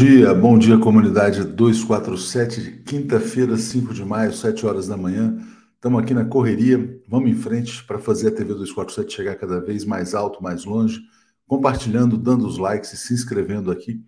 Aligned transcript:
Bom 0.00 0.06
dia, 0.06 0.34
bom 0.34 0.58
dia 0.58 0.78
comunidade 0.78 1.44
247, 1.44 2.84
quinta-feira, 2.86 3.54
5 3.58 3.92
de 3.92 4.02
maio, 4.02 4.32
7 4.32 4.64
horas 4.64 4.88
da 4.88 4.96
manhã. 4.96 5.36
Estamos 5.74 6.02
aqui 6.02 6.14
na 6.14 6.24
correria, 6.24 6.98
vamos 7.06 7.30
em 7.30 7.34
frente 7.34 7.84
para 7.84 7.98
fazer 7.98 8.28
a 8.28 8.30
TV 8.30 8.54
247 8.54 9.14
chegar 9.14 9.36
cada 9.36 9.60
vez 9.60 9.84
mais 9.84 10.14
alto, 10.14 10.42
mais 10.42 10.64
longe, 10.64 11.02
compartilhando, 11.46 12.16
dando 12.16 12.46
os 12.46 12.56
likes 12.56 12.94
e 12.94 12.96
se 12.96 13.12
inscrevendo 13.12 13.70
aqui 13.70 14.02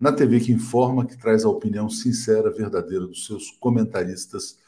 na 0.00 0.10
TV 0.10 0.40
que 0.40 0.50
informa, 0.50 1.06
que 1.06 1.16
traz 1.16 1.44
a 1.44 1.48
opinião 1.48 1.88
sincera, 1.88 2.50
verdadeira 2.50 3.06
dos 3.06 3.24
seus 3.24 3.52
comentaristas 3.52 4.58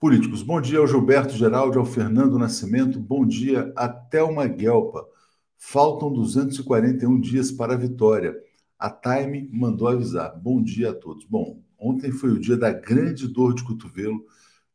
políticos. 0.00 0.42
Bom 0.42 0.58
dia 0.58 0.78
ao 0.78 0.86
Gilberto 0.86 1.34
Geraldi, 1.34 1.76
ao 1.76 1.84
Fernando 1.84 2.38
Nascimento, 2.38 2.98
bom 2.98 3.26
dia 3.26 3.70
a 3.76 3.86
Thelma 3.90 4.46
Guelpa. 4.46 5.04
Faltam 5.58 6.10
241 6.10 7.20
dias 7.20 7.52
para 7.52 7.74
a 7.74 7.76
vitória. 7.76 8.47
A 8.78 8.90
Time 8.90 9.48
mandou 9.52 9.88
avisar. 9.88 10.38
Bom 10.38 10.62
dia 10.62 10.90
a 10.90 10.94
todos. 10.94 11.24
Bom, 11.24 11.62
ontem 11.78 12.12
foi 12.12 12.30
o 12.30 12.38
dia 12.38 12.56
da 12.56 12.72
grande 12.72 13.26
dor 13.26 13.54
de 13.54 13.64
cotovelo 13.64 14.24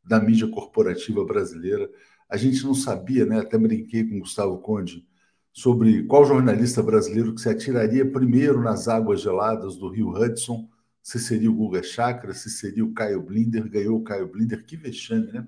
da 0.04 0.20
mídia 0.20 0.48
corporativa 0.48 1.24
brasileira. 1.24 1.88
A 2.28 2.36
gente 2.36 2.62
não 2.64 2.74
sabia, 2.74 3.24
né? 3.24 3.40
Até 3.40 3.56
brinquei 3.56 4.04
com 4.04 4.16
o 4.16 4.20
Gustavo 4.20 4.58
Conde 4.58 5.06
sobre 5.54 6.02
qual 6.02 6.26
jornalista 6.26 6.82
brasileiro 6.82 7.32
que 7.32 7.40
se 7.40 7.48
atiraria 7.48 8.10
primeiro 8.10 8.60
nas 8.60 8.88
águas 8.88 9.20
geladas 9.20 9.76
do 9.76 9.88
Rio 9.88 10.10
Hudson, 10.10 10.68
se 11.00 11.20
seria 11.20 11.48
o 11.48 11.54
Guga 11.54 11.80
Chakra, 11.80 12.34
se 12.34 12.50
seria 12.50 12.84
o 12.84 12.92
Caio 12.92 13.22
Blinder, 13.22 13.70
ganhou 13.70 13.98
o 13.98 14.02
Caio 14.02 14.26
Blinder, 14.26 14.64
que 14.64 14.76
vexame, 14.76 15.30
né? 15.30 15.46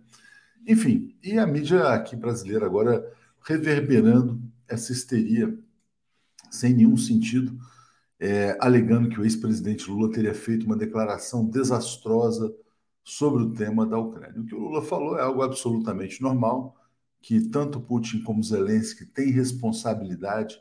Enfim, 0.64 1.16
e 1.22 1.38
a 1.38 1.46
mídia 1.46 1.88
aqui 1.88 2.14
brasileira 2.14 2.66
agora 2.66 3.04
reverberando 3.42 4.40
essa 4.68 4.92
histeria 4.92 5.58
sem 6.50 6.72
nenhum 6.72 6.96
sentido, 6.96 7.58
é, 8.18 8.56
alegando 8.60 9.08
que 9.08 9.20
o 9.20 9.24
ex-presidente 9.24 9.90
Lula 9.90 10.10
teria 10.10 10.34
feito 10.34 10.66
uma 10.66 10.76
declaração 10.76 11.44
desastrosa 11.44 12.54
sobre 13.04 13.42
o 13.42 13.52
tema 13.52 13.86
da 13.86 13.98
Ucrânia. 13.98 14.40
O 14.40 14.44
que 14.44 14.54
o 14.54 14.58
Lula 14.58 14.82
falou 14.82 15.18
é 15.18 15.22
algo 15.22 15.42
absolutamente 15.42 16.20
normal, 16.20 16.76
que 17.20 17.40
tanto 17.48 17.80
Putin 17.80 18.22
como 18.22 18.42
Zelensky 18.42 19.04
têm 19.04 19.30
responsabilidade 19.30 20.60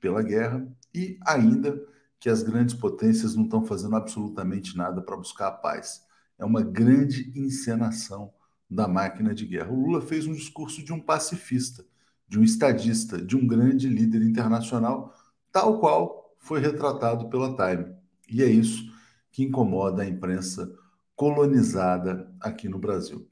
pela 0.00 0.22
guerra 0.22 0.66
e 0.94 1.18
ainda 1.26 1.80
que 2.18 2.30
as 2.30 2.42
grandes 2.42 2.74
potências 2.74 3.34
não 3.34 3.44
estão 3.44 3.64
fazendo 3.64 3.96
absolutamente 3.96 4.76
nada 4.76 5.02
para 5.02 5.16
buscar 5.16 5.48
a 5.48 5.52
paz. 5.52 6.02
É 6.38 6.44
uma 6.44 6.62
grande 6.62 7.32
encenação 7.36 8.32
da 8.70 8.88
máquina 8.88 9.34
de 9.34 9.46
guerra. 9.46 9.70
O 9.70 9.80
Lula 9.80 10.00
fez 10.00 10.26
um 10.26 10.32
discurso 10.32 10.82
de 10.82 10.92
um 10.92 11.00
pacifista, 11.00 11.84
de 12.26 12.38
um 12.38 12.42
estadista, 12.42 13.20
de 13.20 13.36
um 13.36 13.46
grande 13.46 13.88
líder 13.88 14.22
internacional, 14.22 15.14
tal 15.52 15.78
qual 15.80 16.23
foi 16.44 16.60
retratado 16.60 17.28
pela 17.28 17.56
Time. 17.56 17.94
E 18.30 18.42
é 18.42 18.46
isso 18.46 18.92
que 19.32 19.42
incomoda 19.42 20.02
a 20.02 20.06
imprensa 20.06 20.70
colonizada 21.16 22.30
aqui 22.38 22.68
no 22.68 22.78
Brasil. 22.78 23.26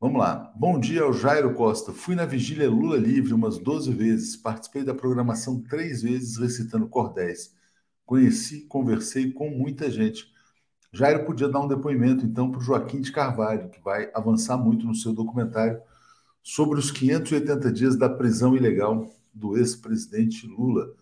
Vamos 0.00 0.20
lá. 0.20 0.52
Bom 0.56 0.78
dia 0.78 1.02
ao 1.02 1.12
Jairo 1.12 1.54
Costa. 1.54 1.92
Fui 1.92 2.14
na 2.14 2.26
vigília 2.26 2.68
Lula 2.68 2.96
Livre 2.96 3.32
umas 3.32 3.58
12 3.58 3.92
vezes. 3.92 4.36
Participei 4.36 4.82
da 4.82 4.94
programação 4.94 5.62
três 5.62 6.02
vezes 6.02 6.36
recitando 6.36 6.88
cordéis. 6.88 7.54
Conheci, 8.04 8.62
conversei 8.62 9.32
com 9.32 9.50
muita 9.50 9.88
gente. 9.88 10.26
Jairo 10.92 11.24
podia 11.24 11.48
dar 11.48 11.60
um 11.60 11.68
depoimento, 11.68 12.24
então, 12.24 12.50
para 12.50 12.58
o 12.60 12.62
Joaquim 12.62 13.00
de 13.00 13.12
Carvalho, 13.12 13.68
que 13.68 13.80
vai 13.80 14.10
avançar 14.14 14.56
muito 14.56 14.84
no 14.86 14.94
seu 14.94 15.12
documentário 15.12 15.80
sobre 16.42 16.78
os 16.78 16.90
580 16.90 17.70
dias 17.70 17.96
da 17.96 18.08
prisão 18.08 18.56
ilegal 18.56 19.08
do 19.32 19.56
ex-presidente 19.56 20.46
Lula. 20.46 20.92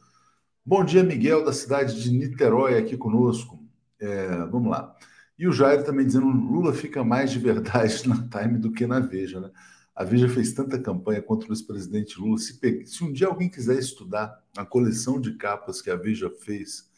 Bom 0.69 0.85
dia, 0.85 1.05
Miguel, 1.05 1.45
da 1.45 1.53
cidade 1.53 2.03
de 2.03 2.11
Niterói, 2.11 2.77
aqui 2.77 2.97
conosco. 2.97 3.65
É, 4.01 4.47
vamos 4.47 4.69
lá. 4.69 4.97
E 5.39 5.47
o 5.47 5.53
Jair 5.53 5.85
também 5.85 6.05
dizendo 6.05 6.27
Lula 6.27 6.73
fica 6.73 7.05
mais 7.05 7.31
de 7.31 7.39
verdade 7.39 8.03
na 8.09 8.27
Time 8.29 8.59
do 8.59 8.73
que 8.73 8.85
na 8.85 8.99
Veja, 8.99 9.39
né? 9.41 9.53
A 9.95 10.03
Veja 10.03 10.29
fez 10.29 10.53
tanta 10.53 10.77
campanha 10.77 11.23
contra 11.23 11.49
o 11.49 11.53
ex-presidente 11.53 12.19
Lula. 12.19 12.37
Se, 12.39 12.59
se, 12.85 13.05
um 13.05 13.13
dia 13.13 13.29
alguém 13.29 13.49
quiser 13.49 13.79
estudar 13.79 14.43
a 14.57 14.67
coleção 14.67 15.21
de 15.21 15.37
capas 15.37 15.81
que 15.81 15.89
a 15.89 15.95
Veja 15.95 16.29
fez 16.29 16.91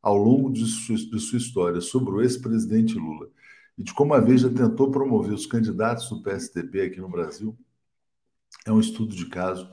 ao 0.00 0.16
longo 0.16 0.48
de 0.52 0.64
sua, 0.64 0.94
de 0.94 1.18
sua 1.18 1.38
história 1.38 1.80
sobre 1.80 2.14
o 2.14 2.22
ex-presidente 2.22 2.94
Lula 2.96 3.28
e 3.76 3.82
de 3.82 3.92
como 3.92 4.14
a 4.14 4.20
Veja 4.20 4.48
tentou 4.48 4.88
promover 4.88 5.34
os 5.34 5.46
candidatos 5.46 6.08
do 6.10 6.22
PSDB 6.22 6.82
aqui 6.82 7.00
no 7.00 7.08
Brasil, 7.08 7.58
é 8.64 8.70
um 8.70 8.78
estudo 8.78 9.16
de 9.16 9.26
caso 9.26 9.68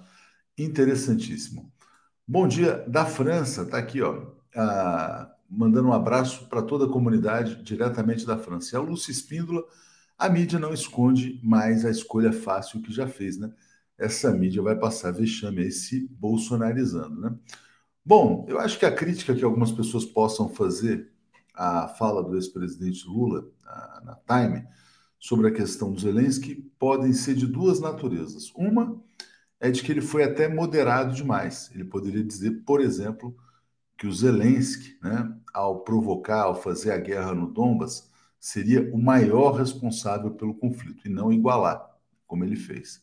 interessantíssimo. 0.57 1.72
Bom 2.27 2.47
dia 2.47 2.83
da 2.87 3.05
França, 3.05 3.65
tá 3.65 3.77
aqui, 3.77 4.01
ó. 4.01 4.25
A 4.55 5.33
mandando 5.53 5.89
um 5.89 5.93
abraço 5.93 6.47
para 6.47 6.63
toda 6.63 6.85
a 6.85 6.89
comunidade 6.89 7.61
diretamente 7.63 8.25
da 8.25 8.37
França. 8.37 8.75
E 8.75 8.77
a 8.77 8.81
Lúcia 8.81 9.11
Espíndola, 9.11 9.63
a 10.17 10.27
mídia 10.27 10.57
não 10.57 10.73
esconde 10.73 11.39
mais 11.43 11.85
a 11.85 11.91
escolha 11.91 12.33
fácil 12.33 12.81
que 12.81 12.91
já 12.91 13.07
fez, 13.07 13.37
né? 13.37 13.53
Essa 13.97 14.31
mídia 14.31 14.61
vai 14.63 14.75
passar 14.75 15.11
vexame 15.11 15.61
aí 15.61 15.71
se 15.71 16.07
bolsonarizando, 16.19 17.21
né? 17.21 17.35
Bom, 18.03 18.45
eu 18.49 18.59
acho 18.59 18.79
que 18.79 18.85
a 18.85 18.91
crítica 18.91 19.35
que 19.35 19.43
algumas 19.43 19.71
pessoas 19.71 20.03
possam 20.03 20.49
fazer 20.49 21.11
à 21.53 21.87
fala 21.87 22.23
do 22.23 22.35
ex-presidente 22.35 23.07
Lula 23.07 23.45
na, 23.63 24.01
na 24.05 24.15
Time 24.15 24.65
sobre 25.19 25.47
a 25.47 25.53
questão 25.53 25.91
do 25.93 25.99
Zelensky 25.99 26.55
podem 26.79 27.13
ser 27.13 27.35
de 27.35 27.45
duas 27.45 27.79
naturezas. 27.79 28.51
Uma 28.55 28.99
é 29.63 29.71
de 29.71 29.81
que 29.81 29.93
ele 29.93 30.01
foi 30.01 30.25
até 30.25 30.49
moderado 30.49 31.15
demais. 31.15 31.71
Ele 31.73 31.85
poderia 31.85 32.21
dizer, 32.21 32.51
por 32.65 32.81
exemplo, 32.81 33.33
que 33.97 34.05
o 34.05 34.11
Zelensky, 34.11 34.97
né, 35.01 35.33
ao 35.53 35.85
provocar, 35.85 36.41
ao 36.43 36.61
fazer 36.61 36.91
a 36.91 36.97
guerra 36.97 37.33
no 37.33 37.47
Donbas, 37.47 38.11
seria 38.37 38.93
o 38.93 39.01
maior 39.01 39.53
responsável 39.53 40.31
pelo 40.31 40.53
conflito 40.53 41.07
e 41.07 41.09
não 41.09 41.31
igualar, 41.31 41.81
como 42.27 42.43
ele 42.43 42.57
fez. 42.57 43.01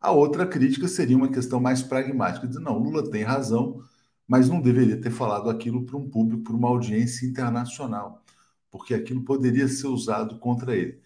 A 0.00 0.12
outra 0.12 0.46
crítica 0.46 0.86
seria 0.86 1.16
uma 1.16 1.28
questão 1.28 1.58
mais 1.58 1.82
pragmática, 1.82 2.46
dizer, 2.46 2.60
não, 2.60 2.78
Lula 2.78 3.10
tem 3.10 3.24
razão, 3.24 3.82
mas 4.28 4.48
não 4.48 4.60
deveria 4.60 5.00
ter 5.00 5.10
falado 5.10 5.50
aquilo 5.50 5.84
para 5.84 5.96
um 5.96 6.08
público, 6.08 6.44
para 6.44 6.54
uma 6.54 6.68
audiência 6.68 7.26
internacional, 7.26 8.22
porque 8.70 8.94
aquilo 8.94 9.24
poderia 9.24 9.66
ser 9.66 9.88
usado 9.88 10.38
contra 10.38 10.76
ele. 10.76 11.00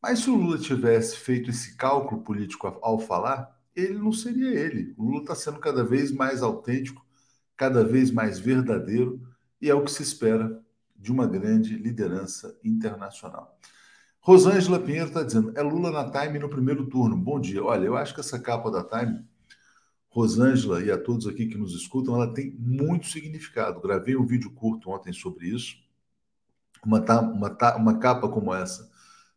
Mas 0.00 0.20
se 0.20 0.30
o 0.30 0.36
Lula 0.36 0.58
tivesse 0.58 1.16
feito 1.16 1.50
esse 1.50 1.76
cálculo 1.76 2.22
político 2.22 2.68
ao 2.82 3.00
falar, 3.00 3.53
ele 3.74 3.98
não 3.98 4.12
seria 4.12 4.50
ele. 4.50 4.94
O 4.96 5.04
Lula 5.04 5.22
está 5.22 5.34
sendo 5.34 5.58
cada 5.58 5.84
vez 5.84 6.12
mais 6.12 6.42
autêntico 6.42 7.04
cada 7.56 7.84
vez 7.84 8.10
mais 8.10 8.38
verdadeiro 8.38 9.20
e 9.60 9.70
é 9.70 9.74
o 9.74 9.84
que 9.84 9.90
se 9.90 10.02
espera 10.02 10.62
de 10.96 11.12
uma 11.12 11.26
grande 11.26 11.76
liderança 11.76 12.58
internacional. 12.64 13.58
Rosângela 14.20 14.80
Pinheiro 14.80 15.08
está 15.08 15.22
dizendo: 15.22 15.52
é 15.54 15.62
Lula 15.62 15.90
na 15.90 16.10
Time 16.10 16.38
no 16.38 16.48
primeiro 16.48 16.86
turno. 16.86 17.16
Bom 17.16 17.40
dia. 17.40 17.62
Olha, 17.62 17.84
eu 17.84 17.96
acho 17.96 18.14
que 18.14 18.20
essa 18.20 18.38
capa 18.38 18.70
da 18.70 18.82
Time, 18.82 19.24
Rosângela 20.08 20.82
e 20.82 20.90
a 20.90 20.98
todos 20.98 21.26
aqui 21.26 21.46
que 21.46 21.58
nos 21.58 21.74
escutam, 21.74 22.14
ela 22.14 22.32
tem 22.32 22.56
muito 22.58 23.06
significado. 23.06 23.80
Gravei 23.80 24.16
um 24.16 24.26
vídeo 24.26 24.50
curto 24.50 24.90
ontem 24.90 25.12
sobre 25.12 25.48
isso. 25.48 25.76
Uma, 26.84 27.00
uma, 27.00 27.76
uma 27.76 27.98
capa 27.98 28.28
como 28.28 28.54
essa 28.54 28.92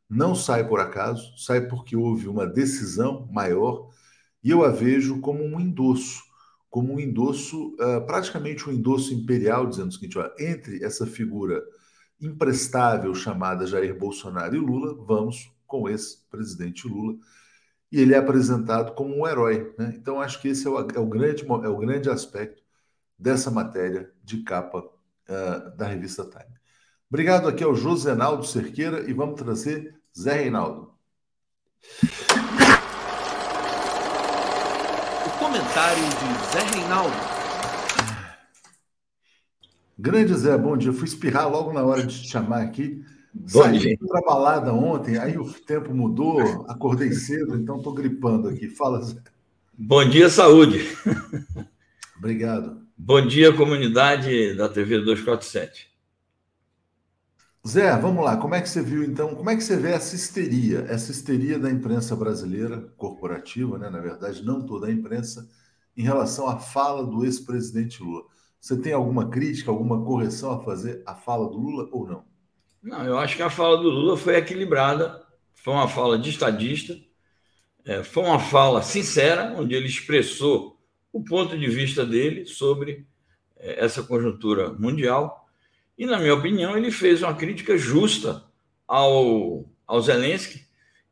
não 0.10 0.33
sai 0.33 0.66
por 0.66 0.80
acaso, 0.80 1.38
sai 1.38 1.68
porque 1.68 1.95
houve 1.95 2.30
uma 2.30 2.48
decisão 2.48 3.28
maior 3.30 3.90
e 4.44 4.50
eu 4.50 4.63
a 4.63 4.69
vejo 4.69 5.19
como 5.19 5.44
um 5.44 5.60
endosso 5.60 6.28
como 6.69 6.94
um 6.94 7.00
endosso, 7.00 7.75
uh, 7.75 8.06
praticamente 8.06 8.69
um 8.69 8.74
endosso 8.74 9.13
imperial, 9.13 9.66
dizendo 9.66 9.89
o 9.89 9.92
seguinte: 9.92 10.18
ó, 10.19 10.30
entre 10.38 10.84
essa 10.84 11.06
figura 11.06 11.63
imprestável 12.19 13.13
chamada 13.13 13.66
Jair 13.66 13.98
Bolsonaro 13.98 14.56
e 14.56 14.60
Lula, 14.60 14.95
vamos 15.06 15.51
com 15.66 15.89
esse 15.89 16.25
presidente 16.30 16.88
Lula. 16.88 17.16
E 17.92 18.00
ele 18.00 18.13
é 18.13 18.18
apresentado 18.18 18.94
como 18.94 19.16
um 19.16 19.28
herói. 19.28 19.74
Né? 19.78 19.94
Então, 19.95 20.19
acho 20.19 20.42
que 20.42 20.50
esse 20.50 20.68
é 20.68 20.69
o, 20.69 20.80
é 20.80 21.00
o, 21.00 21.06
grande, 21.06 21.44
é 21.44 21.69
o 21.69 21.78
grande 21.78 22.10
aspecto 22.10 22.62
dessa 23.18 23.50
matéria 23.50 24.12
de 24.24 24.44
capa 24.44 24.80
uh, 24.80 25.78
da 25.78 25.88
revista 25.88 26.25
Time. 26.25 26.57
Obrigado 27.10 27.48
aqui 27.48 27.63
ao 27.63 27.74
Josenaldo 27.74 28.45
Cerqueira 28.45 29.10
e 29.10 29.13
vamos 29.13 29.40
trazer 29.40 29.95
Zé 30.16 30.33
Reinaldo. 30.33 30.92
Comentário 35.48 36.04
de 36.04 36.52
Zé 36.52 36.78
Reinaldo. 36.78 37.16
Grande 39.98 40.34
Zé, 40.34 40.58
bom 40.58 40.76
dia. 40.76 40.92
fui 40.92 41.06
espirrar 41.06 41.50
logo 41.50 41.72
na 41.72 41.86
hora 41.86 42.06
de 42.06 42.22
te 42.22 42.28
chamar 42.28 42.64
aqui. 42.64 43.02
Bom 43.34 43.62
Saí 43.64 43.98
para 43.98 44.22
balada 44.24 44.74
ontem, 44.74 45.18
aí 45.18 45.38
o 45.38 45.46
tempo 45.54 45.94
mudou, 45.94 46.66
acordei 46.68 47.14
cedo, 47.14 47.56
então 47.56 47.78
estou 47.78 47.94
gripando 47.94 48.50
aqui. 48.50 48.68
Fala, 48.68 49.02
Zé. 49.02 49.16
Bom 49.78 50.04
dia, 50.04 50.30
saúde. 50.30 50.86
Obrigado. 52.20 52.82
Bom 52.98 53.26
dia, 53.26 53.54
comunidade 53.54 54.54
da 54.54 54.68
TV 54.68 55.00
247. 55.00 55.88
Zé, 57.68 57.98
vamos 57.98 58.24
lá. 58.24 58.38
Como 58.38 58.56
é 58.56 58.62
que 58.62 58.69
você 58.69 58.81
viu 58.81 59.04
então? 59.04 59.36
Como 59.36 59.50
é 59.50 59.56
que 59.56 59.62
você 59.62 59.75
vê 59.75 59.92
essa 59.92 60.16
histeria, 60.16 60.86
essa 60.88 61.12
histeria 61.12 61.60
da 61.60 61.69
imprensa 61.69 62.16
brasileira, 62.16 62.80
corporativa, 62.96 63.78
né? 63.78 63.90
Na 63.90 64.00
verdade, 64.00 64.42
não 64.42 64.66
toda 64.66 64.88
a 64.88 64.92
imprensa, 64.92 65.50
em 65.96 66.02
relação 66.02 66.48
à 66.48 66.58
fala 66.58 67.06
do 67.06 67.25
ex-presidente 67.25 68.02
Lula. 68.02 68.24
Você 68.60 68.80
tem 68.80 68.94
alguma 68.94 69.30
crítica, 69.30 69.69
alguma 69.69 70.02
correção 70.02 70.52
a 70.54 70.64
fazer 70.64 71.04
à 71.06 71.14
fala 71.14 71.50
do 71.50 71.58
Lula 71.58 71.90
ou 71.92 72.08
não? 72.08 72.24
Não, 72.81 73.04
eu 73.04 73.18
acho 73.18 73.36
que 73.36 73.42
a 73.42 73.50
fala 73.50 73.75
do 73.75 73.90
Lula 73.90 74.16
foi 74.16 74.38
equilibrada, 74.38 75.22
foi 75.54 75.74
uma 75.74 75.90
fala 75.90 76.18
de 76.18 76.30
estadista, 76.30 76.98
é, 77.84 78.02
foi 78.02 78.24
uma 78.24 78.40
fala 78.40 78.81
sincera, 78.81 79.54
onde 79.58 79.75
ele 79.75 79.88
expressou 79.88 80.80
o 81.12 81.22
ponto 81.22 81.58
de 81.58 81.68
vista 81.68 82.06
dele 82.06 82.46
sobre 82.46 83.06
é, 83.58 83.84
essa 83.84 84.02
conjuntura 84.04 84.72
mundial. 84.72 85.47
E, 85.98 86.06
na 86.06 86.20
minha 86.20 86.36
opinião, 86.36 86.78
ele 86.78 86.92
fez 86.92 87.24
uma 87.24 87.34
crítica 87.34 87.78
justa 87.78 88.44
ao, 88.88 89.66
ao 89.86 90.02
Zelensky. 90.02 90.66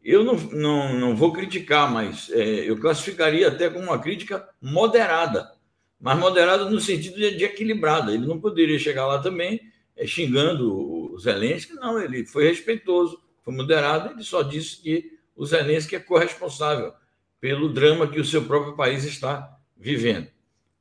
Eu 0.04 0.24
não, 0.24 0.36
não, 0.36 1.00
não 1.00 1.16
vou 1.16 1.34
criticar, 1.34 1.92
mas 1.92 2.30
é, 2.32 2.70
eu 2.70 2.80
classificaria 2.80 3.48
até 3.48 3.70
como 3.70 3.86
uma 3.86 4.00
crítica 4.00 4.48
moderada, 4.62 5.52
mas 6.00 6.20
moderada 6.20 6.70
no 6.70 6.80
sentido 6.80 7.16
de, 7.16 7.36
de 7.36 7.44
equilibrada. 7.44 8.14
Ele 8.14 8.28
não 8.28 8.40
poderia 8.40 8.78
chegar 8.78 9.08
lá 9.08 9.18
também 9.20 9.60
é, 9.96 10.06
xingando 10.06 11.14
o 11.14 11.18
Zelensky, 11.18 11.74
não, 11.74 12.00
ele 12.00 12.26
foi 12.26 12.48
respeitoso, 12.48 13.20
foi 13.44 13.54
moderado, 13.54 14.12
ele 14.12 14.24
só 14.24 14.44
disse 14.44 14.82
que 14.82 15.18
o 15.36 15.46
Zelensky 15.46 15.96
é 15.96 16.00
corresponsável 16.00 16.94
pelo 17.40 17.72
drama 17.72 18.08
que 18.08 18.20
o 18.20 18.26
seu 18.26 18.44
próprio 18.44 18.76
país 18.76 19.04
está 19.06 19.58
vivendo. 19.78 20.28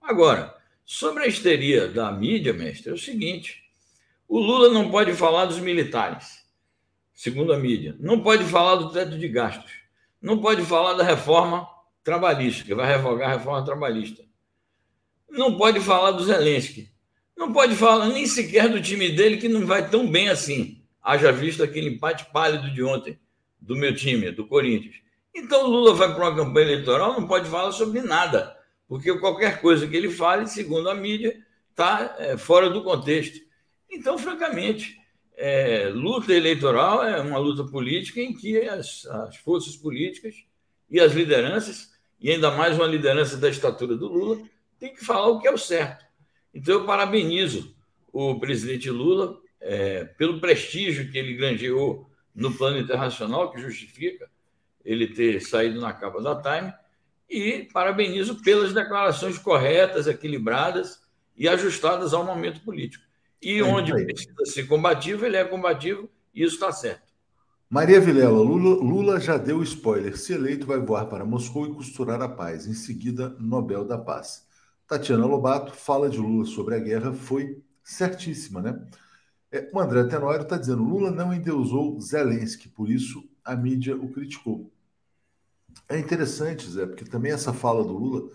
Agora, 0.00 0.54
sobre 0.84 1.24
a 1.24 1.26
histeria 1.26 1.88
da 1.88 2.10
mídia, 2.12 2.52
mestre, 2.52 2.90
é 2.90 2.94
o 2.94 2.98
seguinte: 2.98 3.63
o 4.34 4.40
Lula 4.40 4.68
não 4.68 4.90
pode 4.90 5.12
falar 5.12 5.44
dos 5.44 5.60
militares, 5.60 6.44
segundo 7.12 7.52
a 7.52 7.56
mídia, 7.56 7.94
não 8.00 8.18
pode 8.18 8.42
falar 8.42 8.74
do 8.74 8.90
teto 8.90 9.16
de 9.16 9.28
gastos, 9.28 9.70
não 10.20 10.38
pode 10.38 10.62
falar 10.62 10.94
da 10.94 11.04
reforma 11.04 11.68
trabalhista, 12.02 12.64
que 12.64 12.74
vai 12.74 12.84
revogar 12.84 13.30
a 13.30 13.36
reforma 13.36 13.64
trabalhista, 13.64 14.24
não 15.30 15.56
pode 15.56 15.78
falar 15.78 16.10
do 16.10 16.24
Zelensky, 16.24 16.90
não 17.36 17.52
pode 17.52 17.76
falar 17.76 18.08
nem 18.08 18.26
sequer 18.26 18.68
do 18.68 18.82
time 18.82 19.08
dele, 19.10 19.36
que 19.36 19.48
não 19.48 19.64
vai 19.64 19.88
tão 19.88 20.10
bem 20.10 20.28
assim, 20.28 20.82
haja 21.00 21.30
visto 21.30 21.62
aquele 21.62 21.90
empate 21.90 22.26
pálido 22.32 22.72
de 22.72 22.82
ontem 22.82 23.16
do 23.60 23.76
meu 23.76 23.94
time, 23.94 24.32
do 24.32 24.48
Corinthians. 24.48 24.96
Então, 25.32 25.64
o 25.64 25.68
Lula 25.68 25.94
vai 25.94 26.12
para 26.12 26.28
uma 26.28 26.34
campanha 26.34 26.66
eleitoral, 26.66 27.12
não 27.12 27.28
pode 27.28 27.48
falar 27.48 27.70
sobre 27.70 28.00
nada, 28.00 28.56
porque 28.88 29.16
qualquer 29.20 29.60
coisa 29.60 29.86
que 29.86 29.94
ele 29.94 30.10
fale, 30.10 30.48
segundo 30.48 30.90
a 30.90 30.94
mídia, 30.94 31.40
está 31.70 32.16
é, 32.18 32.36
fora 32.36 32.68
do 32.68 32.82
contexto. 32.82 33.44
Então, 33.94 34.18
francamente, 34.18 35.00
é, 35.36 35.88
luta 35.88 36.34
eleitoral 36.34 37.04
é 37.04 37.20
uma 37.20 37.38
luta 37.38 37.64
política 37.64 38.20
em 38.20 38.34
que 38.34 38.60
as, 38.68 39.06
as 39.06 39.36
forças 39.36 39.76
políticas 39.76 40.44
e 40.90 40.98
as 41.00 41.12
lideranças, 41.12 41.92
e 42.20 42.30
ainda 42.30 42.50
mais 42.50 42.76
uma 42.76 42.86
liderança 42.86 43.36
da 43.36 43.48
estatura 43.48 43.96
do 43.96 44.08
Lula, 44.08 44.42
tem 44.80 44.92
que 44.92 45.04
falar 45.04 45.28
o 45.28 45.40
que 45.40 45.46
é 45.46 45.52
o 45.52 45.58
certo. 45.58 46.04
Então, 46.52 46.74
eu 46.74 46.84
parabenizo 46.84 47.74
o 48.12 48.38
presidente 48.40 48.90
Lula 48.90 49.38
é, 49.60 50.04
pelo 50.04 50.40
prestígio 50.40 51.10
que 51.10 51.16
ele 51.16 51.34
granjeou 51.34 52.10
no 52.34 52.52
plano 52.52 52.78
internacional, 52.78 53.52
que 53.52 53.60
justifica 53.60 54.28
ele 54.84 55.06
ter 55.06 55.40
saído 55.40 55.80
na 55.80 55.92
capa 55.92 56.20
da 56.20 56.40
Time, 56.42 56.74
e 57.30 57.68
parabenizo 57.72 58.42
pelas 58.42 58.74
declarações 58.74 59.38
corretas, 59.38 60.08
equilibradas 60.08 61.00
e 61.36 61.48
ajustadas 61.48 62.12
ao 62.12 62.24
momento 62.24 62.60
político. 62.60 63.04
E 63.44 63.58
é 63.58 63.62
onde 63.62 63.92
precisa 63.92 64.46
ser 64.46 64.66
combativo, 64.66 65.26
ele 65.26 65.36
é 65.36 65.44
combativo, 65.44 66.08
e 66.34 66.42
isso 66.42 66.54
está 66.54 66.72
certo. 66.72 67.12
Maria 67.68 68.00
Vilela, 68.00 68.38
Lula, 68.38 68.82
Lula 68.82 69.20
já 69.20 69.36
deu 69.36 69.62
spoiler. 69.62 70.16
Se 70.16 70.32
eleito, 70.32 70.66
vai 70.66 70.78
voar 70.78 71.06
para 71.06 71.24
Moscou 71.24 71.66
e 71.66 71.74
costurar 71.74 72.22
a 72.22 72.28
paz. 72.28 72.66
Em 72.66 72.72
seguida, 72.72 73.36
Nobel 73.38 73.84
da 73.84 73.98
Paz. 73.98 74.46
Tatiana 74.86 75.26
Lobato 75.26 75.72
fala 75.72 76.08
de 76.08 76.18
Lula 76.18 76.44
sobre 76.46 76.74
a 76.74 76.78
guerra, 76.78 77.12
foi 77.12 77.62
certíssima, 77.82 78.62
né? 78.62 78.80
É, 79.50 79.68
o 79.72 79.80
André 79.80 80.04
Tenório 80.04 80.42
está 80.42 80.56
dizendo: 80.56 80.82
Lula 80.82 81.10
não 81.10 81.34
endeusou 81.34 82.00
Zelensky, 82.00 82.68
por 82.68 82.90
isso 82.90 83.28
a 83.44 83.54
mídia 83.56 83.96
o 83.96 84.08
criticou. 84.10 84.70
É 85.88 85.98
interessante, 85.98 86.70
Zé, 86.70 86.86
porque 86.86 87.04
também 87.04 87.32
essa 87.32 87.52
fala 87.52 87.82
do 87.84 87.92
Lula 87.92 88.30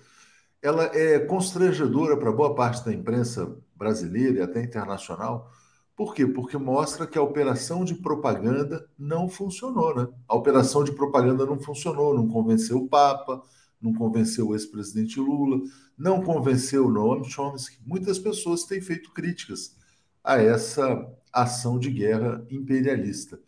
ela 0.62 0.86
é 0.94 1.20
constrangedora 1.20 2.18
para 2.18 2.32
boa 2.32 2.54
parte 2.54 2.84
da 2.84 2.92
imprensa 2.92 3.58
brasileira 3.80 4.40
e 4.40 4.42
até 4.42 4.62
internacional. 4.62 5.50
Por 5.96 6.14
quê? 6.14 6.28
Porque 6.28 6.58
mostra 6.58 7.08
que 7.08 7.18
a 7.18 7.22
operação 7.22 7.84
de 7.84 7.96
propaganda 7.96 8.88
não 8.98 9.28
funcionou, 9.28 9.96
né? 9.96 10.08
A 10.28 10.36
operação 10.36 10.84
de 10.84 10.92
propaganda 10.92 11.46
não 11.46 11.60
funcionou, 11.60 12.14
não 12.14 12.28
convenceu 12.28 12.78
o 12.78 12.88
Papa, 12.88 13.42
não 13.82 13.94
convenceu 13.94 14.50
o 14.50 14.54
ex-presidente 14.54 15.20
Lula, 15.20 15.62
não 15.98 16.22
convenceu 16.22 16.86
o 16.86 16.92
Noam 16.92 17.24
Chomsky. 17.24 17.80
Muitas 17.86 18.20
pessoas 18.20 18.66
têm 18.66 18.82
feito 18.82 19.12
críticas 19.12 19.76
a 20.24 20.38
essa 20.42 21.10
ação 21.32 21.80
de 21.80 21.90
guerra 21.90 22.46
imperialista. 22.50 23.40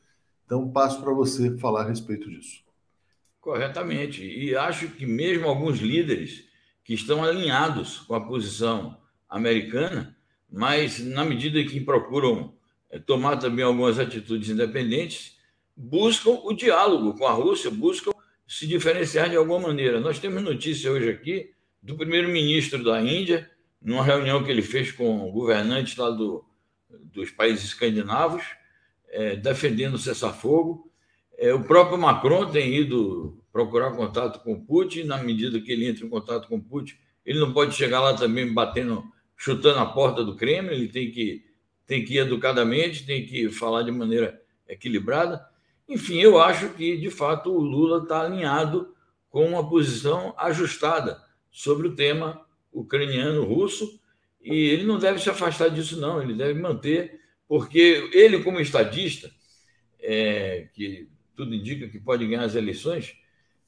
Então, 0.46 0.70
passo 0.70 1.02
para 1.02 1.14
você 1.14 1.58
falar 1.58 1.84
a 1.84 1.90
respeito 1.90 2.30
disso. 2.30 2.64
Corretamente. 3.40 4.24
E 4.24 4.56
acho 4.56 4.90
que 4.90 5.06
mesmo 5.06 5.48
alguns 5.48 5.80
líderes 5.80 6.46
que 6.84 6.94
estão 6.94 7.24
alinhados 7.24 8.00
com 8.00 8.14
a 8.14 8.26
posição 8.26 8.98
americana, 9.30 10.16
mas 10.52 11.00
na 11.00 11.24
medida 11.24 11.64
que 11.64 11.80
procuram 11.80 12.54
eh, 12.90 13.00
tomar 13.00 13.38
também 13.38 13.64
algumas 13.64 13.98
atitudes 13.98 14.50
independentes, 14.50 15.38
buscam 15.76 16.32
o 16.44 16.54
diálogo 16.54 17.18
com 17.18 17.26
a 17.26 17.32
Rússia, 17.32 17.72
buscam 17.72 18.12
se 18.48 18.68
diferenciar 18.68 19.30
de 19.30 19.38
alguma 19.38 19.60
maneira. 19.68 20.00
Nós 20.00 20.20
temos 20.20 20.44
notícia 20.44 20.92
hoje 20.92 21.10
aqui 21.10 21.52
do 21.82 21.96
primeiro-ministro 21.96 22.84
da 22.84 23.02
Índia, 23.02 23.50
numa 23.82 24.04
reunião 24.04 24.44
que 24.44 24.52
ele 24.52 24.62
fez 24.62 24.92
com 24.92 25.32
governantes 25.32 25.96
lá 25.96 26.10
do, 26.10 26.44
dos 26.90 27.32
países 27.32 27.66
escandinavos, 27.66 28.44
é, 29.10 29.36
defendendo 29.36 29.96
o 29.96 30.00
cessar-fogo. 30.00 30.92
É, 31.38 31.54
o 31.54 31.64
próprio 31.64 31.98
Macron 31.98 32.46
tem 32.52 32.76
ido 32.76 33.42
procurar 33.52 33.92
contato 33.92 34.44
com 34.44 34.64
Putin, 34.64 35.04
na 35.04 35.18
medida 35.24 35.60
que 35.60 35.72
ele 35.72 35.88
entra 35.88 36.06
em 36.06 36.10
contato 36.10 36.48
com 36.48 36.60
Putin, 36.60 36.96
ele 37.26 37.40
não 37.40 37.54
pode 37.54 37.76
chegar 37.76 38.00
lá 38.00 38.14
também 38.14 38.52
batendo, 38.52 39.04
chutando 39.42 39.80
a 39.80 39.88
porta 39.88 40.24
do 40.24 40.36
Kremlin, 40.36 40.70
ele 40.70 40.88
tem 40.88 41.10
que, 41.10 41.44
tem 41.88 42.06
que 42.06 42.14
ir 42.14 42.20
educadamente, 42.20 43.08
tem 43.08 43.26
que 43.26 43.50
falar 43.50 43.82
de 43.82 43.90
maneira 43.90 44.40
equilibrada. 44.70 45.44
Enfim, 45.90 46.20
eu 46.20 46.40
acho 46.40 46.70
que, 46.74 46.96
de 46.96 47.10
fato, 47.10 47.52
o 47.52 47.60
Lula 47.60 48.04
está 48.04 48.22
alinhado 48.22 48.94
com 49.32 49.44
uma 49.44 49.68
posição 49.68 50.36
ajustada 50.38 51.20
sobre 51.50 51.88
o 51.88 51.96
tema 51.96 52.46
ucraniano-russo 52.72 54.00
e 54.44 54.54
ele 54.54 54.84
não 54.84 55.00
deve 55.00 55.18
se 55.18 55.32
afastar 55.32 55.70
disso, 55.70 56.00
não. 56.00 56.22
Ele 56.22 56.36
deve 56.36 56.60
manter, 56.60 57.20
porque 57.48 58.12
ele, 58.14 58.44
como 58.44 58.60
estadista, 58.60 59.32
é, 60.00 60.68
que 60.72 61.10
tudo 61.36 61.56
indica 61.56 61.90
que 61.90 62.00
pode 62.00 62.28
ganhar 62.28 62.44
as 62.44 62.54
eleições, 62.54 63.16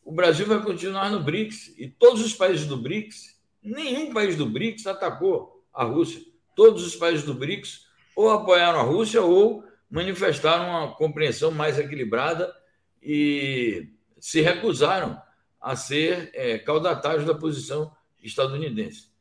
o 0.05 0.11
Brasil 0.11 0.45
vai 0.45 0.61
continuar 0.61 1.09
no 1.09 1.23
BRICS. 1.23 1.73
E 1.79 1.87
todos 1.87 2.23
os 2.23 2.35
países 2.35 2.67
do 2.67 2.77
BRICS, 2.77 3.41
nenhum 3.63 4.13
país 4.13 4.35
do 4.35 4.45
BRICS 4.45 4.85
atacou 4.85 5.52
a 5.73 5.83
Rússia. 5.83 6.21
Todos 6.55 6.85
os 6.85 6.95
países 6.95 7.25
do 7.25 7.33
BRICS 7.33 7.87
ou 8.15 8.29
apoiaram 8.29 8.79
a 8.79 8.83
Rússia 8.83 9.21
ou 9.21 9.63
manifestaram 9.89 10.69
uma 10.69 10.95
compreensão 10.95 11.51
mais 11.51 11.79
equilibrada 11.79 12.53
e 13.01 13.89
se 14.19 14.41
recusaram 14.41 15.21
a 15.59 15.75
ser 15.75 16.29
é, 16.33 16.57
caudatários 16.59 17.25
da 17.25 17.33
posição 17.33 17.91
estadunidense. 18.21 19.11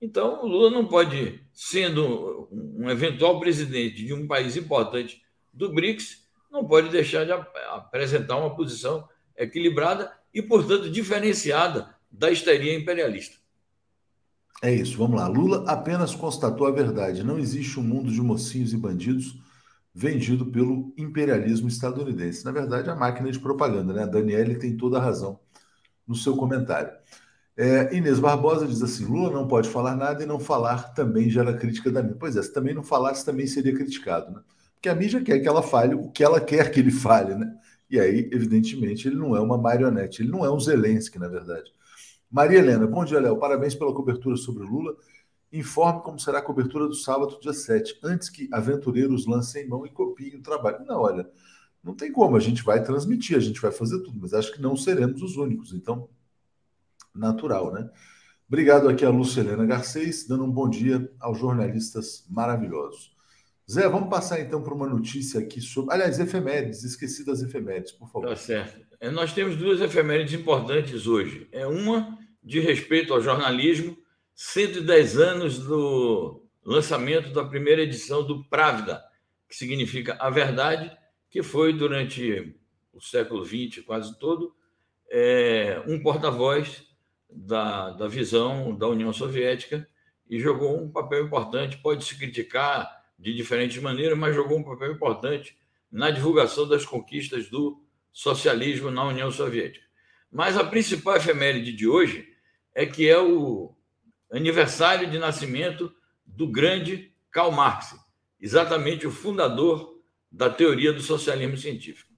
Então, 0.00 0.44
o 0.44 0.46
Lula 0.46 0.70
não 0.70 0.86
pode, 0.86 1.40
sendo 1.52 2.48
um 2.52 2.88
eventual 2.90 3.40
presidente 3.40 4.04
de 4.04 4.12
um 4.12 4.26
país 4.26 4.56
importante 4.56 5.22
do 5.52 5.72
BRICS, 5.72 6.26
não 6.50 6.66
pode 6.66 6.90
deixar 6.90 7.24
de 7.24 7.32
apresentar 7.32 8.36
uma 8.36 8.54
posição 8.54 9.08
equilibrada 9.36 10.12
e, 10.32 10.42
portanto, 10.42 10.90
diferenciada 10.90 11.94
da 12.10 12.30
histeria 12.30 12.74
imperialista. 12.74 13.36
É 14.62 14.72
isso, 14.72 14.96
vamos 14.96 15.16
lá. 15.20 15.26
Lula 15.28 15.64
apenas 15.70 16.14
constatou 16.14 16.66
a 16.66 16.70
verdade. 16.70 17.22
Não 17.22 17.38
existe 17.38 17.78
um 17.78 17.82
mundo 17.82 18.10
de 18.10 18.20
mocinhos 18.22 18.72
e 18.72 18.76
bandidos 18.76 19.38
vendido 19.94 20.46
pelo 20.46 20.92
imperialismo 20.96 21.68
estadunidense. 21.68 22.44
Na 22.44 22.52
verdade, 22.52 22.90
a 22.90 22.94
máquina 22.94 23.30
de 23.30 23.38
propaganda, 23.38 23.92
né? 23.92 24.02
A 24.02 24.06
Daniele 24.06 24.56
tem 24.56 24.76
toda 24.76 24.98
a 24.98 25.02
razão 25.02 25.38
no 26.06 26.14
seu 26.14 26.36
comentário. 26.36 26.92
É, 27.56 27.96
Inês 27.96 28.20
Barbosa 28.20 28.66
diz 28.66 28.82
assim: 28.82 29.06
Lula 29.06 29.30
não 29.32 29.48
pode 29.48 29.68
falar 29.70 29.96
nada 29.96 30.22
e 30.22 30.26
não 30.26 30.40
falar 30.40 30.94
também 30.94 31.30
gera 31.30 31.56
crítica 31.56 31.90
da 31.90 32.02
mídia. 32.02 32.18
Pois 32.20 32.36
é, 32.36 32.42
se 32.42 32.52
também 32.52 32.74
não 32.74 32.82
falasse, 32.82 33.24
também 33.24 33.46
seria 33.46 33.74
criticado, 33.74 34.32
né? 34.32 34.40
Porque 34.74 34.88
a 34.88 34.94
mídia 34.94 35.22
quer 35.22 35.40
que 35.40 35.48
ela 35.48 35.62
fale 35.62 35.94
o 35.94 36.10
que 36.10 36.24
ela 36.24 36.40
quer 36.40 36.70
que 36.70 36.80
ele 36.80 36.90
fale, 36.90 37.34
né? 37.34 37.54
E 37.90 38.00
aí, 38.00 38.28
evidentemente, 38.32 39.08
ele 39.08 39.16
não 39.16 39.36
é 39.36 39.40
uma 39.40 39.58
marionete, 39.58 40.22
ele 40.22 40.30
não 40.30 40.44
é 40.44 40.50
um 40.52 40.60
Zelensky, 40.60 41.18
na 41.18 41.28
verdade. 41.28 41.72
Maria 42.30 42.58
Helena, 42.58 42.86
bom 42.86 43.04
dia, 43.04 43.20
Léo. 43.20 43.38
Parabéns 43.38 43.74
pela 43.74 43.94
cobertura 43.94 44.36
sobre 44.36 44.64
Lula. 44.64 44.96
Informe 45.52 46.02
como 46.02 46.18
será 46.18 46.38
a 46.40 46.42
cobertura 46.42 46.86
do 46.86 46.94
sábado, 46.94 47.38
dia 47.40 47.52
7, 47.52 48.00
antes 48.02 48.28
que 48.28 48.48
aventureiros 48.52 49.26
lancem 49.26 49.68
mão 49.68 49.86
e 49.86 49.90
copiem 49.90 50.34
o 50.34 50.42
trabalho. 50.42 50.84
Não, 50.84 51.00
olha, 51.00 51.30
não 51.82 51.94
tem 51.94 52.10
como, 52.10 52.36
a 52.36 52.40
gente 52.40 52.64
vai 52.64 52.82
transmitir, 52.82 53.36
a 53.36 53.40
gente 53.40 53.60
vai 53.60 53.70
fazer 53.70 54.00
tudo, 54.00 54.18
mas 54.20 54.34
acho 54.34 54.52
que 54.52 54.60
não 54.60 54.76
seremos 54.76 55.22
os 55.22 55.36
únicos. 55.36 55.72
Então, 55.72 56.08
natural, 57.14 57.72
né? 57.72 57.88
Obrigado 58.48 58.88
aqui 58.88 59.04
a 59.04 59.10
Lucilena 59.10 59.64
Garcês, 59.64 60.26
dando 60.26 60.44
um 60.44 60.50
bom 60.50 60.68
dia 60.68 61.10
aos 61.20 61.38
jornalistas 61.38 62.26
maravilhosos. 62.28 63.15
Zé, 63.70 63.88
vamos 63.88 64.08
passar 64.08 64.40
então 64.40 64.62
para 64.62 64.74
uma 64.74 64.88
notícia 64.88 65.40
aqui 65.40 65.60
sobre. 65.60 65.92
Aliás, 65.92 66.20
efemérides, 66.20 66.84
esqueci 66.84 67.24
das 67.24 67.42
efemérides, 67.42 67.92
por 67.92 68.08
favor. 68.08 68.28
Tá 68.28 68.36
certo. 68.36 68.86
É, 69.00 69.10
nós 69.10 69.32
temos 69.32 69.56
duas 69.56 69.80
efemérides 69.80 70.34
importantes 70.34 71.06
hoje. 71.06 71.48
É 71.50 71.66
uma 71.66 72.16
de 72.42 72.60
respeito 72.60 73.12
ao 73.12 73.20
jornalismo, 73.20 73.98
110 74.34 75.18
anos 75.18 75.58
do 75.58 76.46
lançamento 76.64 77.32
da 77.32 77.44
primeira 77.44 77.82
edição 77.82 78.24
do 78.24 78.44
Pravda, 78.48 79.02
que 79.48 79.56
significa 79.56 80.16
a 80.20 80.30
verdade, 80.30 80.96
que 81.28 81.42
foi 81.42 81.72
durante 81.72 82.56
o 82.92 83.00
século 83.00 83.44
XX 83.44 83.84
quase 83.84 84.16
todo 84.18 84.54
é, 85.10 85.82
um 85.86 86.00
porta-voz 86.00 86.84
da, 87.30 87.90
da 87.90 88.08
visão 88.08 88.76
da 88.76 88.88
União 88.88 89.12
Soviética 89.12 89.86
e 90.28 90.38
jogou 90.38 90.80
um 90.80 90.90
papel 90.90 91.24
importante. 91.24 91.78
Pode 91.78 92.04
se 92.04 92.16
criticar 92.16 92.90
de 93.18 93.34
diferentes 93.34 93.80
maneiras, 93.80 94.18
mas 94.18 94.34
jogou 94.34 94.58
um 94.58 94.64
papel 94.64 94.92
importante 94.92 95.56
na 95.90 96.10
divulgação 96.10 96.68
das 96.68 96.84
conquistas 96.84 97.48
do 97.48 97.82
socialismo 98.12 98.90
na 98.90 99.04
União 99.04 99.30
Soviética. 99.30 99.86
Mas 100.30 100.56
a 100.56 100.64
principal 100.64 101.16
efeméride 101.16 101.72
de 101.72 101.86
hoje 101.86 102.28
é 102.74 102.84
que 102.84 103.08
é 103.08 103.18
o 103.18 103.74
aniversário 104.30 105.10
de 105.10 105.18
nascimento 105.18 105.92
do 106.24 106.46
grande 106.48 107.12
Karl 107.30 107.52
Marx, 107.52 107.94
exatamente 108.40 109.06
o 109.06 109.10
fundador 109.10 110.00
da 110.30 110.50
teoria 110.50 110.92
do 110.92 111.00
socialismo 111.00 111.56
científico. 111.56 112.10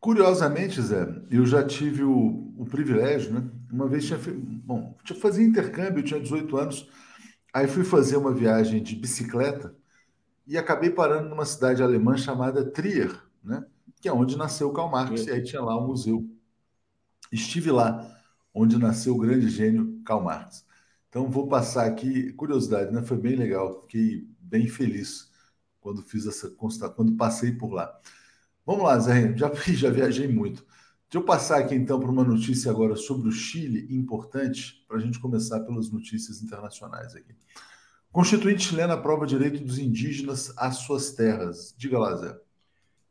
Curiosamente, 0.00 0.82
Zé, 0.82 1.06
eu 1.30 1.46
já 1.46 1.64
tive 1.64 2.02
o, 2.02 2.52
o 2.58 2.66
privilégio, 2.66 3.32
né? 3.32 3.48
Uma 3.72 3.88
vez 3.88 4.06
tinha, 4.06 4.18
bom, 4.18 4.94
tinha 5.02 5.18
fazia 5.18 5.44
intercâmbio, 5.44 6.00
eu 6.00 6.04
tinha 6.04 6.20
18 6.20 6.56
anos, 6.58 6.88
aí 7.52 7.66
fui 7.66 7.84
fazer 7.84 8.18
uma 8.18 8.34
viagem 8.34 8.82
de 8.82 8.94
bicicleta 8.94 9.74
e 10.46 10.58
acabei 10.58 10.90
parando 10.90 11.28
numa 11.28 11.44
cidade 11.44 11.82
alemã 11.82 12.16
chamada 12.16 12.64
Trier, 12.64 13.18
né? 13.42 13.64
que 14.00 14.08
é 14.08 14.12
onde 14.12 14.36
nasceu 14.36 14.70
Karl 14.72 14.90
Marx, 14.90 15.26
e 15.26 15.30
aí 15.30 15.42
tinha 15.42 15.62
lá 15.62 15.82
um 15.82 15.86
museu. 15.86 16.28
Estive 17.32 17.70
lá, 17.70 18.06
onde 18.52 18.78
nasceu 18.78 19.14
o 19.14 19.18
grande 19.18 19.48
gênio 19.48 20.02
Karl 20.04 20.22
Marx. 20.22 20.66
Então 21.08 21.30
vou 21.30 21.48
passar 21.48 21.86
aqui, 21.86 22.32
curiosidade, 22.34 22.92
né? 22.92 23.02
Foi 23.02 23.16
bem 23.16 23.34
legal, 23.34 23.82
fiquei 23.82 24.28
bem 24.38 24.68
feliz 24.68 25.32
quando 25.80 26.02
fiz 26.02 26.26
essa 26.26 26.50
quando 26.50 27.16
passei 27.16 27.52
por 27.52 27.72
lá. 27.72 27.98
Vamos 28.66 28.84
lá, 28.84 28.98
Zé, 28.98 29.36
já, 29.36 29.50
já 29.54 29.90
viajei 29.90 30.28
muito. 30.28 30.66
Deixa 31.08 31.22
eu 31.22 31.24
passar 31.24 31.58
aqui 31.58 31.74
então 31.74 32.00
para 32.00 32.10
uma 32.10 32.24
notícia 32.24 32.70
agora 32.70 32.96
sobre 32.96 33.28
o 33.28 33.32
Chile, 33.32 33.86
importante, 33.94 34.84
para 34.88 34.96
a 34.96 35.00
gente 35.00 35.20
começar 35.20 35.60
pelas 35.60 35.90
notícias 35.90 36.42
internacionais 36.42 37.14
aqui. 37.14 37.34
Constituinte 38.14 38.68
chilena 38.68 38.94
aprova 38.94 39.26
direito 39.26 39.58
dos 39.58 39.76
indígenas 39.76 40.56
às 40.56 40.76
suas 40.76 41.10
terras. 41.10 41.74
Diga 41.76 41.98
lá, 41.98 42.14
Zé. 42.14 42.38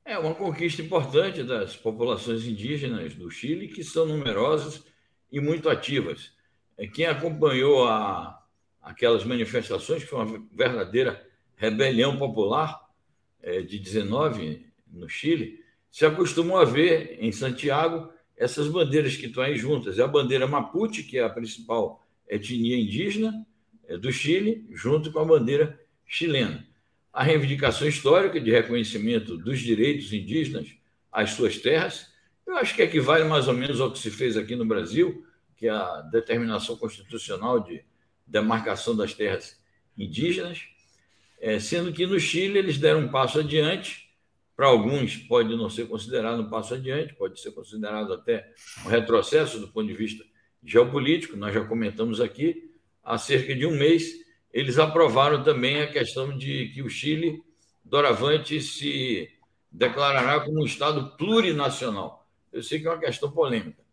É 0.06 0.18
uma 0.18 0.34
conquista 0.34 0.82
importante 0.82 1.44
das 1.44 1.76
populações 1.76 2.48
indígenas 2.48 3.14
do 3.14 3.30
Chile, 3.30 3.68
que 3.68 3.84
são 3.84 4.06
numerosas 4.06 4.82
e 5.30 5.42
muito 5.42 5.68
ativas. 5.68 6.32
É, 6.78 6.88
quem 6.88 7.06
acompanhou 7.06 7.86
a, 7.86 8.42
aquelas 8.82 9.26
manifestações, 9.26 10.04
que 10.04 10.10
foi 10.10 10.24
uma 10.24 10.48
verdadeira 10.54 11.22
rebelião 11.58 12.18
popular 12.18 12.90
é, 13.42 13.62
de 13.62 13.80
19 13.80 14.66
no 14.88 15.10
Chile, 15.10 15.60
se 15.92 16.06
acostumou 16.06 16.56
a 16.60 16.64
ver 16.64 17.18
em 17.20 17.34
Santiago 17.34 18.10
essas 18.38 18.70
bandeiras 18.70 19.18
que 19.18 19.26
estão 19.26 19.44
aí 19.44 19.58
juntas. 19.58 20.00
É 20.00 20.02
a 20.02 20.08
bandeira 20.08 20.48
Mapuche, 20.48 21.04
que 21.04 21.18
é 21.18 21.26
a 21.26 21.30
principal 21.30 22.02
etnia 22.26 22.80
indígena, 22.80 23.46
do 23.98 24.12
Chile, 24.12 24.66
junto 24.72 25.12
com 25.12 25.20
a 25.20 25.26
bandeira 25.26 25.80
chilena. 26.06 26.66
A 27.12 27.24
reivindicação 27.24 27.88
histórica 27.88 28.40
de 28.40 28.52
reconhecimento 28.52 29.38
dos 29.38 29.60
direitos 29.60 30.12
indígenas 30.12 30.68
às 31.12 31.32
suas 31.32 31.58
terras, 31.58 32.12
eu 32.46 32.56
acho 32.58 32.76
que 32.76 32.82
equivale 32.82 33.24
mais 33.24 33.48
ou 33.48 33.54
menos 33.54 33.80
ao 33.80 33.92
que 33.92 34.00
se 34.00 34.10
fez 34.10 34.36
aqui 34.36 34.56
no 34.56 34.66
Brasil, 34.66 35.26
que 35.56 35.68
é 35.68 35.72
a 35.72 36.02
determinação 36.02 36.76
constitucional 36.76 37.60
de 37.60 37.84
demarcação 38.26 38.96
das 38.96 39.14
terras 39.14 39.62
indígenas, 39.98 40.62
é, 41.40 41.60
sendo 41.60 41.94
que 41.94 42.06
no 42.06 42.20
Chile 42.20 42.58
eles 42.58 42.78
deram 42.78 43.02
um 43.02 43.10
passo 43.10 43.40
adiante. 43.40 44.10
Para 44.56 44.68
alguns, 44.68 45.18
pode 45.18 45.56
não 45.56 45.70
ser 45.70 45.88
considerado 45.88 46.42
um 46.42 46.50
passo 46.50 46.74
adiante, 46.74 47.14
pode 47.16 47.40
ser 47.40 47.52
considerado 47.52 48.14
até 48.14 48.52
um 48.86 48.90
retrocesso 48.90 49.60
do 49.60 49.68
ponto 49.68 49.88
de 49.88 49.94
vista 49.94 50.24
geopolítico, 50.64 51.36
nós 51.36 51.54
já 51.54 51.64
comentamos 51.66 52.22
aqui, 52.22 52.72
há 53.04 53.18
cerca 53.18 53.54
de 53.56 53.66
um 53.66 53.72
mês, 53.72 54.24
eles 54.52 54.78
aprovaram 54.78 55.44
também 55.44 55.82
a 55.82 55.92
questão 55.92 56.38
de 56.38 56.70
que 56.70 56.82
o 56.82 56.90
Chile, 56.90 57.44
doravante, 57.84 58.62
se 58.62 59.30
declarará 59.72 60.40
como 60.40 60.62
um 60.62 60.66
Estado 60.66 61.18
plurinacional. 61.18 62.28
Eu 62.52 62.62
sei 62.62 62.80
que 62.80 62.88
é 62.88 62.92
uma 62.92 63.00
questão 63.00 63.32
polêmica, 63.32 63.84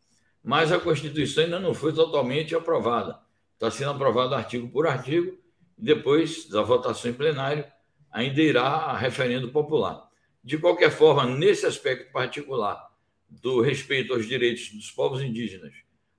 mas 0.45 0.71
a 0.71 0.79
Constituição 0.79 1.45
ainda 1.45 1.59
não 1.59 1.73
foi 1.73 1.93
totalmente 1.93 2.55
aprovada. 2.55 3.19
Está 3.55 3.71
sendo 3.71 3.91
aprovado 3.91 4.35
artigo 4.35 4.69
por 4.69 4.87
artigo, 4.87 5.39
e 5.79 5.83
depois 5.83 6.47
da 6.49 6.63
votação 6.63 7.11
em 7.11 7.15
plenário, 7.15 7.65
ainda 8.11 8.41
irá 8.41 8.67
a 8.67 8.97
referendo 8.97 9.51
popular. 9.51 10.09
De 10.43 10.59
qualquer 10.59 10.91
forma, 10.91 11.25
nesse 11.25 11.67
aspecto 11.67 12.13
particular 12.13 12.91
do 13.29 13.61
respeito 13.61 14.13
aos 14.13 14.27
direitos 14.27 14.71
dos 14.71 14.91
povos 14.91 15.23
indígenas 15.23 15.73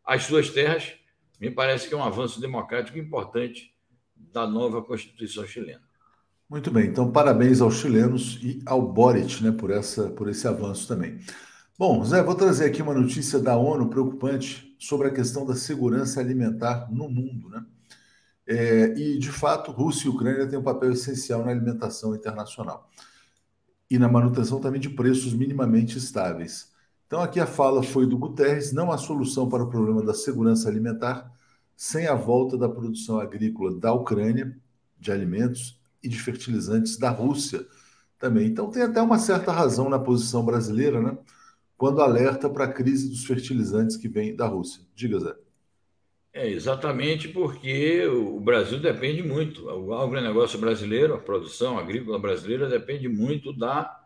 às 0.04 0.24
suas 0.24 0.50
terras, 0.50 0.94
me 1.42 1.50
parece 1.50 1.88
que 1.88 1.94
é 1.96 1.98
um 1.98 2.04
avanço 2.04 2.40
democrático 2.40 3.00
importante 3.00 3.74
da 4.16 4.46
nova 4.46 4.82
Constituição 4.84 5.46
chilena. 5.48 5.82
Muito 6.48 6.70
bem, 6.70 6.86
então 6.86 7.12
parabéns 7.12 7.62
aos 7.62 7.78
chilenos 7.78 8.38
e 8.44 8.62
ao 8.64 8.82
Boric 8.82 9.44
né, 9.44 9.52
por, 9.52 9.72
essa, 9.72 10.12
por 10.12 10.30
esse 10.30 10.48
avanço 10.48 10.88
também. 10.88 11.20
Bom, 11.80 12.06
Zé, 12.06 12.22
vou 12.22 12.36
trazer 12.36 12.66
aqui 12.66 12.82
uma 12.82 12.94
notícia 12.94 13.40
da 13.40 13.58
ONU 13.58 13.90
preocupante 13.90 14.76
sobre 14.78 15.08
a 15.08 15.12
questão 15.12 15.44
da 15.44 15.56
segurança 15.56 16.20
alimentar 16.20 16.88
no 16.92 17.10
mundo. 17.10 17.50
Né? 17.50 17.66
É, 18.46 18.94
e, 18.96 19.18
de 19.18 19.32
fato, 19.32 19.72
Rússia 19.72 20.08
e 20.08 20.10
Ucrânia 20.10 20.46
têm 20.46 20.60
um 20.60 20.64
papel 20.64 20.92
essencial 20.92 21.44
na 21.44 21.50
alimentação 21.50 22.14
internacional 22.14 22.88
e 23.90 23.98
na 23.98 24.08
manutenção 24.08 24.60
também 24.60 24.80
de 24.80 24.90
preços 24.90 25.34
minimamente 25.34 25.98
estáveis. 25.98 26.71
Então, 27.12 27.22
aqui 27.22 27.42
a 27.42 27.46
fala 27.46 27.84
foi 27.84 28.06
do 28.06 28.18
Guterres: 28.18 28.72
não 28.72 28.90
há 28.90 28.98
solução 28.98 29.50
para 29.50 29.62
o 29.62 29.70
problema 29.70 30.02
da 30.02 30.14
segurança 30.14 30.70
alimentar 30.70 31.30
sem 31.76 32.08
a 32.08 32.16
volta 32.16 32.58
da 32.58 32.70
produção 32.70 33.20
agrícola 33.20 33.78
da 33.78 33.92
Ucrânia, 33.92 34.58
de 34.98 35.12
alimentos 35.12 35.78
e 36.02 36.08
de 36.08 36.18
fertilizantes 36.18 36.98
da 36.98 37.10
Rússia 37.10 37.68
também. 38.18 38.48
Então, 38.48 38.72
tem 38.72 38.84
até 38.84 39.02
uma 39.02 39.20
certa 39.20 39.52
razão 39.52 39.90
na 39.90 40.00
posição 40.00 40.46
brasileira, 40.46 41.02
né? 41.02 41.18
Quando 41.78 42.02
alerta 42.02 42.50
para 42.50 42.64
a 42.64 42.72
crise 42.72 43.10
dos 43.10 43.26
fertilizantes 43.26 43.98
que 43.98 44.08
vem 44.08 44.34
da 44.34 44.48
Rússia. 44.48 44.82
Diga, 44.96 45.20
Zé. 45.20 45.36
É 46.32 46.50
exatamente 46.50 47.28
porque 47.28 48.08
o 48.08 48.40
Brasil 48.40 48.80
depende 48.80 49.22
muito, 49.22 49.66
o 49.66 49.94
agronegócio 49.94 50.58
brasileiro, 50.58 51.16
a 51.16 51.20
produção 51.20 51.78
agrícola 51.78 52.18
brasileira 52.18 52.70
depende 52.70 53.10
muito 53.10 53.52
da, 53.52 54.00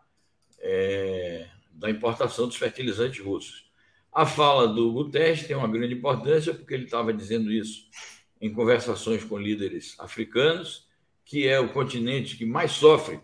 é, 0.58 1.46
da 1.76 1.90
importação 1.90 2.46
dos 2.46 2.56
fertilizantes 2.56 3.24
russos. 3.24 3.70
A 4.12 4.24
fala 4.24 4.66
do 4.66 4.92
Guterres 4.92 5.46
tem 5.46 5.54
uma 5.54 5.68
grande 5.68 5.94
importância, 5.94 6.54
porque 6.54 6.72
ele 6.72 6.84
estava 6.84 7.12
dizendo 7.12 7.52
isso 7.52 7.88
em 8.40 8.52
conversações 8.52 9.22
com 9.22 9.38
líderes 9.38 9.94
africanos, 9.98 10.88
que 11.24 11.46
é 11.46 11.60
o 11.60 11.72
continente 11.72 12.36
que 12.36 12.46
mais 12.46 12.72
sofre 12.72 13.20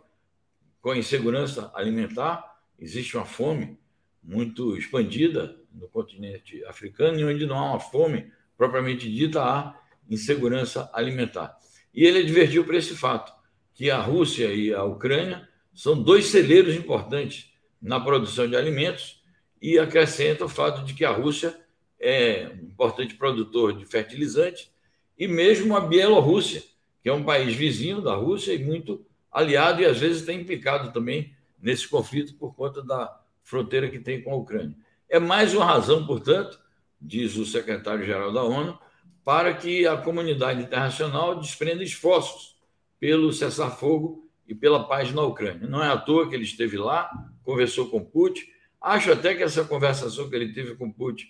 com 0.80 0.90
a 0.90 0.98
insegurança 0.98 1.70
alimentar. 1.74 2.44
Existe 2.78 3.16
uma 3.16 3.24
fome 3.24 3.78
muito 4.22 4.76
expandida 4.76 5.58
no 5.72 5.88
continente 5.88 6.62
africano, 6.66 7.18
e 7.18 7.24
onde 7.24 7.46
não 7.46 7.56
há 7.56 7.70
uma 7.70 7.80
fome 7.80 8.30
propriamente 8.56 9.10
dita, 9.10 9.42
há 9.42 9.80
insegurança 10.10 10.90
alimentar. 10.92 11.56
E 11.94 12.04
ele 12.04 12.18
advertiu 12.18 12.64
para 12.64 12.76
esse 12.76 12.94
fato, 12.94 13.32
que 13.74 13.90
a 13.90 13.98
Rússia 13.98 14.52
e 14.52 14.74
a 14.74 14.84
Ucrânia 14.84 15.48
são 15.74 16.00
dois 16.00 16.26
celeiros 16.26 16.74
importantes 16.74 17.51
na 17.82 17.98
produção 17.98 18.48
de 18.48 18.54
alimentos 18.54 19.20
e 19.60 19.78
acrescenta 19.78 20.44
o 20.44 20.48
fato 20.48 20.84
de 20.84 20.94
que 20.94 21.04
a 21.04 21.10
Rússia 21.10 21.58
é 21.98 22.50
um 22.62 22.66
importante 22.66 23.14
produtor 23.14 23.76
de 23.76 23.84
fertilizantes 23.84 24.70
e 25.18 25.26
mesmo 25.26 25.76
a 25.76 25.80
Bielorrússia, 25.80 26.62
que 27.02 27.08
é 27.08 27.12
um 27.12 27.24
país 27.24 27.54
vizinho 27.54 28.00
da 28.00 28.14
Rússia 28.14 28.52
e 28.52 28.64
muito 28.64 29.04
aliado 29.30 29.82
e 29.82 29.86
às 29.86 29.98
vezes 29.98 30.24
tem 30.24 30.40
implicado 30.40 30.92
também 30.92 31.34
nesse 31.60 31.88
conflito 31.88 32.34
por 32.34 32.54
conta 32.54 32.82
da 32.82 33.20
fronteira 33.42 33.88
que 33.88 33.98
tem 33.98 34.22
com 34.22 34.32
a 34.32 34.36
Ucrânia. 34.36 34.76
É 35.08 35.18
mais 35.18 35.54
uma 35.54 35.64
razão, 35.64 36.06
portanto, 36.06 36.60
diz 37.00 37.36
o 37.36 37.44
secretário-geral 37.44 38.32
da 38.32 38.42
ONU, 38.42 38.78
para 39.24 39.54
que 39.54 39.86
a 39.86 39.96
comunidade 39.96 40.62
internacional 40.62 41.38
desprenda 41.38 41.82
esforços 41.82 42.56
pelo 42.98 43.32
cessar-fogo 43.32 44.28
e 44.46 44.54
pela 44.54 44.84
paz 44.84 45.12
na 45.12 45.22
Ucrânia. 45.22 45.68
Não 45.68 45.82
é 45.82 45.88
à 45.88 45.96
toa 45.96 46.28
que 46.28 46.34
ele 46.34 46.44
esteve 46.44 46.76
lá, 46.76 47.10
conversou 47.44 47.88
com 47.88 48.04
Putin. 48.04 48.42
Acho 48.80 49.12
até 49.12 49.34
que 49.34 49.42
essa 49.42 49.64
conversação 49.64 50.28
que 50.28 50.34
ele 50.34 50.52
teve 50.52 50.74
com 50.74 50.90
Putin 50.90 51.26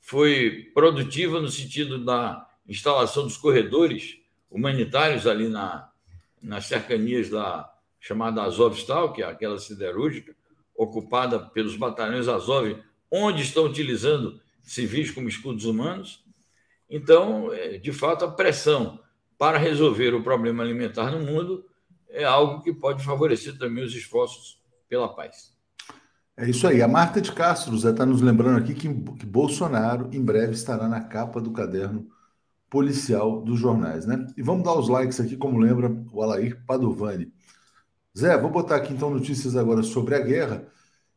foi 0.00 0.70
produtiva 0.74 1.40
no 1.40 1.48
sentido 1.48 2.04
da 2.04 2.46
instalação 2.68 3.24
dos 3.24 3.36
corredores 3.36 4.18
humanitários 4.50 5.26
ali 5.26 5.48
na, 5.48 5.90
nas 6.40 6.66
cercanias 6.66 7.28
da 7.28 7.72
chamada 7.98 8.42
Azovstal, 8.42 9.12
que 9.12 9.22
é 9.22 9.26
aquela 9.26 9.58
siderúrgica, 9.58 10.34
ocupada 10.76 11.40
pelos 11.40 11.76
batalhões 11.76 12.28
Azov, 12.28 12.76
onde 13.10 13.42
estão 13.42 13.64
utilizando 13.64 14.40
civis 14.62 15.10
como 15.10 15.28
escudos 15.28 15.64
humanos. 15.64 16.24
Então, 16.88 17.52
é, 17.52 17.78
de 17.78 17.92
fato, 17.92 18.24
a 18.24 18.30
pressão 18.30 19.00
para 19.38 19.58
resolver 19.58 20.14
o 20.14 20.22
problema 20.22 20.62
alimentar 20.62 21.10
no 21.10 21.20
mundo 21.20 21.64
é 22.08 22.24
algo 22.24 22.62
que 22.62 22.72
pode 22.72 23.04
favorecer 23.04 23.58
também 23.58 23.84
os 23.84 23.94
esforços 23.94 24.60
pela 24.88 25.08
paz. 25.08 25.55
É 26.36 26.48
isso 26.48 26.66
aí. 26.66 26.82
A 26.82 26.88
Marta 26.88 27.20
de 27.20 27.32
Castro 27.32 27.74
está 27.76 28.04
nos 28.04 28.20
lembrando 28.20 28.58
aqui 28.58 28.74
que, 28.74 28.88
que 29.14 29.26
Bolsonaro 29.26 30.08
em 30.12 30.22
breve 30.22 30.52
estará 30.52 30.88
na 30.88 31.00
capa 31.00 31.40
do 31.40 31.50
caderno 31.50 32.08
policial 32.68 33.40
dos 33.42 33.58
jornais, 33.58 34.06
né? 34.06 34.26
E 34.36 34.42
vamos 34.42 34.64
dar 34.64 34.74
os 34.74 34.88
likes 34.88 35.20
aqui, 35.20 35.36
como 35.36 35.58
lembra 35.58 35.90
o 36.12 36.22
Alair 36.22 36.62
Padovani. 36.66 37.32
Zé, 38.16 38.38
vou 38.38 38.50
botar 38.50 38.76
aqui 38.76 38.92
então 38.92 39.10
notícias 39.10 39.56
agora 39.56 39.82
sobre 39.82 40.14
a 40.14 40.20
guerra. 40.20 40.66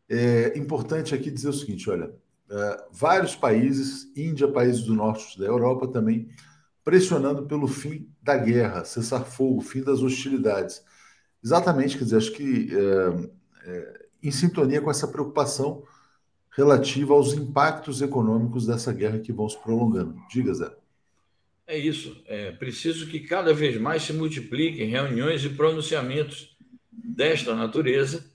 É 0.10 0.58
importante 0.58 1.16
aqui 1.16 1.32
dizer 1.32 1.50
o 1.50 1.54
seguinte: 1.54 1.90
olha, 1.90 2.14
é, 2.50 2.86
vários 2.92 3.36
países, 3.36 4.12
Índia, 4.16 4.48
países 4.52 4.84
do 4.84 4.94
norte 4.94 5.40
da 5.40 5.46
Europa 5.46 5.88
também, 5.88 6.30
pressionando 6.84 7.46
pelo 7.48 7.68
fim 7.68 8.10
da 8.22 8.38
guerra, 8.38 8.86
cessar 8.86 9.26
fogo, 9.26 9.62
fim 9.62 9.82
das 9.84 10.02
hostilidades. 10.02 10.84
Exatamente, 11.44 11.98
quer 11.98 12.04
dizer, 12.06 12.18
acho 12.18 12.34
que 12.34 12.70
é, 12.76 13.70
é, 13.72 13.99
em 14.22 14.32
sintonia 14.32 14.82
com 14.82 14.92
essa 14.92 15.08
preocupação 15.08 15.84
relativa 16.52 17.14
aos 17.14 17.34
impactos 17.34 18.02
econômicos 18.02 18.66
dessa 18.66 18.92
guerra 18.92 19.20
que 19.20 19.32
vão 19.32 19.48
se 19.48 19.58
prolongando. 19.58 20.16
Diga, 20.30 20.54
Zé. 20.54 20.72
É 21.66 21.78
isso. 21.78 22.22
É 22.26 22.52
preciso 22.52 23.08
que 23.08 23.20
cada 23.20 23.54
vez 23.54 23.80
mais 23.80 24.04
se 24.04 24.12
multipliquem 24.12 24.90
reuniões 24.90 25.44
e 25.46 25.50
pronunciamentos 25.50 26.58
desta 26.92 27.56
natureza 27.56 28.26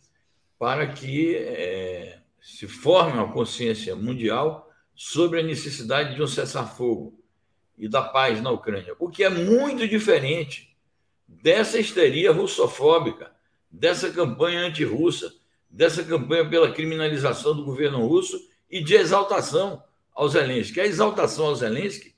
para 0.59 0.87
que 0.87 1.35
é, 1.37 2.21
se 2.41 2.67
forme 2.69 3.15
uma 3.15 3.33
consciência 3.33 3.97
mundial 3.97 4.71
sobre 4.95 5.41
a 5.41 5.43
necessidade 5.43 6.15
de 6.15 6.23
um 6.23 6.27
cessar-fogo 6.27 7.19
e 7.77 7.89
da 7.89 8.03
paz 8.03 8.41
na 8.41 8.51
Ucrânia, 8.51 8.95
o 8.99 9.11
que 9.11 9.25
é 9.25 9.29
muito 9.29 9.89
diferente 9.89 10.75
dessa 11.27 11.79
histeria 11.79 12.31
russofóbica, 12.31 13.33
dessa 13.71 14.11
campanha 14.11 14.61
anti-russa, 14.61 15.35
dessa 15.75 16.05
campanha 16.05 16.49
pela 16.49 16.71
criminalização 16.71 17.55
do 17.55 17.65
governo 17.65 18.07
russo 18.07 18.41
e 18.71 18.81
de 18.83 18.95
exaltação 18.95 19.83
ao 20.15 20.29
Zelensky. 20.29 20.81
A 20.81 20.87
exaltação 20.87 21.47
ao 21.47 21.57
Zelensky, 21.57 22.15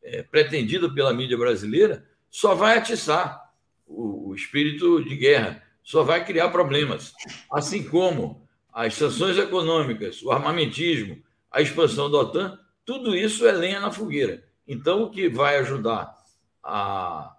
é, 0.00 0.22
pretendida 0.22 0.88
pela 0.88 1.12
mídia 1.12 1.36
brasileira, 1.36 2.06
só 2.30 2.54
vai 2.54 2.78
atiçar 2.78 3.52
o, 3.84 4.28
o 4.28 4.34
espírito 4.34 5.02
de 5.04 5.16
guerra, 5.16 5.60
só 5.82 6.04
vai 6.04 6.24
criar 6.24 6.50
problemas. 6.50 7.12
Assim 7.50 7.82
como 7.82 8.48
as 8.72 8.94
sanções 8.94 9.36
econômicas, 9.36 10.22
o 10.22 10.30
armamentismo, 10.30 11.20
a 11.50 11.60
expansão 11.60 12.08
da 12.08 12.18
OTAN, 12.18 12.60
tudo 12.84 13.16
isso 13.16 13.44
é 13.44 13.50
lenha 13.50 13.80
na 13.80 13.90
fogueira. 13.90 14.44
Então, 14.68 15.02
o 15.02 15.10
que 15.10 15.28
vai 15.28 15.58
ajudar 15.58 16.14
a 16.62 17.34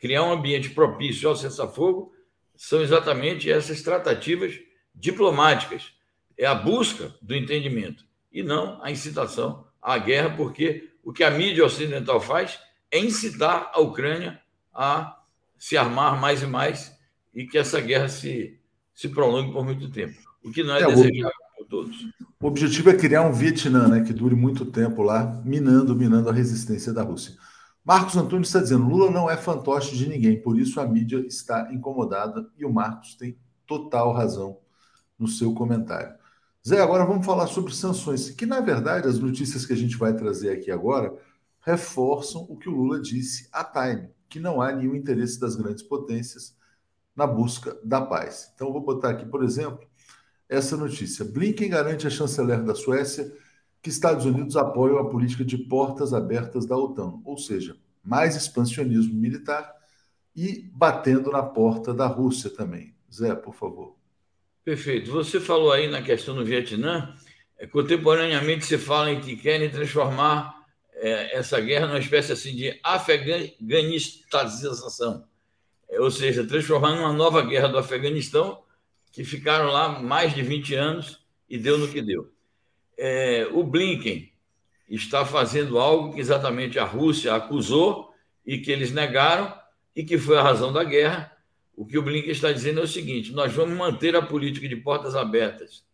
criar 0.00 0.24
um 0.24 0.32
ambiente 0.32 0.70
propício 0.70 1.28
ao 1.28 1.36
cessar-fogo 1.36 2.12
são 2.56 2.82
exatamente 2.82 3.48
essas 3.48 3.82
tratativas 3.82 4.58
diplomáticas. 4.94 5.92
É 6.36 6.46
a 6.46 6.54
busca 6.54 7.14
do 7.20 7.34
entendimento 7.34 8.04
e 8.32 8.42
não 8.42 8.82
a 8.82 8.90
incitação 8.90 9.66
à 9.80 9.98
guerra, 9.98 10.30
porque 10.36 10.90
o 11.04 11.12
que 11.12 11.22
a 11.22 11.30
mídia 11.30 11.64
ocidental 11.64 12.20
faz 12.20 12.58
é 12.90 12.98
incitar 12.98 13.70
a 13.72 13.80
Ucrânia 13.80 14.40
a 14.72 15.18
se 15.58 15.76
armar 15.76 16.20
mais 16.20 16.42
e 16.42 16.46
mais 16.46 16.96
e 17.34 17.46
que 17.46 17.58
essa 17.58 17.80
guerra 17.80 18.08
se, 18.08 18.58
se 18.94 19.08
prolongue 19.08 19.52
por 19.52 19.64
muito 19.64 19.90
tempo, 19.90 20.14
o 20.44 20.50
que 20.50 20.62
não 20.62 20.74
é, 20.74 20.82
é 20.82 20.86
desejável 20.86 21.32
por 21.56 21.66
todos. 21.66 21.96
O 22.40 22.46
objetivo 22.46 22.90
é 22.90 22.94
criar 22.94 23.22
um 23.22 23.32
Vietnã 23.32 23.88
né, 23.88 24.00
que 24.00 24.12
dure 24.12 24.34
muito 24.34 24.66
tempo 24.66 25.02
lá, 25.02 25.40
minando, 25.44 25.94
minando 25.94 26.28
a 26.28 26.32
resistência 26.32 26.92
da 26.92 27.02
Rússia. 27.02 27.34
Marcos 27.84 28.16
Antônio 28.16 28.42
está 28.42 28.60
dizendo: 28.60 28.86
Lula 28.86 29.10
não 29.10 29.30
é 29.30 29.36
fantoche 29.36 29.96
de 29.96 30.08
ninguém, 30.08 30.40
por 30.40 30.58
isso 30.58 30.80
a 30.80 30.86
mídia 30.86 31.18
está 31.26 31.72
incomodada 31.72 32.46
e 32.58 32.64
o 32.64 32.72
Marcos 32.72 33.14
tem 33.14 33.36
total 33.66 34.12
razão 34.12 34.58
no 35.22 35.28
seu 35.28 35.54
comentário. 35.54 36.14
Zé, 36.66 36.80
agora 36.80 37.04
vamos 37.04 37.24
falar 37.24 37.46
sobre 37.46 37.74
sanções, 37.74 38.30
que 38.30 38.44
na 38.44 38.60
verdade 38.60 39.08
as 39.08 39.18
notícias 39.18 39.64
que 39.64 39.72
a 39.72 39.76
gente 39.76 39.96
vai 39.96 40.14
trazer 40.14 40.50
aqui 40.50 40.70
agora 40.70 41.16
reforçam 41.60 42.44
o 42.48 42.56
que 42.56 42.68
o 42.68 42.72
Lula 42.72 43.00
disse 43.00 43.48
à 43.52 43.64
Time, 43.64 44.08
que 44.28 44.40
não 44.40 44.60
há 44.60 44.72
nenhum 44.72 44.94
interesse 44.94 45.38
das 45.38 45.54
grandes 45.56 45.82
potências 45.82 46.56
na 47.14 47.26
busca 47.26 47.78
da 47.84 48.00
paz. 48.00 48.50
Então, 48.54 48.72
vou 48.72 48.80
botar 48.80 49.10
aqui, 49.10 49.24
por 49.26 49.44
exemplo, 49.44 49.86
essa 50.48 50.76
notícia. 50.76 51.24
Blinken 51.24 51.68
garante 51.68 52.06
a 52.06 52.10
chanceler 52.10 52.62
da 52.64 52.74
Suécia 52.74 53.32
que 53.80 53.90
Estados 53.90 54.24
Unidos 54.24 54.56
apoiam 54.56 54.98
a 54.98 55.08
política 55.08 55.44
de 55.44 55.58
portas 55.58 56.12
abertas 56.12 56.66
da 56.66 56.76
OTAN, 56.76 57.20
ou 57.24 57.36
seja, 57.36 57.76
mais 58.02 58.36
expansionismo 58.36 59.14
militar 59.14 59.72
e 60.34 60.70
batendo 60.72 61.30
na 61.30 61.42
porta 61.42 61.92
da 61.92 62.06
Rússia 62.06 62.50
também. 62.50 62.94
Zé, 63.12 63.34
por 63.34 63.54
favor. 63.54 64.01
Perfeito. 64.64 65.10
Você 65.10 65.40
falou 65.40 65.72
aí 65.72 65.88
na 65.88 66.02
questão 66.02 66.34
do 66.34 66.44
Vietnã, 66.44 67.14
é, 67.58 67.66
contemporaneamente 67.66 68.64
se 68.64 68.78
fala 68.78 69.10
em 69.10 69.20
que 69.20 69.36
querem 69.36 69.70
transformar 69.70 70.54
é, 70.94 71.36
essa 71.36 71.60
guerra 71.60 71.86
numa 71.86 71.98
espécie 71.98 72.32
assim 72.32 72.54
de 72.54 72.78
afeganistazização 72.82 75.26
ou 75.98 76.10
seja, 76.10 76.46
transformar 76.46 76.94
numa 76.94 77.12
nova 77.12 77.42
guerra 77.42 77.68
do 77.68 77.78
Afeganistão, 77.78 78.62
que 79.12 79.24
ficaram 79.24 79.70
lá 79.70 80.00
mais 80.00 80.34
de 80.34 80.42
20 80.42 80.74
anos 80.74 81.20
e 81.48 81.58
deu 81.58 81.76
no 81.76 81.88
que 81.88 82.00
deu. 82.00 82.32
É, 82.96 83.46
o 83.52 83.62
Blinken 83.62 84.32
está 84.88 85.24
fazendo 85.24 85.78
algo 85.78 86.14
que 86.14 86.20
exatamente 86.20 86.78
a 86.78 86.84
Rússia 86.84 87.34
acusou 87.34 88.12
e 88.44 88.58
que 88.58 88.70
eles 88.70 88.92
negaram 88.92 89.54
e 89.94 90.02
que 90.02 90.16
foi 90.16 90.38
a 90.38 90.42
razão 90.42 90.72
da 90.72 90.82
guerra. 90.82 91.30
O 91.74 91.86
que 91.86 91.98
o 91.98 92.02
Blinken 92.02 92.30
está 92.30 92.52
dizendo 92.52 92.80
é 92.80 92.84
o 92.84 92.88
seguinte: 92.88 93.32
nós 93.32 93.52
vamos 93.52 93.76
manter 93.76 94.14
a 94.14 94.22
política 94.22 94.68
de 94.68 94.76
portas 94.76 95.14
abertas 95.14 95.84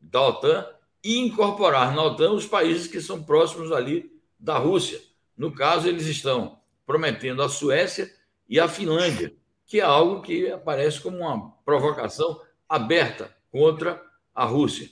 da 0.00 0.20
OTAN 0.26 0.66
e 1.04 1.18
incorporar 1.18 1.94
na 1.94 2.02
OTAN 2.02 2.32
os 2.32 2.46
países 2.46 2.86
que 2.86 3.00
são 3.00 3.22
próximos 3.22 3.70
ali 3.72 4.10
da 4.38 4.58
Rússia. 4.58 5.00
No 5.36 5.52
caso, 5.52 5.88
eles 5.88 6.06
estão 6.06 6.58
prometendo 6.86 7.42
a 7.42 7.48
Suécia 7.48 8.10
e 8.48 8.58
a 8.58 8.68
Finlândia, 8.68 9.34
que 9.66 9.80
é 9.80 9.82
algo 9.82 10.22
que 10.22 10.50
aparece 10.50 11.00
como 11.00 11.18
uma 11.18 11.50
provocação 11.64 12.40
aberta 12.68 13.34
contra 13.50 14.02
a 14.34 14.44
Rússia. 14.44 14.88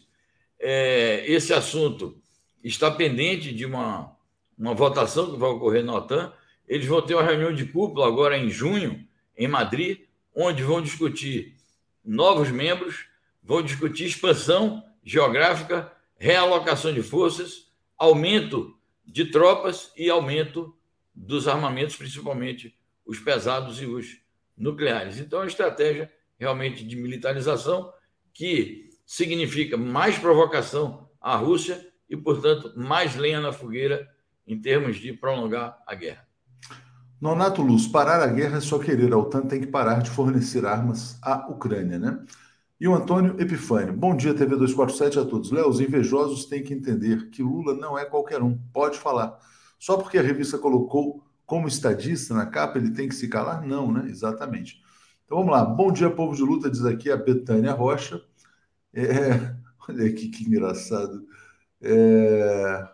É, 0.59 1.25
esse 1.27 1.53
assunto 1.53 2.17
está 2.63 2.91
pendente 2.91 3.53
de 3.53 3.65
uma, 3.67 4.17
uma 4.59 4.75
votação 4.75 5.33
que 5.33 5.39
vai 5.39 5.51
ocorrer 5.51 5.85
na 5.85 5.95
OTAN. 5.95 6.33
Eles 6.67 6.87
vão 6.87 7.03
ter 7.03 7.15
uma 7.15 7.23
reunião 7.23 7.53
de 7.55 7.67
cúpula 7.67 8.07
agora 8.07 8.37
em 8.39 8.49
junho, 8.49 9.07
em 9.37 9.47
Madrid, 9.47 10.01
onde 10.35 10.63
vão 10.63 10.83
discutir 10.83 11.57
novos 12.05 12.51
membros, 12.51 13.07
vão 13.43 13.63
discutir 13.63 14.07
expansão 14.07 14.85
geográfica, 15.03 15.93
realocação 16.17 16.93
de 16.93 17.03
forças, 17.03 17.73
aumento 17.97 18.77
de 19.07 19.27
tropas 19.27 19.93
e 19.97 20.11
aumento 20.11 20.75
dos 21.15 21.47
armamentos, 21.47 21.97
principalmente 21.97 22.77
os 23.05 23.19
pesados 23.19 23.81
e 23.81 23.87
os 23.87 24.19
nucleares. 24.57 25.19
Então, 25.19 25.41
uma 25.41 25.47
estratégia 25.47 26.13
realmente 26.39 26.85
de 26.85 26.97
militarização 26.97 27.93
que 28.33 28.91
significa 29.07 29.77
mais 29.77 30.19
provocação 30.19 31.09
à 31.21 31.37
Rússia 31.37 31.87
e, 32.09 32.17
portanto, 32.17 32.73
mais 32.77 33.15
lenha 33.15 33.41
na 33.41 33.53
fogueira 33.53 34.11
em 34.47 34.61
termos 34.61 34.97
de 34.97 35.13
prolongar 35.13 35.83
a 35.87 35.95
guerra. 35.95 36.27
Nonato 37.21 37.63
Luz, 37.63 37.87
parar 37.87 38.21
a 38.23 38.27
guerra 38.27 38.59
é 38.59 38.61
só 38.61 38.79
querer. 38.79 39.13
A 39.13 39.19
OTAN 39.19 39.43
tem 39.47 39.61
que 39.61 39.67
parar 39.67 40.03
de 40.03 40.11
fornecer 40.11 40.67
armas 40.67 41.19
à 41.23 41.49
Ucrânia, 41.51 41.99
né? 41.99 42.25
E 42.81 42.89
o 42.89 42.95
Antônio 42.95 43.41
Epifânio. 43.41 43.95
Bom 43.95 44.17
dia, 44.17 44.35
TV 44.35 44.57
247 44.57 45.19
a 45.19 45.25
todos. 45.25 45.51
Léo, 45.51 45.69
os 45.69 45.81
invejosos 45.81 46.45
têm 46.47 46.63
que 46.63 46.75
entender 46.75 47.31
que 47.31 47.43
Lula 47.43 47.75
não 47.75 47.99
é 47.99 48.05
qualquer 48.05 48.43
um. 48.43 48.59
Pode 48.73 48.99
falar. 48.99 49.39
Só 49.79 49.97
porque 49.97 50.19
a 50.19 50.23
revista 50.23 50.59
colocou 50.59 51.23
como 51.47 51.69
estadista 51.69 52.35
na 52.35 52.47
capa, 52.47 52.79
ele 52.79 52.91
tem 52.91 53.09
que 53.09 53.15
se 53.15 53.29
calar? 53.29 53.67
Não, 53.67 53.93
né? 53.93 54.09
Exatamente. 54.11 54.83
Então 55.25 55.39
vamos 55.39 55.53
lá. 55.53 55.65
Bom 55.65 55.93
dia, 55.93 56.11
povo 56.11 56.35
de 56.35 56.43
luta, 56.43 56.71
diz 56.71 56.85
aqui 56.85 57.11
a 57.11 57.17
Betânia 57.17 57.73
Rocha. 57.73 58.21
É... 58.95 59.55
Olha 59.89 60.07
aqui 60.09 60.29
que 60.29 60.45
engraçado. 60.45 61.27
É... 61.81 62.94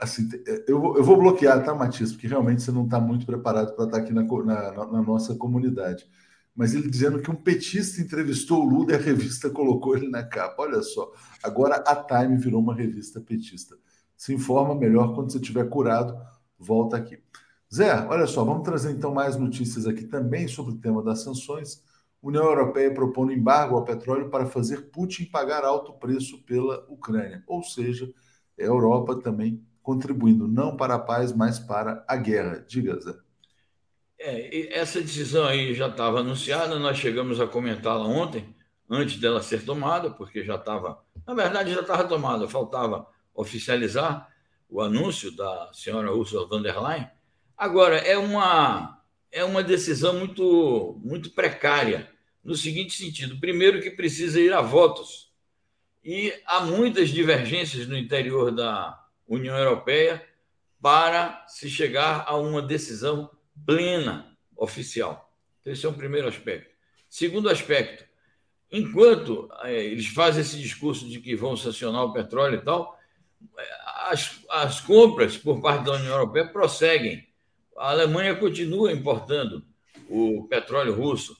Assim, 0.00 0.28
eu, 0.66 0.96
eu 0.96 1.04
vou 1.04 1.16
bloquear, 1.16 1.64
tá, 1.64 1.74
Matias? 1.74 2.12
Porque 2.12 2.26
realmente 2.26 2.62
você 2.62 2.72
não 2.72 2.84
está 2.84 3.00
muito 3.00 3.24
preparado 3.24 3.74
para 3.74 3.84
estar 3.84 3.98
tá 3.98 4.02
aqui 4.02 4.12
na, 4.12 4.22
na, 4.22 4.86
na, 4.86 5.02
nossa 5.02 5.34
comunidade. 5.36 6.06
Mas 6.54 6.74
ele 6.74 6.90
dizendo 6.90 7.20
que 7.20 7.30
um 7.30 7.36
petista 7.36 8.00
entrevistou 8.00 8.64
o 8.64 8.68
Lula 8.68 8.92
e 8.92 8.94
a 8.96 8.98
revista 8.98 9.48
colocou 9.48 9.96
ele 9.96 10.08
na 10.08 10.24
capa. 10.24 10.62
Olha 10.62 10.82
só. 10.82 11.12
Agora 11.42 11.76
a 11.76 11.94
Time 11.94 12.36
virou 12.36 12.60
uma 12.60 12.74
revista 12.74 13.20
petista. 13.20 13.76
Se 14.16 14.34
informa 14.34 14.74
melhor 14.74 15.14
quando 15.14 15.30
você 15.30 15.38
estiver 15.38 15.68
curado 15.68 16.18
volta 16.58 16.96
aqui. 16.96 17.18
Zé, 17.72 17.94
olha 18.08 18.26
só, 18.26 18.44
vamos 18.44 18.64
trazer 18.64 18.90
então 18.90 19.14
mais 19.14 19.36
notícias 19.36 19.86
aqui 19.86 20.04
também 20.04 20.48
sobre 20.48 20.72
o 20.72 20.78
tema 20.78 21.02
das 21.02 21.22
sanções. 21.22 21.82
União 22.20 22.44
Europeia 22.44 22.92
propondo 22.92 23.32
embargo 23.32 23.76
ao 23.76 23.84
petróleo 23.84 24.28
para 24.28 24.46
fazer 24.46 24.90
Putin 24.90 25.26
pagar 25.26 25.64
alto 25.64 25.92
preço 25.92 26.42
pela 26.44 26.84
Ucrânia. 26.88 27.44
Ou 27.46 27.62
seja, 27.62 28.12
a 28.58 28.66
Europa 28.66 29.16
também 29.16 29.62
contribuindo 29.82 30.46
não 30.46 30.76
para 30.76 30.96
a 30.96 30.98
paz, 30.98 31.32
mas 31.32 31.58
para 31.58 32.04
a 32.06 32.16
guerra. 32.16 32.64
Diga, 32.68 33.00
Zé. 33.00 33.14
É, 34.18 34.78
essa 34.78 35.00
decisão 35.00 35.46
aí 35.46 35.74
já 35.74 35.88
estava 35.88 36.20
anunciada, 36.20 36.78
nós 36.78 36.98
chegamos 36.98 37.40
a 37.40 37.46
comentá-la 37.46 38.04
ontem, 38.04 38.54
antes 38.90 39.16
dela 39.18 39.42
ser 39.42 39.64
tomada, 39.64 40.10
porque 40.10 40.44
já 40.44 40.56
estava, 40.56 41.02
na 41.26 41.34
verdade 41.34 41.72
já 41.72 41.80
estava 41.80 42.04
tomada, 42.04 42.48
faltava 42.48 43.06
oficializar 43.32 44.28
o 44.68 44.82
anúncio 44.82 45.34
da 45.34 45.70
senhora 45.72 46.12
Ursula 46.12 46.46
von 46.46 46.60
der 46.60 46.78
Leyen. 46.80 47.08
Agora, 47.56 47.96
é 47.96 48.18
uma, 48.18 49.02
é 49.32 49.44
uma 49.44 49.62
decisão 49.62 50.18
muito, 50.18 51.00
muito 51.02 51.30
precária, 51.30 52.10
no 52.44 52.54
seguinte 52.54 52.92
sentido: 52.94 53.40
primeiro, 53.40 53.80
que 53.80 53.90
precisa 53.90 54.40
ir 54.40 54.52
a 54.52 54.60
votos, 54.60 55.27
e 56.10 56.32
há 56.46 56.60
muitas 56.60 57.10
divergências 57.10 57.86
no 57.86 57.94
interior 57.94 58.50
da 58.50 58.98
União 59.26 59.54
Europeia 59.54 60.26
para 60.80 61.44
se 61.46 61.68
chegar 61.68 62.24
a 62.26 62.34
uma 62.34 62.62
decisão 62.62 63.30
plena 63.66 64.34
oficial. 64.56 65.30
Então, 65.60 65.70
esse 65.70 65.84
é 65.84 65.88
um 65.90 65.92
primeiro 65.92 66.26
aspecto. 66.26 66.74
Segundo 67.10 67.50
aspecto, 67.50 68.06
enquanto 68.72 69.50
é, 69.64 69.84
eles 69.84 70.06
fazem 70.06 70.40
esse 70.40 70.58
discurso 70.58 71.06
de 71.06 71.20
que 71.20 71.36
vão 71.36 71.54
sancionar 71.58 72.04
o 72.04 72.12
petróleo 72.14 72.56
e 72.56 72.64
tal, 72.64 72.98
as, 74.06 74.42
as 74.48 74.80
compras 74.80 75.36
por 75.36 75.60
parte 75.60 75.84
da 75.84 75.92
União 75.92 76.14
Europeia 76.14 76.46
prosseguem. 76.46 77.28
A 77.76 77.90
Alemanha 77.90 78.34
continua 78.34 78.90
importando 78.90 79.62
o 80.08 80.46
petróleo 80.48 80.94
russo. 80.94 81.36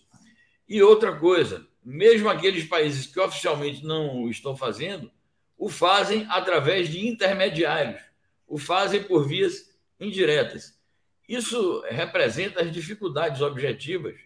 E 0.68 0.82
outra 0.82 1.16
coisa, 1.16 1.66
mesmo 1.90 2.28
aqueles 2.28 2.64
países 2.64 3.06
que 3.06 3.18
oficialmente 3.18 3.82
não 3.82 4.24
o 4.24 4.30
estão 4.30 4.54
fazendo, 4.54 5.10
o 5.56 5.70
fazem 5.70 6.26
através 6.28 6.90
de 6.90 7.08
intermediários, 7.08 8.02
o 8.46 8.58
fazem 8.58 9.02
por 9.02 9.26
vias 9.26 9.74
indiretas. 9.98 10.78
Isso 11.26 11.82
representa 11.88 12.60
as 12.60 12.70
dificuldades 12.70 13.40
objetivas 13.40 14.16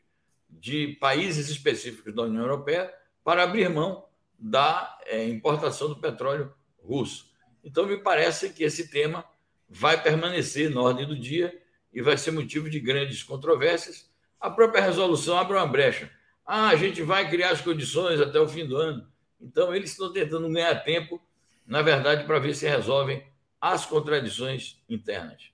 de 0.50 0.88
países 1.00 1.48
específicos 1.48 2.12
da 2.12 2.22
União 2.22 2.42
Europeia 2.42 2.92
para 3.22 3.44
abrir 3.44 3.68
mão 3.68 4.06
da 4.36 4.98
é, 5.06 5.24
importação 5.28 5.88
do 5.88 6.00
petróleo 6.00 6.52
russo. 6.82 7.30
Então, 7.62 7.86
me 7.86 7.96
parece 7.96 8.50
que 8.50 8.64
esse 8.64 8.90
tema 8.90 9.24
vai 9.68 10.02
permanecer 10.02 10.68
na 10.68 10.82
ordem 10.82 11.06
do 11.06 11.16
dia 11.16 11.56
e 11.92 12.02
vai 12.02 12.18
ser 12.18 12.32
motivo 12.32 12.68
de 12.68 12.80
grandes 12.80 13.22
controvérsias. 13.22 14.10
A 14.40 14.50
própria 14.50 14.82
resolução 14.82 15.38
abre 15.38 15.56
uma 15.56 15.66
brecha. 15.66 16.10
Ah, 16.46 16.68
a 16.68 16.76
gente 16.76 17.02
vai 17.02 17.28
criar 17.28 17.50
as 17.50 17.60
condições 17.60 18.20
até 18.20 18.38
o 18.40 18.48
fim 18.48 18.66
do 18.66 18.76
ano. 18.76 19.06
Então, 19.40 19.74
eles 19.74 19.90
estão 19.90 20.12
tentando 20.12 20.48
ganhar 20.50 20.74
tempo, 20.84 21.20
na 21.66 21.82
verdade, 21.82 22.24
para 22.24 22.38
ver 22.38 22.54
se 22.54 22.66
resolvem 22.66 23.22
as 23.60 23.86
contradições 23.86 24.82
internas. 24.88 25.52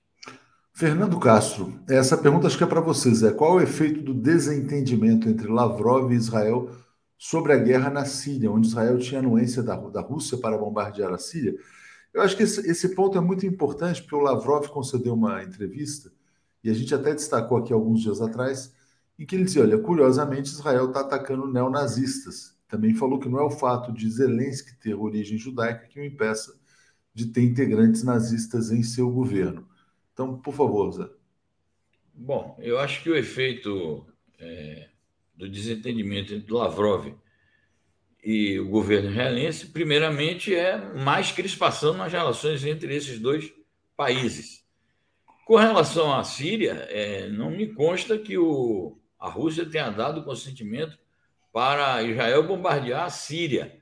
Fernando 0.73 1.19
Castro, 1.19 1.77
essa 1.89 2.17
pergunta 2.17 2.47
acho 2.47 2.57
que 2.57 2.63
é 2.63 2.67
para 2.67 2.79
vocês. 2.79 3.21
É 3.21 3.31
qual 3.31 3.55
o 3.55 3.61
efeito 3.61 4.01
do 4.01 4.13
desentendimento 4.13 5.27
entre 5.27 5.47
Lavrov 5.47 6.11
e 6.11 6.15
Israel 6.15 6.71
sobre 7.17 7.51
a 7.51 7.57
guerra 7.57 7.89
na 7.89 8.05
Síria, 8.05 8.49
onde 8.49 8.67
Israel 8.67 8.97
tinha 8.97 9.19
anuência 9.19 9.61
da, 9.61 9.75
da 9.75 10.01
Rússia 10.01 10.37
para 10.37 10.57
bombardear 10.57 11.11
a 11.11 11.17
Síria? 11.17 11.53
Eu 12.13 12.21
acho 12.21 12.35
que 12.35 12.43
esse, 12.43 12.67
esse 12.69 12.95
ponto 12.95 13.17
é 13.17 13.21
muito 13.21 13.45
importante, 13.45 14.01
porque 14.01 14.15
o 14.15 14.21
Lavrov 14.21 14.67
concedeu 14.69 15.13
uma 15.13 15.43
entrevista, 15.43 16.11
e 16.63 16.69
a 16.69 16.73
gente 16.73 16.95
até 16.95 17.13
destacou 17.13 17.57
aqui 17.57 17.73
alguns 17.73 18.01
dias 18.01 18.21
atrás, 18.21 18.73
em 19.19 19.25
que 19.25 19.35
ele 19.35 19.43
dizia: 19.43 19.63
olha, 19.63 19.77
curiosamente, 19.77 20.47
Israel 20.47 20.87
está 20.87 21.01
atacando 21.01 21.45
neonazistas. 21.45 22.57
Também 22.69 22.95
falou 22.95 23.19
que 23.19 23.27
não 23.27 23.39
é 23.39 23.43
o 23.43 23.49
fato 23.49 23.91
de 23.91 24.09
Zelensky 24.09 24.75
ter 24.79 24.93
origem 24.93 25.37
judaica 25.37 25.87
que 25.87 25.99
o 25.99 26.05
impeça 26.05 26.57
de 27.13 27.25
ter 27.25 27.41
integrantes 27.41 28.03
nazistas 28.03 28.71
em 28.71 28.81
seu 28.81 29.11
governo. 29.11 29.67
Então, 30.13 30.37
por 30.39 30.53
favor, 30.53 30.91
Zé. 30.91 31.09
Bom, 32.13 32.57
eu 32.61 32.79
acho 32.79 33.03
que 33.03 33.09
o 33.09 33.15
efeito 33.15 34.05
é, 34.39 34.89
do 35.35 35.49
desentendimento 35.49 36.33
entre 36.33 36.53
Lavrov 36.53 37.13
e 38.23 38.59
o 38.59 38.69
governo 38.69 39.09
israelense, 39.09 39.67
primeiramente, 39.67 40.53
é 40.53 40.77
mais 40.93 41.31
crispação 41.31 41.93
nas 41.93 42.11
relações 42.11 42.63
entre 42.65 42.93
esses 42.95 43.19
dois 43.19 43.51
países. 43.97 44.63
Com 45.45 45.55
relação 45.55 46.13
à 46.13 46.23
Síria, 46.23 46.73
é, 46.89 47.29
não 47.29 47.49
me 47.49 47.73
consta 47.73 48.17
que 48.17 48.37
o, 48.37 48.98
a 49.19 49.29
Rússia 49.29 49.69
tenha 49.69 49.89
dado 49.89 50.23
consentimento 50.23 50.97
para 51.51 52.01
Israel 52.03 52.43
bombardear 52.43 53.05
a 53.05 53.09
Síria. 53.09 53.81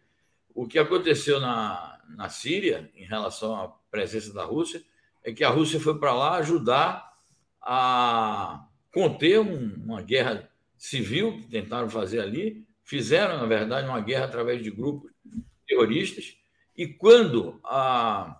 O 0.53 0.67
que 0.67 0.79
aconteceu 0.79 1.39
na, 1.39 1.99
na 2.09 2.29
Síria, 2.29 2.89
em 2.95 3.05
relação 3.05 3.55
à 3.55 3.67
presença 3.91 4.33
da 4.33 4.43
Rússia, 4.43 4.81
é 5.23 5.31
que 5.31 5.43
a 5.43 5.49
Rússia 5.49 5.79
foi 5.79 5.99
para 5.99 6.13
lá 6.13 6.37
ajudar 6.37 7.13
a 7.61 8.65
conter 8.91 9.39
um, 9.39 9.75
uma 9.83 10.01
guerra 10.01 10.49
civil 10.77 11.37
que 11.37 11.47
tentaram 11.49 11.89
fazer 11.89 12.21
ali. 12.21 12.65
Fizeram, 12.83 13.37
na 13.37 13.45
verdade, 13.45 13.87
uma 13.87 13.99
guerra 13.99 14.25
através 14.25 14.63
de 14.63 14.71
grupos 14.71 15.11
terroristas. 15.67 16.37
E 16.75 16.87
quando 16.87 17.59
a, 17.63 18.39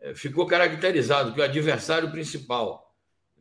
eh, 0.00 0.14
ficou 0.14 0.46
caracterizado 0.46 1.34
que 1.34 1.40
o 1.40 1.44
adversário 1.44 2.10
principal, 2.10 2.85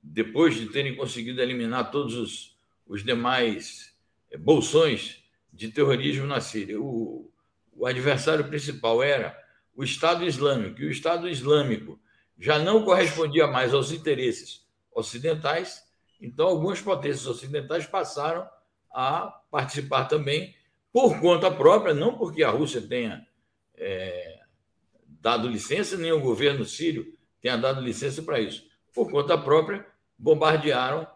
depois 0.05 0.55
de 0.55 0.67
terem 0.67 0.95
conseguido 0.95 1.41
eliminar 1.41 1.91
todos 1.91 2.15
os, 2.15 2.57
os 2.85 3.03
demais 3.03 3.93
eh, 4.31 4.37
bolsões 4.37 5.23
de 5.51 5.69
terrorismo 5.69 6.27
na 6.27 6.39
Síria, 6.39 6.79
o, 6.79 7.31
o 7.73 7.85
adversário 7.85 8.45
principal 8.47 9.01
era 9.01 9.37
o 9.75 9.83
Estado 9.83 10.23
Islâmico, 10.23 10.81
e 10.81 10.85
o 10.85 10.91
Estado 10.91 11.27
Islâmico 11.27 11.99
já 12.37 12.59
não 12.59 12.83
correspondia 12.83 13.47
mais 13.47 13.73
aos 13.73 13.91
interesses 13.91 14.65
ocidentais, 14.91 15.83
então 16.21 16.47
algumas 16.47 16.81
potências 16.81 17.25
ocidentais 17.25 17.85
passaram 17.85 18.47
a 18.93 19.27
participar 19.51 20.05
também 20.05 20.55
por 20.93 21.19
conta 21.19 21.51
própria, 21.51 21.93
não 21.93 22.17
porque 22.17 22.43
a 22.43 22.49
Rússia 22.49 22.81
tenha 22.81 23.27
é, 23.75 24.39
dado 25.19 25.47
licença, 25.47 25.97
nem 25.97 26.11
o 26.11 26.21
governo 26.21 26.63
sírio 26.63 27.13
tenha 27.41 27.57
dado 27.57 27.81
licença 27.81 28.21
para 28.21 28.39
isso. 28.39 28.65
Por 28.93 29.11
conta 29.11 29.37
própria, 29.37 29.85
bombardearam 30.17 31.07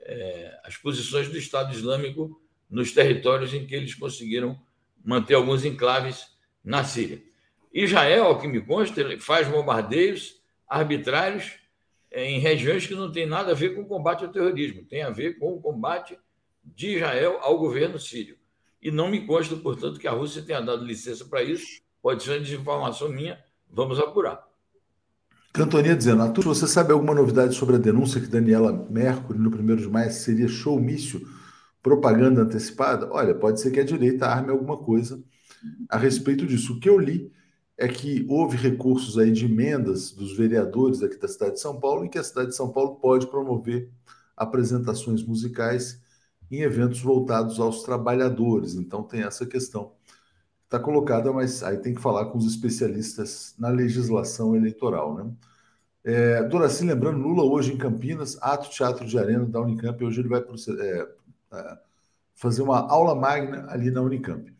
é, 0.00 0.60
as 0.64 0.76
posições 0.76 1.28
do 1.28 1.36
Estado 1.36 1.72
Islâmico 1.74 2.40
nos 2.70 2.92
territórios 2.92 3.52
em 3.54 3.66
que 3.66 3.74
eles 3.74 3.94
conseguiram 3.94 4.58
manter 5.04 5.34
alguns 5.34 5.64
enclaves 5.64 6.28
na 6.64 6.84
Síria. 6.84 7.22
Israel, 7.72 8.24
ao 8.24 8.40
que 8.40 8.48
me 8.48 8.60
consta, 8.60 9.18
faz 9.20 9.46
bombardeios 9.48 10.40
arbitrários 10.68 11.58
é, 12.10 12.24
em 12.24 12.38
regiões 12.38 12.86
que 12.86 12.94
não 12.94 13.12
tem 13.12 13.26
nada 13.26 13.52
a 13.52 13.54
ver 13.54 13.74
com 13.74 13.82
o 13.82 13.86
combate 13.86 14.24
ao 14.24 14.32
terrorismo, 14.32 14.84
tem 14.84 15.02
a 15.02 15.10
ver 15.10 15.38
com 15.38 15.52
o 15.52 15.60
combate 15.60 16.18
de 16.64 16.96
Israel 16.96 17.38
ao 17.40 17.58
governo 17.58 17.98
sírio. 17.98 18.38
E 18.80 18.90
não 18.90 19.08
me 19.08 19.26
consta, 19.26 19.56
portanto, 19.56 19.98
que 19.98 20.08
a 20.08 20.12
Rússia 20.12 20.42
tenha 20.42 20.60
dado 20.60 20.84
licença 20.84 21.24
para 21.24 21.42
isso. 21.42 21.82
Pode 22.00 22.22
ser 22.22 22.32
uma 22.32 22.40
desinformação 22.40 23.08
minha, 23.08 23.42
vamos 23.68 23.98
apurar. 23.98 24.45
Cantonia 25.56 25.96
dizendo, 25.96 26.22
Arthur, 26.22 26.44
você 26.44 26.66
sabe 26.66 26.92
alguma 26.92 27.14
novidade 27.14 27.54
sobre 27.54 27.76
a 27.76 27.78
denúncia 27.78 28.20
que 28.20 28.26
Daniela 28.26 28.86
Mercury, 28.90 29.38
no 29.38 29.50
primeiro 29.50 29.80
de 29.80 29.88
maio, 29.88 30.12
seria 30.12 30.46
showmício, 30.46 31.26
propaganda 31.82 32.42
antecipada? 32.42 33.10
Olha, 33.10 33.34
pode 33.34 33.58
ser 33.58 33.70
que 33.70 33.80
a 33.80 33.84
direita 33.84 34.26
arme 34.26 34.50
alguma 34.50 34.76
coisa 34.76 35.18
a 35.88 35.96
respeito 35.96 36.46
disso. 36.46 36.74
O 36.74 36.78
que 36.78 36.90
eu 36.90 36.98
li 36.98 37.32
é 37.78 37.88
que 37.88 38.26
houve 38.28 38.54
recursos 38.58 39.16
aí 39.16 39.32
de 39.32 39.46
emendas 39.46 40.12
dos 40.12 40.36
vereadores 40.36 41.02
aqui 41.02 41.16
da 41.18 41.26
cidade 41.26 41.54
de 41.54 41.60
São 41.60 41.80
Paulo 41.80 42.04
e 42.04 42.10
que 42.10 42.18
a 42.18 42.24
cidade 42.24 42.48
de 42.48 42.54
São 42.54 42.70
Paulo 42.70 42.96
pode 42.96 43.26
promover 43.26 43.90
apresentações 44.36 45.22
musicais 45.24 46.02
em 46.50 46.60
eventos 46.60 47.00
voltados 47.00 47.58
aos 47.58 47.82
trabalhadores. 47.82 48.74
Então 48.74 49.02
tem 49.02 49.22
essa 49.22 49.46
questão. 49.46 49.95
Está 50.66 50.80
colocada, 50.80 51.32
mas 51.32 51.62
aí 51.62 51.78
tem 51.78 51.94
que 51.94 52.00
falar 52.00 52.26
com 52.26 52.38
os 52.38 52.46
especialistas 52.46 53.54
na 53.58 53.68
legislação 53.68 54.54
eleitoral, 54.54 55.14
né? 55.14 55.32
É, 56.04 56.42
Doraci, 56.44 56.84
lembrando, 56.84 57.18
Lula 57.18 57.44
hoje 57.44 57.72
em 57.72 57.78
Campinas, 57.78 58.36
ato 58.40 58.70
teatro 58.70 59.06
de 59.06 59.18
arena 59.18 59.44
da 59.44 59.60
Unicamp, 59.60 60.04
hoje 60.04 60.20
ele 60.20 60.28
vai 60.28 60.40
é, 60.40 61.08
é, 61.52 61.78
fazer 62.34 62.62
uma 62.62 62.78
aula 62.88 63.14
magna 63.14 63.66
ali 63.68 63.90
na 63.90 64.02
Unicamp. 64.02 64.54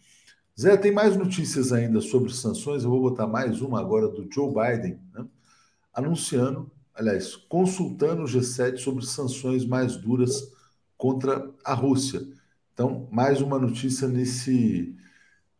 Zé, 0.59 0.77
tem 0.77 0.91
mais 0.91 1.17
notícias 1.17 1.73
ainda 1.73 2.01
sobre 2.01 2.33
sanções. 2.33 2.83
Eu 2.83 2.91
vou 2.91 3.01
botar 3.01 3.27
mais 3.27 3.61
uma 3.61 3.79
agora 3.79 4.09
do 4.09 4.27
Joe 4.33 4.49
Biden, 4.49 4.99
né? 5.13 5.27
anunciando, 5.93 6.71
aliás, 6.95 7.37
consultando 7.37 8.23
o 8.23 8.27
G7 8.27 8.79
sobre 8.79 9.05
sanções 9.05 9.67
mais 9.67 9.97
duras 9.97 10.51
contra 10.97 11.51
a 11.65 11.75
Rússia. 11.75 12.27
Então, 12.73 13.07
mais 13.13 13.41
uma 13.41 13.59
notícia 13.59 14.09
nesse 14.09 14.97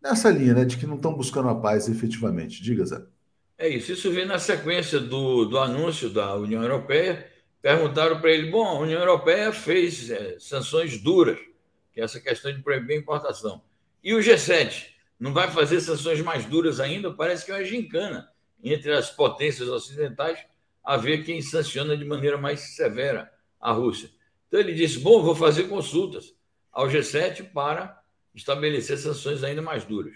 nessa 0.07 0.31
linha, 0.31 0.55
né, 0.55 0.65
de 0.65 0.77
que 0.77 0.87
não 0.87 0.97
estão 0.97 1.15
buscando 1.15 1.49
a 1.49 1.55
paz 1.55 1.89
efetivamente. 1.89 2.63
Diga, 2.63 2.85
Zé. 2.85 3.03
É 3.59 3.69
isso. 3.69 3.93
Isso 3.93 4.11
vem 4.11 4.27
na 4.27 4.39
sequência 4.39 5.01
do, 5.01 5.45
do 5.47 5.59
anúncio 5.59 6.11
da 6.11 6.35
União 6.37 6.63
Europeia. 6.63 7.31
Perguntaram 7.61 8.21
para 8.21 8.31
ele: 8.31 8.51
bom, 8.51 8.65
a 8.67 8.79
União 8.79 9.01
Europeia 9.01 9.53
fez 9.53 10.11
é, 10.11 10.37
sanções 10.39 10.99
duras, 10.99 11.39
que 11.93 12.01
é 12.01 12.05
essa 12.05 12.21
questão 12.21 12.53
de 12.53 12.63
proibir 12.63 12.97
a 12.97 13.01
importação. 13.01 13.63
E 14.03 14.15
o 14.15 14.19
G7 14.19 14.87
não 15.19 15.33
vai 15.33 15.51
fazer 15.51 15.81
sanções 15.81 16.21
mais 16.21 16.45
duras 16.45 16.81
ainda? 16.81 17.13
Parece 17.13 17.45
que 17.45 17.51
é 17.51 17.55
uma 17.55 17.65
gincana 17.65 18.29
entre 18.63 18.93
as 18.93 19.11
potências 19.11 19.69
ocidentais 19.69 20.39
a 20.85 20.97
ver 20.97 21.25
quem 21.25 21.43
sanciona 21.43 21.97
de 21.97 22.05
maneira 22.05 22.39
mais 22.39 22.77
severa 22.77 23.33
a 23.61 23.73
Rússia. 23.73 24.11
Então 24.47 24.61
ele 24.61 24.75
disse: 24.75 25.01
bom, 25.01 25.23
vou 25.23 25.35
fazer 25.35 25.65
consultas 25.65 26.35
ao 26.71 26.89
G7 26.89 27.51
para 27.53 28.01
estabelecer 28.37 28.99
sanções 28.99 29.43
ainda 29.43 29.63
mais 29.63 29.85
duras. 29.85 30.15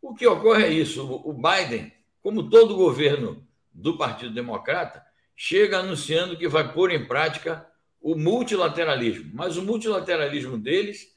O 0.00 0.14
que 0.14 0.26
ocorre 0.26 0.66
é 0.66 0.72
isso: 0.72 1.04
o 1.24 1.32
Biden, 1.32 1.92
como 2.22 2.48
todo 2.48 2.76
governo 2.76 3.44
do 3.72 3.98
Partido 3.98 4.32
Democrata, 4.32 5.04
chega 5.34 5.78
anunciando 5.78 6.36
que 6.36 6.46
vai 6.46 6.72
pôr 6.72 6.92
em 6.92 7.06
prática 7.06 7.66
o 8.00 8.14
multilateralismo. 8.14 9.30
Mas 9.34 9.56
o 9.56 9.62
multilateralismo 9.62 10.56
deles 10.58 11.14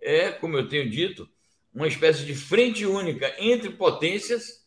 é, 0.00 0.30
como 0.32 0.56
eu 0.56 0.68
tenho 0.68 0.88
dito, 0.88 1.28
uma 1.72 1.86
espécie 1.86 2.24
de 2.24 2.34
frente 2.34 2.86
única 2.86 3.32
entre 3.38 3.70
potências 3.70 4.66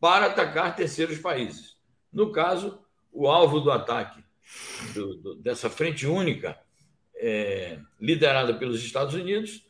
para 0.00 0.26
atacar 0.26 0.74
terceiros 0.74 1.18
países. 1.18 1.76
No 2.12 2.32
caso, 2.32 2.78
o 3.12 3.28
alvo 3.28 3.60
do 3.60 3.70
ataque 3.70 4.22
do, 4.94 5.16
do, 5.16 5.34
dessa 5.36 5.68
frente 5.68 6.06
única, 6.06 6.58
é, 7.16 7.78
liderada 8.00 8.54
pelos 8.54 8.82
Estados 8.82 9.14
Unidos, 9.14 9.64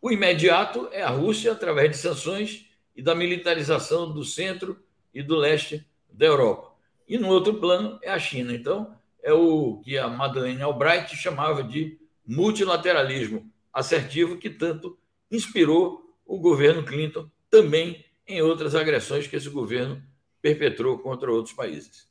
o 0.00 0.10
imediato 0.10 0.88
é 0.92 1.02
a 1.02 1.10
Rússia, 1.10 1.52
através 1.52 1.90
de 1.90 1.96
sanções 1.96 2.66
e 2.94 3.02
da 3.02 3.14
militarização 3.14 4.12
do 4.12 4.24
centro 4.24 4.82
e 5.12 5.22
do 5.22 5.36
leste 5.36 5.86
da 6.10 6.26
Europa. 6.26 6.72
E 7.08 7.18
no 7.18 7.28
outro 7.28 7.54
plano 7.54 7.98
é 8.02 8.10
a 8.10 8.18
China. 8.18 8.52
Então, 8.52 8.94
é 9.22 9.32
o 9.32 9.80
que 9.84 9.98
a 9.98 10.08
Madeleine 10.08 10.62
Albright 10.62 11.14
chamava 11.16 11.62
de 11.62 11.98
multilateralismo 12.26 13.50
assertivo, 13.72 14.38
que 14.38 14.50
tanto 14.50 14.98
inspirou 15.30 16.16
o 16.24 16.38
governo 16.38 16.84
Clinton 16.84 17.30
também 17.50 18.04
em 18.26 18.42
outras 18.42 18.74
agressões 18.74 19.26
que 19.26 19.36
esse 19.36 19.48
governo 19.48 20.02
perpetrou 20.40 20.98
contra 20.98 21.30
outros 21.30 21.54
países. 21.54 22.08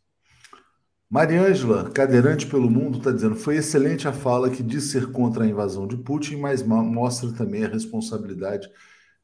Mariângela, 1.09 1.89
cadeirante 1.91 2.47
pelo 2.47 2.69
mundo, 2.69 2.97
está 2.97 3.11
dizendo: 3.11 3.35
foi 3.35 3.57
excelente 3.57 4.07
a 4.07 4.13
fala 4.13 4.49
que 4.49 4.63
diz 4.63 4.85
ser 4.85 5.11
contra 5.11 5.43
a 5.43 5.47
invasão 5.47 5.87
de 5.87 5.97
Putin, 5.97 6.37
mas 6.37 6.63
mostra 6.63 7.31
também 7.31 7.63
a 7.63 7.69
responsabilidade 7.69 8.69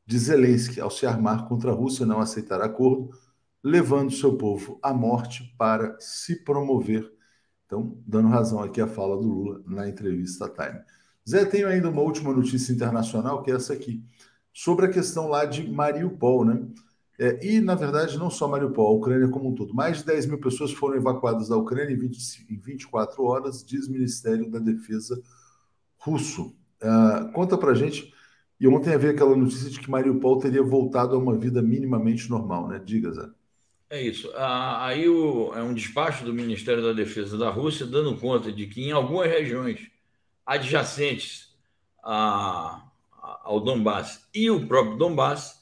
de 0.05 0.17
Zelensky 0.19 0.79
ao 0.79 0.91
se 0.91 1.05
armar 1.05 1.47
contra 1.47 1.71
a 1.71 1.73
Rússia, 1.73 2.05
não 2.05 2.19
aceitar 2.19 2.61
acordo, 2.61 3.09
levando 3.63 4.11
seu 4.11 4.37
povo 4.37 4.79
à 4.81 4.93
morte 4.93 5.55
para 5.57 5.95
se 5.99 6.43
promover. 6.43 7.11
Então, 7.65 7.97
dando 8.05 8.27
razão 8.27 8.61
aqui 8.61 8.81
à 8.81 8.87
fala 8.87 9.15
do 9.17 9.27
Lula 9.27 9.63
na 9.65 9.87
entrevista 9.87 10.49
Time. 10.49 10.81
Zé, 11.27 11.45
tenho 11.45 11.67
ainda 11.67 11.89
uma 11.89 12.01
última 12.01 12.33
notícia 12.33 12.73
internacional, 12.73 13.41
que 13.41 13.51
é 13.51 13.55
essa 13.55 13.73
aqui, 13.73 14.03
sobre 14.53 14.85
a 14.85 14.89
questão 14.89 15.27
lá 15.27 15.45
de 15.45 15.69
Mariupol, 15.71 16.43
né? 16.45 16.61
É, 17.21 17.37
e, 17.45 17.61
na 17.61 17.75
verdade, 17.75 18.17
não 18.17 18.31
só 18.31 18.47
Mariupol, 18.47 18.87
a 18.87 18.97
Ucrânia 18.97 19.29
como 19.29 19.49
um 19.49 19.53
todo. 19.53 19.75
Mais 19.75 19.99
de 19.99 20.05
10 20.05 20.25
mil 20.25 20.39
pessoas 20.39 20.71
foram 20.71 20.95
evacuadas 20.95 21.49
da 21.49 21.55
Ucrânia 21.55 21.93
em, 21.93 21.97
20, 21.97 22.47
em 22.49 22.57
24 22.57 23.23
horas, 23.23 23.63
diz 23.63 23.87
o 23.87 23.91
Ministério 23.91 24.49
da 24.49 24.57
Defesa 24.57 25.21
russo. 25.99 26.55
Uh, 26.81 27.31
conta 27.31 27.55
pra 27.59 27.75
gente 27.75 28.11
e 28.59 28.67
ontem 28.67 28.91
havia 28.91 29.11
aquela 29.11 29.35
notícia 29.35 29.69
de 29.69 29.79
que 29.79 29.89
Mariupol 29.89 30.39
teria 30.39 30.63
voltado 30.63 31.15
a 31.15 31.19
uma 31.19 31.37
vida 31.37 31.61
minimamente 31.61 32.27
normal, 32.27 32.67
né? 32.67 32.81
Diga, 32.83 33.11
Zé. 33.11 33.29
É 33.87 34.01
isso. 34.01 34.31
Ah, 34.35 34.87
aí 34.87 35.07
o, 35.07 35.53
é 35.53 35.61
um 35.61 35.75
despacho 35.75 36.25
do 36.25 36.33
Ministério 36.33 36.81
da 36.81 36.91
Defesa 36.91 37.37
da 37.37 37.51
Rússia 37.51 37.85
dando 37.85 38.17
conta 38.17 38.51
de 38.51 38.65
que 38.65 38.81
em 38.81 38.91
algumas 38.91 39.27
regiões 39.27 39.91
adjacentes 40.43 41.55
a, 42.03 42.83
ao 43.43 43.59
Donbass 43.59 44.27
e 44.33 44.49
o 44.49 44.65
próprio 44.65 44.97
Donbass, 44.97 45.60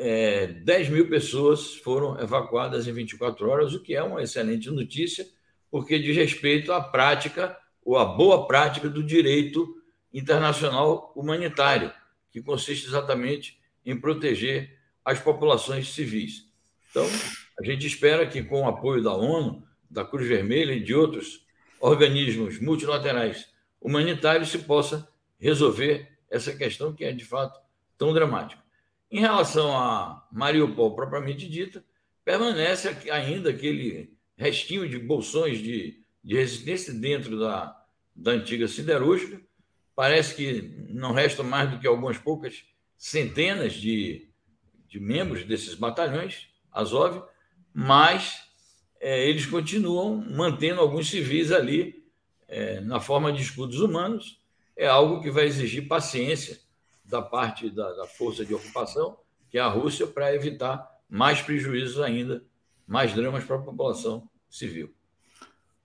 é, 0.00 0.46
10 0.46 0.88
mil 0.88 1.10
pessoas 1.10 1.74
foram 1.76 2.18
evacuadas 2.18 2.88
em 2.88 2.92
24 2.92 3.48
horas, 3.48 3.74
o 3.74 3.82
que 3.82 3.94
é 3.94 4.02
uma 4.02 4.22
excelente 4.22 4.70
notícia, 4.70 5.26
porque 5.70 5.98
diz 5.98 6.16
respeito 6.16 6.72
à 6.72 6.80
prática 6.80 7.54
ou 7.84 7.98
à 7.98 8.04
boa 8.06 8.46
prática 8.46 8.88
do 8.88 9.02
direito 9.02 9.76
internacional 10.10 11.12
humanitário 11.14 11.92
que 12.32 12.40
consiste 12.40 12.86
exatamente 12.86 13.60
em 13.84 13.98
proteger 13.98 14.78
as 15.04 15.20
populações 15.20 15.88
civis. 15.92 16.46
Então, 16.90 17.06
a 17.58 17.64
gente 17.64 17.86
espera 17.86 18.26
que, 18.26 18.42
com 18.42 18.62
o 18.62 18.68
apoio 18.68 19.02
da 19.02 19.14
ONU, 19.14 19.62
da 19.90 20.04
Cruz 20.04 20.26
Vermelha 20.26 20.72
e 20.72 20.82
de 20.82 20.94
outros 20.94 21.44
organismos 21.78 22.58
multilaterais 22.58 23.48
humanitários, 23.80 24.50
se 24.50 24.58
possa 24.60 25.08
resolver 25.38 26.08
essa 26.30 26.54
questão 26.54 26.94
que 26.94 27.04
é, 27.04 27.12
de 27.12 27.24
fato, 27.24 27.60
tão 27.98 28.14
dramática. 28.14 28.59
Em 29.10 29.20
relação 29.20 29.76
a 29.76 30.26
Mariupol 30.30 30.94
propriamente 30.94 31.48
dita, 31.48 31.84
permanece 32.24 32.88
ainda 33.10 33.50
aquele 33.50 34.16
restinho 34.36 34.88
de 34.88 34.98
bolsões 34.98 35.58
de, 35.58 36.02
de 36.22 36.36
resistência 36.36 36.92
dentro 36.94 37.38
da, 37.38 37.76
da 38.14 38.32
antiga 38.32 38.68
siderúrgica, 38.68 39.40
Parece 40.00 40.34
que 40.34 40.62
não 40.88 41.12
restam 41.12 41.44
mais 41.44 41.70
do 41.70 41.78
que 41.78 41.86
algumas 41.86 42.16
poucas 42.16 42.64
centenas 42.96 43.74
de, 43.74 44.30
de 44.88 44.98
membros 44.98 45.44
desses 45.44 45.74
batalhões, 45.74 46.48
Azov, 46.72 47.22
mas 47.70 48.40
é, 48.98 49.28
eles 49.28 49.44
continuam 49.44 50.16
mantendo 50.16 50.80
alguns 50.80 51.10
civis 51.10 51.52
ali 51.52 52.02
é, 52.48 52.80
na 52.80 52.98
forma 52.98 53.30
de 53.30 53.42
escudos 53.42 53.78
humanos. 53.78 54.40
É 54.74 54.86
algo 54.86 55.20
que 55.20 55.30
vai 55.30 55.44
exigir 55.44 55.86
paciência 55.86 56.58
da 57.10 57.20
parte 57.20 57.68
da, 57.68 57.92
da 57.92 58.06
força 58.06 58.44
de 58.44 58.54
ocupação, 58.54 59.16
que 59.50 59.58
é 59.58 59.60
a 59.60 59.68
Rússia, 59.68 60.06
para 60.06 60.34
evitar 60.34 60.88
mais 61.08 61.42
prejuízos 61.42 62.00
ainda, 62.00 62.42
mais 62.86 63.12
dramas 63.12 63.44
para 63.44 63.56
a 63.56 63.60
população 63.60 64.28
civil. 64.48 64.94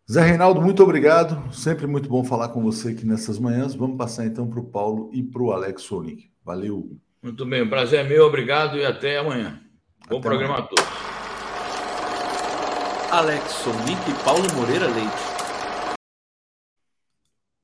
Zé 0.10 0.22
Reinaldo, 0.22 0.62
muito 0.62 0.84
obrigado. 0.84 1.52
Sempre 1.52 1.88
muito 1.88 2.08
bom 2.08 2.24
falar 2.24 2.50
com 2.50 2.62
você 2.62 2.90
aqui 2.90 3.06
nessas 3.06 3.40
manhãs. 3.40 3.74
Vamos 3.74 3.98
passar 3.98 4.28
então 4.28 4.48
para 4.48 4.60
o 4.60 4.66
Paulo 4.66 5.10
e 5.12 5.24
para 5.24 5.42
o 5.42 5.52
Alex 5.52 5.82
Sonic. 5.82 6.30
Valeu. 6.44 6.96
Muito 7.24 7.44
bem, 7.44 7.64
o 7.64 7.70
prazer 7.70 8.06
é 8.06 8.08
meu, 8.08 8.28
obrigado 8.28 8.78
e 8.78 8.86
até 8.86 9.18
amanhã. 9.18 9.60
Bom 10.08 10.18
até 10.18 10.28
programa 10.28 10.54
amanhã. 10.54 10.66
a 10.66 10.76
todos. 10.76 10.86
Alex 13.12 13.52
Sonic 13.52 14.12
e 14.12 14.24
Paulo 14.24 14.44
Moreira 14.56 14.86
Leite. 14.86 15.36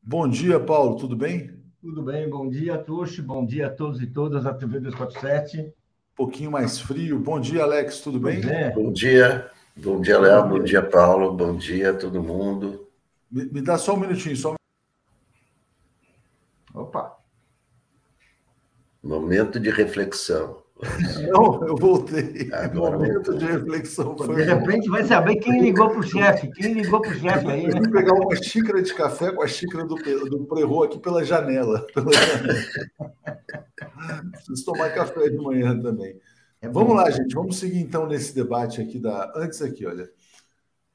Bom 0.01 0.27
dia, 0.27 0.59
Paulo, 0.59 0.95
tudo 0.95 1.15
bem? 1.15 1.60
Tudo 1.81 2.03
bem, 2.03 2.29
bom 2.29 2.47
dia, 2.47 2.77
Tuxi, 2.77 3.23
bom 3.23 3.43
dia 3.43 3.65
a 3.65 3.69
todos 3.71 3.99
e 4.03 4.05
todas 4.05 4.43
da 4.43 4.53
TV 4.53 4.79
247. 4.81 5.61
Um 5.61 5.71
pouquinho 6.15 6.51
mais 6.51 6.79
frio. 6.79 7.17
Bom 7.17 7.39
dia, 7.39 7.63
Alex, 7.63 8.01
tudo 8.01 8.19
bem? 8.19 8.39
É. 8.47 8.69
Bom 8.69 8.93
dia. 8.93 9.49
Bom 9.75 9.99
dia, 9.99 10.19
Léo. 10.19 10.47
Bom 10.47 10.59
dia, 10.59 10.83
Paulo. 10.83 11.33
Bom 11.33 11.57
dia 11.57 11.89
a 11.89 11.93
todo 11.95 12.21
mundo. 12.21 12.87
Me, 13.31 13.45
me 13.45 13.61
dá 13.63 13.79
só 13.79 13.95
um 13.95 13.99
minutinho, 13.99 14.37
só 14.37 14.51
um... 14.51 14.55
Opa! 16.75 17.17
Momento 19.01 19.59
de 19.59 19.71
reflexão. 19.71 20.60
Não, 21.31 21.63
eu 21.67 21.75
voltei. 21.75 22.49
Agora 22.51 22.97
Momento 22.97 23.37
de 23.37 23.45
reflexão. 23.45 24.17
Foi 24.17 24.35
de 24.35 24.43
repente 24.43 24.89
vai 24.89 25.03
saber 25.03 25.35
quem 25.35 25.61
ligou 25.61 25.89
para 25.89 25.99
o 25.99 26.03
chefe. 26.03 26.51
Quem 26.51 26.73
ligou 26.73 27.01
para 27.01 27.11
o 27.11 27.19
chefe 27.19 27.47
aí, 27.47 27.67
né? 27.67 27.79
Eu 27.79 27.91
pegar 27.91 28.13
uma 28.13 28.35
xícara 28.35 28.81
de 28.81 28.93
café 28.93 29.31
com 29.31 29.43
a 29.43 29.47
xícara 29.47 29.85
do, 29.85 29.95
do 29.95 30.45
Prerro 30.45 30.83
aqui 30.83 30.99
pela 30.99 31.23
janela. 31.23 31.85
Pela 31.93 32.11
janela. 32.11 32.59
Preciso 34.31 34.65
tomar 34.65 34.89
café 34.89 35.29
de 35.29 35.37
manhã 35.37 35.79
também. 35.79 36.19
É 36.61 36.67
vamos 36.67 36.95
lá, 36.95 37.09
gente. 37.11 37.33
Vamos 37.33 37.57
seguir 37.57 37.79
então 37.79 38.07
nesse 38.07 38.33
debate 38.33 38.81
aqui 38.81 38.97
da. 38.97 39.31
Antes 39.35 39.61
aqui, 39.61 39.85
olha. 39.85 40.09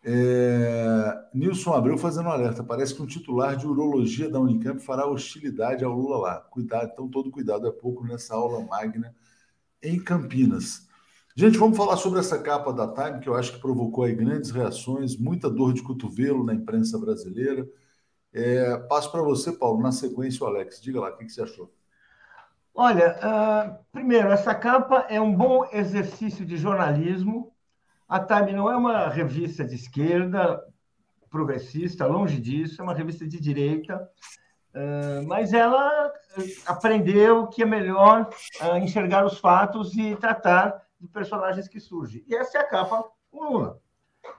É... 0.04 1.14
Nilson 1.34 1.74
Abreu 1.74 1.96
fazendo 1.96 2.26
um 2.26 2.32
alerta. 2.32 2.64
Parece 2.64 2.94
que 2.94 3.02
um 3.02 3.06
titular 3.06 3.56
de 3.56 3.66
urologia 3.66 4.28
da 4.28 4.40
Unicamp 4.40 4.80
fará 4.80 5.06
hostilidade 5.06 5.84
ao 5.84 5.92
Lula 5.92 6.18
lá. 6.18 6.40
Cuidado, 6.50 6.90
então 6.92 7.08
todo 7.08 7.30
cuidado 7.30 7.66
é 7.68 7.70
pouco 7.70 8.04
nessa 8.04 8.34
aula 8.34 8.64
magna 8.64 9.14
em 9.82 10.02
Campinas. 10.02 10.86
Gente, 11.34 11.58
vamos 11.58 11.76
falar 11.76 11.96
sobre 11.98 12.18
essa 12.18 12.38
capa 12.38 12.72
da 12.72 12.88
Time, 12.88 13.20
que 13.20 13.28
eu 13.28 13.34
acho 13.34 13.52
que 13.52 13.60
provocou 13.60 14.06
grandes 14.14 14.50
reações, 14.50 15.16
muita 15.16 15.50
dor 15.50 15.74
de 15.74 15.82
cotovelo 15.82 16.42
na 16.44 16.54
imprensa 16.54 16.98
brasileira. 16.98 17.68
É... 18.32 18.76
Passo 18.88 19.12
para 19.12 19.22
você, 19.22 19.52
Paulo, 19.52 19.82
na 19.82 19.92
sequência, 19.92 20.44
o 20.44 20.46
Alex. 20.46 20.80
Diga 20.80 21.00
lá, 21.00 21.10
o 21.10 21.16
que 21.16 21.28
você 21.28 21.42
achou? 21.42 21.70
Olha, 22.74 23.18
uh, 23.18 23.84
primeiro, 23.90 24.28
essa 24.28 24.54
capa 24.54 25.06
é 25.08 25.20
um 25.20 25.34
bom 25.34 25.66
exercício 25.72 26.44
de 26.44 26.56
jornalismo. 26.56 27.52
A 28.08 28.20
Time 28.20 28.52
não 28.52 28.70
é 28.70 28.76
uma 28.76 29.08
revista 29.08 29.64
de 29.64 29.74
esquerda, 29.74 30.62
progressista, 31.30 32.06
longe 32.06 32.40
disso, 32.40 32.80
é 32.80 32.84
uma 32.84 32.94
revista 32.94 33.26
de 33.26 33.40
direita, 33.40 34.08
uh, 34.76 35.26
mas 35.26 35.52
ela 35.52 36.12
aprendeu 36.66 37.46
que 37.46 37.62
é 37.62 37.66
melhor 37.66 38.28
uh, 38.60 38.76
enxergar 38.76 39.24
os 39.24 39.38
fatos 39.38 39.96
e 39.96 40.14
tratar 40.16 40.82
de 41.00 41.08
personagens 41.08 41.66
que 41.68 41.80
surgem. 41.80 42.24
E 42.26 42.34
essa 42.34 42.58
é 42.58 42.60
a 42.60 42.68
capa 42.68 43.04
com 43.30 43.44
Lula. 43.44 43.80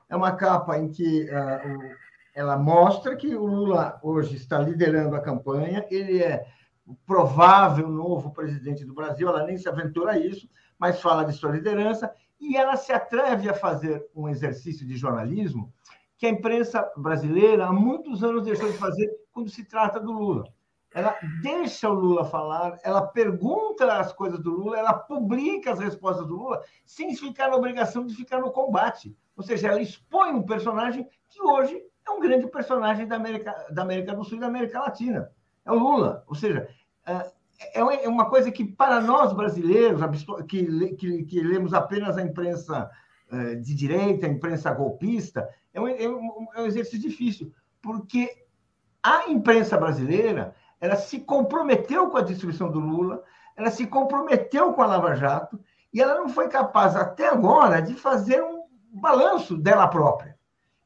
É 0.10 0.15
uma 0.15 0.32
capa 0.34 0.78
em 0.78 0.89
que 0.89 1.23
uh, 1.23 1.95
ela 2.34 2.58
mostra 2.58 3.15
que 3.15 3.36
o 3.36 3.45
Lula 3.45 4.00
hoje 4.04 4.36
está 4.36 4.60
liderando 4.60 5.15
a 5.15 5.21
campanha, 5.21 5.86
ele 5.89 6.21
é 6.21 6.45
o 6.86 6.95
provável 7.06 7.89
novo 7.89 8.32
presidente 8.32 8.86
do 8.86 8.93
Brasil, 8.93 9.28
ela 9.28 9.45
nem 9.45 9.58
se 9.58 9.67
aventura 9.67 10.13
a 10.13 10.19
isso, 10.19 10.47
mas 10.80 11.02
fala 11.02 11.26
de 11.26 11.34
sua 11.34 11.52
liderança, 11.52 12.13
e 12.39 12.56
ela 12.56 12.78
se 12.78 12.93
atreve 12.93 13.50
a 13.50 13.54
fazer 13.54 14.06
um 14.15 14.30
exercício 14.30 14.88
de 14.88 14.95
jornalismo 14.95 15.73
que 16.17 16.26
a 16.26 16.30
imprensa 16.30 16.89
brasileira 16.95 17.65
há 17.65 17.73
muitos 17.73 18.23
anos 18.23 18.43
deixou 18.43 18.71
de 18.71 18.78
fazer 18.78 19.10
quando 19.38 19.52
se 19.52 19.63
trata 19.63 20.00
do 20.00 20.12
Lula. 20.12 20.52
Ela 20.91 21.15
deixa 21.43 21.88
o 21.88 21.93
Lula 21.93 22.26
falar, 22.26 22.80
ela 22.84 23.04
pergunta 23.06 23.86
as 23.93 24.12
coisas 24.12 24.39
do 24.39 24.50
Lula, 24.50 24.80
ela 24.80 24.93
publica 24.93 25.71
as 25.71 25.78
respostas 25.80 26.26
do 26.26 26.36
Lula, 26.36 26.63
sem 26.84 27.15
ficar 27.15 27.50
na 27.50 27.56
obrigação 27.56 28.04
de 28.04 28.15
ficar 28.15 28.39
no 28.39 28.50
combate. 28.50 29.15
Ou 29.36 29.43
seja, 29.43 29.67
ela 29.67 29.80
expõe 29.80 30.32
um 30.32 30.41
personagem 30.41 31.08
que 31.30 31.39
hoje 31.39 31.80
é 32.04 32.10
um 32.10 32.19
grande 32.19 32.47
personagem 32.47 33.06
da 33.06 33.17
América, 33.17 33.67
da 33.69 33.84
América 33.84 34.15
do 34.15 34.23
Sul 34.23 34.38
e 34.38 34.41
da 34.41 34.47
América 34.47 34.80
Latina. 34.80 35.32
É 35.63 35.71
o 35.71 35.78
Lula. 35.78 36.23
Ou 36.26 36.34
seja, 36.34 36.67
é, 37.06 37.32
é 37.76 38.10
uma 38.10 38.28
coisa 38.28 38.52
que, 38.52 38.65
para 38.65 39.00
nós 39.00 39.34
brasileiros, 39.34 40.02
que, 40.47 40.95
que, 40.95 41.26
que 41.26 41.41
lemos 41.41 41.76
apenas 41.76 42.17
a 42.17 42.23
imprensa 42.23 42.89
é, 43.30 43.54
de 43.54 43.76
direita, 43.76 44.26
a 44.26 44.32
imprensa 44.32 44.73
golpista, 44.73 45.47
é 45.71 45.80
um, 45.80 45.88
é 45.88 46.10
um, 46.10 46.47
é 46.56 46.62
um 46.63 46.65
exercício 46.65 47.08
difícil, 47.08 47.54
porque 47.84 48.46
a 49.08 49.30
imprensa 49.30 49.78
brasileira 49.78 50.54
ela 50.82 50.98
se 50.98 51.20
comprometeu 51.20 52.10
com 52.10 52.17
a 52.17 52.22
destruição 52.22 52.70
do 52.70 52.80
Lula, 52.80 53.24
ela 53.56 53.72
se 53.72 53.88
comprometeu 53.88 54.74
com 54.74 54.82
a 54.82 54.86
Lava 54.86 55.15
Jato, 55.15 55.60
e 55.93 56.02
ela 56.02 56.15
não 56.15 56.30
foi 56.30 56.50
capaz, 56.50 56.96
até 56.96 57.28
agora, 57.30 57.82
de 57.82 57.93
fazer 57.96 58.43
um 58.43 58.63
balanço 58.91 59.58
dela 59.58 59.88
própria. 59.88 60.38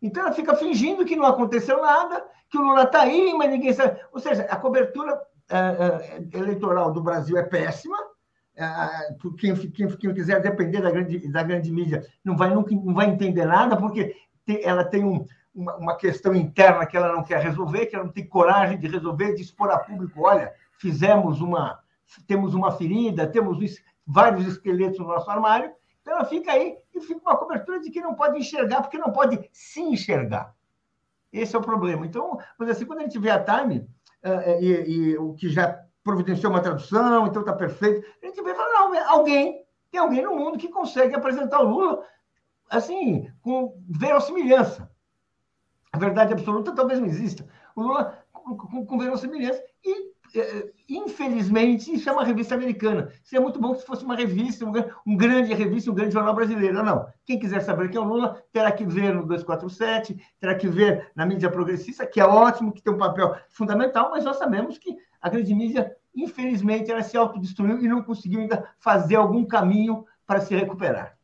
Então, 0.02 0.24
ela 0.24 0.32
fica 0.32 0.56
fingindo 0.56 1.04
que 1.04 1.16
não 1.16 1.26
aconteceu 1.26 1.82
nada, 1.82 2.24
que 2.50 2.58
o 2.58 2.62
Lula 2.62 2.84
está 2.84 3.02
aí, 3.02 3.34
mas 3.34 3.50
ninguém 3.50 3.74
sabe. 3.74 4.00
Ou 4.14 4.20
seja, 4.20 4.44
a 4.44 4.56
cobertura 4.56 5.20
é, 5.50 6.38
eleitoral 6.38 6.92
do 6.92 7.02
Brasil 7.02 7.38
é 7.38 7.44
péssima. 7.44 7.98
É, 8.56 8.66
quem, 9.38 9.56
quem, 9.56 9.88
quem, 9.88 10.14
quiser 10.14 10.42
depender 10.42 10.82
da 10.82 10.92
grande, 10.92 11.28
da 11.32 11.44
grande 11.44 11.72
mídia 11.72 12.06
não 12.24 12.38
vai, 12.38 12.54
nunca, 12.54 12.74
não 12.76 12.94
vai 12.94 13.10
entender 13.10 13.46
nada, 13.46 13.76
porque 13.76 14.16
tem, 14.46 14.64
ela 14.64 14.84
tem 14.84 15.04
um, 15.04 15.26
uma, 15.54 15.76
uma, 15.76 15.96
questão 15.96 16.34
interna 16.34 16.86
que 16.86 16.96
ela 16.96 17.14
não 17.14 17.24
quer 17.24 17.42
resolver, 17.42 17.86
que 17.86 17.96
ela 17.96 18.06
não 18.06 18.12
tem 18.12 18.28
coragem 18.28 18.80
de 18.80 18.88
resolver, 18.88 19.34
de 19.34 19.42
expor 19.42 19.70
a 19.70 19.78
público: 19.78 20.22
olha, 20.22 20.54
fizemos 20.78 21.42
uma. 21.42 21.80
temos 22.28 22.54
uma 22.54 22.72
ferida, 22.72 23.28
temos 23.28 23.60
vários 24.06 24.48
esqueletos 24.48 25.00
no 25.00 25.08
nosso 25.08 25.30
armário. 25.30 25.72
Então 26.02 26.16
ela 26.16 26.26
fica 26.26 26.52
aí 26.52 26.78
e 26.96 27.02
fica 27.02 27.22
uma 27.22 27.38
cobertura 27.38 27.80
de 27.80 27.92
que 27.92 28.02
não 28.02 28.16
pode 28.16 28.40
enxergar, 28.40 28.82
porque 28.82 28.98
não 28.98 29.12
pode 29.12 29.50
se 29.52 29.82
enxergar. 29.82 30.54
Esse 31.32 31.56
é 31.56 31.60
o 31.60 31.64
problema. 31.64 32.06
Então, 32.06 32.38
mas 32.58 32.70
assim, 32.70 32.86
quando 32.86 33.00
a 33.00 33.04
gente 33.04 33.20
vê 33.20 33.30
a 33.30 33.44
Time, 33.44 33.88
uh, 34.26 34.62
e, 34.62 35.12
e, 35.12 35.18
o 35.18 35.34
que 35.34 35.50
já 35.50 35.80
providenciou 36.04 36.52
uma 36.52 36.62
tradução, 36.62 37.28
então 37.28 37.42
está 37.42 37.54
perfeito, 37.54 38.06
a 38.22 38.26
gente 38.26 38.42
vê 38.42 38.56
fala, 38.56 38.90
não, 38.90 39.10
alguém, 39.10 39.64
tem 39.92 40.02
alguém 40.02 40.24
no 40.24 40.36
mundo 40.36 40.58
que 40.58 40.68
consegue 40.68 41.16
apresentar 41.16 41.62
o 41.62 41.70
Lula 41.70 42.04
assim, 42.72 43.30
com 43.42 43.78
verossimilhança. 43.88 44.90
A 45.94 45.98
verdade 45.98 46.34
absoluta 46.34 46.74
talvez 46.74 47.00
não 47.00 47.08
exista. 47.08 47.46
O 47.76 47.82
Lula 47.82 48.18
com, 48.32 48.56
com. 48.86 49.04
E, 49.84 50.12
é, 50.34 50.72
infelizmente, 50.88 51.94
isso 51.94 52.10
é 52.10 52.14
uma 52.14 52.24
revista 52.24 52.56
americana. 52.56 53.12
Seria 53.24 53.42
muito 53.42 53.60
bom 53.60 53.76
se 53.76 53.86
fosse 53.86 54.06
uma 54.06 54.16
revista, 54.16 54.66
um, 54.66 55.18
grande 55.18 55.54
revista, 55.54 55.92
um 55.92 55.94
grande 55.94 56.14
jornal 56.14 56.34
brasileiro. 56.34 56.82
Não. 56.82 57.06
Quem 57.26 57.38
quiser 57.38 57.62
saber 57.62 57.90
quem 57.90 57.98
é 57.98 58.02
o 58.02 58.08
Lula, 58.08 58.42
terá 58.54 58.72
que 58.72 58.86
ver 58.86 59.14
no 59.14 59.26
247, 59.26 60.18
terá 60.40 60.56
que 60.56 60.68
ver 60.68 61.12
na 61.16 61.26
mídia 61.26 61.52
progressista, 61.52 62.08
que 62.08 62.22
é 62.22 62.26
ótimo, 62.26 62.72
que 62.72 62.82
tem 62.82 62.94
um 62.94 62.98
papel 62.98 63.36
fundamental, 63.50 64.10
mas 64.12 64.24
nós 64.24 64.38
sabemos 64.38 64.78
que 64.78 64.96
a 65.22 65.30
grande 65.30 65.54
mídia, 65.54 65.94
infelizmente, 66.16 66.90
ela 66.90 67.04
se 67.04 67.18
autodestruiu 67.18 67.80
e 67.80 67.88
não 67.88 68.02
conseguiu 68.02 68.40
ainda 68.40 68.70
fazer 68.80 69.16
algum 69.16 69.46
caminho 69.46 70.06
para 70.26 70.40
se 70.40 70.56
recuperar. 70.56 71.18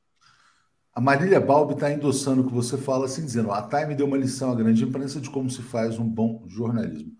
A 0.98 1.00
Marília 1.00 1.40
Balbi 1.40 1.76
está 1.76 1.92
endossando 1.92 2.42
o 2.42 2.48
que 2.48 2.52
você 2.52 2.76
fala, 2.76 3.06
assim, 3.06 3.24
dizendo: 3.24 3.52
a 3.52 3.62
Time 3.62 3.94
deu 3.94 4.08
uma 4.08 4.18
lição 4.18 4.52
à 4.52 4.56
grande 4.56 4.84
imprensa 4.84 5.22
de 5.22 5.30
como 5.30 5.48
se 5.48 5.62
faz 5.62 6.00
um 6.00 6.10
bom 6.10 6.44
jornalismo. 6.48 7.16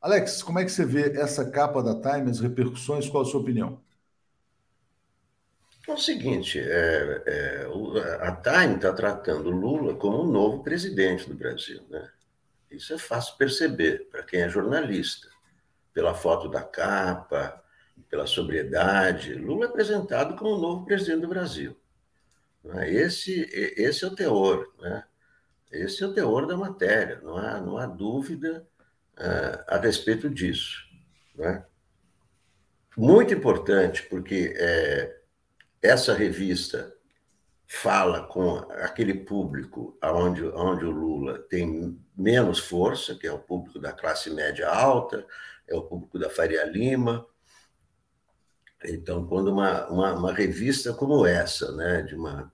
Alex, 0.00 0.44
como 0.44 0.60
é 0.60 0.64
que 0.64 0.70
você 0.70 0.84
vê 0.84 1.10
essa 1.18 1.50
capa 1.50 1.82
da 1.82 2.00
Time, 2.00 2.30
as 2.30 2.38
repercussões? 2.38 3.08
Qual 3.08 3.24
a 3.24 3.26
sua 3.26 3.40
opinião? 3.40 3.82
É 5.88 5.92
o 5.92 5.98
seguinte: 5.98 6.60
é, 6.60 7.22
é, 7.26 7.68
a 8.20 8.30
Time 8.30 8.76
está 8.76 8.92
tratando 8.92 9.50
Lula 9.50 9.96
como 9.96 10.18
o 10.18 10.32
novo 10.32 10.62
presidente 10.62 11.28
do 11.28 11.34
Brasil. 11.34 11.82
Né? 11.90 12.08
Isso 12.70 12.94
é 12.94 12.98
fácil 12.98 13.36
perceber 13.36 14.08
para 14.08 14.22
quem 14.22 14.42
é 14.42 14.48
jornalista, 14.48 15.26
pela 15.92 16.14
foto 16.14 16.48
da 16.48 16.62
capa, 16.62 17.60
pela 18.08 18.28
sobriedade. 18.28 19.34
Lula 19.34 19.64
é 19.64 19.68
apresentado 19.68 20.36
como 20.36 20.54
o 20.54 20.60
novo 20.60 20.86
presidente 20.86 21.22
do 21.22 21.28
Brasil. 21.28 21.76
Né? 22.66 22.90
Esse, 22.92 23.48
esse 23.52 24.04
é 24.04 24.08
o 24.08 24.14
teor, 24.14 24.72
né? 24.80 25.04
Esse 25.70 26.02
é 26.02 26.06
o 26.06 26.12
teor 26.12 26.46
da 26.46 26.56
matéria, 26.56 27.20
não 27.22 27.36
há, 27.36 27.60
não 27.60 27.76
há 27.76 27.86
dúvida 27.86 28.66
uh, 29.18 29.64
a 29.66 29.78
respeito 29.78 30.30
disso. 30.30 30.84
Né? 31.34 31.64
Muito 32.96 33.34
importante, 33.34 34.04
porque 34.04 34.54
é, 34.56 35.20
essa 35.82 36.14
revista 36.14 36.94
fala 37.66 38.26
com 38.26 38.58
aquele 38.70 39.12
público 39.12 39.98
onde, 40.02 40.44
onde 40.44 40.84
o 40.84 40.90
Lula 40.90 41.40
tem 41.40 42.00
menos 42.16 42.60
força, 42.60 43.16
que 43.16 43.26
é 43.26 43.32
o 43.32 43.40
público 43.40 43.78
da 43.78 43.92
classe 43.92 44.30
média 44.30 44.68
alta, 44.68 45.26
é 45.66 45.74
o 45.74 45.82
público 45.82 46.18
da 46.18 46.30
Faria 46.30 46.64
Lima. 46.64 47.26
Então, 48.84 49.26
quando 49.26 49.48
uma, 49.48 49.86
uma, 49.88 50.14
uma 50.14 50.32
revista 50.32 50.94
como 50.94 51.26
essa, 51.26 51.72
né, 51.72 52.02
de 52.02 52.14
uma 52.14 52.52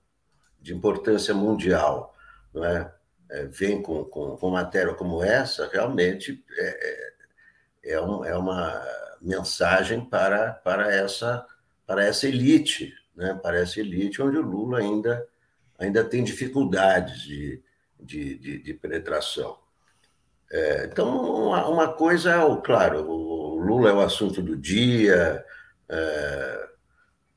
de 0.63 0.73
importância 0.73 1.33
mundial, 1.33 2.15
não 2.53 2.63
é? 2.63 2.91
é 3.29 3.45
vem 3.45 3.81
com, 3.81 4.05
com, 4.05 4.37
com, 4.37 4.49
matéria 4.49 4.93
como 4.93 5.21
essa, 5.21 5.67
realmente 5.67 6.43
é, 6.57 7.13
é, 7.83 7.93
é, 7.95 8.01
um, 8.01 8.23
é 8.23 8.35
uma 8.35 8.81
mensagem 9.21 10.03
para, 10.05 10.53
para, 10.53 10.89
essa, 10.91 11.45
para 11.85 12.05
essa 12.05 12.27
elite, 12.27 12.93
né? 13.13 13.37
para 13.43 13.59
essa 13.59 13.81
elite 13.81 14.21
onde 14.21 14.37
o 14.37 14.41
Lula 14.41 14.79
ainda, 14.79 15.27
ainda 15.77 16.01
tem 16.01 16.23
dificuldades 16.23 17.21
de, 17.21 17.61
de, 17.99 18.37
de, 18.37 18.63
de 18.63 18.73
penetração. 18.73 19.59
É, 20.49 20.85
então, 20.85 21.47
uma, 21.47 21.67
uma 21.67 21.93
coisa 21.93 22.31
é, 22.31 22.61
claro, 22.63 23.09
o 23.09 23.57
Lula 23.57 23.89
é 23.89 23.93
o 23.93 23.99
assunto 23.99 24.41
do 24.41 24.55
dia, 24.55 25.43
é, 25.89 26.69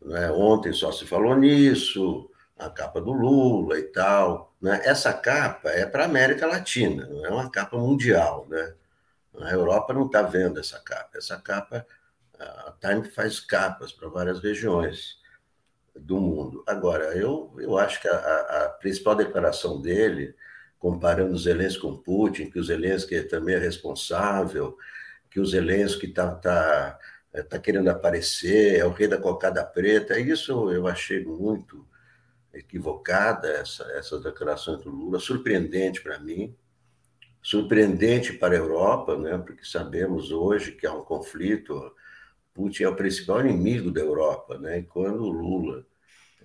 né? 0.02 0.30
ontem 0.30 0.72
só 0.72 0.92
se 0.92 1.04
falou 1.06 1.36
nisso, 1.36 2.30
a 2.58 2.70
capa 2.70 3.00
do 3.00 3.12
Lula 3.12 3.78
e 3.78 3.84
tal. 3.84 4.54
Né? 4.60 4.80
Essa 4.84 5.12
capa 5.12 5.70
é 5.70 5.84
para 5.84 6.04
a 6.04 6.06
América 6.06 6.46
Latina, 6.46 7.06
não 7.06 7.24
é 7.24 7.30
uma 7.30 7.50
capa 7.50 7.76
mundial. 7.76 8.46
Né? 8.48 8.74
A 9.40 9.52
Europa 9.52 9.92
não 9.92 10.06
está 10.06 10.22
vendo 10.22 10.58
essa 10.58 10.78
capa. 10.80 11.18
Essa 11.18 11.36
capa, 11.36 11.86
a 12.38 12.74
Time 12.80 13.04
faz 13.04 13.40
capas 13.40 13.92
para 13.92 14.08
várias 14.08 14.40
regiões 14.40 15.18
do 15.94 16.20
mundo. 16.20 16.62
Agora, 16.66 17.16
eu, 17.16 17.54
eu 17.58 17.76
acho 17.78 18.00
que 18.00 18.08
a, 18.08 18.64
a 18.64 18.68
principal 18.80 19.14
declaração 19.14 19.80
dele, 19.80 20.34
comparando 20.78 21.34
o 21.34 21.38
Zelensky 21.38 21.80
com 21.80 21.96
Putin, 21.96 22.50
que 22.50 22.58
o 22.58 22.64
Zelensky 22.64 23.22
também 23.22 23.54
é 23.54 23.58
responsável, 23.58 24.76
que 25.30 25.40
o 25.40 25.46
Zelensky 25.46 26.06
está 26.06 26.34
tá, 26.34 26.98
tá 27.48 27.58
querendo 27.58 27.88
aparecer, 27.88 28.78
é 28.78 28.84
o 28.84 28.90
rei 28.90 29.08
da 29.08 29.18
cocada 29.18 29.64
preta, 29.64 30.18
isso 30.18 30.70
eu 30.70 30.86
achei 30.86 31.24
muito 31.24 31.86
equivocada 32.58 33.48
essa, 33.48 33.84
essa 33.92 34.18
declaração 34.18 34.78
do 34.78 34.90
Lula, 34.90 35.18
surpreendente 35.18 36.02
para 36.02 36.18
mim, 36.18 36.54
surpreendente 37.42 38.32
para 38.32 38.54
a 38.54 38.58
Europa, 38.58 39.16
né? 39.16 39.38
porque 39.38 39.64
sabemos 39.64 40.32
hoje 40.32 40.72
que 40.72 40.86
há 40.86 40.92
um 40.92 41.04
conflito. 41.04 41.94
Putin 42.52 42.84
é 42.84 42.88
o 42.88 42.96
principal 42.96 43.40
inimigo 43.40 43.90
da 43.90 44.00
Europa, 44.00 44.58
né? 44.58 44.78
e 44.78 44.82
quando 44.82 45.22
o 45.22 45.30
Lula, 45.30 45.86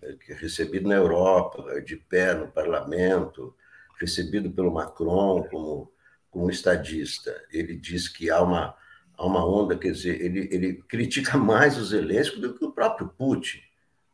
é, 0.01 0.13
que 0.13 0.33
é 0.33 0.35
recebido 0.35 0.87
na 0.87 0.95
Europa, 0.95 1.81
de 1.81 1.95
pé 1.95 2.33
no 2.33 2.47
parlamento, 2.47 3.55
recebido 3.99 4.51
pelo 4.51 4.73
Macron 4.73 5.43
como, 5.49 5.91
como 6.29 6.51
estadista, 6.51 7.33
ele 7.51 7.75
diz 7.75 8.07
que 8.09 8.29
há 8.29 8.41
uma, 8.41 8.75
há 9.17 9.25
uma 9.25 9.45
onda, 9.45 9.77
quer 9.77 9.91
dizer, 9.91 10.21
ele, 10.21 10.49
ele 10.51 10.83
critica 10.87 11.37
mais 11.39 11.77
os 11.77 11.89
Zelensky 11.89 12.39
do 12.39 12.53
que 12.53 12.65
o 12.65 12.71
próprio 12.71 13.07
Putin 13.07 13.61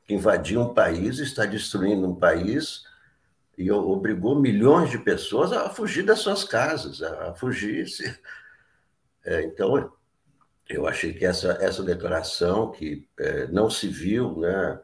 invadiu 0.10 0.62
um 0.62 0.74
país, 0.74 1.20
está 1.20 1.46
destruindo 1.46 2.08
um 2.08 2.16
país 2.16 2.84
e 3.58 3.72
obrigou 3.72 4.40
milhões 4.40 4.90
de 4.90 5.00
pessoas 5.00 5.52
a 5.52 5.70
fugir 5.70 6.04
das 6.04 6.20
suas 6.20 6.44
casas, 6.44 7.02
a 7.02 7.34
fugir. 7.34 7.86
É, 9.26 9.42
então, 9.44 9.92
eu 10.70 10.88
achei 10.88 11.14
que 11.14 11.26
essa, 11.26 11.58
essa 11.60 11.84
declaração, 11.84 12.72
que 12.72 13.06
é, 13.20 13.48
não 13.48 13.70
se 13.70 13.88
viu, 13.88 14.38
né, 14.40 14.80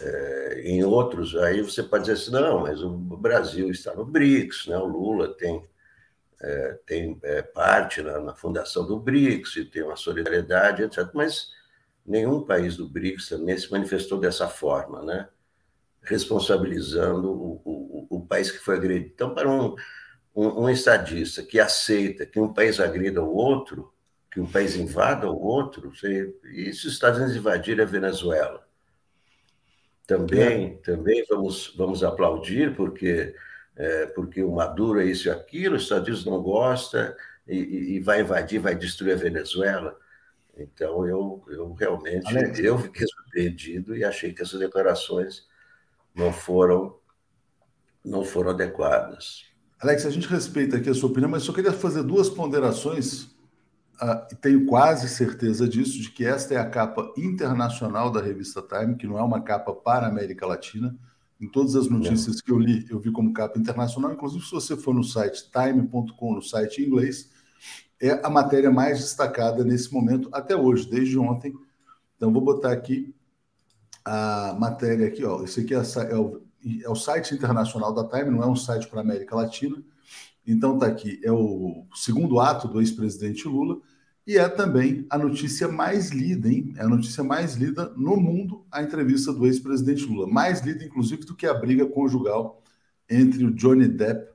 É, 0.00 0.60
em 0.64 0.84
outros, 0.84 1.34
aí 1.34 1.60
você 1.60 1.82
pode 1.82 2.04
dizer 2.04 2.14
assim, 2.14 2.30
não, 2.30 2.60
mas 2.60 2.80
o 2.84 2.90
Brasil 3.16 3.68
está 3.68 3.92
no 3.96 4.04
BRICS, 4.04 4.68
né? 4.68 4.76
o 4.78 4.86
Lula 4.86 5.34
tem, 5.34 5.68
é, 6.40 6.78
tem 6.86 7.18
é, 7.24 7.42
parte 7.42 8.00
na, 8.00 8.20
na, 8.20 8.34
fundação 8.34 8.86
do 8.86 9.00
BRICS, 9.00 9.56
e 9.56 9.64
tem 9.64 9.82
uma 9.82 9.96
solidariedade, 9.96 10.84
etc. 10.84 11.10
Mas 11.12 11.50
nenhum 12.08 12.42
país 12.42 12.76
do 12.76 12.88
BRICS 12.88 13.28
também 13.28 13.56
se 13.56 13.70
manifestou 13.70 14.18
dessa 14.18 14.48
forma, 14.48 15.02
né? 15.02 15.28
responsabilizando 16.02 17.30
o, 17.30 17.60
o, 17.64 18.06
o 18.18 18.26
país 18.26 18.50
que 18.50 18.58
foi 18.58 18.76
agredido. 18.76 19.12
Então, 19.14 19.34
para 19.34 19.48
um, 19.48 19.74
um, 20.34 20.64
um 20.64 20.70
estadista 20.70 21.42
que 21.42 21.60
aceita 21.60 22.24
que 22.24 22.40
um 22.40 22.52
país 22.52 22.80
agrida 22.80 23.22
o 23.22 23.34
outro, 23.34 23.92
que 24.30 24.40
um 24.40 24.46
país 24.46 24.76
invada 24.76 25.30
o 25.30 25.38
outro, 25.38 25.92
e 26.44 26.72
se 26.72 26.86
os 26.86 26.94
Estados 26.94 27.18
Unidos 27.18 27.36
invadirem 27.36 27.84
a 27.84 27.88
Venezuela, 27.88 28.66
também, 30.06 30.66
é. 30.66 30.76
também 30.82 31.24
vamos, 31.28 31.74
vamos 31.76 32.02
aplaudir, 32.02 32.74
porque, 32.74 33.34
é, 33.76 34.06
porque 34.06 34.42
o 34.42 34.52
Maduro 34.52 35.00
é 35.00 35.04
isso 35.04 35.28
e 35.28 35.30
aquilo, 35.30 35.76
os 35.76 35.82
Estados 35.82 36.08
Unidos 36.08 36.24
não 36.24 36.42
gosta 36.42 37.14
e, 37.46 37.96
e 37.96 38.00
vai 38.00 38.22
invadir, 38.22 38.58
vai 38.58 38.74
destruir 38.74 39.12
a 39.12 39.18
Venezuela. 39.18 39.98
Então, 40.58 41.06
eu, 41.06 41.42
eu 41.48 41.72
realmente 41.72 42.26
Alex. 42.26 42.58
eu 42.58 42.78
fiquei 42.78 43.06
surpreendido 43.06 43.96
e 43.96 44.04
achei 44.04 44.32
que 44.32 44.42
essas 44.42 44.58
declarações 44.58 45.46
não 46.14 46.32
foram, 46.32 46.96
não 48.04 48.24
foram 48.24 48.50
adequadas. 48.50 49.44
Alex, 49.80 50.04
a 50.04 50.10
gente 50.10 50.26
respeita 50.26 50.76
aqui 50.76 50.90
a 50.90 50.94
sua 50.94 51.08
opinião, 51.08 51.30
mas 51.30 51.44
só 51.44 51.52
queria 51.52 51.72
fazer 51.72 52.02
duas 52.02 52.28
ponderações 52.28 53.36
e 54.30 54.34
tenho 54.36 54.64
quase 54.66 55.08
certeza 55.08 55.68
disso, 55.68 56.00
de 56.00 56.10
que 56.10 56.24
esta 56.24 56.54
é 56.54 56.56
a 56.56 56.68
capa 56.68 57.12
internacional 57.16 58.10
da 58.10 58.20
revista 58.20 58.62
Time, 58.62 58.96
que 58.96 59.06
não 59.06 59.18
é 59.18 59.22
uma 59.22 59.40
capa 59.40 59.72
para 59.72 60.06
a 60.06 60.08
América 60.08 60.46
Latina. 60.46 60.96
Em 61.40 61.48
todas 61.48 61.76
as 61.76 61.88
notícias 61.88 62.40
que 62.40 62.50
eu 62.50 62.58
li, 62.58 62.84
eu 62.90 62.98
vi 62.98 63.12
como 63.12 63.32
capa 63.32 63.58
internacional. 63.58 64.12
Inclusive, 64.12 64.44
se 64.44 64.50
você 64.50 64.76
for 64.76 64.94
no 64.94 65.04
site 65.04 65.50
time.com, 65.50 66.34
no 66.34 66.42
site 66.42 66.82
em 66.82 66.86
inglês, 66.86 67.30
é 68.00 68.24
a 68.24 68.30
matéria 68.30 68.70
mais 68.70 68.98
destacada 68.98 69.64
nesse 69.64 69.92
momento 69.92 70.28
até 70.32 70.56
hoje, 70.56 70.88
desde 70.88 71.18
ontem. 71.18 71.54
Então, 72.16 72.32
vou 72.32 72.42
botar 72.42 72.72
aqui 72.72 73.14
a 74.04 74.56
matéria 74.58 75.06
aqui, 75.06 75.24
ó. 75.24 75.42
Esse 75.44 75.60
aqui 75.60 75.74
é, 75.74 75.78
é, 75.78 76.16
o, 76.16 76.42
é 76.82 76.88
o 76.88 76.94
site 76.94 77.34
internacional 77.34 77.92
da 77.92 78.04
Time, 78.04 78.30
não 78.30 78.42
é 78.42 78.46
um 78.46 78.56
site 78.56 78.88
para 78.88 79.00
a 79.00 79.02
América 79.02 79.36
Latina. 79.36 79.76
Então 80.46 80.74
está 80.74 80.86
aqui, 80.86 81.20
é 81.22 81.30
o 81.30 81.84
segundo 81.94 82.40
ato 82.40 82.66
do 82.68 82.80
ex-presidente 82.80 83.46
Lula 83.46 83.78
e 84.26 84.38
é 84.38 84.48
também 84.48 85.06
a 85.10 85.18
notícia 85.18 85.68
mais 85.68 86.08
lida, 86.10 86.48
hein? 86.48 86.72
É 86.76 86.82
a 86.82 86.88
notícia 86.88 87.22
mais 87.22 87.54
lida 87.54 87.92
no 87.96 88.16
mundo, 88.16 88.64
a 88.72 88.82
entrevista 88.82 89.30
do 89.30 89.46
ex-presidente 89.46 90.06
Lula. 90.06 90.26
Mais 90.26 90.62
lida, 90.62 90.82
inclusive, 90.84 91.26
do 91.26 91.34
que 91.34 91.46
a 91.46 91.52
briga 91.52 91.86
conjugal 91.86 92.62
entre 93.10 93.44
o 93.44 93.50
Johnny 93.50 93.88
Depp 93.88 94.32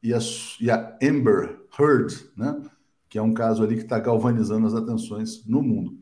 e 0.00 0.14
a, 0.14 0.18
e 0.60 0.70
a 0.70 0.96
Amber 1.02 1.58
Heard, 1.78 2.14
né? 2.36 2.60
Que 3.08 3.18
é 3.18 3.22
um 3.22 3.32
caso 3.32 3.62
ali 3.62 3.76
que 3.76 3.82
está 3.82 3.98
galvanizando 3.98 4.66
as 4.66 4.74
atenções 4.74 5.44
no 5.46 5.62
mundo. 5.62 5.98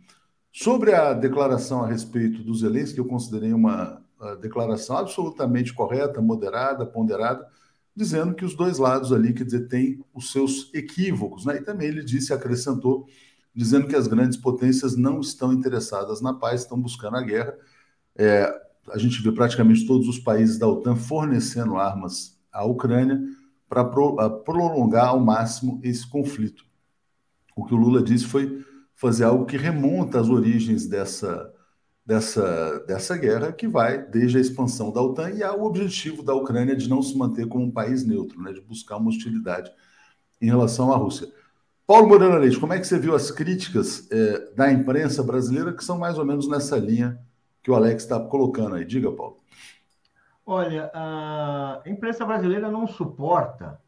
Sobre 0.53 0.95
a 0.95 1.13
declaração 1.13 1.85
a 1.85 1.87
respeito 1.87 2.43
dos 2.43 2.61
Zelensky, 2.61 2.99
eu 2.99 3.05
considerei 3.05 3.53
uma 3.53 4.03
declaração 4.41 4.97
absolutamente 4.97 5.75
correta, 5.75 6.21
moderada, 6.21 6.87
ponderada, 6.87 7.47
dizendo 7.95 8.35
que 8.35 8.45
os 8.45 8.55
dois 8.55 8.79
lados 8.79 9.13
ali, 9.13 9.33
quer 9.33 9.45
dizer, 9.45 9.69
têm 9.69 10.05
os 10.15 10.33
seus 10.33 10.73
equívocos, 10.75 11.45
né? 11.45 11.57
E 11.57 11.63
também 11.63 11.89
ele 11.89 12.05
disse, 12.05 12.33
acrescentou, 12.33 13.07
dizendo 13.55 13.87
que 13.87 13.97
as 13.97 14.07
grandes 14.07 14.37
potências 14.37 14.97
não 14.97 15.21
estão 15.21 15.53
interessadas 15.53 16.21
na 16.21 16.35
paz, 16.35 16.63
estão 16.63 16.79
buscando 16.79 17.17
a 17.17 17.23
guerra. 17.23 17.55
É, 18.15 18.51
a 18.91 18.99
gente 18.99 19.23
vê 19.23 19.33
praticamente 19.33 19.87
todos 19.87 20.09
os 20.09 20.19
países 20.19 20.59
da 20.59 20.69
OTAN 20.69 20.97
fornecendo 20.97 21.77
armas 21.77 22.39
à 22.53 22.65
Ucrânia 22.65 23.19
para 23.69 23.85
pro, 23.85 24.17
prolongar 24.45 25.09
ao 25.09 25.21
máximo 25.21 25.81
esse 25.83 26.09
conflito. 26.09 26.66
O 27.57 27.65
que 27.65 27.75
o 27.75 27.77
Lula 27.77 28.03
disse 28.03 28.27
foi 28.27 28.65
fazer 28.95 29.25
algo 29.25 29.47
que 29.47 29.57
remonta 29.57 30.21
às 30.21 30.29
origens 30.29 30.87
dessa 30.87 31.53
dessa, 32.07 32.79
dessa 32.87 33.17
guerra, 33.17 33.51
que 33.51 33.67
vai 33.67 33.99
desde 33.99 34.39
a 34.39 34.41
expansão 34.41 34.93
da 34.93 35.03
OTAN 35.03 35.31
e 35.31 35.43
ao 35.43 35.65
objetivo 35.65 36.23
da 36.23 36.33
Ucrânia 36.35 36.77
de 36.77 36.89
não 36.89 37.03
se 37.03 37.19
manter 37.19 37.49
como 37.49 37.65
um 37.65 37.71
país 37.71 38.07
neutro, 38.07 38.41
né, 38.41 38.53
de 38.53 38.61
buscar 38.61 38.97
uma 38.97 39.09
hostilidade 39.09 39.73
em 40.41 40.47
relação 40.47 40.93
à 40.93 40.97
Rússia. 40.97 41.29
Paulo 41.85 42.09
Moreira 42.09 42.39
Leite, 42.39 42.61
como 42.61 42.73
é 42.73 42.79
que 42.79 42.87
você 42.87 42.99
viu 42.99 43.15
as 43.15 43.33
críticas 43.33 44.09
é, 44.11 44.55
da 44.55 44.71
imprensa 44.71 45.23
brasileira 45.23 45.73
que 45.73 45.85
são 45.85 45.99
mais 45.99 46.17
ou 46.17 46.25
menos 46.25 46.49
nessa 46.49 46.77
linha 46.77 47.19
que 47.61 47.71
o 47.71 47.75
Alex 47.75 48.05
está 48.05 48.21
colocando 48.21 48.77
aí? 48.77 48.85
Diga, 48.85 49.11
Paulo. 49.11 49.39
Olha, 50.45 50.91
a 50.95 51.83
imprensa 51.87 52.25
brasileira 52.25 52.71
não 52.71 52.87
suporta, 52.87 53.81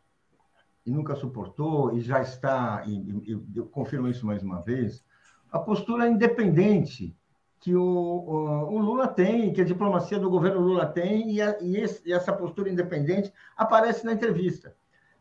e 0.88 0.90
nunca 0.90 1.14
suportou, 1.14 1.94
e 1.94 2.00
já 2.00 2.22
está, 2.22 2.82
e, 2.86 2.94
e 3.30 3.38
eu 3.54 3.66
confirmo 3.66 4.08
isso 4.08 4.24
mais 4.24 4.42
uma 4.42 4.62
vez, 4.62 5.04
a 5.52 5.58
postura 5.58 6.08
independente 6.08 7.14
que 7.60 7.74
o, 7.74 7.82
o, 7.82 8.74
o, 8.74 8.78
Lula 8.78 9.06
tem, 9.06 9.52
que 9.52 9.60
a 9.60 9.66
diplomacia 9.66 10.18
do 10.18 10.30
governo 10.30 10.60
Lula 10.60 10.86
tem, 10.86 11.30
e, 11.30 11.42
a, 11.42 11.58
e, 11.60 11.76
esse, 11.76 12.08
e, 12.08 12.12
essa 12.12 12.32
postura 12.32 12.70
independente 12.70 13.30
aparece 13.54 14.06
na 14.06 14.12
entrevista. 14.14 14.74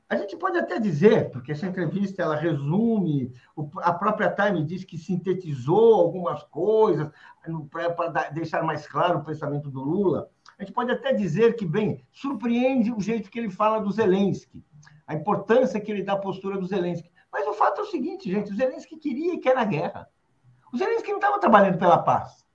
A 0.09 0.15
gente 0.15 0.37
pode 0.37 0.57
até 0.57 0.79
dizer, 0.79 1.31
porque 1.31 1.51
essa 1.51 1.67
entrevista 1.67 2.21
ela 2.21 2.37
resume, 2.37 3.33
a 3.79 3.91
própria 3.91 4.31
Time 4.31 4.63
diz 4.63 4.85
que 4.85 4.97
sintetizou 4.97 5.95
algumas 5.95 6.43
coisas 6.43 7.11
para 7.69 8.29
deixar 8.29 8.63
mais 8.63 8.87
claro 8.87 9.19
o 9.19 9.23
pensamento 9.25 9.69
do 9.69 9.81
Lula. 9.81 10.29
A 10.57 10.63
gente 10.63 10.73
pode 10.73 10.91
até 10.91 11.11
dizer 11.11 11.57
que, 11.57 11.65
bem, 11.65 12.05
surpreende 12.09 12.89
o 12.89 13.01
jeito 13.01 13.29
que 13.29 13.37
ele 13.37 13.49
fala 13.49 13.79
do 13.79 13.91
Zelensky, 13.91 14.63
a 15.07 15.15
importância 15.15 15.79
que 15.79 15.89
ele 15.89 16.03
dá 16.03 16.13
à 16.13 16.17
postura 16.17 16.57
do 16.57 16.67
Zelensky. 16.67 17.09
Mas 17.31 17.47
o 17.47 17.53
fato 17.53 17.81
é 17.81 17.83
o 17.83 17.87
seguinte, 17.87 18.29
gente: 18.29 18.51
o 18.51 18.55
Zelensky 18.55 18.97
queria 18.97 19.33
e 19.33 19.39
quer 19.39 19.57
a 19.57 19.63
guerra. 19.63 20.09
O 20.71 20.77
Zelensky 20.77 21.09
não 21.09 21.17
estava 21.17 21.39
trabalhando 21.39 21.77
pela 21.77 21.97
paz. 21.97 22.45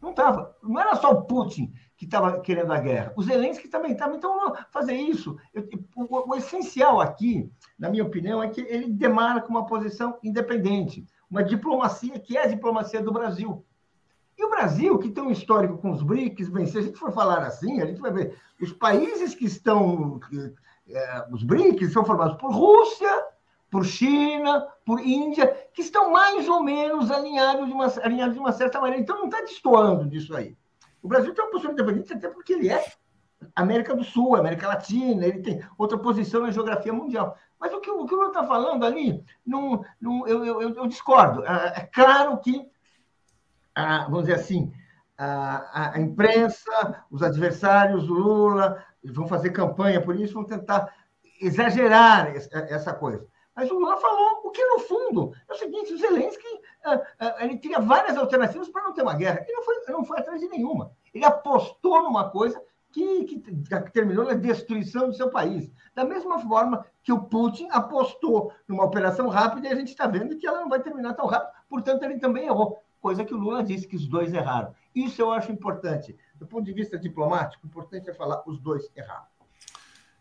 Não 0.00 0.10
estava. 0.10 0.54
Não 0.62 0.78
era 0.78 0.94
só 0.96 1.12
o 1.12 1.22
Putin 1.22 1.72
que 1.96 2.04
estava 2.04 2.40
querendo 2.40 2.72
a 2.72 2.80
guerra. 2.80 3.12
O 3.16 3.22
Zelensky 3.22 3.68
também 3.68 3.92
estava. 3.92 4.14
Então, 4.14 4.52
fazer 4.70 4.94
isso. 4.94 5.36
Eu, 5.52 5.66
o, 5.96 6.30
o, 6.30 6.36
essencial 6.36 7.00
aqui, 7.00 7.50
na 7.78 7.88
minha 7.88 8.04
opinião, 8.04 8.42
é 8.42 8.48
que 8.48 8.60
ele 8.60 8.90
demarca 8.90 9.48
uma 9.48 9.64
posição 9.64 10.18
independente. 10.22 11.06
Uma 11.30 11.42
diplomacia 11.42 12.18
que 12.18 12.36
é 12.36 12.44
a 12.44 12.48
diplomacia 12.48 13.00
do 13.00 13.12
Brasil. 13.12 13.64
E 14.36 14.44
o 14.44 14.50
Brasil, 14.50 14.98
que 14.98 15.10
tem 15.10 15.22
um 15.22 15.30
histórico 15.30 15.78
com 15.78 15.90
os 15.92 16.02
BRICS, 16.02 16.48
bem, 16.48 16.66
se 16.66 16.76
a 16.76 16.82
gente 16.82 16.98
for 16.98 17.12
falar 17.12 17.38
assim, 17.44 17.80
a 17.80 17.86
gente 17.86 18.00
vai 18.00 18.12
ver 18.12 18.36
os 18.60 18.72
países 18.72 19.34
que 19.34 19.44
estão. 19.44 20.20
É, 20.88 21.26
os 21.32 21.42
BRICS 21.42 21.92
são 21.92 22.04
formados 22.04 22.36
por 22.36 22.52
Rússia, 22.52 23.26
por 23.70 23.84
China, 23.84 24.66
por 24.84 25.00
Índia, 25.00 25.68
que 25.72 25.82
estão 25.82 26.10
mais 26.10 26.48
ou 26.48 26.62
menos 26.62 27.10
alinhados 27.10 27.66
de 27.66 27.72
uma, 27.72 27.86
alinhados 28.02 28.34
de 28.34 28.40
uma 28.40 28.52
certa 28.52 28.80
maneira. 28.80 29.02
Então, 29.02 29.18
não 29.18 29.26
está 29.26 29.40
destoando 29.40 30.08
disso 30.08 30.36
aí. 30.36 30.56
O 31.02 31.08
Brasil 31.08 31.34
tem 31.34 31.44
uma 31.44 31.50
posição 31.50 31.72
independente 31.72 32.12
até 32.12 32.28
porque 32.28 32.52
ele 32.52 32.68
é 32.68 32.84
América 33.54 33.94
do 33.94 34.04
Sul, 34.04 34.36
América 34.36 34.68
Latina, 34.68 35.26
ele 35.26 35.42
tem 35.42 35.62
outra 35.76 35.98
posição 35.98 36.42
na 36.42 36.50
geografia 36.50 36.92
mundial. 36.92 37.36
Mas 37.60 37.72
o 37.72 37.80
que 37.80 37.90
o, 37.90 38.06
que 38.06 38.14
Lula 38.14 38.28
está 38.28 38.44
falando 38.44 38.84
ali, 38.84 39.24
não, 39.44 39.84
não, 40.00 40.26
eu, 40.26 40.44
eu, 40.44 40.60
eu, 40.60 40.86
discordo. 40.86 41.44
É, 41.44 41.80
é 41.80 41.80
claro 41.92 42.38
que, 42.38 42.66
vamos 44.08 44.22
dizer 44.22 44.34
assim, 44.34 44.72
a, 45.16 45.94
a, 45.94 46.00
imprensa, 46.00 47.04
os 47.10 47.22
adversários 47.22 48.06
do 48.06 48.14
Lula 48.14 48.84
vão 49.04 49.26
fazer 49.26 49.50
campanha 49.50 50.00
por 50.00 50.16
isso, 50.16 50.34
vão 50.34 50.44
tentar 50.44 50.94
exagerar 51.40 52.34
essa 52.34 52.92
coisa. 52.92 53.26
Mas 53.54 53.70
o 53.70 53.74
Lula 53.74 53.96
falou 53.98 54.40
o 54.44 54.50
que, 54.50 54.64
no 54.66 54.80
fundo, 54.80 55.32
é 55.48 55.52
o 55.52 55.56
seguinte: 55.56 55.94
o 55.94 55.98
Zelensky 55.98 56.46
uh, 56.86 56.96
uh, 56.96 57.44
ele 57.44 57.58
tinha 57.58 57.78
várias 57.78 58.16
alternativas 58.16 58.68
para 58.68 58.82
não 58.82 58.92
ter 58.92 59.02
uma 59.02 59.14
guerra. 59.14 59.44
Ele 59.46 59.52
não 59.52 59.62
foi, 59.62 59.76
não 59.88 60.04
foi 60.04 60.18
atrás 60.18 60.40
de 60.40 60.48
nenhuma. 60.48 60.90
Ele 61.12 61.24
apostou 61.24 62.02
numa 62.02 62.30
coisa 62.30 62.60
que, 62.90 63.24
que, 63.24 63.38
que, 63.40 63.92
terminou 63.92 64.24
na 64.24 64.34
destruição 64.34 65.08
do 65.08 65.14
seu 65.14 65.30
país. 65.30 65.70
Da 65.94 66.04
mesma 66.04 66.38
forma 66.40 66.84
que 67.02 67.12
o 67.12 67.22
Putin 67.22 67.68
apostou 67.70 68.52
numa 68.66 68.84
operação 68.84 69.28
rápida 69.28 69.68
e 69.68 69.72
a 69.72 69.76
gente 69.76 69.88
está 69.88 70.06
vendo 70.06 70.36
que 70.36 70.46
ela 70.46 70.60
não 70.60 70.68
vai 70.68 70.80
terminar 70.80 71.14
tão 71.14 71.26
rápido. 71.26 71.52
Portanto, 71.68 72.02
ele 72.02 72.18
também 72.18 72.46
errou. 72.46 72.78
Coisa 73.00 73.24
que 73.24 73.34
o 73.34 73.36
Lula 73.36 73.62
disse 73.62 73.86
que 73.86 73.96
os 73.96 74.06
dois 74.06 74.32
erraram. 74.32 74.74
Isso 74.94 75.20
eu 75.20 75.30
acho 75.30 75.52
importante. 75.52 76.16
Do 76.44 76.48
ponto 76.48 76.64
de 76.64 76.74
vista 76.74 76.98
diplomático, 76.98 77.66
importante 77.66 78.10
é 78.10 78.12
falar 78.12 78.42
os 78.46 78.58
dois 78.58 78.90
erraram. 78.94 79.24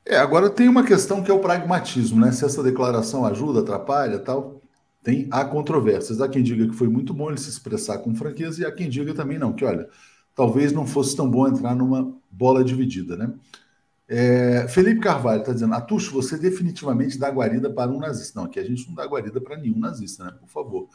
É, 0.06 0.16
agora 0.16 0.50
tem 0.50 0.70
uma 0.70 0.86
questão 0.86 1.22
que 1.22 1.30
é 1.30 1.34
o 1.34 1.40
pragmatismo, 1.40 2.22
né? 2.22 2.32
Se 2.32 2.46
essa 2.46 2.64
declaração 2.64 3.26
ajuda, 3.26 3.60
atrapalha 3.60 4.18
tal, 4.20 4.62
tem 5.04 5.28
há 5.30 5.44
controvérsias. 5.44 6.22
Há 6.22 6.30
quem 6.30 6.42
diga 6.42 6.66
que 6.66 6.74
foi 6.74 6.88
muito 6.88 7.14
bom 7.14 7.30
ele 7.30 7.38
se 7.38 7.50
expressar 7.50 7.98
com 7.98 8.16
franqueza 8.16 8.62
e 8.62 8.66
há 8.66 8.72
quem 8.72 8.90
diga 8.90 9.14
também 9.14 9.38
não, 9.38 9.52
que 9.52 9.66
olha, 9.66 9.90
talvez 10.34 10.72
não 10.72 10.88
fosse 10.88 11.14
tão 11.14 11.30
bom 11.30 11.46
entrar 11.46 11.76
numa 11.76 12.16
bola 12.32 12.64
dividida, 12.64 13.18
né? 13.18 13.34
É, 14.08 14.66
Felipe 14.70 15.02
Carvalho 15.02 15.42
está 15.42 15.52
dizendo, 15.52 15.74
Atucho, 15.74 16.14
você 16.14 16.38
definitivamente 16.38 17.18
dá 17.18 17.30
guarida 17.30 17.70
para 17.70 17.92
um 17.92 18.00
nazista. 18.00 18.40
Não, 18.40 18.48
aqui 18.48 18.62
a 18.62 18.64
gente 18.64 18.88
não 18.88 18.96
dá 18.96 19.06
guarida 19.06 19.42
para 19.42 19.58
nenhum 19.58 19.80
nazista, 19.80 20.24
né? 20.24 20.32
Por 20.40 20.48
favor. 20.48 20.88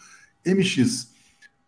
MX, 0.47 1.18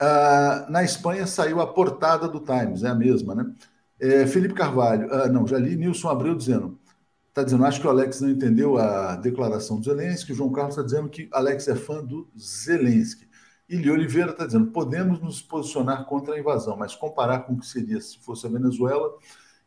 uh, 0.01 0.71
na 0.71 0.83
Espanha 0.83 1.27
saiu 1.27 1.61
a 1.61 1.67
portada 1.67 2.29
do 2.29 2.41
Times, 2.41 2.83
é 2.83 2.89
a 2.89 2.95
mesma, 2.95 3.35
né? 3.35 3.53
É, 4.01 4.27
Felipe 4.27 4.55
Carvalho, 4.55 5.13
ah, 5.13 5.29
não, 5.29 5.47
já 5.47 5.59
li 5.59 5.77
Nilson 5.77 6.09
Abreu 6.09 6.35
dizendo, 6.35 6.79
está 7.29 7.43
dizendo, 7.43 7.65
acho 7.67 7.81
que 7.81 7.87
o 7.87 7.91
Alex 7.91 8.21
não 8.21 8.31
entendeu 8.31 8.79
a 8.79 9.15
declaração 9.17 9.79
do 9.79 9.85
Zelensky, 9.85 10.33
o 10.33 10.35
João 10.35 10.51
Carlos 10.53 10.75
está 10.75 10.83
dizendo 10.83 11.09
que 11.09 11.29
Alex 11.33 11.69
é 11.69 11.75
fã 11.75 12.03
do 12.03 12.29
Zelensky. 12.39 13.29
Ili 13.69 13.89
Oliveira 13.91 14.33
está 14.33 14.47
dizendo: 14.47 14.73
podemos 14.73 15.21
nos 15.21 15.41
posicionar 15.41 16.05
contra 16.07 16.35
a 16.35 16.39
invasão, 16.41 16.77
mas 16.77 16.95
comparar 16.95 17.41
com 17.41 17.53
o 17.53 17.59
que 17.59 17.67
seria 17.67 18.01
se 18.01 18.19
fosse 18.19 18.47
a 18.47 18.51
Venezuela, 18.51 19.15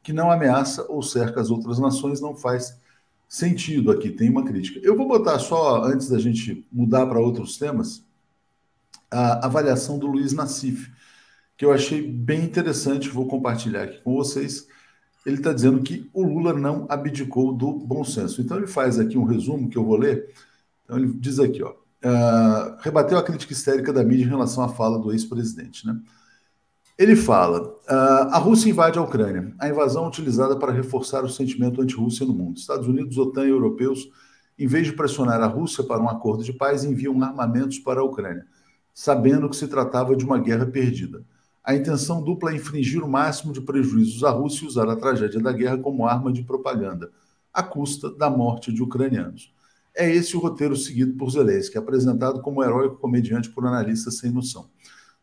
que 0.04 0.12
não 0.12 0.30
ameaça 0.30 0.86
ou 0.90 1.02
cerca 1.02 1.40
as 1.40 1.50
outras 1.50 1.80
nações, 1.80 2.20
não 2.20 2.36
faz 2.36 2.78
sentido 3.30 3.92
aqui. 3.92 4.12
Tem 4.12 4.30
uma 4.30 4.44
crítica. 4.44 4.80
Eu 4.84 4.98
vou 4.98 5.08
botar 5.08 5.40
só, 5.40 5.84
antes 5.84 6.10
da 6.10 6.20
gente 6.20 6.68
mudar 6.72 7.06
para 7.08 7.20
outros 7.20 7.58
temas, 7.58 8.04
a 9.14 9.46
avaliação 9.46 9.98
do 10.00 10.08
Luiz 10.08 10.34
Nassif, 10.34 10.92
que 11.58 11.66
eu 11.66 11.72
achei 11.72 12.02
bem 12.06 12.44
interessante, 12.44 13.10
vou 13.10 13.28
compartilhar 13.28 13.84
aqui 13.84 14.02
com 14.02 14.16
vocês. 14.16 14.68
Ele 15.26 15.38
está 15.38 15.54
dizendo 15.54 15.82
que 15.82 16.10
o 16.14 16.24
Lula 16.24 16.54
não 16.54 16.86
abdicou 16.90 17.54
do 17.54 17.72
bom 17.72 18.04
senso. 18.04 18.42
Então, 18.42 18.58
ele 18.58 18.68
faz 18.68 19.00
aqui 19.00 19.18
um 19.18 19.24
resumo 19.24 19.70
que 19.70 19.78
eu 19.78 19.86
vou 19.86 19.96
ler. 19.96 20.34
Então, 20.84 20.98
ele 20.98 21.14
diz 21.14 21.40
aqui, 21.40 21.64
ó 21.64 21.74
uh, 22.04 22.78
rebateu 22.80 23.18
a 23.18 23.24
crítica 23.24 23.54
histérica 23.54 23.94
da 23.94 24.04
mídia 24.04 24.26
em 24.26 24.30
relação 24.30 24.64
à 24.64 24.70
fala 24.70 25.00
do 25.00 25.12
ex-presidente. 25.12 25.88
Né? 25.88 25.98
Ele 26.98 27.16
fala: 27.16 27.62
uh, 27.62 28.30
a 28.32 28.38
Rússia 28.38 28.70
invade 28.70 29.00
a 29.00 29.02
Ucrânia. 29.02 29.54
A 29.58 29.70
invasão 29.70 30.08
utilizada 30.08 30.58
para 30.58 30.72
reforçar 30.72 31.24
o 31.24 31.30
sentimento 31.30 31.82
anti-Rússia 31.82 32.26
no 32.26 32.34
mundo. 32.34 32.58
Estados 32.58 32.88
Unidos, 32.88 33.18
OTAN 33.18 33.46
e 33.46 33.50
europeus, 33.50 34.08
em 34.60 34.68
vez 34.68 34.86
de 34.88 34.94
pressionar 34.94 35.42
a 35.42 35.48
Rússia 35.48 35.84
para 35.84 36.02
um 36.02 36.10
acordo 36.10 36.44
de 36.44 36.54
paz, 36.54 36.84
enviam 36.84 37.22
armamentos 37.24 37.80
para 37.80 38.02
a 38.02 38.04
Ucrânia, 38.04 38.46
sabendo 38.94 39.50
que 39.50 39.56
se 39.56 39.68
tratava 39.68 40.16
de 40.16 40.24
uma 40.24 40.38
guerra 40.38 40.66
perdida. 40.66 41.26
A 41.64 41.74
intenção 41.74 42.22
dupla 42.22 42.52
é 42.52 42.56
infringir 42.56 43.04
o 43.04 43.10
máximo 43.10 43.54
de 43.54 43.62
prejuízos 43.62 44.24
à 44.24 44.30
Rússia 44.30 44.66
e 44.66 44.68
usar 44.68 44.90
a 44.90 44.96
tragédia 44.96 45.40
da 45.40 45.52
guerra 45.52 45.78
como 45.78 46.06
arma 46.06 46.32
de 46.32 46.44
propaganda, 46.44 47.10
à 47.54 47.64
custa 47.64 48.12
da 48.12 48.30
morte 48.30 48.72
de 48.72 48.84
ucranianos. 48.84 49.54
É 49.96 50.10
esse 50.10 50.36
o 50.36 50.40
roteiro 50.40 50.76
seguido 50.76 51.14
por 51.14 51.30
Zelensky, 51.30 51.78
apresentado 51.78 52.42
como 52.42 52.64
heróico 52.64 52.98
comediante 52.98 53.50
por 53.50 53.66
analistas 53.66 54.18
sem 54.18 54.32
noção. 54.32 54.68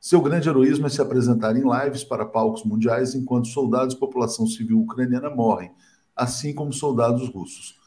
Seu 0.00 0.22
grande 0.22 0.48
heroísmo 0.48 0.86
é 0.86 0.88
se 0.88 1.02
apresentar 1.02 1.56
em 1.56 1.62
lives 1.62 2.04
para 2.04 2.24
palcos 2.24 2.64
mundiais 2.64 3.14
enquanto 3.14 3.48
soldados 3.48 3.94
e 3.94 3.98
população 3.98 4.46
civil 4.46 4.80
ucraniana 4.80 5.28
morrem, 5.28 5.72
assim 6.16 6.54
como 6.54 6.72
soldados 6.72 7.28
russos. 7.28 7.79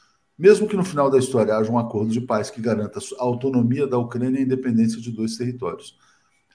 Mesmo 0.43 0.67
que 0.67 0.75
no 0.75 0.83
final 0.83 1.09
da 1.09 1.17
história 1.17 1.55
haja 1.55 1.71
um 1.71 1.79
acordo 1.79 2.11
de 2.11 2.19
paz 2.19 2.49
que 2.49 2.59
garanta 2.59 2.99
a 3.17 3.23
autonomia 3.23 3.87
da 3.87 3.97
Ucrânia 3.97 4.39
e 4.39 4.41
a 4.41 4.45
independência 4.45 4.99
de 4.99 5.09
dois 5.09 5.37
territórios. 5.37 5.97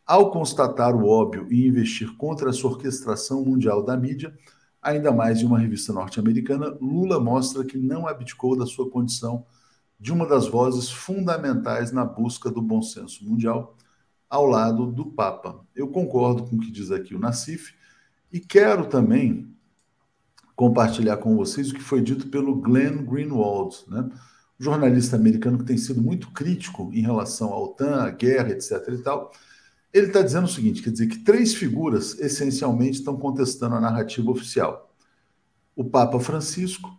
Ao 0.04 0.30
constatar 0.30 0.94
o 0.94 1.08
óbvio 1.08 1.50
e 1.50 1.66
investir 1.66 2.14
contra 2.18 2.50
essa 2.50 2.66
orquestração 2.66 3.42
mundial 3.42 3.82
da 3.82 3.96
mídia, 3.96 4.36
ainda 4.82 5.10
mais 5.10 5.40
em 5.40 5.46
uma 5.46 5.58
revista 5.58 5.90
norte-americana, 5.90 6.76
Lula 6.82 7.18
mostra 7.18 7.64
que 7.64 7.78
não 7.78 8.06
abdicou 8.06 8.58
da 8.58 8.66
sua 8.66 8.90
condição 8.90 9.46
de 9.98 10.12
uma 10.12 10.26
das 10.26 10.46
vozes 10.46 10.90
fundamentais 10.90 11.90
na 11.90 12.04
busca 12.04 12.50
do 12.50 12.60
bom 12.60 12.82
senso 12.82 13.24
mundial, 13.24 13.74
ao 14.28 14.44
lado 14.44 14.92
do 14.92 15.06
Papa. 15.06 15.64
Eu 15.74 15.88
concordo 15.88 16.44
com 16.44 16.56
o 16.56 16.60
que 16.60 16.70
diz 16.70 16.90
aqui 16.90 17.14
o 17.14 17.18
Nassif 17.18 17.72
e 18.30 18.38
quero 18.38 18.84
também 18.84 19.50
compartilhar 20.58 21.18
com 21.18 21.36
vocês 21.36 21.70
o 21.70 21.74
que 21.74 21.80
foi 21.80 22.02
dito 22.02 22.26
pelo 22.26 22.56
Glenn 22.56 23.04
Greenwald, 23.04 23.76
né? 23.86 24.10
jornalista 24.58 25.14
americano 25.14 25.56
que 25.56 25.64
tem 25.64 25.78
sido 25.78 26.02
muito 26.02 26.32
crítico 26.32 26.90
em 26.92 27.00
relação 27.00 27.52
à 27.52 27.62
OTAN, 27.62 28.02
à 28.02 28.10
guerra, 28.10 28.50
etc. 28.50 28.72
e 28.88 28.98
tal. 28.98 29.30
Ele 29.92 30.08
está 30.08 30.20
dizendo 30.20 30.46
o 30.46 30.48
seguinte: 30.48 30.82
quer 30.82 30.90
dizer 30.90 31.06
que 31.06 31.18
três 31.18 31.54
figuras 31.54 32.18
essencialmente 32.18 32.98
estão 32.98 33.16
contestando 33.16 33.76
a 33.76 33.80
narrativa 33.80 34.32
oficial: 34.32 34.92
o 35.76 35.84
Papa 35.84 36.18
Francisco, 36.18 36.90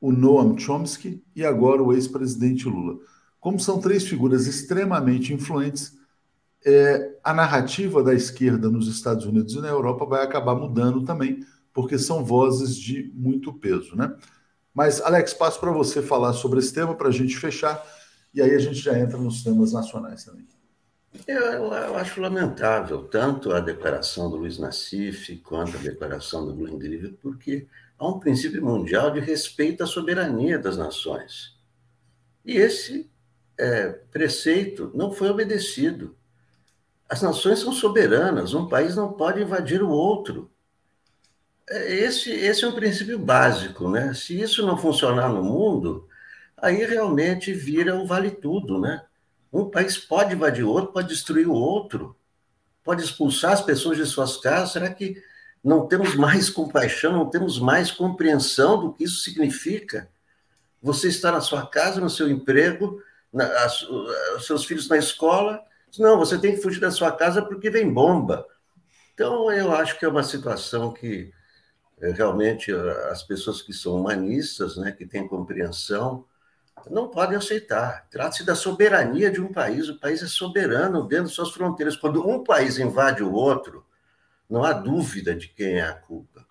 o 0.00 0.12
Noam 0.12 0.56
Chomsky 0.56 1.20
e 1.34 1.44
agora 1.44 1.82
o 1.82 1.92
ex-presidente 1.92 2.68
Lula. 2.68 2.96
Como 3.40 3.58
são 3.58 3.80
três 3.80 4.06
figuras 4.06 4.46
extremamente 4.46 5.34
influentes, 5.34 5.98
é, 6.64 7.18
a 7.24 7.34
narrativa 7.34 8.04
da 8.04 8.14
esquerda 8.14 8.70
nos 8.70 8.86
Estados 8.86 9.26
Unidos 9.26 9.54
e 9.54 9.60
na 9.60 9.68
Europa 9.68 10.06
vai 10.06 10.22
acabar 10.22 10.54
mudando 10.54 11.02
também, 11.02 11.44
porque 11.72 11.98
são 11.98 12.24
vozes 12.24 12.76
de 12.76 13.10
muito 13.14 13.52
peso, 13.52 13.96
né? 13.96 14.14
Mas, 14.74 15.00
Alex, 15.00 15.34
passo 15.34 15.58
para 15.58 15.72
você 15.72 16.00
falar 16.00 16.32
sobre 16.32 16.58
esse 16.58 16.72
tema 16.72 16.94
para 16.94 17.08
a 17.08 17.12
gente 17.12 17.36
fechar, 17.36 17.84
e 18.32 18.40
aí 18.40 18.54
a 18.54 18.58
gente 18.58 18.78
já 18.78 18.98
entra 18.98 19.18
nos 19.18 19.42
temas 19.42 19.72
nacionais 19.72 20.24
também. 20.24 20.46
Eu, 21.26 21.40
eu, 21.40 21.72
eu, 21.72 21.96
acho 21.96 22.20
lamentável 22.20 23.02
tanto 23.02 23.52
a 23.52 23.58
declaração 23.58 24.30
do 24.30 24.36
Luiz 24.36 24.58
Nassif 24.58 25.36
quanto 25.38 25.76
a 25.76 25.80
declaração 25.80 26.46
do 26.46 26.54
Glenn 26.54 26.78
Greenwald, 26.78 27.18
porque 27.20 27.66
há 27.98 28.08
um 28.08 28.20
princípio 28.20 28.64
mundial 28.64 29.10
de 29.10 29.18
respeito 29.18 29.82
à 29.82 29.86
soberania 29.86 30.56
das 30.56 30.76
nações. 30.76 31.58
E 32.44 32.56
esse 32.56 33.10
é, 33.58 33.88
preceito 34.10 34.90
não 34.94 35.12
foi 35.12 35.28
obedecido. 35.28 36.16
As 37.08 37.20
nações 37.22 37.58
são 37.58 37.72
soberanas, 37.72 38.54
um 38.54 38.68
país 38.68 38.94
não 38.94 39.12
pode 39.12 39.42
invadir 39.42 39.82
o 39.82 39.90
outro. 39.90 40.50
Esse, 41.70 42.32
esse 42.32 42.64
é 42.64 42.68
um 42.68 42.74
princípio 42.74 43.16
básico, 43.16 43.88
né? 43.88 44.12
Se 44.12 44.40
isso 44.40 44.66
não 44.66 44.76
funcionar 44.76 45.28
no 45.28 45.42
mundo, 45.42 46.08
aí 46.56 46.84
realmente 46.84 47.52
vira 47.52 47.94
o 47.94 48.06
vale 48.06 48.30
tudo, 48.30 48.80
né? 48.80 49.04
Um 49.52 49.70
país 49.70 49.96
pode 49.96 50.34
invadir 50.34 50.64
outro, 50.64 50.92
pode 50.92 51.08
destruir 51.08 51.46
o 51.46 51.52
outro, 51.52 52.16
pode 52.82 53.04
expulsar 53.04 53.52
as 53.52 53.62
pessoas 53.62 53.96
de 53.96 54.04
suas 54.04 54.36
casas. 54.36 54.72
Será 54.72 54.92
que 54.92 55.22
não 55.62 55.86
temos 55.86 56.16
mais 56.16 56.50
compaixão, 56.50 57.12
não 57.12 57.30
temos 57.30 57.60
mais 57.60 57.90
compreensão 57.90 58.80
do 58.80 58.92
que 58.92 59.04
isso 59.04 59.22
significa. 59.22 60.08
Você 60.82 61.08
está 61.08 61.30
na 61.30 61.40
sua 61.40 61.66
casa, 61.66 62.00
no 62.00 62.10
seu 62.10 62.28
emprego, 62.28 63.00
na, 63.32 63.46
seus 64.40 64.64
filhos 64.64 64.88
na 64.88 64.96
escola. 64.96 65.62
Não, 65.98 66.18
você 66.18 66.38
tem 66.38 66.54
que 66.54 66.62
fugir 66.62 66.80
da 66.80 66.90
sua 66.90 67.12
casa 67.12 67.42
porque 67.42 67.70
vem 67.70 67.92
bomba. 67.92 68.46
Então, 69.12 69.52
eu 69.52 69.72
acho 69.72 69.98
que 69.98 70.04
é 70.04 70.08
uma 70.08 70.22
situação 70.22 70.92
que 70.92 71.30
realmente 72.00 72.72
as 73.10 73.22
pessoas 73.22 73.60
que 73.60 73.72
são 73.72 73.96
humanistas, 73.96 74.76
né, 74.76 74.90
que 74.92 75.06
têm 75.06 75.28
compreensão, 75.28 76.24
não 76.88 77.08
podem 77.08 77.36
aceitar. 77.36 78.06
Trata-se 78.10 78.44
da 78.44 78.54
soberania 78.54 79.30
de 79.30 79.40
um 79.40 79.52
país. 79.52 79.88
O 79.88 79.98
país 79.98 80.22
é 80.22 80.26
soberano 80.26 81.06
dentro 81.06 81.26
de 81.26 81.34
suas 81.34 81.50
fronteiras. 81.50 81.96
Quando 81.96 82.26
um 82.26 82.42
país 82.42 82.78
invade 82.78 83.22
o 83.22 83.32
outro, 83.32 83.84
não 84.48 84.64
há 84.64 84.72
dúvida 84.72 85.34
de 85.34 85.48
quem 85.48 85.74
é 85.74 85.82
a 85.82 85.94
culpa. 85.94 86.46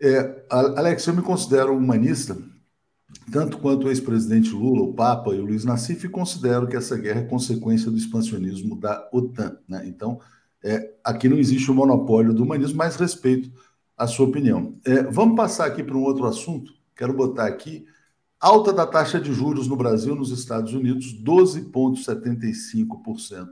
É, 0.00 0.44
Alex, 0.50 1.06
eu 1.06 1.14
me 1.14 1.22
considero 1.22 1.74
humanista, 1.74 2.36
tanto 3.32 3.58
quanto 3.58 3.86
o 3.86 3.90
ex-presidente 3.90 4.50
Lula, 4.50 4.82
o 4.82 4.92
Papa 4.92 5.34
e 5.34 5.40
o 5.40 5.46
Luiz 5.46 5.64
Nassif, 5.64 6.04
e 6.04 6.10
considero 6.10 6.66
que 6.66 6.76
essa 6.76 6.96
guerra 6.98 7.20
é 7.20 7.24
consequência 7.24 7.90
do 7.90 7.96
expansionismo 7.96 8.78
da 8.78 9.08
OTAN. 9.12 9.56
Né? 9.66 9.84
Então, 9.86 10.20
é, 10.62 10.92
aqui 11.02 11.28
não 11.28 11.38
existe 11.38 11.70
o 11.70 11.74
monopólio 11.74 12.34
do 12.34 12.42
humanismo, 12.42 12.76
mas 12.76 12.96
respeito 12.96 13.50
a 13.96 14.06
sua 14.06 14.26
opinião. 14.26 14.78
É, 14.84 15.02
vamos 15.04 15.36
passar 15.36 15.66
aqui 15.66 15.82
para 15.82 15.96
um 15.96 16.02
outro 16.02 16.26
assunto. 16.26 16.72
Quero 16.96 17.12
botar 17.12 17.46
aqui 17.46 17.86
alta 18.40 18.72
da 18.72 18.86
taxa 18.86 19.20
de 19.20 19.32
juros 19.32 19.68
no 19.68 19.76
Brasil, 19.76 20.14
nos 20.14 20.30
Estados 20.30 20.72
Unidos, 20.74 21.14
12,75% 21.22 23.50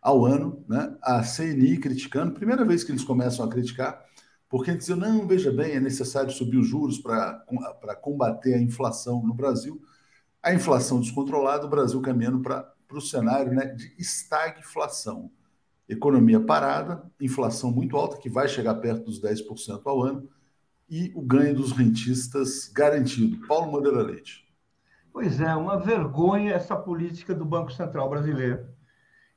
ao 0.00 0.24
ano, 0.24 0.64
né? 0.68 0.96
a 1.02 1.22
CNI 1.22 1.78
criticando, 1.78 2.32
primeira 2.32 2.64
vez 2.64 2.82
que 2.82 2.90
eles 2.90 3.04
começam 3.04 3.44
a 3.44 3.48
criticar, 3.48 4.02
porque 4.48 4.74
diziam, 4.74 4.96
não, 4.96 5.26
veja 5.26 5.52
bem, 5.52 5.72
é 5.72 5.80
necessário 5.80 6.30
subir 6.30 6.58
os 6.58 6.66
juros 6.66 6.98
para 6.98 7.44
combater 8.00 8.54
a 8.54 8.60
inflação 8.60 9.24
no 9.24 9.34
Brasil. 9.34 9.80
A 10.42 10.54
inflação 10.54 11.00
descontrolada, 11.00 11.66
o 11.66 11.70
Brasil 11.70 12.00
caminhando 12.00 12.40
para 12.40 12.72
o 12.92 13.00
cenário 13.00 13.52
né, 13.52 13.66
de 13.66 13.94
estagflação. 13.98 15.30
Economia 15.90 16.40
parada, 16.40 17.02
inflação 17.20 17.70
muito 17.70 17.96
alta, 17.96 18.16
que 18.16 18.30
vai 18.30 18.48
chegar 18.48 18.76
perto 18.76 19.04
dos 19.04 19.20
10% 19.20 19.82
ao 19.84 20.02
ano, 20.02 20.28
e 20.88 21.12
o 21.14 21.20
ganho 21.20 21.54
dos 21.54 21.72
rentistas 21.72 22.68
garantido. 22.68 23.46
Paulo 23.46 23.70
Moreira 23.70 24.02
Leite. 24.02 24.48
Pois 25.12 25.40
é, 25.40 25.54
uma 25.54 25.76
vergonha 25.76 26.54
essa 26.54 26.76
política 26.76 27.34
do 27.34 27.44
Banco 27.44 27.72
Central 27.72 28.08
brasileiro 28.08 28.68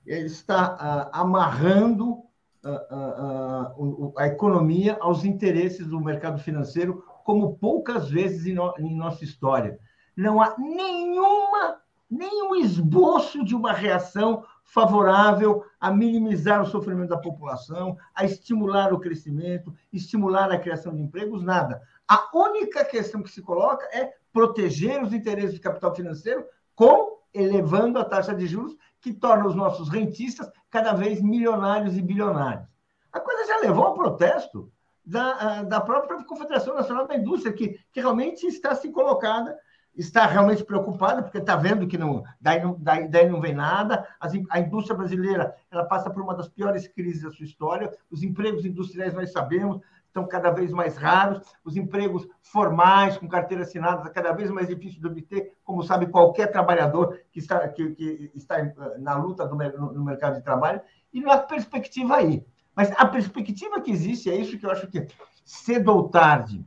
ele 0.06 0.26
está 0.26 0.76
uh, 0.76 1.18
amarrando 1.18 2.12
uh, 2.12 3.76
uh, 3.78 4.14
a 4.18 4.28
economia 4.28 4.98
aos 5.00 5.24
interesses 5.24 5.88
do 5.88 6.00
mercado 6.00 6.40
financeiro, 6.40 7.04
como 7.24 7.58
poucas 7.58 8.10
vezes 8.10 8.46
em, 8.46 8.54
no, 8.54 8.74
em 8.78 8.96
nossa 8.96 9.24
história. 9.24 9.80
Não 10.16 10.42
há 10.42 10.56
nenhuma, 10.58 11.78
nenhum 12.10 12.56
esboço 12.56 13.44
de 13.44 13.56
uma 13.56 13.72
reação 13.72 14.44
favorável 14.74 15.64
a 15.80 15.92
minimizar 15.92 16.60
o 16.60 16.66
sofrimento 16.66 17.10
da 17.10 17.18
população, 17.18 17.96
a 18.16 18.26
estimular 18.26 18.92
o 18.92 19.00
crescimento, 19.00 19.72
estimular 19.92 20.52
a 20.52 20.58
criação 20.58 20.96
de 20.96 21.02
empregos, 21.04 21.44
nada. 21.44 21.80
A 22.08 22.28
única 22.36 22.84
questão 22.84 23.22
que 23.22 23.30
se 23.30 23.42
coloca 23.42 23.86
é 23.96 24.12
proteger 24.32 25.04
os 25.04 25.14
interesses 25.14 25.54
do 25.54 25.62
capital 25.62 25.96
financeiro 25.96 26.44
com 26.74 27.20
elevando 27.32 28.00
a 28.00 28.06
taxa 28.06 28.34
de 28.34 28.48
juros 28.48 28.76
que 29.00 29.14
torna 29.14 29.46
os 29.46 29.56
nossos 29.56 29.90
rentistas 29.90 30.52
cada 30.72 30.94
vez 30.94 31.22
milionários 31.22 31.96
e 31.96 32.02
bilionários. 32.02 32.68
A 33.12 33.20
coisa 33.20 33.46
já 33.46 33.60
levou 33.60 33.86
ao 33.86 33.94
protesto. 33.94 34.72
da, 35.06 35.64
da 35.64 35.82
própria 35.82 36.24
Confederação 36.24 36.74
Nacional 36.74 37.06
da 37.06 37.16
Indústria, 37.16 37.54
que, 37.54 37.78
que 37.92 38.00
realmente 38.00 38.48
está 38.48 38.74
se 38.74 38.90
colocada 38.92 39.56
está 39.96 40.26
realmente 40.26 40.64
preocupada, 40.64 41.22
porque 41.22 41.38
está 41.38 41.56
vendo 41.56 41.88
que 41.88 41.98
não, 41.98 42.24
daí, 42.40 42.62
não, 42.62 42.78
daí, 42.80 43.08
daí 43.08 43.30
não 43.30 43.40
vem 43.40 43.54
nada. 43.54 44.08
As, 44.20 44.34
a 44.50 44.60
indústria 44.60 44.98
brasileira 44.98 45.56
ela 45.72 45.86
passa 45.86 46.10
por 46.10 46.22
uma 46.22 46.36
das 46.36 46.48
piores 46.48 46.88
crises 46.88 47.24
da 47.24 47.32
sua 47.32 47.46
história. 47.46 47.92
Os 48.10 48.24
empregos 48.24 48.66
industriais, 48.66 49.14
nós 49.14 49.32
sabemos, 49.32 49.80
estão 50.08 50.28
cada 50.28 50.52
vez 50.52 50.72
mais 50.72 50.98
raros. 50.98 51.42
Os 51.64 51.76
empregos 51.76 52.28
formais, 52.42 53.18
com 53.18 53.28
carteira 53.28 53.64
assinada, 53.64 54.10
cada 54.10 54.32
vez 54.32 54.50
mais 54.50 54.68
difícil 54.68 55.00
de 55.00 55.08
obter, 55.08 55.54
como 55.64 55.84
sabe 55.84 56.08
qualquer 56.08 56.52
trabalhador 56.52 57.20
que 57.32 57.40
está, 57.40 57.68
que, 57.68 57.92
que 57.92 58.32
está 58.36 58.58
na 59.00 59.16
luta 59.16 59.46
do, 59.46 59.56
no 59.56 60.04
mercado 60.04 60.36
de 60.36 60.44
trabalho. 60.44 60.82
E 61.14 61.22
não 61.22 61.32
há 61.32 61.38
perspectiva 61.38 62.18
aí. 62.18 62.46
Mas 62.76 62.92
a 62.98 63.06
perspectiva 63.06 63.80
que 63.82 63.92
existe 63.92 64.30
é 64.32 64.36
isso 64.36 64.58
que 64.58 64.66
eu 64.66 64.72
acho 64.72 64.88
que 64.88 65.08
cedo 65.46 65.90
ou 65.90 66.10
tarde. 66.10 66.66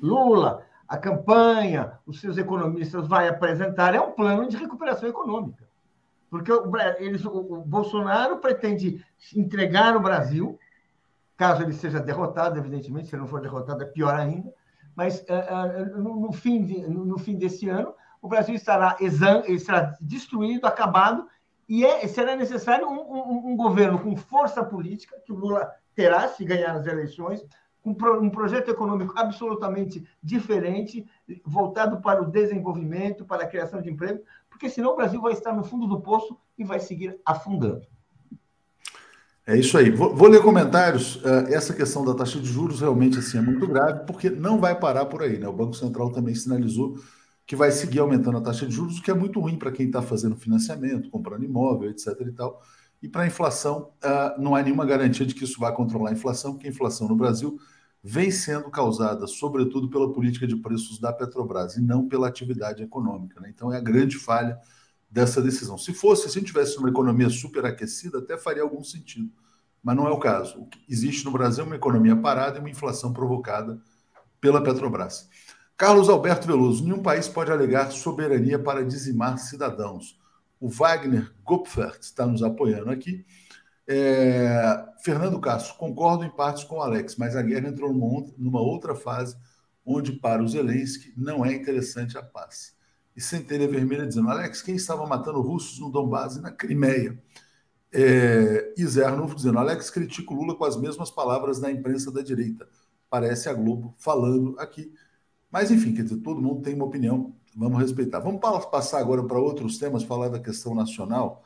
Lula, 0.00 0.65
a 0.88 0.96
campanha, 0.96 1.98
os 2.06 2.20
seus 2.20 2.38
economistas 2.38 3.06
vai 3.08 3.28
apresentar 3.28 3.94
é 3.94 4.00
um 4.00 4.12
plano 4.12 4.48
de 4.48 4.56
recuperação 4.56 5.08
econômica. 5.08 5.66
Porque 6.30 6.52
o, 6.52 6.70
eles, 6.98 7.24
o 7.24 7.62
Bolsonaro 7.64 8.38
pretende 8.38 9.04
entregar 9.34 9.96
o 9.96 10.00
Brasil, 10.00 10.58
caso 11.36 11.62
ele 11.62 11.72
seja 11.72 12.00
derrotado, 12.00 12.58
evidentemente, 12.58 13.08
se 13.08 13.14
ele 13.14 13.22
não 13.22 13.28
for 13.28 13.40
derrotado 13.40 13.82
é 13.82 13.86
pior 13.86 14.14
ainda, 14.14 14.52
mas 14.94 15.20
uh, 15.20 15.94
uh, 15.94 16.02
no, 16.02 16.20
no, 16.20 16.32
fim 16.32 16.64
de, 16.64 16.80
no, 16.88 17.04
no, 17.04 17.18
fim 17.18 17.36
desse 17.36 17.68
ano, 17.68 17.94
o 18.22 18.28
Brasil 18.28 18.54
estará, 18.54 18.96
exam, 19.00 19.44
estará 19.46 19.96
destruído, 20.00 20.66
acabado, 20.66 21.28
e 21.68 21.84
é, 21.84 22.06
será 22.06 22.34
necessário 22.36 22.88
um, 22.88 23.00
um, 23.00 23.52
um 23.52 23.56
governo 23.56 23.98
com 23.98 24.16
força 24.16 24.64
política, 24.64 25.20
que 25.24 25.32
o 25.32 25.36
Lula 25.36 25.70
terá 25.94 26.28
se 26.28 26.44
ganhar 26.44 26.72
as 26.72 26.86
eleições, 26.86 27.44
um 27.90 28.30
projeto 28.30 28.70
econômico 28.70 29.14
absolutamente 29.16 30.06
diferente, 30.22 31.06
voltado 31.44 32.00
para 32.00 32.22
o 32.22 32.30
desenvolvimento, 32.30 33.24
para 33.24 33.44
a 33.44 33.46
criação 33.46 33.80
de 33.80 33.90
emprego, 33.90 34.22
porque 34.50 34.68
senão 34.68 34.92
o 34.92 34.96
Brasil 34.96 35.20
vai 35.20 35.32
estar 35.32 35.52
no 35.52 35.62
fundo 35.62 35.86
do 35.86 36.00
poço 36.00 36.36
e 36.58 36.64
vai 36.64 36.80
seguir 36.80 37.18
afundando. 37.24 37.82
É 39.46 39.56
isso 39.56 39.78
aí. 39.78 39.90
Vou, 39.90 40.14
vou 40.14 40.28
ler 40.28 40.42
comentários. 40.42 41.16
Uh, 41.16 41.46
essa 41.48 41.72
questão 41.72 42.04
da 42.04 42.14
taxa 42.14 42.40
de 42.40 42.46
juros 42.46 42.80
realmente 42.80 43.20
assim, 43.20 43.38
é 43.38 43.40
muito 43.40 43.64
grave, 43.68 44.04
porque 44.04 44.28
não 44.28 44.58
vai 44.58 44.76
parar 44.76 45.06
por 45.06 45.22
aí. 45.22 45.38
Né? 45.38 45.46
O 45.46 45.52
Banco 45.52 45.74
Central 45.74 46.10
também 46.10 46.34
sinalizou 46.34 46.98
que 47.46 47.54
vai 47.54 47.70
seguir 47.70 48.00
aumentando 48.00 48.38
a 48.38 48.40
taxa 48.40 48.66
de 48.66 48.74
juros, 48.74 48.98
o 48.98 49.02
que 49.02 49.10
é 49.10 49.14
muito 49.14 49.38
ruim 49.38 49.56
para 49.56 49.70
quem 49.70 49.86
está 49.86 50.02
fazendo 50.02 50.34
financiamento, 50.34 51.08
comprando 51.08 51.44
imóvel, 51.44 51.90
etc. 51.90 52.08
e 52.22 52.32
tal. 52.32 52.60
E 53.00 53.08
para 53.08 53.22
a 53.22 53.26
inflação, 53.26 53.90
uh, 54.02 54.42
não 54.42 54.56
há 54.56 54.62
nenhuma 54.62 54.84
garantia 54.84 55.24
de 55.24 55.32
que 55.32 55.44
isso 55.44 55.60
vai 55.60 55.72
controlar 55.72 56.10
a 56.10 56.12
inflação, 56.12 56.54
porque 56.54 56.66
a 56.66 56.70
inflação 56.70 57.06
no 57.06 57.14
Brasil 57.14 57.56
vem 58.08 58.30
sendo 58.30 58.70
causada, 58.70 59.26
sobretudo, 59.26 59.90
pela 59.90 60.12
política 60.12 60.46
de 60.46 60.54
preços 60.54 61.00
da 61.00 61.12
Petrobras 61.12 61.76
e 61.76 61.82
não 61.82 62.06
pela 62.06 62.28
atividade 62.28 62.80
econômica. 62.80 63.40
Né? 63.40 63.50
Então, 63.52 63.72
é 63.72 63.78
a 63.78 63.80
grande 63.80 64.16
falha 64.16 64.60
dessa 65.10 65.42
decisão. 65.42 65.76
Se 65.76 65.92
fosse, 65.92 66.22
se 66.22 66.28
a 66.28 66.40
gente 66.40 66.46
tivesse 66.46 66.78
uma 66.78 66.88
economia 66.88 67.28
superaquecida, 67.28 68.18
até 68.18 68.38
faria 68.38 68.62
algum 68.62 68.84
sentido. 68.84 69.28
Mas 69.82 69.96
não 69.96 70.06
é 70.06 70.10
o 70.10 70.20
caso. 70.20 70.60
O 70.60 70.68
existe 70.88 71.24
no 71.24 71.32
Brasil 71.32 71.64
é 71.64 71.66
uma 71.66 71.74
economia 71.74 72.14
parada 72.14 72.58
e 72.58 72.60
uma 72.60 72.70
inflação 72.70 73.12
provocada 73.12 73.80
pela 74.40 74.62
Petrobras. 74.62 75.28
Carlos 75.76 76.08
Alberto 76.08 76.46
Veloso, 76.46 76.84
nenhum 76.84 77.02
país 77.02 77.26
pode 77.26 77.50
alegar 77.50 77.90
soberania 77.90 78.56
para 78.56 78.84
dizimar 78.84 79.36
cidadãos. 79.38 80.16
O 80.60 80.68
Wagner 80.68 81.32
Gopfert 81.44 81.98
está 82.00 82.24
nos 82.24 82.42
apoiando 82.44 82.88
aqui. 82.88 83.26
É, 83.88 84.84
Fernando 85.02 85.40
Castro, 85.40 85.76
concordo 85.76 86.24
em 86.24 86.30
partes 86.30 86.64
com 86.64 86.76
o 86.76 86.82
Alex, 86.82 87.16
mas 87.16 87.36
a 87.36 87.42
guerra 87.42 87.68
entrou 87.68 87.92
numa, 87.92 88.60
outra 88.60 88.94
fase 88.94 89.36
onde, 89.84 90.12
para 90.12 90.42
o 90.42 90.48
Zelensky, 90.48 91.12
não 91.16 91.44
é 91.46 91.54
interessante 91.54 92.18
a 92.18 92.22
paz. 92.22 92.74
E 93.16 93.20
Centelha 93.20 93.68
Vermelha 93.68 94.06
dizendo: 94.06 94.28
Alex, 94.28 94.60
quem 94.62 94.74
estava 94.74 95.06
matando 95.06 95.40
russos 95.40 95.78
no 95.78 95.90
Donbass 95.90 96.36
e 96.36 96.40
na 96.42 96.50
Crimeia? 96.50 97.18
É, 97.92 98.74
e 98.76 98.86
Zé 98.86 99.04
Arnulfo 99.04 99.36
dizendo: 99.36 99.58
Alex 99.58 99.88
critica 99.90 100.34
o 100.34 100.36
Lula 100.36 100.56
com 100.56 100.64
as 100.64 100.76
mesmas 100.76 101.10
palavras 101.10 101.60
da 101.60 101.70
imprensa 101.70 102.10
da 102.12 102.22
direita. 102.22 102.68
Parece 103.08 103.48
a 103.48 103.54
Globo 103.54 103.94
falando 103.98 104.58
aqui. 104.58 104.92
Mas, 105.50 105.70
enfim, 105.70 105.94
quer 105.94 106.02
dizer, 106.02 106.18
todo 106.18 106.42
mundo 106.42 106.62
tem 106.62 106.74
uma 106.74 106.84
opinião, 106.84 107.34
vamos 107.56 107.78
respeitar. 107.80 108.20
Vamos 108.20 108.40
passar 108.66 108.98
agora 109.00 109.24
para 109.24 109.38
outros 109.38 109.78
temas, 109.78 110.02
falar 110.02 110.28
da 110.28 110.40
questão 110.40 110.74
nacional. 110.74 111.45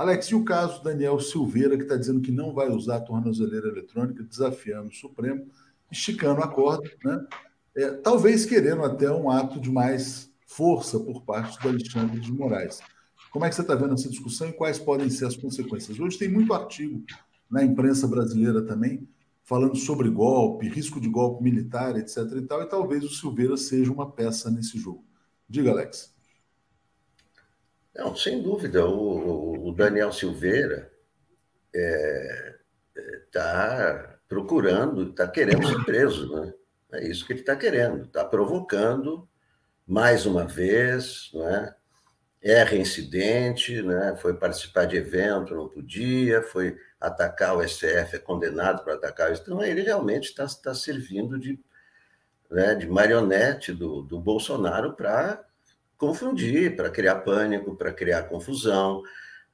Alex, 0.00 0.28
e 0.28 0.34
o 0.34 0.42
caso 0.46 0.82
Daniel 0.82 1.20
Silveira, 1.20 1.76
que 1.76 1.82
está 1.82 1.94
dizendo 1.94 2.22
que 2.22 2.32
não 2.32 2.54
vai 2.54 2.70
usar 2.70 2.96
a 2.96 3.00
tornozeleira 3.02 3.68
eletrônica, 3.68 4.24
desafiando 4.24 4.88
o 4.88 4.94
Supremo, 4.94 5.46
esticando 5.92 6.40
a 6.40 6.48
corda, 6.48 6.90
né? 7.04 7.26
É, 7.76 7.90
talvez 7.90 8.46
querendo 8.46 8.82
até 8.82 9.12
um 9.12 9.28
ato 9.28 9.60
de 9.60 9.70
mais 9.70 10.32
força 10.46 10.98
por 10.98 11.20
parte 11.20 11.60
do 11.60 11.68
Alexandre 11.68 12.18
de 12.18 12.32
Moraes. 12.32 12.80
Como 13.30 13.44
é 13.44 13.50
que 13.50 13.54
você 13.54 13.60
está 13.60 13.74
vendo 13.74 13.92
essa 13.92 14.08
discussão 14.08 14.48
e 14.48 14.54
quais 14.54 14.78
podem 14.78 15.10
ser 15.10 15.26
as 15.26 15.36
consequências? 15.36 16.00
Hoje 16.00 16.16
tem 16.16 16.30
muito 16.30 16.54
artigo 16.54 17.04
na 17.50 17.62
imprensa 17.62 18.08
brasileira 18.08 18.62
também 18.62 19.06
falando 19.44 19.76
sobre 19.76 20.08
golpe, 20.08 20.66
risco 20.66 20.98
de 20.98 21.10
golpe 21.10 21.44
militar, 21.44 21.98
etc. 21.98 22.16
e 22.36 22.42
tal, 22.46 22.62
e 22.62 22.66
talvez 22.66 23.04
o 23.04 23.10
Silveira 23.10 23.58
seja 23.58 23.92
uma 23.92 24.10
peça 24.10 24.50
nesse 24.50 24.78
jogo. 24.78 25.04
Diga, 25.46 25.72
Alex. 25.72 26.14
Não, 27.94 28.14
sem 28.16 28.42
dúvida. 28.42 28.86
O, 28.86 29.68
o 29.68 29.72
Daniel 29.72 30.12
Silveira 30.12 30.90
está 31.72 31.80
é, 31.80 32.54
é 32.96 33.18
tá 33.32 34.18
procurando, 34.28 35.10
está 35.10 35.26
querendo 35.26 35.66
ser 35.66 35.84
preso, 35.84 36.32
né? 36.34 36.54
É 36.92 37.06
isso 37.06 37.26
que 37.26 37.32
ele 37.32 37.40
está 37.40 37.54
querendo. 37.56 38.04
Está 38.04 38.24
provocando 38.24 39.28
mais 39.86 40.26
uma 40.26 40.46
vez, 40.46 41.30
não 41.32 41.48
é? 41.48 41.74
reincidente, 42.64 43.82
né? 43.82 44.16
foi 44.16 44.34
participar 44.34 44.86
de 44.86 44.96
evento, 44.96 45.54
não 45.54 45.68
podia, 45.68 46.42
foi 46.42 46.76
atacar 46.98 47.56
o 47.56 47.66
STF, 47.66 48.16
é 48.16 48.18
condenado 48.18 48.82
para 48.82 48.94
atacar 48.94 49.32
Então, 49.32 49.62
ele 49.62 49.82
realmente 49.82 50.24
está 50.24 50.46
tá 50.46 50.74
servindo 50.74 51.38
de, 51.38 51.58
né, 52.50 52.74
de 52.74 52.88
marionete 52.88 53.72
do, 53.72 54.02
do 54.02 54.18
Bolsonaro 54.18 54.94
para 54.94 55.44
confundir, 56.00 56.74
para 56.74 56.88
criar 56.88 57.16
pânico, 57.16 57.76
para 57.76 57.92
criar 57.92 58.22
confusão. 58.22 59.02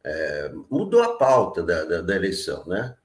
É, 0.04 0.52
mudou 0.70 1.02
a 1.02 1.18
pauta 1.18 1.64
da, 1.64 1.84
da, 1.84 2.00
da 2.00 2.14
eleição, 2.14 2.64
né? 2.66 2.96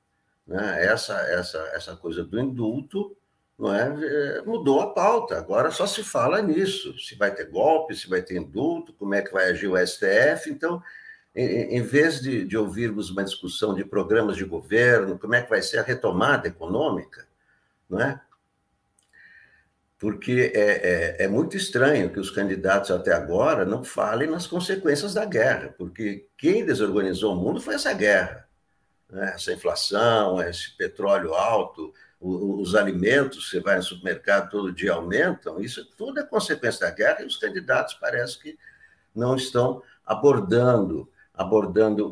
né? 0.45 0.85
Essa, 0.85 1.19
essa, 1.31 1.57
essa 1.73 1.95
coisa 1.95 2.23
do 2.23 2.39
indulto 2.39 3.17
não 3.57 3.73
é? 3.73 4.37
é? 4.37 4.41
mudou 4.43 4.79
a 4.79 4.93
pauta. 4.93 5.37
Agora 5.37 5.71
só 5.71 5.87
se 5.87 6.03
fala 6.03 6.41
nisso: 6.41 6.97
se 6.99 7.15
vai 7.15 7.33
ter 7.33 7.49
golpe, 7.49 7.95
se 7.95 8.07
vai 8.07 8.21
ter 8.21 8.37
indulto, 8.37 8.93
como 8.93 9.15
é 9.15 9.21
que 9.23 9.33
vai 9.33 9.49
agir 9.49 9.67
o 9.67 9.77
STF. 9.77 10.49
Então, 10.49 10.81
em, 11.35 11.77
em 11.77 11.81
vez 11.81 12.21
de, 12.21 12.45
de 12.45 12.55
ouvirmos 12.55 13.09
uma 13.09 13.23
discussão 13.23 13.73
de 13.73 13.83
programas 13.83 14.37
de 14.37 14.45
governo, 14.45 15.17
como 15.17 15.33
é 15.33 15.41
que 15.41 15.49
vai 15.49 15.63
ser 15.63 15.79
a 15.79 15.83
retomada 15.83 16.47
econômica, 16.47 17.27
não 17.89 17.99
é? 17.99 18.21
Porque 20.01 20.51
é, 20.55 20.61
é, 20.61 21.25
é, 21.25 21.27
muito 21.27 21.55
estranho 21.55 22.09
que 22.09 22.19
os 22.19 22.31
candidatos 22.31 22.89
até 22.89 23.13
agora 23.13 23.63
não 23.63 23.83
falem 23.83 24.27
nas 24.27 24.47
consequências 24.47 25.13
da 25.13 25.25
guerra, 25.25 25.75
porque 25.77 26.27
quem 26.35 26.65
desorganizou 26.65 27.35
o 27.35 27.39
mundo 27.39 27.61
foi 27.61 27.75
essa 27.75 27.93
guerra. 27.93 28.49
Né? 29.07 29.31
Essa 29.35 29.53
inflação, 29.53 30.41
esse 30.41 30.75
petróleo 30.75 31.35
alto, 31.35 31.93
os, 32.19 32.69
os 32.69 32.75
alimentos, 32.75 33.47
você 33.47 33.59
vai 33.59 33.75
no 33.75 33.83
supermercado 33.83 34.49
todo 34.49 34.73
dia 34.73 34.93
aumentam, 34.93 35.61
isso 35.61 35.85
tudo 35.95 36.19
é 36.19 36.23
consequência 36.23 36.79
da 36.87 36.89
guerra 36.89 37.21
e 37.21 37.27
os 37.27 37.37
candidatos 37.37 37.93
parece 37.93 38.39
que 38.39 38.57
não 39.13 39.35
estão 39.35 39.83
abordando, 40.03 41.07
abordando 41.31 42.11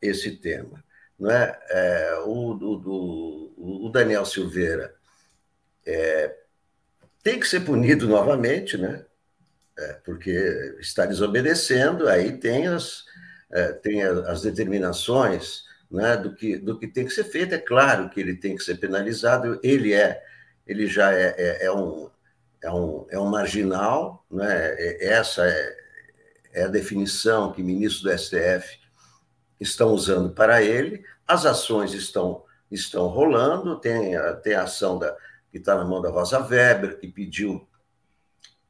esse 0.00 0.36
tema. 0.36 0.84
Não 1.18 1.32
é? 1.32 1.58
é 1.68 2.14
o, 2.24 2.52
o, 2.52 3.86
o 3.86 3.88
Daniel 3.88 4.24
Silveira 4.24 4.94
é, 5.84 6.43
tem 7.24 7.40
que 7.40 7.48
ser 7.48 7.60
punido 7.60 8.06
novamente, 8.06 8.76
né? 8.76 9.02
É, 9.76 9.94
porque 10.04 10.30
está 10.78 11.06
desobedecendo, 11.06 12.06
aí 12.06 12.36
tem 12.36 12.68
as, 12.68 13.02
é, 13.50 13.72
tem 13.72 14.02
as 14.02 14.42
determinações 14.42 15.64
né, 15.90 16.16
do, 16.16 16.32
que, 16.32 16.56
do 16.56 16.78
que 16.78 16.86
tem 16.86 17.04
que 17.06 17.12
ser 17.12 17.24
feito. 17.24 17.54
É 17.54 17.58
claro 17.58 18.08
que 18.10 18.20
ele 18.20 18.36
tem 18.36 18.54
que 18.54 18.62
ser 18.62 18.76
penalizado, 18.76 19.58
ele 19.64 19.92
é, 19.94 20.22
ele 20.64 20.86
já 20.86 21.12
é, 21.12 21.34
é, 21.36 21.64
é 21.64 21.72
um, 21.72 22.08
é, 22.62 22.70
um, 22.70 23.06
é 23.10 23.18
um 23.18 23.26
marginal, 23.26 24.24
né? 24.30 24.74
É, 24.78 25.06
essa 25.08 25.46
é, 25.46 25.76
é 26.52 26.62
a 26.64 26.68
definição 26.68 27.52
que 27.52 27.62
ministros 27.62 28.02
do 28.02 28.16
STF 28.16 28.78
estão 29.58 29.88
usando 29.92 30.30
para 30.30 30.62
ele, 30.62 31.02
as 31.26 31.46
ações 31.46 31.94
estão, 31.94 32.44
estão 32.70 33.06
rolando, 33.06 33.80
tem, 33.80 34.12
tem 34.42 34.54
a 34.54 34.64
ação 34.64 34.98
da, 34.98 35.16
que 35.54 35.58
está 35.58 35.76
na 35.76 35.84
mão 35.84 36.02
da 36.02 36.10
Rosa 36.10 36.40
Weber, 36.40 36.98
que 36.98 37.06
pediu 37.06 37.64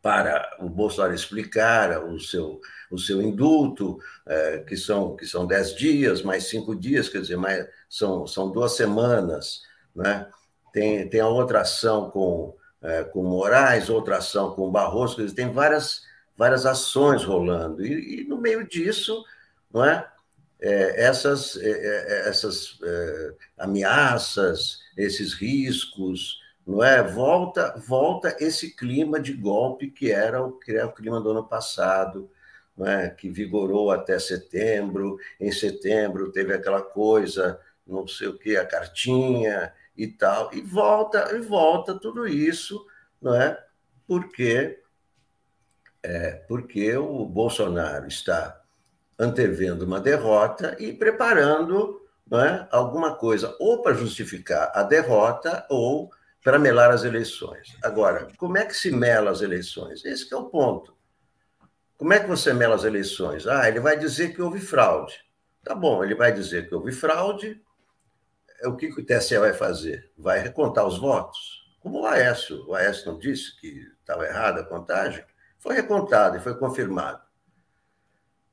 para 0.02 0.54
o 0.60 0.68
Bolsonaro 0.68 1.14
explicar 1.14 2.04
o 2.04 2.20
seu, 2.20 2.60
o 2.90 2.98
seu 2.98 3.22
indulto, 3.22 3.98
é, 4.26 4.58
que, 4.58 4.76
são, 4.76 5.16
que 5.16 5.24
são 5.24 5.46
dez 5.46 5.74
dias, 5.74 6.20
mais 6.20 6.44
cinco 6.44 6.76
dias, 6.76 7.08
quer 7.08 7.22
dizer, 7.22 7.38
mais, 7.38 7.66
são, 7.88 8.26
são 8.26 8.52
duas 8.52 8.76
semanas, 8.76 9.62
né? 9.96 10.28
tem, 10.74 11.08
tem 11.08 11.20
a 11.20 11.26
outra 11.26 11.62
ação 11.62 12.10
com, 12.10 12.54
é, 12.82 13.02
com 13.04 13.22
Moraes, 13.22 13.88
outra 13.88 14.18
ação 14.18 14.54
com 14.54 14.70
Barroso, 14.70 15.18
eles 15.22 15.32
têm 15.32 15.50
várias, 15.50 16.02
várias 16.36 16.66
ações 16.66 17.24
rolando. 17.24 17.82
E, 17.82 18.20
e 18.20 18.24
no 18.28 18.36
meio 18.36 18.68
disso, 18.68 19.24
não 19.72 19.82
é? 19.82 20.06
é 20.60 21.06
essas 21.06 21.56
essas 22.26 22.78
ameaças, 23.56 24.80
esses 24.98 25.32
riscos, 25.32 26.43
não 26.66 26.82
é? 26.82 27.02
Volta, 27.02 27.74
volta 27.86 28.36
esse 28.40 28.74
clima 28.74 29.20
de 29.20 29.32
golpe 29.32 29.90
que 29.90 30.10
era 30.10 30.42
o, 30.42 30.52
que 30.52 30.72
era 30.72 30.86
o 30.86 30.92
clima 30.92 31.20
do 31.20 31.30
ano 31.30 31.44
passado, 31.44 32.30
não 32.76 32.86
é? 32.86 33.10
Que 33.10 33.28
vigorou 33.30 33.90
até 33.90 34.18
setembro. 34.18 35.18
Em 35.38 35.52
setembro 35.52 36.32
teve 36.32 36.54
aquela 36.54 36.82
coisa, 36.82 37.60
não 37.86 38.06
sei 38.08 38.28
o 38.28 38.38
que, 38.38 38.56
a 38.56 38.66
cartinha 38.66 39.72
e 39.96 40.08
tal, 40.08 40.52
e 40.52 40.60
volta 40.60 41.36
e 41.36 41.40
volta 41.40 41.94
tudo 41.94 42.26
isso, 42.26 42.84
não 43.20 43.34
é? 43.34 43.62
Porque 44.06 44.80
é, 46.02 46.32
porque 46.48 46.94
o 46.96 47.24
Bolsonaro 47.24 48.06
está 48.06 48.60
antevendo 49.18 49.86
uma 49.86 50.00
derrota 50.00 50.76
e 50.78 50.92
preparando 50.92 52.02
não 52.28 52.40
é, 52.40 52.68
alguma 52.70 53.14
coisa 53.14 53.56
ou 53.58 53.80
para 53.82 53.94
justificar 53.94 54.70
a 54.74 54.82
derrota 54.82 55.66
ou 55.70 56.10
para 56.44 56.58
melar 56.58 56.90
as 56.90 57.04
eleições. 57.04 57.74
Agora, 57.82 58.28
como 58.36 58.58
é 58.58 58.66
que 58.66 58.76
se 58.76 58.90
mela 58.90 59.30
as 59.30 59.40
eleições? 59.40 60.04
Esse 60.04 60.32
é 60.32 60.36
o 60.36 60.50
ponto. 60.50 60.94
Como 61.96 62.12
é 62.12 62.20
que 62.20 62.28
você 62.28 62.52
mela 62.52 62.74
as 62.74 62.84
eleições? 62.84 63.46
Ah, 63.46 63.66
ele 63.66 63.80
vai 63.80 63.98
dizer 63.98 64.34
que 64.34 64.42
houve 64.42 64.60
fraude. 64.60 65.18
Tá 65.64 65.74
bom, 65.74 66.04
ele 66.04 66.14
vai 66.14 66.32
dizer 66.32 66.68
que 66.68 66.74
houve 66.74 66.92
fraude. 66.92 67.64
O 68.64 68.76
que 68.76 68.88
o 68.88 69.04
TSE 69.04 69.38
vai 69.38 69.54
fazer? 69.54 70.12
Vai 70.18 70.38
recontar 70.38 70.86
os 70.86 70.98
votos? 70.98 71.64
Como 71.80 72.02
o 72.02 72.06
Aécio. 72.06 72.68
O 72.68 72.74
Aécio 72.74 73.10
não 73.10 73.18
disse 73.18 73.58
que 73.58 73.82
estava 74.00 74.26
errada 74.26 74.60
a 74.60 74.64
contagem? 74.64 75.24
Foi 75.58 75.74
recontado 75.74 76.36
e 76.36 76.40
foi 76.40 76.54
confirmado. 76.58 77.22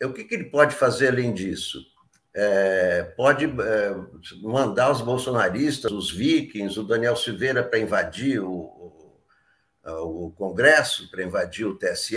O 0.02 0.14
que, 0.14 0.24
que 0.24 0.34
ele 0.34 0.46
pode 0.46 0.74
fazer 0.74 1.10
além 1.10 1.34
disso? 1.34 1.86
É, 2.34 3.04
pode 3.16 3.46
é, 3.46 3.96
mandar 4.42 4.92
os 4.92 5.02
bolsonaristas, 5.02 5.92
os 5.92 6.12
vikings, 6.12 6.80
o 6.80 6.84
Daniel 6.84 7.16
Silveira 7.16 7.64
para 7.64 7.80
invadir 7.80 8.40
o, 8.40 8.52
o, 8.54 10.28
o 10.28 10.32
Congresso, 10.32 11.10
para 11.12 11.24
invadir 11.24 11.66
o 11.66 11.78
TSE, 11.78 12.16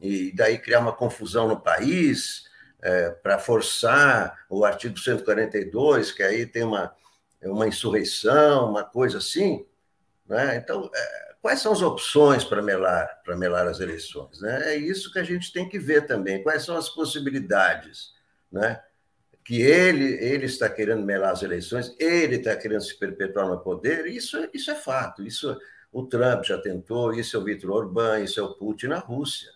e 0.00 0.32
daí 0.34 0.58
criar 0.58 0.80
uma 0.80 0.92
confusão 0.92 1.48
no 1.48 1.60
país, 1.60 2.44
é, 2.84 3.10
para 3.10 3.38
forçar 3.38 4.44
o 4.48 4.64
artigo 4.64 4.98
142, 4.98 6.12
que 6.12 6.22
aí 6.22 6.44
tem 6.44 6.62
uma, 6.62 6.94
uma 7.42 7.66
insurreição, 7.66 8.68
uma 8.68 8.84
coisa 8.84 9.18
assim. 9.18 9.66
Né? 10.28 10.56
Então, 10.56 10.90
é, 10.94 11.34
quais 11.40 11.60
são 11.60 11.72
as 11.72 11.80
opções 11.80 12.44
para 12.44 12.62
melar, 12.62 13.22
para 13.24 13.36
melar 13.36 13.66
as 13.66 13.80
eleições? 13.80 14.38
Né? 14.40 14.74
É 14.74 14.76
isso 14.76 15.10
que 15.10 15.18
a 15.18 15.24
gente 15.24 15.50
tem 15.50 15.66
que 15.66 15.78
ver 15.78 16.06
também. 16.06 16.42
Quais 16.42 16.62
são 16.62 16.76
as 16.76 16.90
possibilidades? 16.90 18.12
Né? 18.52 18.80
Que 19.44 19.60
ele, 19.60 20.14
ele 20.24 20.46
está 20.46 20.70
querendo 20.70 21.04
melar 21.04 21.32
as 21.32 21.42
eleições, 21.42 21.94
ele 21.98 22.36
está 22.36 22.56
querendo 22.56 22.80
se 22.80 22.98
perpetuar 22.98 23.46
no 23.46 23.60
poder, 23.60 24.06
isso, 24.06 24.38
isso 24.54 24.70
é 24.70 24.74
fato. 24.74 25.22
Isso 25.22 25.56
o 25.92 26.04
Trump 26.06 26.42
já 26.44 26.58
tentou, 26.58 27.12
isso 27.12 27.36
é 27.36 27.40
o 27.40 27.44
Viktor 27.44 27.70
Orbán, 27.70 28.20
isso 28.20 28.40
é 28.40 28.42
o 28.42 28.54
Putin 28.54 28.88
na 28.88 28.98
Rússia. 28.98 29.50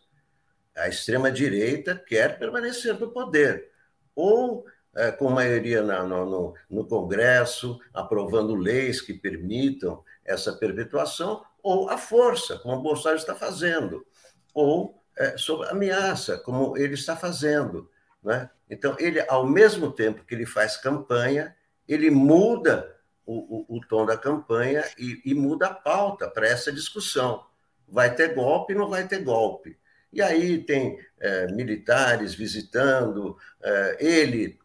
A 0.76 0.89
extrema-direita 0.89 1.97
quer 1.97 2.39
permanecer 2.39 2.99
no 3.01 3.11
poder, 3.11 3.70
ou 4.14 4.64
é, 4.95 5.11
com 5.11 5.30
maioria 5.30 5.82
na, 5.82 6.05
no, 6.05 6.24
no, 6.26 6.55
no 6.70 6.86
Congresso, 6.86 7.80
aprovando 7.93 8.55
leis 8.55 9.01
que 9.01 9.14
permitam 9.14 10.05
essa 10.24 10.53
perpetuação, 10.53 11.43
ou 11.62 11.89
a 11.89 11.99
força, 11.99 12.59
como 12.59 12.76
o 12.76 12.82
Bolsonaro 12.82 13.18
está 13.18 13.34
fazendo, 13.34 14.07
ou 14.55 15.03
é, 15.16 15.36
sob 15.36 15.66
ameaça, 15.68 16.39
como 16.39 16.76
ele 16.76 16.95
está 16.95 17.16
fazendo. 17.16 17.91
Né? 18.22 18.49
Então, 18.71 18.97
ele, 18.99 19.21
ao 19.29 19.47
mesmo 19.47 19.91
tempo 19.91 20.25
que 20.25 20.35
ele 20.35 20.47
faz 20.47 20.77
campanha, 20.77 21.55
ele 21.87 22.11
muda 22.11 22.97
o, 23.25 23.75
o, 23.75 23.77
o 23.77 23.81
tom 23.81 24.05
da 24.05 24.16
campanha 24.16 24.85
e, 24.99 25.21
e 25.25 25.35
muda 25.35 25.69
a 25.69 25.75
pauta 25.75 26.29
para 26.29 26.47
essa 26.47 26.73
discussão. 26.73 27.45
Vai 27.87 28.14
ter 28.14 28.35
golpe, 28.35 28.75
não 28.75 28.89
vai 28.89 29.07
ter 29.07 29.23
golpe. 29.23 29.79
E 30.12 30.23
aí 30.23 30.59
tem 30.59 30.99
é, 31.19 31.47
militares 31.53 32.35
visitando, 32.35 33.37
é, 33.62 33.97
ele 34.01 34.59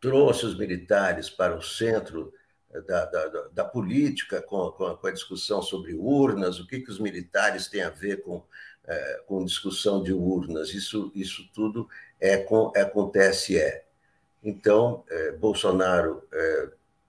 trouxe 0.00 0.46
os 0.46 0.56
militares 0.56 1.30
para 1.30 1.56
o 1.56 1.62
centro 1.62 2.32
da, 2.86 3.04
da, 3.06 3.48
da 3.52 3.64
política, 3.64 4.42
com, 4.42 4.70
com, 4.72 5.06
a, 5.06 5.10
discussão 5.10 5.62
sobre 5.62 5.94
urnas, 5.94 6.58
o 6.58 6.66
que, 6.66 6.80
que 6.80 6.90
os 6.90 6.98
militares 6.98 7.68
têm 7.68 7.82
a 7.82 7.90
ver 7.90 8.22
com, 8.22 8.44
é, 8.86 9.20
com 9.26 9.44
discussão 9.44 10.02
de 10.02 10.12
urnas. 10.12 10.74
Isso, 10.74 11.10
isso 11.14 11.48
tudo 11.54 11.88
é 12.20 12.36
com, 12.36 12.72
é 12.74 12.84
com 12.84 13.02
o 13.02 13.10
TSE. 13.10 13.82
Então, 14.42 15.04
é, 15.10 15.32
Bolsonaro 15.32 16.22
é, 16.32 16.68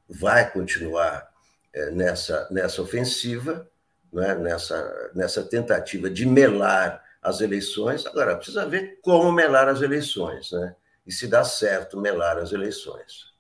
vai 0.10 0.50
continuar 0.50 1.30
é, 1.74 1.92
nessa, 1.92 2.48
nessa 2.50 2.82
ofensiva, 2.82 3.70
né, 4.12 4.36
nessa, 4.36 5.12
nessa 5.14 5.44
tentativa 5.44 6.10
de 6.10 6.26
melar 6.26 7.04
as 7.22 7.42
eleições. 7.42 8.06
Agora, 8.06 8.36
precisa 8.36 8.66
ver 8.66 9.00
como 9.02 9.32
melar 9.32 9.68
as 9.68 9.82
eleições, 9.82 10.52
né? 10.52 10.76
E 11.06 11.12
se 11.12 11.28
dá 11.28 11.44
certo 11.44 12.00
melar 12.00 12.38
as 12.38 12.52
eleições. 12.52 13.35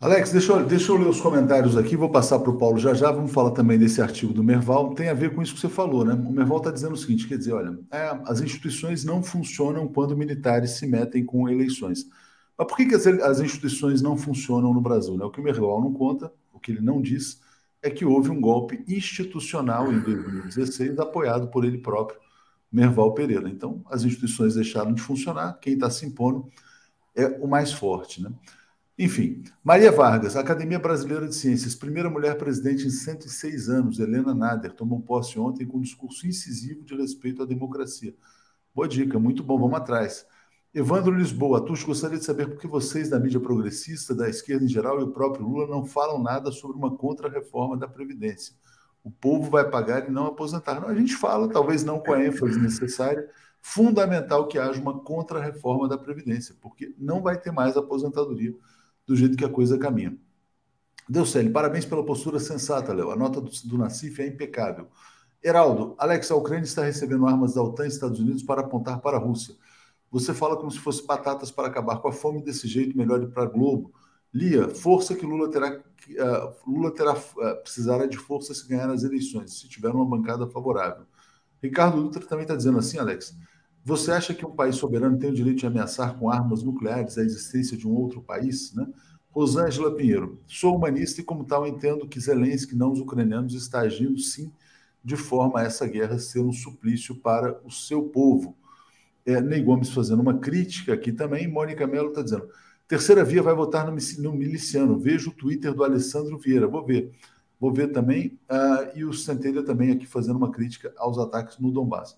Alex, 0.00 0.30
deixa 0.30 0.52
eu, 0.52 0.64
deixa 0.64 0.92
eu 0.92 0.96
ler 0.96 1.08
os 1.08 1.20
comentários 1.20 1.76
aqui, 1.76 1.96
vou 1.96 2.08
passar 2.08 2.38
para 2.38 2.50
o 2.50 2.56
Paulo 2.56 2.78
já 2.78 2.94
já, 2.94 3.10
vamos 3.10 3.32
falar 3.32 3.50
também 3.50 3.76
desse 3.76 4.00
artigo 4.00 4.32
do 4.32 4.44
Merval, 4.44 4.94
tem 4.94 5.08
a 5.08 5.14
ver 5.14 5.34
com 5.34 5.42
isso 5.42 5.54
que 5.54 5.60
você 5.60 5.68
falou, 5.68 6.04
né? 6.04 6.14
O 6.14 6.30
Merval 6.30 6.58
está 6.58 6.70
dizendo 6.70 6.92
o 6.92 6.96
seguinte, 6.96 7.26
quer 7.26 7.36
dizer, 7.36 7.52
olha, 7.52 7.76
é, 7.90 8.16
as 8.26 8.40
instituições 8.40 9.04
não 9.04 9.24
funcionam 9.24 9.88
quando 9.88 10.16
militares 10.16 10.72
se 10.72 10.86
metem 10.86 11.24
com 11.24 11.48
eleições. 11.48 12.06
Mas 12.56 12.68
por 12.68 12.76
que, 12.76 12.86
que 12.86 12.94
as, 12.94 13.08
as 13.08 13.40
instituições 13.40 14.00
não 14.00 14.16
funcionam 14.16 14.72
no 14.72 14.80
Brasil? 14.80 15.16
Né? 15.16 15.24
O 15.24 15.30
que 15.32 15.40
o 15.40 15.42
Merval 15.42 15.80
não 15.80 15.92
conta, 15.92 16.32
o 16.52 16.60
que 16.60 16.70
ele 16.70 16.80
não 16.80 17.02
diz, 17.02 17.40
é 17.82 17.90
que 17.90 18.04
houve 18.04 18.30
um 18.30 18.40
golpe 18.40 18.84
institucional 18.86 19.92
em 19.92 19.98
2016, 19.98 20.96
apoiado 21.00 21.48
por 21.48 21.64
ele 21.64 21.78
próprio, 21.78 22.20
Merval 22.70 23.14
Pereira. 23.14 23.48
Então, 23.48 23.82
as 23.90 24.04
instituições 24.04 24.54
deixaram 24.54 24.94
de 24.94 25.02
funcionar, 25.02 25.58
quem 25.60 25.74
está 25.74 25.90
se 25.90 26.06
impondo 26.06 26.46
é 27.16 27.26
o 27.40 27.48
mais 27.48 27.72
forte, 27.72 28.22
né? 28.22 28.30
Enfim, 28.98 29.44
Maria 29.62 29.92
Vargas, 29.92 30.34
Academia 30.34 30.76
Brasileira 30.76 31.28
de 31.28 31.34
Ciências, 31.36 31.76
primeira 31.76 32.10
mulher 32.10 32.36
presidente 32.36 32.84
em 32.84 32.90
106 32.90 33.68
anos, 33.68 34.00
Helena 34.00 34.34
Nader, 34.34 34.72
tomou 34.72 35.00
posse 35.00 35.38
ontem 35.38 35.64
com 35.64 35.78
um 35.78 35.82
discurso 35.82 36.26
incisivo 36.26 36.82
de 36.82 36.96
respeito 36.96 37.40
à 37.40 37.46
democracia. 37.46 38.12
Boa 38.74 38.88
dica, 38.88 39.16
muito 39.16 39.44
bom, 39.44 39.56
vamos 39.56 39.78
atrás. 39.78 40.26
Evandro 40.74 41.14
Lisboa, 41.14 41.64
Tuxo, 41.64 41.86
gostaria 41.86 42.18
de 42.18 42.24
saber 42.24 42.48
por 42.48 42.58
que 42.58 42.66
vocês 42.66 43.08
da 43.08 43.20
mídia 43.20 43.38
progressista, 43.38 44.16
da 44.16 44.28
esquerda 44.28 44.64
em 44.64 44.68
geral 44.68 44.98
e 44.98 45.04
o 45.04 45.12
próprio 45.12 45.46
Lula 45.46 45.68
não 45.68 45.84
falam 45.84 46.20
nada 46.20 46.50
sobre 46.50 46.76
uma 46.76 46.96
contra-reforma 46.96 47.76
da 47.76 47.86
Previdência. 47.86 48.52
O 49.04 49.12
povo 49.12 49.48
vai 49.48 49.70
pagar 49.70 50.08
e 50.08 50.10
não 50.10 50.26
aposentar. 50.26 50.80
Não, 50.80 50.88
a 50.88 50.94
gente 50.94 51.14
fala, 51.14 51.48
talvez 51.48 51.84
não 51.84 52.00
com 52.00 52.14
a 52.14 52.24
ênfase 52.24 52.58
necessária, 52.58 53.30
fundamental 53.62 54.48
que 54.48 54.58
haja 54.58 54.80
uma 54.80 54.98
contra-reforma 54.98 55.88
da 55.88 55.96
Previdência, 55.96 56.56
porque 56.60 56.92
não 56.98 57.22
vai 57.22 57.38
ter 57.38 57.52
mais 57.52 57.76
aposentadoria 57.76 58.52
do 59.08 59.16
jeito 59.16 59.36
que 59.36 59.44
a 59.44 59.48
coisa 59.48 59.78
caminha. 59.78 60.16
Deucélio, 61.08 61.50
parabéns 61.50 61.86
pela 61.86 62.04
postura 62.04 62.38
sensata, 62.38 62.92
Léo. 62.92 63.10
A 63.10 63.16
nota 63.16 63.40
do, 63.40 63.50
do 63.64 63.78
Nacif 63.78 64.20
é 64.20 64.26
impecável. 64.26 64.86
Heraldo, 65.42 65.94
Alex, 65.98 66.30
a 66.30 66.36
Ucrânia 66.36 66.64
está 66.64 66.84
recebendo 66.84 67.26
armas 67.26 67.54
da 67.54 67.62
OTAN 67.62 67.86
e 67.86 67.88
Estados 67.88 68.20
Unidos 68.20 68.42
para 68.42 68.60
apontar 68.60 69.00
para 69.00 69.16
a 69.16 69.20
Rússia. 69.20 69.54
Você 70.10 70.34
fala 70.34 70.56
como 70.56 70.70
se 70.70 70.78
fosse 70.78 71.06
batatas 71.06 71.50
para 71.50 71.68
acabar 71.68 71.98
com 71.98 72.08
a 72.08 72.12
fome 72.12 72.42
desse 72.42 72.68
jeito, 72.68 72.96
melhor 72.96 73.22
ir 73.22 73.28
para 73.28 73.46
Globo. 73.46 73.92
Lia, 74.34 74.68
força 74.68 75.14
que 75.14 75.24
Lula 75.24 75.50
terá, 75.50 75.72
uh, 75.78 76.70
Lula 76.70 76.90
terá 76.90 77.14
uh, 77.14 77.62
precisará 77.62 78.04
de 78.04 78.18
força 78.18 78.52
se 78.52 78.68
ganhar 78.68 78.90
as 78.90 79.02
eleições, 79.02 79.58
se 79.58 79.68
tiver 79.68 79.88
uma 79.88 80.04
bancada 80.04 80.46
favorável. 80.46 81.06
Ricardo 81.62 82.02
Dutra 82.02 82.26
também 82.26 82.42
está 82.42 82.54
dizendo 82.54 82.78
assim, 82.78 82.98
Alex. 82.98 83.34
Você 83.88 84.12
acha 84.12 84.34
que 84.34 84.44
um 84.44 84.50
país 84.50 84.76
soberano 84.76 85.18
tem 85.18 85.30
o 85.30 85.34
direito 85.34 85.60
de 85.60 85.66
ameaçar 85.66 86.18
com 86.18 86.30
armas 86.30 86.62
nucleares 86.62 87.16
a 87.16 87.22
existência 87.22 87.74
de 87.74 87.88
um 87.88 87.92
outro 87.94 88.20
país? 88.20 88.74
Né? 88.74 88.86
Rosângela 89.30 89.96
Pinheiro, 89.96 90.42
sou 90.46 90.76
humanista 90.76 91.22
e, 91.22 91.24
como 91.24 91.42
tal, 91.42 91.66
entendo 91.66 92.06
que 92.06 92.20
Zelensky, 92.20 92.76
não 92.76 92.92
os 92.92 93.00
ucranianos, 93.00 93.54
está 93.54 93.80
agindo 93.80 94.18
sim 94.18 94.52
de 95.02 95.16
forma 95.16 95.60
a 95.60 95.62
essa 95.62 95.86
guerra 95.86 96.18
ser 96.18 96.40
um 96.40 96.52
suplício 96.52 97.14
para 97.14 97.58
o 97.64 97.70
seu 97.70 98.02
povo. 98.02 98.54
É, 99.24 99.40
Ney 99.40 99.62
Gomes 99.62 99.88
fazendo 99.88 100.20
uma 100.20 100.38
crítica 100.38 100.92
aqui 100.92 101.10
também. 101.10 101.48
Mônica 101.48 101.86
Mello 101.86 102.10
está 102.10 102.20
dizendo: 102.20 102.46
terceira 102.86 103.24
via 103.24 103.42
vai 103.42 103.54
votar 103.54 103.86
no, 103.86 103.96
no 104.18 104.32
miliciano. 104.34 104.98
Vejo 104.98 105.30
o 105.30 105.34
Twitter 105.34 105.72
do 105.72 105.82
Alessandro 105.82 106.36
Vieira. 106.36 106.68
Vou 106.68 106.84
ver. 106.84 107.10
Vou 107.58 107.72
ver 107.72 107.88
também. 107.88 108.38
Uh, 108.50 108.98
e 108.98 109.04
o 109.06 109.14
Centelha 109.14 109.62
também 109.62 109.90
aqui 109.92 110.04
fazendo 110.04 110.36
uma 110.36 110.50
crítica 110.50 110.92
aos 110.98 111.16
ataques 111.16 111.58
no 111.58 111.72
Donbass. 111.72 112.14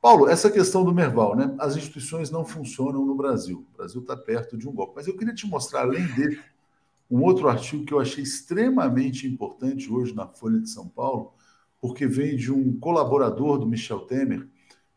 Paulo, 0.00 0.28
essa 0.28 0.50
questão 0.50 0.84
do 0.84 0.94
Merval, 0.94 1.34
né? 1.34 1.54
As 1.58 1.76
instituições 1.76 2.30
não 2.30 2.44
funcionam 2.44 3.04
no 3.04 3.14
Brasil. 3.16 3.66
O 3.72 3.76
Brasil 3.76 4.00
está 4.00 4.16
perto 4.16 4.56
de 4.56 4.68
um 4.68 4.72
golpe. 4.72 4.94
Mas 4.96 5.08
eu 5.08 5.16
queria 5.16 5.34
te 5.34 5.46
mostrar, 5.46 5.80
além 5.80 6.06
dele, 6.14 6.40
um 7.10 7.22
outro 7.22 7.48
artigo 7.48 7.84
que 7.84 7.92
eu 7.92 7.98
achei 7.98 8.22
extremamente 8.22 9.26
importante 9.26 9.90
hoje 9.92 10.14
na 10.14 10.26
Folha 10.26 10.60
de 10.60 10.70
São 10.70 10.86
Paulo, 10.86 11.32
porque 11.80 12.06
vem 12.06 12.36
de 12.36 12.52
um 12.52 12.78
colaborador 12.78 13.58
do 13.58 13.66
Michel 13.66 14.00
Temer, 14.00 14.46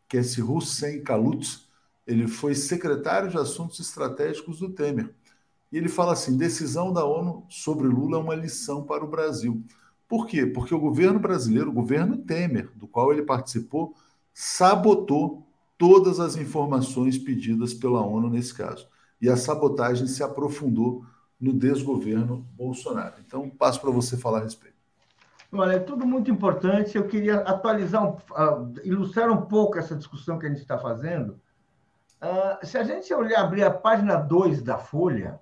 que 0.08 0.16
é 0.16 0.20
esse 0.20 0.42
Hussein 0.42 1.02
Kalutz, 1.02 1.66
ele 2.06 2.28
foi 2.28 2.54
secretário 2.54 3.30
de 3.30 3.38
Assuntos 3.38 3.80
Estratégicos 3.80 4.58
do 4.58 4.70
Temer. 4.70 5.14
E 5.70 5.78
ele 5.78 5.88
fala 5.88 6.12
assim: 6.12 6.36
decisão 6.36 6.92
da 6.92 7.04
ONU 7.04 7.44
sobre 7.48 7.88
Lula 7.88 8.18
é 8.18 8.20
uma 8.20 8.34
lição 8.34 8.84
para 8.84 9.04
o 9.04 9.08
Brasil. 9.08 9.64
Por 10.06 10.26
quê? 10.26 10.44
Porque 10.44 10.74
o 10.74 10.80
governo 10.80 11.18
brasileiro, 11.18 11.70
o 11.70 11.72
governo 11.72 12.18
Temer, 12.18 12.70
do 12.76 12.86
qual 12.86 13.12
ele 13.12 13.22
participou, 13.22 13.94
sabotou 14.32 15.46
todas 15.76 16.20
as 16.20 16.36
informações 16.36 17.18
pedidas 17.18 17.74
pela 17.74 18.00
ONU 18.00 18.30
nesse 18.30 18.54
caso. 18.54 18.88
E 19.20 19.28
a 19.28 19.36
sabotagem 19.36 20.06
se 20.06 20.22
aprofundou 20.22 21.04
no 21.40 21.52
desgoverno 21.52 22.46
Bolsonaro. 22.54 23.14
Então, 23.26 23.50
passo 23.50 23.80
para 23.80 23.90
você 23.90 24.16
falar 24.16 24.38
a 24.38 24.42
respeito. 24.42 24.76
Olha, 25.52 25.74
é 25.74 25.78
tudo 25.78 26.06
muito 26.06 26.30
importante. 26.30 26.96
Eu 26.96 27.06
queria 27.06 27.36
atualizar, 27.40 28.08
uh, 28.08 28.74
ilustrar 28.84 29.30
um 29.30 29.42
pouco 29.42 29.78
essa 29.78 29.94
discussão 29.94 30.38
que 30.38 30.46
a 30.46 30.48
gente 30.48 30.62
está 30.62 30.78
fazendo. 30.78 31.40
Uh, 32.22 32.64
se 32.64 32.78
a 32.78 32.84
gente 32.84 33.12
olhar, 33.12 33.40
abrir 33.40 33.64
a 33.64 33.70
página 33.70 34.16
2 34.16 34.62
da 34.62 34.78
Folha, 34.78 35.40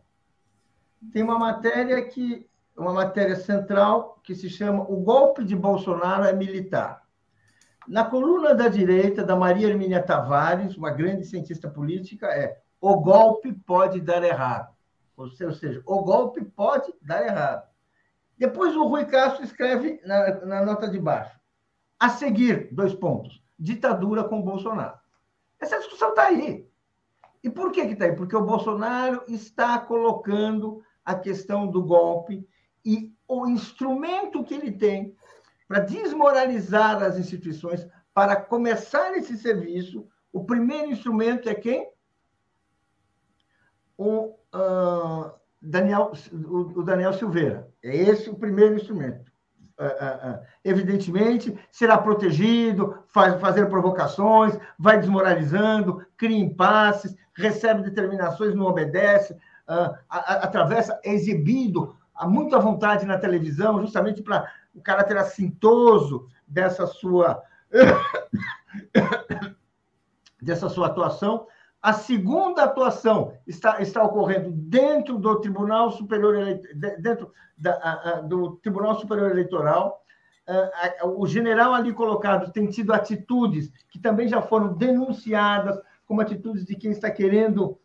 tem 1.12 1.22
uma 1.22 1.38
matéria 1.38 2.02
que 2.02 2.48
uma 2.76 2.92
matéria 2.92 3.36
central 3.36 4.18
que 4.22 4.34
se 4.34 4.48
chama 4.48 4.82
O 4.82 4.96
golpe 4.96 5.44
de 5.44 5.54
Bolsonaro 5.54 6.24
é 6.24 6.32
militar. 6.32 6.99
Na 7.90 8.04
coluna 8.04 8.54
da 8.54 8.68
direita, 8.68 9.24
da 9.24 9.34
Maria 9.34 9.66
Hermínia 9.66 10.00
Tavares, 10.00 10.76
uma 10.76 10.92
grande 10.92 11.24
cientista 11.24 11.68
política, 11.68 12.28
é 12.28 12.62
O 12.80 12.94
golpe 13.00 13.52
pode 13.52 14.00
dar 14.00 14.22
errado. 14.22 14.72
Ou 15.16 15.28
seja, 15.28 15.82
o 15.84 16.00
golpe 16.04 16.44
pode 16.44 16.94
dar 17.02 17.26
errado. 17.26 17.68
Depois 18.38 18.76
o 18.76 18.86
Rui 18.86 19.06
Castro 19.06 19.42
escreve 19.42 20.00
na, 20.06 20.46
na 20.46 20.64
nota 20.64 20.88
de 20.88 21.00
baixo. 21.00 21.36
A 21.98 22.08
seguir, 22.10 22.72
dois 22.72 22.94
pontos. 22.94 23.42
Ditadura 23.58 24.22
com 24.22 24.40
Bolsonaro. 24.40 24.96
Essa 25.58 25.78
discussão 25.78 26.10
está 26.10 26.28
aí. 26.28 26.64
E 27.42 27.50
por 27.50 27.72
que 27.72 27.80
está 27.80 28.04
aí? 28.04 28.14
Porque 28.14 28.36
o 28.36 28.46
Bolsonaro 28.46 29.24
está 29.26 29.80
colocando 29.80 30.80
a 31.04 31.16
questão 31.16 31.66
do 31.66 31.82
golpe 31.82 32.46
e 32.84 33.12
o 33.26 33.48
instrumento 33.48 34.44
que 34.44 34.54
ele 34.54 34.70
tem 34.70 35.12
para 35.70 35.78
desmoralizar 35.78 37.00
as 37.00 37.16
instituições, 37.16 37.86
para 38.12 38.34
começar 38.34 39.16
esse 39.16 39.38
serviço, 39.38 40.04
o 40.32 40.42
primeiro 40.42 40.90
instrumento 40.90 41.48
é 41.48 41.54
quem? 41.54 41.88
O 43.96 44.34
uh, 44.52 45.30
Daniel, 45.62 46.10
o, 46.32 46.82
Daniel 46.82 47.12
Silveira. 47.12 47.68
É 47.84 47.94
esse 47.94 48.28
o 48.28 48.34
primeiro 48.34 48.74
instrumento. 48.74 49.30
Uh, 49.78 49.84
uh, 49.84 50.44
evidentemente, 50.64 51.56
será 51.70 51.96
protegido, 51.96 53.04
faz, 53.06 53.40
fazer 53.40 53.66
provocações, 53.68 54.58
vai 54.76 54.98
desmoralizando, 54.98 56.04
cria 56.16 56.36
impasses, 56.36 57.14
recebe 57.32 57.84
determinações, 57.84 58.56
não 58.56 58.66
obedece, 58.66 59.38
atravessa, 60.08 60.98
é 61.04 61.14
exibido 61.14 61.94
há 62.20 62.28
muita 62.28 62.58
vontade 62.58 63.06
na 63.06 63.16
televisão, 63.16 63.80
justamente 63.80 64.20
para 64.20 64.46
o 64.80 64.82
caráter 64.82 65.16
assintoso 65.18 66.26
dessa 66.48 66.86
sua 66.86 67.42
dessa 70.42 70.68
sua 70.68 70.86
atuação. 70.86 71.46
A 71.82 71.92
segunda 71.92 72.64
atuação 72.64 73.32
está, 73.46 73.80
está 73.80 74.02
ocorrendo 74.02 74.50
dentro 74.50 75.18
do 75.18 75.40
Tribunal 75.40 75.92
Superior 75.92 76.60
dentro 76.98 77.32
da, 77.56 78.20
do 78.22 78.56
Tribunal 78.56 78.98
Superior 78.98 79.30
Eleitoral. 79.30 80.02
O 81.16 81.26
general 81.26 81.72
ali 81.72 81.92
colocado 81.92 82.52
tem 82.52 82.66
tido 82.66 82.92
atitudes 82.92 83.70
que 83.88 83.98
também 83.98 84.28
já 84.28 84.42
foram 84.42 84.74
denunciadas 84.74 85.78
como 86.06 86.20
atitudes 86.20 86.64
de 86.64 86.74
quem 86.74 86.90
está 86.90 87.10
querendo 87.10 87.78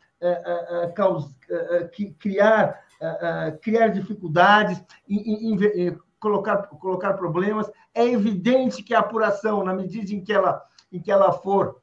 criar 2.19 2.81
criar 3.61 3.89
dificuldades, 3.89 4.81
colocar, 6.25 6.57
colocar 6.63 7.13
problemas. 7.13 7.71
É 7.93 8.03
evidente 8.03 8.81
que 8.81 8.95
a 8.95 8.99
apuração, 8.99 9.63
na 9.63 9.75
medida 9.75 10.11
em 10.11 10.23
que 10.23 10.33
ela, 10.33 10.65
em 10.91 10.99
que 10.99 11.11
ela 11.11 11.31
for, 11.31 11.79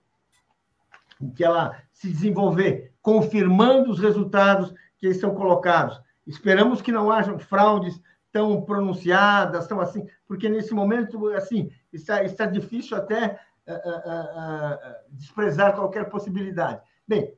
em 1.21 1.31
que 1.31 1.45
ela 1.45 1.81
se 1.93 2.09
desenvolver, 2.09 2.93
confirmando 3.01 3.93
os 3.93 4.01
resultados 4.01 4.75
que 4.99 5.07
estão 5.07 5.33
colocados, 5.33 6.01
esperamos 6.27 6.83
que 6.83 6.91
não 6.91 7.13
hajam 7.13 7.39
fraudes 7.39 8.01
tão 8.33 8.63
pronunciadas, 8.63 9.69
tão 9.69 9.81
assim, 9.81 10.09
porque 10.27 10.49
nesse 10.49 10.75
momento, 10.75 11.29
assim, 11.29 11.71
está, 11.93 12.25
está 12.25 12.45
difícil 12.45 12.97
até 12.97 13.39
uh, 13.69 13.73
uh, 13.73 14.75
uh, 14.75 14.95
desprezar 15.11 15.77
qualquer 15.77 16.09
possibilidade. 16.09 16.81
Bem, 17.07 17.37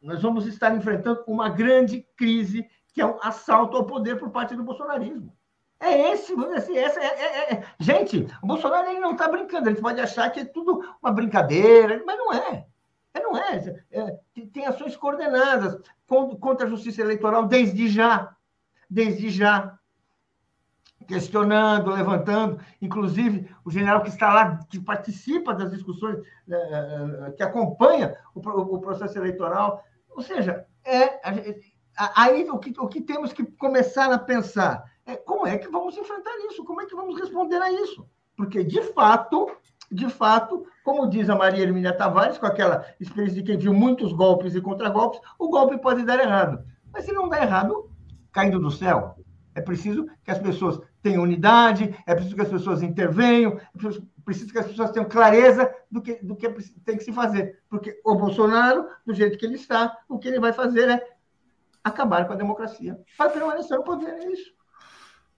nós 0.00 0.22
vamos 0.22 0.46
estar 0.46 0.76
enfrentando 0.76 1.24
uma 1.26 1.48
grande 1.48 2.06
crise, 2.16 2.68
que 2.92 3.00
é 3.00 3.06
um 3.06 3.18
assalto 3.20 3.76
ao 3.76 3.86
poder 3.86 4.16
por 4.16 4.30
parte 4.30 4.54
do 4.54 4.62
bolsonarismo. 4.62 5.36
É 5.80 6.12
esse, 6.12 6.32
assim, 6.56 6.76
essa 6.76 7.00
é, 7.00 7.06
é, 7.06 7.54
é, 7.54 7.64
Gente, 7.78 8.26
o 8.42 8.46
Bolsonaro 8.46 8.88
ele 8.88 8.98
não 8.98 9.12
está 9.12 9.28
brincando, 9.28 9.68
ele 9.68 9.80
pode 9.80 10.00
achar 10.00 10.28
que 10.30 10.40
é 10.40 10.44
tudo 10.44 10.84
uma 11.00 11.12
brincadeira, 11.12 12.02
mas 12.04 12.18
não 12.18 12.32
é. 12.32 12.66
é 13.14 13.20
não 13.20 13.36
é. 13.36 13.84
é 13.92 14.18
tem 14.52 14.66
ações 14.66 14.96
coordenadas 14.96 15.80
contra 16.40 16.66
a 16.66 16.68
justiça 16.68 17.00
eleitoral 17.00 17.46
desde 17.46 17.88
já. 17.88 18.34
Desde 18.90 19.30
já. 19.30 19.78
Questionando, 21.06 21.90
levantando, 21.90 22.60
inclusive 22.82 23.48
o 23.64 23.70
general 23.70 24.02
que 24.02 24.08
está 24.08 24.34
lá, 24.34 24.58
que 24.68 24.80
participa 24.80 25.54
das 25.54 25.70
discussões, 25.70 26.18
é, 26.50 26.54
é, 26.54 27.30
que 27.30 27.42
acompanha 27.42 28.16
o 28.34 28.78
processo 28.80 29.16
eleitoral. 29.16 29.82
Ou 30.10 30.22
seja, 30.22 30.66
é, 30.84 31.20
aí 32.16 32.48
o 32.50 32.58
que, 32.58 32.74
o 32.78 32.88
que 32.88 33.00
temos 33.00 33.32
que 33.32 33.44
começar 33.44 34.12
a 34.12 34.18
pensar 34.18 34.84
é 35.08 35.16
como 35.16 35.46
é 35.46 35.56
que 35.56 35.68
vamos 35.68 35.96
enfrentar 35.96 36.30
isso, 36.50 36.62
como 36.64 36.82
é 36.82 36.86
que 36.86 36.94
vamos 36.94 37.18
responder 37.18 37.60
a 37.60 37.72
isso. 37.72 38.06
Porque, 38.36 38.62
de 38.62 38.82
fato, 38.82 39.50
de 39.90 40.06
fato, 40.06 40.66
como 40.84 41.08
diz 41.08 41.30
a 41.30 41.34
Maria 41.34 41.64
Hermínia 41.64 41.96
Tavares, 41.96 42.36
com 42.36 42.44
aquela 42.44 42.84
experiência 43.00 43.36
de 43.36 43.42
quem 43.42 43.56
viu 43.56 43.72
muitos 43.72 44.12
golpes 44.12 44.54
e 44.54 44.60
contragolpes, 44.60 45.18
o 45.38 45.48
golpe 45.48 45.78
pode 45.78 46.04
dar 46.04 46.20
errado. 46.20 46.62
Mas 46.92 47.06
se 47.06 47.12
não 47.12 47.26
der 47.26 47.42
errado, 47.42 47.90
caindo 48.30 48.60
do 48.60 48.70
céu. 48.70 49.16
É 49.54 49.62
preciso 49.62 50.06
que 50.22 50.30
as 50.30 50.38
pessoas 50.38 50.78
tenham 51.02 51.22
unidade, 51.22 51.96
é 52.06 52.14
preciso 52.14 52.36
que 52.36 52.42
as 52.42 52.50
pessoas 52.50 52.82
intervenham, 52.82 53.58
é 53.58 54.22
preciso 54.24 54.52
que 54.52 54.58
as 54.58 54.66
pessoas 54.66 54.90
tenham 54.90 55.08
clareza 55.08 55.74
do 55.90 56.02
que, 56.02 56.16
do 56.16 56.36
que 56.36 56.48
tem 56.84 56.98
que 56.98 57.02
se 57.04 57.14
fazer. 57.14 57.62
Porque 57.68 57.98
o 58.04 58.14
Bolsonaro, 58.14 58.86
do 59.06 59.14
jeito 59.14 59.38
que 59.38 59.46
ele 59.46 59.54
está, 59.54 59.98
o 60.06 60.18
que 60.18 60.28
ele 60.28 60.38
vai 60.38 60.52
fazer 60.52 60.90
é 60.90 61.08
acabar 61.82 62.26
com 62.26 62.34
a 62.34 62.36
democracia. 62.36 63.00
Vai 63.16 63.30
permanecer 63.30 63.76
no 63.78 63.84
poder, 63.84 64.10
é 64.10 64.30
isso. 64.30 64.57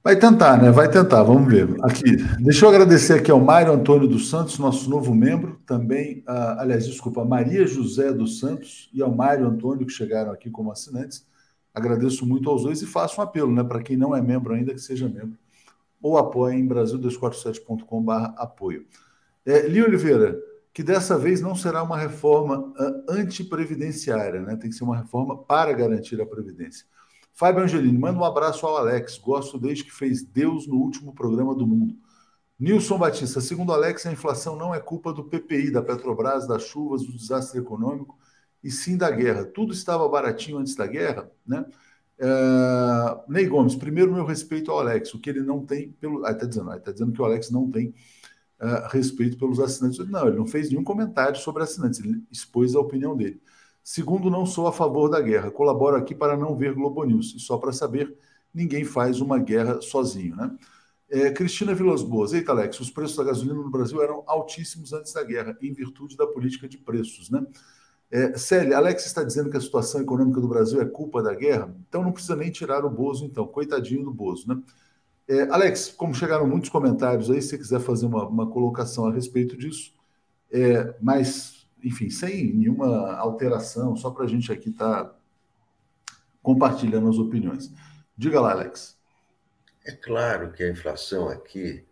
Vai 0.03 0.19
tentar, 0.19 0.61
né? 0.61 0.71
Vai 0.71 0.91
tentar, 0.91 1.23
vamos 1.23 1.47
ver. 1.53 1.77
Aqui, 1.83 2.17
deixa 2.43 2.65
eu 2.65 2.71
agradecer 2.71 3.13
aqui 3.13 3.31
ao 3.31 3.39
Mário 3.39 3.71
Antônio 3.71 4.09
dos 4.09 4.31
Santos, 4.31 4.59
nosso 4.59 4.89
novo 4.89 5.15
membro, 5.15 5.61
também, 5.67 6.25
uh, 6.27 6.59
aliás, 6.59 6.87
desculpa, 6.87 7.23
Maria 7.23 7.67
José 7.67 8.11
dos 8.11 8.39
Santos 8.39 8.89
e 8.95 9.03
ao 9.03 9.15
Mário 9.15 9.47
Antônio, 9.47 9.85
que 9.85 9.93
chegaram 9.93 10.33
aqui 10.33 10.49
como 10.49 10.73
assinantes. 10.73 11.27
Agradeço 11.75 12.25
muito 12.25 12.49
aos 12.49 12.63
dois 12.63 12.81
e 12.81 12.87
faço 12.87 13.21
um 13.21 13.25
apelo, 13.25 13.53
né? 13.53 13.63
Para 13.63 13.83
quem 13.83 13.95
não 13.95 14.17
é 14.17 14.23
membro 14.23 14.55
ainda, 14.55 14.73
que 14.73 14.81
seja 14.81 15.07
membro. 15.07 15.37
Ou 16.01 16.17
apoie 16.17 16.55
em 16.55 16.67
brasil247.com.br 16.67 18.13
apoio. 18.39 18.87
É, 19.45 19.69
Li 19.69 19.83
Oliveira, 19.83 20.35
que 20.73 20.83
dessa 20.83 21.19
vez 21.19 21.43
não 21.43 21.55
será 21.55 21.83
uma 21.83 21.99
reforma 21.99 22.59
uh, 22.59 23.05
antiprevidenciária, 23.07 24.41
né? 24.41 24.57
Tem 24.57 24.71
que 24.71 24.77
ser 24.77 24.85
uma 24.85 24.97
reforma 24.97 25.37
para 25.37 25.75
garantir 25.75 26.19
a 26.23 26.27
previdência. 26.27 26.87
Fábio 27.41 27.65
Angelini, 27.65 27.97
manda 27.97 28.19
um 28.21 28.25
abraço 28.25 28.67
ao 28.67 28.77
Alex. 28.77 29.17
Gosto 29.17 29.59
desde 29.59 29.85
que 29.85 29.91
fez 29.91 30.23
Deus 30.23 30.67
no 30.67 30.77
último 30.77 31.15
programa 31.15 31.55
do 31.55 31.67
mundo. 31.67 31.97
Nilson 32.59 32.99
Batista, 32.99 33.41
segundo 33.41 33.73
Alex, 33.73 34.05
a 34.05 34.13
inflação 34.13 34.57
não 34.57 34.75
é 34.75 34.79
culpa 34.79 35.11
do 35.11 35.25
PPI, 35.25 35.71
da 35.71 35.81
Petrobras, 35.81 36.47
das 36.47 36.65
chuvas, 36.65 37.03
do 37.03 37.17
desastre 37.17 37.59
econômico, 37.59 38.19
e 38.63 38.71
sim 38.71 38.95
da 38.95 39.11
guerra. 39.11 39.47
Tudo 39.47 39.73
estava 39.73 40.07
baratinho 40.07 40.59
antes 40.59 40.75
da 40.75 40.87
guerra, 40.87 41.31
né? 41.47 41.65
Uh, 42.21 43.33
Ney 43.33 43.47
Gomes, 43.47 43.75
primeiro 43.75 44.13
meu 44.13 44.27
respeito 44.27 44.71
ao 44.71 44.79
Alex, 44.79 45.15
o 45.15 45.19
que 45.19 45.31
ele 45.31 45.41
não 45.41 45.65
tem 45.65 45.93
pelo. 45.93 46.27
Ah, 46.27 46.33
está 46.33 46.45
dizendo, 46.45 46.79
tá 46.79 46.93
dizendo 46.93 47.11
que 47.11 47.23
o 47.23 47.25
Alex 47.25 47.51
não 47.51 47.71
tem 47.71 47.95
uh, 48.61 48.87
respeito 48.91 49.39
pelos 49.39 49.59
assinantes. 49.59 49.99
Não, 50.11 50.29
ele 50.29 50.37
não 50.37 50.47
fez 50.47 50.69
nenhum 50.69 50.85
comentário 50.85 51.41
sobre 51.41 51.63
assinantes, 51.63 52.01
ele 52.01 52.23
expôs 52.31 52.75
a 52.75 52.81
opinião 52.81 53.17
dele. 53.17 53.41
Segundo, 53.93 54.31
não 54.31 54.47
sou 54.47 54.69
a 54.69 54.73
favor 54.73 55.09
da 55.09 55.21
guerra. 55.21 55.51
Colaboro 55.51 55.97
aqui 55.97 56.15
para 56.15 56.37
não 56.37 56.55
ver 56.55 56.73
Globo 56.75 57.03
News. 57.03 57.35
E 57.35 57.41
só 57.41 57.59
para 57.59 57.73
saber, 57.73 58.17
ninguém 58.55 58.85
faz 58.85 59.21
uma 59.21 59.37
guerra 59.37 59.81
sozinho, 59.81 60.37
né? 60.37 60.57
É, 61.11 61.33
Cristina 61.33 61.75
Vilas 61.75 62.01
Boas. 62.01 62.33
Eita, 62.33 62.53
Alex, 62.53 62.79
os 62.79 62.89
preços 62.89 63.17
da 63.17 63.25
gasolina 63.25 63.57
no 63.57 63.69
Brasil 63.69 64.01
eram 64.01 64.23
altíssimos 64.29 64.93
antes 64.93 65.13
da 65.13 65.25
guerra, 65.25 65.59
em 65.61 65.73
virtude 65.73 66.17
da 66.17 66.25
política 66.25 66.69
de 66.69 66.79
preços, 66.79 67.31
né? 67.31 67.45
É, 68.13 68.39
Célia, 68.39 68.77
Alex 68.77 69.07
está 69.07 69.25
dizendo 69.25 69.51
que 69.51 69.57
a 69.57 69.61
situação 69.61 70.01
econômica 70.01 70.41
do 70.41 70.47
Brasil 70.47 70.81
é 70.81 70.85
culpa 70.85 71.21
da 71.21 71.35
guerra, 71.35 71.75
então 71.89 72.05
não 72.05 72.13
precisa 72.13 72.37
nem 72.37 72.49
tirar 72.49 72.85
o 72.85 72.91
Bozo, 72.91 73.25
então, 73.25 73.45
coitadinho 73.45 74.05
do 74.05 74.13
Bozo, 74.13 74.47
né? 74.47 74.63
É, 75.27 75.49
Alex, 75.51 75.89
como 75.97 76.15
chegaram 76.15 76.47
muitos 76.47 76.71
comentários 76.71 77.29
aí, 77.29 77.43
se 77.43 77.49
você 77.49 77.59
quiser 77.59 77.81
fazer 77.81 78.07
uma, 78.07 78.25
uma 78.25 78.47
colocação 78.49 79.09
a 79.09 79.13
respeito 79.13 79.57
disso, 79.57 79.93
é, 80.49 80.95
mas, 81.01 81.60
enfim, 81.83 82.11
sem 82.11 82.55
nenhuma 82.55 83.15
alteração, 83.17 83.97
só 83.97 84.11
para 84.11 84.25
a 84.25 84.29
gente 84.29 84.53
aqui 84.53 84.71
estar 84.71 85.05
tá 85.05 85.15
compartilhando 86.43 87.09
as 87.09 87.17
opiniões. 87.17 87.73
Diga 88.17 88.41
lá, 88.41 88.53
Alex. 88.53 88.99
É 89.85 89.93
claro 89.93 90.53
que 90.53 90.63
a 90.63 90.71
inflação 90.71 91.29
aqui 91.29 91.87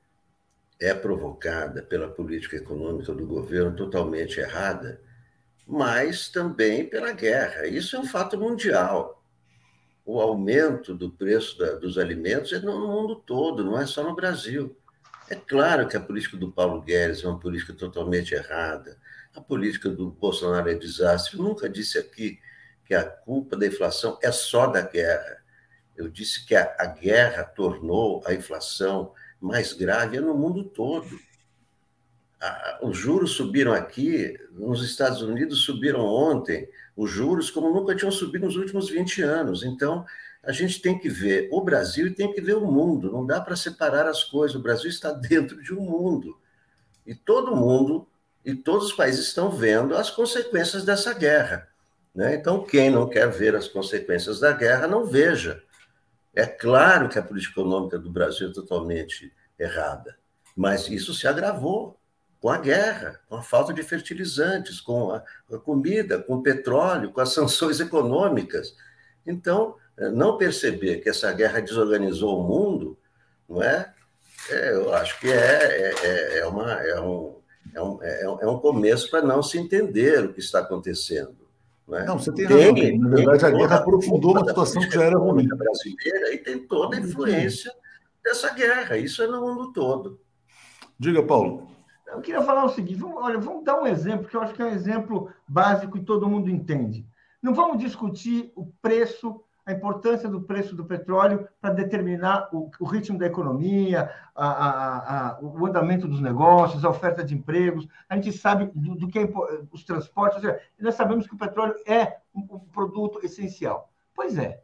é 0.81 0.95
provocada 0.95 1.83
pela 1.83 2.09
política 2.09 2.57
econômica 2.57 3.13
do 3.13 3.27
governo 3.27 3.75
totalmente 3.75 4.39
errada, 4.39 5.01
mas 5.67 6.29
também 6.29 6.89
pela 6.89 7.13
guerra. 7.13 7.67
Isso 7.67 7.97
é 7.97 7.99
um 7.99 8.07
fato 8.07 8.39
mundial. 8.39 9.23
O 10.05 10.21
aumento 10.21 10.95
do 10.95 11.11
preço 11.11 11.59
da, 11.59 11.75
dos 11.75 11.99
alimentos 11.99 12.53
é 12.53 12.61
no 12.61 12.87
mundo 12.87 13.17
todo, 13.17 13.65
não 13.65 13.79
é 13.79 13.87
só 13.87 14.03
no 14.03 14.15
Brasil. 14.15 14.77
É 15.29 15.35
claro 15.35 15.87
que 15.87 15.97
a 15.97 16.01
política 16.01 16.37
do 16.37 16.51
Paulo 16.51 16.81
Guedes 16.81 17.23
é 17.23 17.29
uma 17.29 17.39
política 17.39 17.75
totalmente 17.75 18.35
errada. 18.35 18.97
A 19.39 19.41
política 19.41 19.89
do 19.89 20.11
Bolsonaro 20.11 20.69
é 20.69 20.75
desastre. 20.75 21.39
Eu 21.39 21.45
nunca 21.45 21.69
disse 21.69 21.99
aqui 21.99 22.39
que 22.85 22.95
a 22.95 23.05
culpa 23.05 23.57
da 23.57 23.67
inflação 23.67 24.19
é 24.23 24.33
só 24.33 24.67
da 24.67 24.83
guerra. 24.83 25.43
Eu 25.97 26.09
disse 26.09 26.45
que 26.45 26.55
a, 26.55 26.77
a 26.79 26.87
guerra 26.87 27.45
tornou 27.45 28.23
a 28.27 28.35
inflação 28.35 29.13
mais 29.41 29.73
grave 29.73 30.19
no 30.21 30.35
mundo 30.35 30.65
todo 30.65 31.19
os 32.83 32.97
juros 32.97 33.33
subiram 33.33 33.73
aqui, 33.73 34.39
nos 34.53 34.85
Estados 34.85 35.23
Unidos 35.23 35.63
subiram 35.63 36.05
ontem, 36.05 36.69
os 36.97 37.11
juros 37.11 37.51
como 37.51 37.73
nunca 37.73 37.95
tinham 37.95 38.13
subido 38.13 38.47
nos 38.47 38.57
últimos 38.57 38.89
20 38.89 39.23
anos. 39.23 39.65
Então, 39.65 40.05
a 40.43 40.53
gente 40.53 40.81
tem 40.81 40.99
que 40.99 41.09
ver 41.09 41.49
o 41.51 41.61
Brasil 41.61 42.07
e 42.07 42.15
tem 42.15 42.33
que 42.33 42.41
ver 42.41 42.57
o 42.57 42.71
mundo, 42.71 43.11
não 43.11 43.27
dá 43.27 43.41
para 43.41 43.57
separar 43.57 44.07
as 44.07 44.23
coisas. 44.23 44.57
O 44.57 44.63
Brasil 44.63 44.89
está 44.89 45.11
dentro 45.13 45.63
de 45.63 45.75
um 45.75 45.81
mundo. 45.81 46.39
E 47.05 47.15
todo 47.15 47.57
mundo 47.57 48.07
e 48.49 48.55
todos 48.55 48.87
os 48.87 48.93
países 48.95 49.27
estão 49.27 49.51
vendo 49.51 49.95
as 49.95 50.09
consequências 50.09 50.83
dessa 50.83 51.13
guerra. 51.13 51.69
Né? 52.15 52.35
Então, 52.35 52.65
quem 52.65 52.89
não 52.89 53.07
quer 53.07 53.29
ver 53.29 53.55
as 53.55 53.69
consequências 53.69 54.41
da 54.41 54.53
guerra, 54.53 54.87
não 54.87 55.05
veja. 55.05 55.63
É 56.35 56.47
claro 56.47 57.11
que 57.11 57.19
a 57.19 57.23
política 57.23 57.61
econômica 57.61 57.99
do 57.99 58.11
Brasil 58.11 58.49
é 58.49 58.53
totalmente 58.53 59.31
errada, 59.59 60.17
mas 60.57 60.89
isso 60.89 61.13
se 61.13 61.29
agravou 61.29 62.01
com 62.41 62.49
a 62.49 62.57
guerra, 62.57 63.21
com 63.29 63.37
a 63.37 63.43
falta 63.43 63.75
de 63.75 63.83
fertilizantes, 63.83 64.81
com 64.81 65.13
a, 65.13 65.23
com 65.47 65.57
a 65.57 65.61
comida, 65.61 66.19
com 66.19 66.37
o 66.37 66.43
petróleo, 66.43 67.13
com 67.13 67.21
as 67.21 67.35
sanções 67.35 67.81
econômicas. 67.81 68.75
Então, 69.27 69.77
eh, 69.99 70.09
não 70.09 70.39
perceber 70.39 71.03
que 71.03 71.11
essa 71.11 71.31
guerra 71.35 71.61
desorganizou 71.61 72.41
o 72.41 72.49
mundo, 72.49 72.99
não 73.47 73.63
é? 73.63 73.93
é 74.49 74.73
eu 74.73 74.95
acho 74.95 75.21
que 75.21 75.31
é, 75.31 75.93
é, 76.03 76.39
é, 76.39 76.47
uma, 76.47 76.73
é, 76.73 76.99
um, 76.99 77.38
é, 77.75 77.83
um, 78.29 78.41
é 78.41 78.47
um 78.47 78.59
começo 78.59 79.11
para 79.11 79.23
não 79.23 79.43
se 79.43 79.59
entender 79.59 80.25
o 80.25 80.33
que 80.33 80.41
está 80.41 80.61
acontecendo. 80.61 81.37
Não, 81.87 81.99
é? 81.99 82.05
não 82.05 82.19
você 82.19 82.33
tem, 82.33 82.47
tem 82.47 82.57
razão. 82.57 82.99
Na 82.99 83.17
verdade, 83.17 83.47
a 83.47 83.51
guerra 83.51 83.77
aprofundou 83.77 84.33
uma 84.33 84.45
situação 84.45 84.83
que 84.83 84.91
já 84.91 85.05
era 85.05 85.19
ruim. 85.19 85.49
brasileira 85.49 86.35
e 86.35 86.39
tem 86.39 86.67
toda 86.67 86.97
a 86.97 87.01
influência 87.01 87.73
dessa 88.23 88.53
guerra. 88.53 88.97
Isso 88.99 89.23
é 89.23 89.27
no 89.27 89.41
mundo 89.41 89.73
todo. 89.73 90.21
Diga, 90.99 91.23
Paulo. 91.23 91.69
Eu 92.07 92.21
queria 92.21 92.43
falar 92.43 92.65
o 92.65 92.71
seguinte: 92.71 92.99
vamos, 93.01 93.23
olha, 93.23 93.39
vamos 93.39 93.65
dar 93.65 93.81
um 93.81 93.87
exemplo 93.87 94.29
que 94.29 94.37
eu 94.37 94.43
acho 94.43 94.55
que 94.55 94.63
é 94.63 94.67
um 94.67 94.75
exemplo 94.75 95.31
básico 95.47 95.97
e 95.97 96.05
todo 96.05 96.29
mundo 96.29 96.51
entende. 96.51 97.07
Não 97.43 97.55
vamos 97.55 97.79
discutir 97.79 98.53
o 98.57 98.67
preço, 98.83 99.43
a 99.69 99.73
importância 99.73 100.29
do 100.29 100.41
preço 100.41 100.75
do 100.75 100.85
petróleo 100.85 101.47
para 101.61 101.75
determinar 101.75 102.49
o, 102.53 102.71
o, 102.81 102.85
ritmo 102.85 103.19
da 103.19 103.27
economia, 103.27 104.11
a, 104.35 104.47
a, 104.47 105.29
a, 105.29 105.41
o 105.41 105.67
andamento 105.67 106.09
dos 106.09 106.21
negócios, 106.21 106.85
a 106.85 106.89
oferta 106.89 107.23
de 107.23 107.35
empregos. 107.35 107.87
A 108.09 108.15
gente 108.17 108.33
sabe 108.33 108.71
do, 108.75 108.95
do 108.95 109.09
que 109.09 109.19
é 109.19 109.29
os 109.71 109.85
transportes. 109.85 110.41
Seja, 110.41 110.61
nós 110.81 110.95
sabemos 110.95 111.27
que 111.27 111.35
o 111.35 111.39
petróleo 111.39 111.75
é 111.87 112.17
um, 112.35 112.41
um 112.41 112.59
produto 112.59 113.21
essencial. 113.23 113.93
Pois 114.15 114.39
é. 114.39 114.63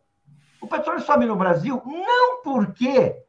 O 0.61 0.66
petróleo 0.66 1.00
sobe 1.00 1.26
no 1.26 1.36
Brasil 1.36 1.82
não 1.84 2.42
porque 2.42 3.22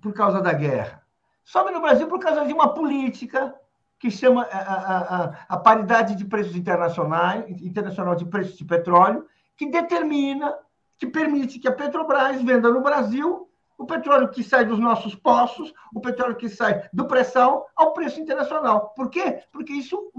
por 0.00 0.12
causa 0.12 0.40
da 0.40 0.52
guerra 0.52 1.04
Sobe 1.46 1.70
no 1.70 1.80
Brasil 1.80 2.08
por 2.08 2.18
causa 2.18 2.44
de 2.44 2.52
uma 2.52 2.74
política 2.74 3.54
que 4.00 4.10
chama 4.10 4.42
a, 4.50 4.58
a, 4.58 4.98
a, 4.98 5.36
a 5.48 5.56
paridade 5.56 6.16
de 6.16 6.24
preços 6.24 6.56
internacionais, 6.56 7.62
internacional 7.62 8.16
de 8.16 8.24
preços 8.24 8.58
de 8.58 8.64
petróleo, 8.64 9.24
que 9.56 9.70
determina, 9.70 10.52
que 10.98 11.06
permite 11.06 11.58
que 11.58 11.68
a 11.68 11.72
Petrobras 11.72 12.42
venda 12.42 12.70
no 12.70 12.82
Brasil 12.82 13.46
o 13.78 13.84
petróleo 13.84 14.30
que 14.30 14.42
sai 14.42 14.64
dos 14.64 14.78
nossos 14.78 15.14
poços, 15.14 15.72
o 15.94 16.00
petróleo 16.00 16.36
que 16.36 16.48
sai 16.48 16.88
do 16.92 17.06
pré-sal 17.06 17.68
ao 17.76 17.92
preço 17.92 18.20
internacional. 18.20 18.92
Por 18.96 19.10
quê? 19.10 19.42
Porque 19.52 19.72
isso 19.72 20.10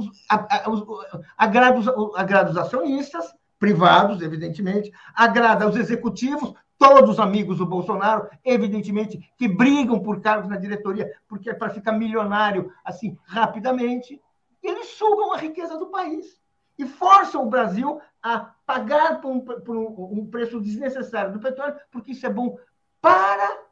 agrada 1.37 1.79
os, 1.79 2.57
acionistas, 2.57 3.33
privados, 3.59 4.21
evidentemente, 4.21 4.91
agrada 5.15 5.67
os 5.67 5.75
executivos, 5.75 6.53
todos 6.77 7.11
os 7.11 7.19
amigos 7.19 7.57
do 7.57 7.65
Bolsonaro, 7.65 8.29
evidentemente, 8.45 9.19
que 9.35 9.47
brigam 9.47 9.99
por 9.99 10.21
cargos 10.21 10.47
na 10.47 10.57
diretoria, 10.57 11.11
porque 11.27 11.49
é 11.49 11.53
para 11.53 11.71
ficar 11.71 11.93
milionário 11.93 12.71
assim 12.85 13.17
rapidamente, 13.25 14.21
eles 14.61 14.89
sugam 14.89 15.33
a 15.33 15.37
riqueza 15.37 15.77
do 15.77 15.87
país 15.87 16.39
e 16.77 16.85
forçam 16.85 17.43
o 17.43 17.49
Brasil 17.49 17.99
a 18.21 18.53
pagar 18.67 19.21
por 19.21 19.31
um, 19.31 19.39
por 19.39 19.77
um, 19.77 20.29
preço 20.29 20.59
desnecessário 20.59 21.31
do 21.31 21.39
petróleo, 21.39 21.77
porque 21.89 22.11
isso 22.11 22.25
é 22.25 22.29
bom 22.29 22.57
para 23.01 23.63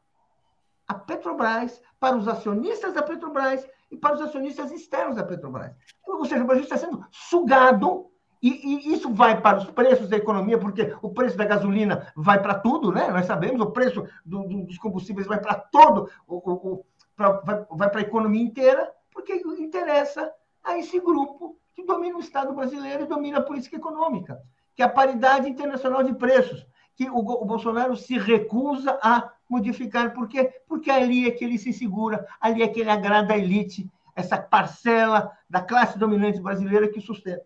a 0.88 0.94
Petrobras, 0.94 1.82
para 2.00 2.16
os 2.16 2.26
acionistas 2.26 2.94
da 2.94 3.02
Petrobras 3.02 3.68
e 3.90 3.96
para 3.96 4.14
os 4.14 4.22
acionistas 4.22 4.72
externos 4.72 5.16
da 5.16 5.22
Petrobras. 5.22 5.76
Ou 6.02 6.24
seja, 6.24 6.42
o 6.42 6.46
Brasil 6.46 6.64
está 6.64 6.78
sendo 6.78 7.04
sugado 7.10 8.10
e, 8.42 8.48
e, 8.88 8.94
isso 8.94 9.12
vai 9.12 9.38
para 9.38 9.58
os 9.58 9.70
preços 9.70 10.08
da 10.08 10.16
economia, 10.16 10.58
porque 10.58 10.96
o 11.02 11.10
preço 11.10 11.36
da 11.36 11.44
gasolina 11.44 12.10
vai 12.16 12.40
para 12.40 12.58
tudo, 12.58 12.90
né? 12.90 13.08
Nós 13.10 13.26
sabemos, 13.26 13.60
o 13.60 13.72
preço 13.72 14.02
do, 14.24 14.44
do, 14.44 14.62
dos 14.62 14.78
combustíveis 14.78 15.26
vai 15.26 15.40
para 15.40 15.56
todo, 15.56 16.08
o, 16.26 16.36
o, 16.36 16.86
pra, 17.14 17.32
vai, 17.40 17.66
vai 17.70 17.90
para 17.90 18.00
a 18.00 18.04
economia 18.04 18.42
inteira, 18.42 18.90
porque 19.12 19.34
interessa 19.58 20.32
a 20.64 20.78
esse 20.78 20.98
grupo 21.00 21.58
que 21.74 21.84
domina 21.84 22.16
o 22.16 22.20
Estado 22.20 22.54
brasileiro 22.54 23.04
e 23.04 23.06
domina 23.06 23.38
a 23.38 23.42
política 23.42 23.76
econômica, 23.76 24.40
que 24.76 24.82
é 24.82 24.84
a 24.84 24.90
paridade 24.90 25.48
internacional 25.48 26.04
de 26.04 26.14
preços, 26.14 26.66
que 26.94 27.08
o, 27.08 27.16
o 27.16 27.44
Bolsonaro 27.44 27.96
se 27.96 28.18
recusa 28.18 28.98
a 29.02 29.32
modificar. 29.48 30.12
Por 30.12 30.28
quê? 30.28 30.52
Porque 30.68 30.90
ali 30.90 31.26
é 31.26 31.30
que 31.30 31.44
ele 31.44 31.58
se 31.58 31.72
segura, 31.72 32.26
ali 32.40 32.62
é 32.62 32.68
que 32.68 32.80
ele 32.80 32.90
agrada 32.90 33.32
a 33.32 33.38
elite, 33.38 33.90
essa 34.14 34.36
parcela 34.36 35.32
da 35.48 35.60
classe 35.60 35.98
dominante 35.98 36.40
brasileira 36.40 36.88
que 36.88 37.00
sustenta. 37.00 37.44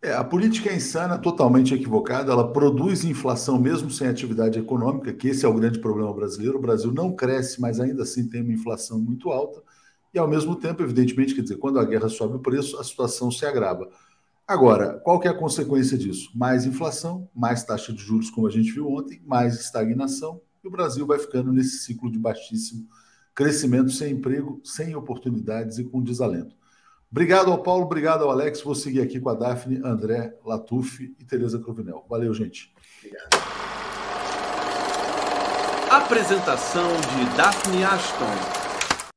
É, 0.00 0.12
a 0.12 0.24
política 0.24 0.68
é 0.68 0.74
insana, 0.74 1.16
totalmente 1.16 1.74
equivocada. 1.74 2.32
Ela 2.32 2.52
produz 2.52 3.04
inflação 3.04 3.56
mesmo 3.56 3.88
sem 3.88 4.08
atividade 4.08 4.58
econômica, 4.58 5.12
que 5.12 5.28
esse 5.28 5.44
é 5.44 5.48
o 5.48 5.54
grande 5.54 5.78
problema 5.78 6.12
brasileiro. 6.12 6.58
O 6.58 6.60
Brasil 6.60 6.92
não 6.92 7.14
cresce, 7.14 7.60
mas 7.60 7.78
ainda 7.78 8.02
assim 8.02 8.28
tem 8.28 8.42
uma 8.42 8.52
inflação 8.52 8.98
muito 8.98 9.30
alta. 9.30 9.62
E, 10.12 10.18
ao 10.18 10.26
mesmo 10.26 10.56
tempo, 10.56 10.82
evidentemente, 10.82 11.34
quer 11.34 11.42
dizer, 11.42 11.56
quando 11.56 11.78
a 11.78 11.84
guerra 11.84 12.08
sobe 12.08 12.34
o 12.34 12.40
preço, 12.40 12.78
a 12.80 12.84
situação 12.84 13.30
se 13.30 13.46
agrava. 13.46 13.88
Agora, 14.46 14.98
qual 15.00 15.20
que 15.20 15.28
é 15.28 15.30
a 15.30 15.36
consequência 15.36 15.96
disso? 15.96 16.30
Mais 16.34 16.66
inflação, 16.66 17.28
mais 17.34 17.64
taxa 17.64 17.92
de 17.92 18.02
juros, 18.02 18.30
como 18.30 18.46
a 18.46 18.50
gente 18.50 18.72
viu 18.72 18.88
ontem, 18.88 19.22
mais 19.24 19.54
estagnação, 19.54 20.40
e 20.62 20.68
o 20.68 20.70
Brasil 20.70 21.06
vai 21.06 21.18
ficando 21.18 21.52
nesse 21.52 21.78
ciclo 21.78 22.10
de 22.10 22.18
baixíssimo 22.18 22.86
crescimento, 23.34 23.90
sem 23.90 24.12
emprego, 24.12 24.60
sem 24.64 24.94
oportunidades 24.94 25.78
e 25.78 25.84
com 25.84 26.02
desalento. 26.02 26.54
Obrigado 27.10 27.50
ao 27.50 27.62
Paulo, 27.62 27.84
obrigado 27.84 28.24
ao 28.24 28.30
Alex. 28.30 28.62
Vou 28.62 28.74
seguir 28.74 29.00
aqui 29.00 29.20
com 29.20 29.28
a 29.28 29.34
Daphne, 29.34 29.80
André 29.84 30.34
Latuf 30.44 31.14
e 31.18 31.24
Tereza 31.24 31.58
Cruvinel. 31.58 32.04
Valeu, 32.08 32.32
gente. 32.32 32.74
Obrigado. 32.98 33.62
Apresentação 35.90 36.88
de 36.88 37.36
Daphne 37.36 37.84
Ashton. 37.84 39.12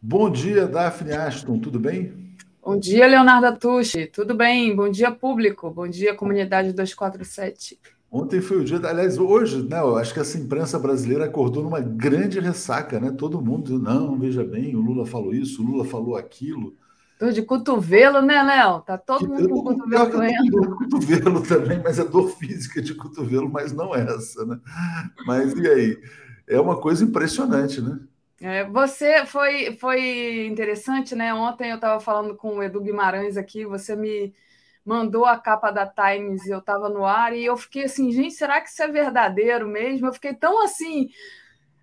Bom 0.00 0.30
dia, 0.30 0.66
Daphne 0.66 1.12
Ashton, 1.12 1.58
tudo 1.58 1.80
bem? 1.80 2.23
Bom 2.64 2.78
dia, 2.78 3.06
Leonardo 3.06 3.46
Atushi. 3.46 4.06
Tudo 4.06 4.34
bem? 4.34 4.74
Bom 4.74 4.88
dia, 4.88 5.10
público. 5.10 5.70
Bom 5.70 5.86
dia, 5.86 6.14
comunidade 6.14 6.72
247. 6.72 7.78
Ontem 8.10 8.40
foi 8.40 8.56
o 8.56 8.64
dia, 8.64 8.78
aliás, 8.78 9.18
hoje, 9.18 9.62
né? 9.68 9.80
Eu 9.80 9.98
acho 9.98 10.14
que 10.14 10.20
essa 10.20 10.38
imprensa 10.38 10.78
brasileira 10.78 11.26
acordou 11.26 11.62
numa 11.62 11.80
grande 11.80 12.40
ressaca, 12.40 12.98
né? 12.98 13.10
Todo 13.10 13.42
mundo 13.42 13.78
não, 13.78 14.18
veja 14.18 14.42
bem, 14.42 14.74
o 14.74 14.80
Lula 14.80 15.04
falou 15.04 15.34
isso, 15.34 15.62
o 15.62 15.66
Lula 15.66 15.84
falou 15.84 16.16
aquilo. 16.16 16.74
Dor 17.20 17.32
de 17.32 17.42
cotovelo, 17.42 18.22
né, 18.22 18.42
Léo? 18.42 18.80
Tá 18.80 18.96
todo 18.96 19.28
mundo 19.28 19.46
com 19.46 19.62
cotovelo 19.62 20.10
doendo. 20.10 20.50
Dor 20.50 20.62
de 20.62 20.74
cotovelo 20.74 21.42
também, 21.42 21.82
mas 21.84 21.98
é 21.98 22.04
dor 22.04 22.30
física 22.30 22.80
de 22.80 22.94
cotovelo, 22.94 23.50
mas 23.50 23.72
não 23.72 23.94
essa, 23.94 24.42
né? 24.46 24.58
Mas 25.26 25.52
e 25.52 25.68
aí? 25.68 25.98
É 26.48 26.58
uma 26.58 26.78
coisa 26.78 27.04
impressionante, 27.04 27.82
né? 27.82 27.98
É, 28.46 28.62
você 28.62 29.24
foi, 29.24 29.74
foi 29.76 30.44
interessante, 30.44 31.14
né? 31.14 31.32
Ontem 31.32 31.70
eu 31.70 31.76
estava 31.76 31.98
falando 31.98 32.36
com 32.36 32.58
o 32.58 32.62
Edu 32.62 32.78
Guimarães 32.78 33.38
aqui, 33.38 33.64
você 33.64 33.96
me 33.96 34.34
mandou 34.84 35.24
a 35.24 35.38
capa 35.38 35.70
da 35.70 35.86
Times, 35.86 36.46
eu 36.46 36.58
estava 36.58 36.90
no 36.90 37.06
ar, 37.06 37.34
e 37.34 37.42
eu 37.42 37.56
fiquei 37.56 37.84
assim, 37.84 38.12
gente, 38.12 38.34
será 38.34 38.60
que 38.60 38.68
isso 38.68 38.82
é 38.82 38.88
verdadeiro 38.88 39.66
mesmo? 39.66 40.08
Eu 40.08 40.12
fiquei 40.12 40.34
tão 40.34 40.62
assim. 40.62 41.08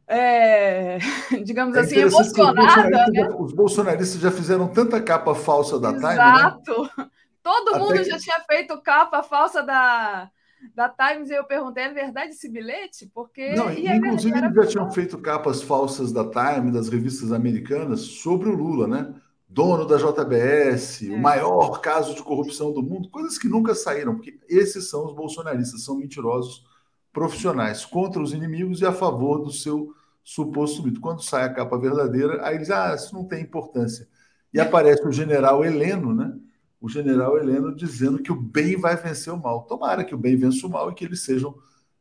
É, 0.07 0.99
digamos 1.43 1.75
é 1.75 1.79
assim, 1.79 1.95
emocionada. 1.97 3.05
Os, 3.07 3.11
né? 3.11 3.29
os 3.39 3.53
bolsonaristas 3.53 4.21
já 4.21 4.29
fizeram 4.29 4.67
tanta 4.67 5.01
capa 5.01 5.33
falsa 5.33 5.79
da 5.79 5.89
Exato. 5.89 6.13
Time. 6.13 6.15
Né? 6.15 6.37
Exato. 6.37 7.11
Todo 7.41 7.69
Até 7.69 7.79
mundo 7.79 7.93
que... 7.93 8.03
já 8.03 8.19
tinha 8.19 8.39
feito 8.41 8.79
capa 8.83 9.23
falsa 9.23 9.63
da, 9.63 10.29
da 10.75 10.89
Times 10.89 11.29
e 11.29 11.33
eu 11.33 11.43
perguntei: 11.43 11.83
é 11.83 11.93
verdade 11.93 12.31
esse 12.31 12.49
bilhete? 12.49 13.09
Porque. 13.13 13.53
Não, 13.53 13.71
e 13.71 13.87
inclusive, 13.87 14.37
eles 14.37 14.55
já 14.55 14.65
tinham 14.67 14.91
feito 14.91 15.17
capas 15.17 15.61
falsas 15.61 16.11
da 16.11 16.23
Time, 16.23 16.71
das 16.71 16.89
revistas 16.89 17.31
americanas, 17.31 18.01
sobre 18.01 18.49
o 18.49 18.55
Lula, 18.55 18.87
né? 18.87 19.13
Dono 19.47 19.85
da 19.85 19.97
JBS, 19.97 21.03
é. 21.03 21.13
o 21.13 21.19
maior 21.19 21.81
caso 21.81 22.15
de 22.15 22.23
corrupção 22.23 22.71
do 22.71 22.81
mundo, 22.81 23.09
coisas 23.09 23.37
que 23.37 23.49
nunca 23.49 23.75
saíram, 23.75 24.15
porque 24.15 24.39
esses 24.47 24.89
são 24.89 25.05
os 25.05 25.13
bolsonaristas, 25.13 25.83
são 25.83 25.97
mentirosos 25.97 26.65
profissionais 27.11 27.85
contra 27.85 28.21
os 28.21 28.31
inimigos 28.31 28.79
e 28.79 28.85
a 28.85 28.93
favor 28.93 29.39
do 29.39 29.51
seu 29.51 29.93
suposto 30.23 30.81
mito. 30.81 31.01
Quando 31.01 31.21
sai 31.21 31.43
a 31.43 31.53
capa 31.53 31.77
verdadeira, 31.77 32.45
aí 32.45 32.55
eles, 32.55 32.69
ah, 32.69 32.95
isso 32.95 33.13
não 33.13 33.25
tem 33.25 33.43
importância. 33.43 34.07
E 34.53 34.59
aparece 34.59 35.05
o 35.05 35.11
general 35.11 35.63
Heleno, 35.65 36.13
né? 36.13 36.33
O 36.81 36.89
general 36.89 37.37
Heleno 37.37 37.75
dizendo 37.75 38.17
que 38.17 38.31
o 38.31 38.35
bem 38.35 38.75
vai 38.75 38.97
vencer 38.97 39.31
o 39.31 39.37
mal. 39.37 39.61
Tomara 39.63 40.03
que 40.03 40.15
o 40.15 40.17
bem 40.17 40.35
vença 40.35 40.65
o 40.65 40.69
mal 40.69 40.89
e 40.89 40.95
que 40.95 41.05
eles 41.05 41.21
sejam 41.23 41.55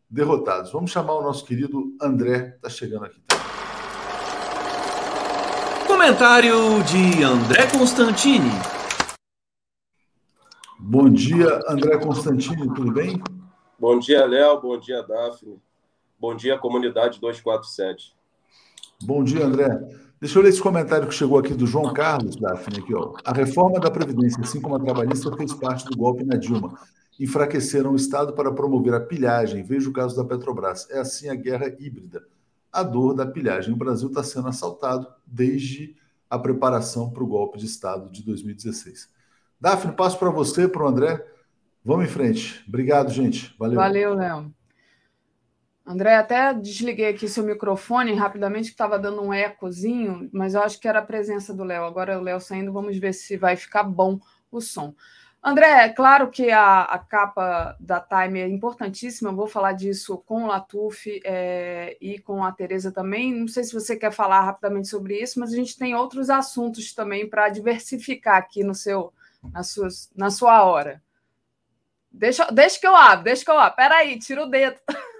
derrotados. 0.09 0.73
Vamos 0.73 0.91
chamar 0.91 1.15
o 1.15 1.23
nosso 1.23 1.45
querido 1.45 1.95
André, 2.01 2.55
está 2.57 2.71
chegando 2.71 3.05
aqui. 3.05 3.21
Comentário 5.87 6.83
de 6.85 7.23
André 7.23 7.67
Constantini. 7.71 8.51
Bom 10.79 11.11
dia, 11.11 11.61
André 11.69 11.99
Constantini, 11.99 12.73
tudo 12.75 12.91
bem? 12.91 13.23
Bom 13.79 13.99
dia, 13.99 14.25
Léo. 14.25 14.63
Bom 14.63 14.79
dia, 14.79 15.03
Daphne. 15.03 15.61
Bom 16.19 16.35
dia, 16.35 16.59
comunidade 16.59 17.21
247. 17.21 18.15
Bom 19.03 19.23
dia, 19.23 19.45
André. 19.45 19.69
Deixa 20.21 20.39
eu 20.39 20.43
ler 20.43 20.51
esse 20.51 20.61
comentário 20.61 21.09
que 21.09 21.15
chegou 21.15 21.39
aqui 21.39 21.55
do 21.55 21.67
João 21.67 21.95
Carlos, 21.95 22.37
Daphne, 22.37 22.81
aqui, 22.81 22.95
ó. 22.95 23.15
A 23.25 23.33
reforma 23.33 23.81
da 23.81 23.91
Previdência, 23.91 24.43
assim 24.43 24.61
como 24.61 24.75
a 24.75 24.79
trabalhista, 24.79 25.35
fez 25.35 25.55
parte 25.55 25.87
do 25.87 25.97
golpe 25.97 26.23
na 26.25 26.37
Dilma. 26.37 26.79
Enfraqueceram 27.19 27.93
o 27.93 27.97
Estado 27.97 28.35
para 28.35 28.53
promover 28.53 28.93
a 28.93 29.01
pilhagem. 29.01 29.63
Veja 29.63 29.89
o 29.89 29.93
caso 29.95 30.15
da 30.15 30.23
Petrobras. 30.23 30.87
É 30.91 30.99
assim 30.99 31.31
a 31.31 31.35
guerra 31.35 31.75
híbrida. 31.79 32.23
A 32.71 32.83
dor 32.83 33.15
da 33.15 33.25
pilhagem. 33.25 33.73
O 33.73 33.79
Brasil 33.79 34.09
está 34.09 34.23
sendo 34.23 34.49
assaltado 34.49 35.07
desde 35.27 35.97
a 36.29 36.39
preparação 36.39 37.09
para 37.09 37.25
o 37.25 37.27
golpe 37.27 37.59
de 37.59 37.65
Estado 37.65 38.11
de 38.11 38.23
2016. 38.23 39.09
Daphne, 39.59 39.95
passo 39.95 40.19
para 40.19 40.29
você, 40.29 40.69
para 40.69 40.85
o 40.85 40.87
André. 40.87 41.27
Vamos 41.83 42.05
em 42.05 42.09
frente. 42.09 42.63
Obrigado, 42.69 43.11
gente. 43.11 43.55
Valeu. 43.59 43.77
Valeu, 43.77 44.15
Léo. 44.15 44.53
André, 45.87 46.15
até 46.15 46.55
desliguei 46.55 47.09
aqui 47.09 47.29
seu 47.29 47.43
microfone 47.43 48.15
rapidamente, 48.15 48.67
que 48.67 48.75
estava 48.75 48.99
dando 48.99 49.23
um 49.23 49.35
ecozinho, 49.35 50.29
mas 50.33 50.55
eu 50.55 50.63
acho 50.63 50.79
que 50.79 50.87
era 50.87 51.01
a 51.01 51.05
presença 51.05 51.55
do 51.55 51.65
Léo. 51.65 51.85
Agora 51.85 52.19
o 52.19 52.23
Léo 52.23 52.41
saindo, 52.41 52.73
vamos 52.73 52.97
ver 52.99 53.13
se 53.13 53.37
vai 53.37 53.57
ficar 53.57 53.83
bom 53.83 54.21
o 54.51 54.61
som. 54.61 54.95
André, 55.43 55.87
é 55.87 55.89
claro 55.89 56.31
que 56.31 56.51
a, 56.51 56.83
a 56.83 56.99
capa 56.99 57.75
da 57.81 57.99
Time 57.99 58.41
é 58.41 58.49
importantíssima, 58.49 59.31
eu 59.31 59.35
vou 59.37 59.47
falar 59.47 59.73
disso 59.73 60.19
com 60.19 60.45
o 60.45 60.47
Latuf 60.47 61.19
é, 61.25 61.97
e 61.99 62.19
com 62.19 62.45
a 62.45 62.53
Tereza 62.53 62.93
também. 62.93 63.35
Não 63.35 63.49
sei 63.49 63.65
se 63.65 63.73
você 63.73 63.97
quer 63.97 64.13
falar 64.13 64.43
rapidamente 64.43 64.89
sobre 64.89 65.19
isso, 65.19 65.41
mas 65.41 65.51
a 65.51 65.57
gente 65.57 65.79
tem 65.79 65.95
outros 65.95 66.29
assuntos 66.29 66.93
também 66.93 67.29
para 67.29 67.49
diversificar 67.49 68.37
aqui 68.37 68.63
no 68.63 68.75
seu, 68.75 69.15
na, 69.51 69.63
sua, 69.63 69.89
na 70.15 70.31
sua 70.31 70.63
hora. 70.63 71.03
Deixa, 72.13 72.47
deixa 72.51 72.79
que 72.79 72.87
eu 72.87 72.95
abro, 72.95 73.25
deixa 73.25 73.43
que 73.43 73.51
eu 73.51 73.59
abro. 73.59 73.77
Peraí, 73.77 74.19
tira 74.19 74.45
o 74.45 74.51
dedo. 74.51 74.79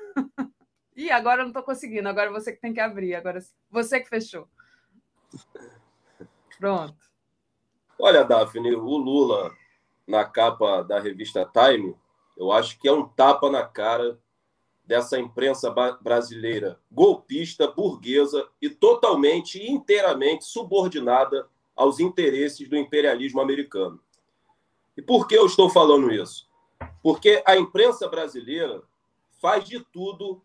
Ih, 0.97 1.11
agora 1.11 1.41
eu 1.41 1.45
não 1.45 1.51
estou 1.51 1.63
conseguindo. 1.63 2.09
Agora 2.09 2.31
você 2.31 2.53
que 2.53 2.61
tem 2.61 2.73
que 2.73 2.81
abrir. 2.81 3.15
Agora 3.15 3.41
você 3.71 4.01
que 4.01 4.09
fechou. 4.09 4.49
Pronto. 6.59 6.99
Olha, 7.99 8.25
Daphne, 8.25 8.75
o 8.75 8.97
Lula 8.97 9.51
na 10.07 10.25
capa 10.25 10.83
da 10.83 10.99
revista 10.99 11.49
Time, 11.53 11.97
eu 12.37 12.51
acho 12.51 12.79
que 12.79 12.89
é 12.89 12.93
um 12.93 13.07
tapa 13.07 13.51
na 13.51 13.63
cara 13.63 14.19
dessa 14.85 15.19
imprensa 15.19 15.71
brasileira 16.01 16.81
golpista, 16.91 17.69
burguesa 17.69 18.49
e 18.61 18.69
totalmente 18.69 19.59
e 19.59 19.71
inteiramente 19.71 20.45
subordinada 20.45 21.49
aos 21.77 22.01
interesses 22.01 22.69
do 22.69 22.77
imperialismo 22.77 23.41
americano. 23.41 24.01
E 24.97 25.01
por 25.01 25.29
que 25.29 25.35
eu 25.35 25.47
estou 25.47 25.71
falando 25.71 26.13
isso? 26.13 26.51
Porque 27.03 27.43
a 27.47 27.57
imprensa 27.57 28.09
brasileira 28.09 28.83
faz 29.41 29.65
de 29.65 29.81
tudo 29.81 30.45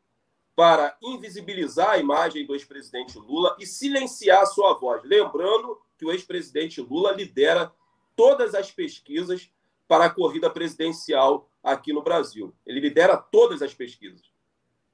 para 0.55 0.97
invisibilizar 1.01 1.91
a 1.91 1.97
imagem 1.97 2.45
do 2.45 2.55
ex-presidente 2.55 3.19
Lula 3.19 3.55
e 3.59 3.65
silenciar 3.65 4.45
sua 4.47 4.73
voz. 4.73 5.03
Lembrando 5.03 5.79
que 5.97 6.05
o 6.05 6.11
ex-presidente 6.11 6.81
Lula 6.81 7.11
lidera 7.11 7.71
todas 8.15 8.55
as 8.55 8.71
pesquisas 8.71 9.51
para 9.87 10.05
a 10.05 10.09
corrida 10.09 10.49
presidencial 10.49 11.49
aqui 11.61 11.91
no 11.91 12.01
Brasil. 12.01 12.55
Ele 12.65 12.79
lidera 12.79 13.17
todas 13.17 13.61
as 13.61 13.73
pesquisas. 13.73 14.31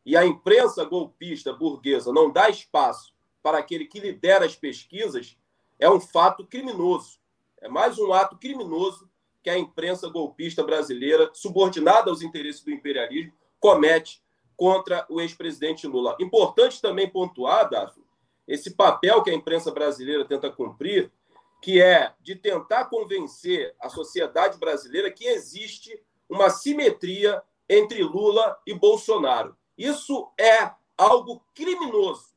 E 0.04 0.18
a 0.18 0.26
imprensa 0.26 0.84
golpista 0.84 1.54
burguesa 1.54 2.12
não 2.12 2.32
dá 2.32 2.50
espaço 2.50 3.14
para 3.44 3.60
aquele 3.60 3.86
que 3.86 4.00
lidera 4.00 4.46
as 4.46 4.56
pesquisas 4.56 5.38
é 5.80 5.90
um 5.90 6.00
fato 6.00 6.46
criminoso. 6.46 7.20
É 7.60 7.70
mais 7.70 8.00
um 8.00 8.12
ato 8.12 8.38
criminoso 8.38 9.10
que 9.44 9.50
a 9.50 9.58
imprensa 9.58 10.10
golpista 10.10 10.64
brasileira, 10.64 11.30
subordinada 11.34 12.10
aos 12.10 12.22
interesses 12.22 12.64
do 12.64 12.72
imperialismo, 12.72 13.34
comete 13.62 14.22
contra 14.58 15.06
o 15.08 15.22
ex-presidente 15.22 15.88
Lula. 15.88 16.18
Importante 16.20 16.82
também 16.82 17.10
pontuar, 17.10 17.70
Daphne, 17.70 18.04
esse 18.46 18.72
papel 18.72 19.24
que 19.24 19.30
a 19.30 19.34
imprensa 19.34 19.72
brasileira 19.72 20.26
tenta 20.26 20.52
cumprir, 20.52 21.10
que 21.62 21.82
é 21.82 22.14
de 22.20 22.36
tentar 22.36 22.86
convencer 22.86 23.74
a 23.80 23.88
sociedade 23.88 24.58
brasileira 24.58 25.10
que 25.10 25.26
existe 25.26 26.04
uma 26.28 26.50
simetria 26.50 27.42
entre 27.70 28.04
Lula 28.04 28.60
e 28.66 28.74
Bolsonaro. 28.74 29.56
Isso 29.78 30.30
é 30.38 30.72
algo 30.98 31.44
criminoso. 31.54 32.32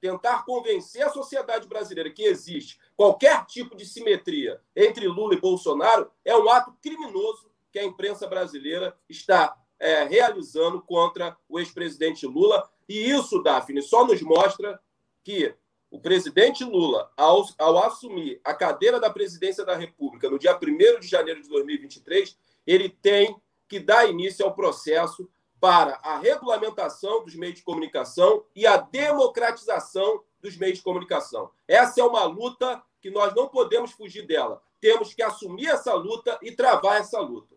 Tentar 0.00 0.44
convencer 0.44 1.02
a 1.02 1.10
sociedade 1.10 1.68
brasileira 1.68 2.10
que 2.10 2.24
existe 2.24 2.78
qualquer 2.96 3.44
tipo 3.46 3.76
de 3.76 3.86
simetria 3.86 4.60
entre 4.74 5.06
Lula 5.06 5.34
e 5.34 5.40
Bolsonaro 5.40 6.10
é 6.24 6.36
um 6.36 6.48
ato 6.48 6.74
criminoso 6.82 7.50
que 7.72 7.78
a 7.78 7.84
imprensa 7.84 8.26
brasileira 8.26 8.96
está 9.08 9.56
é, 9.78 10.04
realizando 10.04 10.80
contra 10.82 11.36
o 11.48 11.58
ex-presidente 11.58 12.26
Lula. 12.26 12.68
E 12.88 13.10
isso, 13.10 13.42
Daphne, 13.42 13.82
só 13.82 14.06
nos 14.06 14.20
mostra 14.22 14.80
que 15.22 15.54
o 15.90 16.00
presidente 16.00 16.64
Lula, 16.64 17.10
ao, 17.16 17.46
ao 17.58 17.78
assumir 17.78 18.40
a 18.42 18.52
cadeira 18.52 18.98
da 18.98 19.10
presidência 19.10 19.64
da 19.64 19.76
República 19.76 20.28
no 20.28 20.38
dia 20.38 20.56
1 20.56 21.00
de 21.00 21.06
janeiro 21.06 21.40
de 21.40 21.48
2023, 21.48 22.36
ele 22.66 22.88
tem 22.88 23.40
que 23.68 23.78
dar 23.78 24.08
início 24.08 24.44
ao 24.44 24.54
processo 24.54 25.28
para 25.60 25.94
a 26.02 26.18
regulamentação 26.18 27.24
dos 27.24 27.34
meios 27.34 27.56
de 27.56 27.62
comunicação 27.62 28.44
e 28.54 28.66
a 28.66 28.76
democratização 28.76 30.22
dos 30.40 30.56
meios 30.56 30.78
de 30.78 30.84
comunicação. 30.84 31.50
Essa 31.66 32.00
é 32.00 32.04
uma 32.04 32.24
luta 32.24 32.82
que 33.00 33.10
nós 33.10 33.34
não 33.34 33.48
podemos 33.48 33.92
fugir 33.92 34.26
dela. 34.26 34.60
Temos 34.80 35.14
que 35.14 35.22
assumir 35.22 35.68
essa 35.68 35.94
luta 35.94 36.38
e 36.42 36.52
travar 36.52 37.00
essa 37.00 37.18
luta. 37.20 37.54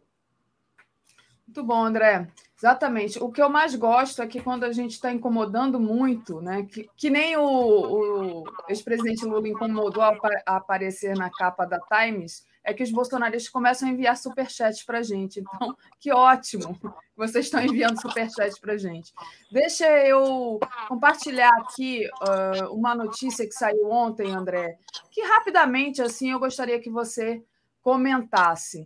Muito 1.47 1.63
bom, 1.63 1.81
André. 1.81 2.27
Exatamente. 2.57 3.23
O 3.23 3.31
que 3.31 3.41
eu 3.41 3.49
mais 3.49 3.73
gosto 3.73 4.21
é 4.21 4.27
que 4.27 4.41
quando 4.41 4.65
a 4.65 4.71
gente 4.73 4.91
está 4.91 5.11
incomodando 5.11 5.79
muito, 5.79 6.41
né? 6.41 6.63
Que, 6.63 6.89
que 6.97 7.09
nem 7.09 7.37
o, 7.37 7.43
o 7.43 8.43
ex-presidente 8.67 9.25
Lula 9.25 9.47
incomodou 9.47 10.03
a, 10.03 10.13
a, 10.45 10.57
aparecer 10.57 11.15
na 11.15 11.29
capa 11.29 11.65
da 11.65 11.79
Times, 11.79 12.45
é 12.63 12.73
que 12.73 12.83
os 12.83 12.91
bolsonaristas 12.91 13.49
começam 13.49 13.87
a 13.87 13.91
enviar 13.91 14.17
superchats 14.17 14.83
para 14.83 14.97
a 14.97 15.01
gente. 15.03 15.39
Então, 15.39 15.77
que 15.99 16.11
ótimo 16.11 16.77
vocês 17.15 17.45
estão 17.45 17.63
enviando 17.63 18.01
superchats 18.01 18.59
para 18.59 18.73
a 18.73 18.77
gente. 18.77 19.13
Deixa 19.49 19.87
eu 20.05 20.59
compartilhar 20.89 21.51
aqui 21.59 22.05
uh, 22.21 22.73
uma 22.73 22.93
notícia 22.93 23.45
que 23.45 23.53
saiu 23.53 23.89
ontem, 23.89 24.33
André, 24.33 24.77
que 25.11 25.21
rapidamente 25.21 26.01
assim 26.01 26.31
eu 26.31 26.39
gostaria 26.39 26.79
que 26.79 26.89
você 26.89 27.41
comentasse 27.81 28.85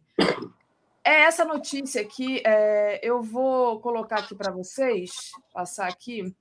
é 1.03 1.21
essa 1.23 1.43
notícia 1.43 2.03
que 2.05 2.41
é, 2.45 2.99
eu 3.03 3.21
vou 3.21 3.79
colocar 3.79 4.19
aqui 4.19 4.35
para 4.35 4.51
vocês, 4.51 5.11
passar 5.53 5.87
aqui. 5.87 6.33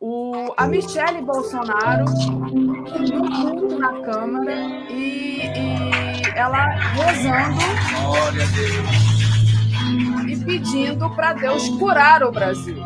O, 0.00 0.52
a 0.56 0.66
Michele 0.66 1.22
Bolsonaro 1.22 2.04
num 2.50 2.84
culto 3.30 3.78
na 3.78 4.02
Câmara 4.02 4.52
e, 4.90 5.46
e 5.46 6.22
ela 6.34 6.70
rezando 6.70 7.60
e 10.28 10.36
pedindo 10.44 11.08
para 11.14 11.34
Deus 11.34 11.68
curar 11.78 12.24
o 12.24 12.32
Brasil. 12.32 12.82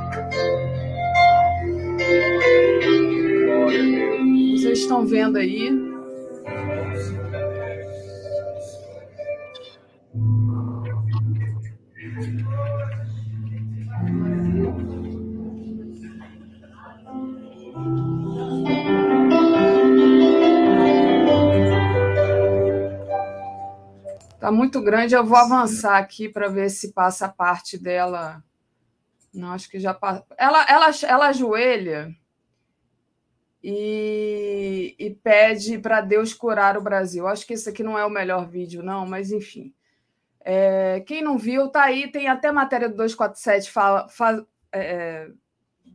Vocês 4.55 4.81
estão 4.81 5.07
vendo 5.07 5.39
aí 5.39 5.86
Tá 24.47 24.53
muito 24.53 24.81
grande, 24.81 25.13
eu 25.13 25.27
vou 25.27 25.37
avançar 25.37 25.99
aqui 25.99 26.29
para 26.29 26.47
ver 26.47 26.71
se 26.71 26.93
passa 26.93 27.27
a 27.27 27.29
parte 27.29 27.77
dela. 27.77 28.45
Não, 29.35 29.51
acho 29.51 29.69
que 29.69 29.81
já 29.81 29.93
passa. 29.93 30.25
Ela, 30.39 30.65
ela, 30.71 30.91
ela 31.03 31.27
ajoelha 31.31 32.15
e, 33.61 34.95
e 34.97 35.11
pede 35.11 35.81
para 35.81 36.01
Deus 36.01 36.33
curar 36.33 36.79
o 36.79 36.81
Brasil. 36.81 37.27
Acho 37.27 37.45
que 37.45 37.55
esse 37.55 37.69
aqui 37.69 37.83
não 37.83 37.99
é 37.99 38.07
o 38.07 38.09
melhor 38.09 38.49
vídeo, 38.49 38.85
não, 38.85 39.05
mas 39.05 39.33
enfim. 39.33 39.75
É, 40.45 41.01
quem 41.01 41.23
não 41.23 41.37
viu, 41.37 41.67
tá 41.67 41.83
aí, 41.83 42.07
tem 42.07 42.29
até 42.29 42.53
matéria 42.53 42.89
do 42.89 42.95
247 42.95 43.69
fala, 43.69 44.09
fala, 44.09 44.47
é, 44.73 45.29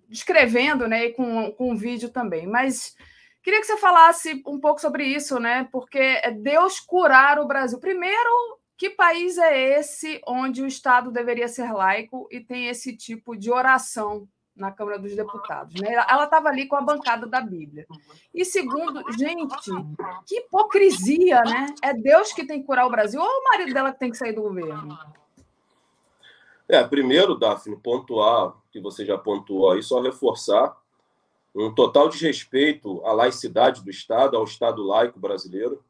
descrevendo, 0.09 0.89
né? 0.89 1.05
E 1.05 1.13
com, 1.13 1.53
com 1.53 1.71
um 1.71 1.77
vídeo 1.77 2.09
também. 2.09 2.47
Mas 2.47 2.97
queria 3.43 3.59
que 3.59 3.67
você 3.67 3.77
falasse 3.77 4.41
um 4.45 4.59
pouco 4.59 4.79
sobre 4.79 5.05
isso, 5.05 5.39
né? 5.39 5.67
Porque 5.71 5.97
é 5.97 6.31
Deus 6.31 6.79
curar 6.79 7.39
o 7.39 7.47
Brasil. 7.47 7.79
Primeiro, 7.79 8.59
que 8.77 8.89
país 8.89 9.37
é 9.37 9.79
esse 9.79 10.21
onde 10.27 10.61
o 10.61 10.67
Estado 10.67 11.11
deveria 11.11 11.47
ser 11.47 11.71
laico 11.71 12.27
e 12.31 12.39
tem 12.39 12.67
esse 12.67 12.95
tipo 12.95 13.35
de 13.35 13.51
oração 13.51 14.27
na 14.55 14.71
Câmara 14.71 14.99
dos 14.99 15.15
Deputados. 15.15 15.79
Né? 15.79 15.93
Ela 15.93 16.25
estava 16.25 16.49
ali 16.49 16.67
com 16.67 16.75
a 16.75 16.81
bancada 16.81 17.25
da 17.25 17.41
Bíblia. 17.41 17.85
E 18.33 18.43
segundo, 18.43 19.03
gente, 19.13 19.55
que 20.25 20.39
hipocrisia, 20.39 21.41
né? 21.41 21.73
É 21.81 21.93
Deus 21.93 22.33
que 22.33 22.45
tem 22.45 22.61
que 22.61 22.67
curar 22.67 22.85
o 22.85 22.91
Brasil 22.91 23.21
ou 23.21 23.27
é 23.27 23.29
o 23.29 23.43
marido 23.43 23.73
dela 23.73 23.91
que 23.91 23.99
tem 23.99 24.11
que 24.11 24.17
sair 24.17 24.33
do 24.33 24.41
governo? 24.41 24.97
É, 26.67 26.83
primeiro, 26.83 27.35
Daphne, 27.35 27.75
pontuar, 27.75 28.53
que 28.71 28.79
você 28.79 29.05
já 29.05 29.17
pontuou 29.17 29.71
aí, 29.71 29.83
só 29.83 30.01
reforçar 30.01 30.75
um 31.53 31.73
total 31.73 32.09
desrespeito 32.09 33.05
à 33.05 33.11
laicidade 33.11 33.83
do 33.83 33.89
Estado, 33.89 34.37
ao 34.37 34.43
Estado 34.43 34.83
laico 34.83 35.19
brasileiro, 35.19 35.83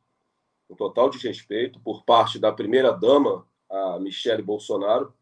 um 0.70 0.76
total 0.76 1.10
desrespeito 1.10 1.80
por 1.80 2.04
parte 2.04 2.40
da 2.40 2.52
primeira-dama, 2.52 3.46
a 3.70 4.00
Michele 4.00 4.42
Bolsonaro, 4.42 5.14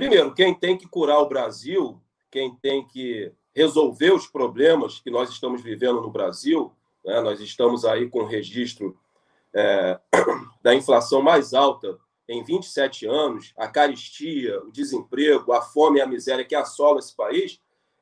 Primeiro, 0.00 0.32
quem 0.32 0.54
tem 0.54 0.78
que 0.78 0.88
curar 0.88 1.20
o 1.20 1.28
Brasil, 1.28 2.00
quem 2.30 2.54
tem 2.54 2.86
que 2.86 3.32
resolver 3.54 4.12
os 4.12 4.26
problemas 4.26 5.00
que 5.00 5.10
nós 5.10 5.28
estamos 5.28 5.62
vivendo 5.62 6.00
no 6.00 6.10
Brasil, 6.10 6.72
né? 7.04 7.20
nós 7.20 7.40
estamos 7.40 7.84
aí 7.84 8.08
com 8.08 8.20
o 8.20 8.26
registro 8.26 8.96
é, 9.52 10.00
da 10.62 10.74
inflação 10.74 11.20
mais 11.20 11.52
alta 11.52 11.98
em 12.28 12.42
27 12.44 13.06
anos, 13.06 13.52
a 13.56 13.66
caristia, 13.66 14.62
o 14.62 14.70
desemprego, 14.70 15.52
a 15.52 15.60
fome 15.60 15.98
e 15.98 16.02
a 16.02 16.06
miséria 16.06 16.44
que 16.44 16.54
assola 16.54 17.00
esse 17.00 17.14
país, 17.14 17.60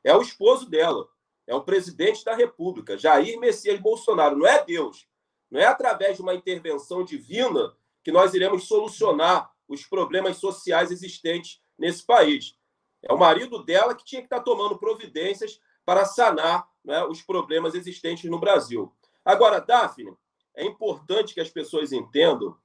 é 0.09 0.15
o 0.15 0.21
esposo 0.21 0.69
dela, 0.69 1.07
é 1.45 1.55
o 1.55 1.63
presidente 1.63 2.23
da 2.23 2.35
República, 2.35 2.97
Jair 2.97 3.39
Messias 3.39 3.79
Bolsonaro, 3.79 4.37
não 4.37 4.47
é 4.47 4.63
Deus. 4.63 5.07
Não 5.49 5.59
é 5.59 5.65
através 5.65 6.15
de 6.15 6.21
uma 6.21 6.35
intervenção 6.35 7.03
divina 7.03 7.75
que 8.03 8.11
nós 8.11 8.33
iremos 8.33 8.67
solucionar 8.67 9.51
os 9.67 9.85
problemas 9.85 10.37
sociais 10.37 10.91
existentes 10.91 11.61
nesse 11.77 12.03
país. 12.05 12.55
É 13.01 13.13
o 13.13 13.17
marido 13.17 13.63
dela 13.63 13.95
que 13.95 14.03
tinha 14.03 14.21
que 14.21 14.27
estar 14.27 14.41
tomando 14.41 14.77
providências 14.77 15.59
para 15.85 16.05
sanar 16.05 16.67
né, 16.83 17.03
os 17.05 17.21
problemas 17.21 17.73
existentes 17.73 18.29
no 18.29 18.39
Brasil. 18.39 18.93
Agora, 19.23 19.59
Daphne, 19.59 20.13
é 20.55 20.65
importante 20.65 21.33
que 21.33 21.41
as 21.41 21.49
pessoas 21.49 21.91
entendam 21.91 22.55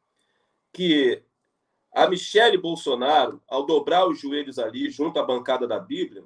que 0.73 1.23
a 1.93 2.09
Michele 2.09 2.59
Bolsonaro, 2.59 3.41
ao 3.47 3.65
dobrar 3.65 4.07
os 4.09 4.19
joelhos 4.19 4.59
ali 4.59 4.91
junto 4.91 5.19
à 5.19 5.23
bancada 5.23 5.67
da 5.67 5.79
Bíblia, 5.79 6.25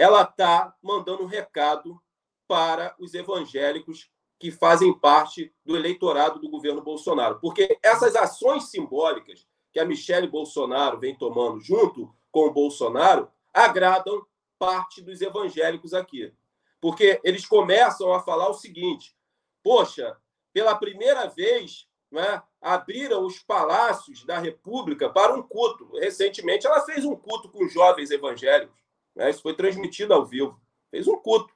ela 0.00 0.22
está 0.22 0.74
mandando 0.82 1.24
um 1.24 1.26
recado 1.26 2.00
para 2.48 2.96
os 2.98 3.12
evangélicos 3.12 4.10
que 4.38 4.50
fazem 4.50 4.98
parte 4.98 5.54
do 5.62 5.76
eleitorado 5.76 6.40
do 6.40 6.48
governo 6.48 6.80
Bolsonaro. 6.80 7.38
Porque 7.38 7.78
essas 7.82 8.16
ações 8.16 8.70
simbólicas 8.70 9.46
que 9.70 9.78
a 9.78 9.84
Michele 9.84 10.26
Bolsonaro 10.26 10.98
vem 10.98 11.14
tomando 11.14 11.60
junto 11.60 12.10
com 12.32 12.46
o 12.46 12.50
Bolsonaro 12.50 13.28
agradam 13.52 14.24
parte 14.58 15.02
dos 15.02 15.20
evangélicos 15.20 15.92
aqui. 15.92 16.32
Porque 16.80 17.20
eles 17.22 17.44
começam 17.44 18.10
a 18.14 18.22
falar 18.22 18.48
o 18.48 18.54
seguinte: 18.54 19.14
poxa, 19.62 20.16
pela 20.50 20.74
primeira 20.76 21.28
vez 21.28 21.86
né, 22.10 22.42
abriram 22.58 23.26
os 23.26 23.38
palácios 23.40 24.24
da 24.24 24.38
República 24.38 25.10
para 25.10 25.34
um 25.34 25.42
culto. 25.42 25.90
Recentemente, 25.98 26.66
ela 26.66 26.80
fez 26.86 27.04
um 27.04 27.14
culto 27.14 27.50
com 27.50 27.68
jovens 27.68 28.10
evangélicos. 28.10 28.79
Né, 29.14 29.30
isso 29.30 29.42
foi 29.42 29.54
transmitido 29.54 30.14
ao 30.14 30.24
vivo. 30.24 30.60
Fez 30.90 31.06
um 31.06 31.16
culto 31.16 31.52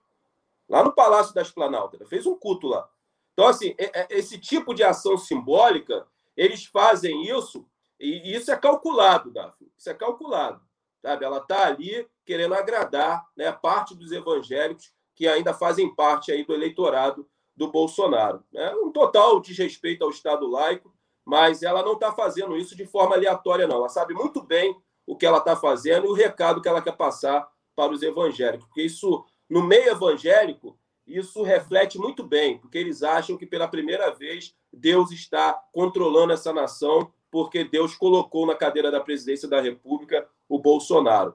lá 0.69 0.83
no 0.83 0.93
Palácio 0.93 1.35
das 1.35 1.51
Planaltas. 1.51 2.09
Fez 2.09 2.27
um 2.27 2.37
culto 2.37 2.67
lá. 2.67 2.89
Então, 3.33 3.47
assim, 3.47 3.75
é, 3.79 4.01
é, 4.01 4.07
esse 4.11 4.39
tipo 4.39 4.75
de 4.75 4.83
ação 4.83 5.19
simbólica, 5.19 6.07
eles 6.37 6.65
fazem 6.65 7.25
isso 7.29 7.67
e 7.99 8.35
isso 8.35 8.51
é 8.51 8.57
calculado, 8.57 9.31
Daphne. 9.31 9.71
Isso 9.77 9.91
é 9.91 9.95
calculado. 9.95 10.61
Sabe? 11.03 11.25
Ela 11.25 11.39
está 11.39 11.67
ali 11.67 12.09
querendo 12.25 12.55
agradar 12.55 13.27
né, 13.37 13.53
parte 13.53 13.95
dos 13.95 14.13
evangélicos 14.13 14.93
que 15.15 15.29
ainda 15.29 15.53
fazem 15.53 15.95
parte 15.95 16.33
aí 16.33 16.45
do 16.45 16.55
eleitorado 16.55 17.29
do 17.57 17.71
Bolsonaro. 17.71 18.43
Né? 18.53 18.75
Um 18.77 18.91
total 18.91 19.41
desrespeito 19.41 20.05
ao 20.05 20.11
Estado 20.11 20.47
laico, 20.47 20.93
mas 21.25 21.63
ela 21.63 21.83
não 21.83 21.93
está 21.93 22.13
fazendo 22.13 22.57
isso 22.57 22.77
de 22.77 22.87
forma 22.87 23.15
aleatória, 23.15 23.67
não. 23.67 23.77
Ela 23.77 23.89
sabe 23.89 24.13
muito 24.15 24.43
bem 24.43 24.77
o 25.07 25.17
que 25.17 25.27
ela 25.27 25.39
está 25.39 25.55
fazendo 25.57 26.07
e 26.07 26.09
o 26.11 26.15
recado 26.15 26.61
que 26.61 26.69
ela 26.69 26.83
quer 26.83 26.97
passar 26.97 27.47
para 27.77 27.93
os 27.93 28.03
evangélicos. 28.03 28.67
Porque 28.67 28.83
isso, 28.83 29.25
no 29.49 29.63
meio 29.63 29.91
evangélico, 29.91 30.79
isso 31.07 31.43
reflete 31.43 31.99
muito 31.99 32.25
bem, 32.25 32.59
porque 32.59 32.79
eles 32.79 33.03
acham 33.03 33.37
que 33.37 33.47
pela 33.47 33.69
primeira 33.69 34.11
vez 34.11 34.55
Deus 34.73 35.11
está 35.11 35.53
controlando 35.73 36.33
essa 36.33 36.53
nação 36.53 37.13
porque 37.31 37.65
Deus 37.65 37.97
colocou 37.97 38.47
na 38.47 38.55
cadeira 38.55 38.93
da 38.93 39.01
presidência 39.01 39.49
da 39.49 39.61
República 39.61 40.25
o 40.49 40.57
Bolsonaro. 40.57 41.35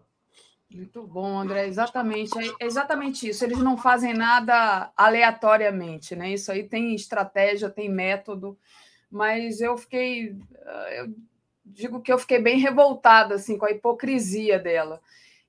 Muito 0.72 1.06
bom, 1.06 1.40
André. 1.40 1.68
Exatamente, 1.68 2.32
é 2.60 2.66
exatamente 2.66 3.28
isso. 3.28 3.44
Eles 3.44 3.60
não 3.60 3.76
fazem 3.76 4.14
nada 4.14 4.94
aleatoriamente, 4.96 6.16
né? 6.16 6.32
Isso 6.32 6.52
aí 6.52 6.64
tem 6.64 6.96
estratégia, 6.96 7.70
tem 7.70 7.90
método. 7.90 8.58
Mas 9.12 9.60
eu 9.60 9.76
fiquei, 9.78 10.38
eu 10.98 11.14
digo 11.70 12.02
que 12.02 12.12
eu 12.12 12.20
fiquei 12.20 12.40
bem 12.40 12.60
revoltada 12.60 13.36
assim 13.36 13.58
com 13.58 13.66
a 13.66 13.72
hipocrisia 13.72 14.60
dela. 14.60 15.02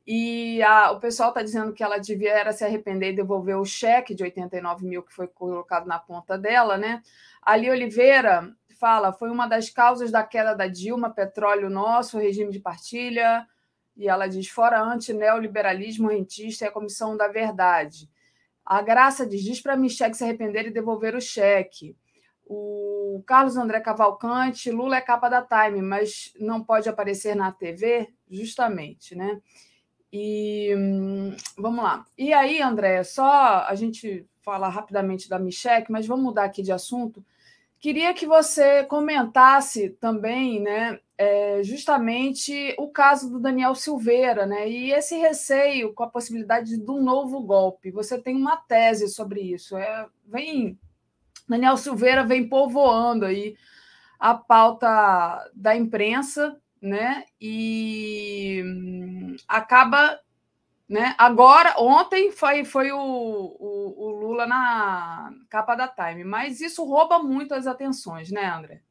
E 0.07 0.63
a, 0.63 0.91
o 0.93 1.01
pessoal 1.01 1.29
está 1.31 1.43
dizendo 1.43 1.73
que 1.73 1.83
ela 1.83 1.99
devia 1.99 2.33
era 2.33 2.53
se 2.53 2.65
arrepender 2.65 3.13
e 3.13 3.17
devolver 3.17 3.59
o 3.59 3.65
cheque 3.65 4.15
de 4.15 4.23
89 4.23 4.87
mil 4.87 5.03
que 5.03 5.13
foi 5.13 5.27
colocado 5.29 5.87
na 5.87 5.99
conta 5.99 6.37
dela, 6.39 6.77
né? 6.77 7.03
Ali 7.43 7.71
Oliveira 7.71 8.55
fala, 8.81 9.13
foi 9.13 9.31
uma 9.31 9.47
das 9.47 9.69
causas 9.69 10.11
da 10.11 10.23
queda 10.23 10.55
da 10.55 10.67
Dilma, 10.67 11.11
petróleo 11.11 11.69
nosso, 11.69 12.19
regime 12.19 12.51
de 12.51 12.59
partilha, 12.59 13.47
e 13.95 14.09
ela 14.09 14.27
diz, 14.27 14.49
fora 14.49 14.83
anti-neoliberalismo 14.83 16.09
rentista 16.09 16.65
e 16.65 16.69
a 16.69 16.73
comissão 16.73 17.15
da 17.15 17.29
verdade. 17.29 18.09
A 18.65 18.81
Graça 18.81 19.27
diz, 19.27 19.43
diz 19.43 19.61
para 19.61 19.77
Michel 19.77 20.15
se 20.15 20.25
arrepender 20.25 20.67
e 20.67 20.71
devolver 20.71 21.15
o 21.15 21.21
cheque. 21.21 21.95
O 22.53 23.23
Carlos 23.25 23.57
André 23.57 23.79
Cavalcante, 23.79 24.73
Lula 24.73 24.97
é 24.97 25.01
capa 25.01 25.29
da 25.29 25.41
Time, 25.41 25.81
mas 25.81 26.33
não 26.41 26.65
pode 26.65 26.89
aparecer 26.89 27.37
na 27.37 27.53
TV, 27.53 28.13
justamente, 28.29 29.15
né? 29.15 29.41
E 30.13 30.75
hum, 30.77 31.37
vamos 31.57 31.85
lá. 31.85 32.05
E 32.19 32.33
aí, 32.33 32.61
André, 32.61 33.05
só 33.05 33.65
a 33.69 33.73
gente 33.77 34.27
fala 34.43 34.69
rapidamente 34.69 35.29
da 35.29 35.39
Michelle, 35.39 35.87
mas 35.89 36.09
vamos 36.09 36.25
mudar 36.25 36.43
aqui 36.43 36.61
de 36.61 36.73
assunto. 36.73 37.25
Queria 37.79 38.13
que 38.13 38.27
você 38.27 38.83
comentasse 38.83 39.91
também, 40.01 40.61
né, 40.61 40.99
é, 41.17 41.63
justamente 41.63 42.75
o 42.79 42.89
caso 42.89 43.31
do 43.31 43.39
Daniel 43.39 43.77
Silveira, 43.77 44.45
né, 44.45 44.69
e 44.69 44.93
esse 44.93 45.17
receio 45.17 45.95
com 45.95 46.03
a 46.03 46.11
possibilidade 46.11 46.77
de 46.77 46.91
um 46.91 47.01
novo 47.01 47.41
golpe. 47.41 47.93
Você 47.93 48.21
tem 48.21 48.35
uma 48.35 48.57
tese 48.57 49.09
sobre 49.09 49.41
isso. 49.41 49.77
É, 49.77 50.07
vem, 50.27 50.77
Daniel 51.51 51.77
Silveira 51.77 52.25
vem 52.25 52.49
povoando 52.49 53.27
aí 53.27 53.57
a 54.19 54.35
pauta 54.35 55.51
da 55.55 55.75
imprensa, 55.77 56.57
né, 56.81 57.25
e 57.41 58.63
hum, 58.65 59.37
acaba 59.49 60.19
né? 60.89 61.15
Agora, 61.19 61.77
ontem 61.79 62.33
foi, 62.33 62.65
foi 62.65 62.91
o, 62.91 62.99
o, 62.99 63.95
o, 63.97 64.11
Lula 64.11 64.45
na 64.45 65.33
capa 65.49 65.77
da 65.77 65.87
Time, 65.87 66.25
mas 66.25 66.61
isso 66.61 66.85
rouba 66.85 67.21
muito 67.21 67.55
as 67.55 67.69
atenções, 67.69 68.33
né, 68.33 68.45
André? 68.47 68.83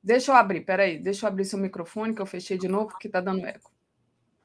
Deixa 0.00 0.30
eu 0.30 0.36
abrir, 0.36 0.60
peraí, 0.60 0.96
deixa 0.96 1.26
eu 1.26 1.28
abrir 1.28 1.44
seu 1.44 1.58
microfone, 1.58 2.14
que 2.14 2.22
eu 2.22 2.26
fechei 2.26 2.56
de 2.56 2.68
novo, 2.68 2.90
porque 2.90 3.08
está 3.08 3.20
dando 3.20 3.44
eco. 3.44 3.72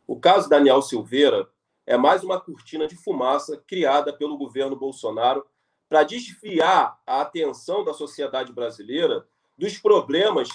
O 0.07 0.19
caso 0.19 0.49
Daniel 0.49 0.81
Silveira 0.81 1.47
é 1.85 1.97
mais 1.97 2.23
uma 2.23 2.39
cortina 2.39 2.87
de 2.87 2.95
fumaça 2.95 3.61
criada 3.67 4.11
pelo 4.11 4.37
governo 4.37 4.75
Bolsonaro 4.75 5.45
para 5.87 6.03
desviar 6.03 6.99
a 7.05 7.21
atenção 7.21 7.83
da 7.83 7.93
sociedade 7.93 8.51
brasileira 8.51 9.25
dos 9.57 9.77
problemas 9.77 10.49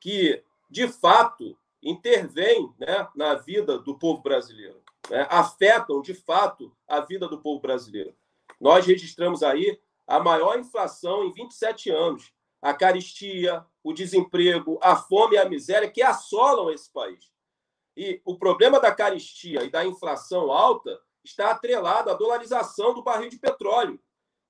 que, 0.00 0.42
de 0.70 0.86
fato, 0.86 1.56
intervêm 1.82 2.72
né, 2.78 3.06
na 3.14 3.34
vida 3.34 3.78
do 3.78 3.98
povo 3.98 4.22
brasileiro, 4.22 4.80
né, 5.10 5.26
afetam 5.28 6.00
de 6.00 6.14
fato 6.14 6.72
a 6.88 7.00
vida 7.00 7.28
do 7.28 7.40
povo 7.40 7.60
brasileiro. 7.60 8.14
Nós 8.60 8.86
registramos 8.86 9.42
aí 9.42 9.78
a 10.06 10.20
maior 10.20 10.58
inflação 10.58 11.24
em 11.24 11.32
27 11.32 11.90
anos. 11.90 12.32
A 12.62 12.72
caristia, 12.72 13.64
o 13.82 13.92
desemprego, 13.92 14.78
a 14.80 14.96
fome 14.96 15.34
e 15.34 15.38
a 15.38 15.48
miséria 15.48 15.90
que 15.90 16.02
assolam 16.02 16.70
esse 16.70 16.90
país. 16.90 17.30
E 17.96 18.20
o 18.24 18.36
problema 18.36 18.78
da 18.78 18.94
caristia 18.94 19.64
e 19.64 19.70
da 19.70 19.84
inflação 19.84 20.52
alta 20.52 21.00
está 21.24 21.50
atrelado 21.50 22.10
à 22.10 22.14
dolarização 22.14 22.92
do 22.92 23.02
barril 23.02 23.30
de 23.30 23.38
petróleo, 23.38 23.98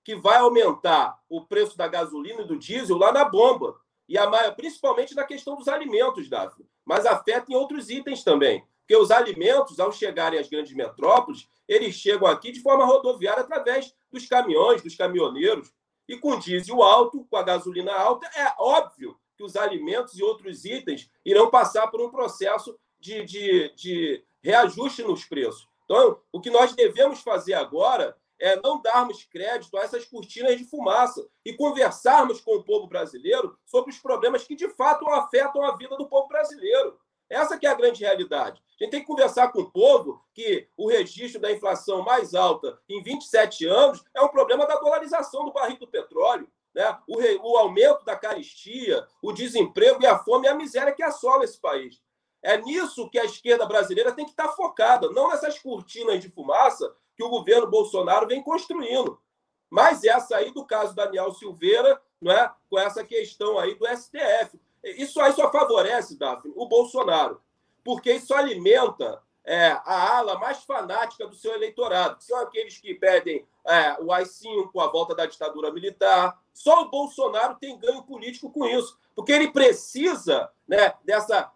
que 0.04 0.16
vai 0.16 0.38
aumentar 0.38 1.18
o 1.28 1.46
preço 1.46 1.76
da 1.76 1.86
gasolina 1.86 2.42
e 2.42 2.46
do 2.46 2.58
diesel 2.58 2.96
lá 2.96 3.12
na 3.12 3.24
bomba. 3.24 3.78
E 4.08 4.18
a 4.18 4.28
maior, 4.28 4.54
principalmente 4.54 5.14
na 5.14 5.24
questão 5.24 5.56
dos 5.56 5.68
alimentos, 5.68 6.28
Daphne, 6.28 6.66
mas 6.84 7.06
afeta 7.06 7.50
em 7.50 7.56
outros 7.56 7.88
itens 7.90 8.22
também. 8.22 8.64
Porque 8.80 8.96
os 8.96 9.10
alimentos, 9.10 9.80
ao 9.80 9.90
chegarem 9.90 10.38
às 10.38 10.48
grandes 10.48 10.72
metrópoles, 10.74 11.48
eles 11.66 11.94
chegam 11.96 12.28
aqui 12.28 12.52
de 12.52 12.60
forma 12.60 12.84
rodoviária 12.84 13.42
através 13.42 13.92
dos 14.12 14.26
caminhões, 14.26 14.82
dos 14.82 14.94
caminhoneiros. 14.94 15.72
E 16.08 16.16
com 16.16 16.38
diesel 16.38 16.82
alto, 16.82 17.26
com 17.28 17.36
a 17.36 17.42
gasolina 17.42 17.92
alta, 17.92 18.26
é 18.36 18.54
óbvio 18.58 19.18
que 19.36 19.42
os 19.42 19.56
alimentos 19.56 20.16
e 20.16 20.22
outros 20.22 20.64
itens 20.64 21.10
irão 21.24 21.50
passar 21.50 21.88
por 21.88 22.00
um 22.00 22.10
processo 22.10 22.78
de, 23.06 23.24
de, 23.24 23.72
de 23.76 24.24
reajuste 24.42 25.02
nos 25.02 25.24
preços. 25.24 25.68
Então, 25.84 26.18
o 26.32 26.40
que 26.40 26.50
nós 26.50 26.74
devemos 26.74 27.20
fazer 27.20 27.54
agora 27.54 28.16
é 28.38 28.60
não 28.60 28.82
darmos 28.82 29.24
crédito 29.24 29.76
a 29.78 29.82
essas 29.82 30.04
cortinas 30.04 30.58
de 30.58 30.64
fumaça 30.64 31.26
e 31.44 31.54
conversarmos 31.54 32.40
com 32.40 32.56
o 32.56 32.64
povo 32.64 32.86
brasileiro 32.86 33.56
sobre 33.64 33.92
os 33.92 33.98
problemas 33.98 34.44
que 34.44 34.56
de 34.56 34.68
fato 34.70 35.08
afetam 35.08 35.62
a 35.62 35.76
vida 35.76 35.96
do 35.96 36.08
povo 36.08 36.28
brasileiro. 36.28 36.98
Essa 37.30 37.56
que 37.56 37.66
é 37.66 37.70
a 37.70 37.74
grande 37.74 38.04
realidade. 38.04 38.60
A 38.78 38.84
gente 38.84 38.90
tem 38.90 39.00
que 39.00 39.06
conversar 39.06 39.48
com 39.48 39.60
o 39.60 39.70
povo 39.70 40.22
que 40.34 40.68
o 40.76 40.88
registro 40.88 41.40
da 41.40 41.50
inflação 41.50 42.02
mais 42.02 42.34
alta 42.34 42.78
em 42.88 43.02
27 43.02 43.66
anos 43.66 44.04
é 44.14 44.20
um 44.20 44.28
problema 44.28 44.66
da 44.66 44.76
dolarização 44.76 45.44
do 45.44 45.52
barril 45.52 45.78
do 45.78 45.88
petróleo. 45.88 46.48
Né? 46.74 46.98
O, 47.08 47.18
re... 47.18 47.40
o 47.42 47.56
aumento 47.56 48.04
da 48.04 48.14
caristia, 48.14 49.06
o 49.22 49.32
desemprego 49.32 50.02
e 50.02 50.06
a 50.06 50.18
fome 50.18 50.46
e 50.46 50.50
a 50.50 50.54
miséria 50.54 50.92
que 50.92 51.02
assola 51.02 51.42
esse 51.42 51.58
país. 51.58 52.02
É 52.46 52.56
nisso 52.58 53.10
que 53.10 53.18
a 53.18 53.24
esquerda 53.24 53.66
brasileira 53.66 54.12
tem 54.12 54.24
que 54.24 54.30
estar 54.30 54.46
focada, 54.50 55.10
não 55.10 55.30
nessas 55.30 55.58
cortinas 55.58 56.20
de 56.20 56.30
fumaça 56.30 56.94
que 57.16 57.24
o 57.24 57.28
governo 57.28 57.66
Bolsonaro 57.66 58.28
vem 58.28 58.40
construindo. 58.40 59.20
Mas 59.68 60.04
essa 60.04 60.36
aí 60.36 60.52
do 60.52 60.64
caso 60.64 60.94
Daniel 60.94 61.32
Silveira, 61.32 62.00
não 62.22 62.30
é? 62.30 62.48
com 62.70 62.78
essa 62.78 63.02
questão 63.02 63.58
aí 63.58 63.74
do 63.74 63.84
STF. 63.88 64.60
Isso 64.84 65.20
aí 65.20 65.32
só 65.32 65.50
favorece, 65.50 66.16
Daphne, 66.16 66.52
o 66.54 66.68
Bolsonaro, 66.68 67.42
porque 67.82 68.12
isso 68.12 68.32
alimenta 68.32 69.20
é, 69.44 69.70
a 69.84 70.16
ala 70.16 70.38
mais 70.38 70.62
fanática 70.62 71.26
do 71.26 71.34
seu 71.34 71.52
eleitorado, 71.52 72.18
que 72.18 72.26
são 72.26 72.38
aqueles 72.38 72.78
que 72.78 72.94
pedem 72.94 73.44
é, 73.66 74.00
o 74.00 74.12
AI-5, 74.12 74.70
a 74.80 74.86
volta 74.86 75.16
da 75.16 75.26
ditadura 75.26 75.72
militar. 75.72 76.40
Só 76.54 76.82
o 76.82 76.90
Bolsonaro 76.90 77.56
tem 77.56 77.76
ganho 77.76 78.04
político 78.04 78.52
com 78.52 78.64
isso 78.66 78.96
porque 79.16 79.32
ele 79.32 79.50
precisa 79.50 80.48
né, 80.68 80.92
dessa 81.02 81.50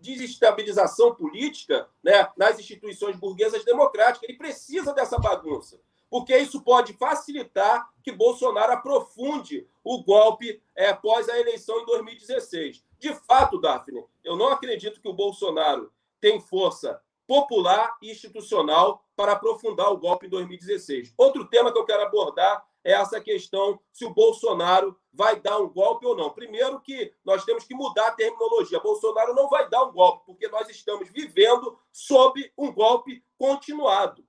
desestabilização 0.00 1.12
política 1.12 1.88
né, 2.02 2.30
nas 2.36 2.56
instituições 2.58 3.16
burguesas 3.16 3.64
democráticas. 3.64 4.22
Ele 4.22 4.38
precisa 4.38 4.94
dessa 4.94 5.18
bagunça, 5.18 5.80
porque 6.08 6.38
isso 6.38 6.62
pode 6.62 6.92
facilitar 6.92 7.90
que 8.00 8.12
Bolsonaro 8.12 8.74
aprofunde 8.74 9.66
o 9.82 10.04
golpe 10.04 10.62
é, 10.76 10.90
após 10.90 11.28
a 11.28 11.36
eleição 11.38 11.80
em 11.80 11.86
2016. 11.86 12.84
De 13.00 13.12
fato, 13.12 13.60
Daphne, 13.60 14.04
eu 14.22 14.36
não 14.36 14.50
acredito 14.50 15.00
que 15.00 15.08
o 15.08 15.12
Bolsonaro 15.12 15.92
tem 16.20 16.40
força 16.40 17.02
popular 17.26 17.96
e 18.00 18.12
institucional 18.12 19.04
para 19.16 19.32
aprofundar 19.32 19.90
o 19.90 19.98
golpe 19.98 20.26
em 20.26 20.30
2016. 20.30 21.12
Outro 21.16 21.44
tema 21.46 21.72
que 21.72 21.78
eu 21.78 21.84
quero 21.84 22.02
abordar 22.02 22.64
essa 22.84 23.18
questão 23.18 23.80
se 23.90 24.04
o 24.04 24.12
Bolsonaro 24.12 24.94
vai 25.10 25.40
dar 25.40 25.58
um 25.58 25.68
golpe 25.68 26.04
ou 26.04 26.14
não. 26.14 26.28
Primeiro 26.30 26.80
que 26.80 27.12
nós 27.24 27.44
temos 27.44 27.64
que 27.64 27.74
mudar 27.74 28.08
a 28.08 28.12
terminologia. 28.12 28.78
Bolsonaro 28.78 29.34
não 29.34 29.48
vai 29.48 29.68
dar 29.70 29.84
um 29.84 29.92
golpe, 29.92 30.26
porque 30.26 30.46
nós 30.48 30.68
estamos 30.68 31.08
vivendo 31.08 31.78
sob 31.90 32.52
um 32.58 32.70
golpe 32.70 33.24
continuado. 33.38 34.22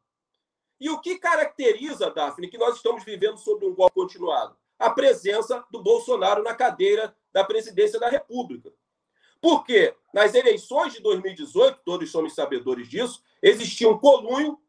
E 0.80 0.90
o 0.90 1.00
que 1.00 1.18
caracteriza, 1.20 2.10
Daphne, 2.10 2.48
que 2.48 2.58
nós 2.58 2.78
estamos 2.78 3.04
vivendo 3.04 3.38
sob 3.38 3.66
um 3.66 3.76
golpe 3.76 3.96
continuado? 3.96 4.56
A 4.80 4.90
presença 4.90 5.66
do 5.70 5.82
Bolsonaro 5.82 6.42
na 6.42 6.54
cadeira 6.54 7.16
da 7.34 7.44
presidência 7.44 8.00
da 8.00 8.10
República. 8.10 8.72
Porque 9.42 9.94
nas 10.14 10.34
eleições 10.34 10.94
de 10.94 11.02
2018, 11.02 11.80
todos 11.84 12.10
somos 12.12 12.34
sabedores 12.34 12.88
disso, 12.88 13.22
existia 13.42 13.90
um 13.90 13.98
colunho 13.98 14.60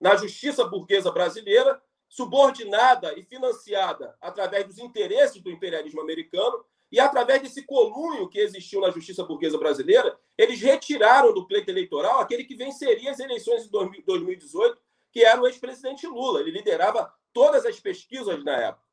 na 0.00 0.16
justiça 0.16 0.64
burguesa 0.64 1.10
brasileira 1.10 1.80
subordinada 2.10 3.16
e 3.16 3.22
financiada 3.22 4.16
através 4.20 4.66
dos 4.66 4.78
interesses 4.78 5.40
do 5.40 5.50
imperialismo 5.50 6.00
americano, 6.00 6.64
e 6.90 6.98
através 6.98 7.40
desse 7.40 7.62
colunho 7.62 8.28
que 8.28 8.40
existiu 8.40 8.80
na 8.80 8.90
justiça 8.90 9.22
burguesa 9.22 9.56
brasileira, 9.56 10.18
eles 10.36 10.60
retiraram 10.60 11.32
do 11.32 11.46
pleito 11.46 11.70
eleitoral 11.70 12.18
aquele 12.18 12.42
que 12.42 12.56
venceria 12.56 13.12
as 13.12 13.20
eleições 13.20 13.62
de 13.62 13.70
2018, 13.70 14.76
que 15.12 15.24
era 15.24 15.40
o 15.40 15.46
ex-presidente 15.46 16.04
Lula. 16.08 16.40
Ele 16.40 16.50
liderava 16.50 17.14
todas 17.32 17.64
as 17.64 17.78
pesquisas 17.78 18.42
na 18.42 18.56
época. 18.56 18.84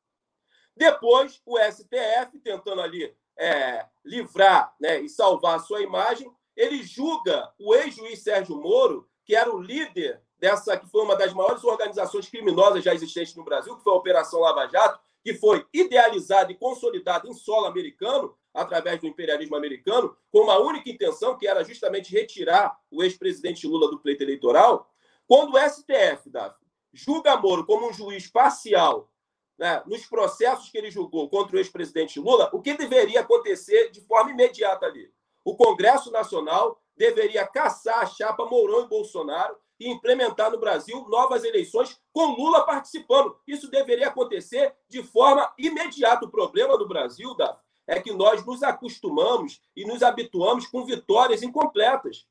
Depois, 0.76 1.42
o 1.44 1.58
STF, 1.58 2.38
tentando 2.38 2.80
ali 2.80 3.12
é, 3.36 3.84
livrar 4.04 4.72
né, 4.80 5.00
e 5.00 5.08
salvar 5.08 5.56
a 5.56 5.60
sua 5.60 5.82
imagem, 5.82 6.30
ele 6.56 6.84
julga 6.84 7.52
o 7.58 7.74
ex-juiz 7.74 8.22
Sérgio 8.22 8.56
Moro, 8.56 9.08
que 9.24 9.34
era 9.34 9.52
o 9.52 9.60
líder 9.60 10.22
dessa 10.38 10.76
que 10.76 10.86
foi 10.86 11.02
uma 11.02 11.16
das 11.16 11.32
maiores 11.32 11.64
organizações 11.64 12.28
criminosas 12.28 12.84
já 12.84 12.94
existentes 12.94 13.34
no 13.34 13.44
Brasil, 13.44 13.76
que 13.76 13.82
foi 13.82 13.92
a 13.92 13.96
Operação 13.96 14.40
Lava 14.40 14.66
Jato, 14.68 15.00
que 15.22 15.34
foi 15.34 15.66
idealizada 15.72 16.52
e 16.52 16.54
consolidada 16.54 17.28
em 17.28 17.34
solo 17.34 17.66
americano, 17.66 18.36
através 18.54 19.00
do 19.00 19.06
imperialismo 19.06 19.56
americano, 19.56 20.16
com 20.30 20.40
uma 20.40 20.58
única 20.58 20.88
intenção, 20.88 21.36
que 21.36 21.46
era 21.46 21.64
justamente 21.64 22.12
retirar 22.12 22.76
o 22.90 23.02
ex-presidente 23.02 23.66
Lula 23.66 23.90
do 23.90 24.00
pleito 24.00 24.22
eleitoral. 24.22 24.90
Quando 25.26 25.54
o 25.54 25.58
STF, 25.58 26.30
Davi, 26.30 26.56
julga 26.92 27.36
Moro 27.36 27.66
como 27.66 27.88
um 27.88 27.92
juiz 27.92 28.26
parcial 28.28 29.10
né, 29.58 29.82
nos 29.86 30.06
processos 30.06 30.70
que 30.70 30.78
ele 30.78 30.90
julgou 30.90 31.28
contra 31.28 31.56
o 31.56 31.58
ex-presidente 31.58 32.18
Lula, 32.20 32.48
o 32.52 32.62
que 32.62 32.74
deveria 32.74 33.20
acontecer 33.20 33.90
de 33.90 34.00
forma 34.00 34.30
imediata 34.30 34.86
ali? 34.86 35.12
O 35.44 35.56
Congresso 35.56 36.10
Nacional 36.10 36.80
deveria 36.96 37.46
caçar 37.46 38.00
a 38.00 38.06
chapa 38.06 38.46
Mourão 38.46 38.84
e 38.84 38.88
Bolsonaro 38.88 39.56
e 39.78 39.88
implementar 39.88 40.50
no 40.50 40.58
Brasil 40.58 41.06
novas 41.08 41.44
eleições 41.44 42.00
com 42.12 42.34
Lula 42.34 42.64
participando. 42.64 43.38
Isso 43.46 43.70
deveria 43.70 44.08
acontecer 44.08 44.74
de 44.88 45.02
forma 45.02 45.52
imediata. 45.58 46.26
O 46.26 46.30
problema 46.30 46.76
do 46.76 46.88
Brasil, 46.88 47.34
Daf, 47.34 47.60
é 47.86 48.00
que 48.00 48.12
nós 48.12 48.44
nos 48.44 48.62
acostumamos 48.62 49.60
e 49.74 49.84
nos 49.84 50.02
habituamos 50.02 50.66
com 50.66 50.84
vitórias 50.84 51.42
incompletas, 51.42 52.26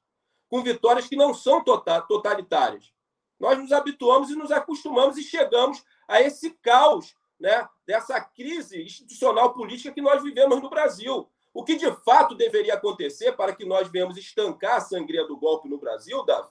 com 0.49 0.61
vitórias 0.61 1.07
que 1.07 1.15
não 1.15 1.33
são 1.33 1.63
tota-, 1.63 2.01
totalitárias. 2.01 2.91
Nós 3.39 3.57
nos 3.57 3.71
habituamos 3.71 4.29
e 4.29 4.35
nos 4.35 4.51
acostumamos 4.51 5.17
e 5.17 5.23
chegamos 5.23 5.83
a 6.07 6.21
esse 6.21 6.51
caos, 6.61 7.15
né, 7.39 7.67
dessa 7.85 8.19
crise 8.19 8.81
institucional 8.81 9.53
política 9.53 9.91
que 9.91 10.01
nós 10.01 10.23
vivemos 10.23 10.61
no 10.61 10.69
Brasil. 10.69 11.29
O 11.53 11.63
que 11.63 11.75
de 11.75 11.91
fato 12.03 12.35
deveria 12.35 12.75
acontecer 12.75 13.31
para 13.33 13.55
que 13.55 13.65
nós 13.65 13.87
venhamos 13.87 14.17
estancar 14.17 14.77
a 14.77 14.81
sangria 14.81 15.25
do 15.25 15.37
golpe 15.37 15.67
no 15.67 15.79
Brasil, 15.79 16.23
Davi, 16.23 16.49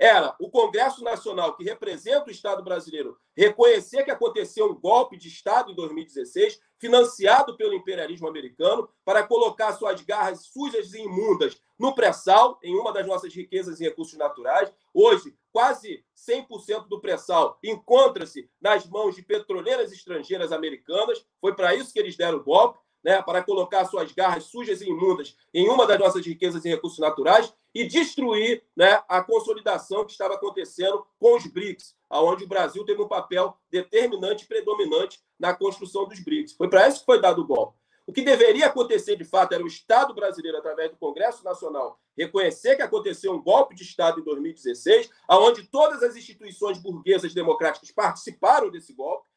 era 0.00 0.34
o 0.40 0.50
Congresso 0.50 1.04
Nacional, 1.04 1.54
que 1.54 1.62
representa 1.62 2.28
o 2.28 2.30
Estado 2.30 2.64
brasileiro, 2.64 3.18
reconhecer 3.36 4.02
que 4.02 4.10
aconteceu 4.10 4.70
um 4.70 4.74
golpe 4.74 5.14
de 5.18 5.28
Estado 5.28 5.70
em 5.70 5.74
2016, 5.74 6.58
financiado 6.78 7.54
pelo 7.54 7.74
imperialismo 7.74 8.26
americano, 8.26 8.88
para 9.04 9.22
colocar 9.22 9.74
suas 9.74 10.00
garras 10.00 10.46
sujas 10.46 10.94
e 10.94 11.02
imundas 11.02 11.60
no 11.78 11.94
pré-sal, 11.94 12.58
em 12.62 12.74
uma 12.74 12.94
das 12.94 13.06
nossas 13.06 13.34
riquezas 13.34 13.78
e 13.78 13.84
recursos 13.84 14.16
naturais. 14.18 14.72
Hoje, 14.94 15.36
quase 15.52 16.02
100% 16.16 16.88
do 16.88 16.98
pré-sal 16.98 17.58
encontra-se 17.62 18.48
nas 18.58 18.86
mãos 18.86 19.14
de 19.14 19.22
petroleiras 19.22 19.92
estrangeiras 19.92 20.50
americanas. 20.50 21.22
Foi 21.42 21.54
para 21.54 21.74
isso 21.74 21.92
que 21.92 21.98
eles 21.98 22.16
deram 22.16 22.38
o 22.38 22.44
golpe 22.44 22.78
né, 23.02 23.22
para 23.22 23.42
colocar 23.42 23.84
suas 23.86 24.12
garras 24.12 24.44
sujas 24.44 24.80
e 24.80 24.88
imundas 24.88 25.36
em 25.52 25.68
uma 25.68 25.86
das 25.86 25.98
nossas 25.98 26.24
riquezas 26.24 26.64
e 26.64 26.68
recursos 26.68 26.98
naturais 26.98 27.52
e 27.74 27.86
destruir 27.86 28.62
né, 28.76 29.02
a 29.08 29.22
consolidação 29.22 30.04
que 30.04 30.12
estava 30.12 30.34
acontecendo 30.34 31.06
com 31.18 31.36
os 31.36 31.46
BRICS, 31.46 31.94
aonde 32.08 32.44
o 32.44 32.48
Brasil 32.48 32.84
teve 32.84 33.00
um 33.00 33.08
papel 33.08 33.56
determinante 33.70 34.44
e 34.44 34.48
predominante 34.48 35.20
na 35.38 35.54
construção 35.54 36.06
dos 36.06 36.20
BRICS. 36.20 36.54
Foi 36.54 36.68
para 36.68 36.88
isso 36.88 37.00
que 37.00 37.06
foi 37.06 37.20
dado 37.20 37.42
o 37.42 37.46
golpe. 37.46 37.78
O 38.06 38.12
que 38.12 38.22
deveria 38.22 38.66
acontecer, 38.66 39.14
de 39.14 39.24
fato, 39.24 39.54
era 39.54 39.62
o 39.62 39.68
Estado 39.68 40.12
brasileiro, 40.12 40.58
através 40.58 40.90
do 40.90 40.96
Congresso 40.96 41.44
Nacional, 41.44 41.96
reconhecer 42.16 42.74
que 42.74 42.82
aconteceu 42.82 43.32
um 43.32 43.40
golpe 43.40 43.74
de 43.74 43.84
Estado 43.84 44.18
em 44.18 44.24
2016, 44.24 45.08
aonde 45.28 45.62
todas 45.64 46.02
as 46.02 46.16
instituições 46.16 46.78
burguesas 46.78 47.32
democráticas 47.32 47.92
participaram 47.92 48.68
desse 48.68 48.92
golpe, 48.92 49.28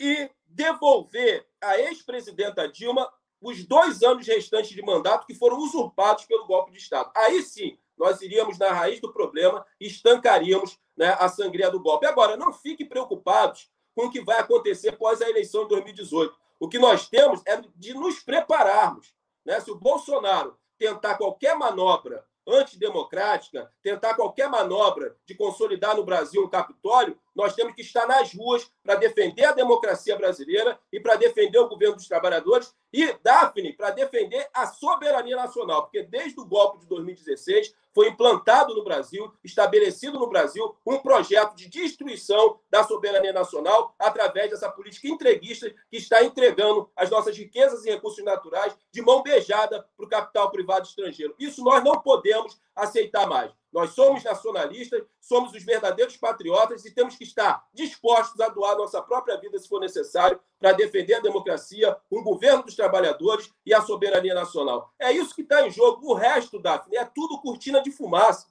e 0.00 0.30
devolver 0.46 1.46
à 1.60 1.78
ex-presidenta 1.78 2.68
Dilma 2.68 3.10
os 3.40 3.64
dois 3.64 4.02
anos 4.02 4.26
restantes 4.26 4.70
de 4.70 4.82
mandato 4.82 5.26
que 5.26 5.34
foram 5.34 5.58
usurpados 5.58 6.24
pelo 6.26 6.46
golpe 6.46 6.72
de 6.72 6.78
Estado. 6.78 7.10
Aí 7.16 7.42
sim, 7.42 7.78
nós 7.96 8.20
iríamos 8.20 8.58
na 8.58 8.70
raiz 8.70 9.00
do 9.00 9.12
problema 9.12 9.64
e 9.80 9.86
estancaríamos 9.86 10.78
né, 10.96 11.16
a 11.18 11.28
sangria 11.28 11.70
do 11.70 11.80
golpe. 11.80 12.06
Agora, 12.06 12.36
não 12.36 12.52
fiquem 12.52 12.86
preocupados 12.86 13.70
com 13.94 14.06
o 14.06 14.10
que 14.10 14.20
vai 14.20 14.38
acontecer 14.38 14.90
após 14.90 15.22
a 15.22 15.28
eleição 15.28 15.62
de 15.62 15.70
2018. 15.70 16.34
O 16.58 16.68
que 16.68 16.78
nós 16.78 17.08
temos 17.08 17.42
é 17.46 17.62
de 17.76 17.94
nos 17.94 18.20
prepararmos. 18.20 19.14
Né? 19.44 19.58
Se 19.60 19.70
o 19.70 19.78
Bolsonaro 19.78 20.56
tentar 20.78 21.16
qualquer 21.16 21.56
manobra 21.56 22.24
antidemocrática, 22.46 23.70
tentar 23.82 24.14
qualquer 24.14 24.48
manobra 24.48 25.16
de 25.26 25.34
consolidar 25.34 25.96
no 25.96 26.04
Brasil 26.04 26.42
um 26.42 26.48
Capitólio, 26.48 27.18
nós 27.34 27.54
temos 27.54 27.74
que 27.74 27.82
estar 27.82 28.06
nas 28.06 28.34
ruas 28.34 28.70
para 28.82 28.96
defender 28.96 29.44
a 29.44 29.52
democracia 29.52 30.16
brasileira 30.16 30.78
e 30.92 31.00
para 31.00 31.16
defender 31.16 31.58
o 31.58 31.68
governo 31.68 31.96
dos 31.96 32.08
trabalhadores 32.08 32.74
e, 32.92 33.12
Daphne, 33.22 33.72
para 33.72 33.90
defender 33.90 34.48
a 34.52 34.66
soberania 34.66 35.36
nacional, 35.36 35.82
porque 35.82 36.02
desde 36.02 36.40
o 36.40 36.44
golpe 36.44 36.80
de 36.80 36.86
2016 36.86 37.74
foi 37.92 38.08
implantado 38.08 38.74
no 38.74 38.84
Brasil, 38.84 39.32
estabelecido 39.42 40.18
no 40.18 40.28
Brasil, 40.28 40.76
um 40.86 40.98
projeto 40.98 41.54
de 41.54 41.68
destruição 41.68 42.60
da 42.70 42.84
soberania 42.84 43.32
nacional 43.32 43.94
através 43.98 44.50
dessa 44.50 44.70
política 44.70 45.08
entreguista 45.08 45.72
que 45.90 45.96
está 45.96 46.22
entregando 46.22 46.88
as 46.94 47.10
nossas 47.10 47.36
riquezas 47.36 47.84
e 47.84 47.90
recursos 47.90 48.24
naturais 48.24 48.76
de 48.92 49.02
mão 49.02 49.22
beijada 49.22 49.86
para 49.96 50.06
o 50.06 50.08
capital 50.08 50.50
privado 50.50 50.86
estrangeiro. 50.86 51.34
Isso 51.38 51.64
nós 51.64 51.82
não 51.82 52.00
podemos 52.00 52.60
aceitar 52.82 53.26
mais. 53.26 53.52
Nós 53.72 53.90
somos 53.90 54.24
nacionalistas, 54.24 55.02
somos 55.20 55.52
os 55.52 55.62
verdadeiros 55.62 56.16
patriotas 56.16 56.84
e 56.84 56.92
temos 56.92 57.16
que 57.16 57.22
estar 57.22 57.64
dispostos 57.72 58.40
a 58.40 58.48
doar 58.48 58.76
nossa 58.76 59.00
própria 59.00 59.36
vida, 59.36 59.58
se 59.58 59.68
for 59.68 59.80
necessário, 59.80 60.40
para 60.58 60.72
defender 60.72 61.14
a 61.14 61.20
democracia, 61.20 61.96
um 62.10 62.22
governo 62.22 62.64
dos 62.64 62.74
trabalhadores 62.74 63.52
e 63.64 63.72
a 63.72 63.80
soberania 63.80 64.34
nacional. 64.34 64.92
É 64.98 65.12
isso 65.12 65.34
que 65.34 65.42
está 65.42 65.66
em 65.66 65.70
jogo. 65.70 66.10
O 66.10 66.14
resto, 66.14 66.58
Daphne, 66.58 66.96
é 66.96 67.04
tudo 67.04 67.40
cortina 67.40 67.80
de 67.80 67.92
fumaça. 67.92 68.48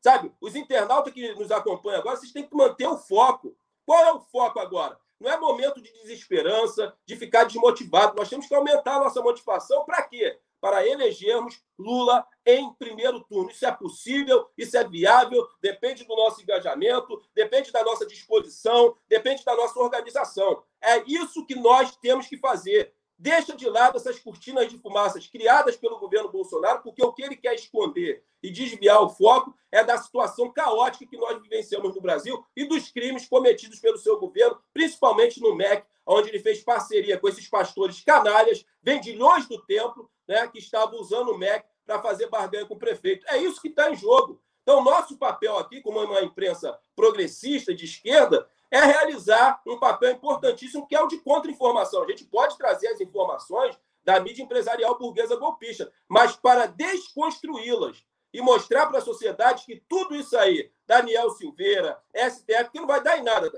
Sabe, 0.00 0.32
os 0.40 0.54
internautas 0.54 1.12
que 1.12 1.34
nos 1.34 1.50
acompanham 1.50 2.00
agora, 2.00 2.16
vocês 2.16 2.30
têm 2.30 2.46
que 2.46 2.54
manter 2.54 2.86
o 2.86 2.98
foco. 2.98 3.56
Qual 3.84 4.04
é 4.04 4.12
o 4.12 4.20
foco 4.20 4.60
agora? 4.60 4.98
Não 5.18 5.30
é 5.30 5.36
momento 5.38 5.80
de 5.80 5.90
desesperança, 5.92 6.94
de 7.04 7.16
ficar 7.16 7.44
desmotivado. 7.44 8.14
Nós 8.16 8.28
temos 8.28 8.46
que 8.46 8.54
aumentar 8.54 8.96
a 8.96 9.00
nossa 9.00 9.20
motivação 9.20 9.84
para 9.84 10.02
quê? 10.02 10.38
Para 10.60 10.86
elegermos 10.86 11.60
Lula 11.78 12.26
em 12.44 12.72
primeiro 12.74 13.20
turno. 13.24 13.50
Isso 13.50 13.64
é 13.64 13.72
possível, 13.72 14.48
isso 14.56 14.76
é 14.76 14.86
viável, 14.86 15.46
depende 15.60 16.04
do 16.04 16.16
nosso 16.16 16.42
engajamento, 16.42 17.22
depende 17.34 17.70
da 17.70 17.84
nossa 17.84 18.04
disposição, 18.04 18.96
depende 19.08 19.44
da 19.44 19.54
nossa 19.54 19.78
organização. 19.78 20.62
É 20.80 21.02
isso 21.06 21.46
que 21.46 21.54
nós 21.54 21.96
temos 21.96 22.26
que 22.26 22.36
fazer. 22.36 22.92
Deixa 23.20 23.56
de 23.56 23.68
lado 23.68 23.96
essas 23.96 24.18
cortinas 24.20 24.70
de 24.70 24.78
fumaças 24.78 25.26
criadas 25.26 25.76
pelo 25.76 25.98
governo 25.98 26.30
Bolsonaro, 26.30 26.82
porque 26.82 27.04
o 27.04 27.12
que 27.12 27.22
ele 27.22 27.36
quer 27.36 27.54
esconder 27.54 28.22
e 28.40 28.48
desviar 28.48 29.02
o 29.02 29.08
foco 29.08 29.52
é 29.72 29.82
da 29.82 29.98
situação 29.98 30.52
caótica 30.52 31.04
que 31.04 31.16
nós 31.16 31.42
vivenciamos 31.42 31.96
no 31.96 32.00
Brasil 32.00 32.44
e 32.56 32.64
dos 32.64 32.90
crimes 32.92 33.26
cometidos 33.26 33.80
pelo 33.80 33.98
seu 33.98 34.20
governo, 34.20 34.60
principalmente 34.72 35.40
no 35.40 35.54
MEC, 35.54 35.84
onde 36.06 36.28
ele 36.28 36.38
fez 36.38 36.62
parceria 36.62 37.18
com 37.18 37.28
esses 37.28 37.48
pastores 37.48 38.00
canalhas, 38.00 38.64
vendilhões 38.80 39.46
do 39.48 39.60
templo, 39.66 40.08
né, 40.28 40.46
que 40.46 40.58
estavam 40.58 41.00
usando 41.00 41.30
o 41.30 41.38
MEC 41.38 41.64
para 41.86 42.00
fazer 42.02 42.28
barganha 42.28 42.66
com 42.66 42.74
o 42.74 42.78
prefeito. 42.78 43.26
É 43.28 43.38
isso 43.38 43.60
que 43.60 43.68
está 43.68 43.90
em 43.90 43.96
jogo. 43.96 44.40
Então, 44.62 44.84
nosso 44.84 45.16
papel 45.16 45.56
aqui, 45.56 45.80
como 45.80 45.98
uma 45.98 46.20
imprensa 46.20 46.78
progressista 46.94 47.74
de 47.74 47.86
esquerda, 47.86 48.46
é 48.70 48.84
realizar 48.84 49.62
um 49.66 49.78
papel 49.78 50.12
importantíssimo, 50.12 50.86
que 50.86 50.94
é 50.94 51.02
o 51.02 51.08
de 51.08 51.16
contra-informação. 51.18 52.02
A 52.02 52.06
gente 52.06 52.24
pode 52.24 52.58
trazer 52.58 52.88
as 52.88 53.00
informações 53.00 53.78
da 54.04 54.20
mídia 54.20 54.42
empresarial 54.42 54.98
burguesa 54.98 55.36
golpista, 55.36 55.90
mas 56.06 56.36
para 56.36 56.66
desconstruí-las 56.66 58.04
e 58.32 58.42
mostrar 58.42 58.86
para 58.86 58.98
a 58.98 59.02
sociedade 59.02 59.64
que 59.64 59.82
tudo 59.88 60.14
isso 60.14 60.36
aí, 60.36 60.70
Daniel 60.86 61.30
Silveira, 61.30 61.98
STF, 62.14 62.70
que 62.70 62.80
não 62.80 62.86
vai 62.86 63.02
dar 63.02 63.18
em 63.18 63.22
nada, 63.22 63.50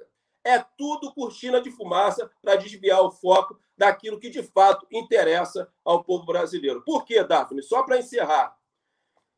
é 0.45 0.59
tudo 0.59 1.13
cortina 1.13 1.61
de 1.61 1.71
fumaça 1.71 2.31
para 2.43 2.57
desviar 2.57 3.03
o 3.03 3.11
foco 3.11 3.59
daquilo 3.77 4.19
que 4.19 4.31
de 4.31 4.43
fato 4.43 4.87
interessa 4.91 5.73
ao 5.85 6.05
povo 6.05 6.25
brasileiro. 6.25 6.83
Por 6.83 7.05
quê, 7.05 7.23
Daphne? 7.25 7.63
Só 7.63 7.83
para 7.83 7.99
encerrar. 7.99 8.57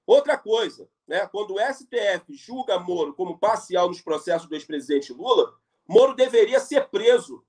Outra 0.07 0.37
coisa, 0.37 0.89
né? 1.07 1.27
quando 1.29 1.55
o 1.55 1.61
STF 1.61 2.35
julga 2.35 2.79
Moro 2.79 3.15
como 3.15 3.39
parcial 3.39 3.89
nos 3.89 4.01
processos 4.01 4.49
do 4.49 4.55
ex-presidente 4.55 5.12
Lula, 5.12 5.55
Moro 5.89 6.15
deveria 6.15 6.59
ser 6.61 6.89
preso. 6.89 7.45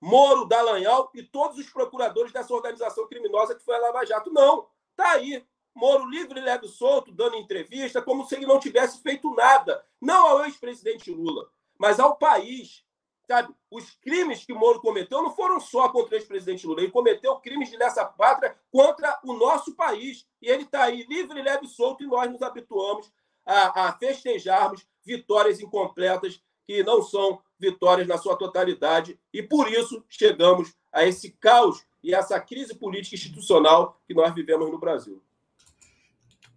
Moro, 0.00 0.44
Dallagnol 0.44 1.10
e 1.14 1.22
todos 1.22 1.58
os 1.58 1.70
procuradores 1.70 2.32
dessa 2.32 2.52
organização 2.52 3.08
criminosa 3.08 3.54
que 3.54 3.64
foi 3.64 3.74
a 3.76 3.80
Lava 3.80 4.04
Jato. 4.04 4.32
Não, 4.32 4.68
tá 4.94 5.12
aí. 5.12 5.44
Moro 5.74 6.08
livre, 6.08 6.40
leve 6.40 6.68
solto, 6.68 7.12
dando 7.12 7.36
entrevista, 7.36 8.00
como 8.00 8.26
se 8.26 8.34
ele 8.34 8.46
não 8.46 8.58
tivesse 8.58 9.02
feito 9.02 9.34
nada. 9.34 9.84
Não 10.00 10.26
ao 10.26 10.44
ex-presidente 10.44 11.10
Lula, 11.10 11.50
mas 11.78 12.00
ao 12.00 12.16
país. 12.16 12.85
Sabe? 13.26 13.52
Os 13.70 13.90
crimes 13.90 14.44
que 14.44 14.54
Moro 14.54 14.80
cometeu 14.80 15.20
não 15.22 15.34
foram 15.34 15.58
só 15.58 15.88
contra 15.88 16.14
o 16.14 16.18
ex-presidente 16.18 16.66
Lula. 16.66 16.80
Ele 16.80 16.92
cometeu 16.92 17.36
crimes 17.36 17.70
de 17.70 17.76
lesa 17.76 18.04
pátria 18.04 18.56
contra 18.70 19.18
o 19.24 19.32
nosso 19.32 19.74
país. 19.74 20.26
E 20.40 20.48
ele 20.48 20.62
está 20.62 20.84
aí 20.84 21.04
livre, 21.08 21.42
leve 21.42 21.66
solto, 21.66 22.04
e 22.04 22.06
nós 22.06 22.30
nos 22.30 22.42
habituamos 22.42 23.10
a, 23.44 23.88
a 23.88 23.92
festejarmos 23.98 24.86
vitórias 25.04 25.60
incompletas 25.60 26.40
que 26.66 26.82
não 26.82 27.02
são 27.02 27.40
vitórias 27.58 28.06
na 28.06 28.18
sua 28.18 28.36
totalidade. 28.36 29.18
E 29.32 29.42
por 29.42 29.70
isso 29.70 30.04
chegamos 30.08 30.74
a 30.92 31.04
esse 31.04 31.30
caos 31.32 31.84
e 32.02 32.14
essa 32.14 32.38
crise 32.38 32.74
política 32.74 33.16
institucional 33.16 34.00
que 34.06 34.14
nós 34.14 34.32
vivemos 34.34 34.70
no 34.70 34.78
Brasil. 34.78 35.20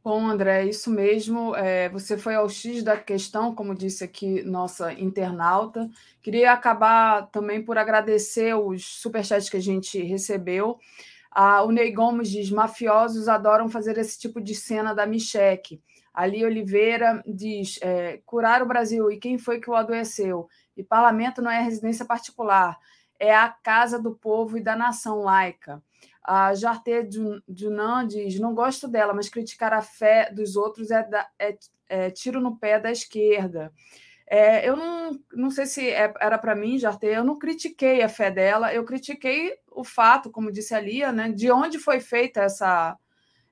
Bom, 0.02 0.28
André, 0.28 0.66
isso 0.66 0.90
mesmo. 0.90 1.54
É, 1.56 1.90
você 1.90 2.18
foi 2.18 2.36
ao 2.36 2.48
X 2.48 2.84
da 2.84 2.98
questão, 2.98 3.54
como 3.54 3.76
disse 3.76 4.04
aqui 4.04 4.42
nossa 4.44 4.94
internauta. 4.94 5.90
Queria 6.22 6.54
acabar 6.54 7.28
também 7.28 7.62
por 7.62 7.78
agradecer 7.78 8.54
os 8.56 8.86
superchats 9.02 9.50
que 9.50 9.58
a 9.58 9.62
gente 9.62 10.02
recebeu. 10.02 10.80
Ah, 11.32 11.64
o 11.64 11.72
Ney 11.72 11.92
Gomes 11.92 12.30
diz: 12.30 12.50
mafiosos 12.50 13.28
adoram 13.28 13.70
fazer 13.70 13.98
esse 13.98 14.18
tipo 14.18 14.40
de 14.42 14.56
cena 14.56 14.94
da 14.96 15.06
Micheque. 15.06 15.82
Ali 16.14 16.46
Oliveira 16.46 17.22
diz: 17.28 17.78
é, 17.82 18.22
curar 18.26 18.64
o 18.64 18.68
Brasil 18.68 19.12
e 19.12 19.18
quem 19.18 19.38
foi 19.38 19.60
que 19.60 19.70
o 19.70 19.76
adoeceu? 19.76 20.48
E 20.78 20.84
parlamento 20.84 21.42
não 21.42 21.52
é 21.52 21.62
residência 21.62 22.06
particular, 22.06 22.78
é 23.20 23.36
a 23.36 23.50
casa 23.50 24.02
do 24.02 24.16
povo 24.16 24.58
e 24.58 24.64
da 24.64 24.78
nação 24.78 25.20
laica. 25.20 25.84
A 26.24 26.54
Jarté 26.54 27.08
Dunan 27.48 28.08
diz: 28.08 28.40
não 28.40 28.54
gosto 28.54 28.88
dela, 28.88 29.14
mas 29.14 29.30
criticar 29.30 29.74
a 29.74 29.82
fé 29.82 30.32
dos 30.32 30.56
outros 30.56 30.92
é, 30.92 31.04
da, 31.04 31.28
é, 31.40 31.58
é 31.88 32.12
tiro 32.12 32.40
no 32.40 32.58
pé 32.58 32.80
da 32.80 32.92
esquerda. 32.92 33.72
É, 34.32 34.68
eu 34.70 34.76
não, 34.76 35.20
não 35.34 35.50
sei 35.50 35.66
se 35.66 35.90
é, 35.90 36.14
era 36.22 36.38
para 36.38 36.56
mim, 36.56 36.78
Jarté, 36.78 37.18
eu 37.18 37.24
não 37.24 37.40
critiquei 37.40 38.04
a 38.04 38.08
fé 38.10 38.30
dela, 38.30 38.72
eu 38.72 38.86
critiquei 38.86 39.58
o 39.72 39.84
fato, 39.84 40.30
como 40.30 40.52
disse 40.52 40.76
a 40.76 40.80
Lia, 40.80 41.12
né, 41.12 41.32
de 41.32 41.52
onde 41.52 41.80
foi 41.80 42.00
feita 42.00 42.42
essa, 42.42 42.96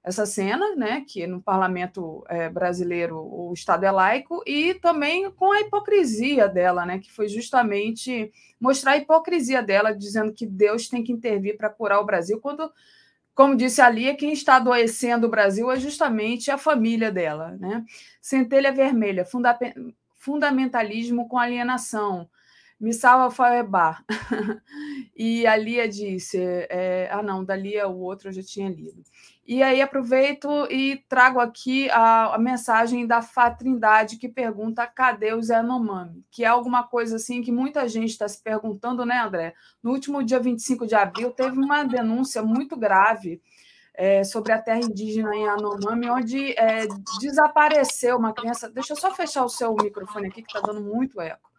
essa 0.08 0.26
cena, 0.26 0.74
né, 0.74 1.04
que 1.06 1.28
no 1.28 1.42
parlamento 1.42 2.24
é, 2.30 2.50
brasileiro 2.50 3.18
o 3.18 3.52
Estado 3.54 3.86
é 3.86 3.92
laico, 3.92 4.42
e 4.48 4.74
também 4.76 5.30
com 5.32 5.52
a 5.52 5.60
hipocrisia 5.60 6.48
dela, 6.48 6.86
né, 6.86 6.98
que 6.98 7.12
foi 7.12 7.28
justamente 7.28 8.32
mostrar 8.58 8.94
a 8.94 8.98
hipocrisia 8.98 9.62
dela, 9.62 9.94
dizendo 9.94 10.34
que 10.34 10.46
Deus 10.46 10.88
tem 10.88 11.04
que 11.04 11.12
intervir 11.12 11.58
para 11.58 11.70
curar 11.70 12.00
o 12.00 12.06
Brasil, 12.06 12.40
quando, 12.40 12.72
como 13.36 13.54
disse 13.54 13.82
a 13.82 13.90
Lia, 13.90 14.16
quem 14.16 14.32
está 14.32 14.56
adoecendo 14.56 15.28
o 15.28 15.30
Brasil 15.30 15.70
é 15.70 15.78
justamente 15.78 16.50
a 16.50 16.58
família 16.58 17.12
dela. 17.12 17.58
Né? 17.60 17.84
Centelha 18.22 18.72
Vermelha, 18.72 19.26
funda 19.26 19.60
fundamentalismo 20.16 21.28
com 21.28 21.38
alienação, 21.38 22.30
Missal 22.80 23.22
Alfaebá. 23.22 24.04
e 25.16 25.46
a 25.46 25.56
Lia 25.58 25.88
disse, 25.88 26.38
é, 26.70 27.10
ah 27.12 27.22
não, 27.22 27.44
da 27.44 27.58
Lia 27.58 27.88
o 27.88 28.00
outro 28.00 28.30
eu 28.30 28.34
já 28.34 28.44
tinha 28.44 28.70
lido. 28.70 29.04
E 29.48 29.64
aí 29.64 29.82
aproveito 29.82 30.68
e 30.70 30.98
trago 31.08 31.40
aqui 31.40 31.90
a, 31.92 32.36
a 32.36 32.38
mensagem 32.38 33.08
da 33.08 33.22
Fá 33.22 33.50
Trindade 33.50 34.18
que 34.18 34.28
pergunta 34.28 34.86
cadê 34.86 35.34
o 35.34 35.42
Zé 35.42 35.62
Nomami? 35.62 36.26
Que 36.30 36.44
é 36.44 36.48
alguma 36.48 36.84
coisa 36.84 37.16
assim 37.16 37.42
que 37.42 37.50
muita 37.50 37.88
gente 37.88 38.10
está 38.10 38.28
se 38.28 38.44
perguntando, 38.44 39.06
né, 39.06 39.20
André? 39.22 39.54
No 39.82 39.92
último 39.92 40.22
dia 40.22 40.38
25 40.38 40.86
de 40.86 40.96
abril 40.96 41.32
teve 41.32 41.58
uma 41.58 41.86
denúncia 41.86 42.44
muito 42.44 42.76
grave 42.76 43.42
é, 43.94 44.22
sobre 44.26 44.52
a 44.52 44.62
terra 44.62 44.82
indígena 44.82 45.34
em 45.34 45.48
Anomami, 45.48 46.10
onde 46.10 46.52
é, 46.60 46.86
desapareceu 47.22 48.18
uma 48.18 48.34
criança. 48.34 48.70
Deixa 48.70 48.92
eu 48.92 48.98
só 48.98 49.16
fechar 49.16 49.46
o 49.46 49.50
seu 49.50 49.74
microfone 49.76 50.28
aqui, 50.28 50.44
que 50.44 50.50
está 50.54 50.60
dando 50.60 50.82
muito 50.82 51.22
eco. 51.22 51.50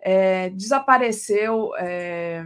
É, 0.00 0.50
desapareceu 0.50 1.76
é, 1.76 2.44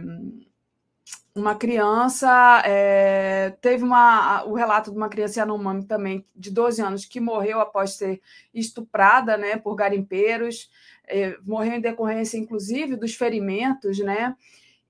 uma 1.35 1.53
criança, 1.53 2.63
é, 2.65 3.49
teve 3.59 3.83
uma, 3.83 4.45
o 4.45 4.53
relato 4.53 4.89
de 4.89 4.95
uma 4.95 5.09
criança 5.09 5.41
Yanomami 5.41 5.83
também, 5.83 6.25
de 6.33 6.49
12 6.49 6.81
anos, 6.81 7.05
que 7.05 7.19
morreu 7.19 7.59
após 7.59 7.95
ser 7.95 8.21
estuprada 8.53 9.35
né, 9.35 9.57
por 9.57 9.75
garimpeiros, 9.75 10.69
é, 11.05 11.37
morreu 11.43 11.73
em 11.73 11.81
decorrência, 11.81 12.37
inclusive, 12.37 12.95
dos 12.95 13.15
ferimentos, 13.15 13.99
né? 13.99 14.33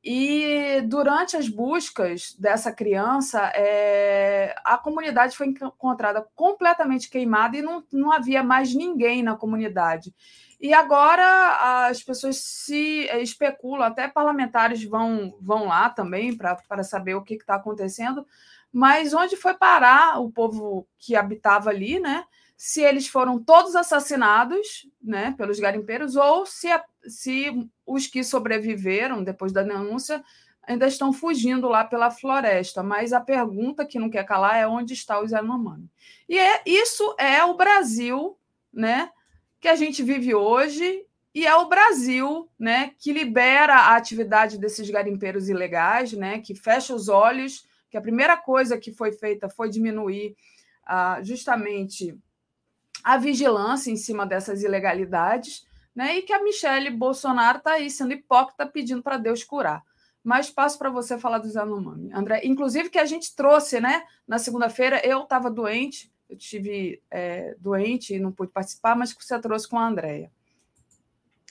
E 0.07 0.83
durante 0.83 1.35
as 1.35 1.49
buscas 1.49 2.35
dessa 2.37 2.71
criança, 2.71 3.51
é, 3.55 4.55
a 4.63 4.77
comunidade 4.77 5.35
foi 5.35 5.47
encontrada 5.47 6.23
completamente 6.35 7.09
queimada 7.09 7.57
e 7.57 7.63
não, 7.63 7.83
não 7.91 8.11
havia 8.11 8.43
mais 8.43 8.75
ninguém 8.75 9.23
na 9.23 9.35
comunidade. 9.35 10.13
E 10.61 10.75
agora 10.75 11.87
as 11.87 12.03
pessoas 12.03 12.37
se 12.37 13.07
eh, 13.09 13.21
especulam, 13.23 13.87
até 13.87 14.07
parlamentares 14.07 14.83
vão, 14.83 15.35
vão 15.41 15.65
lá 15.65 15.89
também 15.89 16.37
para 16.37 16.83
saber 16.83 17.15
o 17.15 17.23
que 17.23 17.33
está 17.33 17.55
acontecendo, 17.55 18.25
mas 18.71 19.11
onde 19.11 19.35
foi 19.35 19.55
parar 19.55 20.21
o 20.21 20.31
povo 20.31 20.87
que 20.99 21.15
habitava 21.15 21.71
ali, 21.71 21.99
né? 21.99 22.25
Se 22.57 22.81
eles 22.81 23.07
foram 23.07 23.43
todos 23.43 23.75
assassinados 23.75 24.87
né, 25.01 25.33
pelos 25.37 25.59
garimpeiros 25.59 26.15
ou 26.15 26.45
se, 26.45 26.67
se 27.07 27.69
os 27.85 28.07
que 28.07 28.23
sobreviveram 28.23 29.23
depois 29.23 29.51
da 29.51 29.63
denúncia 29.63 30.23
ainda 30.63 30.87
estão 30.87 31.13
fugindo 31.13 31.67
lá 31.67 31.83
pela 31.83 32.09
floresta. 32.09 32.81
Mas 32.81 33.13
a 33.13 33.21
pergunta 33.21 33.85
que 33.85 33.99
não 33.99 34.09
quer 34.09 34.25
calar 34.25 34.55
é 34.57 34.67
onde 34.67 34.93
está 34.93 35.21
os 35.21 35.31
Yanomami. 35.31 35.89
E 36.27 36.39
é, 36.39 36.61
isso 36.65 37.15
é 37.19 37.43
o 37.43 37.55
Brasil, 37.55 38.37
né? 38.73 39.11
que 39.65 39.69
a 39.69 39.75
gente 39.75 40.03
vive 40.03 40.35
hoje 40.35 41.03
e 41.33 41.43
é 41.43 41.55
o 41.55 41.67
Brasil, 41.67 42.47
né, 42.57 42.91
que 42.99 43.11
libera 43.11 43.73
a 43.73 43.95
atividade 43.95 44.59
desses 44.59 44.87
garimpeiros 44.87 45.49
ilegais, 45.49 46.13
né, 46.13 46.39
que 46.39 46.53
fecha 46.53 46.93
os 46.93 47.09
olhos, 47.09 47.65
que 47.89 47.97
a 47.97 48.01
primeira 48.01 48.37
coisa 48.37 48.77
que 48.77 48.91
foi 48.91 49.11
feita 49.11 49.49
foi 49.49 49.67
diminuir 49.67 50.35
ah, 50.85 51.19
justamente 51.23 52.15
a 53.05 53.19
vigilância 53.19 53.91
em 53.91 53.95
cima 53.95 54.25
dessas 54.25 54.63
ilegalidades, 54.63 55.63
né, 55.95 56.17
e 56.17 56.23
que 56.23 56.33
a 56.33 56.43
Michelle 56.43 56.89
Bolsonaro 56.89 57.59
está 57.59 57.73
aí 57.73 57.87
sendo 57.87 58.13
hipócrita 58.13 58.65
pedindo 58.65 59.03
para 59.03 59.17
Deus 59.17 59.43
curar. 59.43 59.83
Mas 60.23 60.49
passo 60.49 60.79
para 60.79 60.89
você 60.89 61.19
falar 61.19 61.37
dos 61.37 61.53
Yanomami, 61.53 62.11
André. 62.11 62.41
Inclusive 62.43 62.89
que 62.89 62.97
a 62.97 63.05
gente 63.05 63.35
trouxe, 63.35 63.79
né, 63.79 64.03
na 64.27 64.39
segunda-feira, 64.39 64.99
eu 65.05 65.21
estava 65.21 65.51
doente, 65.51 66.11
eu 66.27 66.35
tive 66.35 66.99
é, 67.11 67.55
doente 67.59 68.15
e 68.15 68.19
não 68.19 68.31
pude 68.31 68.51
participar, 68.51 68.95
mas 68.95 69.13
que 69.13 69.23
você 69.23 69.37
trouxe 69.37 69.69
com 69.69 69.77
a 69.77 69.87
Andrea. 69.87 70.31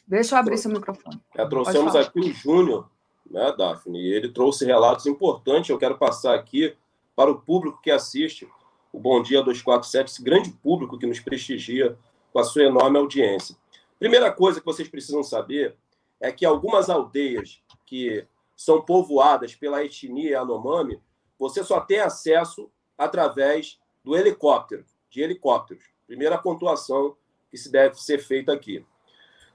Deixa 0.05 0.35
eu 0.35 0.39
abrir 0.41 0.59
seu 0.59 0.73
microfone. 0.73 1.23
É, 1.37 1.47
trouxemos 1.47 1.95
aqui 1.95 2.19
o 2.19 2.33
Júnior, 2.33 2.91
né, 3.31 3.55
Daphne? 3.57 4.01
E 4.01 4.13
ele 4.13 4.29
trouxe 4.29 4.67
relatos 4.67 5.07
importantes. 5.07 5.71
Eu 5.71 5.79
quero 5.79 5.97
passar 5.97 6.35
aqui 6.35 6.77
para 7.15 7.31
o 7.31 7.41
público 7.41 7.81
que 7.81 7.93
assiste 7.93 8.49
o 8.95 9.01
Bom 9.01 9.21
Dia 9.21 9.43
247, 9.43 10.13
esse 10.13 10.23
grande 10.23 10.53
público 10.53 10.97
que 10.97 11.05
nos 11.05 11.19
prestigia 11.19 11.99
com 12.33 12.39
a 12.39 12.45
sua 12.45 12.63
enorme 12.63 12.97
audiência. 12.97 13.57
Primeira 13.99 14.31
coisa 14.31 14.61
que 14.61 14.67
vocês 14.67 14.87
precisam 14.89 15.21
saber 15.25 15.77
é 16.21 16.31
que 16.31 16.47
algumas 16.47 16.89
aldeias 16.89 17.61
que 17.85 18.25
são 18.57 18.81
povoadas 18.81 19.53
pela 19.53 19.85
etnia 19.85 20.31
Yanomami, 20.31 21.03
você 21.37 21.65
só 21.65 21.81
tem 21.81 21.99
acesso 21.99 22.71
através 22.97 23.81
do 24.05 24.17
helicóptero, 24.17 24.85
de 25.11 25.23
helicópteros. 25.23 25.83
Primeira 26.07 26.39
pontuação 26.39 27.17
que 27.51 27.59
se 27.59 27.73
deve 27.73 28.01
ser 28.01 28.19
feita 28.19 28.53
aqui. 28.53 28.87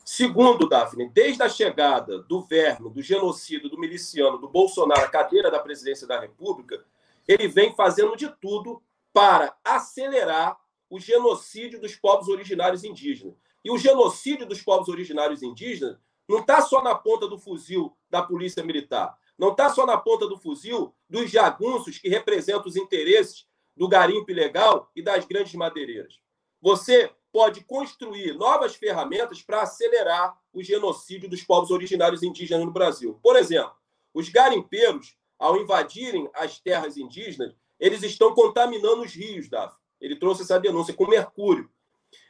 Segundo, 0.04 0.68
Daphne, 0.68 1.10
desde 1.14 1.42
a 1.44 1.48
chegada 1.48 2.20
do 2.24 2.42
verme, 2.42 2.90
do 2.90 3.02
genocídio, 3.02 3.70
do 3.70 3.80
miliciano, 3.80 4.38
do 4.38 4.50
Bolsonaro 4.50 5.06
à 5.06 5.08
cadeira 5.08 5.50
da 5.50 5.60
presidência 5.60 6.06
da 6.06 6.20
República, 6.20 6.84
ele 7.26 7.48
vem 7.48 7.74
fazendo 7.74 8.18
de 8.18 8.28
tudo 8.42 8.82
para 9.14 9.56
acelerar 9.64 10.58
o 10.90 11.00
genocídio 11.00 11.80
dos 11.80 11.96
povos 11.96 12.28
originários 12.28 12.84
indígenas. 12.84 13.36
E 13.64 13.72
o 13.72 13.78
genocídio 13.78 14.46
dos 14.46 14.62
povos 14.62 14.88
originários 14.88 15.44
indígenas 15.44 15.98
não 16.28 16.40
está 16.40 16.62
só 16.62 16.82
na 16.82 16.96
ponta 16.96 17.28
do 17.28 17.38
fuzil 17.38 17.96
da 18.10 18.22
polícia 18.22 18.64
militar, 18.64 19.18
não 19.38 19.50
está 19.52 19.70
só 19.70 19.86
na 19.86 19.98
ponta 19.98 20.28
do 20.28 20.38
fuzil 20.38 20.94
dos 21.10 21.30
jagunços 21.30 21.98
que 21.98 22.10
representam 22.10 22.68
os 22.68 22.76
interesses 22.76 23.48
do 23.76 23.88
garimpo 23.88 24.30
ilegal 24.30 24.92
e 24.96 25.02
das 25.02 25.26
grandes 25.26 25.54
madeireiras. 25.56 26.20
Você 26.62 27.12
pode 27.32 27.64
construir 27.64 28.34
novas 28.34 28.76
ferramentas 28.76 29.42
para 29.42 29.62
acelerar 29.62 30.38
o 30.52 30.62
genocídio 30.62 31.30
dos 31.30 31.44
povos 31.44 31.72
originários 31.72 32.24
indígenas 32.24 32.66
no 32.66 32.72
Brasil. 32.72 33.20
Por 33.24 33.36
exemplo, 33.36 33.74
os 34.14 34.30
garimpeiros, 34.30 35.16
ao 35.38 35.58
invadirem 35.58 36.30
as 36.34 36.60
terras 36.60 36.98
indígenas, 36.98 37.56
eles 37.80 38.04
estão 38.04 38.34
contaminando 38.34 39.02
os 39.02 39.14
rios, 39.14 39.50
Daf. 39.50 39.76
Ele 40.00 40.16
trouxe 40.16 40.42
essa 40.42 40.60
denúncia 40.60 40.94
com 40.94 41.08
mercúrio. 41.08 41.70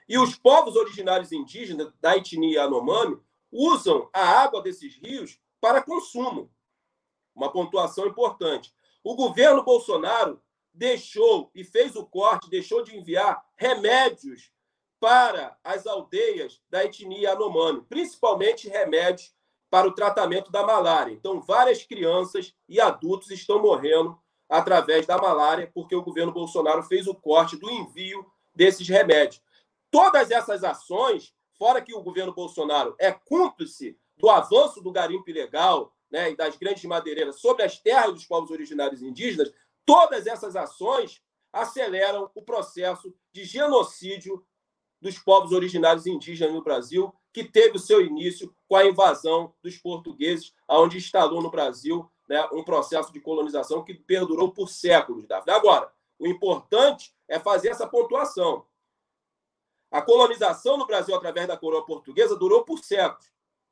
E 0.08 0.18
os 0.18 0.36
povos 0.36 0.76
originários 0.76 1.32
indígenas 1.32 1.92
da 2.00 2.18
etnia 2.18 2.62
Yanomami 2.62 3.20
usam 3.52 4.10
a 4.14 4.22
água 4.22 4.62
desses 4.62 4.96
rios 4.96 5.40
para 5.62 5.84
consumo. 5.84 6.52
Uma 7.36 7.52
pontuação 7.52 8.08
importante. 8.08 8.74
O 9.04 9.16
governo 9.16 9.64
Bolsonaro 9.64 10.42
deixou 10.74 11.52
e 11.54 11.64
fez 11.64 11.96
o 11.96 12.06
corte, 12.06 12.50
deixou 12.50 12.84
de 12.84 12.96
enviar 12.96 13.44
remédios 13.56 14.52
para 15.00 15.58
as 15.64 15.88
aldeias 15.88 16.62
da 16.70 16.84
etnia 16.84 17.30
Yanomami, 17.30 17.82
principalmente 17.88 18.68
remédios 18.68 19.34
para 19.70 19.88
o 19.88 19.94
tratamento 19.94 20.52
da 20.52 20.66
malária. 20.66 21.14
Então, 21.14 21.40
várias 21.40 21.84
crianças 21.84 22.54
e 22.68 22.82
adultos 22.82 23.30
estão 23.30 23.62
morrendo 23.62 24.20
através 24.50 25.06
da 25.06 25.18
malária, 25.18 25.70
porque 25.74 25.96
o 25.96 26.04
governo 26.04 26.32
Bolsonaro 26.32 26.84
fez 26.84 27.08
o 27.08 27.14
corte 27.14 27.56
do 27.56 27.70
envio 27.70 28.26
desses 28.54 28.88
remédios. 28.88 29.42
Todas 29.92 30.32
essas 30.32 30.64
ações, 30.64 31.34
fora 31.58 31.82
que 31.82 31.94
o 31.94 32.02
governo 32.02 32.34
Bolsonaro 32.34 32.96
é 33.00 33.12
cúmplice 33.12 33.98
do 34.18 34.30
avanço 34.30 34.82
do 34.82 34.92
garimpo 34.92 35.30
ilegal 35.30 35.94
né, 36.12 36.32
e 36.32 36.36
das 36.36 36.58
grandes 36.58 36.84
madeireiras 36.86 37.40
sobre 37.40 37.64
as 37.64 37.78
terras 37.78 38.14
dos 38.14 38.26
povos 38.26 38.50
originários 38.50 39.02
indígenas, 39.02 39.54
Todas 39.90 40.28
essas 40.28 40.56
ações 40.56 41.20
aceleram 41.52 42.30
o 42.36 42.44
processo 42.44 43.12
de 43.34 43.44
genocídio 43.44 44.46
dos 45.02 45.18
povos 45.18 45.52
originários 45.52 46.06
indígenas 46.06 46.54
no 46.54 46.64
Brasil, 46.64 47.12
que 47.34 47.44
teve 47.44 47.78
o 47.78 47.80
seu 47.80 48.00
início 48.00 48.56
com 48.68 48.76
a 48.76 48.86
invasão 48.86 49.52
dos 49.64 49.78
portugueses, 49.78 50.54
onde 50.70 50.98
instalou 50.98 51.42
no 51.42 51.50
Brasil 51.50 52.08
né, 52.30 52.48
um 52.54 52.64
processo 52.64 53.12
de 53.12 53.20
colonização 53.20 53.84
que 53.84 53.96
perdurou 53.96 54.52
por 54.52 54.70
séculos. 54.70 55.26
David. 55.26 55.50
Agora, 55.50 55.92
o 56.20 56.28
importante 56.28 57.12
é 57.28 57.40
fazer 57.40 57.70
essa 57.70 57.88
pontuação. 57.88 58.66
A 59.90 60.00
colonização 60.00 60.78
no 60.78 60.86
Brasil 60.86 61.16
através 61.16 61.48
da 61.48 61.58
coroa 61.58 61.84
portuguesa 61.84 62.36
durou 62.36 62.64
por 62.64 62.78
séculos. 62.80 63.32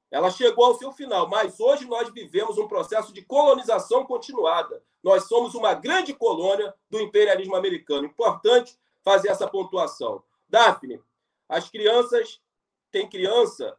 Ela 0.10 0.32
chegou 0.32 0.66
ao 0.66 0.76
seu 0.76 0.92
final, 0.92 1.30
mas 1.30 1.60
hoje 1.60 1.86
nós 1.86 2.10
vivemos 2.10 2.58
um 2.58 2.68
processo 2.68 3.14
de 3.14 3.22
colonização 3.22 4.06
continuada. 4.06 4.82
Nós 5.04 5.26
somos 5.26 5.54
uma 5.54 5.74
grande 5.76 6.14
colônia 6.14 6.74
do 6.90 7.00
imperialismo 7.00 7.56
americano. 7.56 8.08
Importante 8.08 8.80
fazer 9.04 9.28
essa 9.28 9.48
pontuação. 9.48 10.24
Daphne, 10.50 11.00
as 11.48 11.70
crianças, 11.70 12.42
tem 12.90 13.08
criança 13.08 13.78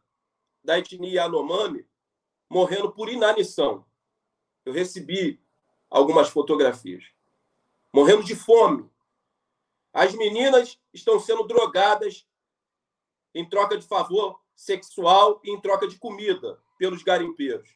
da 0.63 0.77
etnia 0.77 1.23
Yanomami 1.23 1.85
morrendo 2.49 2.91
por 2.91 3.09
inanição. 3.09 3.83
Eu 4.69 4.73
recebi 4.73 5.41
algumas 5.89 6.29
fotografias. 6.29 7.03
Morrendo 7.91 8.23
de 8.23 8.35
fome. 8.35 8.87
As 9.91 10.13
meninas 10.13 10.79
estão 10.93 11.19
sendo 11.19 11.43
drogadas 11.47 12.27
em 13.33 13.49
troca 13.49 13.75
de 13.75 13.87
favor 13.87 14.39
sexual 14.55 15.41
em 15.43 15.59
troca 15.59 15.87
de 15.87 15.97
comida 15.97 16.61
pelos 16.77 17.01
garimpeiros. 17.01 17.67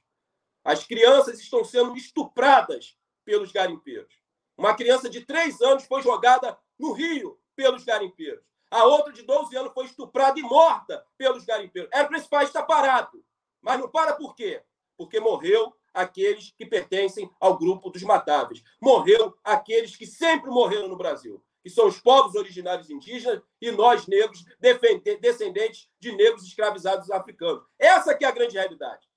As 0.64 0.84
crianças 0.84 1.40
estão 1.40 1.66
sendo 1.66 1.98
estupradas 1.98 2.96
pelos 3.26 3.52
garimpeiros. 3.52 4.14
Uma 4.56 4.76
criança 4.76 5.10
de 5.10 5.26
três 5.26 5.60
anos 5.62 5.86
foi 5.86 6.04
jogada 6.04 6.56
no 6.78 6.92
rio 6.92 7.40
pelos 7.56 7.84
garimpeiros. 7.84 8.46
A 8.70 8.84
outra 8.84 9.12
de 9.12 9.24
12 9.24 9.56
anos 9.58 9.74
foi 9.74 9.86
estuprada 9.86 10.40
e 10.40 10.44
morta 10.44 11.04
pelos 11.18 11.44
garimpeiros. 11.44 11.90
Era 11.92 12.08
para 12.08 12.20
esse 12.20 12.30
país 12.30 12.50
estar 12.50 12.64
parado. 12.64 13.26
Mas 13.64 13.80
não 13.80 13.90
para 13.90 14.14
por 14.14 14.36
quê? 14.36 14.64
Porque 14.96 15.20
morreu 15.20 15.76
aqueles 15.94 16.54
que 16.58 16.66
pertencem 16.66 17.30
ao 17.40 17.58
grupo 17.58 17.90
dos 17.90 18.04
matáveis. 18.04 18.64
Morreu 18.82 19.36
aqueles 19.44 19.96
que 19.96 20.06
sempre 20.06 20.50
morreram 20.50 20.88
no 20.88 20.98
Brasil 20.98 21.44
que 21.64 21.70
são 21.70 21.88
os 21.88 21.98
povos 21.98 22.36
originários 22.36 22.90
indígenas, 22.90 23.42
e 23.62 23.72
nós, 23.72 24.06
negros, 24.06 24.44
descendentes 24.60 25.90
de 25.98 26.12
negros 26.12 26.44
escravizados 26.44 27.10
africanos. 27.10 27.64
Essa 27.80 28.14
que 28.14 28.26
é 28.26 28.28
a 28.28 28.32
grande 28.32 28.56
realidade. 28.58 29.08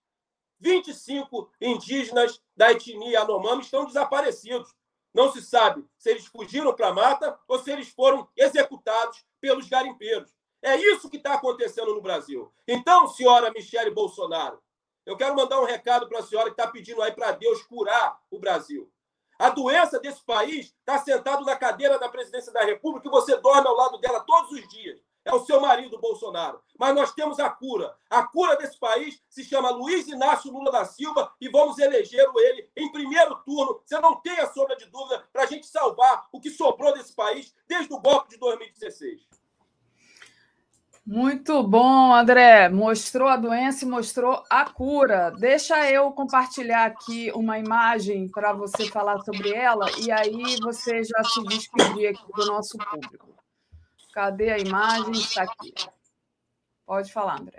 25 0.61 1.51
indígenas 1.61 2.41
da 2.57 2.71
etnia 2.71 3.19
Yanomami 3.19 3.63
estão 3.63 3.85
desaparecidos. 3.85 4.73
Não 5.13 5.33
se 5.33 5.43
sabe 5.43 5.85
se 5.99 6.11
eles 6.11 6.27
fugiram 6.27 6.73
para 6.73 6.89
a 6.89 6.95
mata 6.95 7.39
ou 7.49 7.59
se 7.59 7.71
eles 7.71 7.89
foram 7.89 8.29
executados 8.37 9.25
pelos 9.41 9.69
garimpeiros. 9.69 10.33
É 10.63 10.77
isso 10.77 11.11
que 11.11 11.17
está 11.17 11.35
acontecendo 11.35 11.95
no 11.95 12.01
Brasil. 12.01 12.53
Então, 12.67 13.09
senhora 13.09 13.51
Michele 13.51 13.91
Bolsonaro, 13.91 14.63
eu 15.07 15.17
quero 15.17 15.37
mandar 15.37 15.61
um 15.61 15.65
recado 15.65 16.09
para 16.09 16.19
a 16.19 16.23
senhora 16.23 16.51
que 16.51 16.61
está 16.61 16.67
pedindo 16.67 17.01
aí 17.01 17.13
para 17.13 17.31
Deus 17.31 17.63
curar 17.63 18.19
o 18.29 18.41
Brasil. 18.41 18.91
A 19.39 19.51
doença 19.51 20.01
desse 20.01 20.25
país 20.25 20.75
está 20.81 20.99
sentado 20.99 21.45
na 21.45 21.55
cadeira 21.55 21.99
da 21.99 22.09
presidência 22.09 22.53
da 22.53 22.65
República 22.65 23.07
e 23.07 23.11
você 23.11 23.37
dorme 23.37 23.69
ao 23.69 23.77
lado 23.77 23.99
dela 23.99 24.21
todos 24.21 24.51
os 24.51 24.69
dias. 24.69 25.01
é 25.25 25.35
o 25.35 25.45
seu 25.45 25.61
marido, 25.61 25.99
Bolsonaro. 25.99 26.63
Mas 26.79 26.95
nós 26.95 27.13
temos 27.13 27.41
a 27.41 27.51
cura. 27.51 27.97
A 28.09 28.23
cura 28.23 28.57
desse 28.57 28.79
país 28.79 29.21
se 29.29 29.43
chama 29.43 29.71
Luiz 29.71 30.07
Inácio 30.07 30.53
Lula 30.53 30.71
da 30.71 30.85
Silva 30.85 31.33
e 31.41 31.49
vamos 31.49 31.79
eleger 31.79 32.27
ele 32.37 32.71
em 32.77 32.91
primeiro 32.93 33.35
turno. 33.45 33.81
Você 33.85 33.99
não 33.99 34.21
tenha 34.21 34.47
sombra 34.53 34.77
de 34.77 34.87
dúvida 34.87 35.27
para 35.33 35.43
a 35.43 35.47
gente 35.47 35.67
salvar 35.67 36.29
o 36.33 36.41
que 36.41 36.51
sobrou 36.51 36.95
desse 36.95 37.13
país 37.15 37.53
desde 37.67 37.93
o 37.93 38.01
golpe 38.01 38.31
de 38.31 38.39
2016. 38.39 39.29
Muito 41.07 41.63
bom, 41.63 42.13
André. 42.13 42.69
Mostrou 42.69 43.29
a 43.29 43.37
doença 43.37 43.85
e 43.85 43.89
mostrou 43.89 44.43
a 44.51 44.69
cura. 44.69 45.31
Deixa 45.31 45.89
eu 45.89 46.11
compartilhar 46.11 46.85
aqui 46.85 47.31
uma 47.33 47.61
imagem 47.61 48.29
para 48.29 48.53
você 48.53 48.89
falar 48.89 49.21
sobre 49.21 49.55
ela 49.55 49.87
e 50.01 50.11
aí 50.11 50.57
você 50.61 51.05
já 51.05 51.23
se 51.23 51.45
despedir 51.45 52.09
aqui 52.09 52.33
do 52.35 52.47
nosso 52.47 52.77
público. 52.77 53.37
Cadê 54.13 54.51
a 54.51 54.59
imagem? 54.59 55.13
Está 55.13 55.45
aqui. 55.45 55.73
Pode 56.85 57.13
falar, 57.13 57.41
André. 57.41 57.59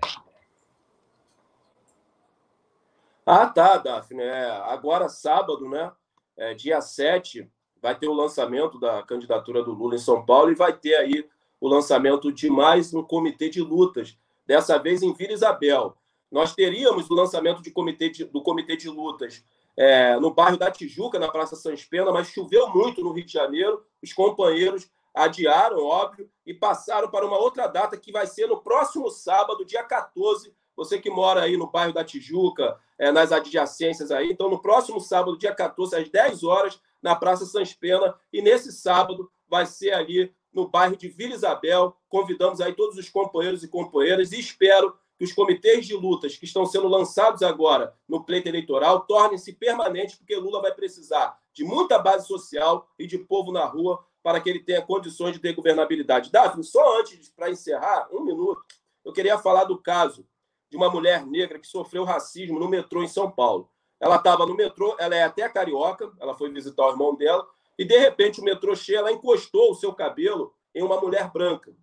Ah, 3.25 3.47
tá, 3.47 3.77
Daphne. 3.77 4.23
É, 4.23 4.49
agora, 4.65 5.07
sábado, 5.07 5.69
né? 5.69 5.89
É, 6.35 6.53
dia 6.53 6.81
7, 6.81 7.49
vai 7.81 7.97
ter 7.97 8.09
o 8.09 8.13
lançamento 8.13 8.77
da 8.77 9.01
candidatura 9.03 9.63
do 9.63 9.71
Lula 9.71 9.95
em 9.95 9.99
São 9.99 10.25
Paulo 10.25 10.51
e 10.51 10.55
vai 10.55 10.73
ter 10.73 10.95
aí 10.95 11.25
o 11.59 11.67
lançamento 11.67 12.31
de 12.31 12.49
mais 12.49 12.93
um 12.93 13.03
comitê 13.03 13.49
de 13.49 13.61
lutas, 13.61 14.17
dessa 14.45 14.77
vez 14.77 15.01
em 15.01 15.13
Vila 15.13 15.33
Isabel. 15.33 15.95
Nós 16.31 16.53
teríamos 16.53 17.09
o 17.09 17.13
lançamento 17.13 17.61
de 17.61 17.71
comitê 17.71 18.09
de, 18.09 18.25
do 18.25 18.41
comitê 18.41 18.75
de 18.75 18.89
lutas 18.89 19.43
é, 19.75 20.19
no 20.19 20.31
bairro 20.31 20.57
da 20.57 20.71
Tijuca, 20.71 21.19
na 21.19 21.29
Praça 21.29 21.55
Sans 21.55 21.85
Pena, 21.85 22.11
mas 22.11 22.29
choveu 22.29 22.69
muito 22.69 23.01
no 23.03 23.11
Rio 23.11 23.25
de 23.25 23.31
Janeiro. 23.31 23.83
Os 24.01 24.11
companheiros 24.11 24.89
adiaram, 25.13 25.83
óbvio, 25.83 26.29
e 26.45 26.53
passaram 26.53 27.09
para 27.09 27.25
uma 27.25 27.37
outra 27.37 27.67
data 27.67 27.97
que 27.97 28.11
vai 28.11 28.27
ser 28.27 28.47
no 28.47 28.57
próximo 28.61 29.09
sábado, 29.09 29.65
dia 29.65 29.83
14. 29.83 30.53
Você 30.75 30.99
que 30.99 31.09
mora 31.09 31.41
aí 31.41 31.57
no 31.57 31.67
bairro 31.67 31.93
da 31.93 32.03
Tijuca, 32.03 32.77
é, 32.99 33.11
nas 33.11 33.31
adjacências 33.31 34.11
aí. 34.11 34.31
Então, 34.31 34.49
no 34.49 34.61
próximo 34.61 34.99
sábado, 34.99 35.37
dia 35.37 35.53
14, 35.53 35.95
às 35.95 36.09
10 36.09 36.43
horas, 36.43 36.79
na 37.01 37.15
Praça 37.15 37.45
Sans 37.45 37.73
Pena. 37.73 38.15
E 38.33 38.41
nesse 38.41 38.71
sábado 38.71 39.31
vai 39.47 39.65
ser 39.65 39.93
ali 39.93 40.33
no 40.57 40.67
bairro 40.67 40.97
de 40.97 41.07
Vila 41.07 41.35
Isabel. 41.35 41.95
Convidamos 42.09 42.59
aí 42.59 42.73
todos 42.73 42.97
os 42.97 43.07
companheiros 43.07 43.63
e 43.63 43.67
companheiras 43.67 44.31
e 44.31 44.39
espero 44.39 44.97
que 45.15 45.23
os 45.23 45.31
comitês 45.31 45.85
de 45.85 45.95
lutas 45.95 46.35
que 46.35 46.45
estão 46.45 46.65
sendo 46.65 46.87
lançados 46.87 47.43
agora 47.43 47.95
no 48.07 48.23
pleito 48.23 48.49
eleitoral 48.49 49.01
tornem-se 49.01 49.53
permanentes, 49.53 50.15
porque 50.15 50.35
Lula 50.35 50.61
vai 50.61 50.73
precisar 50.73 51.37
de 51.53 51.63
muita 51.63 51.99
base 51.99 52.27
social 52.27 52.89
e 52.97 53.05
de 53.05 53.19
povo 53.19 53.51
na 53.51 53.65
rua 53.65 54.03
para 54.23 54.41
que 54.41 54.49
ele 54.49 54.59
tenha 54.59 54.81
condições 54.81 55.33
de 55.33 55.39
ter 55.39 55.53
governabilidade. 55.53 56.31
Daphne, 56.31 56.63
só 56.63 56.99
antes, 56.99 57.29
para 57.29 57.49
encerrar, 57.49 58.09
um 58.11 58.23
minuto, 58.23 58.61
eu 59.05 59.13
queria 59.13 59.37
falar 59.37 59.63
do 59.63 59.77
caso 59.77 60.27
de 60.69 60.75
uma 60.75 60.89
mulher 60.89 61.25
negra 61.25 61.59
que 61.59 61.67
sofreu 61.67 62.03
racismo 62.03 62.59
no 62.59 62.67
metrô 62.67 63.03
em 63.03 63.07
São 63.07 63.31
Paulo. 63.31 63.69
Ela 63.99 64.17
estava 64.17 64.45
no 64.45 64.55
metrô, 64.55 64.95
ela 64.99 65.15
é 65.15 65.23
até 65.23 65.47
carioca, 65.49 66.11
ela 66.19 66.35
foi 66.35 66.51
visitar 66.51 66.85
o 66.85 66.91
irmão 66.91 67.15
dela, 67.15 67.47
e 67.77 67.85
de 67.85 67.97
repente 67.97 68.41
o 68.41 68.43
metrô 68.43 68.75
cheio, 68.75 68.99
ela 68.99 69.11
encostou 69.11 69.71
o 69.71 69.75
seu 69.75 69.93
cabelo 69.93 70.53
em 70.73 70.83
uma 70.83 70.99
mulher 70.99 71.31
branca. 71.31 71.75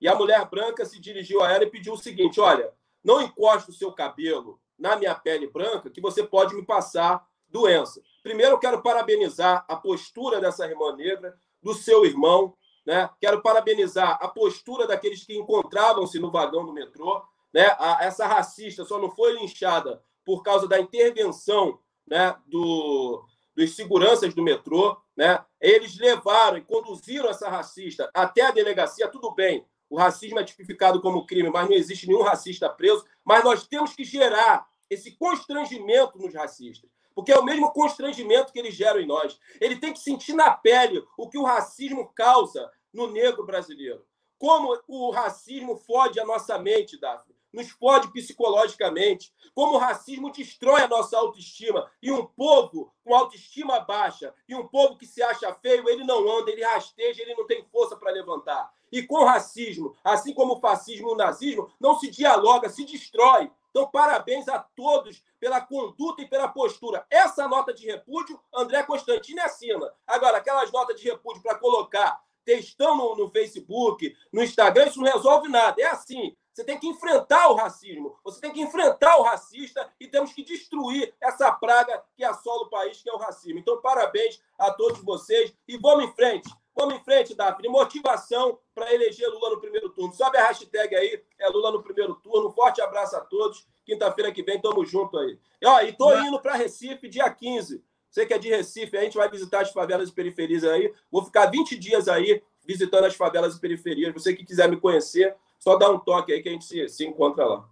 E 0.00 0.08
a 0.08 0.14
mulher 0.14 0.44
branca 0.48 0.84
se 0.84 1.00
dirigiu 1.00 1.42
a 1.42 1.50
ela 1.50 1.64
e 1.64 1.70
pediu 1.70 1.94
o 1.94 1.98
seguinte: 1.98 2.40
Olha, 2.40 2.72
não 3.02 3.20
encoste 3.20 3.70
o 3.70 3.74
seu 3.74 3.92
cabelo 3.92 4.60
na 4.78 4.96
minha 4.96 5.14
pele 5.14 5.46
branca, 5.46 5.90
que 5.90 6.00
você 6.00 6.22
pode 6.22 6.54
me 6.54 6.64
passar 6.64 7.26
doença. 7.48 8.02
Primeiro, 8.22 8.52
eu 8.52 8.58
quero 8.58 8.82
parabenizar 8.82 9.64
a 9.68 9.76
postura 9.76 10.40
dessa 10.40 10.66
irmã 10.66 10.94
negra, 10.94 11.38
do 11.62 11.72
seu 11.72 12.04
irmão, 12.04 12.54
né? 12.84 13.08
Quero 13.20 13.40
parabenizar 13.40 14.18
a 14.20 14.28
postura 14.28 14.86
daqueles 14.86 15.24
que 15.24 15.36
encontravam-se 15.36 16.18
no 16.18 16.30
vagão 16.30 16.66
do 16.66 16.72
metrô, 16.72 17.22
né? 17.52 17.74
A, 17.78 18.04
essa 18.04 18.26
racista 18.26 18.84
só 18.84 18.98
não 18.98 19.10
foi 19.10 19.32
linchada 19.34 20.02
por 20.24 20.42
causa 20.42 20.68
da 20.68 20.78
intervenção, 20.78 21.78
né? 22.06 22.36
Do, 22.46 23.24
dos 23.56 23.74
seguranças 23.74 24.34
do 24.34 24.42
metrô, 24.42 24.96
né? 25.16 25.42
Eles 25.60 25.98
levaram 25.98 26.58
e 26.58 26.62
conduziram 26.62 27.30
essa 27.30 27.48
racista 27.48 28.10
até 28.12 28.42
a 28.42 28.50
delegacia, 28.50 29.08
tudo 29.08 29.32
bem. 29.32 29.66
O 29.88 29.96
racismo 29.96 30.38
é 30.38 30.44
tipificado 30.44 31.00
como 31.00 31.26
crime, 31.26 31.48
mas 31.48 31.68
não 31.68 31.76
existe 31.76 32.06
nenhum 32.06 32.22
racista 32.22 32.68
preso. 32.68 33.04
Mas 33.24 33.42
nós 33.42 33.66
temos 33.66 33.94
que 33.94 34.04
gerar 34.04 34.68
esse 34.90 35.12
constrangimento 35.12 36.18
nos 36.18 36.34
racistas, 36.34 36.90
porque 37.14 37.32
é 37.32 37.38
o 37.38 37.44
mesmo 37.44 37.72
constrangimento 37.72 38.52
que 38.52 38.58
eles 38.58 38.74
geram 38.74 39.00
em 39.00 39.06
nós. 39.06 39.38
Ele 39.60 39.76
tem 39.76 39.92
que 39.92 40.00
sentir 40.00 40.34
na 40.34 40.50
pele 40.50 41.02
o 41.16 41.28
que 41.28 41.38
o 41.38 41.44
racismo 41.44 42.12
causa 42.14 42.70
no 42.92 43.10
negro 43.10 43.46
brasileiro. 43.46 44.04
Como 44.38 44.78
o 44.86 45.10
racismo 45.10 45.76
fode 45.76 46.20
a 46.20 46.26
nossa 46.26 46.58
mente, 46.58 47.00
Daphne 47.00 47.35
nos 47.52 47.70
fode 47.70 48.12
psicologicamente, 48.12 49.32
como 49.54 49.74
o 49.74 49.78
racismo 49.78 50.30
destrói 50.30 50.82
a 50.82 50.88
nossa 50.88 51.16
autoestima. 51.16 51.90
E 52.02 52.10
um 52.10 52.26
povo 52.26 52.92
com 53.04 53.14
autoestima 53.14 53.80
baixa 53.80 54.34
e 54.48 54.54
um 54.54 54.66
povo 54.66 54.96
que 54.96 55.06
se 55.06 55.22
acha 55.22 55.52
feio, 55.54 55.88
ele 55.88 56.04
não 56.04 56.38
anda, 56.38 56.50
ele 56.50 56.64
rasteja, 56.64 57.22
ele 57.22 57.34
não 57.34 57.46
tem 57.46 57.64
força 57.72 57.96
para 57.96 58.12
levantar. 58.12 58.70
E 58.92 59.02
com 59.02 59.16
o 59.16 59.24
racismo, 59.24 59.96
assim 60.04 60.32
como 60.32 60.54
o 60.54 60.60
fascismo 60.60 61.10
e 61.10 61.12
o 61.12 61.16
nazismo, 61.16 61.70
não 61.80 61.98
se 61.98 62.10
dialoga, 62.10 62.68
se 62.68 62.84
destrói. 62.84 63.50
Então, 63.70 63.90
parabéns 63.90 64.48
a 64.48 64.58
todos 64.58 65.22
pela 65.38 65.60
conduta 65.60 66.22
e 66.22 66.28
pela 66.28 66.48
postura. 66.48 67.06
Essa 67.10 67.46
nota 67.46 67.74
de 67.74 67.84
repúdio, 67.84 68.40
André 68.54 68.82
Constantino 68.84 69.42
assina. 69.42 69.92
Agora, 70.06 70.38
aquelas 70.38 70.72
notas 70.72 70.98
de 70.98 71.06
repúdio 71.06 71.42
para 71.42 71.58
colocar 71.58 72.18
textão 72.44 72.96
no, 72.96 73.16
no 73.16 73.30
Facebook, 73.30 74.16
no 74.32 74.42
Instagram, 74.42 74.86
isso 74.86 75.00
não 75.00 75.12
resolve 75.12 75.48
nada. 75.48 75.82
É 75.82 75.86
assim. 75.88 76.34
Você 76.56 76.64
tem 76.64 76.80
que 76.80 76.88
enfrentar 76.88 77.50
o 77.50 77.54
racismo, 77.54 78.18
você 78.24 78.40
tem 78.40 78.50
que 78.50 78.62
enfrentar 78.62 79.18
o 79.18 79.22
racista 79.22 79.92
e 80.00 80.08
temos 80.08 80.32
que 80.32 80.42
destruir 80.42 81.14
essa 81.20 81.52
praga 81.52 82.02
que 82.16 82.24
assola 82.24 82.62
o 82.62 82.70
país, 82.70 83.02
que 83.02 83.10
é 83.10 83.12
o 83.12 83.18
racismo. 83.18 83.58
Então, 83.58 83.78
parabéns 83.82 84.40
a 84.58 84.72
todos 84.72 85.02
vocês 85.02 85.54
e 85.68 85.76
vamos 85.76 86.06
em 86.06 86.12
frente. 86.14 86.48
Vamos 86.74 86.94
em 86.94 87.04
frente, 87.04 87.34
Daphne. 87.34 87.68
Motivação 87.68 88.58
para 88.74 88.90
eleger 88.90 89.28
Lula 89.28 89.50
no 89.50 89.60
primeiro 89.60 89.90
turno. 89.90 90.14
Sobe 90.14 90.38
a 90.38 90.46
hashtag 90.46 90.96
aí, 90.96 91.22
é 91.38 91.48
Lula 91.50 91.72
no 91.72 91.82
primeiro 91.82 92.14
turno. 92.14 92.50
Forte 92.50 92.80
abraço 92.80 93.14
a 93.16 93.20
todos. 93.20 93.66
Quinta-feira 93.84 94.32
que 94.32 94.42
vem, 94.42 94.58
tamo 94.58 94.82
junto 94.82 95.18
aí. 95.18 95.38
E, 95.60 95.66
ó, 95.66 95.82
e 95.82 95.92
tô 95.92 96.18
indo 96.20 96.40
para 96.40 96.54
Recife 96.54 97.06
dia 97.06 97.28
15. 97.28 97.84
Você 98.10 98.24
que 98.24 98.32
é 98.32 98.38
de 98.38 98.48
Recife, 98.48 98.96
a 98.96 99.02
gente 99.02 99.18
vai 99.18 99.28
visitar 99.28 99.60
as 99.60 99.70
favelas 99.70 100.08
e 100.08 100.12
periferias 100.12 100.64
aí. 100.64 100.90
Vou 101.12 101.22
ficar 101.22 101.50
20 101.50 101.76
dias 101.76 102.08
aí 102.08 102.42
visitando 102.66 103.04
as 103.04 103.14
favelas 103.14 103.56
e 103.56 103.60
periferias. 103.60 104.14
Você 104.14 104.34
que 104.34 104.42
quiser 104.42 104.70
me 104.70 104.80
conhecer, 104.80 105.36
só 105.58 105.76
dá 105.76 105.90
um 105.90 105.98
toque 105.98 106.32
aí 106.32 106.42
que 106.42 106.48
a 106.48 106.52
gente 106.52 106.64
se, 106.64 106.88
se 106.88 107.06
encontra 107.06 107.44
lá. 107.44 107.68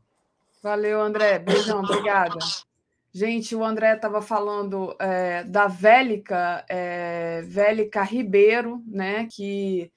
Valeu, 0.62 1.00
André. 1.00 1.38
Beijão, 1.38 1.80
obrigada. 1.80 2.38
Gente, 3.12 3.54
o 3.54 3.62
André 3.62 3.94
estava 3.94 4.20
falando 4.20 4.96
é, 4.98 5.44
da 5.44 5.68
Vélica, 5.68 6.64
é, 6.68 7.42
Vélica 7.42 8.02
Ribeiro, 8.02 8.82
né, 8.88 9.28
que, 9.30 9.92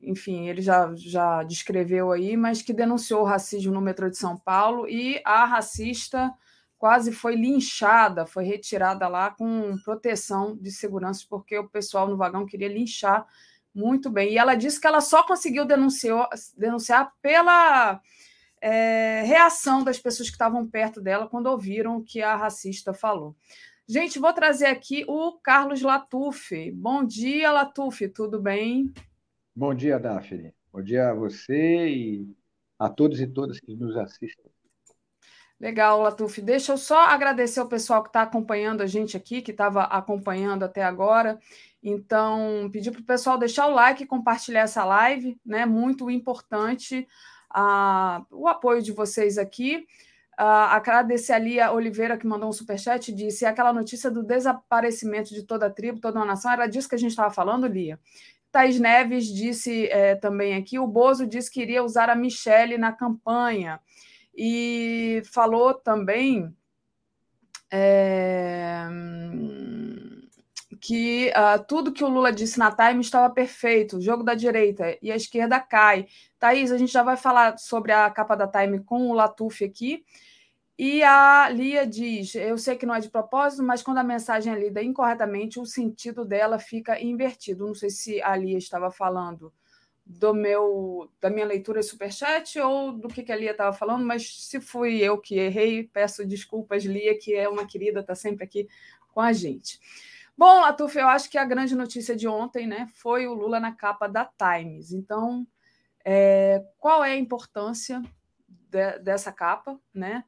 enfim, 0.00 0.48
ele 0.48 0.60
já, 0.60 0.92
já 0.96 1.44
descreveu 1.44 2.10
aí, 2.10 2.36
mas 2.36 2.60
que 2.60 2.72
denunciou 2.72 3.20
o 3.20 3.24
racismo 3.24 3.72
no 3.72 3.80
metrô 3.80 4.10
de 4.10 4.16
São 4.16 4.36
Paulo 4.36 4.88
e 4.88 5.22
a 5.24 5.44
racista 5.44 6.34
quase 6.78 7.12
foi 7.12 7.36
linchada, 7.36 8.26
foi 8.26 8.42
retirada 8.42 9.06
lá 9.06 9.30
com 9.30 9.76
proteção 9.84 10.56
de 10.56 10.72
segurança, 10.72 11.24
porque 11.30 11.56
o 11.56 11.68
pessoal 11.68 12.08
no 12.08 12.16
vagão 12.16 12.44
queria 12.44 12.66
linchar 12.66 13.24
muito 13.74 14.10
bem. 14.10 14.32
E 14.32 14.38
ela 14.38 14.54
disse 14.54 14.80
que 14.80 14.86
ela 14.86 15.00
só 15.00 15.22
conseguiu 15.22 15.64
denunciar, 15.64 16.28
denunciar 16.56 17.12
pela 17.20 18.00
é, 18.60 19.22
reação 19.24 19.82
das 19.82 19.98
pessoas 19.98 20.28
que 20.28 20.34
estavam 20.34 20.66
perto 20.66 21.00
dela 21.00 21.28
quando 21.28 21.46
ouviram 21.46 21.96
o 21.96 22.04
que 22.04 22.22
a 22.22 22.36
racista 22.36 22.94
falou. 22.94 23.34
Gente, 23.88 24.18
vou 24.18 24.32
trazer 24.32 24.66
aqui 24.66 25.04
o 25.08 25.32
Carlos 25.42 25.82
Latuf. 25.82 26.70
Bom 26.72 27.04
dia, 27.04 27.50
Latuf, 27.50 28.08
tudo 28.08 28.40
bem? 28.40 28.92
Bom 29.54 29.74
dia, 29.74 29.98
Daphne. 29.98 30.54
Bom 30.72 30.82
dia 30.82 31.10
a 31.10 31.14
você 31.14 31.88
e 31.88 32.36
a 32.78 32.88
todos 32.88 33.20
e 33.20 33.26
todas 33.26 33.58
que 33.58 33.74
nos 33.74 33.96
assistem. 33.96 34.51
Legal, 35.62 36.00
Latuf. 36.00 36.42
Deixa 36.42 36.72
eu 36.72 36.76
só 36.76 37.02
agradecer 37.02 37.60
ao 37.60 37.68
pessoal 37.68 38.02
que 38.02 38.08
está 38.08 38.22
acompanhando 38.22 38.80
a 38.80 38.86
gente 38.86 39.16
aqui, 39.16 39.40
que 39.40 39.52
estava 39.52 39.84
acompanhando 39.84 40.64
até 40.64 40.82
agora. 40.82 41.38
Então, 41.80 42.68
pedir 42.72 42.90
para 42.90 43.00
o 43.00 43.04
pessoal 43.04 43.38
deixar 43.38 43.68
o 43.68 43.70
like 43.70 44.02
e 44.02 44.06
compartilhar 44.06 44.62
essa 44.62 44.84
live, 44.84 45.38
né? 45.46 45.64
Muito 45.64 46.10
importante 46.10 47.06
uh, 47.54 48.26
o 48.32 48.48
apoio 48.48 48.82
de 48.82 48.90
vocês 48.90 49.38
aqui. 49.38 49.86
Uh, 50.36 50.66
agradecer 50.70 51.60
a 51.60 51.70
Oliveira, 51.70 52.16
que 52.16 52.26
mandou 52.26 52.48
um 52.48 52.52
superchat, 52.52 53.12
disse 53.12 53.46
aquela 53.46 53.72
notícia 53.72 54.10
do 54.10 54.24
desaparecimento 54.24 55.32
de 55.32 55.44
toda 55.44 55.66
a 55.66 55.70
tribo, 55.70 56.00
toda 56.00 56.18
uma 56.18 56.26
nação, 56.26 56.50
era 56.50 56.66
disso 56.66 56.88
que 56.88 56.96
a 56.96 56.98
gente 56.98 57.10
estava 57.12 57.32
falando, 57.32 57.68
Lia. 57.68 58.00
Thais 58.50 58.80
Neves 58.80 59.26
disse 59.26 59.86
é, 59.86 60.16
também 60.16 60.56
aqui, 60.56 60.76
o 60.80 60.88
Bozo 60.88 61.24
disse 61.24 61.48
que 61.48 61.62
iria 61.62 61.84
usar 61.84 62.10
a 62.10 62.16
Michelle 62.16 62.76
na 62.76 62.90
campanha. 62.90 63.80
E 64.34 65.22
falou 65.24 65.74
também... 65.74 66.54
É 67.70 68.86
que 70.82 71.30
uh, 71.30 71.64
tudo 71.64 71.92
que 71.92 72.02
o 72.02 72.08
Lula 72.08 72.32
disse 72.32 72.58
na 72.58 72.72
Time 72.72 73.00
estava 73.00 73.32
perfeito, 73.32 74.00
jogo 74.00 74.24
da 74.24 74.34
direita 74.34 74.98
e 75.00 75.12
a 75.12 75.16
esquerda 75.16 75.60
cai. 75.60 76.08
Thaís, 76.40 76.72
a 76.72 76.76
gente 76.76 76.92
já 76.92 77.04
vai 77.04 77.16
falar 77.16 77.56
sobre 77.56 77.92
a 77.92 78.10
capa 78.10 78.34
da 78.34 78.48
Time 78.48 78.80
com 78.80 79.08
o 79.08 79.14
Latuf 79.14 79.64
aqui. 79.64 80.04
E 80.76 81.00
a 81.04 81.48
Lia 81.50 81.86
diz: 81.86 82.34
Eu 82.34 82.58
sei 82.58 82.74
que 82.76 82.84
não 82.84 82.96
é 82.96 83.00
de 83.00 83.08
propósito, 83.08 83.62
mas 83.62 83.80
quando 83.80 83.98
a 83.98 84.02
mensagem 84.02 84.52
é 84.52 84.58
lida 84.58 84.82
incorretamente, 84.82 85.60
o 85.60 85.64
sentido 85.64 86.24
dela 86.24 86.58
fica 86.58 87.00
invertido. 87.00 87.64
Não 87.64 87.74
sei 87.74 87.88
se 87.88 88.20
a 88.20 88.34
Lia 88.34 88.58
estava 88.58 88.90
falando 88.90 89.52
do 90.04 90.34
meu 90.34 91.10
da 91.20 91.30
minha 91.30 91.46
leitura 91.46 91.80
de 91.80 91.86
superchat 91.86 92.58
ou 92.60 92.92
do 92.92 93.08
que, 93.08 93.22
que 93.22 93.32
a 93.32 93.36
Lia 93.36 93.52
estava 93.52 93.72
falando, 93.72 94.04
mas 94.04 94.46
se 94.46 94.60
fui 94.60 94.98
eu 94.98 95.18
que 95.18 95.38
errei, 95.38 95.84
peço 95.84 96.26
desculpas, 96.26 96.84
Lia, 96.84 97.18
que 97.18 97.34
é 97.34 97.48
uma 97.48 97.66
querida, 97.66 98.00
está 98.00 98.14
sempre 98.14 98.44
aqui 98.44 98.68
com 99.12 99.20
a 99.20 99.32
gente. 99.32 99.80
Bom, 100.36 100.60
Latuf, 100.60 100.98
eu 100.98 101.08
acho 101.08 101.30
que 101.30 101.38
a 101.38 101.44
grande 101.44 101.74
notícia 101.74 102.16
de 102.16 102.26
ontem 102.26 102.66
né, 102.66 102.88
foi 102.94 103.26
o 103.26 103.34
Lula 103.34 103.60
na 103.60 103.72
capa 103.72 104.08
da 104.08 104.24
Times. 104.24 104.92
Então, 104.92 105.46
é, 106.04 106.64
qual 106.78 107.04
é 107.04 107.12
a 107.12 107.16
importância 107.16 108.02
de, 108.48 108.98
dessa 108.98 109.30
capa, 109.30 109.78
né? 109.94 110.24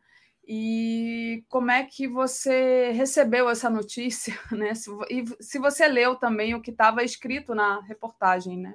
E 0.46 1.42
como 1.48 1.70
é 1.70 1.84
que 1.84 2.06
você 2.06 2.90
recebeu 2.90 3.48
essa 3.48 3.70
notícia, 3.70 4.38
né? 4.52 4.74
Se, 4.74 4.90
e 5.10 5.24
se 5.42 5.58
você 5.58 5.88
leu 5.88 6.16
também 6.16 6.54
o 6.54 6.60
que 6.60 6.70
estava 6.70 7.02
escrito 7.02 7.54
na 7.54 7.80
reportagem, 7.80 8.58
né? 8.58 8.74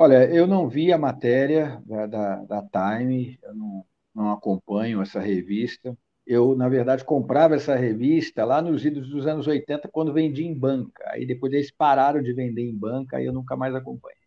Olha, 0.00 0.30
eu 0.32 0.46
não 0.46 0.68
vi 0.68 0.92
a 0.92 0.96
matéria 0.96 1.82
da, 1.84 2.06
da, 2.06 2.36
da 2.44 2.62
Time, 2.62 3.36
eu 3.42 3.52
não, 3.52 3.84
não 4.14 4.30
acompanho 4.30 5.02
essa 5.02 5.18
revista. 5.18 5.98
Eu, 6.24 6.54
na 6.54 6.68
verdade, 6.68 7.04
comprava 7.04 7.56
essa 7.56 7.74
revista 7.74 8.44
lá 8.44 8.62
nos 8.62 8.84
idos 8.84 9.08
dos 9.10 9.26
anos 9.26 9.48
80, 9.48 9.88
quando 9.88 10.12
vendia 10.12 10.46
em 10.46 10.56
banca. 10.56 11.02
Aí 11.08 11.26
depois 11.26 11.52
eles 11.52 11.72
pararam 11.72 12.22
de 12.22 12.32
vender 12.32 12.62
em 12.62 12.76
banca 12.76 13.20
e 13.20 13.26
eu 13.26 13.32
nunca 13.32 13.56
mais 13.56 13.74
acompanhei. 13.74 14.20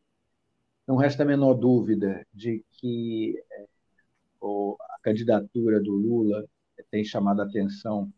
Não 0.85 0.98
resta 0.98 1.23
a 1.23 1.26
menor 1.26 1.53
dúvida 1.53 2.27
de 2.34 2.65
que 2.72 3.41
é, 3.49 3.65
a 4.43 4.99
candidatura 5.02 5.80
do 5.80 5.93
Lula 5.93 6.45
tem 6.91 7.06
chamado 7.06 7.41
a 7.41 7.45
atenção 7.45 8.11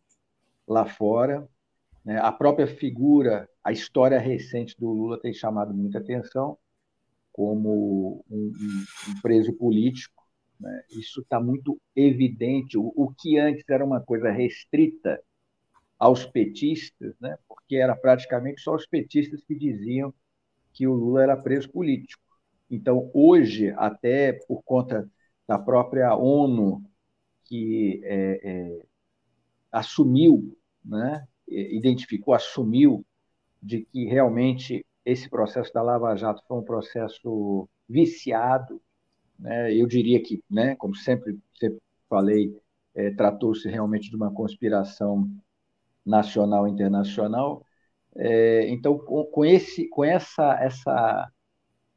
lá 0.66 0.84
fora. 0.86 1.48
Né? 2.04 2.18
A 2.18 2.32
própria 2.32 2.66
figura, 2.66 3.48
a 3.62 3.70
história 3.70 4.18
recente 4.18 4.76
do 4.76 4.88
Lula 4.90 5.20
tem 5.20 5.32
chamado 5.32 5.72
muita 5.72 5.98
atenção 5.98 6.58
como 7.34 8.24
um, 8.30 8.52
um 9.08 9.20
preso 9.20 9.52
político. 9.52 10.22
Né? 10.58 10.84
Isso 10.88 11.20
está 11.20 11.40
muito 11.40 11.80
evidente. 11.94 12.78
O, 12.78 12.92
o, 12.94 13.12
que 13.12 13.36
antes 13.38 13.68
era 13.68 13.84
uma 13.84 14.00
coisa 14.00 14.30
restrita 14.30 15.20
aos 15.98 16.24
petistas, 16.24 17.12
né? 17.20 17.36
porque 17.48 17.74
era 17.74 17.96
praticamente 17.96 18.60
só 18.60 18.76
os 18.76 18.86
petistas 18.86 19.42
que 19.42 19.54
diziam 19.56 20.14
que 20.72 20.86
o 20.86 20.94
Lula 20.94 21.24
era 21.24 21.36
preso 21.36 21.68
político. 21.70 22.22
Então, 22.70 23.10
hoje, 23.12 23.74
até 23.76 24.32
por 24.32 24.62
conta 24.62 25.10
da 25.46 25.58
própria 25.58 26.14
ONU, 26.14 26.84
que 27.46 28.00
é, 28.04 28.40
é, 28.44 28.82
assumiu, 29.72 30.56
né? 30.84 31.26
identificou, 31.48 32.32
assumiu 32.32 33.04
de 33.60 33.84
que 33.86 34.04
realmente 34.04 34.86
esse 35.04 35.28
processo 35.28 35.72
da 35.72 35.82
Lava 35.82 36.14
Jato 36.16 36.42
foi 36.46 36.58
um 36.58 36.62
processo 36.62 37.68
viciado, 37.88 38.80
né? 39.38 39.72
eu 39.74 39.86
diria 39.86 40.22
que, 40.22 40.42
né, 40.50 40.74
como 40.76 40.94
sempre, 40.94 41.38
sempre 41.58 41.80
falei, 42.08 42.56
é, 42.94 43.10
tratou-se 43.10 43.68
realmente 43.68 44.08
de 44.08 44.16
uma 44.16 44.32
conspiração 44.32 45.28
nacional 46.04 46.68
e 46.68 46.70
internacional. 46.70 47.64
É, 48.16 48.68
então, 48.68 48.98
com, 48.98 49.24
com, 49.24 49.44
esse, 49.44 49.88
com 49.88 50.04
essa, 50.04 50.54
essa, 50.62 51.30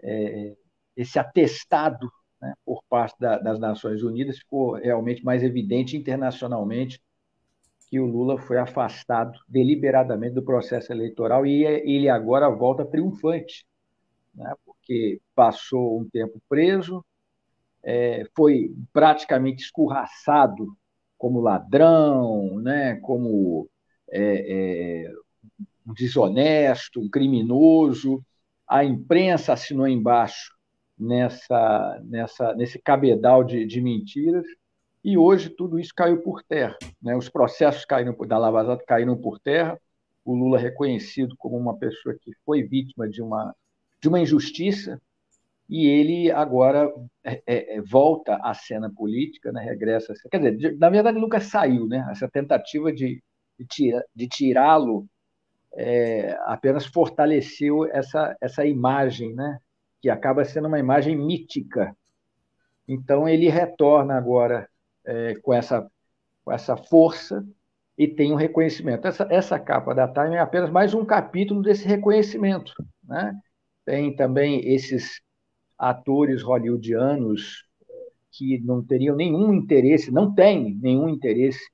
é, 0.01 0.55
esse 0.95 1.19
atestado 1.19 2.11
né, 2.41 2.53
por 2.65 2.84
parte 2.89 3.15
da, 3.19 3.38
das 3.38 3.59
Nações 3.59 4.03
Unidas, 4.03 4.39
ficou 4.39 4.73
realmente 4.73 5.23
mais 5.23 5.43
evidente 5.43 5.95
internacionalmente 5.95 6.99
que 7.88 7.99
o 7.99 8.05
Lula 8.05 8.38
foi 8.38 8.57
afastado 8.57 9.39
deliberadamente 9.47 10.35
do 10.35 10.43
processo 10.43 10.91
eleitoral 10.91 11.45
e 11.45 11.64
ele 11.64 12.09
agora 12.09 12.49
volta 12.49 12.85
triunfante, 12.85 13.65
né? 14.35 14.53
porque 14.65 15.22
passou 15.34 15.99
um 15.99 16.09
tempo 16.09 16.41
preso, 16.49 17.03
é, 17.81 18.26
foi 18.35 18.76
praticamente 18.91 19.64
escorraçado 19.64 20.68
como 21.18 21.39
ladrão, 21.39 22.59
né? 22.59 22.97
como 22.97 23.69
é, 24.11 25.05
é, 25.05 25.11
um 25.88 25.93
desonesto, 25.93 26.99
um 26.99 27.09
criminoso. 27.09 28.22
A 28.68 28.84
imprensa 28.84 29.53
assinou 29.53 29.88
embaixo 29.88 30.53
nessa, 30.99 32.01
nessa, 32.03 32.53
nesse 32.53 32.80
cabedal 32.80 33.45
de, 33.45 33.65
de 33.65 33.80
mentiras 33.80 34.45
e 35.07 35.17
hoje 35.17 35.49
tudo 35.49 35.79
isso 35.79 35.93
caiu 35.95 36.21
por 36.21 36.43
terra. 36.43 36.75
Né? 37.01 37.15
Os 37.15 37.29
processos 37.29 37.85
caíram, 37.85 38.13
da 38.27 38.38
Lava 38.38 38.65
Jato 38.65 38.84
caíram 38.85 39.15
por 39.15 39.39
terra. 39.39 39.79
O 40.25 40.35
Lula 40.35 40.59
reconhecido 40.59 41.34
como 41.38 41.55
uma 41.55 41.77
pessoa 41.77 42.13
que 42.19 42.34
foi 42.43 42.63
vítima 42.63 43.07
de 43.07 43.21
uma, 43.21 43.55
de 44.01 44.09
uma 44.09 44.19
injustiça 44.19 45.01
e 45.69 45.88
ele 45.88 46.29
agora 46.29 46.93
é, 47.23 47.41
é, 47.47 47.77
é 47.77 47.81
volta 47.81 48.35
à 48.43 48.53
cena 48.53 48.91
política, 48.93 49.49
né? 49.53 49.63
regressa. 49.63 50.13
Quer 50.29 50.51
dizer, 50.53 50.77
na 50.77 50.89
verdade, 50.89 51.17
nunca 51.17 51.39
saiu. 51.39 51.88
Né? 51.88 52.05
Essa 52.11 52.27
tentativa 52.27 52.91
de, 52.91 53.23
de 54.13 54.27
tirá-lo 54.27 55.07
é, 55.73 56.38
apenas 56.47 56.85
fortaleceu 56.85 57.85
essa, 57.93 58.35
essa 58.41 58.65
imagem, 58.65 59.34
né? 59.34 59.57
que 60.01 60.09
acaba 60.09 60.43
sendo 60.43 60.67
uma 60.67 60.79
imagem 60.79 61.15
mítica. 61.15 61.95
Então, 62.85 63.25
ele 63.25 63.47
retorna 63.47 64.17
agora 64.17 64.67
é, 65.07 65.35
com, 65.35 65.53
essa, 65.53 65.89
com 66.43 66.51
essa 66.51 66.75
força 66.75 67.43
e 67.97 68.07
tem 68.07 68.31
um 68.31 68.35
reconhecimento. 68.35 69.07
Essa, 69.07 69.27
essa 69.31 69.59
capa 69.59 69.95
da 69.95 70.07
Time 70.07 70.35
é 70.35 70.39
apenas 70.39 70.69
mais 70.69 70.93
um 70.93 71.03
capítulo 71.03 71.63
desse 71.63 71.88
reconhecimento. 71.88 72.73
Né? 73.03 73.34
Tem 73.85 74.15
também 74.15 74.59
esses 74.69 75.21
atores 75.77 76.43
hollywoodianos 76.43 77.65
que 78.31 78.59
não 78.59 78.84
teriam 78.84 79.15
nenhum 79.15 79.53
interesse, 79.53 80.11
não 80.11 80.34
têm 80.34 80.75
nenhum 80.75 81.09
interesse 81.09 81.65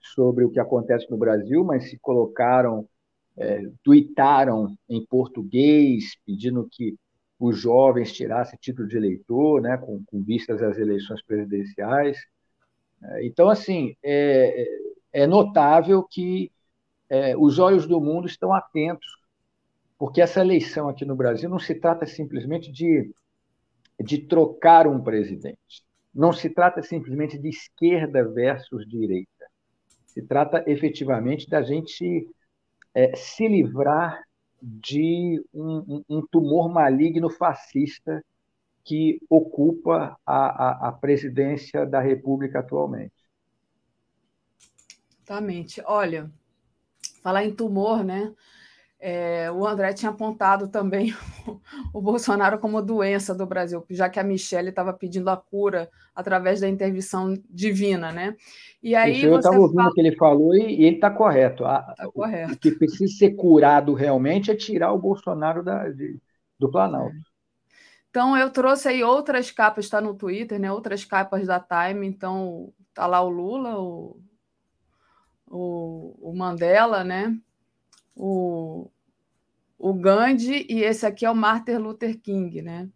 sobre 0.00 0.44
o 0.44 0.50
que 0.50 0.60
acontece 0.60 1.10
no 1.10 1.16
Brasil, 1.16 1.64
mas 1.64 1.90
se 1.90 1.98
colocaram, 1.98 2.88
é, 3.36 3.62
tuitaram 3.82 4.76
em 4.88 5.04
português, 5.04 6.16
pedindo 6.24 6.68
que 6.70 6.94
os 7.38 7.58
jovens 7.58 8.12
tirassem 8.12 8.58
título 8.60 8.86
de 8.86 8.96
eleitor, 8.96 9.60
né, 9.60 9.76
com, 9.76 10.02
com 10.06 10.22
vistas 10.22 10.62
às 10.62 10.78
eleições 10.78 11.22
presidenciais. 11.22 12.16
Então, 13.20 13.48
assim, 13.48 13.96
é, 14.02 14.66
é 15.12 15.26
notável 15.26 16.02
que 16.02 16.50
é, 17.08 17.36
os 17.36 17.58
olhos 17.58 17.86
do 17.86 18.00
mundo 18.00 18.26
estão 18.26 18.52
atentos, 18.52 19.06
porque 19.98 20.20
essa 20.20 20.40
eleição 20.40 20.88
aqui 20.88 21.04
no 21.04 21.16
Brasil 21.16 21.48
não 21.48 21.58
se 21.58 21.74
trata 21.74 22.04
simplesmente 22.06 22.70
de, 22.70 23.10
de 24.00 24.18
trocar 24.18 24.86
um 24.86 25.00
presidente, 25.00 25.84
não 26.14 26.32
se 26.32 26.50
trata 26.50 26.82
simplesmente 26.82 27.38
de 27.38 27.48
esquerda 27.48 28.24
versus 28.28 28.86
direita, 28.86 29.46
se 30.06 30.22
trata 30.22 30.64
efetivamente 30.66 31.48
da 31.48 31.62
gente 31.62 32.28
é, 32.94 33.14
se 33.14 33.46
livrar 33.46 34.22
de 34.62 35.42
um, 35.52 36.02
um, 36.08 36.26
tumor 36.26 36.68
maligno 36.68 37.28
fascista 37.28 38.24
que 38.86 39.18
ocupa 39.28 40.16
a, 40.24 40.86
a, 40.86 40.88
a 40.88 40.92
presidência 40.92 41.84
da 41.84 42.00
República 42.00 42.60
atualmente. 42.60 43.12
Exatamente. 45.24 45.82
Olha, 45.84 46.30
falar 47.20 47.44
em 47.44 47.52
tumor, 47.52 48.04
né? 48.04 48.32
É, 48.98 49.50
o 49.50 49.66
André 49.66 49.92
tinha 49.92 50.10
apontado 50.10 50.68
também 50.68 51.12
o 51.92 52.00
Bolsonaro 52.00 52.58
como 52.60 52.80
doença 52.80 53.34
do 53.34 53.44
Brasil, 53.44 53.84
já 53.90 54.08
que 54.08 54.20
a 54.20 54.24
Michelle 54.24 54.70
estava 54.70 54.92
pedindo 54.92 55.28
a 55.28 55.36
cura 55.36 55.90
através 56.14 56.60
da 56.60 56.68
intervenção 56.68 57.34
divina, 57.50 58.12
né? 58.12 58.36
E 58.80 58.94
aí 58.94 59.18
Isso, 59.18 59.26
eu 59.26 59.36
estava 59.36 59.58
ouvindo 59.58 59.76
fala... 59.78 59.90
o 59.90 59.92
que 59.92 60.00
ele 60.00 60.16
falou 60.16 60.54
e, 60.54 60.84
ele 60.84 60.94
está 60.94 61.10
correto. 61.10 61.64
Tá 61.64 62.08
correto. 62.14 62.52
O 62.52 62.58
que 62.58 62.70
precisa 62.70 63.12
ser 63.12 63.34
curado 63.34 63.94
realmente 63.94 64.52
é 64.52 64.54
tirar 64.54 64.92
o 64.92 64.98
Bolsonaro 64.98 65.62
da, 65.62 65.88
de, 65.88 66.18
do 66.56 66.70
Planalto. 66.70 67.16
É. 67.16 67.35
Então, 68.16 68.34
eu 68.34 68.48
trouxe 68.48 68.88
aí 68.88 69.04
outras 69.04 69.50
capas, 69.50 69.84
está 69.84 70.00
no 70.00 70.14
Twitter, 70.14 70.58
né? 70.58 70.72
Outras 70.72 71.04
capas 71.04 71.46
da 71.46 71.60
Time. 71.60 72.06
Então, 72.06 72.72
tá 72.94 73.06
lá 73.06 73.20
o 73.20 73.28
Lula, 73.28 73.78
o, 73.78 74.18
o, 75.46 76.30
o 76.30 76.34
Mandela, 76.34 77.04
né? 77.04 77.36
O, 78.14 78.90
o 79.78 79.92
Gandhi 79.92 80.64
e 80.66 80.82
esse 80.82 81.04
aqui 81.04 81.26
é 81.26 81.30
o 81.30 81.36
Martin 81.36 81.72
Luther 81.72 82.18
King, 82.18 82.62
né? 82.62 82.88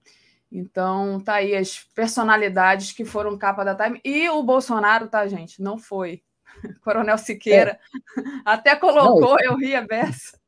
Então, 0.51 1.21
tá 1.21 1.35
aí 1.35 1.55
as 1.55 1.81
personalidades 1.95 2.93
que 2.93 3.05
foram 3.05 3.37
capa 3.37 3.63
da 3.63 3.75
Time. 3.75 4.01
E 4.03 4.27
o 4.31 4.43
Bolsonaro, 4.43 5.07
tá, 5.07 5.27
gente? 5.27 5.61
Não 5.61 5.77
foi. 5.77 6.23
Coronel 6.83 7.19
Siqueira, 7.19 7.73
é. 7.73 7.79
até 8.43 8.75
colocou, 8.75 9.37
não, 9.37 9.45
eu 9.45 9.55
ria 9.59 9.87
beça. 9.87 10.41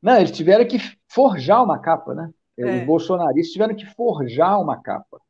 Não, 0.00 0.16
eles 0.16 0.30
tiveram 0.30 0.66
que 0.66 0.78
forjar 1.06 1.62
uma 1.62 1.78
capa, 1.78 2.14
né? 2.14 2.32
É. 2.58 2.80
Os 2.80 2.86
bolsonaristas 2.86 3.52
tiveram 3.52 3.74
que 3.74 3.86
forjar 3.86 4.60
uma 4.60 4.82
capa. 4.82 5.20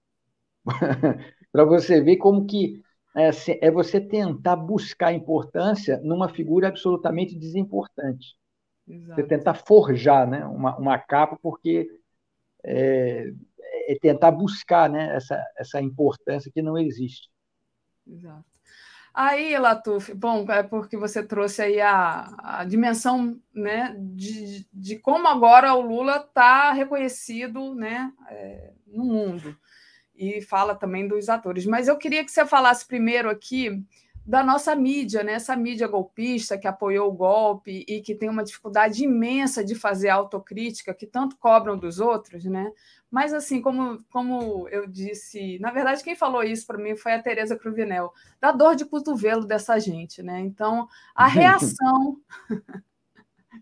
Para 1.52 1.64
você 1.64 2.00
ver 2.00 2.16
como 2.16 2.46
que 2.46 2.82
é, 3.16 3.30
é 3.60 3.70
você 3.70 4.00
tentar 4.00 4.56
buscar 4.56 5.12
importância 5.12 6.00
numa 6.02 6.28
figura 6.28 6.68
absolutamente 6.68 7.38
desimportante. 7.38 8.36
Exato. 8.86 9.20
Você 9.20 9.26
tentar 9.26 9.54
forjar 9.54 10.26
né, 10.26 10.44
uma, 10.46 10.76
uma 10.78 10.98
capa, 10.98 11.38
porque 11.42 11.88
é, 12.64 13.30
é, 13.88 13.98
tentar 14.00 14.30
buscar 14.30 14.88
né, 14.88 15.14
essa, 15.14 15.42
essa 15.56 15.80
importância 15.80 16.50
que 16.50 16.62
não 16.62 16.78
existe. 16.78 17.28
Exato. 18.06 18.57
Aí, 19.20 19.58
Latuf, 19.58 20.14
bom, 20.14 20.46
é 20.48 20.62
porque 20.62 20.96
você 20.96 21.24
trouxe 21.24 21.60
aí 21.60 21.80
a, 21.80 22.32
a 22.38 22.64
dimensão 22.64 23.36
né, 23.52 23.96
de, 23.98 24.64
de 24.72 24.96
como 24.96 25.26
agora 25.26 25.74
o 25.74 25.80
Lula 25.80 26.18
está 26.18 26.70
reconhecido 26.70 27.74
né, 27.74 28.12
é, 28.28 28.70
no 28.86 29.04
mundo. 29.04 29.58
E 30.14 30.40
fala 30.40 30.76
também 30.76 31.08
dos 31.08 31.28
atores. 31.28 31.66
Mas 31.66 31.88
eu 31.88 31.98
queria 31.98 32.24
que 32.24 32.30
você 32.30 32.46
falasse 32.46 32.86
primeiro 32.86 33.28
aqui 33.28 33.84
da 34.24 34.44
nossa 34.44 34.76
mídia, 34.76 35.24
né? 35.24 35.32
essa 35.32 35.56
mídia 35.56 35.88
golpista 35.88 36.56
que 36.56 36.68
apoiou 36.68 37.08
o 37.08 37.16
golpe 37.16 37.84
e 37.88 38.00
que 38.00 38.14
tem 38.14 38.28
uma 38.28 38.44
dificuldade 38.44 39.02
imensa 39.02 39.64
de 39.64 39.74
fazer 39.74 40.10
autocrítica, 40.10 40.94
que 40.94 41.06
tanto 41.08 41.36
cobram 41.38 41.76
dos 41.76 41.98
outros, 41.98 42.44
né? 42.44 42.70
Mas, 43.10 43.32
assim, 43.32 43.62
como, 43.62 44.04
como 44.10 44.68
eu 44.68 44.86
disse, 44.86 45.58
na 45.60 45.70
verdade, 45.70 46.04
quem 46.04 46.14
falou 46.14 46.42
isso 46.42 46.66
para 46.66 46.76
mim 46.76 46.94
foi 46.94 47.12
a 47.12 47.22
Tereza 47.22 47.56
Cruvinel, 47.56 48.12
da 48.38 48.52
dor 48.52 48.76
de 48.76 48.84
cotovelo 48.84 49.46
dessa 49.46 49.78
gente, 49.78 50.22
né? 50.22 50.40
Então, 50.40 50.86
a 51.14 51.26
reação. 51.76 52.20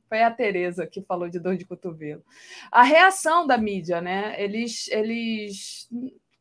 foi 0.08 0.22
a 0.22 0.30
Tereza 0.30 0.86
que 0.86 1.00
falou 1.02 1.28
de 1.28 1.38
dor 1.38 1.56
de 1.56 1.64
cotovelo. 1.64 2.24
A 2.72 2.82
reação 2.82 3.46
da 3.46 3.56
mídia, 3.56 4.00
né? 4.00 4.34
Eles. 4.42 4.88
eles 4.88 5.88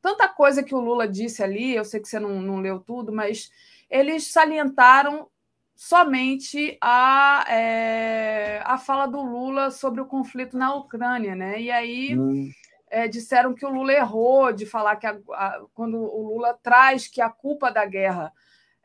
tanta 0.02 0.28
coisa 0.28 0.64
que 0.64 0.74
o 0.74 0.80
Lula 0.80 1.08
disse 1.08 1.42
ali, 1.44 1.76
eu 1.76 1.84
sei 1.84 2.00
que 2.00 2.08
você 2.08 2.20
não, 2.20 2.40
não 2.40 2.60
leu 2.60 2.80
tudo, 2.80 3.12
mas 3.12 3.52
eles 3.90 4.28
salientaram 4.28 5.28
somente 5.76 6.78
a, 6.80 7.44
é, 7.50 8.62
a 8.64 8.78
fala 8.78 9.08
do 9.08 9.22
Lula 9.22 9.72
sobre 9.72 10.02
o 10.02 10.06
conflito 10.06 10.56
na 10.56 10.76
Ucrânia, 10.76 11.36
né? 11.36 11.60
E 11.60 11.72
aí 11.72 12.18
hum 12.18 12.52
é, 12.96 13.10
disseram 13.10 13.54
que 13.54 13.66
o 13.66 13.70
Lula 13.70 13.92
errou 13.92 14.54
de 14.54 14.66
falar 14.66 14.96
que 14.96 15.06
a, 15.06 15.20
a, 15.34 15.66
quando 15.74 15.98
o 15.98 16.30
Lula 16.30 16.58
traz 16.64 17.10
que 17.10 17.20
a 17.20 17.30
culpa 17.30 17.70
da 17.70 17.86
guerra 17.86 18.32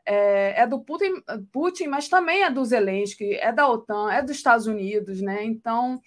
é, 0.05 0.63
é, 0.63 0.67
do 0.67 0.81
Putin, 0.81 1.13
Putin, 1.49 1.87
mas 1.87 2.09
também 2.09 2.43
é 2.43 2.49
do 2.49 2.65
Zelensky, 2.65 3.35
é 3.35 3.53
da 3.53 3.65
OTAN, 3.69 4.11
é 4.11 4.21
dos 4.21 4.31
Estados 4.31 4.67
Unidos, 4.67 5.21
né? 5.21 5.45
Então, 5.45 6.01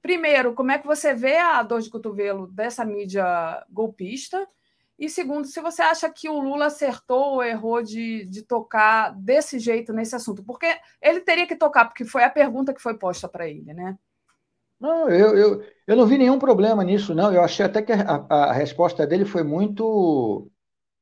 primeiro, 0.00 0.54
como 0.54 0.70
é 0.70 0.78
que 0.78 0.86
você 0.86 1.12
vê 1.12 1.38
a 1.38 1.60
dor 1.64 1.80
de 1.80 1.90
cotovelo 1.90 2.46
dessa 2.46 2.84
mídia 2.84 3.66
golpista? 3.68 4.46
E 4.96 5.08
segundo, 5.08 5.48
se 5.48 5.60
você 5.60 5.82
acha 5.82 6.08
que 6.08 6.28
o 6.28 6.38
Lula 6.38 6.66
acertou 6.66 7.34
ou 7.34 7.42
errou 7.42 7.82
de, 7.82 8.26
de 8.26 8.42
tocar 8.42 9.12
desse 9.12 9.58
jeito 9.58 9.92
nesse 9.92 10.14
assunto, 10.14 10.44
porque 10.44 10.78
ele 11.02 11.18
teria 11.18 11.48
que 11.48 11.56
tocar, 11.56 11.86
porque 11.86 12.04
foi 12.04 12.22
a 12.22 12.30
pergunta 12.30 12.72
que 12.72 12.80
foi 12.80 12.96
posta 12.96 13.28
para 13.28 13.48
ele, 13.48 13.74
né? 13.74 13.98
Não, 14.80 15.08
eu, 15.10 15.36
eu, 15.36 15.64
eu 15.86 15.96
não 15.96 16.06
vi 16.06 16.16
nenhum 16.16 16.38
problema 16.38 16.82
nisso, 16.82 17.14
não. 17.14 17.32
Eu 17.32 17.42
achei 17.42 17.64
até 17.66 17.82
que 17.82 17.92
a, 17.92 18.26
a 18.28 18.52
resposta 18.52 19.06
dele 19.06 19.24
foi 19.26 19.42
muito, 19.42 20.50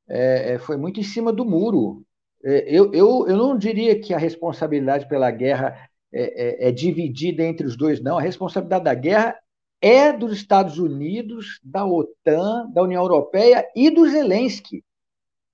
é, 0.09 0.55
é, 0.55 0.59
foi 0.59 0.77
muito 0.77 1.01
em 1.01 1.05
cima 1.05 1.33
do 1.33 1.45
muro. 1.45 2.05
É, 2.45 2.65
eu, 2.69 2.93
eu, 2.93 3.27
eu 3.29 3.37
não 3.37 3.57
diria 3.57 4.01
que 4.01 4.15
a 4.15 4.19
responsabilidade 4.19 5.09
pela 5.09 5.31
guerra 5.31 5.89
é, 6.13 6.67
é, 6.67 6.69
é 6.69 6.73
dividida 6.73 7.43
entre 7.45 7.67
os 7.67 7.77
dois, 7.77 8.03
não. 8.03 8.19
A 8.19 8.23
responsabilidade 8.23 8.85
da 8.85 8.95
guerra 8.95 9.37
é 9.81 10.13
dos 10.13 10.33
Estados 10.33 10.79
Unidos, 10.79 11.61
da 11.63 11.87
OTAN, 11.87 12.71
da 12.73 12.83
União 12.83 13.03
Europeia 13.03 13.65
e 13.77 13.91
do 13.91 14.09
Zelensky. 14.09 14.85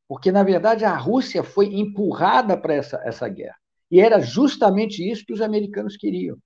Porque, 0.09 0.33
na 0.33 0.43
verdade, 0.43 0.85
a 0.85 0.97
Rússia 0.97 1.43
foi 1.43 1.67
empurrada 1.75 2.57
para 2.57 2.75
essa, 2.75 3.01
essa 3.05 3.29
guerra. 3.29 3.57
E 3.91 4.01
era 4.01 4.21
justamente 4.21 5.09
isso 5.09 5.25
que 5.27 5.33
os 5.33 5.43
americanos 5.43 5.97
queriam 5.97 6.39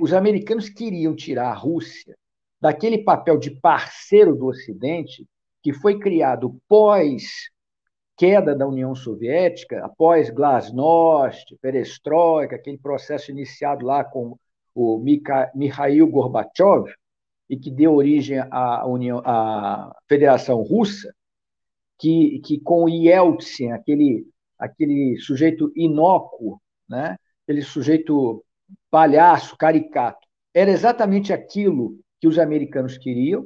os 0.00 0.12
americanos 0.12 0.68
queriam 0.68 1.14
tirar 1.14 1.50
a 1.50 1.54
Rússia 1.54 2.16
daquele 2.60 2.98
papel 2.98 3.38
de 3.38 3.50
parceiro 3.50 4.34
do 4.34 4.46
Ocidente 4.46 5.26
que 5.62 5.72
foi 5.72 5.98
criado 5.98 6.58
pós 6.68 7.50
queda 8.16 8.54
da 8.54 8.66
União 8.66 8.94
Soviética, 8.94 9.84
após 9.84 10.30
Glasnost, 10.30 11.56
Perestroika, 11.60 12.56
aquele 12.56 12.78
processo 12.78 13.30
iniciado 13.30 13.84
lá 13.84 14.04
com 14.04 14.38
o 14.74 14.98
Mikhail 15.54 16.06
Gorbachev 16.06 16.92
e 17.48 17.56
que 17.56 17.70
deu 17.70 17.94
origem 17.94 18.38
à 18.50 18.86
União, 18.86 19.20
à 19.24 19.94
Federação 20.08 20.62
Russa, 20.62 21.12
que, 21.98 22.40
que 22.44 22.60
com 22.60 22.88
Yeltsin, 22.88 23.72
aquele 23.72 24.26
aquele 24.58 25.16
sujeito 25.18 25.70
inócuo, 25.74 26.60
né? 26.88 27.16
Aquele 27.42 27.62
sujeito 27.62 28.43
palhaço, 28.94 29.56
caricato. 29.56 30.24
Era 30.54 30.70
exatamente 30.70 31.32
aquilo 31.32 31.98
que 32.20 32.28
os 32.28 32.38
americanos 32.38 32.96
queriam. 32.96 33.44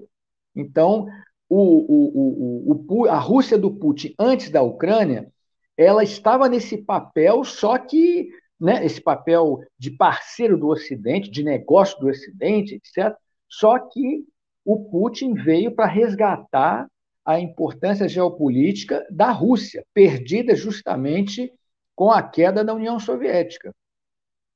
Então, 0.55 1.07
o, 1.49 2.75
o, 2.77 2.85
o, 2.87 3.07
a 3.07 3.19
Rússia 3.19 3.57
do 3.57 3.75
Putin, 3.75 4.15
antes 4.19 4.51
da 4.51 4.61
Ucrânia, 4.61 5.33
ela 5.75 6.05
estava 6.05 6.51
nesse 6.51 6.77
papel, 6.77 7.45
só 7.45 7.79
que 7.79 8.29
né, 8.61 8.85
esse 8.85 9.01
papel 9.01 9.61
de 9.79 9.91
parceiro 9.91 10.59
do 10.59 10.69
Ocidente, 10.69 11.31
de 11.31 11.43
negócio 11.43 11.99
do 11.99 12.09
Ocidente, 12.09 12.75
etc. 12.75 13.17
Só 13.49 13.79
que 13.79 14.27
o 14.67 14.91
Putin 14.91 15.33
veio 15.33 15.75
para 15.75 15.87
resgatar 15.87 16.87
a 17.25 17.41
importância 17.41 18.07
geopolítica 18.07 19.03
da 19.11 19.31
Rússia, 19.31 19.83
perdida 19.95 20.55
justamente 20.55 21.51
com 21.97 22.11
a 22.11 22.23
queda 22.23 22.63
da 22.63 22.75
União 22.75 23.01
Soviética. 23.01 23.75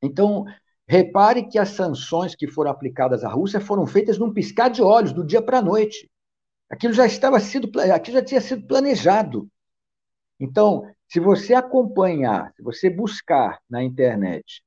Então, 0.03 0.45
Repare 0.87 1.49
que 1.49 1.59
as 1.59 1.71
sanções 1.71 2.35
que 2.35 2.49
foram 2.49 2.71
aplicadas 2.71 3.25
à 3.25 3.29
Rússia 3.29 3.61
foram 3.61 3.87
feitas 3.87 4.19
num 4.19 4.33
piscar 4.33 4.69
de 4.69 4.83
olhos, 4.83 5.13
do 5.13 5.25
dia 5.25 5.41
para 5.41 5.59
a 5.59 5.63
noite. 5.63 6.11
Aquilo 6.69 6.93
já 6.93 7.07
estava 7.07 7.39
sido, 7.39 7.71
aquilo 7.81 8.19
já 8.19 8.25
tinha 8.25 8.41
sido 8.41 8.67
planejado. 8.67 9.49
Então, 10.41 10.85
se 11.09 11.21
você 11.21 11.55
acompanhar, 11.55 12.53
se 12.57 12.63
você 12.63 12.91
buscar 12.91 13.61
na 13.69 13.83
internet 13.83 14.63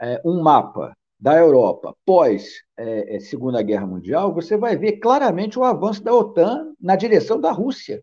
é, 0.00 0.20
um 0.24 0.42
mapa 0.42 0.96
da 1.18 1.36
Europa 1.36 1.94
pós 2.04 2.62
é, 2.76 3.16
é 3.16 3.20
Segunda 3.20 3.62
Guerra 3.62 3.86
Mundial, 3.86 4.32
você 4.32 4.56
vai 4.56 4.76
ver 4.76 4.98
claramente 4.98 5.58
o 5.58 5.64
avanço 5.64 6.02
da 6.02 6.14
OTAN 6.14 6.74
na 6.80 6.96
direção 6.96 7.40
da 7.40 7.52
Rússia. 7.52 8.02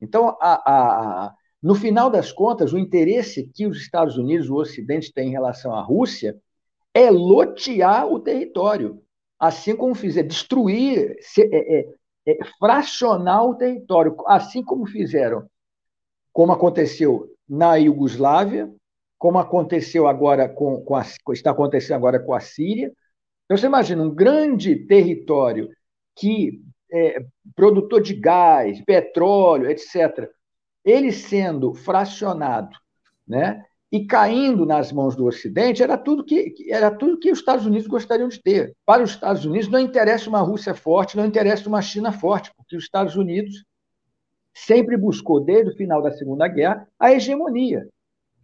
Então, 0.00 0.36
a, 0.40 1.26
a, 1.26 1.34
no 1.62 1.74
final 1.74 2.10
das 2.10 2.32
contas, 2.32 2.72
o 2.72 2.78
interesse 2.78 3.48
que 3.54 3.66
os 3.66 3.78
Estados 3.78 4.18
Unidos, 4.18 4.50
o 4.50 4.56
Ocidente, 4.56 5.12
tem 5.12 5.28
em 5.28 5.32
relação 5.32 5.74
à 5.74 5.80
Rússia 5.80 6.36
é 6.94 7.10
lotear 7.10 8.06
o 8.06 8.20
território, 8.20 9.02
assim 9.38 9.74
como 9.74 9.94
fizer, 9.94 10.22
destruir, 10.22 11.16
é, 11.38 11.80
é, 11.80 11.94
é, 12.26 12.38
fracionar 12.58 13.44
o 13.44 13.54
território, 13.54 14.16
assim 14.26 14.62
como 14.62 14.86
fizeram, 14.86 15.48
como 16.32 16.52
aconteceu 16.52 17.28
na 17.48 17.76
Iugoslávia, 17.76 18.72
como 19.18 19.38
aconteceu 19.38 20.06
agora 20.06 20.48
com, 20.48 20.82
com 20.84 20.96
a, 20.96 21.04
está 21.32 21.50
acontecendo 21.50 21.96
agora 21.96 22.18
com 22.18 22.34
a 22.34 22.40
Síria. 22.40 22.92
Então, 23.44 23.56
você 23.56 23.66
imagina 23.66 24.02
um 24.02 24.14
grande 24.14 24.74
território 24.86 25.68
que 26.16 26.60
é 26.92 27.24
produtor 27.54 28.02
de 28.02 28.14
gás, 28.14 28.82
petróleo, 28.84 29.70
etc., 29.70 30.28
ele 30.84 31.12
sendo 31.12 31.74
fracionado, 31.74 32.76
né? 33.26 33.64
E 33.92 34.06
caindo 34.06 34.64
nas 34.64 34.90
mãos 34.90 35.14
do 35.14 35.26
Ocidente 35.26 35.82
era 35.82 35.98
tudo 35.98 36.24
que 36.24 36.54
era 36.70 36.90
tudo 36.90 37.18
que 37.18 37.30
os 37.30 37.38
Estados 37.38 37.66
Unidos 37.66 37.86
gostariam 37.86 38.26
de 38.26 38.40
ter. 38.42 38.74
Para 38.86 39.02
os 39.02 39.10
Estados 39.10 39.44
Unidos 39.44 39.68
não 39.68 39.78
interessa 39.78 40.30
uma 40.30 40.40
Rússia 40.40 40.74
forte, 40.74 41.14
não 41.14 41.26
interessa 41.26 41.68
uma 41.68 41.82
China 41.82 42.10
forte, 42.10 42.50
porque 42.56 42.74
os 42.74 42.84
Estados 42.84 43.16
Unidos 43.16 43.66
sempre 44.54 44.96
buscou 44.96 45.40
desde 45.40 45.70
o 45.70 45.76
final 45.76 46.00
da 46.00 46.10
Segunda 46.10 46.48
Guerra 46.48 46.88
a 46.98 47.12
hegemonia. 47.12 47.86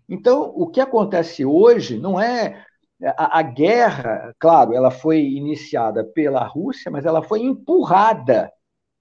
Então, 0.07 0.53
o 0.55 0.67
que 0.67 0.81
acontece 0.81 1.47
hoje 1.47 1.99
não 1.99 2.21
é 2.21 2.63
a, 3.03 3.39
a 3.39 3.43
guerra, 3.43 4.35
claro, 4.39 4.75
ela 4.75 4.91
foi 4.91 5.21
iniciada 5.21 6.05
pela 6.05 6.45
Rússia, 6.45 6.91
mas 6.91 7.07
ela 7.07 7.23
foi 7.23 7.41
empurrada 7.41 8.53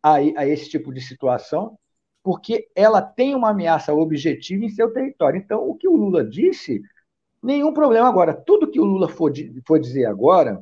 a, 0.02 0.16
a 0.16 0.48
esse 0.48 0.70
tipo 0.70 0.94
de 0.94 1.02
situação 1.02 1.78
porque 2.28 2.68
ela 2.76 3.02
tem 3.02 3.34
uma 3.34 3.52
ameaça 3.52 3.94
objetiva 3.94 4.66
em 4.66 4.70
seu 4.70 4.92
território. 4.92 5.40
Então, 5.40 5.66
o 5.66 5.74
que 5.74 5.88
o 5.88 5.96
Lula 5.96 6.26
disse, 6.26 6.82
nenhum 7.42 7.72
problema. 7.72 8.06
Agora, 8.06 8.34
tudo 8.34 8.70
que 8.70 8.82
o 8.82 8.84
Lula 8.84 9.08
for, 9.08 9.32
for 9.66 9.80
dizer 9.80 10.04
agora 10.04 10.62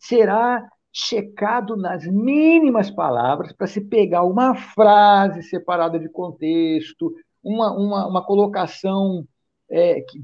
será 0.00 0.68
checado 0.92 1.76
nas 1.76 2.04
mínimas 2.08 2.90
palavras 2.90 3.52
para 3.52 3.68
se 3.68 3.80
pegar 3.80 4.24
uma 4.24 4.56
frase 4.56 5.44
separada 5.44 5.96
de 5.96 6.08
contexto, 6.08 7.14
uma, 7.40 7.70
uma, 7.70 8.08
uma 8.08 8.26
colocação 8.26 9.24
é, 9.70 10.00
que, 10.00 10.20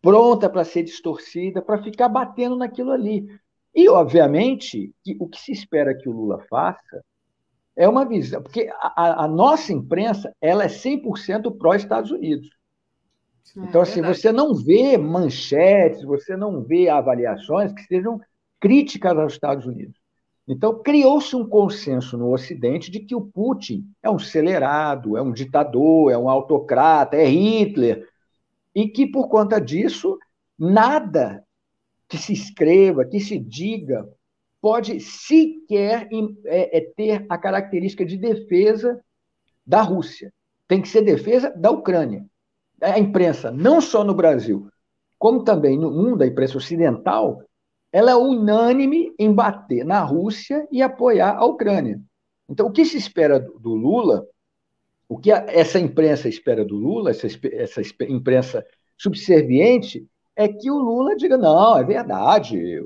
pronta 0.00 0.48
para 0.48 0.64
ser 0.64 0.82
distorcida, 0.82 1.60
para 1.60 1.82
ficar 1.82 2.08
batendo 2.08 2.56
naquilo 2.56 2.92
ali. 2.92 3.26
E, 3.74 3.86
obviamente, 3.86 4.94
que 5.04 5.14
o 5.20 5.28
que 5.28 5.38
se 5.38 5.52
espera 5.52 5.94
que 5.94 6.08
o 6.08 6.12
Lula 6.12 6.38
faça 6.48 7.04
é 7.76 7.86
uma 7.88 8.06
visão, 8.06 8.42
porque 8.42 8.70
a, 8.80 9.24
a 9.24 9.28
nossa 9.28 9.72
imprensa 9.72 10.32
ela 10.40 10.64
é 10.64 10.68
100% 10.68 11.56
pró-Estados 11.58 12.10
Unidos. 12.10 12.48
É, 13.56 13.60
então, 13.60 13.82
assim, 13.82 14.00
você 14.00 14.32
não 14.32 14.54
vê 14.54 14.96
manchetes, 14.96 16.02
você 16.02 16.36
não 16.36 16.62
vê 16.62 16.88
avaliações 16.88 17.72
que 17.72 17.82
sejam 17.82 18.20
críticas 18.58 19.16
aos 19.18 19.34
Estados 19.34 19.66
Unidos. 19.66 19.94
Então, 20.48 20.80
criou-se 20.80 21.34
um 21.34 21.46
consenso 21.46 22.16
no 22.16 22.32
Ocidente 22.32 22.90
de 22.90 23.00
que 23.00 23.14
o 23.14 23.20
Putin 23.20 23.84
é 24.02 24.08
um 24.08 24.14
acelerado, 24.14 25.16
é 25.16 25.22
um 25.22 25.32
ditador, 25.32 26.12
é 26.12 26.16
um 26.16 26.30
autocrata, 26.30 27.16
é 27.16 27.26
Hitler, 27.26 28.08
e 28.74 28.88
que, 28.88 29.06
por 29.06 29.28
conta 29.28 29.60
disso, 29.60 30.18
nada 30.58 31.44
que 32.08 32.16
se 32.16 32.32
escreva, 32.32 33.04
que 33.04 33.18
se 33.18 33.38
diga, 33.38 34.08
pode 34.66 34.98
sequer 34.98 36.08
é, 36.44 36.78
é, 36.78 36.80
ter 36.96 37.24
a 37.28 37.38
característica 37.38 38.04
de 38.04 38.16
defesa 38.16 39.00
da 39.64 39.80
Rússia. 39.80 40.32
Tem 40.66 40.82
que 40.82 40.88
ser 40.88 41.02
defesa 41.02 41.50
da 41.56 41.70
Ucrânia. 41.70 42.26
A 42.82 42.98
imprensa, 42.98 43.52
não 43.52 43.80
só 43.80 44.02
no 44.02 44.12
Brasil, 44.12 44.66
como 45.16 45.44
também 45.44 45.78
no 45.78 45.88
mundo, 45.92 46.22
a 46.22 46.26
imprensa 46.26 46.58
ocidental, 46.58 47.44
ela 47.92 48.10
é 48.10 48.16
unânime 48.16 49.14
em 49.16 49.32
bater 49.32 49.84
na 49.84 50.00
Rússia 50.00 50.66
e 50.72 50.82
apoiar 50.82 51.36
a 51.36 51.44
Ucrânia. 51.44 52.00
Então, 52.48 52.66
o 52.66 52.72
que 52.72 52.84
se 52.84 52.96
espera 52.96 53.38
do 53.38 53.72
Lula, 53.72 54.26
o 55.08 55.16
que 55.16 55.30
essa 55.30 55.78
imprensa 55.78 56.28
espera 56.28 56.64
do 56.64 56.74
Lula, 56.74 57.12
essa, 57.12 57.28
essa 57.52 57.82
imprensa 58.08 58.66
subserviente, 58.98 60.04
é 60.34 60.48
que 60.48 60.68
o 60.72 60.76
Lula 60.76 61.14
diga: 61.14 61.38
não, 61.38 61.78
é 61.78 61.84
verdade, 61.84 62.80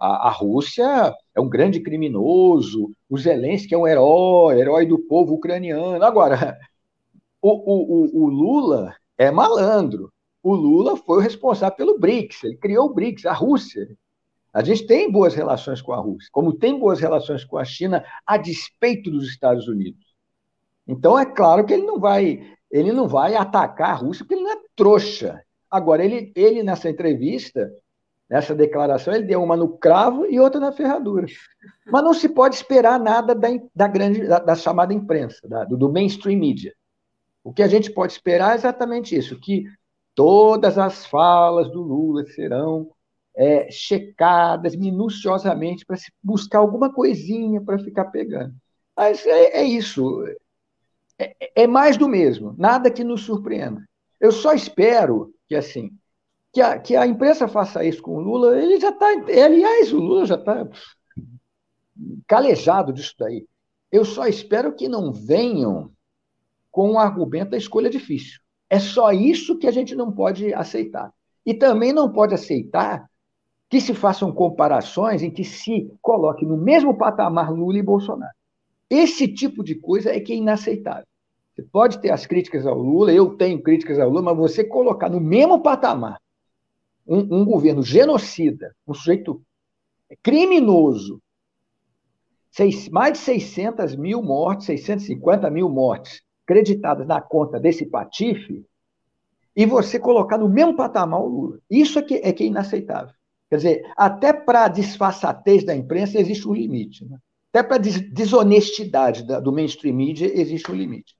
a, 0.00 0.28
a 0.28 0.30
Rússia 0.30 1.14
é 1.36 1.40
um 1.40 1.48
grande 1.48 1.78
criminoso, 1.80 2.90
o 3.08 3.18
Zelensky 3.18 3.74
é 3.74 3.78
um 3.78 3.86
herói, 3.86 4.58
herói 4.58 4.86
do 4.86 4.98
povo 4.98 5.34
ucraniano. 5.34 6.02
Agora, 6.02 6.58
o, 7.42 7.50
o, 7.50 8.24
o, 8.24 8.28
Lula 8.28 8.96
é 9.18 9.30
malandro. 9.30 10.10
O 10.42 10.54
Lula 10.54 10.96
foi 10.96 11.18
o 11.18 11.20
responsável 11.20 11.76
pelo 11.76 11.98
BRICS, 11.98 12.44
ele 12.44 12.56
criou 12.56 12.86
o 12.86 12.94
BRICS, 12.94 13.26
a 13.26 13.34
Rússia. 13.34 13.86
A 14.52 14.64
gente 14.64 14.86
tem 14.86 15.12
boas 15.12 15.34
relações 15.34 15.82
com 15.82 15.92
a 15.92 15.98
Rússia, 15.98 16.30
como 16.32 16.54
tem 16.54 16.78
boas 16.78 16.98
relações 16.98 17.44
com 17.44 17.58
a 17.58 17.64
China, 17.64 18.02
a 18.26 18.38
despeito 18.38 19.10
dos 19.10 19.28
Estados 19.28 19.68
Unidos. 19.68 20.04
Então 20.88 21.18
é 21.18 21.26
claro 21.26 21.64
que 21.64 21.74
ele 21.74 21.84
não 21.84 22.00
vai, 22.00 22.42
ele 22.70 22.90
não 22.90 23.06
vai 23.06 23.36
atacar 23.36 23.90
a 23.90 23.94
Rússia, 23.94 24.24
porque 24.24 24.34
ele 24.34 24.44
não 24.44 24.52
é 24.52 24.60
trouxa. 24.74 25.40
Agora, 25.70 26.04
ele, 26.04 26.32
ele 26.34 26.64
nessa 26.64 26.90
entrevista, 26.90 27.70
nessa 28.30 28.54
declaração, 28.54 29.12
ele 29.12 29.24
deu 29.24 29.42
uma 29.42 29.56
no 29.56 29.76
cravo 29.76 30.24
e 30.24 30.38
outra 30.38 30.60
na 30.60 30.70
ferradura. 30.70 31.26
Mas 31.84 32.04
não 32.04 32.14
se 32.14 32.28
pode 32.28 32.54
esperar 32.54 33.00
nada 33.00 33.34
da, 33.34 33.48
da 33.74 33.88
grande, 33.88 34.24
da, 34.26 34.38
da 34.38 34.54
chamada 34.54 34.94
imprensa, 34.94 35.40
da, 35.48 35.64
do, 35.64 35.76
do 35.76 35.92
mainstream 35.92 36.38
media. 36.38 36.72
O 37.42 37.52
que 37.52 37.62
a 37.62 37.66
gente 37.66 37.90
pode 37.90 38.12
esperar 38.12 38.52
é 38.52 38.54
exatamente 38.54 39.16
isso, 39.16 39.40
que 39.40 39.64
todas 40.14 40.78
as 40.78 41.04
falas 41.04 41.68
do 41.72 41.82
Lula 41.82 42.24
serão 42.26 42.92
é, 43.34 43.68
checadas 43.70 44.76
minuciosamente 44.76 45.84
para 45.84 45.96
se 45.96 46.12
buscar 46.22 46.58
alguma 46.58 46.92
coisinha 46.92 47.60
para 47.60 47.78
ficar 47.80 48.06
pegando. 48.06 48.54
Mas 48.96 49.26
é, 49.26 49.60
é 49.60 49.64
isso. 49.64 50.24
É, 51.18 51.34
é, 51.62 51.66
mais 51.66 51.96
do 51.96 52.08
mesmo, 52.08 52.54
nada 52.56 52.90
que 52.90 53.02
nos 53.02 53.22
surpreenda. 53.22 53.84
Eu 54.20 54.30
só 54.30 54.52
espero 54.52 55.34
que 55.48 55.56
assim 55.56 55.90
que 56.52 56.60
a, 56.60 56.78
que 56.78 56.96
a 56.96 57.06
imprensa 57.06 57.46
faça 57.46 57.84
isso 57.84 58.02
com 58.02 58.16
o 58.16 58.20
Lula, 58.20 58.60
ele 58.60 58.80
já 58.80 58.90
está. 58.90 59.06
Aliás, 59.06 59.92
o 59.92 59.98
Lula 59.98 60.26
já 60.26 60.34
está 60.34 60.68
calejado 62.26 62.92
disso 62.92 63.14
daí. 63.18 63.46
Eu 63.90 64.04
só 64.04 64.26
espero 64.26 64.74
que 64.74 64.88
não 64.88 65.12
venham 65.12 65.90
com 66.70 66.92
o 66.92 66.98
argumento 66.98 67.50
da 67.50 67.56
escolha 67.56 67.90
difícil. 67.90 68.40
É 68.68 68.78
só 68.78 69.12
isso 69.12 69.58
que 69.58 69.66
a 69.66 69.72
gente 69.72 69.94
não 69.94 70.12
pode 70.12 70.52
aceitar. 70.54 71.12
E 71.44 71.54
também 71.54 71.92
não 71.92 72.10
pode 72.10 72.34
aceitar 72.34 73.08
que 73.68 73.80
se 73.80 73.94
façam 73.94 74.32
comparações 74.32 75.22
em 75.22 75.30
que 75.30 75.44
se 75.44 75.92
coloque 76.00 76.44
no 76.44 76.56
mesmo 76.56 76.96
patamar 76.96 77.52
Lula 77.52 77.78
e 77.78 77.82
Bolsonaro. 77.82 78.34
Esse 78.88 79.28
tipo 79.28 79.62
de 79.62 79.76
coisa 79.76 80.10
é 80.10 80.20
que 80.20 80.32
é 80.32 80.36
inaceitável. 80.36 81.06
Você 81.54 81.62
pode 81.62 82.00
ter 82.00 82.10
as 82.10 82.26
críticas 82.26 82.66
ao 82.66 82.76
Lula, 82.76 83.12
eu 83.12 83.36
tenho 83.36 83.62
críticas 83.62 83.98
ao 83.98 84.08
Lula, 84.08 84.22
mas 84.22 84.36
você 84.36 84.64
colocar 84.64 85.08
no 85.08 85.20
mesmo 85.20 85.60
patamar 85.60 86.18
um, 87.10 87.40
um 87.40 87.44
governo 87.44 87.82
genocida, 87.82 88.72
um 88.86 88.94
sujeito 88.94 89.42
criminoso, 90.22 91.20
seis, 92.52 92.88
mais 92.88 93.14
de 93.14 93.18
600 93.18 93.96
mil 93.96 94.22
mortes, 94.22 94.66
650 94.66 95.50
mil 95.50 95.68
mortes 95.68 96.22
creditadas 96.46 97.06
na 97.06 97.20
conta 97.20 97.58
desse 97.58 97.84
patife, 97.84 98.64
e 99.56 99.66
você 99.66 99.98
colocar 99.98 100.38
no 100.38 100.48
mesmo 100.48 100.76
patamar 100.76 101.20
o 101.20 101.26
Lula. 101.26 101.58
Isso 101.68 101.98
é 101.98 102.02
que 102.02 102.14
é, 102.14 102.32
que 102.32 102.44
é 102.44 102.46
inaceitável. 102.46 103.12
Quer 103.48 103.56
dizer, 103.56 103.92
até 103.96 104.32
para 104.32 104.66
a 104.66 104.68
disfarçatez 104.68 105.64
da 105.64 105.74
imprensa 105.74 106.20
existe 106.20 106.48
um 106.48 106.52
limite. 106.52 107.04
Né? 107.04 107.18
Até 107.52 107.66
para 107.66 107.76
a 107.76 107.78
desonestidade 107.78 109.24
do 109.24 109.52
mainstream 109.52 109.96
media 109.96 110.30
existe 110.40 110.70
um 110.70 110.74
limite. 110.76 111.16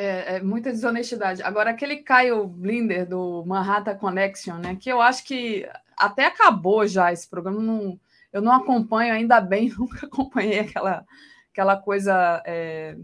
É, 0.00 0.36
é, 0.36 0.40
muita 0.40 0.70
desonestidade. 0.70 1.42
Agora, 1.42 1.70
aquele 1.70 1.96
Caio 1.96 2.46
Blinder 2.46 3.04
do 3.04 3.44
Manhattan 3.44 3.96
Connection, 3.96 4.54
né? 4.54 4.76
Que 4.76 4.88
eu 4.88 5.00
acho 5.00 5.24
que 5.24 5.68
até 5.96 6.26
acabou 6.26 6.86
já 6.86 7.12
esse 7.12 7.28
programa. 7.28 7.60
Não, 7.60 7.98
eu 8.32 8.40
não 8.40 8.52
acompanho, 8.52 9.12
ainda 9.12 9.40
bem, 9.40 9.70
nunca 9.76 10.06
acompanhei 10.06 10.60
aquela, 10.60 11.04
aquela 11.50 11.76
coisa 11.76 12.40
é, 12.46 12.96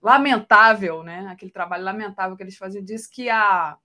lamentável, 0.00 1.02
né? 1.02 1.26
Aquele 1.28 1.50
trabalho 1.50 1.82
lamentável 1.82 2.36
que 2.36 2.44
eles 2.44 2.56
faziam. 2.56 2.84
Diz 2.84 3.04
que 3.08 3.28
a, 3.28 3.76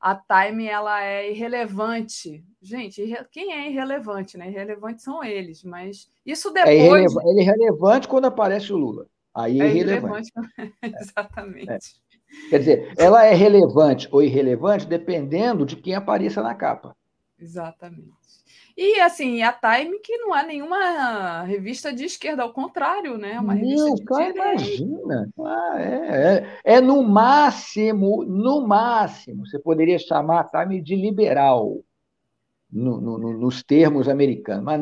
a 0.00 0.14
Time 0.14 0.68
ela 0.68 1.02
é 1.02 1.28
irrelevante. 1.28 2.44
Gente, 2.62 3.02
quem 3.32 3.52
é 3.52 3.68
irrelevante, 3.68 4.38
né? 4.38 4.48
Irrelevante 4.48 5.02
são 5.02 5.24
eles, 5.24 5.64
mas 5.64 6.08
isso 6.24 6.50
é 6.50 6.52
depois. 6.52 6.72
É 6.72 6.76
irrelevante, 6.76 7.28
ele 7.30 7.40
é 7.40 7.42
irrelevante 7.42 8.06
quando 8.06 8.26
aparece 8.26 8.72
o 8.72 8.76
Lula. 8.76 9.08
Aí 9.34 9.60
é, 9.60 9.64
é 9.64 9.68
irrelevante. 9.68 10.30
Exatamente. 10.82 11.70
É. 11.70 11.78
Quer 12.50 12.58
dizer, 12.58 12.94
ela 12.96 13.24
é 13.24 13.34
relevante 13.34 14.08
ou 14.10 14.22
irrelevante 14.22 14.86
dependendo 14.86 15.64
de 15.64 15.76
quem 15.76 15.94
apareça 15.94 16.42
na 16.42 16.54
capa. 16.54 16.96
Exatamente. 17.38 18.12
E 18.76 18.98
assim, 19.00 19.40
a 19.42 19.52
Time, 19.52 20.00
que 20.00 20.18
não 20.18 20.34
é 20.34 20.44
nenhuma 20.44 21.42
revista 21.44 21.92
de 21.92 22.04
esquerda, 22.04 22.42
ao 22.42 22.52
contrário, 22.52 23.16
né? 23.16 23.34
É 23.34 23.40
uma 23.40 23.54
revista 23.54 23.86
não, 23.86 23.94
de 23.94 24.04
cara, 24.04 24.30
imagina. 24.30 25.28
Ah, 25.38 25.74
é, 25.78 26.38
é, 26.64 26.74
é, 26.76 26.80
no 26.80 27.02
máximo, 27.04 28.24
no 28.24 28.66
máximo, 28.66 29.46
você 29.46 29.60
poderia 29.60 29.98
chamar 29.98 30.40
a 30.40 30.44
Time 30.44 30.82
de 30.82 30.96
liberal, 30.96 31.78
no, 32.70 33.00
no, 33.00 33.38
nos 33.38 33.62
termos 33.62 34.08
americanos. 34.08 34.64
Mas 34.64 34.80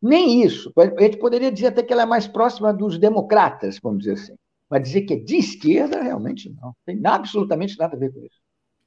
nem 0.00 0.42
isso. 0.42 0.72
A 0.76 1.02
gente 1.02 1.18
poderia 1.18 1.50
dizer 1.50 1.68
até 1.68 1.82
que 1.82 1.92
ela 1.92 2.02
é 2.02 2.06
mais 2.06 2.26
próxima 2.26 2.72
dos 2.72 2.98
democratas, 2.98 3.78
vamos 3.82 4.00
dizer 4.00 4.12
assim. 4.12 4.34
Mas 4.68 4.82
dizer 4.82 5.02
que 5.02 5.14
é 5.14 5.16
de 5.16 5.36
esquerda, 5.36 6.02
realmente 6.02 6.50
não. 6.60 6.74
Tem 6.84 7.00
absolutamente 7.04 7.78
nada 7.78 7.96
a 7.96 7.98
ver 7.98 8.12
com 8.12 8.20
isso. 8.20 8.40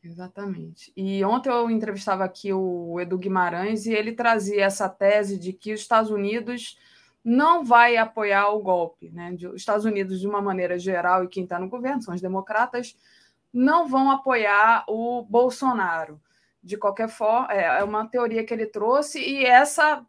Exatamente. 0.04 0.94
E 0.96 1.24
ontem 1.26 1.50
eu 1.50 1.70
entrevistava 1.70 2.24
aqui 2.24 2.54
o 2.54 3.00
Edu 3.00 3.18
Guimarães 3.18 3.86
e 3.86 3.94
ele 3.94 4.14
trazia 4.14 4.64
essa 4.64 4.88
tese 4.88 5.38
de 5.38 5.52
que 5.52 5.74
os 5.74 5.82
Estados 5.82 6.10
Unidos 6.10 6.78
não 7.24 7.66
vai 7.66 7.98
apoiar 7.98 8.50
o 8.50 8.62
golpe. 8.62 9.10
Né? 9.10 9.36
Os 9.54 9.62
Estados 9.62 9.86
Unidos, 9.86 10.22
de 10.22 10.28
uma 10.28 10.42
maneira 10.42 10.80
geral, 10.80 11.24
e 11.24 11.28
quem 11.28 11.44
está 11.44 11.60
no 11.60 11.70
governo 11.70 12.02
são 12.02 12.14
os 12.14 12.22
democratas, 12.22 12.96
não 13.54 13.88
vão 13.88 14.10
apoiar 14.10 14.86
o 14.88 15.24
Bolsonaro. 15.24 16.20
De 16.64 16.78
qualquer 16.78 17.10
forma, 17.10 17.52
é, 17.52 17.80
é 17.80 17.84
uma 17.84 18.08
teoria 18.08 18.44
que 18.44 18.54
ele 18.54 18.66
trouxe, 18.66 19.20
e 19.20 19.46
essa 19.46 20.06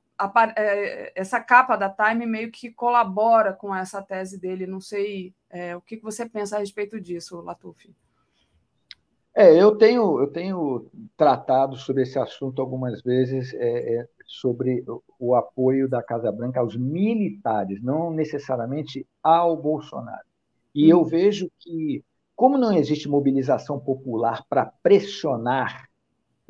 essa 1.14 1.40
capa 1.40 1.76
da 1.76 1.88
Time 1.88 2.26
meio 2.26 2.51
que 2.51 2.70
colabora 2.70 3.52
com 3.52 3.74
essa 3.74 4.02
tese 4.02 4.38
dele. 4.38 4.66
Não 4.66 4.80
sei 4.80 5.34
é, 5.48 5.76
o 5.76 5.80
que 5.80 5.97
você 5.98 6.28
pensa 6.28 6.56
a 6.56 6.60
respeito 6.60 7.01
disso, 7.01 7.40
Latuf. 7.40 7.94
É, 9.34 9.55
eu 9.55 9.76
tenho, 9.76 10.20
eu 10.20 10.26
tenho 10.26 10.90
tratado 11.16 11.76
sobre 11.76 12.02
esse 12.02 12.18
assunto 12.18 12.60
algumas 12.60 13.01
vezes, 13.01 13.55
é, 13.55 14.01
é, 14.01 14.09
sobre 14.26 14.84
o 15.18 15.34
apoio 15.34 15.88
da 15.88 16.02
Casa 16.02 16.32
Branca 16.32 16.60
aos 16.60 16.76
militares, 16.76 17.80
não 17.82 18.10
necessariamente 18.10 19.06
ao 19.22 19.56
Bolsonaro. 19.56 20.26
E 20.74 20.86
hum. 20.86 20.98
eu 20.98 21.05
vejo 21.05 21.51
que, 21.59 22.05
como 22.34 22.59
não 22.59 22.72
existe 22.72 23.09
mobilização 23.09 23.78
popular 23.78 24.44
para 24.48 24.66
pressionar 24.82 25.89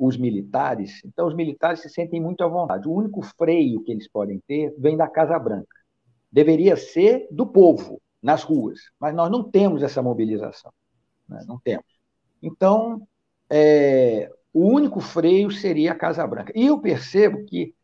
os 0.01 0.17
militares, 0.17 1.03
então 1.05 1.27
os 1.27 1.35
militares 1.35 1.81
se 1.81 1.91
sentem 1.91 2.21
muito 2.21 2.43
à 2.43 2.49
vontade. 2.49 2.89
O 2.89 2.93
único 2.93 3.21
freio 3.21 3.83
que 3.83 3.93
eles 3.93 4.09
podem 4.09 4.41
ter 4.49 4.75
vem 4.79 4.97
da 4.97 5.07
Casa 5.07 5.39
Branca. 5.39 5.77
Deveria 6.33 6.75
ser 6.75 7.29
do 7.31 7.47
povo, 7.47 8.01
nas 8.23 8.43
ruas, 8.43 8.79
mas 8.99 9.15
nós 9.15 9.31
não 9.31 9.43
temos 9.43 9.83
essa 9.83 10.03
mobilização. 10.03 10.73
Né? 11.29 11.45
Não 11.47 11.59
temos. 11.59 11.85
Então, 12.43 13.07
é, 13.51 14.33
o 14.55 14.67
único 14.67 15.01
freio 15.01 15.51
seria 15.51 15.93
a 15.93 15.97
Casa 15.97 16.27
Branca. 16.27 16.51
E 16.57 16.67
eu 16.67 16.81
percebo 16.81 17.45
que 17.45 17.75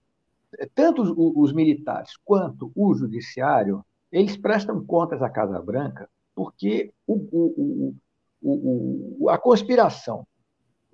tanto 0.75 1.03
os, 1.03 1.13
os 1.17 1.53
militares 1.53 2.17
quanto 2.25 2.73
o 2.75 2.95
judiciário 2.95 3.85
eles 4.11 4.39
prestam 4.39 4.83
contas 4.87 5.21
à 5.21 5.29
Casa 5.29 5.61
Branca 5.61 6.09
porque 6.35 6.95
o, 7.07 7.15
o, 7.15 7.95
o, 8.43 9.29
a 9.29 9.37
conspiração, 9.37 10.27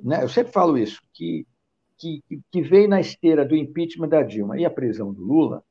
né? 0.02 0.22
eu 0.22 0.28
sempre 0.28 0.52
falo 0.52 0.76
isso, 0.76 1.00
que, 1.12 1.46
que, 1.96 2.22
que 2.50 2.62
veio 2.62 2.88
na 2.88 3.00
esteira 3.00 3.44
do 3.44 3.56
impeachment 3.56 4.08
da 4.08 4.22
Dilma 4.22 4.58
e 4.58 4.64
a 4.64 4.70
prisão 4.70 5.12
do 5.12 5.22
Lula, 5.22 5.62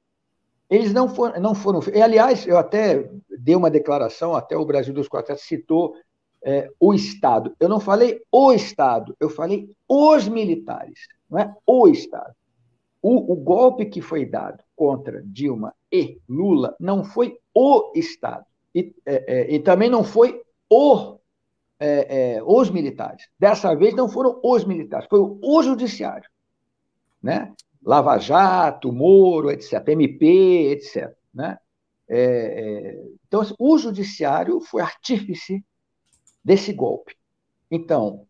eles 0.69 0.93
não 0.93 1.09
foram, 1.09 1.39
não 1.41 1.53
foram. 1.53 1.81
E, 1.93 2.01
aliás, 2.01 2.47
eu 2.47 2.57
até 2.57 3.09
dei 3.37 3.55
uma 3.55 3.69
declaração, 3.69 4.33
até 4.33 4.55
o 4.55 4.65
Brasil 4.65 4.93
dos 4.93 5.09
Quatro 5.09 5.37
citou 5.37 5.95
é, 6.41 6.69
o 6.79 6.93
Estado. 6.93 7.53
Eu 7.59 7.67
não 7.67 7.79
falei 7.79 8.21
o 8.31 8.53
Estado, 8.53 9.15
eu 9.19 9.29
falei 9.29 9.69
os 9.87 10.29
militares, 10.29 11.07
não 11.29 11.39
é 11.39 11.53
o 11.67 11.87
Estado. 11.89 12.33
O, 13.01 13.33
o 13.33 13.35
golpe 13.35 13.85
que 13.85 13.99
foi 13.99 14.25
dado 14.25 14.63
contra 14.75 15.21
Dilma 15.25 15.73
e 15.91 16.19
Lula 16.29 16.75
não 16.79 17.03
foi 17.03 17.37
o 17.53 17.91
Estado. 17.95 18.45
E, 18.73 18.95
é, 19.05 19.41
é, 19.41 19.53
e 19.53 19.59
também 19.59 19.89
não 19.89 20.03
foi 20.03 20.41
o, 20.69 21.17
é, 21.83 22.35
é, 22.35 22.43
os 22.43 22.69
militares. 22.69 23.27
Dessa 23.39 23.73
vez 23.73 23.95
não 23.95 24.07
foram 24.07 24.39
os 24.43 24.63
militares, 24.63 25.07
foi 25.09 25.19
o 25.19 25.63
judiciário. 25.63 26.29
Né? 27.21 27.51
Lava 27.83 28.19
Jato, 28.19 28.93
Moro, 28.93 29.49
etc., 29.49 29.87
MP, 29.87 30.73
etc. 30.73 31.11
Né? 31.33 31.57
É, 32.07 32.19
é, 32.19 33.03
então, 33.27 33.41
assim, 33.41 33.55
o 33.57 33.77
judiciário 33.79 34.61
foi 34.61 34.83
artífice 34.83 35.65
desse 36.45 36.71
golpe. 36.71 37.15
Então, 37.69 38.27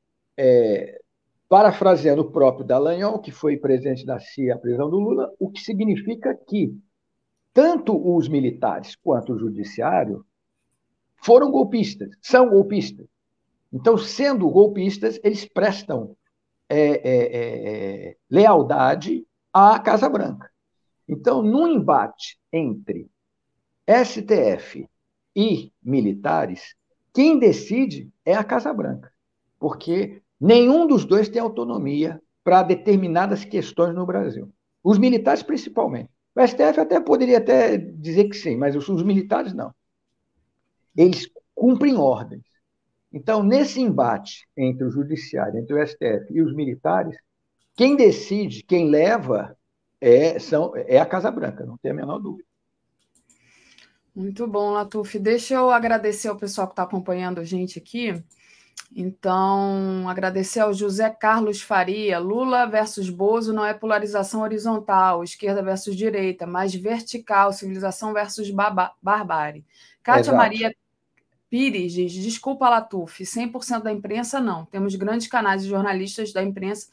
parafraseando 1.50 2.22
o 2.22 2.32
próprio 2.32 2.66
Dallagnol, 2.66 3.20
que 3.20 3.32
foi 3.32 3.58
presidente 3.58 4.06
da 4.06 4.18
CIA 4.20 4.56
à 4.56 4.58
prisão 4.58 4.90
do 4.90 4.98
Lula, 4.98 5.30
o 5.38 5.52
que 5.52 5.60
significa 5.60 6.34
que 6.48 6.74
tanto 7.54 8.16
os 8.16 8.30
militares 8.30 8.96
quanto 8.96 9.34
o 9.34 9.40
judiciário 9.40 10.26
foram 11.18 11.52
golpistas, 11.52 12.10
são 12.22 12.50
golpistas. 12.50 13.11
Então, 13.72 13.98
sendo 13.98 14.50
golpistas, 14.50 15.20
eles 15.24 15.46
prestam 15.46 16.16
é, 16.68 16.80
é, 16.80 18.10
é, 18.10 18.18
lealdade 18.30 19.26
à 19.54 19.80
Casa 19.80 20.10
Branca. 20.10 20.50
Então, 21.08 21.42
num 21.42 21.68
embate 21.68 22.38
entre 22.52 23.10
STF 23.88 24.88
e 25.36 25.72
militares, 25.82 26.76
quem 27.14 27.40
decide 27.40 28.10
é 28.26 28.34
a 28.34 28.44
Casa 28.44 28.74
Branca, 28.74 29.12
porque 29.60 30.22
nenhum 30.40 30.88
dos 30.88 31.06
dois 31.06 31.28
tem 31.28 31.42
autonomia 31.42 32.22
para 32.44 32.64
determinadas 32.64 33.46
questões 33.46 33.94
no 33.94 34.06
Brasil. 34.06 34.52
Os 34.84 34.98
militares, 34.98 35.44
principalmente. 35.44 36.10
O 36.34 36.48
STF 36.48 36.80
até 36.80 37.00
poderia 37.00 37.38
até 37.38 37.78
dizer 37.78 38.30
que 38.30 38.36
sim, 38.36 38.56
mas 38.56 38.76
os 38.76 39.04
militares 39.04 39.54
não. 39.54 39.74
Eles 40.96 41.30
cumprem 41.54 41.98
ordens. 41.98 42.51
Então, 43.12 43.44
nesse 43.44 43.82
embate 43.82 44.48
entre 44.56 44.86
o 44.86 44.92
judiciário, 44.92 45.60
entre 45.60 45.74
o 45.74 45.86
STF 45.86 46.28
e 46.30 46.42
os 46.42 46.56
militares, 46.56 47.18
quem 47.76 47.96
decide, 47.96 48.64
quem 48.64 48.90
leva 48.90 49.58
é, 50.00 50.40
são, 50.40 50.74
é 50.76 50.98
a 50.98 51.06
Casa 51.06 51.30
Branca, 51.30 51.66
não 51.66 51.78
tem 51.78 51.92
a 51.92 51.96
menor 51.96 52.20
dúvida. 52.20 52.48
Muito 54.14 54.46
bom, 54.46 54.72
Latuf. 54.72 55.18
Deixa 55.20 55.54
eu 55.56 55.72
agradecer 55.72 56.28
ao 56.28 56.36
pessoal 56.36 56.68
que 56.68 56.74
está 56.74 56.84
acompanhando 56.84 57.40
a 57.40 57.46
gente 57.46 57.80
aqui. 57.80 58.22
Então, 58.94 60.10
agradecer 60.10 60.60
ao 60.60 60.74
José 60.74 61.10
Carlos 61.10 61.62
Faria. 61.62 62.20
Lula 62.20 62.66
versus 62.66 63.10
Bozo 63.10 63.54
não 63.54 63.66
é 63.66 63.74
polarização 63.74 64.42
horizontal, 64.42 65.24
esquerda 65.24 65.64
versus 65.64 65.96
direita, 65.96 66.46
mas 66.46 66.76
vertical, 66.76 67.54
civilização 67.54 68.14
versus 68.14 68.52
barbárie. 69.02 69.66
Kátia 70.04 70.22
Exato. 70.22 70.38
Maria 70.38 70.76
Pires 71.52 71.92
diz: 71.92 72.14
desculpa, 72.14 72.70
Latuf, 72.70 73.24
100% 73.26 73.84
da 73.84 73.92
imprensa 73.92 74.40
não. 74.40 74.66
Temos 74.66 74.96
grandes 74.96 75.28
canais 75.28 75.64
de 75.64 75.70
jornalistas 75.70 76.32
da 76.32 76.42
imprensa 76.42 76.88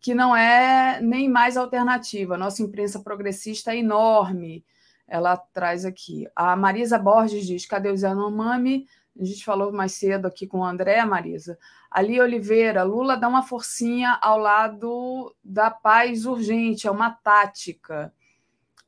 que 0.00 0.14
não 0.14 0.34
é 0.34 1.00
nem 1.02 1.28
mais 1.28 1.56
alternativa. 1.56 2.38
Nossa 2.38 2.62
imprensa 2.62 3.00
progressista 3.00 3.74
é 3.74 3.78
enorme. 3.78 4.64
Ela 5.08 5.36
traz 5.36 5.84
aqui. 5.84 6.28
A 6.36 6.54
Marisa 6.54 6.96
Borges 7.00 7.44
diz: 7.44 7.66
cadê 7.66 7.90
o 7.90 7.96
Zé 7.96 8.14
Nomami? 8.14 8.86
a 9.18 9.24
gente 9.24 9.44
falou 9.44 9.72
mais 9.72 9.92
cedo 9.92 10.26
aqui 10.26 10.46
com 10.46 10.60
o 10.60 10.64
André, 10.64 11.04
Marisa. 11.04 11.58
Ali 11.90 12.20
Oliveira, 12.20 12.84
Lula 12.84 13.16
dá 13.16 13.26
uma 13.26 13.42
forcinha 13.42 14.16
ao 14.22 14.38
lado 14.38 15.34
da 15.42 15.68
paz 15.68 16.24
urgente, 16.24 16.86
é 16.86 16.90
uma 16.90 17.10
tática. 17.10 18.14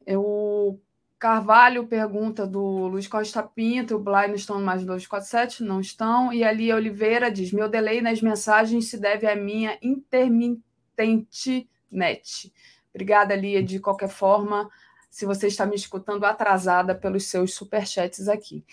O 0.07 0.79
Carvalho 1.23 1.87
pergunta 1.87 2.45
do 2.45 2.89
Luiz 2.89 3.07
Costa 3.07 3.45
Pinto, 3.45 3.95
o 3.95 4.01
Blay 4.01 4.27
não 4.27 4.35
estão 4.35 4.61
mais 4.61 4.85
247, 4.85 5.63
não 5.63 5.79
estão. 5.79 6.33
E 6.33 6.43
ali 6.43 6.73
Oliveira 6.73 7.31
diz: 7.31 7.53
meu 7.53 7.69
delay 7.69 8.03
nas 8.03 8.21
mensagens 8.21 8.91
se 8.91 8.99
deve 8.99 9.29
à 9.29 9.37
minha 9.37 9.79
intermitente 9.81 11.71
net. 11.89 12.53
Obrigada, 12.93 13.37
Lia, 13.37 13.63
de 13.63 13.79
qualquer 13.79 14.09
forma, 14.09 14.69
se 15.09 15.25
você 15.25 15.47
está 15.47 15.65
me 15.65 15.77
escutando 15.77 16.25
atrasada 16.25 16.93
pelos 16.93 17.27
seus 17.27 17.55
superchats 17.55 18.27
aqui. 18.27 18.65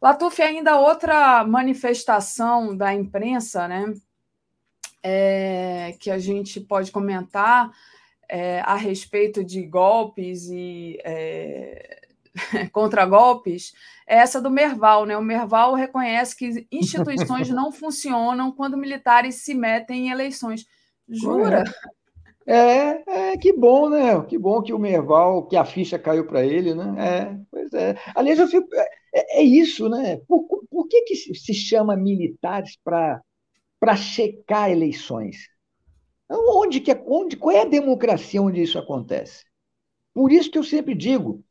Latuf, 0.00 0.40
ainda 0.40 0.78
outra 0.78 1.44
manifestação 1.44 2.74
da 2.74 2.94
imprensa, 2.94 3.68
né, 3.68 3.92
é, 5.02 5.94
que 6.00 6.10
a 6.10 6.18
gente 6.18 6.62
pode 6.62 6.90
comentar 6.90 7.70
é, 8.30 8.60
a 8.60 8.76
respeito 8.76 9.44
de 9.44 9.66
golpes 9.66 10.48
e 10.48 10.98
é, 11.04 12.00
contra-golpes, 12.72 13.72
é 14.06 14.18
essa 14.18 14.40
do 14.40 14.50
Merval. 14.50 15.04
Né? 15.04 15.16
O 15.16 15.22
Merval 15.22 15.74
reconhece 15.74 16.36
que 16.36 16.66
instituições 16.70 17.48
não 17.50 17.72
funcionam 17.72 18.52
quando 18.52 18.76
militares 18.76 19.42
se 19.42 19.52
metem 19.52 20.06
em 20.06 20.10
eleições. 20.10 20.64
Jura? 21.08 21.64
É, 22.46 23.32
é, 23.32 23.36
que 23.36 23.52
bom, 23.52 23.90
né? 23.90 24.20
Que 24.26 24.38
bom 24.38 24.62
que 24.62 24.72
o 24.72 24.78
Merval, 24.78 25.46
que 25.46 25.56
a 25.56 25.64
ficha 25.64 25.98
caiu 25.98 26.26
para 26.26 26.44
ele, 26.44 26.72
né? 26.72 26.94
É, 26.98 27.38
pois 27.50 27.72
é. 27.72 27.96
Aliás, 28.14 28.38
eu 28.38 28.48
fico, 28.48 28.68
é, 28.74 28.88
é, 29.14 29.40
é 29.40 29.42
isso, 29.42 29.88
né? 29.88 30.20
Por, 30.26 30.46
por 30.70 30.88
que, 30.88 31.02
que 31.02 31.16
se 31.16 31.52
chama 31.52 31.96
militares 31.96 32.78
para 32.82 33.96
checar 33.96 34.70
eleições? 34.70 35.48
Onde 36.30 36.80
que, 36.80 36.90
é, 36.92 37.04
onde, 37.06 37.36
qual 37.36 37.54
é 37.54 37.62
a 37.62 37.66
democracia 37.66 38.40
onde 38.40 38.62
isso 38.62 38.78
acontece? 38.78 39.44
Por 40.14 40.30
isso 40.32 40.50
que 40.50 40.58
eu 40.58 40.64
sempre 40.64 40.94
digo, 40.94 41.42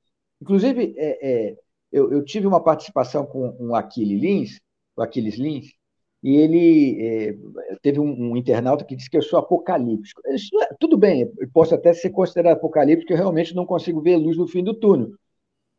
inclusive, 0.41 0.93
é, 0.97 1.29
é, 1.49 1.57
eu, 1.91 2.11
eu, 2.11 2.23
tive 2.23 2.47
uma 2.47 2.63
participação 2.63 3.25
com 3.25 3.75
Aquiles 3.75 4.21
Lins, 4.21 4.59
o 4.95 5.01
Aquiles 5.01 5.35
Lins, 5.35 5.73
e 6.21 6.35
ele 6.35 7.01
é, 7.01 7.35
teve 7.81 7.99
um, 7.99 8.31
um, 8.31 8.37
internauta 8.37 8.85
que 8.85 8.95
disse 8.95 9.09
que 9.09 9.17
eu 9.17 9.21
sou 9.21 9.39
apocalíptico. 9.39 10.21
Isso, 10.27 10.49
tudo 10.79 10.97
bem, 10.97 11.31
eu 11.37 11.49
posso 11.53 11.73
até 11.75 11.93
ser 11.93 12.09
considerado 12.11 12.57
apocalíptico, 12.57 13.13
eu 13.13 13.17
realmente 13.17 13.55
não 13.55 13.65
consigo 13.65 14.01
ver 14.01 14.17
luz 14.17 14.37
no 14.37 14.47
fim 14.47 14.63
do 14.63 14.73
túnel 14.73 15.11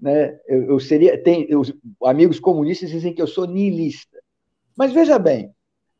né? 0.00 0.38
Eu, 0.46 0.64
eu 0.70 0.80
seria, 0.80 1.22
tem, 1.22 1.46
amigos 2.04 2.40
comunistas 2.40 2.90
dizem 2.90 3.12
que 3.12 3.20
eu 3.20 3.26
sou 3.26 3.46
niilista. 3.46 4.18
Mas 4.76 4.92
veja 4.92 5.18
bem, 5.18 5.54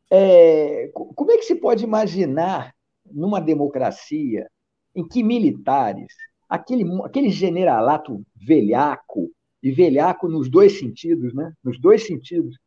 é, 0.09 0.89
como 0.93 1.31
é 1.31 1.37
que 1.37 1.45
se 1.45 1.55
pode 1.55 1.83
imaginar 1.83 2.73
numa 3.13 3.39
democracia 3.39 4.47
em 4.95 5.07
que 5.07 5.23
militares, 5.23 6.13
aquele, 6.49 6.85
aquele 7.03 7.29
generalato 7.29 8.23
velhaco, 8.35 9.31
e 9.63 9.71
velhaco 9.71 10.27
nos 10.27 10.49
dois 10.49 10.79
sentidos, 10.79 11.33
né? 11.33 11.53
nos 11.63 11.79
dois 11.79 12.05
sentidos, 12.05 12.57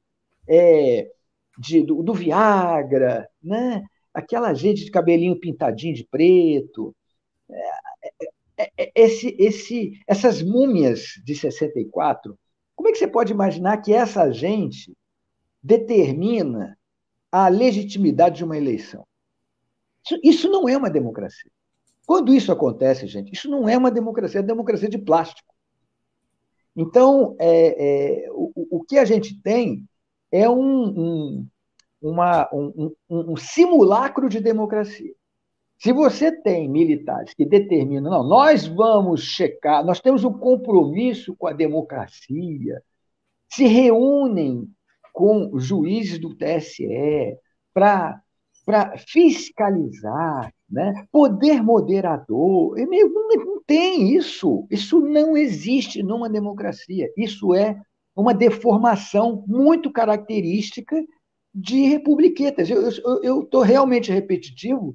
é, 0.49 1.11
de, 1.59 1.83
do, 1.83 2.03
do 2.03 2.15
Viagra, 2.15 3.29
né? 3.43 3.85
aquela 4.13 4.55
gente 4.55 4.85
de 4.85 4.91
cabelinho 4.91 5.39
pintadinho 5.39 5.95
de 5.95 6.07
preto, 6.09 6.95
é, 7.51 8.15
é, 8.57 8.71
é, 8.79 8.93
esse, 8.95 9.37
esse, 9.39 10.01
essas 10.07 10.41
múmias 10.41 11.21
de 11.25 11.35
64, 11.35 12.39
como 12.77 12.89
é 12.89 12.93
que 12.93 12.99
você 12.99 13.09
pode 13.09 13.33
imaginar 13.33 13.79
que 13.79 13.93
essa 13.93 14.31
gente 14.31 14.97
determina 15.63 16.79
a 17.31 17.49
legitimidade 17.49 18.37
de 18.37 18.45
uma 18.45 18.57
eleição? 18.57 19.05
Isso, 20.05 20.21
isso 20.23 20.49
não 20.49 20.69
é 20.69 20.77
uma 20.77 20.91
democracia. 20.91 21.51
Quando 22.07 22.35
isso 22.35 22.53
acontece, 22.53 23.07
gente, 23.07 23.33
isso 23.33 23.49
não 23.49 23.69
é 23.69 23.77
uma 23.77 23.91
democracia, 23.91 24.41
é 24.41 24.43
democracia 24.43 24.89
de 24.89 24.99
plástico. 24.99 25.53
Então, 26.77 27.35
é, 27.39 28.25
é, 28.27 28.31
o, 28.31 28.79
o, 28.79 28.85
que 28.85 28.99
a 28.99 29.05
gente 29.05 29.41
tem 29.41 29.85
é 30.31 30.49
um, 30.49 30.59
um, 30.61 31.49
uma, 32.03 32.49
um, 32.53 32.95
um 33.09 33.37
simulacro 33.37 34.29
de 34.29 34.41
democracia. 34.41 35.15
Se 35.79 35.93
você 35.93 36.33
tem 36.33 36.69
militares 36.69 37.35
que 37.35 37.45
determinam, 37.45 38.11
não, 38.11 38.29
nós 38.29 38.67
vamos 38.67 39.23
checar, 39.23 39.85
nós 39.85 40.01
temos 40.01 40.25
um 40.25 40.33
compromisso 40.33 41.35
com 41.37 41.47
a 41.47 41.53
democracia, 41.53 42.83
se 43.49 43.67
reúnem 43.67 44.69
com 45.13 45.59
juízes 45.59 46.19
do 46.19 46.35
TSE 46.35 47.39
para 47.73 48.21
para 48.65 48.97
fiscalizar, 48.97 50.53
né? 50.71 51.07
poder 51.13 51.63
moderador. 51.63 52.77
Não, 52.79 53.63
tem 53.67 54.15
isso. 54.15 54.67
Isso 54.71 55.01
não 55.01 55.37
existe 55.37 56.03
numa 56.03 56.29
democracia. 56.29 57.11
Isso 57.17 57.55
é 57.55 57.81
uma 58.17 58.33
deformação 58.33 59.45
muito 59.47 59.91
característica 59.91 60.97
de 61.55 61.87
republiquetas. 61.87 62.69
Eu 62.71 63.43
estou 63.43 63.63
realmente 63.63 64.11
repetitivo, 64.11 64.95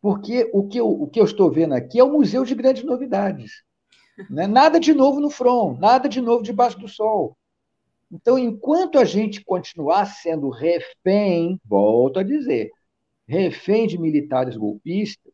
porque 0.00 0.50
o 0.52 0.66
que, 0.66 0.78
eu, 0.78 0.88
o 0.88 1.06
que 1.06 1.20
eu 1.20 1.24
estou 1.24 1.50
vendo 1.50 1.74
aqui 1.74 1.98
é 1.98 2.04
o 2.04 2.12
museu 2.12 2.44
de 2.44 2.54
grandes 2.54 2.84
novidades. 2.84 3.62
Né? 4.30 4.46
Nada 4.46 4.80
de 4.80 4.94
novo 4.94 5.20
no 5.20 5.30
front, 5.30 5.78
nada 5.78 6.08
de 6.08 6.20
novo 6.20 6.42
debaixo 6.42 6.78
do 6.78 6.88
sol. 6.88 7.36
Então, 8.10 8.38
enquanto 8.38 8.98
a 8.98 9.04
gente 9.04 9.44
continuar 9.44 10.06
sendo 10.06 10.48
refém, 10.48 11.60
volto 11.64 12.20
a 12.20 12.22
dizer, 12.22 12.70
refém 13.26 13.86
de 13.86 13.98
militares 13.98 14.56
golpistas 14.56 15.32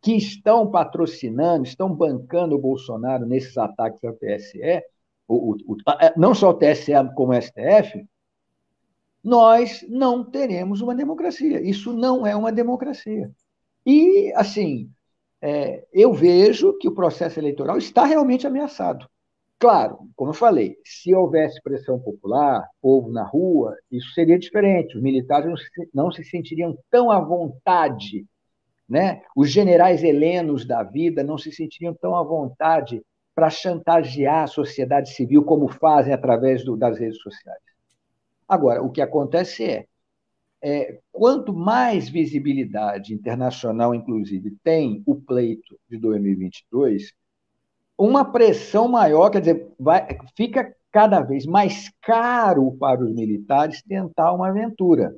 que 0.00 0.16
estão 0.16 0.70
patrocinando, 0.70 1.64
estão 1.64 1.94
bancando 1.94 2.56
o 2.56 2.60
Bolsonaro 2.60 3.24
nesses 3.24 3.56
ataques 3.56 4.02
ao 4.02 4.14
TSE, 4.14 4.82
o, 5.28 5.52
o, 5.52 5.76
é, 6.00 6.12
não 6.16 6.34
só 6.34 6.50
o 6.50 6.54
TSE 6.54 6.92
como 7.14 7.32
o 7.32 7.40
STF, 7.40 8.04
nós 9.22 9.86
não 9.88 10.24
teremos 10.24 10.80
uma 10.80 10.94
democracia. 10.94 11.60
Isso 11.60 11.92
não 11.92 12.26
é 12.26 12.34
uma 12.34 12.50
democracia. 12.50 13.30
E, 13.86 14.32
assim, 14.34 14.90
é, 15.40 15.84
eu 15.92 16.12
vejo 16.12 16.76
que 16.78 16.88
o 16.88 16.94
processo 16.94 17.38
eleitoral 17.38 17.78
está 17.78 18.04
realmente 18.04 18.46
ameaçado. 18.46 19.08
Claro, 19.62 20.08
como 20.16 20.30
eu 20.30 20.34
falei, 20.34 20.76
se 20.84 21.14
houvesse 21.14 21.62
pressão 21.62 21.96
popular, 21.96 22.68
povo 22.80 23.12
na 23.12 23.22
rua, 23.22 23.76
isso 23.92 24.12
seria 24.12 24.36
diferente. 24.36 24.96
Os 24.96 25.00
militares 25.00 25.46
não 25.48 25.56
se, 25.56 25.70
não 25.94 26.10
se 26.10 26.24
sentiriam 26.24 26.76
tão 26.90 27.12
à 27.12 27.20
vontade, 27.20 28.26
né? 28.88 29.22
Os 29.36 29.52
generais 29.52 30.02
helenos 30.02 30.66
da 30.66 30.82
vida 30.82 31.22
não 31.22 31.38
se 31.38 31.52
sentiriam 31.52 31.94
tão 31.94 32.16
à 32.16 32.24
vontade 32.24 33.04
para 33.36 33.48
chantagear 33.50 34.42
a 34.42 34.46
sociedade 34.48 35.14
civil 35.14 35.44
como 35.44 35.68
fazem 35.68 36.12
através 36.12 36.64
do, 36.64 36.76
das 36.76 36.98
redes 36.98 37.20
sociais. 37.20 37.62
Agora, 38.48 38.82
o 38.82 38.90
que 38.90 39.00
acontece 39.00 39.62
é, 39.62 39.86
é, 40.60 40.98
quanto 41.12 41.52
mais 41.52 42.08
visibilidade 42.08 43.14
internacional, 43.14 43.94
inclusive, 43.94 44.56
tem 44.64 45.04
o 45.06 45.14
pleito 45.14 45.78
de 45.88 45.98
2022, 45.98 47.12
uma 48.04 48.24
pressão 48.24 48.88
maior, 48.88 49.30
quer 49.30 49.40
dizer, 49.40 49.72
vai, 49.78 50.18
fica 50.36 50.74
cada 50.90 51.20
vez 51.20 51.46
mais 51.46 51.88
caro 52.02 52.72
para 52.72 53.00
os 53.00 53.14
militares 53.14 53.80
tentar 53.82 54.32
uma 54.32 54.48
aventura. 54.48 55.14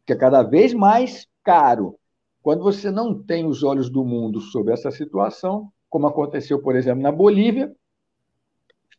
Fica 0.00 0.18
cada 0.18 0.42
vez 0.42 0.72
mais 0.72 1.26
caro. 1.44 1.98
Quando 2.42 2.62
você 2.62 2.90
não 2.90 3.22
tem 3.22 3.46
os 3.46 3.62
olhos 3.62 3.90
do 3.90 4.02
mundo 4.02 4.40
sobre 4.40 4.72
essa 4.72 4.90
situação, 4.90 5.70
como 5.90 6.06
aconteceu, 6.06 6.60
por 6.60 6.74
exemplo, 6.74 7.02
na 7.02 7.12
Bolívia, 7.12 7.70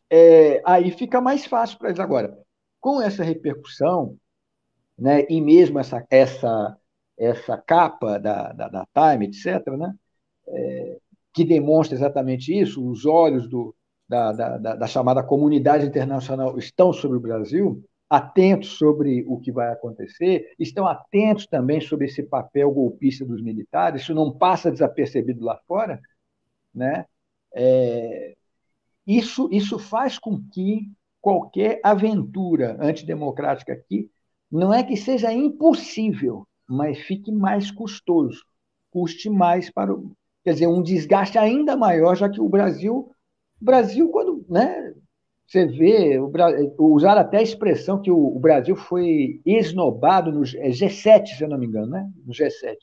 é, 0.08 0.62
aí 0.64 0.92
fica 0.92 1.20
mais 1.20 1.44
fácil 1.44 1.76
para 1.78 1.88
eles. 1.88 2.00
Agora, 2.00 2.38
com 2.80 3.02
essa 3.02 3.24
repercussão, 3.24 4.16
né, 4.96 5.26
e 5.28 5.40
mesmo 5.40 5.80
essa, 5.80 6.06
essa, 6.08 6.78
essa 7.18 7.58
capa 7.58 8.16
da, 8.18 8.52
da, 8.52 8.68
da 8.68 8.86
Time, 8.94 9.26
etc., 9.26 9.66
né, 9.76 9.92
é, 10.46 10.98
que 11.34 11.44
demonstra 11.44 11.96
exatamente 11.96 12.56
isso, 12.56 12.88
os 12.88 13.04
olhos 13.04 13.48
do, 13.48 13.74
da, 14.08 14.32
da, 14.32 14.56
da, 14.76 14.86
chamada 14.86 15.22
comunidade 15.22 15.84
internacional 15.84 16.56
estão 16.56 16.92
sobre 16.92 17.18
o 17.18 17.20
Brasil, 17.20 17.84
atentos 18.08 18.70
sobre 18.78 19.24
o 19.26 19.40
que 19.40 19.50
vai 19.50 19.72
acontecer, 19.72 20.54
estão 20.58 20.86
atentos 20.86 21.48
também 21.48 21.80
sobre 21.80 22.06
esse 22.06 22.22
papel 22.22 22.70
golpista 22.70 23.24
dos 23.24 23.42
militares, 23.42 24.02
isso 24.02 24.14
não 24.14 24.30
passa 24.30 24.70
desapercebido 24.70 25.44
lá 25.44 25.58
fora, 25.66 26.00
né? 26.72 27.04
É, 27.52 28.34
isso, 29.04 29.48
isso 29.50 29.78
faz 29.78 30.18
com 30.18 30.40
que 30.52 30.88
qualquer 31.20 31.80
aventura 31.82 32.76
antidemocrática 32.80 33.72
aqui 33.72 34.08
não 34.50 34.72
é 34.72 34.84
que 34.84 34.96
seja 34.96 35.32
impossível, 35.32 36.46
mas 36.68 36.98
fique 37.00 37.32
mais 37.32 37.72
custoso, 37.72 38.44
custe 38.90 39.28
mais 39.28 39.70
para 39.70 39.92
o, 39.92 40.16
quer 40.44 40.52
dizer, 40.52 40.66
um 40.66 40.82
desgaste 40.82 41.38
ainda 41.38 41.76
maior, 41.76 42.14
já 42.14 42.28
que 42.28 42.40
o 42.40 42.48
Brasil, 42.48 43.10
Brasil 43.60 44.08
quando, 44.10 44.44
né, 44.48 44.94
você 45.46 45.66
vê, 45.66 46.18
o, 46.18 46.30
usar 46.94 47.18
até 47.18 47.38
a 47.38 47.42
expressão 47.42 48.00
que 48.00 48.10
o, 48.10 48.18
o 48.18 48.38
Brasil 48.38 48.76
foi 48.76 49.40
esnobado 49.44 50.30
no 50.30 50.40
G7, 50.42 51.22
é 51.22 51.26
se 51.26 51.42
eu 51.42 51.48
não 51.48 51.58
me 51.58 51.66
engano, 51.66 51.88
né? 51.88 52.10
no 52.24 52.32
G7. 52.32 52.76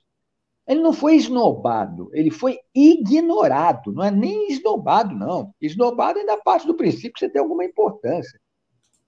Ele 0.68 0.80
não 0.80 0.94
foi 0.94 1.16
esnobado, 1.16 2.10
ele 2.14 2.30
foi 2.32 2.60
ignorado, 2.74 3.92
não 3.92 4.04
é 4.04 4.12
nem 4.12 4.52
esnobado, 4.52 5.16
não. 5.16 5.54
Esnobado 5.60 6.20
ainda 6.20 6.38
parte 6.38 6.68
do 6.68 6.76
princípio 6.76 7.14
que 7.14 7.20
você 7.20 7.30
tem 7.30 7.42
alguma 7.42 7.66
importância 7.66 8.40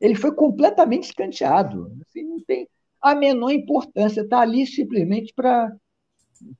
ele 0.03 0.15
foi 0.15 0.35
completamente 0.35 1.05
escanteado. 1.05 1.89
Assim, 2.05 2.23
não 2.23 2.41
tem 2.41 2.67
a 3.01 3.15
menor 3.15 3.51
importância, 3.51 4.19
está 4.19 4.41
ali 4.41 4.67
simplesmente 4.67 5.34
para 5.34 5.73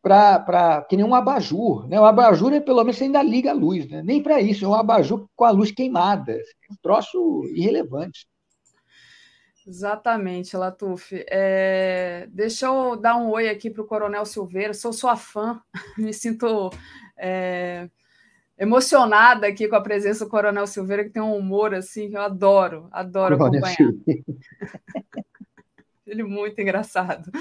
para 0.02 0.86
que 0.90 0.96
nem 0.96 1.06
um 1.06 1.16
abajur. 1.16 1.88
Né? 1.88 2.00
O 2.00 2.06
abajur, 2.06 2.54
é, 2.54 2.60
pelo 2.60 2.84
menos, 2.84 2.98
você 2.98 3.06
ainda 3.06 3.22
liga 3.22 3.52
a 3.52 3.54
luz. 3.54 3.88
Né? 3.90 4.02
Nem 4.04 4.22
para 4.22 4.42
isso, 4.42 4.66
é 4.66 4.68
um 4.68 4.74
abajur 4.74 5.28
com 5.36 5.46
a 5.46 5.52
luz 5.52 5.72
queimada. 5.72 6.34
É 6.34 6.74
um 6.74 6.76
troço 6.82 7.44
irrelevante. 7.54 8.28
Exatamente, 9.66 10.58
Latuf. 10.58 11.24
É... 11.30 12.28
Deixa 12.32 12.66
eu 12.66 12.98
dar 12.98 13.16
um 13.16 13.30
oi 13.30 13.50
aqui 13.50 13.70
para 13.70 13.82
o 13.82 13.88
Coronel 13.88 14.26
Silveira. 14.26 14.74
Sou 14.74 14.92
sua 14.92 15.16
fã, 15.16 15.62
me 15.98 16.14
sinto 16.14 16.70
é 17.18 17.88
emocionada 18.58 19.48
aqui 19.48 19.68
com 19.68 19.76
a 19.76 19.82
presença 19.82 20.26
do 20.26 20.32
Coronel 20.32 20.68
Silveira, 20.68 21.04
que 21.04 21.10
tem 21.10 21.22
um 21.22 21.36
humor 21.36 21.74
assim 21.74 22.10
que 22.10 22.16
eu 22.16 22.22
adoro, 22.22 22.88
adoro 22.92 23.38
Coronel 23.38 23.66
acompanhar. 23.66 23.94
Ele 26.06 26.22
é 26.22 26.26
muito 26.26 26.60
engraçado. 26.60 27.32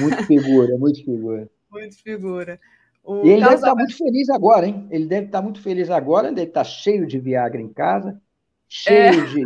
Muito 0.00 0.24
figura, 0.24 0.76
muito 0.76 1.02
figura. 1.04 1.48
Muito 1.70 2.02
figura. 2.02 2.60
O 3.04 3.24
e 3.24 3.30
ele 3.30 3.42
deve 3.42 3.54
estar 3.54 3.74
muito 3.74 3.96
feliz 3.96 4.28
agora, 4.28 4.66
hein? 4.66 4.86
Ele 4.90 5.06
deve 5.06 5.26
estar 5.26 5.42
muito 5.42 5.62
feliz 5.62 5.90
agora, 5.90 6.28
ele 6.28 6.36
deve 6.36 6.48
estar 6.48 6.64
cheio 6.64 7.06
de 7.06 7.18
Viagra 7.18 7.60
em 7.60 7.72
casa, 7.72 8.20
cheio 8.68 9.22
é. 9.22 9.26
de, 9.26 9.42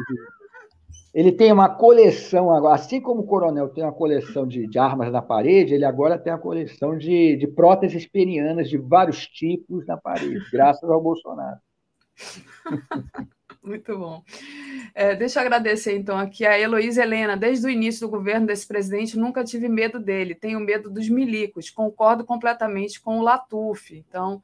ele 1.15 1.31
tem 1.31 1.53
uma 1.53 1.69
coleção 1.69 2.51
agora, 2.51 2.75
assim 2.75 3.01
como 3.01 3.21
o 3.21 3.27
coronel 3.27 3.69
tem 3.69 3.85
uma 3.85 3.93
coleção 3.93 4.47
de, 4.47 4.67
de 4.67 4.79
armas 4.79 5.13
na 5.13 5.21
parede, 5.21 5.75
ele 5.75 5.85
agora 5.85 6.19
tem 6.19 6.33
a 6.33 6.39
coleção 6.39 6.97
de, 6.97 7.37
de 7.37 7.47
próteses 7.47 8.07
penianas 8.07 8.71
de 8.71 8.79
vários 8.79 9.27
tipos 9.27 9.87
na 9.87 9.97
parede, 9.97 10.43
graças 10.51 10.89
ao 10.89 11.03
Bolsonaro. 11.03 11.59
Muito 13.63 13.97
bom. 13.97 14.23
É, 14.95 15.15
deixa 15.15 15.39
eu 15.39 15.45
agradecer, 15.45 15.97
então, 15.97 16.19
aqui 16.19 16.45
a 16.45 16.59
Heloísa 16.59 17.03
Helena. 17.03 17.37
Desde 17.37 17.67
o 17.67 17.71
início 17.71 18.07
do 18.07 18.11
governo 18.11 18.47
desse 18.47 18.67
presidente, 18.67 19.17
nunca 19.17 19.45
tive 19.45 19.69
medo 19.69 20.01
dele. 20.01 20.35
Tenho 20.35 20.59
medo 20.59 20.91
dos 20.91 21.09
milicos. 21.09 21.71
Concordo 21.71 22.25
completamente 22.25 23.01
com 23.01 23.19
o 23.19 23.23
Latuf. 23.23 23.97
Então, 23.97 24.43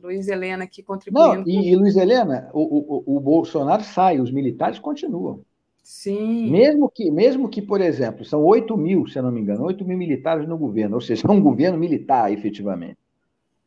Luiz 0.00 0.28
Helena 0.28 0.64
aqui 0.64 0.82
contribuindo. 0.82 1.40
Não, 1.40 1.48
e, 1.48 1.70
e 1.70 1.76
Luiz 1.76 1.96
Helena, 1.96 2.48
o, 2.52 3.04
o, 3.04 3.16
o 3.16 3.20
Bolsonaro 3.20 3.82
sai, 3.82 4.20
os 4.20 4.30
militares 4.30 4.78
continuam. 4.78 5.40
Sim. 5.82 6.48
Mesmo 6.50 6.88
que, 6.88 7.10
mesmo 7.10 7.48
que, 7.48 7.60
por 7.60 7.80
exemplo, 7.80 8.24
são 8.24 8.44
8 8.44 8.76
mil, 8.76 9.08
se 9.08 9.18
eu 9.18 9.24
não 9.24 9.32
me 9.32 9.40
engano, 9.40 9.64
8 9.64 9.84
mil 9.84 9.98
militares 9.98 10.48
no 10.48 10.56
governo, 10.56 10.94
ou 10.94 11.00
seja, 11.00 11.26
é 11.26 11.30
um 11.32 11.42
governo 11.42 11.76
militar, 11.76 12.32
efetivamente. 12.32 12.99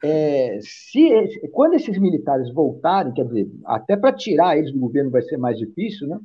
É, 0.06 0.60
se, 0.62 1.40
quando 1.54 1.76
esses 1.76 1.98
militares 1.98 2.54
voltarem, 2.54 3.14
quer 3.14 3.26
dizer, 3.26 3.50
até 3.64 3.96
para 3.96 4.12
tirar 4.12 4.58
eles 4.58 4.74
do 4.74 4.80
governo 4.80 5.10
vai 5.10 5.22
ser 5.22 5.38
mais 5.38 5.58
difícil, 5.58 6.08
né? 6.10 6.20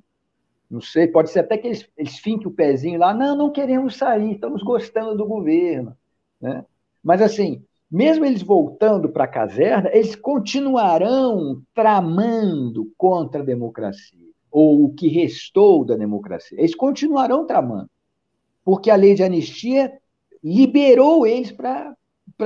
Não 0.69 0.81
sei, 0.81 1.07
pode 1.07 1.31
ser 1.31 1.41
até 1.41 1.57
que 1.57 1.69
eles, 1.69 1.89
eles 1.97 2.19
finquem 2.19 2.49
o 2.49 2.51
pezinho 2.51 2.99
lá, 2.99 3.15
não, 3.15 3.37
não 3.37 3.53
queremos 3.53 3.97
sair, 3.97 4.33
estamos 4.33 4.63
gostando 4.65 5.17
do 5.17 5.25
governo. 5.25 5.97
Né? 6.41 6.65
Mas, 7.03 7.23
assim, 7.23 7.63
mesmo 7.91 8.25
eles 8.25 8.43
voltando 8.43 9.09
para 9.09 9.25
a 9.25 9.29
caserna, 9.29 9.89
eles 9.93 10.17
continuarão 10.17 11.63
tramando 11.73 12.93
contra 12.99 13.43
a 13.43 13.45
democracia 13.45 14.29
ou 14.51 14.85
o 14.85 14.95
que 14.95 15.09
restou 15.09 15.85
da 15.85 15.95
democracia. 15.95 16.59
Eles 16.59 16.75
continuarão 16.75 17.47
tramando, 17.47 17.89
porque 18.65 18.91
a 18.91 18.97
lei 18.97 19.15
de 19.15 19.23
anistia 19.23 19.93
liberou 20.43 21.27
eles 21.27 21.53
para 21.53 21.97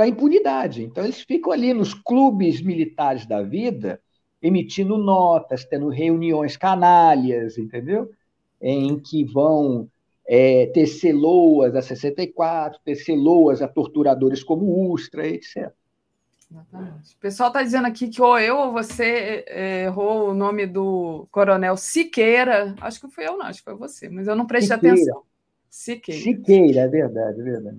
a 0.00 0.08
impunidade. 0.08 0.82
Então, 0.82 1.04
eles 1.04 1.20
ficam 1.20 1.52
ali 1.52 1.72
nos 1.74 1.92
clubes 1.94 2.62
militares 2.62 3.26
da 3.26 3.42
vida, 3.42 4.00
emitindo 4.40 4.96
notas, 4.96 5.64
tendo 5.64 5.88
reuniões 5.88 6.56
canalhas, 6.56 7.58
entendeu? 7.58 8.10
Em 8.60 8.98
que 8.98 9.24
vão 9.24 9.88
é, 10.26 10.66
tecer 10.66 11.12
loas 11.12 11.74
a 11.74 11.82
64, 11.82 12.80
tecer 12.84 13.16
loas 13.16 13.60
a 13.60 13.68
torturadores 13.68 14.42
como 14.42 14.92
Ustra, 14.92 15.26
etc. 15.26 15.72
Exatamente. 16.50 17.14
O 17.14 17.18
pessoal 17.18 17.48
está 17.48 17.62
dizendo 17.62 17.86
aqui 17.86 18.08
que 18.08 18.20
ou 18.20 18.38
eu 18.38 18.56
ou 18.56 18.72
você 18.72 19.44
é, 19.48 19.84
errou 19.84 20.30
o 20.30 20.34
nome 20.34 20.66
do 20.66 21.26
coronel 21.30 21.76
Siqueira. 21.76 22.74
Acho 22.80 23.00
que 23.00 23.08
foi 23.08 23.26
eu, 23.26 23.38
não, 23.38 23.46
acho 23.46 23.60
que 23.60 23.64
foi 23.64 23.74
você, 23.74 24.08
mas 24.08 24.28
eu 24.28 24.36
não 24.36 24.46
prestei 24.46 24.76
Siqueira. 24.76 24.94
atenção. 24.94 25.22
Siqueira. 25.70 26.20
Siqueira, 26.20 26.80
é 26.82 26.88
verdade, 26.88 27.40
é 27.40 27.42
verdade. 27.42 27.78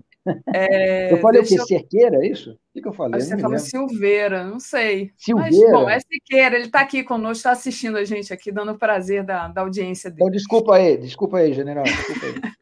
É, 0.54 1.12
eu 1.14 1.18
falei 1.20 1.42
o 1.42 1.46
quê? 1.46 1.60
Eu... 1.60 1.66
Cerqueira, 1.66 2.18
é 2.18 2.28
isso? 2.28 2.58
O 2.76 2.82
que 2.82 2.88
eu 2.88 2.94
falei? 2.94 3.22
Você 3.22 3.38
falou 3.38 3.60
Silveira, 3.60 4.44
não 4.44 4.60
sei. 4.60 5.12
Silveira? 5.18 5.52
Mas, 5.52 5.72
bom, 5.72 5.90
é 5.90 6.00
Siqueira, 6.00 6.56
ele 6.56 6.66
está 6.66 6.82
aqui 6.82 7.04
conosco, 7.04 7.38
está 7.38 7.52
assistindo 7.52 7.98
a 7.98 8.04
gente 8.04 8.34
aqui, 8.34 8.52
dando 8.52 8.78
prazer 8.78 9.24
da, 9.24 9.48
da 9.48 9.62
audiência 9.62 10.10
dele. 10.10 10.24
Então, 10.24 10.32
desculpa 10.32 10.76
aí, 10.76 10.98
desculpa 10.98 11.38
aí, 11.38 11.54
general, 11.54 11.84
desculpa 11.84 12.26
aí. 12.26 12.54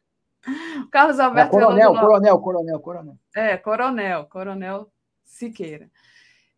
Carlos 0.90 1.20
Alberto. 1.20 1.56
É, 1.56 1.60
coronel, 1.60 1.94
coronel, 1.94 2.38
coronel, 2.38 2.80
coronel. 2.80 3.14
É, 3.34 3.56
coronel, 3.56 4.26
coronel 4.26 4.88
Siqueira. 5.24 5.88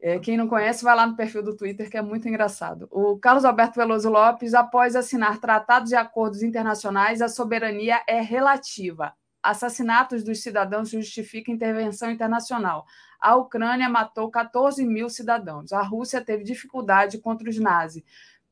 É, 0.01 0.19
quem 0.19 0.37
não 0.37 0.47
conhece, 0.47 0.85
vai 0.85 0.95
lá 0.95 1.07
no 1.07 1.17
perfil 1.17 1.43
do 1.43 1.57
Twitter, 1.57 1.89
que 1.89 1.97
é 1.97 2.03
muito 2.03 2.29
engraçado. 2.29 2.87
O 2.91 3.17
Carlos 3.17 3.45
Alberto 3.45 3.77
Veloso 3.77 4.11
Lopes, 4.11 4.53
após 4.53 4.95
assinar 4.95 5.39
tratados 5.39 5.93
e 5.93 5.97
acordos 5.97 6.43
internacionais, 6.43 7.23
a 7.23 7.29
soberania 7.29 8.03
é 8.07 8.21
relativa. 8.21 9.15
Assassinatos 9.45 10.25
dos 10.25 10.43
cidadãos 10.43 10.89
justificam 10.89 11.55
intervenção 11.55 12.11
internacional. 12.11 12.87
A 13.21 13.37
Ucrânia 13.37 13.91
matou 13.91 14.31
14 14.31 14.85
mil 14.87 15.11
cidadãos. 15.11 15.71
A 15.71 15.83
Rússia 15.83 16.25
teve 16.25 16.43
dificuldade 16.43 17.19
contra 17.19 17.51
os 17.51 17.59
nazis. 17.59 18.03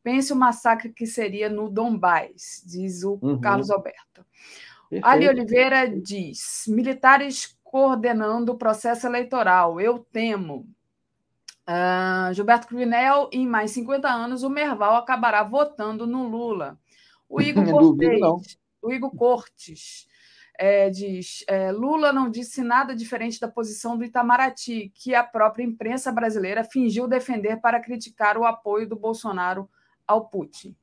Pense 0.02 0.32
o 0.34 0.36
massacre 0.36 0.92
que 0.92 1.06
seria 1.06 1.48
no 1.48 1.70
Donbás, 1.70 2.62
diz 2.66 3.04
o 3.04 3.18
uhum. 3.22 3.40
Carlos 3.40 3.70
Alberto. 3.70 4.26
Perfeito. 4.90 5.06
Ali 5.06 5.26
Oliveira 5.26 5.88
diz: 5.88 6.64
militares 6.68 7.58
coordenando 7.64 8.52
o 8.52 8.58
processo 8.58 9.06
eleitoral. 9.06 9.80
Eu 9.80 9.98
temo. 9.98 10.68
Uh, 11.66 12.34
Gilberto 12.34 12.66
Cruvinel, 12.66 13.30
em 13.32 13.46
mais 13.46 13.70
50 13.70 14.06
anos, 14.06 14.42
o 14.42 14.50
Merval 14.50 14.96
acabará 14.96 15.42
votando 15.42 16.06
no 16.06 16.28
Lula. 16.28 16.78
O 17.26 17.40
Igor 17.40 17.64
Cortes, 17.64 18.58
o 18.82 18.92
Igor 18.92 19.14
Cortes 19.16 20.11
é, 20.58 20.90
diz: 20.90 21.44
é, 21.48 21.72
Lula 21.72 22.12
não 22.12 22.30
disse 22.30 22.62
nada 22.62 22.94
diferente 22.94 23.40
da 23.40 23.48
posição 23.48 23.96
do 23.96 24.04
Itamaraty, 24.04 24.92
que 24.94 25.14
a 25.14 25.24
própria 25.24 25.64
imprensa 25.64 26.12
brasileira 26.12 26.64
fingiu 26.64 27.08
defender 27.08 27.60
para 27.60 27.80
criticar 27.80 28.36
o 28.36 28.44
apoio 28.44 28.88
do 28.88 28.96
Bolsonaro 28.96 29.68
ao 30.06 30.28
Putin. 30.28 30.76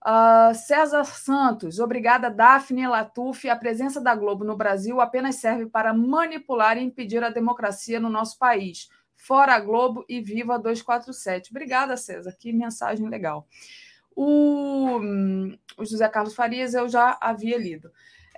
Uh, 0.00 0.54
César 0.54 1.04
Santos, 1.04 1.78
obrigada, 1.78 2.30
Daphne 2.30 2.86
Latuf. 2.86 3.48
A 3.50 3.56
presença 3.56 4.00
da 4.00 4.14
Globo 4.14 4.44
no 4.44 4.56
Brasil 4.56 4.98
apenas 4.98 5.36
serve 5.36 5.66
para 5.66 5.92
manipular 5.92 6.78
e 6.78 6.82
impedir 6.82 7.22
a 7.22 7.28
democracia 7.28 8.00
no 8.00 8.08
nosso 8.08 8.38
país. 8.38 8.88
Fora 9.14 9.54
a 9.54 9.60
Globo 9.60 10.02
e 10.08 10.22
viva 10.22 10.58
247. 10.58 11.50
Obrigada, 11.50 11.98
César. 11.98 12.34
Que 12.38 12.50
mensagem 12.50 13.06
legal. 13.10 13.46
O, 14.16 14.98
hum, 14.98 15.58
o 15.76 15.84
José 15.84 16.08
Carlos 16.08 16.34
Farias 16.34 16.72
eu 16.72 16.88
já 16.88 17.18
havia 17.20 17.58
lido. 17.58 17.92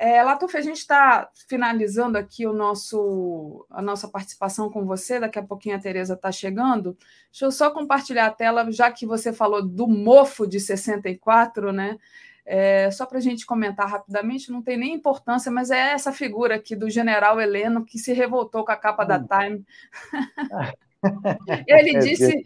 É, 0.05 0.21
Latuf, 0.21 0.57
a 0.57 0.61
gente 0.61 0.79
está 0.79 1.31
finalizando 1.49 2.19
aqui 2.19 2.45
o 2.45 2.53
nosso, 2.53 3.65
a 3.71 3.81
nossa 3.81 4.09
participação 4.09 4.69
com 4.69 4.85
você. 4.85 5.21
Daqui 5.21 5.39
a 5.39 5.45
pouquinho 5.45 5.77
a 5.77 5.79
Tereza 5.79 6.15
está 6.15 6.33
chegando. 6.33 6.99
Deixa 7.31 7.45
eu 7.45 7.53
só 7.53 7.71
compartilhar 7.71 8.27
a 8.27 8.31
tela, 8.33 8.69
já 8.73 8.91
que 8.91 9.07
você 9.07 9.33
falou 9.33 9.63
do 9.65 9.87
mofo 9.87 10.45
de 10.45 10.59
64, 10.59 11.71
né? 11.73 11.99
É, 12.45 12.91
só 12.91 13.07
para 13.07 13.19
a 13.19 13.21
gente 13.21 13.47
comentar 13.47 13.89
rapidamente, 13.89 14.51
não 14.51 14.61
tem 14.61 14.77
nem 14.77 14.93
importância, 14.93 15.53
mas 15.53 15.71
é 15.71 15.93
essa 15.93 16.11
figura 16.11 16.57
aqui 16.57 16.75
do 16.75 16.91
general 16.91 17.41
Heleno 17.41 17.85
que 17.85 17.97
se 17.97 18.13
revoltou 18.13 18.65
com 18.65 18.73
a 18.73 18.77
capa 18.77 19.05
da 19.05 19.19
hum. 19.19 19.29
Time. 19.29 19.65
Ele 21.69 22.01
disse 22.01 22.43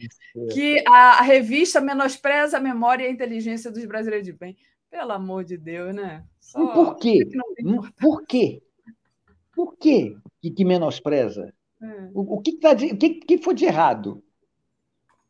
que 0.53 0.85
a 0.87 1.23
revista 1.23 1.81
menospreza 1.81 2.59
a 2.59 2.61
memória 2.61 3.05
e 3.05 3.07
a 3.07 3.11
inteligência 3.11 3.71
dos 3.71 3.87
brasileiros 3.87 4.27
de 4.27 4.35
bem. 4.35 4.59
Pelo 4.91 5.13
amor 5.13 5.43
de 5.43 5.57
Deus, 5.57 5.95
né? 5.95 6.23
Só... 6.47 6.63
E 6.63 6.75
por 6.75 6.97
quê? 6.97 7.29
Hum, 7.65 7.81
por 7.99 8.25
quê? 8.25 8.63
Por 9.53 9.77
quê 9.77 10.17
que, 10.41 10.51
que 10.51 10.65
menospreza? 10.65 11.53
É. 11.83 12.11
O, 12.15 12.37
o, 12.37 12.41
que, 12.41 12.53
tá 12.53 12.73
de, 12.73 12.87
o 12.87 12.97
que, 12.97 13.11
que 13.15 13.39
foi 13.39 13.53
de 13.53 13.65
errado? 13.65 14.23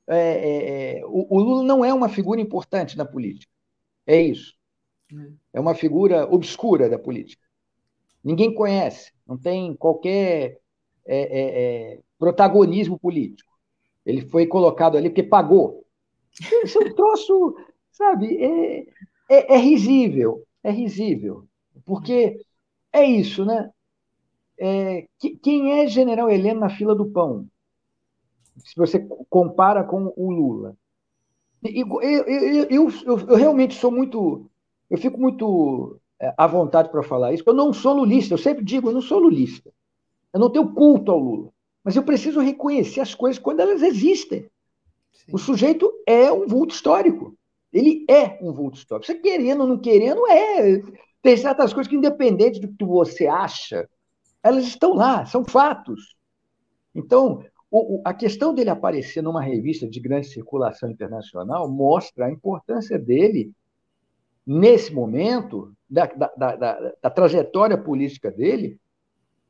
É, 0.06 0.18
é, 0.18 0.98
é, 0.98 1.06
o, 1.06 1.36
o, 1.36 1.40
Lula 1.40 1.62
não 1.62 1.84
é 1.84 1.92
uma 1.92 2.08
figura 2.08 2.40
importante 2.40 2.98
na 2.98 3.04
política. 3.04 3.50
É 4.06 4.20
isso. 4.20 4.54
É. 5.10 5.32
é 5.54 5.60
uma 5.60 5.74
figura 5.74 6.26
obscura 6.30 6.88
da 6.88 6.98
política. 6.98 7.42
Ninguém 8.22 8.52
conhece, 8.52 9.12
não 9.26 9.38
tem 9.38 9.74
qualquer 9.74 10.60
é, 11.06 12.00
protagonismo 12.18 12.98
político. 12.98 13.52
Ele 14.04 14.28
foi 14.28 14.46
colocado 14.46 14.96
ali 14.98 15.08
porque 15.08 15.22
pagou. 15.22 15.84
Isso 16.62 16.78
é 16.78 16.86
um 16.86 16.94
troço, 16.94 17.56
sabe? 17.90 18.36
É, 18.36 18.80
é, 19.30 19.54
é 19.54 19.56
risível, 19.56 20.46
é 20.66 20.72
risível, 20.72 21.46
porque 21.84 22.40
é 22.92 23.04
isso, 23.04 23.44
né? 23.44 23.70
É, 24.58 25.06
quem 25.40 25.80
é 25.80 25.86
General 25.86 26.28
Heleno 26.28 26.60
na 26.60 26.68
fila 26.68 26.92
do 26.92 27.06
pão? 27.06 27.46
Se 28.58 28.74
você 28.74 28.98
compara 29.30 29.84
com 29.84 30.12
o 30.16 30.30
Lula. 30.30 30.76
Eu, 31.62 32.02
eu, 32.02 32.24
eu, 32.68 32.90
eu 33.28 33.36
realmente 33.36 33.74
sou 33.74 33.92
muito. 33.92 34.50
Eu 34.90 34.98
fico 34.98 35.20
muito 35.20 36.00
é, 36.18 36.34
à 36.36 36.48
vontade 36.48 36.90
para 36.90 37.02
falar 37.02 37.32
isso, 37.32 37.44
eu 37.46 37.54
não 37.54 37.72
sou 37.72 37.94
lulista, 37.94 38.34
eu 38.34 38.38
sempre 38.38 38.64
digo, 38.64 38.88
eu 38.88 38.94
não 38.94 39.02
sou 39.02 39.20
lulista. 39.20 39.72
Eu 40.32 40.40
não 40.40 40.50
tenho 40.50 40.72
culto 40.72 41.12
ao 41.12 41.18
Lula. 41.18 41.52
Mas 41.84 41.94
eu 41.94 42.02
preciso 42.02 42.40
reconhecer 42.40 43.00
as 43.00 43.14
coisas 43.14 43.40
quando 43.40 43.60
elas 43.60 43.82
existem. 43.82 44.50
Sim. 45.12 45.32
O 45.32 45.38
sujeito 45.38 45.92
é 46.06 46.32
um 46.32 46.46
vulto 46.48 46.74
histórico. 46.74 47.36
Ele 47.76 48.06
é 48.08 48.38
um 48.40 48.70
histórico. 48.70 49.04
Você 49.04 49.16
querendo 49.16 49.60
ou 49.60 49.66
não 49.66 49.78
querendo, 49.78 50.26
é. 50.28 50.80
Tem 51.20 51.36
certas 51.36 51.74
coisas 51.74 51.90
que, 51.90 51.96
independente 51.96 52.58
do 52.58 52.68
que 52.68 52.84
você 52.84 53.26
acha, 53.26 53.86
elas 54.42 54.64
estão 54.64 54.94
lá, 54.94 55.26
são 55.26 55.44
fatos. 55.44 56.16
Então, 56.94 57.44
o, 57.70 58.00
a 58.02 58.14
questão 58.14 58.54
dele 58.54 58.70
aparecer 58.70 59.22
numa 59.22 59.42
revista 59.42 59.86
de 59.86 60.00
grande 60.00 60.28
circulação 60.28 60.90
internacional 60.90 61.70
mostra 61.70 62.26
a 62.26 62.30
importância 62.30 62.98
dele 62.98 63.52
nesse 64.46 64.94
momento, 64.94 65.74
da, 65.90 66.06
da, 66.06 66.56
da, 66.56 66.92
da 67.02 67.10
trajetória 67.10 67.76
política 67.76 68.30
dele, 68.30 68.80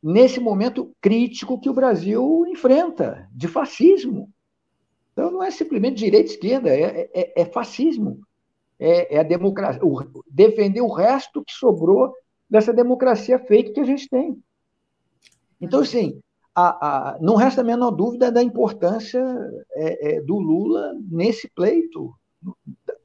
nesse 0.03 0.41
momento 0.41 0.93
crítico 1.01 1.61
que 1.61 1.71
o 1.71 1.75
Brasil 1.75 2.45
enfrenta, 2.49 3.29
de 3.31 3.47
fascismo. 3.47 4.29
Então, 5.17 5.31
não 5.31 5.43
é 5.43 5.51
simplesmente 5.51 5.97
direita 5.97 6.31
e 6.31 6.35
esquerda, 6.35 6.69
é, 6.69 7.09
é, 7.15 7.41
é 7.41 7.45
fascismo. 7.47 8.21
É, 8.79 9.15
é, 9.15 9.19
a 9.19 9.23
democracia, 9.23 9.83
o, 9.83 10.23
defender 10.31 10.83
o 10.83 10.93
resto 10.93 11.43
que 11.43 11.55
sobrou 11.55 12.13
dessa 12.51 12.71
democracia 12.71 13.39
fake 13.39 13.73
que 13.73 13.81
a 13.81 13.85
gente 13.85 14.11
tem. 14.11 14.39
Então, 15.59 15.81
assim, 15.81 16.21
a, 16.55 17.15
a, 17.15 17.19
não 17.19 17.35
resta 17.35 17.63
a 17.63 17.65
menor 17.65 17.93
dúvida 17.93 18.31
da 18.31 18.43
importância 18.43 19.25
é, 19.73 20.17
é, 20.17 20.21
do 20.21 20.37
Lula 20.39 20.93
nesse 21.11 21.49
pleito, 21.49 22.15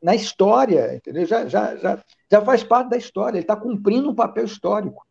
na 0.03 0.13
história, 0.13 0.93
entendeu? 0.93 1.25
Já, 1.25 1.47
já, 1.47 1.77
já, 1.77 2.03
já 2.29 2.41
faz 2.41 2.61
parte 2.61 2.89
da 2.89 2.97
história, 2.97 3.37
ele 3.37 3.45
está 3.45 3.55
cumprindo 3.55 4.09
um 4.09 4.15
papel 4.15 4.43
histórico. 4.43 5.07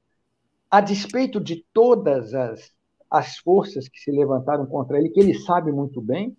A 0.71 0.83
despeito 0.83 1.41
de 1.41 1.65
todas 1.73 2.35
as, 2.35 2.71
as 3.11 3.39
forças 3.39 3.89
que 3.89 3.99
se 3.99 4.11
levantaram 4.11 4.67
contra 4.67 4.99
ele, 4.99 5.09
que 5.09 5.19
ele 5.19 5.39
sabe 5.39 5.73
muito 5.73 6.03
bem, 6.03 6.37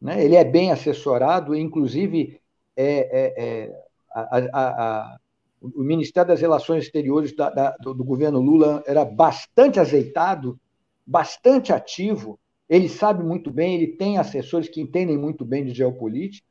né? 0.00 0.24
Ele 0.24 0.36
é 0.36 0.44
bem 0.44 0.70
assessorado, 0.70 1.54
inclusive 1.54 2.40
é, 2.76 2.84
é, 2.86 3.44
é 3.44 3.82
a, 4.12 4.38
a, 4.38 4.48
a, 4.52 5.18
o 5.60 5.82
Ministério 5.82 6.28
das 6.28 6.40
Relações 6.40 6.84
Exteriores 6.84 7.34
da, 7.34 7.50
da, 7.50 7.70
do, 7.78 7.92
do, 7.92 8.04
governo 8.04 8.40
Lula 8.40 8.82
era 8.86 9.04
bastante 9.04 9.80
azeitado, 9.80 10.58
bastante 11.06 11.72
ativo. 11.72 12.38
Ele 12.68 12.88
sabe 12.88 13.24
muito 13.24 13.50
bem, 13.50 13.74
ele 13.74 13.96
tem 13.96 14.18
assessores 14.18 14.68
que 14.68 14.80
entendem 14.80 15.18
muito 15.18 15.44
bem 15.44 15.64
de 15.64 15.72
geopolítica. 15.72 16.46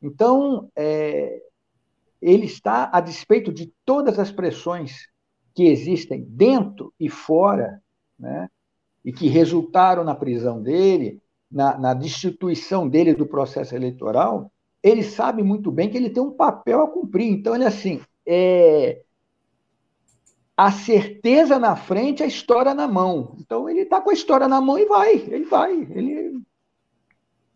Então, 0.00 0.70
é, 0.76 1.42
ele 2.20 2.46
está, 2.46 2.90
a 2.92 3.00
despeito 3.00 3.52
de 3.52 3.72
todas 3.84 4.18
as 4.18 4.30
pressões 4.30 5.08
que 5.54 5.64
existem 5.64 6.22
dentro 6.22 6.92
e 7.00 7.08
fora, 7.08 7.82
né, 8.18 8.48
e 9.04 9.12
que 9.12 9.28
resultaram 9.28 10.04
na 10.04 10.14
prisão 10.14 10.62
dele, 10.62 11.22
na, 11.50 11.78
na 11.78 11.94
destituição 11.94 12.88
dele 12.88 13.14
do 13.14 13.26
processo 13.26 13.74
eleitoral, 13.74 14.50
ele 14.82 15.02
sabe 15.02 15.42
muito 15.42 15.70
bem 15.70 15.88
que 15.88 15.96
ele 15.96 16.10
tem 16.10 16.22
um 16.22 16.32
papel 16.32 16.82
a 16.82 16.90
cumprir. 16.90 17.30
Então, 17.30 17.54
ele 17.54 17.64
assim, 17.64 18.00
é, 18.26 19.02
a 20.56 20.70
certeza 20.70 21.58
na 21.58 21.74
frente, 21.74 22.22
a 22.22 22.26
história 22.26 22.74
na 22.74 22.86
mão. 22.86 23.34
Então, 23.40 23.68
ele 23.68 23.80
está 23.80 24.00
com 24.00 24.10
a 24.10 24.14
história 24.14 24.46
na 24.46 24.60
mão 24.60 24.78
e 24.78 24.84
vai, 24.86 25.14
ele 25.14 25.44
vai. 25.44 25.72
Ele, 25.72 26.40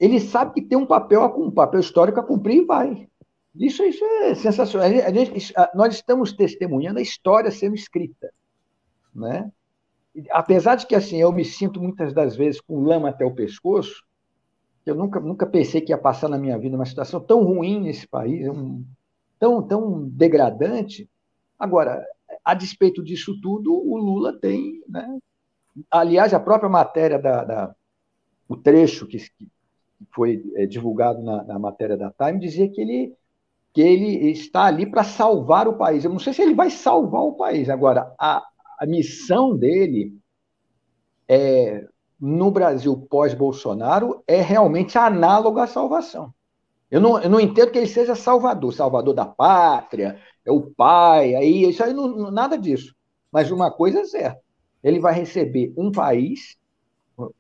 ele 0.00 0.20
sabe 0.20 0.54
que 0.54 0.62
tem 0.62 0.78
um 0.78 0.86
papel, 0.86 1.22
a, 1.22 1.36
um 1.36 1.50
papel 1.50 1.80
histórico 1.80 2.18
a 2.18 2.24
cumprir 2.24 2.62
e 2.62 2.64
vai. 2.64 3.08
Isso, 3.54 3.82
isso 3.84 4.04
é 4.04 4.34
sensacional. 4.34 4.88
A 4.88 5.12
gente, 5.12 5.52
nós 5.74 5.94
estamos 5.94 6.32
testemunhando 6.32 6.98
a 6.98 7.02
história 7.02 7.50
sendo 7.50 7.74
escrita. 7.74 8.32
Né? 9.14 9.50
Apesar 10.30 10.76
de 10.76 10.86
que 10.86 10.94
assim 10.94 11.18
eu 11.18 11.32
me 11.32 11.44
sinto 11.44 11.80
muitas 11.80 12.12
das 12.12 12.36
vezes 12.36 12.60
com 12.60 12.82
lama 12.82 13.10
até 13.10 13.24
o 13.24 13.34
pescoço, 13.34 14.04
eu 14.84 14.94
nunca, 14.94 15.20
nunca 15.20 15.46
pensei 15.46 15.80
que 15.80 15.92
ia 15.92 15.98
passar 15.98 16.28
na 16.28 16.38
minha 16.38 16.58
vida 16.58 16.76
uma 16.76 16.86
situação 16.86 17.20
tão 17.20 17.44
ruim 17.44 17.80
nesse 17.80 18.06
país, 18.06 18.48
um, 18.48 18.84
tão, 19.38 19.62
tão 19.62 20.08
degradante. 20.08 21.08
Agora, 21.58 22.04
a 22.44 22.54
despeito 22.54 23.02
disso 23.02 23.38
tudo, 23.40 23.72
o 23.72 23.96
Lula 23.96 24.38
tem. 24.38 24.82
Né? 24.88 25.18
Aliás, 25.90 26.32
a 26.32 26.40
própria 26.40 26.68
matéria 26.68 27.18
da. 27.18 27.44
da 27.44 27.74
o 28.48 28.56
trecho 28.56 29.06
que, 29.06 29.18
que 29.18 29.48
foi 30.10 30.42
é, 30.54 30.64
divulgado 30.64 31.22
na, 31.22 31.44
na, 31.44 31.58
matéria 31.58 31.98
da 31.98 32.10
Time 32.10 32.40
dizia 32.40 32.66
que 32.66 32.80
ele, 32.80 33.14
que 33.74 33.82
ele 33.82 34.30
está 34.30 34.64
ali 34.64 34.86
para 34.86 35.04
salvar 35.04 35.68
o 35.68 35.76
país. 35.76 36.02
Eu 36.02 36.10
não 36.10 36.18
sei 36.18 36.32
se 36.32 36.40
ele 36.40 36.54
vai 36.54 36.70
salvar 36.70 37.22
o 37.24 37.34
país. 37.34 37.68
Agora, 37.68 38.14
a, 38.18 38.42
a 38.78 38.86
missão 38.86 39.56
dele 39.56 40.16
é, 41.28 41.86
no 42.18 42.50
Brasil 42.50 42.96
pós-Bolsonaro 42.96 44.22
é 44.26 44.40
realmente 44.40 44.96
análoga 44.96 45.64
à 45.64 45.66
salvação. 45.66 46.32
Eu 46.90 47.00
não, 47.00 47.20
eu 47.20 47.28
não 47.28 47.40
entendo 47.40 47.70
que 47.70 47.78
ele 47.78 47.86
seja 47.86 48.14
salvador, 48.14 48.72
salvador 48.72 49.12
da 49.14 49.26
pátria, 49.26 50.18
é 50.44 50.50
o 50.50 50.70
pai, 50.70 51.34
aí 51.34 51.68
isso 51.68 51.84
aí 51.84 51.92
não, 51.92 52.30
nada 52.30 52.56
disso. 52.56 52.94
Mas 53.30 53.50
uma 53.50 53.70
coisa 53.70 54.00
é 54.00 54.04
certa, 54.04 54.40
ele 54.82 54.98
vai 54.98 55.12
receber 55.12 55.72
um 55.76 55.92
país, 55.92 56.56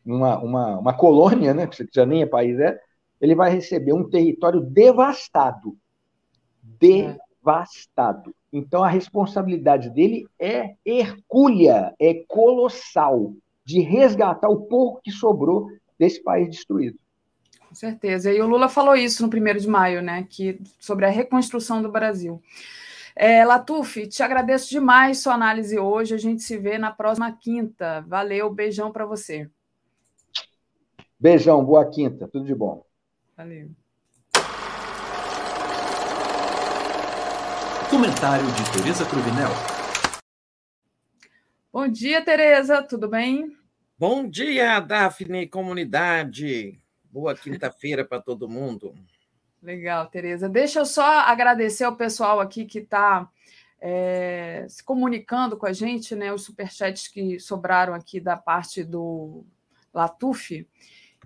uma, 0.04 0.38
uma, 0.38 0.78
uma 0.78 0.92
colônia, 0.92 1.54
né, 1.54 1.66
que 1.66 1.86
já 1.94 2.04
nem 2.04 2.22
é 2.22 2.26
país 2.26 2.58
é, 2.60 2.78
ele 3.20 3.34
vai 3.34 3.50
receber 3.50 3.92
um 3.92 4.08
território 4.08 4.60
devastado. 4.60 5.76
Devastado. 6.62 8.34
Então 8.52 8.82
a 8.82 8.88
responsabilidade 8.88 9.90
dele 9.90 10.26
é 10.38 10.74
hercúlea, 10.84 11.94
é 11.98 12.14
colossal, 12.26 13.34
de 13.64 13.80
resgatar 13.80 14.48
o 14.48 14.62
pouco 14.62 15.00
que 15.02 15.10
sobrou 15.10 15.68
desse 15.98 16.22
país 16.22 16.48
destruído. 16.48 16.98
Com 17.68 17.74
certeza. 17.74 18.32
E 18.32 18.40
o 18.40 18.46
Lula 18.46 18.66
falou 18.66 18.96
isso 18.96 19.22
no 19.22 19.28
primeiro 19.28 19.60
de 19.60 19.68
maio, 19.68 20.00
né? 20.00 20.26
Que, 20.30 20.58
sobre 20.78 21.04
a 21.04 21.10
reconstrução 21.10 21.82
do 21.82 21.90
Brasil. 21.90 22.42
É, 23.14 23.44
Latuf, 23.44 24.06
te 24.06 24.22
agradeço 24.22 24.70
demais 24.70 25.18
sua 25.18 25.34
análise 25.34 25.78
hoje. 25.78 26.14
A 26.14 26.18
gente 26.18 26.42
se 26.42 26.56
vê 26.56 26.78
na 26.78 26.90
próxima 26.90 27.30
quinta. 27.30 28.00
Valeu, 28.08 28.48
beijão 28.48 28.90
para 28.90 29.04
você. 29.04 29.50
Beijão, 31.20 31.62
boa 31.62 31.84
quinta, 31.90 32.26
tudo 32.26 32.46
de 32.46 32.54
bom. 32.54 32.84
Valeu. 33.36 33.68
Comentário 37.90 38.44
de 38.52 38.70
Tereza 38.70 39.06
Cruvinel. 39.06 39.48
Bom 41.72 41.88
dia, 41.88 42.22
Tereza, 42.22 42.82
tudo 42.82 43.08
bem? 43.08 43.56
Bom 43.98 44.28
dia, 44.28 44.78
Daphne, 44.78 45.48
comunidade. 45.48 46.78
Boa 47.10 47.34
quinta-feira 47.34 48.04
para 48.04 48.20
todo 48.20 48.46
mundo. 48.46 48.94
Legal, 49.62 50.06
Tereza. 50.06 50.50
Deixa 50.50 50.80
eu 50.80 50.84
só 50.84 51.20
agradecer 51.20 51.84
ao 51.84 51.96
pessoal 51.96 52.40
aqui 52.40 52.66
que 52.66 52.80
está 52.80 53.26
é, 53.80 54.66
se 54.68 54.84
comunicando 54.84 55.56
com 55.56 55.64
a 55.64 55.72
gente, 55.72 56.14
né? 56.14 56.30
Os 56.30 56.44
superchats 56.44 57.08
que 57.08 57.40
sobraram 57.40 57.94
aqui 57.94 58.20
da 58.20 58.36
parte 58.36 58.84
do 58.84 59.46
Latuf. 59.94 60.68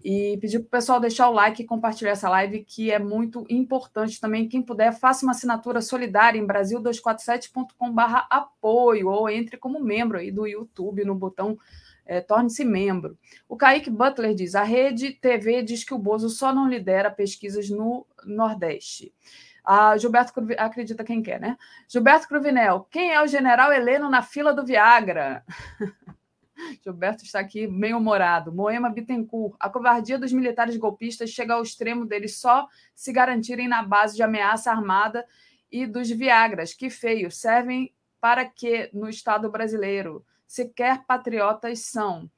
E 0.04 0.36
pedir 0.38 0.58
para 0.58 0.66
o 0.66 0.70
pessoal 0.70 0.98
deixar 0.98 1.28
o 1.28 1.32
like 1.32 1.62
e 1.62 1.66
compartilhar 1.66 2.10
essa 2.10 2.28
live, 2.28 2.64
que 2.64 2.90
é 2.90 2.98
muito 2.98 3.46
importante 3.48 4.20
também. 4.20 4.48
Quem 4.48 4.60
puder, 4.60 4.92
faça 4.92 5.24
uma 5.24 5.32
assinatura 5.32 5.80
solidária 5.80 6.38
em 6.38 6.46
brasil247.com/barra 6.46 8.26
apoio 8.28 9.08
ou 9.08 9.30
entre 9.30 9.56
como 9.56 9.80
membro 9.80 10.18
aí 10.18 10.32
do 10.32 10.46
YouTube 10.46 11.04
no 11.04 11.14
botão 11.14 11.56
é, 12.04 12.20
torne-se 12.20 12.64
membro. 12.64 13.16
O 13.48 13.56
Kaique 13.56 13.90
Butler 13.90 14.34
diz: 14.34 14.54
a 14.54 14.62
rede 14.62 15.12
TV 15.12 15.62
diz 15.62 15.84
que 15.84 15.94
o 15.94 15.98
Bozo 15.98 16.28
só 16.28 16.52
não 16.52 16.68
lidera 16.68 17.10
pesquisas 17.10 17.70
no 17.70 18.06
Nordeste. 18.24 19.12
A 19.64 19.96
Gilberto 19.96 20.32
Cruvinel, 20.32 20.64
acredita 20.64 21.04
quem 21.04 21.22
quer, 21.22 21.40
né? 21.40 21.56
Gilberto 21.86 22.26
Cruvinel, 22.26 22.86
quem 22.90 23.12
é 23.12 23.22
o 23.22 23.28
general 23.28 23.72
Heleno 23.72 24.10
na 24.10 24.20
fila 24.20 24.52
do 24.52 24.66
Viagra? 24.66 25.44
Gilberto 26.82 27.24
está 27.24 27.40
aqui 27.40 27.66
meio 27.66 27.98
humorado. 27.98 28.52
Moema 28.52 28.90
Bittencourt. 28.90 29.56
A 29.58 29.68
covardia 29.68 30.18
dos 30.18 30.32
militares 30.32 30.76
golpistas 30.76 31.30
chega 31.30 31.54
ao 31.54 31.62
extremo 31.62 32.04
deles 32.04 32.36
só 32.38 32.66
se 32.94 33.12
garantirem 33.12 33.68
na 33.68 33.82
base 33.82 34.16
de 34.16 34.22
ameaça 34.22 34.70
armada 34.70 35.26
e 35.70 35.86
dos 35.86 36.10
Viagras, 36.10 36.74
que 36.74 36.90
feio, 36.90 37.30
servem 37.30 37.94
para 38.20 38.44
que 38.44 38.90
no 38.92 39.08
Estado 39.08 39.50
brasileiro? 39.50 40.24
sequer 40.52 41.04
patriotas 41.06 41.80
são. 41.80 42.30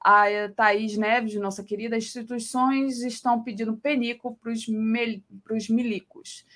A 0.00 0.24
Thaís 0.56 0.96
Neves, 0.96 1.34
nossa 1.34 1.62
querida, 1.62 1.96
instituições 1.96 3.02
estão 3.02 3.42
pedindo 3.42 3.76
penico 3.76 4.38
para 4.40 4.52
os 4.52 5.68
milicos. 5.68 6.46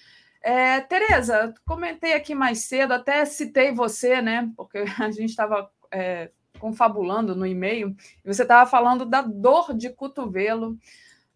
É, 0.41 0.81
Tereza, 0.81 1.53
comentei 1.67 2.15
aqui 2.15 2.35
mais 2.35 2.61
cedo, 2.61 2.93
até 2.93 3.25
citei 3.25 3.73
você, 3.73 4.23
né? 4.23 4.51
Porque 4.57 4.79
a 4.99 5.11
gente 5.11 5.31
estava 5.31 5.71
é, 5.91 6.31
confabulando 6.63 7.35
no 7.35 7.45
e-mail, 7.45 7.97
e 8.25 8.33
você 8.33 8.43
estava 8.43 8.71
falando 8.71 9.05
da 9.05 9.21
dor 9.21 9.75
de 9.75 9.91
cotovelo 9.91 10.79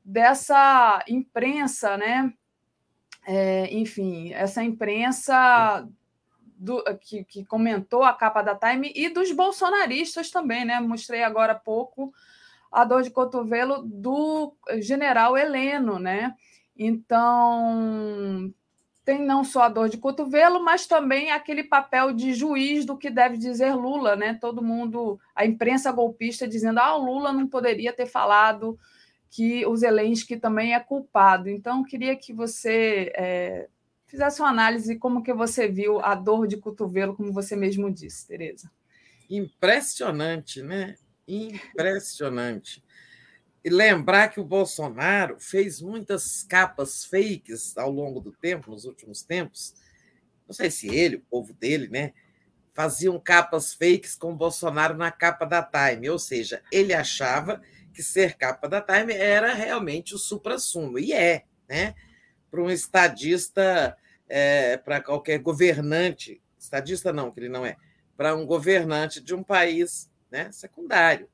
dessa 0.05 1.05
imprensa, 1.09 1.97
né? 1.97 2.33
É, 3.27 3.75
enfim, 3.75 4.33
essa 4.33 4.63
imprensa 4.63 5.85
do, 6.57 6.81
que, 7.01 7.25
que, 7.25 7.45
comentou 7.45 8.05
a 8.05 8.13
capa 8.13 8.41
da 8.41 8.55
Time 8.55 8.93
e 8.95 9.09
dos 9.09 9.33
bolsonaristas 9.33 10.31
também, 10.31 10.65
né? 10.65 10.79
Mostrei 10.79 11.25
agora 11.25 11.55
há 11.55 11.59
pouco 11.59 12.15
a 12.71 12.85
dor 12.85 13.03
de 13.03 13.11
cotovelo 13.11 13.83
do 13.83 14.55
general 14.79 15.37
Heleno, 15.37 15.99
né? 15.99 16.37
Então, 16.79 18.55
tem 19.07 19.25
não 19.25 19.45
só 19.45 19.63
a 19.63 19.69
dor 19.69 19.89
de 19.89 19.99
cotovelo, 19.99 20.63
mas 20.63 20.85
também 20.85 21.31
aquele 21.31 21.63
papel 21.63 22.13
de 22.13 22.35
juiz 22.35 22.85
do 22.85 22.99
que 22.99 23.09
deve 23.09 23.37
dizer 23.39 23.73
Lula, 23.73 24.17
né? 24.17 24.35
Todo 24.35 24.61
mundo, 24.61 25.19
a 25.33 25.47
imprensa 25.47 25.93
golpista 25.93 26.47
dizendo: 26.47 26.81
ah, 26.81 26.97
o 26.97 27.05
Lula 27.05 27.33
não 27.33 27.47
poderia 27.47 27.93
ter 27.93 28.07
falado 28.07 28.77
que 29.31 29.65
o 29.65 29.77
Zelensky 29.77 30.37
também 30.37 30.75
é 30.75 30.81
culpado. 30.81 31.49
Então, 31.49 31.85
queria 31.85 32.17
que 32.17 32.33
você 32.33 33.13
é, 33.17 33.69
fizesse 34.07 34.41
uma 34.41 34.51
análise 34.51 34.97
como 34.97 35.23
que 35.23 35.33
você 35.33 35.69
viu 35.69 36.01
a 36.01 36.17
dor 36.17 36.49
de 36.49 36.57
cotovelo, 36.57 37.15
como 37.15 37.33
você 37.33 37.55
mesmo 37.55 37.89
disse, 37.89 38.27
Tereza. 38.27 38.69
Impressionante, 39.31 40.63
né? 40.63 40.97
Impressionante. 41.29 42.83
E 43.67 43.69
lembrar 43.69 44.29
que 44.29 44.39
o 44.39 44.45
Bolsonaro 44.45 45.41
fez 45.41 45.81
muitas 45.81 46.45
capas 46.45 47.05
fakes 47.05 47.77
ao 47.77 47.91
longo 47.91 48.21
do 48.21 48.31
tempo, 48.31 48.71
nos 48.71 48.85
últimos 48.85 49.25
tempos. 49.25 49.75
Não 50.47 50.55
sei 50.55 50.71
se 50.71 50.87
ele, 50.87 51.17
o 51.17 51.21
povo 51.23 51.53
dele, 51.53 51.89
né? 51.89 52.13
Faziam 52.73 53.19
capas 53.19 53.75
fakes 53.75 54.15
com 54.15 54.31
o 54.31 54.37
Bolsonaro 54.37 54.97
na 54.97 55.11
capa 55.11 55.45
da 55.45 55.65
Time, 55.65 56.09
ou 56.09 56.17
seja, 56.17 56.63
ele 56.71 56.95
achava 56.95 57.61
que 57.93 58.05
ser 58.05 58.37
capa 58.37 58.69
da 58.69 58.81
Time 58.81 59.13
era 59.13 59.53
realmente 59.53 60.15
o 60.15 60.19
supra-sumo, 60.19 60.97
e 60.97 61.13
é, 61.13 61.43
né? 61.69 61.97
para 62.49 62.63
um 62.63 62.71
estadista, 62.71 63.99
é, 64.29 64.77
para 64.77 65.01
qualquer 65.01 65.41
governante, 65.41 66.41
estadista 66.57 67.13
não, 67.13 67.33
que 67.33 67.41
ele 67.41 67.49
não 67.49 67.67
é, 67.67 67.77
para 68.17 68.33
um 68.37 68.47
governante 68.47 69.21
de 69.21 69.35
um 69.35 69.43
país 69.43 70.09
né, 70.31 70.53
secundário. 70.53 71.29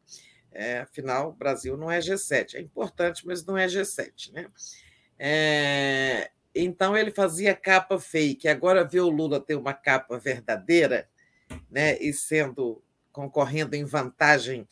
É, 0.53 0.81
afinal, 0.81 1.31
o 1.31 1.33
Brasil 1.33 1.77
não 1.77 1.91
é 1.91 1.99
G7. 1.99 2.55
É 2.55 2.61
importante, 2.61 3.27
mas 3.27 3.45
não 3.45 3.57
é 3.57 3.67
G7. 3.67 4.33
Né? 4.33 4.47
É, 5.19 6.31
então, 6.55 6.97
ele 6.97 7.11
fazia 7.11 7.55
capa 7.55 7.99
fake. 7.99 8.49
Agora, 8.49 8.85
ver 8.85 9.01
o 9.01 9.09
Lula 9.09 9.41
ter 9.41 9.55
uma 9.55 9.73
capa 9.73 10.19
verdadeira 10.19 11.09
né, 11.71 11.99
e 11.99 12.13
sendo 12.13 12.83
concorrendo 13.11 13.75
em 13.75 13.85
vantagem. 13.85 14.67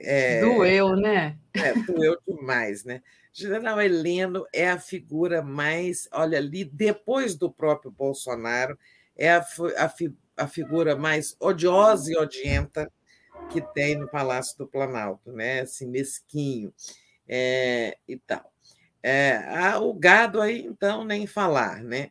É, 0.00 0.40
doeu, 0.40 0.96
né? 0.96 1.36
É, 1.54 1.74
doeu 1.74 2.16
demais, 2.26 2.84
né? 2.84 3.02
General 3.32 3.80
Heleno 3.80 4.46
é 4.52 4.68
a 4.68 4.78
figura 4.78 5.42
mais, 5.42 6.08
olha 6.12 6.38
ali, 6.38 6.64
depois 6.64 7.36
do 7.36 7.50
próprio 7.50 7.90
Bolsonaro, 7.90 8.78
é 9.16 9.30
a, 9.30 9.46
a, 9.76 9.94
a 10.44 10.46
figura 10.48 10.96
mais 10.96 11.36
odiosa 11.38 12.10
e 12.10 12.16
odienta 12.16 12.90
que 13.48 13.60
tem 13.74 13.96
no 13.96 14.08
Palácio 14.08 14.58
do 14.58 14.66
Planalto, 14.66 15.32
né? 15.32 15.60
Assim, 15.60 15.86
mesquinho 15.86 16.72
é, 17.28 17.96
e 18.06 18.16
tal. 18.16 18.52
É, 19.02 19.40
o 19.80 19.94
gado 19.94 20.40
aí, 20.40 20.64
então, 20.64 21.04
nem 21.04 21.26
falar, 21.26 21.82
né? 21.82 22.10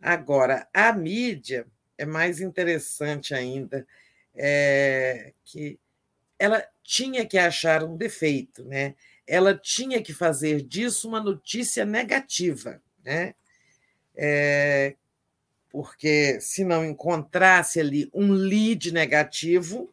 Agora, 0.00 0.68
a 0.72 0.92
mídia 0.92 1.66
é 1.98 2.04
mais 2.04 2.40
interessante 2.40 3.34
ainda, 3.34 3.86
é, 4.34 5.32
que 5.44 5.78
ela 6.38 6.66
tinha 6.82 7.26
que 7.26 7.38
achar 7.38 7.84
um 7.84 7.96
defeito, 7.96 8.64
né? 8.64 8.94
ela 9.26 9.56
tinha 9.56 10.02
que 10.02 10.12
fazer 10.12 10.62
disso 10.62 11.08
uma 11.08 11.20
notícia 11.20 11.84
negativa, 11.84 12.80
né? 13.02 13.34
É, 14.14 14.94
porque 15.70 16.38
se 16.40 16.64
não 16.64 16.84
encontrasse 16.84 17.80
ali 17.80 18.08
um 18.14 18.30
lead 18.30 18.92
negativo, 18.92 19.92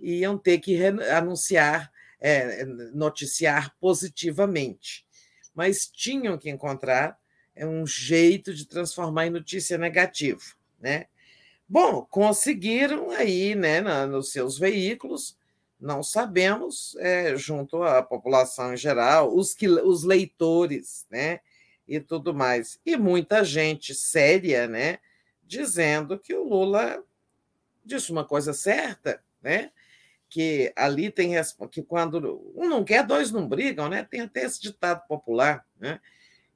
iam 0.00 0.38
ter 0.38 0.58
que 0.58 0.82
anunciar, 0.84 1.90
é, 2.20 2.64
noticiar 2.64 3.74
positivamente. 3.80 5.06
Mas 5.54 5.86
tinham 5.86 6.38
que 6.38 6.50
encontrar 6.50 7.18
é, 7.54 7.66
um 7.66 7.86
jeito 7.86 8.54
de 8.54 8.66
transformar 8.66 9.26
em 9.26 9.30
notícia 9.30 9.76
negativa, 9.76 10.42
né? 10.80 11.06
Bom, 11.68 12.04
conseguiram 12.10 13.10
aí, 13.10 13.54
né, 13.54 13.80
nos 14.06 14.32
seus 14.32 14.58
veículos, 14.58 15.36
não 15.78 16.02
sabemos, 16.02 16.96
é, 16.96 17.36
junto 17.36 17.82
à 17.84 18.02
população 18.02 18.74
em 18.74 18.76
geral, 18.76 19.32
os, 19.32 19.54
que, 19.54 19.68
os 19.68 20.02
leitores, 20.02 21.06
né, 21.08 21.38
e 21.86 22.00
tudo 22.00 22.34
mais. 22.34 22.80
E 22.84 22.96
muita 22.96 23.44
gente 23.44 23.94
séria, 23.94 24.66
né, 24.66 24.98
dizendo 25.44 26.18
que 26.18 26.34
o 26.34 26.42
Lula 26.42 27.04
disse 27.84 28.10
uma 28.10 28.24
coisa 28.24 28.52
certa, 28.52 29.22
né, 29.40 29.70
que 30.30 30.72
ali 30.76 31.10
tem 31.10 31.32
que 31.72 31.82
quando 31.82 32.40
um 32.54 32.68
não 32.68 32.84
quer, 32.84 33.04
dois 33.04 33.32
não 33.32 33.48
brigam, 33.48 33.88
né? 33.88 34.06
Tem 34.08 34.20
até 34.20 34.44
esse 34.44 34.62
ditado 34.62 35.04
popular, 35.08 35.66
né? 35.78 36.00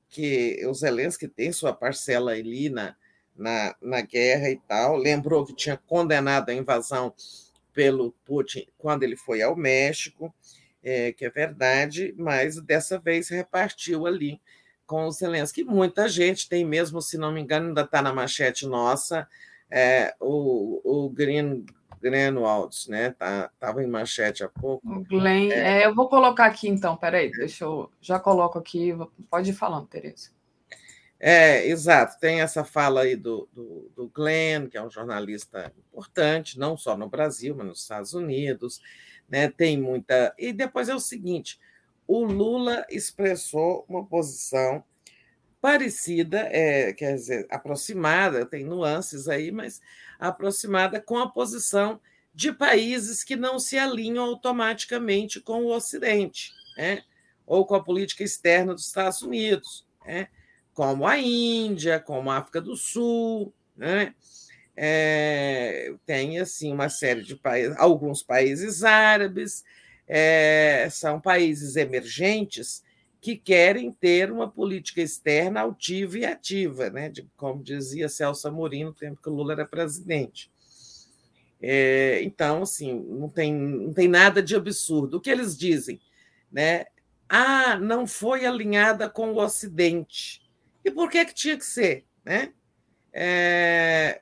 Que 0.09 0.64
o 0.64 0.72
Zelensky 0.72 1.26
tem 1.26 1.51
sua 1.51 1.72
parcela 1.72 2.30
ali 2.30 2.70
na, 2.70 2.94
na, 3.36 3.74
na 3.82 4.01
guerra 4.01 4.48
e 4.48 4.56
tal. 4.56 4.96
Lembrou 4.96 5.44
que 5.44 5.56
tinha 5.56 5.76
condenado 5.76 6.51
a 6.51 6.55
invasão 6.55 7.12
pelo 7.72 8.12
Putin 8.24 8.64
quando 8.78 9.02
ele 9.02 9.16
foi 9.16 9.42
ao 9.42 9.56
México, 9.56 10.32
é, 10.80 11.12
que 11.12 11.24
é 11.24 11.30
verdade, 11.30 12.14
mas 12.16 12.60
dessa 12.60 12.96
vez 12.96 13.28
repartiu 13.28 14.06
ali 14.06 14.40
com 14.86 15.05
o 15.06 15.10
Zelensky. 15.10 15.64
Muita 15.64 16.09
gente 16.09 16.48
tem 16.48 16.64
mesmo, 16.64 17.02
se 17.02 17.18
não 17.18 17.32
me 17.32 17.40
engano, 17.40 17.68
ainda 17.68 17.80
está 17.80 18.01
na 18.01 18.12
manchete 18.12 18.66
nossa, 18.68 19.26
é, 19.68 20.14
o, 20.20 20.80
o 20.84 21.10
Green 21.10 21.66
Greenwald, 22.05 22.76
né? 22.90 23.12
Tá, 23.12 23.51
tava 23.59 23.82
em 23.82 23.86
manchete 23.86 24.44
há 24.44 24.48
pouco. 24.48 24.86
O 24.86 25.02
Glenn, 25.05 25.51
é. 25.51 25.82
É, 25.82 25.86
eu 25.86 25.94
vou 25.94 26.06
colocar 26.06 26.44
aqui 26.44 26.68
então, 26.68 26.97
peraí, 26.98 27.31
deixa 27.31 27.64
eu 27.64 27.90
já 27.98 28.20
coloco 28.20 28.59
aqui, 28.59 28.94
pode 29.31 29.51
ir 29.51 29.55
falando, 29.55 29.86
Tereza. 29.86 30.31
É, 31.18 31.66
exato, 31.66 32.20
tem 32.20 32.43
essa 32.43 32.62
fala 32.62 33.02
aí 33.02 33.16
do, 33.16 33.48
do, 33.51 33.90
do 33.97 34.09
Glenn, 34.09 34.68
que 34.68 34.76
é 34.76 34.82
um 34.82 34.90
jornalista 34.90 35.72
importante, 35.89 36.59
não 36.59 36.76
só 36.76 36.94
no 36.94 37.09
Brasil, 37.09 37.55
mas 37.56 37.66
nos 37.66 37.81
Estados 37.81 38.12
Unidos, 38.12 38.82
né? 39.26 39.48
Tem 39.48 39.81
muita. 39.81 40.35
E 40.39 40.52
depois 40.52 40.90
é 40.90 40.94
o 40.94 41.01
seguinte: 41.01 41.59
o 42.06 42.24
Lula 42.24 42.85
expressou 42.90 43.86
uma 43.89 44.05
posição 44.05 44.85
parecida, 45.62 46.40
é, 46.52 46.93
quer 46.93 47.14
dizer, 47.14 47.47
aproximada, 47.48 48.44
tem 48.44 48.62
nuances 48.62 49.26
aí, 49.26 49.51
mas 49.51 49.81
aproximada 50.18 51.00
com 51.00 51.18
a 51.18 51.28
posição 51.28 52.00
de 52.34 52.52
países 52.52 53.22
que 53.22 53.36
não 53.36 53.58
se 53.58 53.78
alinham 53.78 54.24
automaticamente 54.24 55.40
com 55.40 55.64
o 55.64 55.74
Ocidente, 55.74 56.52
né? 56.76 57.02
ou 57.46 57.64
com 57.64 57.74
a 57.74 57.82
política 57.82 58.24
externa 58.24 58.74
dos 58.74 58.86
Estados 58.86 59.22
Unidos, 59.22 59.86
né? 60.04 60.28
como 60.72 61.06
a 61.06 61.18
Índia, 61.18 62.00
como 62.00 62.30
a 62.30 62.38
África 62.38 62.60
do 62.60 62.76
Sul, 62.76 63.52
né? 63.76 64.14
É, 64.76 65.94
tem 66.04 66.40
assim 66.40 66.72
uma 66.72 66.88
série 66.88 67.22
de 67.22 67.36
países, 67.36 67.76
alguns 67.78 68.24
países 68.24 68.82
árabes, 68.82 69.64
é, 70.08 70.88
são 70.90 71.20
países 71.20 71.76
emergentes 71.76 72.82
que 73.24 73.38
querem 73.38 73.90
ter 73.90 74.30
uma 74.30 74.46
política 74.46 75.01
externa 75.01 75.62
altiva 75.62 76.18
e 76.18 76.26
ativa, 76.26 76.90
né? 76.90 77.09
De, 77.09 77.26
como 77.38 77.64
dizia 77.64 78.06
Celso 78.06 78.46
Amorim 78.46 78.84
no 78.84 78.92
tempo 78.92 79.18
que 79.22 79.30
o 79.30 79.32
Lula 79.32 79.55
era 79.55 79.64
presidente. 79.64 80.52
É, 81.59 82.20
então, 82.22 82.64
assim, 82.64 82.92
não 83.09 83.30
tem, 83.30 83.55
não 83.55 83.94
tem 83.94 84.09
nada 84.09 84.42
de 84.42 84.55
absurdo. 84.55 85.16
O 85.16 85.20
que 85.22 85.30
eles 85.30 85.56
dizem? 85.56 85.98
Né? 86.52 86.84
Ah, 87.26 87.78
não 87.78 88.06
foi 88.06 88.44
alinhada 88.44 89.09
com 89.09 89.32
o 89.32 89.42
Ocidente. 89.42 90.42
E 90.84 90.90
por 90.90 91.09
que, 91.09 91.24
que 91.24 91.32
tinha 91.32 91.56
que 91.56 91.64
ser? 91.64 92.05
Né? 92.22 92.52
É, 93.10 94.20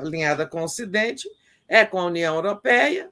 alinhada 0.00 0.46
com 0.46 0.62
o 0.62 0.64
Ocidente 0.64 1.28
é 1.68 1.84
com 1.84 2.00
a 2.00 2.06
União 2.06 2.34
Europeia, 2.34 3.10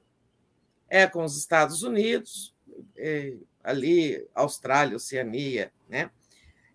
é 0.89 1.05
com 1.05 1.23
os 1.23 1.37
Estados 1.37 1.83
Unidos, 1.83 2.55
é, 2.97 3.35
ali, 3.63 4.27
Austrália, 4.33 4.95
Oceania, 4.95 5.71
né? 5.87 6.09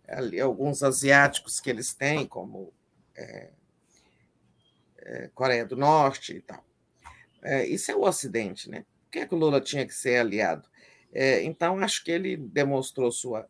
Ali, 0.06 0.40
alguns 0.40 0.82
asiáticos 0.82 1.60
que 1.60 1.68
eles 1.68 1.94
têm, 1.94 2.26
como 2.26 2.72
é, 3.16 3.50
é, 4.98 5.30
Coreia 5.34 5.64
do 5.64 5.76
Norte 5.76 6.36
e 6.36 6.40
tal. 6.40 6.64
É, 7.42 7.66
isso 7.66 7.90
é 7.90 7.94
o 7.94 8.02
Ocidente, 8.02 8.70
né? 8.70 8.84
Por 9.04 9.10
que, 9.12 9.18
é 9.20 9.26
que 9.26 9.34
o 9.34 9.38
Lula 9.38 9.60
tinha 9.60 9.86
que 9.86 9.94
ser 9.94 10.18
aliado? 10.18 10.68
É, 11.12 11.42
então, 11.42 11.78
acho 11.78 12.04
que 12.04 12.10
ele 12.10 12.36
demonstrou 12.36 13.10
sua, 13.10 13.48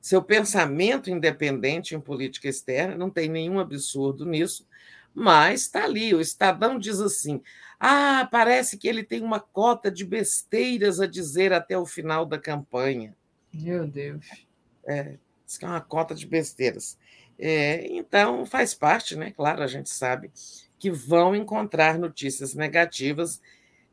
seu 0.00 0.22
pensamento 0.22 1.10
independente 1.10 1.94
em 1.94 2.00
política 2.00 2.48
externa, 2.48 2.96
não 2.96 3.10
tem 3.10 3.28
nenhum 3.28 3.58
absurdo 3.58 4.26
nisso, 4.26 4.68
mas 5.14 5.62
está 5.62 5.84
ali. 5.84 6.14
O 6.14 6.20
Estadão 6.20 6.78
diz 6.78 7.00
assim: 7.00 7.42
ah, 7.86 8.26
parece 8.32 8.78
que 8.78 8.88
ele 8.88 9.04
tem 9.04 9.22
uma 9.22 9.38
cota 9.38 9.90
de 9.90 10.06
besteiras 10.06 11.00
a 11.00 11.06
dizer 11.06 11.52
até 11.52 11.76
o 11.76 11.84
final 11.84 12.24
da 12.24 12.38
campanha. 12.38 13.14
Meu 13.52 13.86
Deus. 13.86 14.24
É, 14.86 15.18
diz 15.44 15.58
que 15.58 15.66
é 15.66 15.68
uma 15.68 15.82
cota 15.82 16.14
de 16.14 16.26
besteiras. 16.26 16.96
É, 17.38 17.86
então, 17.88 18.46
faz 18.46 18.72
parte, 18.72 19.16
né? 19.16 19.32
Claro, 19.32 19.62
a 19.62 19.66
gente 19.66 19.90
sabe 19.90 20.30
que 20.78 20.90
vão 20.90 21.36
encontrar 21.36 21.98
notícias 21.98 22.54
negativas 22.54 23.38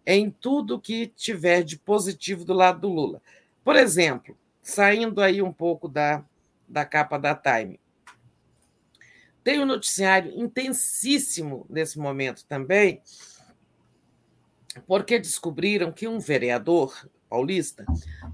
em 0.05 0.31
tudo 0.31 0.79
que 0.79 1.07
tiver 1.07 1.61
de 1.61 1.77
positivo 1.77 2.45
do 2.45 2.53
lado 2.53 2.79
do 2.79 2.87
Lula. 2.87 3.21
Por 3.61 3.75
exemplo, 3.75 4.37
saindo 4.61 5.19
aí 5.19 5.41
um 5.41 5.51
pouco 5.51 5.89
da, 5.89 6.23
da 6.65 6.85
capa 6.85 7.17
da 7.17 7.35
Time. 7.35 7.77
Tem 9.43 9.59
um 9.59 9.65
noticiário 9.65 10.31
intensíssimo 10.33 11.65
nesse 11.69 11.99
momento 11.99 12.45
também, 12.45 13.01
porque 14.87 15.19
descobriram 15.19 15.91
que 15.91 16.07
um 16.07 16.19
vereador 16.19 17.09
paulista 17.29 17.85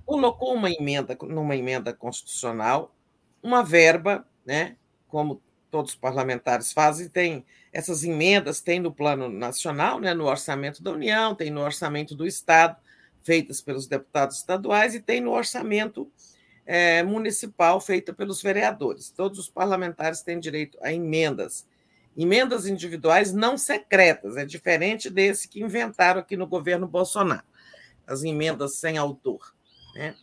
colocou 0.05 0.53
uma 0.53 0.71
emenda 0.71 1.17
numa 1.23 1.55
emenda 1.55 1.93
constitucional 1.93 2.95
uma 3.41 3.63
verba, 3.63 4.27
né, 4.45 4.75
como 5.07 5.41
todos 5.69 5.91
os 5.91 5.97
parlamentares 5.97 6.73
fazem, 6.73 7.07
tem 7.07 7.45
essas 7.71 8.03
emendas 8.03 8.61
tem 8.61 8.79
no 8.79 8.91
plano 8.91 9.29
nacional, 9.29 9.99
né, 9.99 10.13
no 10.13 10.25
orçamento 10.25 10.81
da 10.81 10.91
União, 10.91 11.35
tem 11.35 11.51
no 11.51 11.61
orçamento 11.61 12.15
do 12.15 12.25
estado, 12.25 12.77
feitas 13.23 13.61
pelos 13.61 13.87
deputados 13.87 14.37
estaduais 14.37 14.95
e 14.95 15.01
tem 15.01 15.21
no 15.21 15.31
orçamento 15.31 16.09
é, 16.65 17.03
municipal 17.03 17.79
feita 17.79 18.13
pelos 18.13 18.41
vereadores. 18.41 19.09
Todos 19.09 19.37
os 19.37 19.49
parlamentares 19.49 20.21
têm 20.21 20.39
direito 20.39 20.77
a 20.81 20.93
emendas 20.93 21.65
emendas 22.17 22.65
individuais 22.65 23.31
não 23.31 23.57
secretas, 23.57 24.35
é 24.37 24.45
diferente 24.45 25.09
desse 25.09 25.47
que 25.47 25.61
inventaram 25.61 26.19
aqui 26.19 26.35
no 26.35 26.47
governo 26.47 26.87
Bolsonaro, 26.87 27.45
as 28.05 28.23
emendas 28.23 28.75
sem 28.75 28.97
autor. 28.97 29.53
Né? 29.95 30.15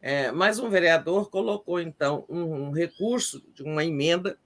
É, 0.00 0.32
mas 0.32 0.58
um 0.58 0.70
vereador 0.70 1.30
colocou, 1.30 1.78
então, 1.78 2.24
um, 2.28 2.42
um 2.42 2.70
recurso 2.70 3.44
de 3.54 3.62
uma 3.62 3.84
emenda 3.84 4.38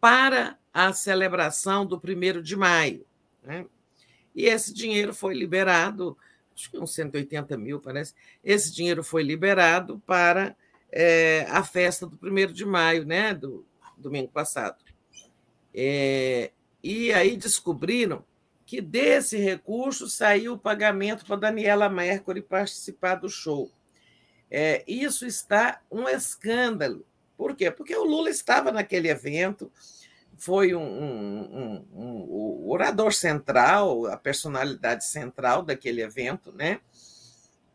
para 0.00 0.58
a 0.74 0.92
celebração 0.92 1.86
do 1.86 2.00
primeiro 2.00 2.42
de 2.42 2.56
maio. 2.56 3.06
Né? 3.42 3.64
E 4.34 4.46
esse 4.46 4.74
dinheiro 4.74 5.14
foi 5.14 5.34
liberado, 5.34 6.18
acho 6.54 6.70
que 6.70 6.78
uns 6.78 6.94
180 6.94 7.56
mil, 7.56 7.80
parece. 7.80 8.14
Esse 8.42 8.72
dinheiro 8.72 9.02
foi 9.02 9.22
liberado 9.22 10.02
para 10.06 10.56
é, 10.90 11.46
a 11.48 11.62
festa 11.62 12.06
do 12.06 12.16
primeiro 12.16 12.52
de 12.52 12.64
maio, 12.64 13.04
né? 13.04 13.34
Do 13.34 13.64
domingo 13.96 14.28
passado. 14.28 14.76
É, 15.74 16.50
e 16.82 17.12
aí 17.12 17.36
descobriram 17.36 18.24
que 18.66 18.80
desse 18.80 19.36
recurso 19.36 20.08
saiu 20.08 20.52
o 20.52 20.58
pagamento 20.58 21.24
para 21.24 21.36
Daniela 21.36 21.88
Mercury 21.88 22.40
participar 22.40 23.16
do 23.16 23.28
show. 23.28 23.70
É, 24.50 24.84
isso 24.86 25.26
está 25.26 25.80
um 25.90 26.08
escândalo. 26.08 27.04
Por 27.36 27.56
quê? 27.56 27.70
Porque 27.70 27.96
o 27.96 28.04
Lula 28.04 28.30
estava 28.30 28.70
naquele 28.70 29.08
evento, 29.08 29.72
foi 30.36 30.74
um, 30.74 30.82
um, 30.82 31.86
um, 31.92 32.04
um 32.04 32.70
orador 32.70 33.12
central, 33.12 34.06
a 34.06 34.16
personalidade 34.16 35.04
central 35.04 35.62
daquele 35.62 36.02
evento, 36.02 36.52
né? 36.52 36.80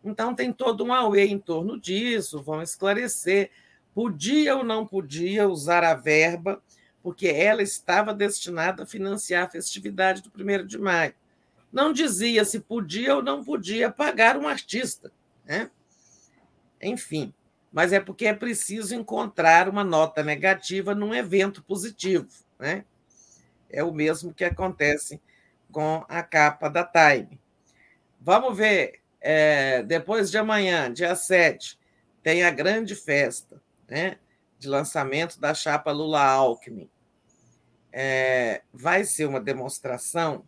Então 0.04 0.36
tem 0.36 0.54
todo 0.54 0.84
um 0.84 0.94
auê 0.94 1.26
em 1.26 1.40
torno 1.40 1.80
disso, 1.80 2.42
vão 2.42 2.62
esclarecer. 2.62 3.50
Podia 3.94 4.56
ou 4.56 4.64
não 4.64 4.86
podia 4.86 5.48
usar 5.48 5.84
a 5.84 5.94
verba 5.94 6.62
porque 7.06 7.28
ela 7.28 7.62
estava 7.62 8.16
destinada 8.16 8.82
a 8.82 8.86
financiar 8.88 9.46
a 9.46 9.50
festividade 9.50 10.24
do 10.24 10.32
1 10.36 10.66
de 10.66 10.80
maio. 10.80 11.14
Não 11.72 11.94
dizia 11.94 12.44
se 12.44 12.60
podia 12.60 13.16
ou 13.16 13.22
não 13.22 13.44
podia 13.44 13.92
pagar 13.92 14.36
um 14.36 14.48
artista. 14.48 15.12
Né? 15.46 15.70
Enfim, 16.82 17.32
mas 17.72 17.94
é 17.94 18.00
porque 18.00 18.26
é 18.26 18.34
preciso 18.34 18.96
encontrar 18.96 19.70
uma 19.70 19.84
nota 19.84 20.24
negativa 20.24 20.96
num 20.96 21.14
evento 21.14 21.62
positivo. 21.62 22.28
Né? 22.58 22.84
É 23.70 23.84
o 23.84 23.94
mesmo 23.94 24.34
que 24.34 24.44
acontece 24.44 25.22
com 25.72 26.04
a 26.10 26.24
capa 26.24 26.70
da 26.70 26.84
Time. 26.84 27.40
Vamos 28.20 28.58
ver, 28.58 29.02
é, 29.22 29.84
depois 29.84 30.32
de 30.32 30.40
amanhã, 30.40 30.92
dia 30.92 31.16
7, 31.16 31.78
tem 32.24 32.42
a 32.42 32.50
grande 32.50 32.96
festa 32.96 33.62
né, 33.88 34.18
de 34.58 34.68
lançamento 34.68 35.40
da 35.40 35.54
chapa 35.54 35.92
Lula-Alckmin. 35.92 36.90
É, 37.98 38.62
vai 38.74 39.06
ser 39.06 39.26
uma 39.26 39.40
demonstração 39.40 40.44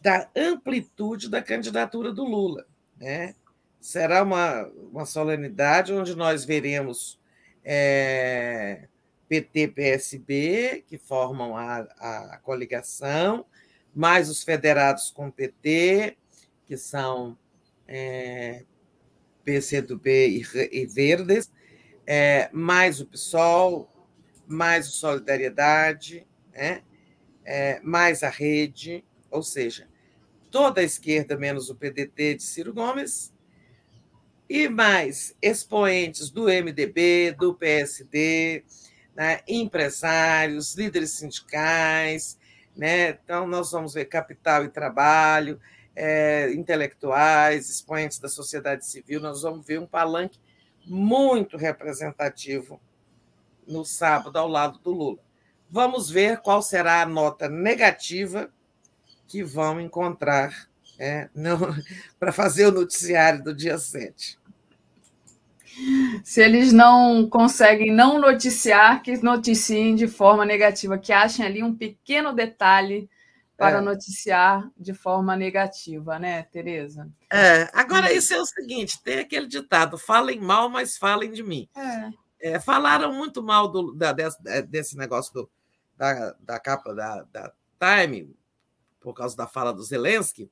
da 0.00 0.30
amplitude 0.36 1.28
da 1.28 1.42
candidatura 1.42 2.12
do 2.12 2.24
Lula. 2.24 2.64
Né? 2.96 3.34
Será 3.80 4.22
uma, 4.22 4.62
uma 4.92 5.04
solenidade 5.06 5.92
onde 5.92 6.14
nós 6.14 6.44
veremos 6.44 7.18
é, 7.64 8.86
PT, 9.28 9.68
PSB, 9.68 10.84
que 10.86 10.96
formam 10.98 11.56
a, 11.56 11.78
a 11.80 12.38
coligação, 12.44 13.44
mais 13.92 14.30
os 14.30 14.44
federados 14.44 15.10
com 15.10 15.32
PT, 15.32 16.16
que 16.64 16.76
são 16.76 17.36
é, 17.88 18.62
PCdoB 19.44 20.28
e, 20.28 20.44
e 20.70 20.86
Verdes, 20.86 21.50
é, 22.06 22.48
mais 22.52 23.00
o 23.00 23.06
PSOL, 23.06 23.90
mais 24.46 24.88
o 24.88 24.92
Solidariedade, 24.92 26.26
né? 26.52 26.82
é, 27.44 27.80
mais 27.82 28.22
a 28.22 28.30
rede, 28.30 29.04
ou 29.30 29.42
seja, 29.42 29.86
toda 30.50 30.80
a 30.80 30.84
esquerda 30.84 31.36
menos 31.36 31.68
o 31.68 31.74
PDT 31.74 32.36
de 32.36 32.42
Ciro 32.42 32.72
Gomes, 32.72 33.32
e 34.48 34.68
mais 34.68 35.34
expoentes 35.40 36.30
do 36.30 36.44
MDB, 36.44 37.34
do 37.38 37.54
PSD, 37.54 38.64
né, 39.14 39.40
empresários, 39.48 40.74
líderes 40.74 41.12
sindicais, 41.12 42.38
né? 42.76 43.10
Então 43.10 43.46
nós 43.46 43.70
vamos 43.70 43.94
ver 43.94 44.04
capital 44.04 44.64
e 44.64 44.68
trabalho, 44.68 45.58
é, 45.96 46.52
intelectuais, 46.52 47.70
expoentes 47.70 48.18
da 48.18 48.28
sociedade 48.28 48.84
civil, 48.84 49.20
nós 49.20 49.42
vamos 49.42 49.66
ver 49.66 49.80
um 49.80 49.86
palanque 49.86 50.38
muito 50.84 51.56
representativo 51.56 52.80
no 53.66 53.84
sábado 53.84 54.36
ao 54.36 54.48
lado 54.48 54.78
do 54.78 54.90
Lula. 54.90 55.18
Vamos 55.70 56.10
ver 56.10 56.40
qual 56.40 56.62
será 56.62 57.02
a 57.02 57.06
nota 57.06 57.48
negativa 57.48 58.50
que 59.26 59.42
vão 59.42 59.80
encontrar 59.80 60.68
é, 60.98 61.28
para 62.18 62.32
fazer 62.32 62.66
o 62.66 62.72
noticiário 62.72 63.42
do 63.42 63.54
dia 63.54 63.78
7. 63.78 64.38
Se 66.22 66.40
eles 66.40 66.72
não 66.72 67.28
conseguem 67.28 67.92
não 67.92 68.20
noticiar, 68.20 69.02
que 69.02 69.16
noticiem 69.16 69.96
de 69.96 70.06
forma 70.06 70.44
negativa, 70.44 70.96
que 70.96 71.12
achem 71.12 71.44
ali 71.44 71.62
um 71.62 71.74
pequeno 71.74 72.32
detalhe 72.32 73.10
para 73.56 73.78
é. 73.78 73.80
noticiar 73.80 74.68
de 74.76 74.92
forma 74.94 75.36
negativa, 75.36 76.18
né, 76.18 76.42
Tereza? 76.44 77.08
É, 77.32 77.68
agora 77.72 78.12
isso 78.12 78.32
é 78.34 78.40
o 78.40 78.46
seguinte: 78.46 79.02
tem 79.02 79.20
aquele 79.20 79.46
ditado: 79.46 79.98
falem 79.98 80.40
mal, 80.40 80.68
mas 80.68 80.96
falem 80.96 81.32
de 81.32 81.42
mim. 81.42 81.68
É. 81.76 82.10
É, 82.44 82.60
falaram 82.60 83.10
muito 83.10 83.42
mal 83.42 83.66
do, 83.68 83.94
da, 83.94 84.12
desse, 84.12 84.36
é, 84.44 84.60
desse, 84.60 84.98
negócio 84.98 85.32
do, 85.32 85.50
da, 85.96 86.36
da 86.38 86.60
capa 86.60 86.94
da, 86.94 87.22
da 87.32 87.50
Time, 87.80 88.36
por 89.00 89.14
causa 89.14 89.34
da 89.34 89.46
fala 89.46 89.72
do 89.72 89.82
Zelensky, 89.82 90.50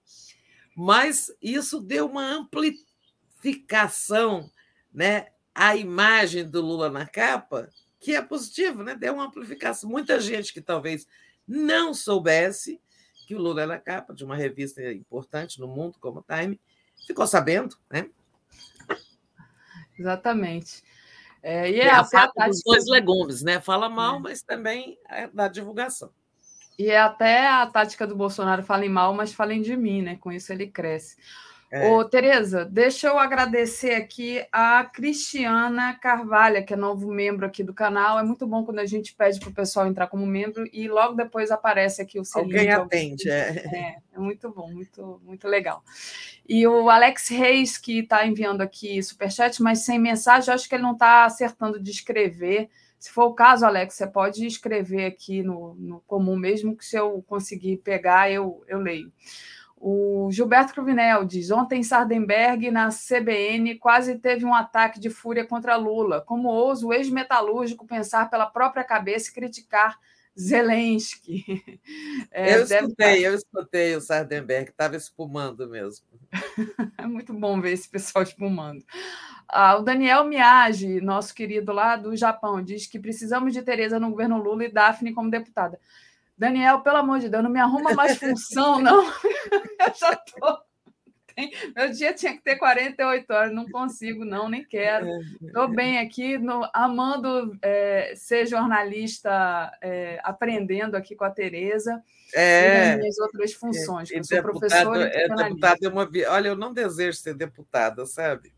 mas 0.75 1.31
isso 1.43 1.83
deu 1.83 2.07
uma 2.07 2.25
amplificação 2.25 4.51
né, 4.91 5.33
à 5.55 5.77
imagem 5.77 6.49
do 6.49 6.63
Lula 6.63 6.89
na 6.89 7.07
capa, 7.07 7.69
que 8.01 8.15
é 8.15 8.23
positivo, 8.23 8.83
né? 8.83 8.95
deu 8.95 9.13
uma 9.13 9.27
amplificação. 9.27 9.91
Muita 9.91 10.19
gente 10.19 10.55
que 10.55 10.63
talvez 10.63 11.07
não 11.47 11.93
soubesse 11.93 12.81
que 13.27 13.35
o 13.35 13.39
Lula 13.39 13.61
era 13.61 13.79
capa 13.79 14.15
de 14.15 14.25
uma 14.25 14.35
revista 14.35 14.83
importante 14.91 15.61
no 15.61 15.69
mundo 15.69 15.99
como 16.01 16.25
Time, 16.27 16.59
ficou 17.07 17.27
sabendo, 17.27 17.77
né? 17.91 18.09
Exatamente. 19.99 20.83
É, 21.43 21.71
e 21.71 21.81
é, 21.81 21.87
é 21.87 21.91
a, 21.91 22.01
a 22.01 22.05
tática 22.05 22.47
dos 22.49 22.63
dois 22.65 22.87
legumes, 22.87 23.43
né? 23.43 23.61
Fala 23.61 23.89
mal, 23.89 24.17
é. 24.17 24.21
mas 24.21 24.43
também 24.43 24.97
é 25.09 25.27
da 25.27 25.49
divulgação. 25.49 26.11
E 26.79 26.89
é 26.89 26.99
até 26.99 27.47
a 27.47 27.67
tática 27.67 28.07
do 28.07 28.17
Bolsonaro, 28.17 28.63
falem 28.63 28.89
mal, 28.89 29.13
mas 29.13 29.33
falem 29.33 29.61
de 29.61 29.77
mim, 29.77 30.03
né? 30.03 30.17
Com 30.17 30.33
isso 30.33 30.53
ele 30.53 30.67
cresce. 30.67 31.17
É. 31.75 31.89
Ô, 31.91 32.05
Tereza, 32.05 32.67
deixa 32.67 33.09
eu 33.09 33.19
agradecer 33.19 33.95
aqui 33.95 34.45
a 34.53 34.85
Cristiana 34.85 35.95
Carvalho, 35.95 36.63
que 36.67 36.75
é 36.75 36.77
novo 36.77 37.11
membro 37.11 37.47
aqui 37.47 37.65
do 37.65 37.73
canal. 37.73 38.19
É 38.19 38.23
muito 38.23 38.47
bom 38.47 38.63
quando 38.63 38.81
a 38.81 38.85
gente 38.85 39.15
pede 39.15 39.41
para 39.41 39.49
o 39.49 39.55
pessoal 39.55 39.87
entrar 39.87 40.07
como 40.09 40.27
membro 40.27 40.69
e 40.71 40.87
logo 40.87 41.15
depois 41.15 41.51
aparece 41.51 42.03
aqui 42.03 42.21
o 42.21 42.27
selinho. 42.27 42.59
Alguém 42.59 42.71
atende, 42.71 43.31
é. 43.31 43.49
é. 43.75 43.97
É 44.15 44.19
muito 44.19 44.51
bom, 44.51 44.71
muito, 44.71 45.19
muito 45.25 45.49
legal. 45.49 45.83
E 46.47 46.67
o 46.67 46.91
Alex 46.91 47.29
Reis, 47.29 47.79
que 47.79 48.01
está 48.01 48.27
enviando 48.27 48.61
aqui 48.61 49.03
superchat, 49.03 49.63
mas 49.63 49.79
sem 49.79 49.99
mensagem, 49.99 50.51
eu 50.51 50.55
acho 50.55 50.69
que 50.69 50.75
ele 50.75 50.83
não 50.83 50.93
está 50.93 51.25
acertando 51.25 51.83
de 51.83 51.91
escrever. 51.91 52.69
Se 52.99 53.11
for 53.11 53.25
o 53.25 53.35
caso, 53.35 53.65
Alex, 53.65 53.95
você 53.95 54.07
pode 54.07 54.47
escrever 54.47 55.07
aqui 55.07 55.43
no, 55.43 55.75
no 55.77 56.01
comum 56.01 56.37
mesmo, 56.37 56.77
que 56.77 56.85
se 56.85 56.99
eu 56.99 57.25
conseguir 57.27 57.79
pegar, 57.79 58.31
eu, 58.31 58.63
eu 58.69 58.79
leio. 58.79 59.11
O 59.85 60.31
Gilberto 60.31 60.73
Cruvinel 60.73 61.25
diz: 61.25 61.51
ontem 61.51 61.83
Sardenberg, 61.83 62.71
na 62.71 62.91
CBN, 62.91 63.75
quase 63.81 64.17
teve 64.17 64.45
um 64.45 64.55
ataque 64.55 65.01
de 65.01 65.11
fúria 65.11 65.45
contra 65.45 65.75
Lula. 65.75 66.21
Como 66.21 66.49
ousa 66.49 66.87
o 66.87 66.93
ex-metalúrgico 66.93 67.85
pensar 67.85 68.31
pela 68.31 68.47
própria 68.47 68.85
cabeça 68.85 69.31
e 69.31 69.35
criticar 69.35 69.99
Zelensky? 70.39 71.45
É, 72.31 72.57
eu 72.57 72.63
escutei, 72.63 72.95
deve... 72.97 73.23
eu 73.23 73.35
escutei 73.35 73.97
o 73.97 74.01
Sardenberg, 74.01 74.71
estava 74.71 74.97
espumando 74.97 75.69
mesmo. 75.69 76.07
é 76.97 77.05
muito 77.05 77.35
bom 77.35 77.61
ver 77.61 77.73
esse 77.73 77.89
pessoal 77.89 78.23
espumando. 78.23 78.83
Ah, 79.49 79.77
o 79.77 79.83
Daniel 79.83 80.25
Miyagi, 80.25 81.01
nosso 81.01 81.35
querido 81.35 81.73
lá 81.73 81.97
do 81.97 82.17
Japão, 82.17 82.63
diz 82.63 82.87
que 82.87 82.99
precisamos 82.99 83.53
de 83.53 83.61
Tereza 83.63 84.01
no 84.01 84.11
governo 84.11 84.41
Lula 84.41 84.65
e 84.65 84.73
Daphne 84.73 85.13
como 85.13 85.29
deputada. 85.29 85.79
Daniel, 86.43 86.81
pelo 86.81 86.97
amor 86.97 87.21
de 87.21 87.29
Deus, 87.29 87.45
não 87.45 87.51
me 87.51 87.61
arruma 87.61 87.95
mais 87.95 88.19
função, 88.19 88.81
não. 88.81 89.01
Eu 89.79 89.95
já 89.95 90.13
estou. 90.13 90.59
Meu 91.77 91.91
dia 91.93 92.13
tinha 92.13 92.33
que 92.33 92.43
ter 92.43 92.57
48 92.57 93.33
horas, 93.33 93.55
não 93.55 93.65
consigo, 93.71 94.25
não, 94.25 94.49
nem 94.49 94.65
quero. 94.65 95.07
Estou 95.41 95.69
bem 95.69 96.01
aqui, 96.01 96.37
no, 96.39 96.69
amando 96.75 97.57
é, 97.63 98.13
ser 98.17 98.47
jornalista, 98.47 99.73
é, 99.81 100.19
aprendendo 100.25 100.97
aqui 100.97 101.15
com 101.15 101.25
a 101.25 101.31
Tereza 101.31 102.03
é, 102.35 102.95
e 102.95 102.97
minhas 102.97 103.19
outras 103.21 103.53
funções. 103.53 104.11
E, 104.11 104.17
eu 104.17 104.25
sou 104.25 104.43
professora 104.43 105.09
e 105.15 105.23
é, 105.23 105.29
deputado 105.29 105.79
é 105.85 105.89
uma 105.89 106.11
Olha, 106.29 106.49
eu 106.49 106.57
não 106.57 106.73
desejo 106.73 107.19
ser 107.19 107.35
deputada, 107.35 108.05
sabe? 108.05 108.53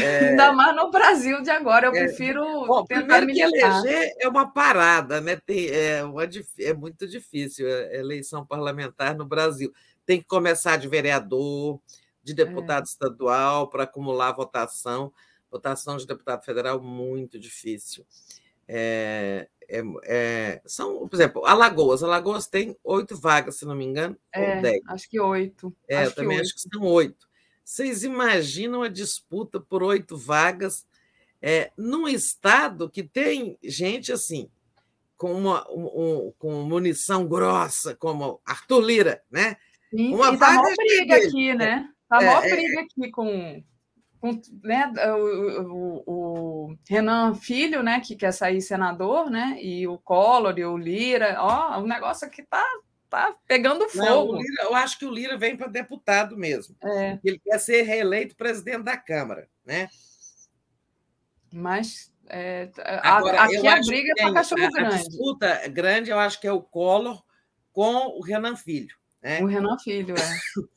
É... 0.00 0.30
Ainda 0.30 0.52
mais 0.52 0.76
no 0.76 0.90
Brasil 0.90 1.42
de 1.42 1.50
agora, 1.50 1.86
eu 1.86 1.94
é... 1.94 2.04
prefiro. 2.04 2.42
Bom, 2.66 2.84
primeiro 2.84 3.26
que 3.26 3.40
eleger 3.40 4.12
é 4.20 4.28
uma 4.28 4.50
parada, 4.50 5.20
né? 5.20 5.36
Tem, 5.36 5.68
é, 5.68 6.04
uma, 6.04 6.22
é 6.58 6.74
muito 6.74 7.06
difícil 7.06 7.66
a 7.66 7.94
eleição 7.94 8.46
parlamentar 8.46 9.16
no 9.16 9.24
Brasil. 9.24 9.72
Tem 10.06 10.20
que 10.20 10.26
começar 10.26 10.76
de 10.76 10.88
vereador, 10.88 11.80
de 12.22 12.32
é. 12.32 12.34
deputado 12.34 12.84
é. 12.84 12.88
estadual, 12.88 13.68
para 13.68 13.84
acumular 13.84 14.32
votação. 14.32 15.12
Votação 15.50 15.96
de 15.96 16.06
deputado 16.06 16.44
federal, 16.44 16.82
muito 16.82 17.38
difícil. 17.38 18.04
É, 18.66 19.48
é, 19.68 19.82
é, 20.04 20.62
são, 20.66 21.06
por 21.06 21.16
exemplo, 21.16 21.44
Alagoas. 21.46 22.02
Alagoas 22.02 22.46
tem 22.46 22.76
oito 22.82 23.16
vagas, 23.16 23.56
se 23.56 23.64
não 23.64 23.74
me 23.74 23.84
engano. 23.84 24.16
É, 24.34 24.80
acho 24.88 25.08
que 25.08 25.20
oito. 25.20 25.74
É, 25.88 25.98
acho 25.98 26.10
eu 26.10 26.14
também 26.14 26.40
acho 26.40 26.54
que 26.54 26.60
são 26.60 26.82
oito. 26.82 27.26
Vocês 27.64 28.04
imaginam 28.04 28.82
a 28.82 28.88
disputa 28.88 29.58
por 29.58 29.82
oito 29.82 30.16
vagas 30.16 30.86
é, 31.40 31.70
num 31.76 32.06
estado 32.06 32.88
que 32.88 33.02
tem 33.02 33.58
gente 33.62 34.12
assim, 34.12 34.48
com, 35.16 35.32
uma, 35.32 35.66
um, 35.70 36.32
com 36.38 36.62
munição 36.62 37.26
grossa, 37.26 37.94
como 37.94 38.40
Arthur 38.44 38.80
Lira, 38.80 39.22
né? 39.30 39.56
Sim, 39.90 40.14
uma 40.14 40.36
tá 40.36 40.54
maior 40.54 40.74
briga 40.76 41.14
dele. 41.14 41.26
aqui, 41.26 41.54
né? 41.54 41.88
Tá 42.08 42.22
é, 42.22 42.26
maior 42.26 42.44
é, 42.44 42.50
briga 42.50 42.80
aqui 42.80 43.10
com, 43.10 43.64
com 44.20 44.40
né, 44.62 44.92
o, 45.16 45.62
o, 45.62 46.02
o, 46.06 46.76
Renan 46.88 47.34
Filho, 47.34 47.82
né, 47.82 48.00
que 48.00 48.16
quer 48.16 48.32
sair 48.32 48.60
senador, 48.60 49.30
né? 49.30 49.58
E 49.62 49.86
o 49.86 49.98
Collor 49.98 50.58
e 50.58 50.64
o 50.64 50.76
Lira, 50.76 51.36
ó, 51.38 51.80
o 51.80 51.86
negócio 51.86 52.26
aqui 52.26 52.42
tá 52.42 52.64
tá 53.14 53.36
pegando 53.46 53.88
fogo. 53.88 54.32
Não, 54.32 54.40
Lira, 54.40 54.62
eu 54.64 54.74
acho 54.74 54.98
que 54.98 55.06
o 55.06 55.10
Lira 55.10 55.36
vem 55.36 55.56
para 55.56 55.66
deputado 55.66 56.36
mesmo. 56.36 56.76
É. 56.82 57.18
Ele 57.24 57.38
quer 57.38 57.58
ser 57.58 57.82
reeleito 57.82 58.36
presidente 58.36 58.82
da 58.82 58.96
Câmara, 58.96 59.48
né? 59.64 59.88
Mas 61.52 62.12
é, 62.28 62.70
Agora, 63.02 63.42
aqui 63.42 63.66
a 63.66 63.80
briga 63.80 64.12
é 64.18 64.22
para 64.22 64.34
cachorro 64.34 64.70
grande. 64.70 64.94
A 64.94 64.98
disputa 64.98 65.68
grande, 65.68 66.10
eu 66.10 66.18
acho 66.18 66.40
que 66.40 66.46
é 66.46 66.52
o 66.52 66.62
Collor 66.62 67.22
com 67.72 68.18
o 68.18 68.22
Renan 68.22 68.56
Filho. 68.56 68.96
Né? 69.22 69.42
O 69.42 69.46
Renan 69.46 69.78
Filho, 69.78 70.14
é. 70.16 70.20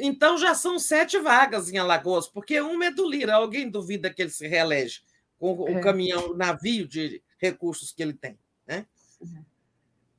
Então 0.00 0.38
já 0.38 0.54
são 0.54 0.78
sete 0.78 1.18
vagas 1.18 1.72
em 1.72 1.76
Alagoas, 1.76 2.28
porque 2.28 2.60
uma 2.60 2.86
é 2.86 2.90
do 2.90 3.08
Lira. 3.08 3.34
Alguém 3.34 3.68
duvida 3.68 4.12
que 4.12 4.22
ele 4.22 4.30
se 4.30 4.46
reelege 4.46 5.00
com 5.38 5.54
o 5.54 5.68
é. 5.68 5.80
caminhão, 5.80 6.30
o 6.30 6.36
navio 6.36 6.86
de 6.86 7.20
recursos 7.36 7.90
que 7.90 8.02
ele 8.02 8.12
tem, 8.12 8.38
né? 8.64 8.86
Uhum. 9.20 9.44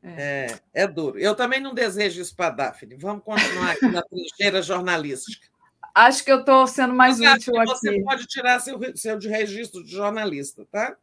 É. 0.02 0.60
é, 0.74 0.84
é 0.84 0.88
duro. 0.88 1.20
Eu 1.20 1.36
também 1.36 1.60
não 1.60 1.74
desejo 1.74 2.22
isso 2.22 2.36
para 2.36 2.48
a 2.48 2.52
Daphne. 2.52 2.96
Vamos 2.96 3.24
continuar 3.24 3.72
aqui 3.72 3.88
na 3.88 4.02
trincheira 4.02 4.62
jornalística. 4.62 5.48
Acho 5.94 6.24
que 6.24 6.32
eu 6.32 6.40
estou 6.40 6.66
sendo 6.68 6.94
mais 6.94 7.20
útil 7.20 7.60
aqui. 7.60 7.72
Você 7.72 8.02
pode 8.04 8.26
tirar 8.26 8.60
seu, 8.60 8.80
seu 8.96 9.18
de 9.18 9.28
registro 9.28 9.84
de 9.84 9.92
jornalista, 9.92 10.66
tá? 10.72 10.96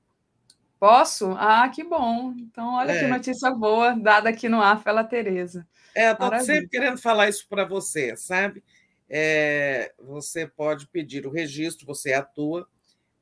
Posso? 0.78 1.33
Ah, 1.39 1.68
que 1.68 1.83
bom. 1.83 2.34
Então, 2.39 2.75
olha 2.75 2.92
é. 2.92 3.00
que 3.00 3.07
notícia 3.07 3.50
boa, 3.50 3.94
dada 3.94 4.28
aqui 4.28 4.49
no 4.49 4.60
ar 4.60 4.83
pela 4.83 5.05
Tereza. 5.05 5.66
É, 5.94 6.12
estou 6.12 6.39
sempre 6.41 6.68
querendo 6.68 6.99
falar 6.99 7.28
isso 7.28 7.47
para 7.49 7.65
você, 7.65 8.16
sabe? 8.16 8.62
É, 9.08 9.92
você 9.99 10.47
pode 10.47 10.86
pedir 10.89 11.26
o 11.26 11.31
registro, 11.31 11.86
você 11.86 12.12
atua, 12.12 12.68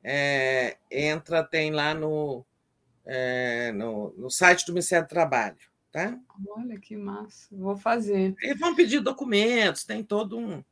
é, 0.03 0.77
entra, 0.91 1.43
tem 1.43 1.71
lá 1.71 1.93
no, 1.93 2.45
é, 3.05 3.71
no, 3.71 4.13
no, 4.17 4.29
site 4.29 4.65
do 4.65 4.73
Ministério 4.73 5.05
do 5.05 5.09
Trabalho. 5.09 5.57
Tá? 5.91 6.17
Olha 6.49 6.77
que 6.77 6.97
massa, 6.97 7.47
vou 7.51 7.77
fazer. 7.77 8.35
E 8.41 8.53
vão 8.55 8.75
pedir 8.75 8.99
documentos, 8.99 9.85
tem 9.85 10.03
todo 10.03 10.37
um. 10.37 10.63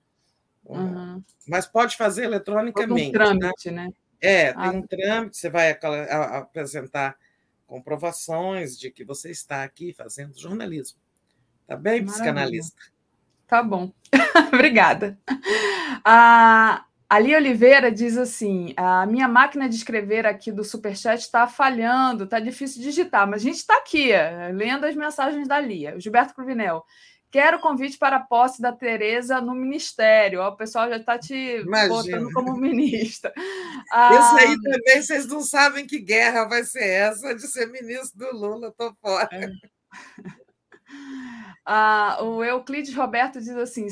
um 0.65 0.77
uhum. 0.77 1.23
Mas 1.47 1.65
pode 1.65 1.95
fazer 1.95 2.25
eletronicamente. 2.25 3.11
Todo 3.13 3.23
um 3.23 3.39
trâmite, 3.39 3.69
tá? 3.69 3.71
né? 3.71 3.89
É, 4.19 4.53
tem 4.53 4.63
ah. 4.63 4.71
um 4.71 4.81
trâmite, 4.81 5.37
você 5.37 5.49
vai 5.49 5.71
apresentar 5.71 7.17
comprovações 7.65 8.77
de 8.77 8.91
que 8.91 9.03
você 9.03 9.31
está 9.31 9.63
aqui 9.63 9.93
fazendo 9.93 10.37
jornalismo. 10.37 10.99
Tá 11.65 11.75
bem, 11.77 12.01
Maravilha. 12.01 12.13
psicanalista? 12.13 12.81
Tá 13.47 13.63
bom. 13.63 13.91
Obrigada. 14.53 15.17
A 16.03 16.85
Ali 17.09 17.35
Oliveira 17.35 17.91
diz 17.91 18.17
assim: 18.17 18.73
a 18.75 19.05
minha 19.05 19.27
máquina 19.27 19.69
de 19.69 19.75
escrever 19.75 20.25
aqui 20.25 20.51
do 20.51 20.63
Superchat 20.63 21.19
está 21.21 21.47
falhando, 21.47 22.23
está 22.23 22.39
difícil 22.39 22.79
de 22.81 22.89
digitar, 22.89 23.27
mas 23.27 23.41
a 23.41 23.45
gente 23.45 23.57
está 23.57 23.77
aqui, 23.77 24.09
lendo 24.53 24.85
as 24.85 24.95
mensagens 24.95 25.47
da 25.47 25.59
Lia. 25.59 25.99
Gilberto 25.99 26.33
Cruvinel. 26.33 26.83
Quero 27.29 27.59
convite 27.59 27.97
para 27.97 28.17
a 28.17 28.19
posse 28.19 28.61
da 28.61 28.71
Tereza 28.71 29.41
no 29.41 29.55
ministério. 29.55 30.39
o 30.43 30.55
pessoal 30.55 30.87
já 30.87 30.97
está 30.97 31.17
te 31.17 31.33
Imagina. 31.61 31.89
botando 31.89 32.31
como 32.31 32.53
ministra. 32.61 33.33
Ah, 33.91 34.13
Isso 34.13 34.35
aí 34.37 34.61
também, 34.61 35.01
vocês 35.01 35.25
não 35.25 35.41
sabem 35.41 35.87
que 35.87 35.97
guerra 35.99 36.45
vai 36.45 36.63
ser 36.63 36.83
essa 36.83 37.33
de 37.33 37.41
ser 37.47 37.71
ministro 37.71 38.19
do 38.19 38.37
Lula, 38.37 38.67
estou 38.67 38.95
fora. 39.01 39.27
É. 39.31 39.47
Ah, 41.65 42.17
o 42.21 42.43
Euclides 42.43 42.93
Roberto 42.93 43.39
diz 43.39 43.55
assim: 43.55 43.87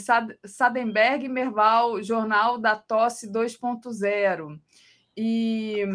Sadenberg 0.46 1.28
Merval, 1.30 2.04
Jornal 2.04 2.58
da 2.58 2.76
Tosse 2.76 3.32
2.0. 3.32 4.60
E 5.16 5.86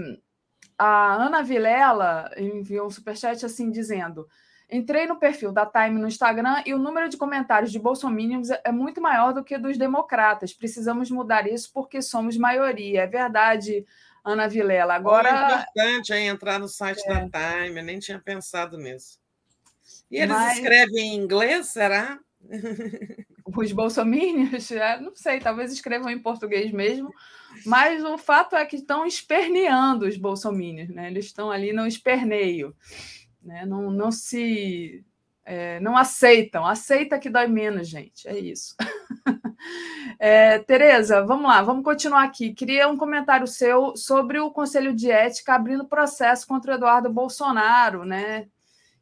a 0.79 1.15
Ana 1.15 1.43
Vilela 1.43 2.31
enviou 2.37 2.87
um 2.87 2.91
superchat 2.91 3.45
assim 3.45 3.71
dizendo: 3.71 4.27
Entrei 4.71 5.07
no 5.07 5.19
perfil 5.19 5.53
da 5.53 5.65
Time 5.65 6.01
no 6.01 6.09
Instagram 6.09 6.63
e 6.67 6.75
o 6.75 6.79
número 6.79 7.09
de 7.09 7.17
comentários 7.17 7.71
de 7.71 7.79
bolsominions 7.79 8.49
é 8.65 8.73
muito 8.73 9.01
maior 9.01 9.33
do 9.33 9.45
que 9.45 9.57
dos 9.59 9.79
democratas. 9.79 10.53
Precisamos 10.53 11.11
mudar 11.11 11.47
isso 11.47 11.71
porque 11.73 12.03
somos 12.03 12.37
maioria. 12.37 13.03
É 13.03 13.07
verdade, 13.07 13.87
Ana 14.25 14.49
Vilela. 14.49 14.95
Agora. 14.95 15.29
é 15.29 15.55
importante 15.55 16.13
é 16.13 16.27
entrar 16.27 16.59
no 16.59 16.69
site 16.69 17.03
é. 17.07 17.27
da 17.27 17.65
Time, 17.65 17.79
eu 17.79 17.85
nem 17.85 17.99
tinha 17.99 18.19
pensado 18.19 18.77
nisso. 18.77 19.21
E 20.10 20.17
eles 20.17 20.36
Mas... 20.36 20.59
escrevem 20.59 21.15
em 21.15 21.17
inglês, 21.17 21.67
será? 21.67 22.18
Os 23.57 23.73
bolsomínios, 23.73 24.70
é, 24.70 25.01
não 25.01 25.15
sei, 25.15 25.41
talvez 25.41 25.73
escrevam 25.73 26.10
em 26.10 26.18
português 26.18 26.70
mesmo, 26.70 27.10
mas 27.65 28.05
o 28.05 28.18
fato 28.18 28.55
é 28.55 28.65
que 28.65 28.76
estão 28.76 29.07
esperneando 29.07 30.07
os 30.07 30.17
bolsomínios, 30.17 30.89
né? 30.91 31.09
Eles 31.09 31.26
estão 31.26 31.51
ali 31.51 31.73
no 31.73 31.86
esperneio, 31.86 32.75
né? 33.43 33.65
Não, 33.65 33.91
não 33.91 34.12
se 34.12 35.05
é, 35.44 35.78
não 35.81 35.97
aceitam, 35.97 36.67
aceita 36.67 37.18
que 37.18 37.31
dói 37.31 37.47
menos, 37.47 37.89
gente, 37.89 38.28
é 38.28 38.39
isso. 38.39 38.75
É, 40.18 40.59
Tereza, 40.60 41.23
vamos 41.25 41.47
lá, 41.47 41.60
vamos 41.60 41.85
continuar 41.85 42.23
aqui. 42.23 42.55
Queria 42.55 42.89
um 42.89 42.97
comentário 42.97 43.47
seu 43.47 43.94
sobre 43.97 44.39
o 44.39 44.51
Conselho 44.51 44.94
de 44.94 45.10
Ética 45.10 45.55
abrindo 45.55 45.86
processo 45.86 46.47
contra 46.47 46.73
o 46.73 46.75
Eduardo 46.76 47.12
Bolsonaro, 47.12 48.05
né? 48.05 48.49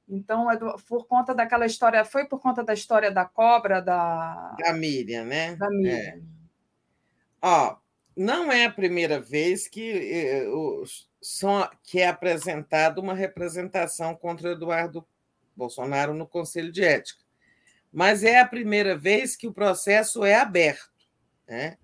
Então, 0.08 0.50
é 0.50 0.58
por 0.86 1.06
conta 1.06 1.34
daquela 1.34 1.64
história, 1.64 2.04
foi 2.04 2.26
por 2.26 2.38
conta 2.40 2.62
da 2.62 2.74
história 2.74 3.10
da 3.10 3.24
cobra 3.24 3.80
da. 3.80 4.54
Da 4.58 4.72
Miriam, 4.72 5.24
né? 5.24 5.56
Da 5.56 5.70
Miriam. 5.70 5.96
É. 5.96 6.20
Ó, 7.40 7.76
não 8.16 8.52
é 8.52 8.66
a 8.66 8.70
primeira 8.70 9.18
vez 9.18 9.66
que, 9.66 9.90
eh, 9.90 10.46
são, 11.22 11.68
que 11.82 12.00
é 12.00 12.08
apresentada 12.08 13.00
uma 13.00 13.14
representação 13.14 14.14
contra 14.14 14.52
Eduardo 14.52 15.06
Bolsonaro 15.56 16.12
no 16.14 16.26
Conselho 16.26 16.70
de 16.70 16.84
Ética. 16.84 17.22
Mas 17.92 18.24
é 18.24 18.40
a 18.40 18.46
primeira 18.46 18.96
vez 18.96 19.36
que 19.36 19.46
o 19.46 19.52
processo 19.52 20.24
é 20.24 20.34
aberto. 20.34 20.90
Né? 21.48 21.78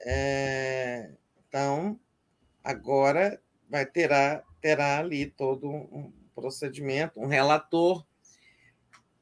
É, 0.00 1.10
então, 1.48 1.98
agora 2.62 3.40
vai 3.68 3.86
terá, 3.86 4.42
terá 4.60 4.98
ali 4.98 5.26
todo 5.26 5.68
um 5.68 6.12
procedimento, 6.36 7.18
um 7.18 7.26
relator. 7.26 8.06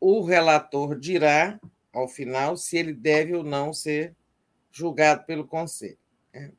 O 0.01 0.23
relator 0.23 0.99
dirá, 0.99 1.59
ao 1.93 2.09
final, 2.09 2.57
se 2.57 2.77
ele 2.77 2.93
deve 2.93 3.35
ou 3.35 3.45
não 3.45 3.73
ser 3.73 4.15
julgado 4.71 5.25
pelo 5.25 5.47
Conselho. 5.47 5.97
Né? 6.35 6.53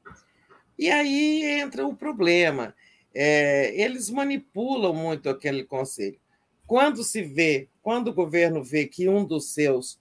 E 0.79 0.89
aí 0.89 1.43
entra 1.43 1.85
o 1.85 1.95
problema. 1.95 2.73
É, 3.13 3.79
eles 3.79 4.09
manipulam 4.09 4.93
muito 4.93 5.29
aquele 5.29 5.63
conselho. 5.63 6.19
Quando 6.67 7.03
se 7.03 7.21
vê, 7.21 7.69
quando 7.81 8.09
o 8.09 8.13
governo 8.13 8.63
vê 8.63 8.87
que 8.87 9.07
um 9.07 9.23
dos 9.23 9.53
seus 9.53 9.99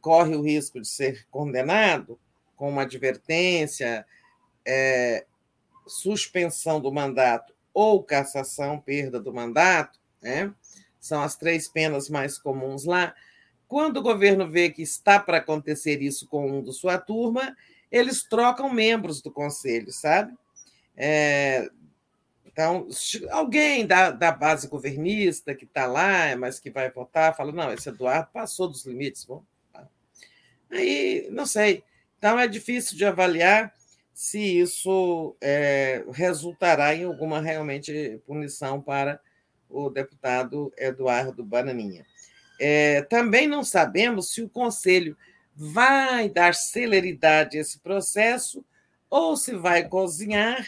corre 0.00 0.34
o 0.34 0.42
risco 0.42 0.80
de 0.80 0.88
ser 0.88 1.26
condenado, 1.30 2.18
com 2.56 2.70
uma 2.70 2.82
advertência, 2.82 4.06
é, 4.64 5.26
suspensão 5.86 6.80
do 6.80 6.92
mandato 6.92 7.57
ou 7.72 8.02
cassação, 8.02 8.80
perda 8.80 9.20
do 9.20 9.32
mandato, 9.32 9.98
né? 10.20 10.52
são 11.00 11.22
as 11.22 11.36
três 11.36 11.68
penas 11.68 12.08
mais 12.08 12.38
comuns 12.38 12.84
lá. 12.84 13.14
Quando 13.66 13.98
o 13.98 14.02
governo 14.02 14.48
vê 14.50 14.70
que 14.70 14.82
está 14.82 15.18
para 15.18 15.38
acontecer 15.38 16.02
isso 16.02 16.26
com 16.26 16.50
um 16.50 16.62
da 16.62 16.72
sua 16.72 16.98
turma, 16.98 17.56
eles 17.90 18.24
trocam 18.24 18.72
membros 18.72 19.22
do 19.22 19.30
conselho, 19.30 19.92
sabe? 19.92 20.34
É, 20.96 21.70
então, 22.46 22.88
alguém 23.30 23.86
da, 23.86 24.10
da 24.10 24.32
base 24.32 24.66
governista 24.66 25.54
que 25.54 25.64
está 25.64 25.86
lá, 25.86 26.34
mas 26.36 26.58
que 26.58 26.70
vai 26.70 26.90
votar, 26.90 27.36
fala: 27.36 27.52
não, 27.52 27.72
esse 27.72 27.88
Eduardo 27.88 28.30
passou 28.32 28.68
dos 28.68 28.84
limites. 28.84 29.24
Bom. 29.24 29.44
Aí, 30.70 31.28
não 31.30 31.46
sei. 31.46 31.84
Então, 32.18 32.38
é 32.38 32.48
difícil 32.48 32.96
de 32.96 33.04
avaliar 33.04 33.72
se 34.18 34.40
isso 34.40 35.36
é, 35.40 36.04
resultará 36.10 36.92
em 36.92 37.04
alguma 37.04 37.40
realmente 37.40 38.20
punição 38.26 38.82
para 38.82 39.20
o 39.70 39.88
deputado 39.88 40.72
Eduardo 40.76 41.44
Bananinha. 41.44 42.04
É, 42.58 43.02
também 43.02 43.46
não 43.46 43.62
sabemos 43.62 44.32
se 44.32 44.42
o 44.42 44.48
Conselho 44.48 45.16
vai 45.54 46.28
dar 46.28 46.56
celeridade 46.56 47.56
a 47.56 47.60
esse 47.60 47.78
processo 47.78 48.64
ou 49.08 49.36
se 49.36 49.54
vai 49.54 49.88
cozinhar 49.88 50.66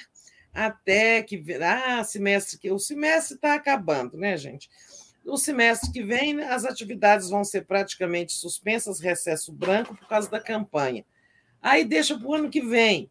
até 0.55 1.21
que 1.21 1.45
ah, 1.61 2.05
semestre 2.05 2.57
que 2.57 2.71
o 2.71 2.79
semestre 2.79 3.35
está 3.35 3.55
acabando, 3.55 4.17
né, 4.17 4.37
gente? 4.37 4.71
No 5.25 5.37
semestre 5.37 5.91
que 5.91 6.05
vem, 6.05 6.41
as 6.41 6.65
atividades 6.65 7.29
vão 7.31 7.43
ser 7.43 7.67
praticamente 7.67 8.33
suspensas, 8.33 9.01
recesso 9.01 9.53
branco 9.53 9.97
por 9.97 10.07
causa 10.07 10.31
da 10.31 10.39
campanha. 10.39 11.05
Aí 11.61 11.85
deixa 11.85 12.17
para 12.17 12.29
o 12.29 12.35
ano 12.35 12.49
que 12.49 12.61
vem. 12.61 13.11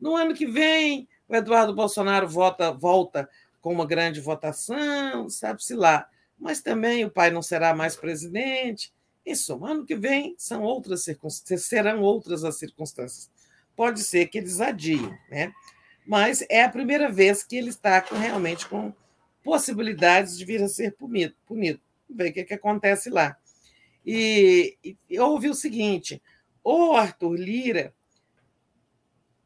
No 0.00 0.16
ano 0.16 0.34
que 0.34 0.46
vem, 0.46 1.08
o 1.28 1.36
Eduardo 1.36 1.74
Bolsonaro 1.74 2.26
vota, 2.26 2.72
volta 2.72 3.28
com 3.60 3.72
uma 3.72 3.86
grande 3.86 4.20
votação, 4.20 5.28
sabe-se 5.28 5.74
lá. 5.74 6.08
Mas 6.38 6.62
também 6.62 7.04
o 7.04 7.10
pai 7.10 7.30
não 7.30 7.42
será 7.42 7.74
mais 7.74 7.94
presidente. 7.94 8.92
Em 9.24 9.34
suma, 9.34 9.72
ano 9.72 9.84
que 9.84 9.94
vem 9.94 10.34
são 10.38 10.62
outras 10.62 11.06
serão 11.58 12.00
outras 12.00 12.42
as 12.42 12.58
circunstâncias. 12.58 13.30
Pode 13.76 14.02
ser 14.02 14.26
que 14.26 14.38
eles 14.38 14.60
adiem, 14.60 15.16
né? 15.30 15.52
Mas 16.06 16.44
é 16.48 16.64
a 16.64 16.68
primeira 16.70 17.10
vez 17.10 17.44
que 17.44 17.56
ele 17.56 17.68
está 17.68 18.00
com, 18.00 18.16
realmente 18.16 18.66
com 18.66 18.92
possibilidades 19.44 20.36
de 20.36 20.44
vir 20.44 20.62
a 20.62 20.68
ser 20.68 20.96
punido. 20.96 21.34
punido. 21.46 21.80
Ver 22.08 22.30
o 22.30 22.32
que, 22.32 22.44
que 22.44 22.54
acontece 22.54 23.10
lá. 23.10 23.36
E, 24.04 24.76
e 25.08 25.20
houve 25.20 25.48
o 25.48 25.54
seguinte: 25.54 26.20
o 26.64 26.94
Arthur 26.96 27.36
Lira 27.36 27.94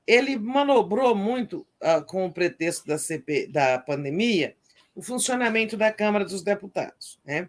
ele 0.06 0.36
manobrou 0.36 1.14
muito, 1.14 1.66
uh, 1.82 2.04
com 2.04 2.26
o 2.26 2.32
pretexto 2.32 2.86
da, 2.86 2.98
CP, 2.98 3.48
da 3.48 3.78
pandemia, 3.78 4.54
o 4.94 5.02
funcionamento 5.02 5.76
da 5.76 5.92
Câmara 5.92 6.24
dos 6.24 6.42
Deputados. 6.42 7.18
Né? 7.24 7.48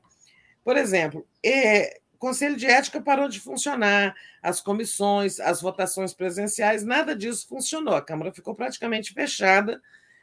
Por 0.64 0.78
exemplo, 0.78 1.28
é, 1.44 2.00
o 2.14 2.18
Conselho 2.18 2.56
de 2.56 2.66
Ética 2.66 3.02
parou 3.02 3.28
de 3.28 3.40
funcionar, 3.40 4.16
as 4.42 4.62
comissões, 4.62 5.40
as 5.40 5.62
votações 5.62 6.14
presenciais, 6.14 6.84
nada 6.84 7.16
disso 7.16 7.48
funcionou. 7.48 7.96
A 7.96 8.02
Câmara 8.02 8.34
ficou 8.34 8.56
praticamente 8.56 9.14
fechada 9.14 9.82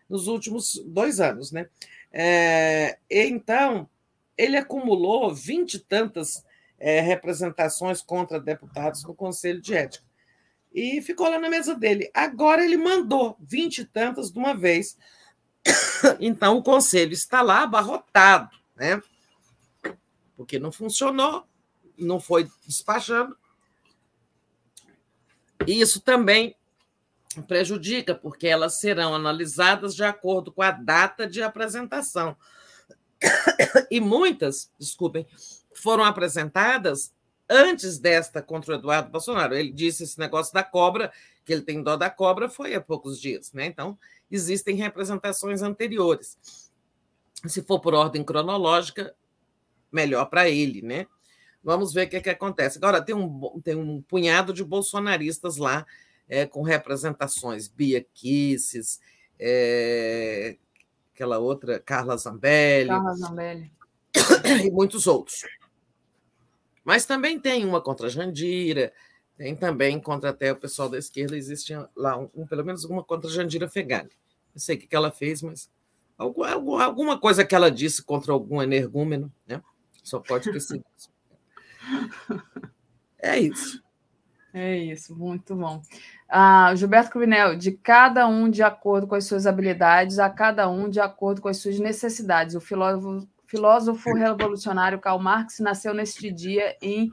nos 0.09 0.27
últimos 0.27 0.83
dois 0.87 1.21
anos. 1.21 1.53
Né? 1.53 1.69
É, 2.11 2.99
então, 3.11 3.89
ele 4.37 4.57
acumulou 4.57 5.35
vinte 5.35 5.75
e 5.75 5.79
tantas 5.79 6.45
é, 6.79 7.01
representações 7.01 8.01
contra 8.01 8.41
deputados 8.41 9.05
no 9.05 9.15
Conselho 9.15 9.61
de 9.61 9.75
Ética 9.75 10.12
e 10.75 11.03
ficou 11.03 11.29
lá 11.29 11.39
na 11.39 11.51
mesa 11.51 11.75
dele. 11.75 12.11
Agora 12.15 12.65
ele 12.65 12.77
mandou 12.77 13.37
vinte 13.41 13.79
e 13.79 13.85
tantas 13.85 14.31
de 14.31 14.39
uma 14.39 14.55
vez 14.55 14.97
Então, 16.21 16.57
o 16.57 16.63
conselho 16.63 17.13
está 17.13 17.43
lá 17.43 17.63
abarrotado, 17.63 18.51
né? 18.77 19.01
Porque 20.37 20.59
não 20.59 20.73
funcionou, 20.73 21.47
não 21.97 22.21
foi 22.21 22.51
despachando. 22.67 23.37
E 25.67 25.81
isso 25.81 26.01
também 26.01 26.57
prejudica, 27.47 28.15
porque 28.15 28.47
elas 28.47 28.79
serão 28.79 29.15
analisadas 29.15 29.95
de 29.95 30.05
acordo 30.05 30.53
com 30.53 30.63
a 30.63 30.71
data 30.71 31.27
de 31.27 31.43
apresentação. 31.43 32.37
E 33.91 34.01
muitas, 34.01 34.71
desculpem, 34.79 35.27
foram 35.75 36.03
apresentadas 36.03 37.13
antes 37.53 37.99
desta 37.99 38.41
contra 38.41 38.73
o 38.73 38.79
Eduardo 38.79 39.11
Bolsonaro. 39.11 39.55
Ele 39.55 39.71
disse 39.71 40.05
esse 40.05 40.19
negócio 40.19 40.55
da 40.55 40.65
cobra, 40.65 41.13
que 41.45 41.53
ele 41.53 41.63
tem 41.63 41.83
dó 41.83 41.97
da 41.97 42.09
cobra, 42.09 42.49
foi 42.49 42.75
há 42.75 42.81
poucos 42.81 43.21
dias, 43.21 43.53
né? 43.53 43.67
Então, 43.67 43.99
existem 44.31 44.75
representações 44.77 45.61
anteriores. 45.61 46.39
Se 47.47 47.61
for 47.63 47.81
por 47.81 47.93
ordem 47.93 48.25
cronológica, 48.25 49.15
melhor 49.93 50.25
para 50.27 50.49
ele, 50.49 50.81
né? 50.81 51.07
Vamos 51.63 51.93
ver 51.93 52.07
o 52.07 52.11
que, 52.11 52.17
é 52.17 52.21
que 52.21 52.31
acontece. 52.31 52.79
Agora, 52.79 53.03
tem 53.03 53.15
um, 53.15 53.61
tem 53.63 53.77
um 53.77 54.01
punhado 54.03 54.53
de 54.53 54.65
bolsonaristas 54.65 55.59
lá 55.59 55.87
é, 56.29 56.47
com 56.47 56.63
representações, 56.63 57.69
Bia 57.69 58.05
Kisses, 58.15 58.99
é, 59.39 60.57
aquela 61.15 61.39
outra, 61.39 61.79
Carla 61.79 62.17
Zambelli. 62.17 62.89
Carla 62.89 63.15
Zambelli. 63.15 63.71
E 64.67 64.71
muitos 64.71 65.07
outros. 65.07 65.43
Mas 66.85 67.07
também 67.07 67.39
tem 67.39 67.65
uma 67.65 67.81
contra 67.81 68.07
a 68.07 68.11
Jandira, 68.11 68.93
tem 69.37 69.55
também 69.57 70.01
contra 70.01 70.31
até 70.31 70.53
o 70.53 70.57
pessoal 70.57 70.89
da 70.89 70.99
esquerda, 70.99 71.37
existe 71.37 71.75
lá 71.97 72.19
um, 72.19 72.29
um, 72.35 72.47
pelo 72.47 72.65
menos 72.65 72.85
uma 72.85 73.03
contra 73.03 73.29
a 73.29 73.33
Jandira 73.33 73.69
Fegali. 73.69 74.11
Não 74.55 74.61
sei 74.61 74.77
o 74.77 74.79
que 74.79 74.95
ela 74.95 75.11
fez, 75.11 75.43
mas 75.43 75.71
alguma 76.17 77.19
coisa 77.19 77.45
que 77.45 77.55
ela 77.55 77.71
disse 77.71 78.03
contra 78.03 78.33
algum 78.33 78.63
energúmeno, 78.63 79.33
né? 79.47 79.63
Só 80.03 80.19
pode 80.21 80.51
ter 80.51 80.61
sido 80.61 80.85
isso. 80.97 81.11
É 83.25 83.39
isso. 83.39 83.81
É 84.53 84.77
isso, 84.77 85.17
muito 85.17 85.55
bom. 85.55 85.81
Ah, 86.29 86.75
Gilberto 86.75 87.11
Cruvinel, 87.11 87.57
de 87.57 87.73
cada 87.73 88.27
um 88.27 88.51
de 88.51 88.63
acordo 88.63 89.07
com 89.07 89.15
as 89.15 89.25
suas 89.25 89.47
habilidades, 89.47 90.19
a 90.19 90.29
cada 90.29 90.69
um 90.69 90.91
de 90.91 91.01
acordo 91.01 91.41
com 91.41 91.49
as 91.49 91.57
suas 91.57 91.79
necessidades. 91.79 92.55
O 92.55 92.61
filósofo, 92.61 93.27
filósofo 93.53 94.13
revolucionário 94.15 94.99
Karl 94.99 95.19
Marx 95.19 95.61
nasceu 95.61 95.93
neste 95.93 96.33
dia 96.33 96.75
em 96.81 97.13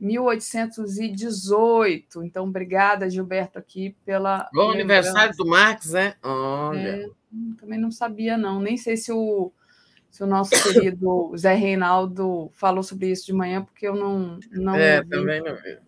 1818. 0.00 2.24
Então, 2.24 2.44
obrigada, 2.44 3.08
Gilberto, 3.08 3.56
aqui 3.56 3.96
pela. 4.04 4.50
O 4.52 4.62
aniversário 4.62 5.32
do 5.36 5.46
Marx, 5.46 5.92
né? 5.92 6.14
Olha. 6.24 6.88
É, 6.88 7.06
também 7.60 7.78
não 7.78 7.92
sabia, 7.92 8.36
não. 8.36 8.60
Nem 8.60 8.76
sei 8.76 8.96
se 8.96 9.12
o, 9.12 9.52
se 10.10 10.24
o 10.24 10.26
nosso 10.26 10.50
querido 10.60 11.32
Zé 11.36 11.54
Reinaldo 11.54 12.50
falou 12.52 12.82
sobre 12.82 13.12
isso 13.12 13.26
de 13.26 13.32
manhã, 13.32 13.62
porque 13.62 13.86
eu 13.86 13.94
não. 13.94 14.40
não 14.50 14.74
é, 14.74 15.04
também 15.04 15.40
não 15.40 15.54
vi. 15.54 15.78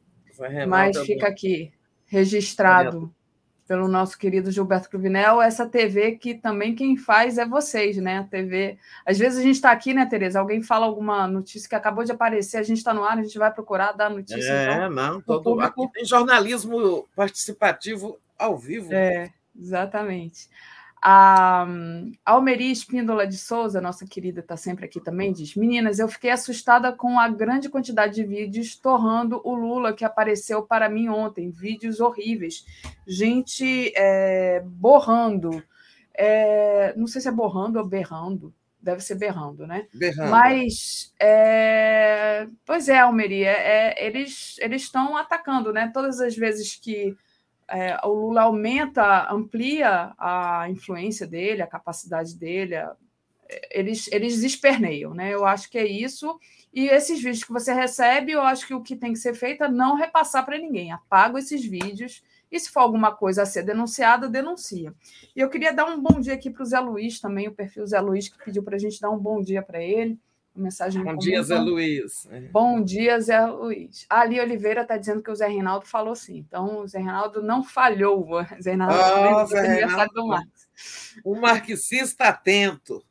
Mas 0.68 0.96
é 0.96 1.04
fica 1.04 1.26
aqui 1.26 1.72
registrado 2.06 3.12
pelo 3.68 3.86
nosso 3.86 4.18
querido 4.18 4.50
Gilberto 4.50 4.88
Cruvinel, 4.88 5.42
essa 5.42 5.68
TV 5.68 6.12
que 6.12 6.34
também 6.34 6.74
quem 6.74 6.96
faz 6.96 7.36
é 7.36 7.44
vocês, 7.44 7.98
né? 7.98 8.20
A 8.20 8.24
TV. 8.24 8.78
Às 9.04 9.18
vezes 9.18 9.38
a 9.38 9.42
gente 9.42 9.56
está 9.56 9.70
aqui, 9.70 9.92
né, 9.92 10.06
Tereza? 10.06 10.40
Alguém 10.40 10.62
fala 10.62 10.86
alguma 10.86 11.28
notícia 11.28 11.68
que 11.68 11.74
acabou 11.74 12.02
de 12.02 12.10
aparecer, 12.10 12.56
a 12.56 12.62
gente 12.62 12.78
está 12.78 12.94
no 12.94 13.04
ar, 13.04 13.18
a 13.18 13.22
gente 13.22 13.38
vai 13.38 13.52
procurar 13.52 13.92
dar 13.92 14.08
notícia. 14.08 14.50
É, 14.50 14.74
então, 14.76 14.90
não, 14.90 15.20
todo... 15.20 15.60
aqui 15.60 15.86
tem 15.92 16.02
jornalismo 16.02 17.06
participativo 17.14 18.18
ao 18.38 18.56
vivo. 18.56 18.90
É, 18.90 19.30
exatamente. 19.54 20.48
A 21.02 21.66
Almeri 22.24 22.72
Espíndola 22.72 23.26
de 23.26 23.36
Souza, 23.36 23.80
nossa 23.80 24.04
querida, 24.04 24.40
está 24.40 24.56
sempre 24.56 24.84
aqui 24.84 25.00
também, 25.00 25.32
diz: 25.32 25.54
Meninas, 25.54 25.98
eu 25.98 26.08
fiquei 26.08 26.30
assustada 26.30 26.92
com 26.92 27.18
a 27.18 27.28
grande 27.28 27.68
quantidade 27.68 28.16
de 28.16 28.24
vídeos 28.24 28.76
torrando 28.76 29.40
o 29.44 29.54
Lula 29.54 29.92
que 29.92 30.04
apareceu 30.04 30.62
para 30.62 30.88
mim 30.88 31.08
ontem. 31.08 31.50
Vídeos 31.50 32.00
horríveis. 32.00 32.64
Gente 33.06 33.92
é, 33.96 34.62
borrando. 34.64 35.62
É, 36.14 36.94
não 36.96 37.06
sei 37.06 37.20
se 37.20 37.28
é 37.28 37.32
borrando 37.32 37.78
ou 37.78 37.86
berrando. 37.86 38.52
Deve 38.80 39.00
ser 39.00 39.16
berrando, 39.16 39.66
né? 39.66 39.86
Berrando. 39.92 40.30
Mas, 40.30 41.12
é, 41.20 42.46
pois 42.64 42.88
é, 42.88 42.98
Almeri, 42.98 43.44
é, 43.44 43.96
é, 43.96 44.06
eles 44.06 44.56
estão 44.60 45.16
atacando, 45.16 45.72
né? 45.72 45.90
Todas 45.92 46.20
as 46.20 46.36
vezes 46.36 46.76
que 46.76 47.16
é, 47.70 47.98
o 48.04 48.08
Lula 48.08 48.42
aumenta, 48.42 49.32
amplia 49.32 50.14
a 50.18 50.68
influência 50.70 51.26
dele, 51.26 51.62
a 51.62 51.66
capacidade 51.66 52.36
dele, 52.36 52.76
a, 52.76 52.96
eles, 53.70 54.08
eles 54.12 54.42
esperneiam, 54.42 55.14
né? 55.14 55.32
Eu 55.32 55.44
acho 55.44 55.70
que 55.70 55.78
é 55.78 55.86
isso. 55.86 56.38
E 56.72 56.86
esses 56.88 57.18
vídeos 57.18 57.44
que 57.44 57.52
você 57.52 57.72
recebe, 57.72 58.32
eu 58.32 58.42
acho 58.42 58.66
que 58.66 58.74
o 58.74 58.82
que 58.82 58.96
tem 58.96 59.12
que 59.12 59.18
ser 59.18 59.34
feito 59.34 59.64
é 59.64 59.68
não 59.68 59.96
repassar 59.96 60.44
para 60.44 60.58
ninguém. 60.58 60.92
Apaga 60.92 61.38
esses 61.38 61.64
vídeos 61.64 62.22
e 62.50 62.58
se 62.58 62.70
for 62.70 62.80
alguma 62.80 63.14
coisa 63.14 63.42
a 63.42 63.46
ser 63.46 63.62
denunciada, 63.62 64.28
denuncia. 64.28 64.94
E 65.34 65.40
eu 65.40 65.50
queria 65.50 65.72
dar 65.72 65.86
um 65.86 66.00
bom 66.00 66.20
dia 66.20 66.34
aqui 66.34 66.50
para 66.50 66.62
o 66.62 66.66
Zé 66.66 66.80
Luiz 66.80 67.20
também, 67.20 67.48
o 67.48 67.54
perfil 67.54 67.86
Zé 67.86 68.00
Luiz, 68.00 68.28
que 68.28 68.42
pediu 68.42 68.62
para 68.62 68.76
a 68.76 68.78
gente 68.78 69.00
dar 69.00 69.10
um 69.10 69.18
bom 69.18 69.42
dia 69.42 69.62
para 69.62 69.82
ele 69.82 70.18
mensagem. 70.60 71.02
Bom 71.02 71.16
dia, 71.16 71.42
Zé 71.42 71.58
Luiz. 71.58 72.28
Bom 72.50 72.82
dia, 72.82 73.20
Zé 73.20 73.46
Luiz. 73.46 74.06
A 74.08 74.20
Ali 74.20 74.40
Oliveira 74.40 74.82
está 74.82 74.96
dizendo 74.96 75.22
que 75.22 75.30
o 75.30 75.34
Zé 75.34 75.48
Reinaldo 75.48 75.86
falou 75.86 76.14
sim. 76.14 76.38
Então, 76.38 76.80
o 76.80 76.86
Zé 76.86 76.98
Reinaldo 76.98 77.42
não 77.42 77.62
falhou. 77.62 78.30
O 78.30 78.44
Zé 78.60 78.70
Reinaldo 78.70 78.94
oh, 78.94 79.46
Zé 79.46 79.60
Reinaldo. 79.60 80.12
do 80.14 80.26
Marx. 80.26 80.68
O 81.24 81.34
marxista 81.34 82.24
atento. 82.24 83.04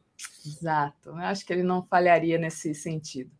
Exato. 0.45 1.09
Eu 1.09 1.17
acho 1.17 1.45
que 1.45 1.53
ele 1.53 1.63
não 1.63 1.83
falharia 1.83 2.37
nesse 2.37 2.73
sentido. 2.73 3.31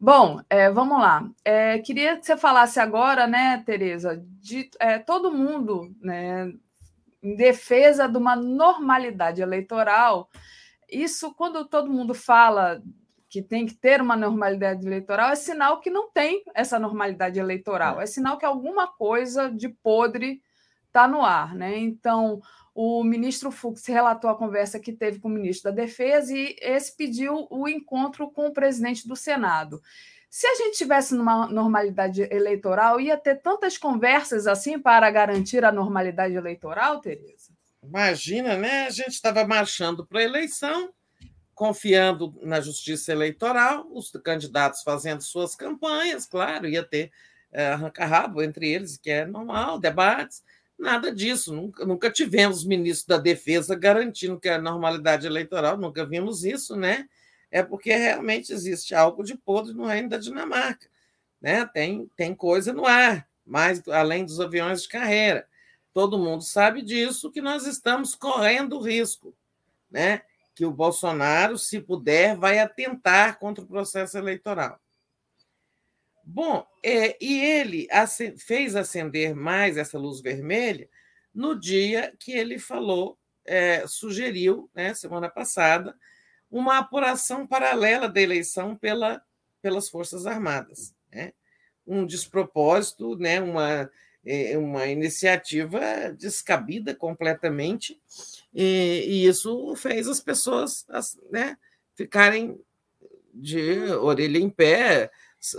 Bom, 0.00 0.40
é, 0.48 0.70
vamos 0.70 0.98
lá. 0.98 1.28
É, 1.44 1.78
queria 1.78 2.16
que 2.16 2.26
você 2.26 2.36
falasse 2.36 2.80
agora, 2.80 3.26
né, 3.26 3.62
Tereza, 3.64 4.22
de 4.40 4.70
é, 4.80 4.98
todo 4.98 5.32
mundo, 5.32 5.94
né, 6.00 6.52
em 7.22 7.36
defesa 7.36 8.08
de 8.08 8.16
uma 8.16 8.34
normalidade 8.34 9.42
eleitoral. 9.42 10.30
Isso, 10.90 11.34
quando 11.34 11.64
todo 11.64 11.90
mundo 11.90 12.14
fala 12.14 12.82
que 13.34 13.42
tem 13.42 13.66
que 13.66 13.74
ter 13.74 14.00
uma 14.00 14.16
normalidade 14.16 14.86
eleitoral, 14.86 15.30
é 15.30 15.34
sinal 15.34 15.80
que 15.80 15.90
não 15.90 16.08
tem 16.08 16.44
essa 16.54 16.78
normalidade 16.78 17.40
eleitoral, 17.40 18.00
é, 18.00 18.04
é 18.04 18.06
sinal 18.06 18.38
que 18.38 18.46
alguma 18.46 18.86
coisa 18.86 19.50
de 19.50 19.68
podre 19.68 20.40
está 20.86 21.08
no 21.08 21.20
ar. 21.20 21.52
Né? 21.52 21.76
Então, 21.78 22.40
o 22.72 23.02
ministro 23.02 23.50
Fux 23.50 23.84
relatou 23.86 24.30
a 24.30 24.38
conversa 24.38 24.78
que 24.78 24.92
teve 24.92 25.18
com 25.18 25.26
o 25.26 25.32
ministro 25.32 25.72
da 25.72 25.82
Defesa 25.82 26.32
e 26.32 26.54
esse 26.60 26.96
pediu 26.96 27.48
o 27.50 27.68
encontro 27.68 28.30
com 28.30 28.46
o 28.46 28.52
presidente 28.52 29.08
do 29.08 29.16
Senado. 29.16 29.82
Se 30.30 30.46
a 30.46 30.54
gente 30.54 30.78
tivesse 30.78 31.12
numa 31.12 31.48
normalidade 31.48 32.22
eleitoral, 32.30 33.00
ia 33.00 33.16
ter 33.16 33.42
tantas 33.42 33.76
conversas 33.76 34.46
assim 34.46 34.78
para 34.78 35.10
garantir 35.10 35.64
a 35.64 35.72
normalidade 35.72 36.36
eleitoral, 36.36 37.00
Tereza? 37.00 37.52
Imagina, 37.82 38.56
né? 38.56 38.86
A 38.86 38.90
gente 38.90 39.14
estava 39.14 39.44
marchando 39.44 40.06
para 40.06 40.20
a 40.20 40.24
eleição, 40.24 40.92
confiando 41.54 42.34
na 42.42 42.60
justiça 42.60 43.12
eleitoral, 43.12 43.86
os 43.92 44.10
candidatos 44.22 44.82
fazendo 44.82 45.22
suas 45.22 45.54
campanhas, 45.54 46.26
claro, 46.26 46.68
ia 46.68 46.82
ter 46.82 47.10
é, 47.52 47.68
arranca-rabo 47.68 48.42
entre 48.42 48.68
eles, 48.68 48.96
que 48.96 49.10
é 49.10 49.24
normal, 49.24 49.78
debates, 49.78 50.42
nada 50.78 51.14
disso. 51.14 51.54
Nunca, 51.54 51.84
nunca 51.86 52.10
tivemos 52.10 52.64
ministro 52.64 53.16
da 53.16 53.22
Defesa 53.22 53.74
garantindo 53.76 54.40
que 54.40 54.48
a 54.48 54.60
normalidade 54.60 55.26
eleitoral, 55.26 55.76
nunca 55.76 56.04
vimos 56.04 56.44
isso, 56.44 56.76
né? 56.76 57.08
É 57.50 57.62
porque 57.62 57.94
realmente 57.94 58.52
existe 58.52 58.94
algo 58.94 59.22
de 59.22 59.36
podre 59.36 59.72
no 59.72 59.86
reino 59.86 60.08
da 60.08 60.18
Dinamarca. 60.18 60.88
Né? 61.40 61.64
Tem, 61.66 62.10
tem 62.16 62.34
coisa 62.34 62.72
no 62.72 62.84
ar, 62.84 63.28
mais 63.46 63.80
além 63.88 64.24
dos 64.24 64.40
aviões 64.40 64.82
de 64.82 64.88
carreira. 64.88 65.46
Todo 65.92 66.18
mundo 66.18 66.42
sabe 66.42 66.82
disso, 66.82 67.30
que 67.30 67.40
nós 67.40 67.64
estamos 67.64 68.16
correndo 68.16 68.80
risco. 68.80 69.32
Né? 69.88 70.22
Que 70.54 70.64
o 70.64 70.70
Bolsonaro, 70.70 71.58
se 71.58 71.80
puder, 71.80 72.36
vai 72.36 72.58
atentar 72.58 73.38
contra 73.38 73.64
o 73.64 73.68
processo 73.68 74.16
eleitoral. 74.16 74.80
Bom, 76.22 76.66
é, 76.82 77.16
e 77.22 77.40
ele 77.40 77.86
fez 78.38 78.74
acender 78.76 79.34
mais 79.34 79.76
essa 79.76 79.98
luz 79.98 80.20
vermelha 80.22 80.88
no 81.34 81.58
dia 81.58 82.14
que 82.18 82.32
ele 82.32 82.58
falou, 82.58 83.18
é, 83.44 83.86
sugeriu, 83.86 84.70
né, 84.74 84.94
semana 84.94 85.28
passada, 85.28 85.94
uma 86.50 86.78
apuração 86.78 87.46
paralela 87.46 88.08
da 88.08 88.20
eleição 88.20 88.76
pela, 88.76 89.20
pelas 89.60 89.88
Forças 89.88 90.24
Armadas. 90.24 90.94
Né? 91.12 91.32
Um 91.86 92.06
despropósito, 92.06 93.16
né, 93.18 93.40
uma, 93.40 93.90
é, 94.24 94.56
uma 94.56 94.86
iniciativa 94.86 95.80
descabida 96.16 96.94
completamente, 96.94 98.00
e, 98.54 99.04
e 99.06 99.26
isso 99.26 99.74
fez 99.74 100.06
as 100.06 100.20
pessoas 100.20 100.86
né, 101.30 101.56
ficarem 101.94 102.58
de 103.34 103.82
orelha 104.00 104.38
em 104.38 104.48
pé, 104.48 105.10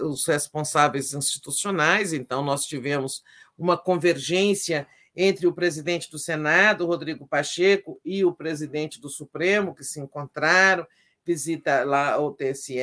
os 0.01 0.25
responsáveis 0.25 1.13
institucionais. 1.13 2.13
Então, 2.13 2.43
nós 2.43 2.65
tivemos 2.65 3.21
uma 3.57 3.77
convergência 3.77 4.87
entre 5.15 5.45
o 5.45 5.53
presidente 5.53 6.09
do 6.09 6.17
Senado, 6.17 6.85
Rodrigo 6.85 7.27
Pacheco, 7.27 7.99
e 8.03 8.23
o 8.23 8.33
presidente 8.33 8.99
do 8.99 9.09
Supremo, 9.09 9.75
que 9.75 9.83
se 9.83 9.99
encontraram, 9.99 10.87
visita 11.25 11.83
lá 11.83 12.19
o 12.19 12.31
TSE, 12.31 12.79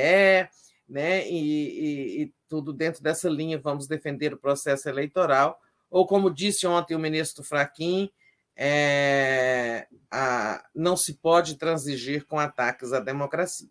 né? 0.88 1.28
E, 1.28 1.38
e, 1.38 2.22
e, 2.22 2.32
tudo 2.48 2.72
dentro 2.72 3.02
dessa 3.02 3.28
linha, 3.28 3.58
vamos 3.58 3.86
defender 3.86 4.34
o 4.34 4.38
processo 4.38 4.88
eleitoral. 4.88 5.58
Ou, 5.90 6.06
como 6.06 6.32
disse 6.32 6.66
ontem 6.66 6.94
o 6.94 6.98
ministro 6.98 7.42
Fraquim, 7.42 8.10
é, 8.56 9.86
a, 10.10 10.64
não 10.74 10.96
se 10.96 11.14
pode 11.14 11.56
transigir 11.56 12.26
com 12.26 12.38
ataques 12.38 12.92
à 12.92 13.00
democracia. 13.00 13.68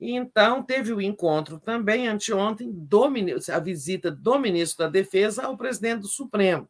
E 0.00 0.12
então 0.12 0.62
teve 0.62 0.92
o 0.92 1.00
encontro 1.00 1.58
também 1.58 2.08
anteontem 2.08 2.70
do 2.72 3.04
a 3.52 3.58
visita 3.58 4.10
do 4.10 4.38
ministro 4.38 4.84
da 4.84 4.90
Defesa 4.90 5.44
ao 5.44 5.56
presidente 5.56 6.00
do 6.00 6.08
Supremo 6.08 6.68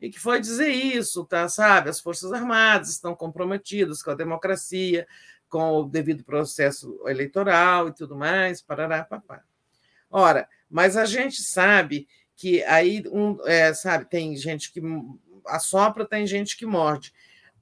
e 0.00 0.08
que 0.08 0.18
foi 0.18 0.40
dizer 0.40 0.70
isso, 0.70 1.24
tá? 1.26 1.48
Sabe, 1.48 1.90
as 1.90 2.00
forças 2.00 2.32
armadas 2.32 2.90
estão 2.90 3.14
comprometidas 3.14 4.02
com 4.02 4.10
a 4.10 4.14
democracia, 4.14 5.06
com 5.48 5.72
o 5.72 5.84
devido 5.84 6.24
processo 6.24 7.02
eleitoral 7.06 7.88
e 7.88 7.94
tudo 7.94 8.16
mais, 8.16 8.62
parará, 8.62 9.04
papá. 9.04 9.42
Ora, 10.10 10.48
mas 10.70 10.96
a 10.96 11.04
gente 11.04 11.42
sabe 11.42 12.08
que 12.34 12.62
aí, 12.64 13.02
um, 13.12 13.36
é, 13.46 13.74
sabe, 13.74 14.06
tem 14.06 14.34
gente 14.36 14.72
que 14.72 14.80
assopra, 15.46 16.06
tem 16.06 16.26
gente 16.26 16.56
que 16.56 16.66
morde. 16.66 17.12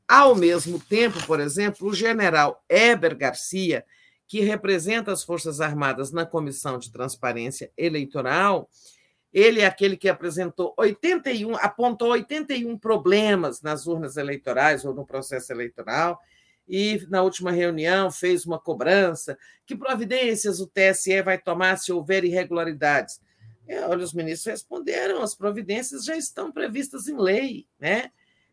Ao 0.06 0.34
mesmo 0.34 0.80
tempo, 0.80 1.24
por 1.26 1.38
exemplo, 1.38 1.88
o 1.88 1.94
general 1.94 2.64
Eber 2.68 3.16
Garcia, 3.16 3.84
que 4.26 4.40
representa 4.40 5.12
as 5.12 5.22
Forças 5.22 5.60
Armadas 5.60 6.12
na 6.12 6.24
Comissão 6.24 6.78
de 6.78 6.90
Transparência 6.90 7.70
Eleitoral, 7.76 8.68
ele 9.32 9.60
é 9.60 9.66
aquele 9.66 9.96
que 9.96 10.08
apresentou 10.08 10.74
81, 10.76 11.56
apontou 11.56 12.10
81 12.10 12.78
problemas 12.78 13.60
nas 13.60 13.86
urnas 13.86 14.16
eleitorais 14.16 14.84
ou 14.84 14.94
no 14.94 15.04
processo 15.04 15.52
eleitoral, 15.52 16.18
e 16.66 17.06
na 17.08 17.22
última 17.22 17.50
reunião 17.50 18.10
fez 18.10 18.44
uma 18.44 18.58
cobrança. 18.58 19.38
Que 19.66 19.74
providências 19.74 20.60
o 20.60 20.66
TSE 20.66 21.22
vai 21.22 21.38
tomar 21.38 21.78
se 21.78 21.92
houver 21.92 22.24
irregularidades? 22.24 23.20
É, 23.68 23.84
olha, 23.86 24.02
os 24.02 24.14
ministros 24.14 24.50
responderam: 24.50 25.22
as 25.22 25.34
providências 25.34 26.04
já 26.04 26.16
estão 26.16 26.50
previstas 26.50 27.06
em 27.06 27.16
lei. 27.16 27.66
Né? 27.78 28.10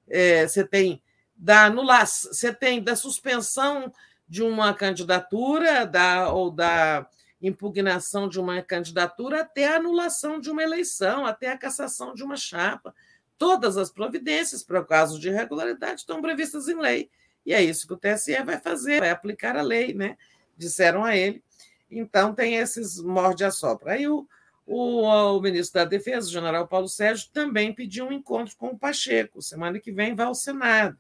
É, 0.08 0.46
você 0.46 0.64
tem 0.64 1.02
da 1.36 1.66
anulação, 1.66 2.34
você 2.34 2.54
tem 2.54 2.84
da 2.84 2.96
suspensão 2.96 3.92
de 4.28 4.44
uma 4.44 4.74
candidatura 4.74 5.86
da, 5.86 6.32
ou 6.32 6.52
da 6.52 7.08
impugnação 7.42 8.28
de 8.28 8.40
uma 8.40 8.62
candidatura 8.62 9.42
até 9.42 9.68
a 9.68 9.76
anulação 9.78 10.40
de 10.40 10.50
uma 10.50 10.64
eleição, 10.64 11.26
até 11.26 11.52
a 11.52 11.58
cassação 11.58 12.14
de 12.14 12.24
uma 12.24 12.36
chapa. 12.36 12.94
Todas 13.38 13.78
as 13.78 13.92
providências 13.92 14.64
para 14.64 14.80
o 14.80 14.86
caso 14.86 15.20
de 15.20 15.30
irregularidade 15.30 16.02
estão 16.02 16.22
previstas 16.22 16.68
em 16.68 16.80
lei. 16.80 17.10
E 17.46 17.54
é 17.54 17.62
isso 17.62 17.86
que 17.86 17.94
o 17.94 17.98
TSE 17.98 18.42
vai 18.44 18.60
fazer, 18.60 19.02
vai 19.02 19.12
aplicar 19.12 19.56
a 19.56 19.62
lei, 19.62 19.94
né? 19.94 20.18
Disseram 20.58 21.04
a 21.04 21.16
ele. 21.16 21.44
Então, 21.92 22.34
tem 22.34 22.56
esses 22.56 23.00
morde 23.00 23.44
a 23.44 23.52
sopra. 23.52 23.94
Aí 23.94 24.08
o, 24.08 24.28
o, 24.66 25.02
o, 25.04 25.42
ministro 25.42 25.82
da 25.82 25.86
Defesa, 25.86 26.28
o 26.28 26.32
general 26.32 26.68
Paulo 26.68 26.88
Sérgio, 26.88 27.30
também 27.32 27.74
pediu 27.74 28.08
um 28.08 28.12
encontro 28.12 28.56
com 28.58 28.70
o 28.70 28.78
Pacheco. 28.78 29.42
Semana 29.42 29.80
que 29.80 29.92
vem 29.92 30.16
vai 30.16 30.26
ao 30.26 30.36
Senado. 30.36 30.98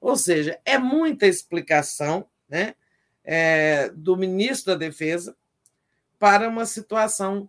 Ou 0.00 0.16
seja, 0.16 0.58
é 0.64 0.78
muita 0.78 1.26
explicação 1.26 2.26
né, 2.48 2.74
é, 3.24 3.90
do 3.90 4.16
ministro 4.16 4.72
da 4.72 4.78
Defesa 4.78 5.36
para 6.18 6.48
uma 6.48 6.66
situação 6.66 7.48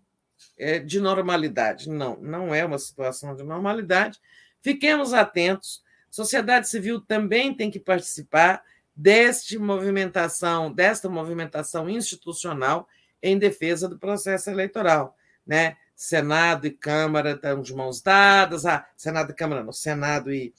é, 0.57 0.79
de 0.79 0.99
normalidade. 0.99 1.89
Não, 1.89 2.17
não 2.17 2.53
é 2.53 2.65
uma 2.65 2.77
situação 2.77 3.35
de 3.35 3.43
normalidade. 3.43 4.19
Fiquemos 4.61 5.13
atentos. 5.13 5.83
Sociedade 6.09 6.69
civil 6.69 7.01
também 7.01 7.53
tem 7.53 7.71
que 7.71 7.79
participar 7.79 8.63
deste 8.95 9.57
movimentação, 9.57 10.71
desta 10.71 11.09
movimentação 11.09 11.89
institucional 11.89 12.87
em 13.21 13.37
defesa 13.37 13.87
do 13.87 13.97
processo 13.97 14.49
eleitoral, 14.49 15.15
né? 15.45 15.77
Senado 15.95 16.67
e 16.67 16.71
Câmara 16.71 17.31
estão 17.31 17.61
de 17.61 17.73
mãos 17.73 18.01
dadas, 18.01 18.65
ah, 18.65 18.85
Senado 18.97 19.31
e 19.31 19.35
Câmara, 19.35 19.63
não, 19.63 19.71
Senado 19.71 20.33
e, 20.33 20.53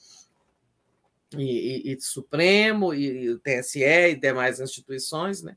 e, 1.37 1.91
e, 1.91 1.93
e 1.93 2.01
Supremo 2.01 2.93
e, 2.93 3.31
e 3.31 3.37
TSE 3.39 3.83
e 3.83 4.15
demais 4.15 4.59
instituições, 4.59 5.43
né? 5.43 5.55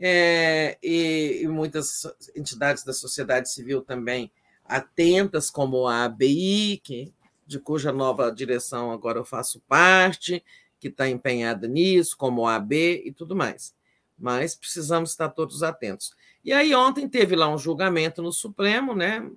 é, 0.00 0.78
e, 0.82 1.42
e, 1.42 1.48
muitas 1.48 2.06
entidades 2.34 2.82
da 2.82 2.92
sociedade 2.92 3.50
civil 3.50 3.82
também 3.82 4.32
atentas, 4.64 5.50
como 5.50 5.86
a 5.86 6.04
ABI, 6.04 6.80
que, 6.82 7.12
de 7.46 7.58
cuja 7.58 7.92
nova 7.92 8.32
direção 8.32 8.90
agora 8.90 9.18
eu 9.18 9.24
faço 9.24 9.60
parte, 9.68 10.42
que 10.78 10.88
está 10.88 11.06
empenhada 11.06 11.68
nisso, 11.68 12.16
como 12.16 12.46
a 12.46 12.54
AB 12.54 13.02
e 13.04 13.12
tudo 13.12 13.36
mais. 13.36 13.74
Mas 14.18 14.54
precisamos 14.54 15.10
estar 15.10 15.28
todos 15.28 15.62
atentos. 15.62 16.14
E 16.44 16.52
aí, 16.52 16.74
ontem 16.74 17.08
teve 17.08 17.36
lá 17.36 17.48
um 17.48 17.58
julgamento 17.58 18.22
no 18.22 18.32
Supremo, 18.32 18.94
né? 18.94 19.30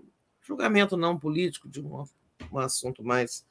julgamento 0.44 0.98
não 0.98 1.18
político, 1.18 1.70
de 1.70 1.82
um, 1.82 2.04
um 2.52 2.60
assunto 2.60 3.04
mais 3.04 3.46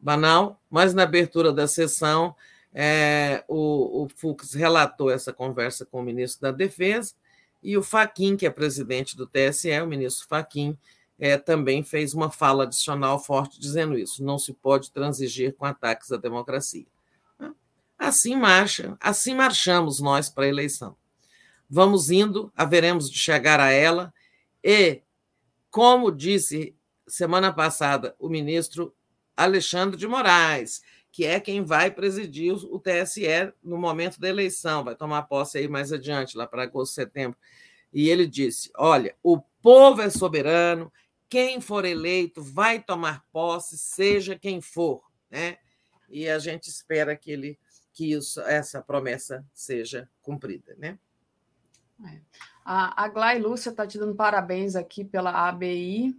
banal, 0.00 0.60
mas 0.68 0.92
na 0.92 1.04
abertura 1.04 1.52
da 1.52 1.66
sessão 1.66 2.34
é, 2.72 3.44
o, 3.48 4.02
o 4.04 4.08
Fux 4.14 4.52
relatou 4.52 5.10
essa 5.10 5.32
conversa 5.32 5.86
com 5.86 6.00
o 6.00 6.02
ministro 6.02 6.42
da 6.42 6.50
Defesa 6.50 7.14
e 7.62 7.78
o 7.78 7.82
Faquim, 7.82 8.36
que 8.36 8.44
é 8.44 8.50
presidente 8.50 9.16
do 9.16 9.26
TSE, 9.26 9.70
o 9.80 9.86
ministro 9.86 10.26
Faquim, 10.28 10.76
é, 11.18 11.38
também 11.38 11.82
fez 11.82 12.12
uma 12.12 12.30
fala 12.30 12.64
adicional 12.64 13.18
forte 13.22 13.60
dizendo 13.60 13.96
isso: 13.96 14.22
não 14.22 14.38
se 14.38 14.52
pode 14.52 14.90
transigir 14.90 15.54
com 15.54 15.64
ataques 15.64 16.10
à 16.10 16.16
democracia. 16.16 16.84
Assim 17.96 18.36
marcha, 18.36 18.96
assim 19.00 19.34
marchamos 19.34 20.00
nós 20.00 20.28
para 20.28 20.44
a 20.44 20.48
eleição. 20.48 20.96
Vamos 21.74 22.08
indo, 22.08 22.52
haveremos 22.54 23.10
de 23.10 23.18
chegar 23.18 23.58
a 23.58 23.68
ela 23.68 24.14
e, 24.62 25.02
como 25.72 26.12
disse 26.12 26.72
semana 27.04 27.52
passada 27.52 28.14
o 28.16 28.28
ministro 28.28 28.94
Alexandre 29.36 29.98
de 29.98 30.06
Moraes, 30.06 30.82
que 31.10 31.24
é 31.24 31.40
quem 31.40 31.64
vai 31.64 31.90
presidir 31.90 32.54
o 32.54 32.78
TSE 32.78 33.52
no 33.60 33.76
momento 33.76 34.20
da 34.20 34.28
eleição, 34.28 34.84
vai 34.84 34.94
tomar 34.94 35.24
posse 35.24 35.58
aí 35.58 35.66
mais 35.66 35.92
adiante, 35.92 36.36
lá 36.36 36.46
para 36.46 36.62
agosto, 36.62 36.94
setembro. 36.94 37.36
E 37.92 38.08
ele 38.08 38.28
disse: 38.28 38.70
olha, 38.76 39.16
o 39.20 39.40
povo 39.60 40.00
é 40.00 40.08
soberano, 40.10 40.92
quem 41.28 41.60
for 41.60 41.84
eleito 41.84 42.40
vai 42.40 42.80
tomar 42.80 43.24
posse, 43.32 43.76
seja 43.76 44.38
quem 44.38 44.60
for, 44.60 45.02
né? 45.28 45.58
E 46.08 46.28
a 46.28 46.38
gente 46.38 46.68
espera 46.68 47.16
que 47.16 47.32
ele 47.32 47.58
que 47.92 48.12
isso, 48.12 48.40
essa 48.42 48.80
promessa 48.80 49.44
seja 49.52 50.08
cumprida, 50.22 50.76
né? 50.78 51.00
É. 52.02 52.20
A, 52.64 53.04
a 53.04 53.08
Glai 53.08 53.38
Lúcia 53.38 53.70
está 53.70 53.86
te 53.86 53.98
dando 53.98 54.14
parabéns 54.14 54.74
aqui 54.74 55.04
pela 55.04 55.48
ABI, 55.48 56.16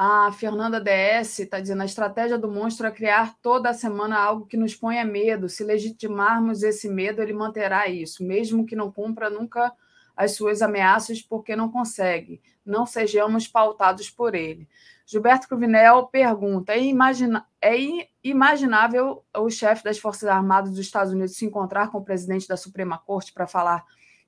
a 0.00 0.30
Fernanda 0.30 0.80
DS 0.80 1.40
está 1.40 1.58
dizendo: 1.58 1.82
a 1.82 1.84
estratégia 1.84 2.38
do 2.38 2.48
monstro 2.48 2.86
é 2.86 2.90
criar 2.92 3.34
toda 3.42 3.74
semana 3.74 4.16
algo 4.16 4.46
que 4.46 4.56
nos 4.56 4.72
ponha 4.72 5.04
medo. 5.04 5.48
Se 5.48 5.64
legitimarmos 5.64 6.62
esse 6.62 6.88
medo, 6.88 7.20
ele 7.20 7.32
manterá 7.32 7.88
isso, 7.88 8.22
mesmo 8.22 8.64
que 8.64 8.76
não 8.76 8.92
cumpra 8.92 9.28
nunca 9.28 9.72
as 10.16 10.36
suas 10.36 10.62
ameaças, 10.62 11.20
porque 11.20 11.56
não 11.56 11.68
consegue. 11.68 12.40
Não 12.64 12.86
sejamos 12.86 13.48
pautados 13.48 14.08
por 14.08 14.36
ele. 14.36 14.68
Gilberto 15.04 15.48
Cruvinel 15.48 16.06
pergunta: 16.06 16.74
é, 16.74 16.80
imagina, 16.80 17.44
é 17.60 17.74
imaginável 18.22 19.24
o 19.36 19.50
chefe 19.50 19.82
das 19.82 19.98
Forças 19.98 20.28
Armadas 20.28 20.70
dos 20.70 20.78
Estados 20.78 21.12
Unidos 21.12 21.34
se 21.34 21.44
encontrar 21.44 21.90
com 21.90 21.98
o 21.98 22.04
presidente 22.04 22.46
da 22.46 22.56
Suprema 22.56 22.98
Corte 22.98 23.32
para 23.32 23.48
falar 23.48 23.84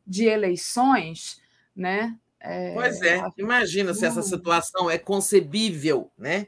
de 0.07 0.25
eleições? 0.25 1.41
Né? 1.75 2.19
É, 2.41 2.75
pois 2.75 3.01
é, 3.03 3.23
imagina 3.37 3.93
se 3.93 4.07
essa 4.07 4.23
situação 4.23 4.91
é 4.91 4.99
concebível 4.99 6.11
né, 6.17 6.47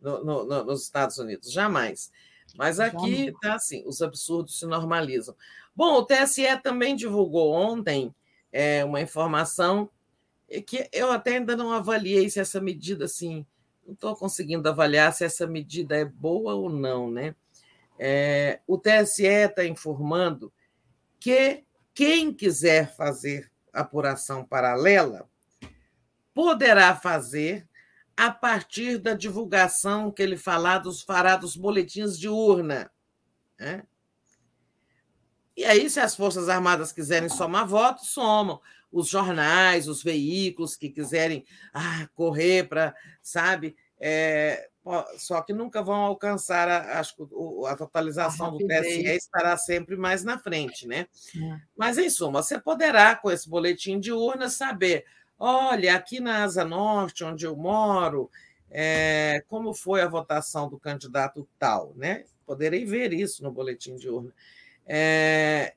no, 0.00 0.24
no, 0.24 0.44
no, 0.44 0.64
nos 0.64 0.82
Estados 0.82 1.16
Unidos, 1.18 1.50
jamais. 1.50 2.10
Mas 2.54 2.78
aqui 2.78 3.28
está 3.28 3.54
assim, 3.54 3.82
os 3.86 4.02
absurdos 4.02 4.58
se 4.58 4.66
normalizam. 4.66 5.34
Bom, 5.74 5.94
o 5.94 6.04
TSE 6.04 6.44
também 6.62 6.94
divulgou 6.94 7.52
ontem 7.52 8.14
é, 8.52 8.84
uma 8.84 9.00
informação 9.00 9.88
que 10.66 10.86
eu 10.92 11.10
até 11.10 11.36
ainda 11.36 11.56
não 11.56 11.72
avaliei 11.72 12.28
se 12.28 12.38
essa 12.38 12.60
medida, 12.60 13.06
assim, 13.06 13.46
não 13.86 13.94
estou 13.94 14.14
conseguindo 14.14 14.68
avaliar 14.68 15.14
se 15.14 15.24
essa 15.24 15.46
medida 15.46 15.96
é 15.96 16.04
boa 16.04 16.54
ou 16.54 16.68
não, 16.68 17.10
né? 17.10 17.34
É, 17.98 18.60
o 18.66 18.76
TSE 18.76 19.24
está 19.24 19.64
informando 19.64 20.52
que 21.18 21.64
quem 21.94 22.32
quiser 22.32 22.94
fazer 22.94 23.50
apuração 23.72 24.44
paralela, 24.44 25.28
poderá 26.34 26.94
fazer 26.94 27.66
a 28.16 28.30
partir 28.30 28.98
da 28.98 29.14
divulgação 29.14 30.10
que 30.10 30.22
ele 30.22 30.36
falar 30.36 30.78
dos, 30.78 31.02
fará 31.02 31.36
dos 31.36 31.56
boletins 31.56 32.18
de 32.18 32.28
urna. 32.28 32.90
Né? 33.58 33.82
E 35.56 35.64
aí, 35.64 35.88
se 35.88 36.00
as 36.00 36.14
Forças 36.14 36.48
Armadas 36.48 36.92
quiserem 36.92 37.28
somar 37.28 37.66
votos, 37.66 38.08
somam. 38.08 38.60
Os 38.90 39.08
jornais, 39.08 39.88
os 39.88 40.02
veículos 40.02 40.76
que 40.76 40.90
quiserem 40.90 41.46
ah, 41.72 42.06
correr 42.14 42.68
para, 42.68 42.94
sabe, 43.22 43.74
é, 43.98 44.68
só 45.16 45.40
que 45.42 45.52
nunca 45.52 45.82
vão 45.82 45.94
alcançar 45.94 46.68
a, 46.68 46.98
acho 46.98 47.14
que 47.16 47.22
a 47.68 47.76
totalização 47.76 48.50
do 48.50 48.66
TSE 48.66 49.04
estará 49.16 49.56
sempre 49.56 49.96
mais 49.96 50.24
na 50.24 50.38
frente, 50.38 50.88
né? 50.88 51.06
É. 51.36 51.60
Mas, 51.76 51.98
em 51.98 52.10
suma, 52.10 52.42
você 52.42 52.60
poderá, 52.60 53.14
com 53.14 53.30
esse 53.30 53.48
boletim 53.48 54.00
de 54.00 54.12
urna, 54.12 54.48
saber: 54.48 55.04
olha, 55.38 55.94
aqui 55.94 56.18
na 56.18 56.42
Asa 56.42 56.64
Norte, 56.64 57.22
onde 57.22 57.46
eu 57.46 57.56
moro, 57.56 58.28
é, 58.68 59.44
como 59.46 59.72
foi 59.72 60.02
a 60.02 60.08
votação 60.08 60.68
do 60.68 60.80
candidato 60.80 61.48
tal, 61.58 61.92
né? 61.94 62.24
Poderei 62.44 62.84
ver 62.84 63.12
isso 63.12 63.42
no 63.44 63.52
boletim 63.52 63.94
de 63.94 64.08
urna. 64.08 64.34
É, 64.84 65.74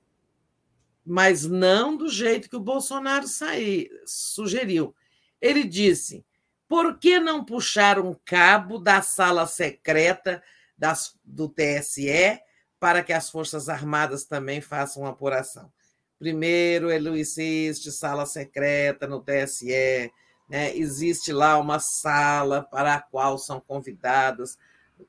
mas 1.06 1.46
não 1.46 1.96
do 1.96 2.10
jeito 2.10 2.50
que 2.50 2.56
o 2.56 2.60
Bolsonaro 2.60 3.28
sair, 3.28 3.92
sugeriu. 4.06 4.96
Ele 5.40 5.64
disse 5.64 6.26
por 6.68 6.98
que 6.98 7.20
não 7.20 7.44
puxar 7.44 8.00
um 8.00 8.16
cabo 8.26 8.78
da 8.80 9.02
sala 9.02 9.46
secreta 9.48 10.42
das, 10.78 11.18
do 11.24 11.48
TSE 11.48 12.40
para 12.80 13.04
que 13.04 13.14
as 13.14 13.30
Forças 13.30 13.70
Armadas 13.70 14.26
também 14.26 14.62
façam 14.62 15.06
apuração? 15.06 15.72
Primeiro, 16.18 16.92
ele 16.92 17.20
existe 17.20 17.92
sala 17.92 18.26
secreta 18.26 19.06
no 19.06 19.22
TSE, 19.22 20.12
né? 20.50 20.76
existe 20.76 21.32
lá 21.34 21.58
uma 21.58 21.80
sala 21.80 22.64
para 22.64 22.96
a 22.96 23.02
qual 23.02 23.38
são 23.38 23.60
convidadas 23.60 24.58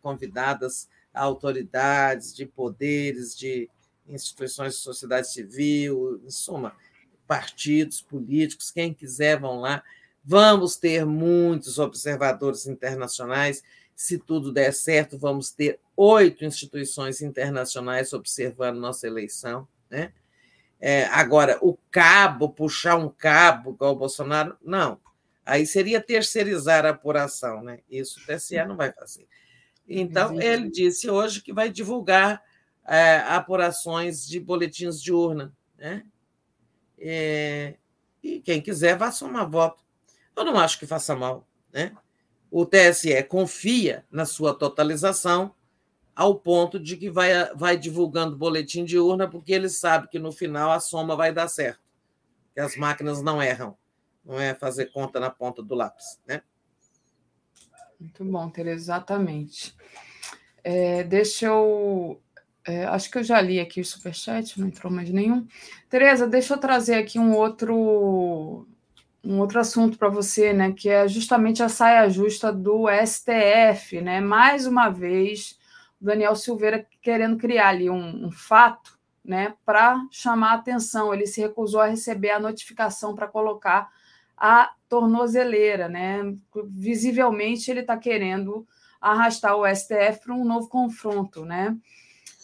convidadas 0.02 0.88
autoridades 1.16 2.34
de 2.34 2.46
poderes, 2.46 3.36
de 3.36 3.68
instituições 4.06 4.74
de 4.74 4.80
sociedade 4.80 5.32
civil, 5.32 6.20
em 6.24 6.30
suma, 6.30 6.76
partidos 7.26 8.00
políticos, 8.00 8.70
quem 8.70 8.94
quiser 8.94 9.40
vão 9.40 9.60
lá. 9.60 9.82
Vamos 10.28 10.74
ter 10.76 11.06
muitos 11.06 11.78
observadores 11.78 12.66
internacionais. 12.66 13.62
Se 13.94 14.18
tudo 14.18 14.52
der 14.52 14.72
certo, 14.72 15.16
vamos 15.16 15.52
ter 15.52 15.78
oito 15.96 16.44
instituições 16.44 17.22
internacionais 17.22 18.12
observando 18.12 18.78
nossa 18.78 19.06
eleição. 19.06 19.68
Né? 19.88 20.12
É, 20.80 21.04
agora, 21.04 21.58
o 21.62 21.78
cabo, 21.92 22.48
puxar 22.48 22.96
um 22.96 23.08
cabo 23.08 23.70
igual 23.70 23.92
o 23.92 23.98
Bolsonaro, 23.98 24.56
não. 24.60 25.00
Aí 25.44 25.64
seria 25.64 26.00
terceirizar 26.00 26.84
a 26.84 26.90
apuração, 26.90 27.62
né? 27.62 27.78
Isso 27.88 28.18
o 28.18 28.26
TSE 28.26 28.56
não 28.64 28.76
vai 28.76 28.90
fazer. 28.92 29.28
Então, 29.88 30.42
ele 30.42 30.68
disse 30.68 31.08
hoje 31.08 31.40
que 31.40 31.52
vai 31.52 31.70
divulgar 31.70 32.42
é, 32.84 33.18
apurações 33.28 34.26
de 34.26 34.40
boletins 34.40 35.00
de 35.00 35.12
urna. 35.12 35.52
Né? 35.78 36.04
É, 36.98 37.76
e 38.20 38.40
quem 38.40 38.60
quiser, 38.60 38.98
vá 38.98 39.12
somar 39.12 39.48
voto. 39.48 39.85
Eu 40.36 40.44
não 40.44 40.58
acho 40.58 40.78
que 40.78 40.86
faça 40.86 41.16
mal. 41.16 41.48
Né? 41.72 41.96
O 42.50 42.66
TSE 42.66 43.22
confia 43.24 44.04
na 44.10 44.26
sua 44.26 44.54
totalização 44.54 45.54
ao 46.14 46.34
ponto 46.34 46.78
de 46.78 46.96
que 46.96 47.10
vai, 47.10 47.30
vai 47.54 47.76
divulgando 47.76 48.36
boletim 48.36 48.84
de 48.84 48.98
urna, 48.98 49.28
porque 49.28 49.52
ele 49.52 49.68
sabe 49.68 50.08
que 50.08 50.18
no 50.18 50.32
final 50.32 50.70
a 50.70 50.80
soma 50.80 51.14
vai 51.14 51.32
dar 51.32 51.46
certo, 51.48 51.82
que 52.54 52.60
as 52.60 52.74
máquinas 52.76 53.20
não 53.20 53.42
erram, 53.42 53.76
não 54.24 54.40
é 54.40 54.54
fazer 54.54 54.86
conta 54.86 55.20
na 55.20 55.28
ponta 55.28 55.62
do 55.62 55.74
lápis. 55.74 56.18
Né? 56.26 56.42
Muito 58.00 58.24
bom, 58.24 58.48
Tereza, 58.48 58.76
exatamente. 58.76 59.74
É, 60.64 61.02
deixa 61.04 61.46
eu. 61.46 62.20
É, 62.66 62.84
acho 62.86 63.10
que 63.10 63.18
eu 63.18 63.22
já 63.22 63.40
li 63.40 63.60
aqui 63.60 63.80
o 63.80 63.84
superchat, 63.84 64.58
não 64.58 64.66
entrou 64.66 64.92
mais 64.92 65.10
nenhum. 65.10 65.46
Tereza, 65.88 66.26
deixa 66.26 66.54
eu 66.54 66.58
trazer 66.58 66.94
aqui 66.94 67.18
um 67.18 67.36
outro 67.36 68.66
um 69.24 69.40
outro 69.40 69.58
assunto 69.58 69.98
para 69.98 70.08
você, 70.08 70.52
né, 70.52 70.72
que 70.72 70.88
é 70.88 71.08
justamente 71.08 71.62
a 71.62 71.68
saia 71.68 72.08
justa 72.08 72.52
do 72.52 72.86
STF, 72.88 74.00
né? 74.00 74.20
Mais 74.20 74.66
uma 74.66 74.88
vez, 74.88 75.58
Daniel 76.00 76.36
Silveira 76.36 76.86
querendo 77.02 77.36
criar 77.36 77.68
ali 77.68 77.90
um, 77.90 78.26
um 78.26 78.30
fato, 78.30 78.96
né, 79.24 79.54
para 79.64 80.00
chamar 80.10 80.52
a 80.52 80.54
atenção. 80.54 81.12
Ele 81.12 81.26
se 81.26 81.40
recusou 81.40 81.80
a 81.80 81.86
receber 81.86 82.30
a 82.30 82.38
notificação 82.38 83.14
para 83.14 83.26
colocar 83.26 83.90
a 84.36 84.72
tornozeleira, 84.88 85.88
né? 85.88 86.34
Visivelmente 86.66 87.70
ele 87.70 87.80
está 87.80 87.96
querendo 87.96 88.66
arrastar 89.00 89.56
o 89.56 89.66
STF 89.66 90.20
para 90.24 90.34
um 90.34 90.44
novo 90.44 90.68
confronto, 90.68 91.44
né? 91.44 91.76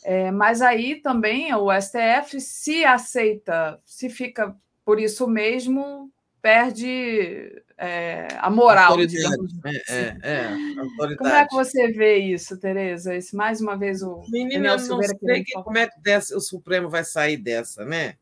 É, 0.04 0.30
mas 0.32 0.62
aí 0.62 0.96
também 0.96 1.54
o 1.54 1.68
STF 1.72 2.40
se 2.40 2.84
aceita, 2.84 3.80
se 3.84 4.10
fica 4.10 4.56
por 4.84 4.98
isso 4.98 5.28
mesmo, 5.28 6.10
perde 6.42 7.62
é, 7.78 8.26
a 8.38 8.50
moral. 8.50 8.96
Digamos 9.06 9.54
é, 9.64 9.70
assim. 9.70 10.18
é, 10.22 11.16
como 11.16 11.30
é 11.30 11.46
que 11.46 11.54
você 11.54 11.90
vê 11.92 12.16
isso, 12.16 12.58
Tereza? 12.58 13.14
Esse, 13.14 13.34
mais 13.34 13.60
uma 13.60 13.76
vez 13.76 14.02
o. 14.02 14.22
Menina, 14.28 14.70
eu 14.70 14.88
não 14.88 15.02
sei 15.02 15.44
que, 15.44 15.52
como 15.62 15.78
é 15.78 15.88
que 15.88 16.00
dessa, 16.00 16.36
o 16.36 16.40
Supremo 16.40 16.90
vai 16.90 17.04
sair 17.04 17.36
dessa, 17.36 17.84
né? 17.84 18.16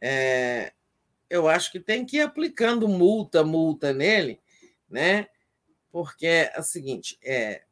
É, 0.00 0.72
eu 1.30 1.48
acho 1.48 1.72
que 1.72 1.80
tem 1.80 2.04
que 2.04 2.18
ir 2.18 2.20
aplicando 2.20 2.86
multa, 2.86 3.42
multa 3.42 3.92
nele, 3.92 4.38
né? 4.88 5.26
Porque 5.90 6.26
é 6.26 6.54
o 6.58 6.62
seguinte, 6.62 7.18
é, 7.22 7.62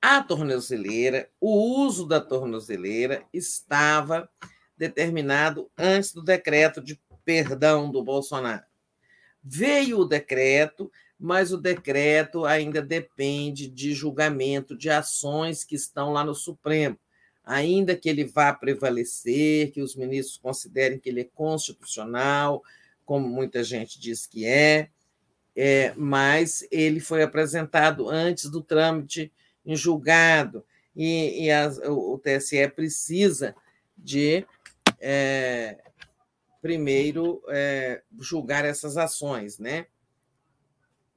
a 0.00 0.22
tornozeleira, 0.22 1.28
o 1.40 1.84
uso 1.84 2.06
da 2.06 2.20
tornozeleira 2.20 3.24
estava 3.32 4.28
determinado 4.76 5.70
antes 5.78 6.12
do 6.12 6.22
decreto 6.22 6.82
de 6.82 6.96
perdão 7.24 7.90
do 7.90 8.02
Bolsonaro. 8.02 8.64
Veio 9.42 9.98
o 10.00 10.04
decreto, 10.04 10.90
mas 11.18 11.52
o 11.52 11.56
decreto 11.56 12.44
ainda 12.44 12.80
depende 12.80 13.68
de 13.68 13.94
julgamento 13.94 14.76
de 14.76 14.90
ações 14.90 15.64
que 15.64 15.74
estão 15.74 16.12
lá 16.12 16.24
no 16.24 16.34
Supremo. 16.34 16.98
Ainda 17.44 17.96
que 17.96 18.08
ele 18.08 18.24
vá 18.24 18.52
prevalecer, 18.52 19.72
que 19.72 19.82
os 19.82 19.96
ministros 19.96 20.38
considerem 20.38 20.98
que 20.98 21.08
ele 21.08 21.22
é 21.22 21.28
constitucional, 21.34 22.62
como 23.04 23.28
muita 23.28 23.64
gente 23.64 24.00
diz 24.00 24.26
que 24.26 24.46
é, 24.46 24.88
é 25.56 25.92
mas 25.96 26.66
ele 26.70 27.00
foi 27.00 27.22
apresentado 27.22 28.08
antes 28.08 28.48
do 28.48 28.62
trâmite 28.62 29.32
em 29.66 29.74
julgado, 29.74 30.64
e, 30.94 31.48
e 31.48 31.88
o 31.88 32.18
TSE 32.18 32.68
precisa 32.68 33.54
de 33.96 34.44
é, 35.00 35.78
primeiro 36.62 37.42
é, 37.48 38.02
julgar 38.20 38.64
essas 38.64 38.96
ações, 38.96 39.58
né? 39.58 39.86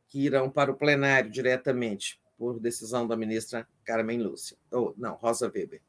Que 0.07 0.19
irão 0.19 0.49
para 0.49 0.72
o 0.72 0.75
plenário 0.75 1.30
diretamente, 1.30 2.19
por 2.38 2.59
decisão 2.59 3.07
da 3.07 3.15
ministra 3.15 3.67
Carmen 3.85 4.22
Lúcia, 4.22 4.57
ou 4.72 4.93
não, 4.98 5.14
Rosa 5.14 5.45
Weber. 5.45 5.82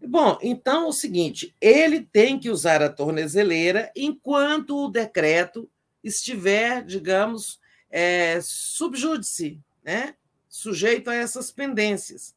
Bom, 0.00 0.38
então 0.42 0.84
é 0.84 0.88
o 0.88 0.92
seguinte: 0.92 1.56
ele 1.60 2.02
tem 2.02 2.38
que 2.38 2.50
usar 2.50 2.82
a 2.82 2.92
tornezeleira 2.92 3.90
enquanto 3.96 4.84
o 4.84 4.90
decreto 4.90 5.68
estiver, 6.04 6.84
digamos, 6.84 7.58
é, 7.90 8.38
subjúdice, 8.42 9.60
né? 9.82 10.14
sujeito 10.48 11.08
a 11.08 11.14
essas 11.14 11.50
pendências. 11.50 12.34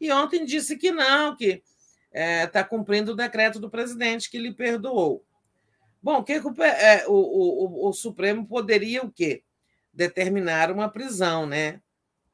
E 0.00 0.12
ontem 0.12 0.44
disse 0.44 0.76
que 0.76 0.90
não, 0.90 1.36
que 1.36 1.62
está 2.12 2.20
é, 2.20 2.46
tá 2.46 2.64
cumprindo 2.64 3.12
o 3.12 3.16
decreto 3.16 3.58
do 3.58 3.70
presidente 3.70 4.30
que 4.30 4.38
lhe 4.38 4.52
perdoou. 4.52 5.24
Bom, 6.02 6.22
que, 6.22 6.40
que 6.40 6.62
é, 6.62 7.06
o, 7.08 7.12
o, 7.12 7.88
o, 7.88 7.92
Supremo 7.92 8.46
poderia 8.46 9.02
o 9.02 9.10
quê? 9.10 9.42
Determinar 9.92 10.70
uma 10.70 10.88
prisão, 10.88 11.46
né? 11.46 11.82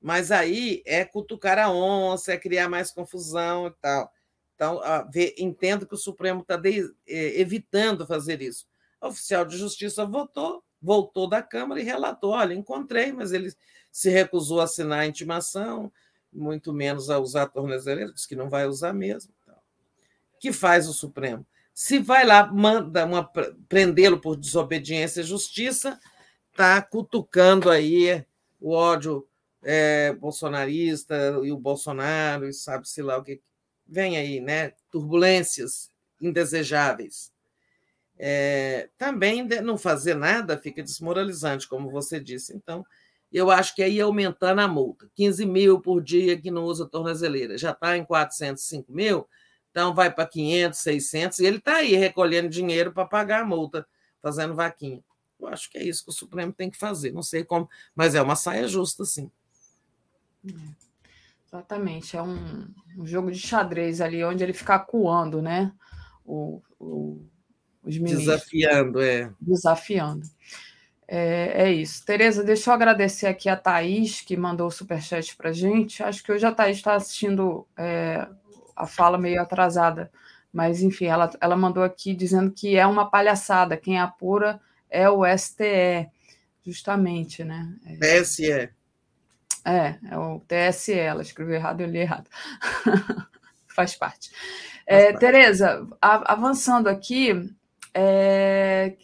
Mas 0.01 0.31
aí 0.31 0.83
é 0.85 1.05
cutucar 1.05 1.59
a 1.59 1.71
onça, 1.71 2.33
é 2.33 2.39
criar 2.39 2.69
mais 2.69 2.91
confusão 2.91 3.69
e 3.69 3.71
tal. 3.81 4.13
Então, 4.55 4.81
vê, 5.11 5.35
entendo 5.39 5.87
que 5.87 5.95
o 5.95 5.99
Supremo 5.99 6.43
está 6.43 6.61
é, 6.65 7.41
evitando 7.41 8.07
fazer 8.07 8.43
isso. 8.43 8.67
O 9.01 9.09
oficial 9.09 9.45
de 9.45 9.57
justiça 9.57 10.05
votou, 10.05 10.63
voltou 10.81 11.27
da 11.27 11.43
Câmara 11.43 11.81
e 11.81 11.85
relatou: 11.85 12.33
olha, 12.33 12.55
encontrei, 12.55 13.13
mas 13.13 13.33
ele 13.33 13.53
se 13.91 14.11
recusou 14.11 14.61
a 14.61 14.65
assinar 14.65 15.01
a 15.01 15.07
intimação, 15.07 15.91
muito 16.33 16.73
menos 16.73 17.09
a 17.09 17.19
usar 17.19 17.51
a 17.55 18.07
disse 18.13 18.29
que 18.29 18.37
não 18.37 18.51
vai 18.51 18.67
usar 18.67 18.93
mesmo. 18.93 19.33
O 19.49 20.39
que 20.39 20.53
faz 20.53 20.87
o 20.87 20.93
Supremo? 20.93 21.47
Se 21.75 21.99
vai 21.99 22.25
lá, 22.25 22.47
manda 22.47 23.05
uma, 23.05 23.29
prendê-lo 23.69 24.21
por 24.21 24.37
desobediência 24.37 25.23
à 25.23 25.27
justiça, 25.27 25.99
está 26.53 26.81
cutucando 26.81 27.69
aí 27.69 28.25
o 28.61 28.71
ódio 28.71 29.27
é, 29.61 30.13
bolsonarista 30.13 31.41
e 31.43 31.51
o 31.51 31.59
Bolsonaro, 31.59 32.49
e 32.49 32.53
sabe-se 32.53 33.03
lá 33.03 33.19
o 33.19 33.25
que 33.25 33.41
vem 33.87 34.17
aí, 34.17 34.41
né? 34.41 34.73
Turbulências 34.89 35.91
indesejáveis. 36.21 37.33
É, 38.17 38.89
também 38.97 39.45
não 39.63 39.77
fazer 39.77 40.15
nada 40.15 40.57
fica 40.57 40.81
desmoralizante, 40.81 41.67
como 41.67 41.91
você 41.91 42.21
disse. 42.21 42.55
Então, 42.55 42.87
eu 43.33 43.51
acho 43.51 43.75
que 43.75 43.83
aí 43.83 44.01
aumentando 44.01 44.61
a 44.61 44.69
multa. 44.69 45.11
15 45.17 45.45
mil 45.45 45.81
por 45.81 46.01
dia 46.01 46.41
que 46.41 46.53
não 46.53 46.65
usa 46.65 46.87
tornozeleira. 46.87 47.59
Já 47.59 47.73
está 47.73 47.97
em 47.97 48.05
405 48.05 48.93
mil, 48.93 49.27
então 49.75 49.93
vai 49.93 50.09
para 50.09 50.25
500, 50.25 50.79
600, 50.79 51.39
e 51.41 51.47
ele 51.47 51.57
está 51.57 51.79
aí 51.79 51.97
recolhendo 51.97 52.49
dinheiro 52.49 52.93
para 52.93 53.05
pagar 53.05 53.43
a 53.43 53.45
multa, 53.45 53.85
fazendo 54.23 54.55
vaquinha. 54.55 55.03
Eu 55.41 55.49
acho 55.49 55.69
que 55.69 55.77
é 55.77 55.83
isso 55.83 56.05
que 56.05 56.11
o 56.11 56.15
Supremo 56.15 56.53
tem 56.53 56.71
que 56.71 56.79
fazer. 56.79 57.11
Não 57.11 57.25
sei 57.25 57.43
como, 57.43 57.69
mas 57.93 58.15
é 58.15 58.23
uma 58.23 58.37
saia 58.37 58.69
justa, 58.69 59.05
sim. 59.05 59.29
Exatamente, 61.45 62.17
é 62.17 62.23
um, 62.23 62.69
um, 62.97 63.05
jogo 63.05 63.33
de 63.33 63.41
xadrez 63.41 64.01
ali, 64.01 64.23
onde 64.23 64.45
ele 64.45 64.53
fica 64.53 64.77
acuando, 64.77 65.43
né? 65.43 65.73
O, 66.25 66.63
o, 66.79 67.27
os 67.83 67.99
ministros. 67.99 68.27
Desafiando, 68.27 69.03
é. 69.03 69.33
Desafiando. 69.41 70.25
É, 71.09 71.65
é 71.65 71.73
isso. 71.73 72.05
Tereza, 72.07 72.45
deixa 72.45 72.71
eu 72.71 72.75
agradecer 72.75 73.27
aqui 73.27 73.49
a 73.49 73.57
Thaís, 73.57 74.21
que 74.21 74.37
mandou 74.37 74.69
o 74.69 74.71
superchat 74.71 75.35
para 75.35 75.53
gente. 75.53 76.01
Acho 76.01 76.23
que 76.23 76.31
hoje 76.31 76.47
a 76.47 76.53
Thaís 76.53 76.77
está 76.77 76.95
assistindo 76.95 77.67
é, 77.77 78.29
a 78.75 78.87
fala 78.87 79.19
meio 79.19 79.41
atrasada, 79.41 80.11
mas 80.53 80.83
enfim, 80.83 81.07
ela, 81.07 81.31
ela 81.41 81.57
mandou 81.57 81.83
aqui 81.83 82.15
dizendo 82.15 82.51
que 82.51 82.77
é 82.77 82.87
uma 82.87 83.11
palhaçada, 83.11 83.77
quem 83.77 83.99
apura 83.99 84.61
é 84.89 85.09
o 85.11 85.23
STE, 85.37 86.09
justamente, 86.65 87.43
né? 87.43 87.75
É, 87.85 88.21
TSE. 88.21 88.71
É, 89.65 89.99
é 90.11 90.19
o 90.19 90.41
TSE, 90.41 90.93
ela 90.93 91.23
escreveu 91.23 91.57
errado, 91.57 91.81
eu 91.81 91.89
li 91.89 91.99
errado. 91.99 92.29
Faz 93.67 93.97
parte. 93.97 94.31
É, 94.87 95.13
Tereza, 95.13 95.87
avançando 96.01 96.89
aqui, 96.89 97.51
é, 97.93 98.95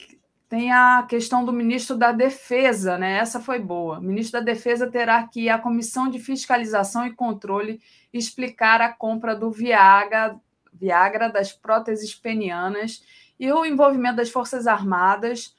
tem 0.49 0.73
a 0.73 1.07
questão 1.08 1.44
do 1.44 1.52
ministro 1.52 1.97
da 1.97 2.12
Defesa, 2.12 2.99
né? 2.99 3.18
Essa 3.18 3.40
foi 3.40 3.58
boa. 3.58 3.99
O 3.99 4.02
ministro 4.02 4.39
da 4.39 4.44
Defesa 4.44 4.90
terá 4.90 5.26
que 5.26 5.42
ir 5.42 5.49
à 5.49 5.58
Comissão 5.58 6.10
de 6.10 6.18
Fiscalização 6.18 7.07
e 7.07 7.15
Controle 7.15 7.81
explicar 8.13 8.81
a 8.81 8.93
compra 8.93 9.35
do 9.35 9.51
Viagra, 9.51 10.39
Viagra 10.73 11.29
das 11.29 11.53
próteses 11.53 12.15
penianas 12.15 13.03
e 13.39 13.51
o 13.53 13.65
envolvimento 13.65 14.17
das 14.17 14.31
Forças 14.31 14.67
Armadas 14.67 15.55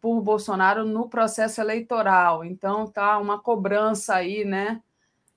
por 0.00 0.20
Bolsonaro 0.20 0.84
no 0.84 1.08
processo 1.08 1.60
eleitoral. 1.60 2.44
Então, 2.44 2.86
tá 2.86 3.18
uma 3.18 3.38
cobrança 3.38 4.14
aí, 4.14 4.44
né? 4.44 4.82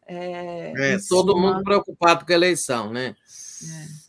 É, 0.05 0.73
é 0.75 0.97
todo 1.07 1.33
cima... 1.33 1.53
mundo 1.53 1.63
preocupado 1.63 2.25
com 2.25 2.31
a 2.31 2.35
eleição, 2.35 2.91
né? 2.91 3.15
É. 3.63 4.07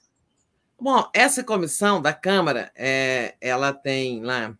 Bom, 0.80 1.10
essa 1.12 1.42
comissão 1.42 2.00
da 2.00 2.12
Câmara, 2.12 2.70
é, 2.74 3.34
ela 3.40 3.72
tem 3.72 4.22
lá, 4.22 4.56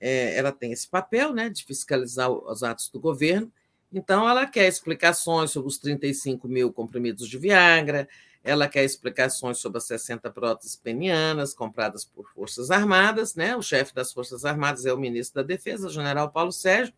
é, 0.00 0.36
ela 0.36 0.50
tem 0.50 0.72
esse 0.72 0.88
papel, 0.88 1.32
né, 1.32 1.48
de 1.48 1.64
fiscalizar 1.64 2.28
os 2.30 2.64
atos 2.64 2.88
do 2.88 2.98
governo. 2.98 3.52
Então, 3.92 4.28
ela 4.28 4.46
quer 4.46 4.66
explicações 4.66 5.50
sobre 5.50 5.68
os 5.68 5.78
35 5.78 6.48
mil 6.48 6.72
comprimidos 6.72 7.28
de 7.28 7.36
Viagra, 7.36 8.08
ela 8.44 8.66
quer 8.66 8.84
explicações 8.84 9.58
sobre 9.58 9.78
as 9.78 9.84
60 9.84 10.30
próteses 10.30 10.74
penianas 10.74 11.54
compradas 11.54 12.04
por 12.04 12.28
Forças 12.32 12.70
Armadas, 12.70 13.36
né? 13.36 13.54
O 13.56 13.62
chefe 13.62 13.94
das 13.94 14.12
Forças 14.12 14.44
Armadas 14.44 14.84
é 14.84 14.92
o 14.92 14.98
ministro 14.98 15.42
da 15.42 15.46
Defesa, 15.46 15.88
general 15.88 16.30
Paulo 16.30 16.50
Sérgio. 16.50 16.92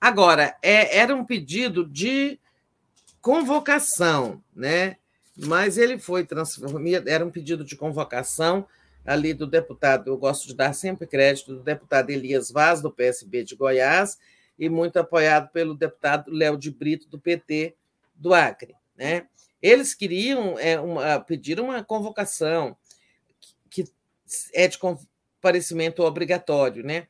Agora, 0.00 0.56
é, 0.62 0.98
era 0.98 1.14
um 1.14 1.24
pedido 1.24 1.84
de 1.84 2.38
convocação, 3.20 4.42
né? 4.54 4.96
Mas 5.36 5.76
ele 5.76 5.98
foi 5.98 6.24
transformado, 6.24 7.08
era 7.08 7.24
um 7.24 7.30
pedido 7.30 7.64
de 7.64 7.74
convocação 7.74 8.66
ali 9.04 9.34
do 9.34 9.46
deputado, 9.46 10.08
eu 10.08 10.16
gosto 10.16 10.46
de 10.46 10.54
dar 10.54 10.72
sempre 10.72 11.06
crédito, 11.06 11.56
do 11.56 11.62
deputado 11.62 12.10
Elias 12.10 12.50
Vaz, 12.50 12.80
do 12.80 12.90
PSB 12.90 13.42
de 13.42 13.56
Goiás, 13.56 14.18
e 14.58 14.68
muito 14.68 14.98
apoiado 14.98 15.50
pelo 15.50 15.74
deputado 15.74 16.30
Léo 16.30 16.56
de 16.56 16.70
Brito, 16.70 17.08
do 17.08 17.18
PT 17.18 17.74
do 18.14 18.32
Acre. 18.32 18.74
Né? 18.96 19.26
Eles 19.60 19.94
queriam 19.94 20.58
é, 20.58 20.78
uma, 20.78 21.20
pedir 21.20 21.58
uma 21.60 21.82
convocação 21.82 22.76
que 23.70 23.84
é 24.52 24.68
de 24.68 24.78
comparecimento 24.78 26.02
obrigatório, 26.02 26.84
né? 26.84 27.06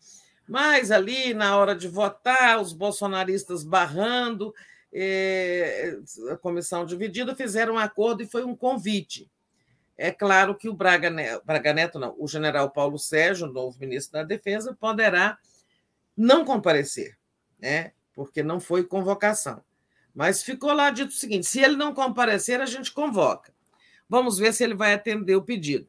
Mas 0.47 0.91
ali, 0.91 1.33
na 1.33 1.57
hora 1.57 1.75
de 1.75 1.89
votar, 1.89 2.61
os 2.61 2.73
bolsonaristas 2.73 3.65
barrando, 3.65 4.55
é, 4.93 5.97
a 6.31 6.37
comissão 6.37 6.85
dividida, 6.85 7.35
fizeram 7.35 7.75
um 7.75 7.79
acordo 7.79 8.23
e 8.23 8.27
foi 8.27 8.45
um 8.45 8.55
convite. 8.55 9.31
É 9.97 10.11
claro 10.11 10.55
que 10.55 10.69
o 10.69 10.75
Braga 10.75 11.11
Braga 11.45 11.73
Neto 11.73 11.99
não, 11.99 12.15
o 12.19 12.27
general 12.27 12.71
Paulo 12.71 12.99
Sérgio, 12.99 13.47
novo 13.47 13.79
ministro 13.79 14.13
da 14.13 14.25
Defesa, 14.25 14.77
poderá 14.79 15.39
não 16.17 16.45
comparecer, 16.45 17.17
né? 17.65 17.93
porque 18.15 18.43
não 18.43 18.60
foi 18.60 18.84
convocação. 18.84 19.65
Mas 20.15 20.43
ficou 20.43 20.73
lá 20.73 20.91
dito 20.91 21.09
o 21.09 21.15
seguinte: 21.15 21.47
se 21.47 21.60
ele 21.60 21.76
não 21.76 21.94
comparecer, 21.94 22.60
a 22.60 22.67
gente 22.67 22.93
convoca. 22.93 23.52
Vamos 24.09 24.39
ver 24.39 24.52
se 24.52 24.62
ele 24.62 24.75
vai 24.75 24.93
atender 24.93 25.34
o 25.34 25.43
pedido. 25.43 25.89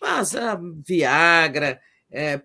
Mas 0.00 0.36
a 0.36 0.58
Viagra, 0.86 1.80
é, 2.10 2.40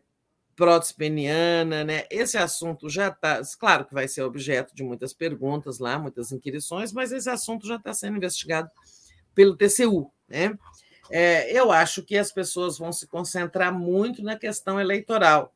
prótese 0.55 0.93
peniana, 0.95 1.83
né? 1.83 2.05
Esse 2.09 2.37
assunto 2.37 2.89
já 2.89 3.09
está. 3.09 3.41
Claro 3.59 3.85
que 3.85 3.93
vai 3.93 4.07
ser 4.07 4.23
objeto 4.23 4.75
de 4.75 4.83
muitas 4.83 5.13
perguntas 5.13 5.79
lá, 5.79 5.97
muitas 5.97 6.31
inquirições, 6.31 6.91
mas 6.91 7.11
esse 7.11 7.29
assunto 7.29 7.67
já 7.67 7.75
está 7.75 7.93
sendo 7.93 8.17
investigado 8.17 8.69
pelo 9.33 9.55
TCU. 9.55 10.11
Né? 10.27 10.57
É, 11.09 11.51
eu 11.57 11.71
acho 11.71 12.03
que 12.03 12.17
as 12.17 12.31
pessoas 12.31 12.77
vão 12.77 12.91
se 12.91 13.07
concentrar 13.07 13.73
muito 13.73 14.23
na 14.23 14.37
questão 14.37 14.79
eleitoral, 14.79 15.53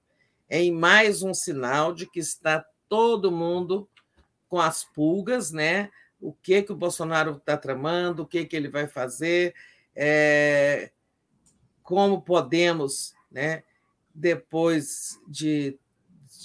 em 0.49 0.71
mais 0.71 1.23
um 1.23 1.33
sinal 1.33 1.93
de 1.93 2.05
que 2.09 2.19
está 2.19 2.63
todo 2.87 3.31
mundo 3.31 3.87
com 4.47 4.59
as 4.59 4.83
pulgas, 4.83 5.51
né? 5.51 5.89
O 6.19 6.33
que 6.33 6.61
que 6.63 6.71
o 6.71 6.75
Bolsonaro 6.75 7.37
está 7.37 7.57
tramando, 7.57 8.23
o 8.23 8.27
que 8.27 8.45
que 8.45 8.55
ele 8.55 8.69
vai 8.69 8.87
fazer, 8.87 9.53
é, 9.95 10.91
como 11.83 12.21
podemos, 12.21 13.13
né? 13.31 13.63
Depois 14.13 15.19
de 15.27 15.77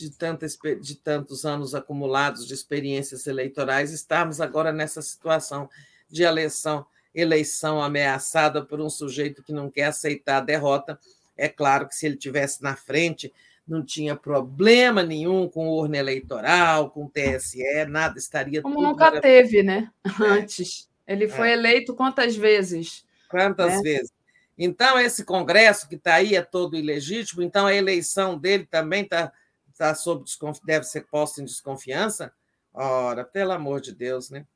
de, 0.00 0.10
tanta, 0.10 0.46
de 0.80 0.94
tantos 0.94 1.44
anos 1.44 1.74
acumulados 1.74 2.46
de 2.46 2.54
experiências 2.54 3.26
eleitorais, 3.26 3.92
estarmos 3.92 4.40
agora 4.40 4.72
nessa 4.72 5.02
situação 5.02 5.68
de 6.08 6.22
eleição, 6.22 6.86
eleição 7.14 7.82
ameaçada 7.82 8.64
por 8.64 8.80
um 8.80 8.88
sujeito 8.88 9.42
que 9.42 9.52
não 9.52 9.70
quer 9.70 9.84
aceitar 9.84 10.38
a 10.38 10.44
derrota. 10.44 10.98
É 11.36 11.48
claro 11.48 11.86
que 11.88 11.94
se 11.94 12.06
ele 12.06 12.16
tivesse 12.16 12.62
na 12.62 12.76
frente, 12.76 13.32
não 13.70 13.84
tinha 13.84 14.16
problema 14.16 15.02
nenhum 15.04 15.48
com 15.48 15.68
urna 15.68 15.96
eleitoral, 15.96 16.90
com 16.90 17.08
TSE, 17.08 17.84
nada 17.88 18.18
estaria. 18.18 18.60
Como 18.60 18.82
nunca 18.82 19.20
teve, 19.20 19.62
né? 19.62 19.90
É. 20.20 20.24
Antes. 20.24 20.90
Ele 21.06 21.28
foi 21.28 21.50
é. 21.50 21.52
eleito 21.52 21.94
quantas 21.94 22.36
vezes? 22.36 23.04
Quantas 23.28 23.76
né? 23.76 23.82
vezes? 23.82 24.12
Então, 24.58 24.98
esse 24.98 25.24
Congresso 25.24 25.88
que 25.88 25.94
está 25.94 26.14
aí 26.14 26.34
é 26.34 26.42
todo 26.42 26.76
ilegítimo, 26.76 27.42
então 27.42 27.66
a 27.66 27.74
eleição 27.74 28.36
dele 28.36 28.66
também 28.66 29.04
está 29.04 29.32
tá 29.76 29.94
sob 29.94 30.24
desconf... 30.24 30.58
deve 30.64 30.84
ser 30.84 31.06
posta 31.06 31.40
em 31.40 31.44
desconfiança? 31.44 32.32
Ora, 32.74 33.24
pelo 33.24 33.52
amor 33.52 33.80
de 33.80 33.94
Deus, 33.94 34.30
né? 34.30 34.46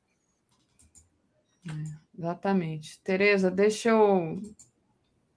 É, 1.68 1.72
exatamente. 2.18 3.00
Tereza, 3.00 3.50
deixa 3.50 3.90
eu 3.90 4.42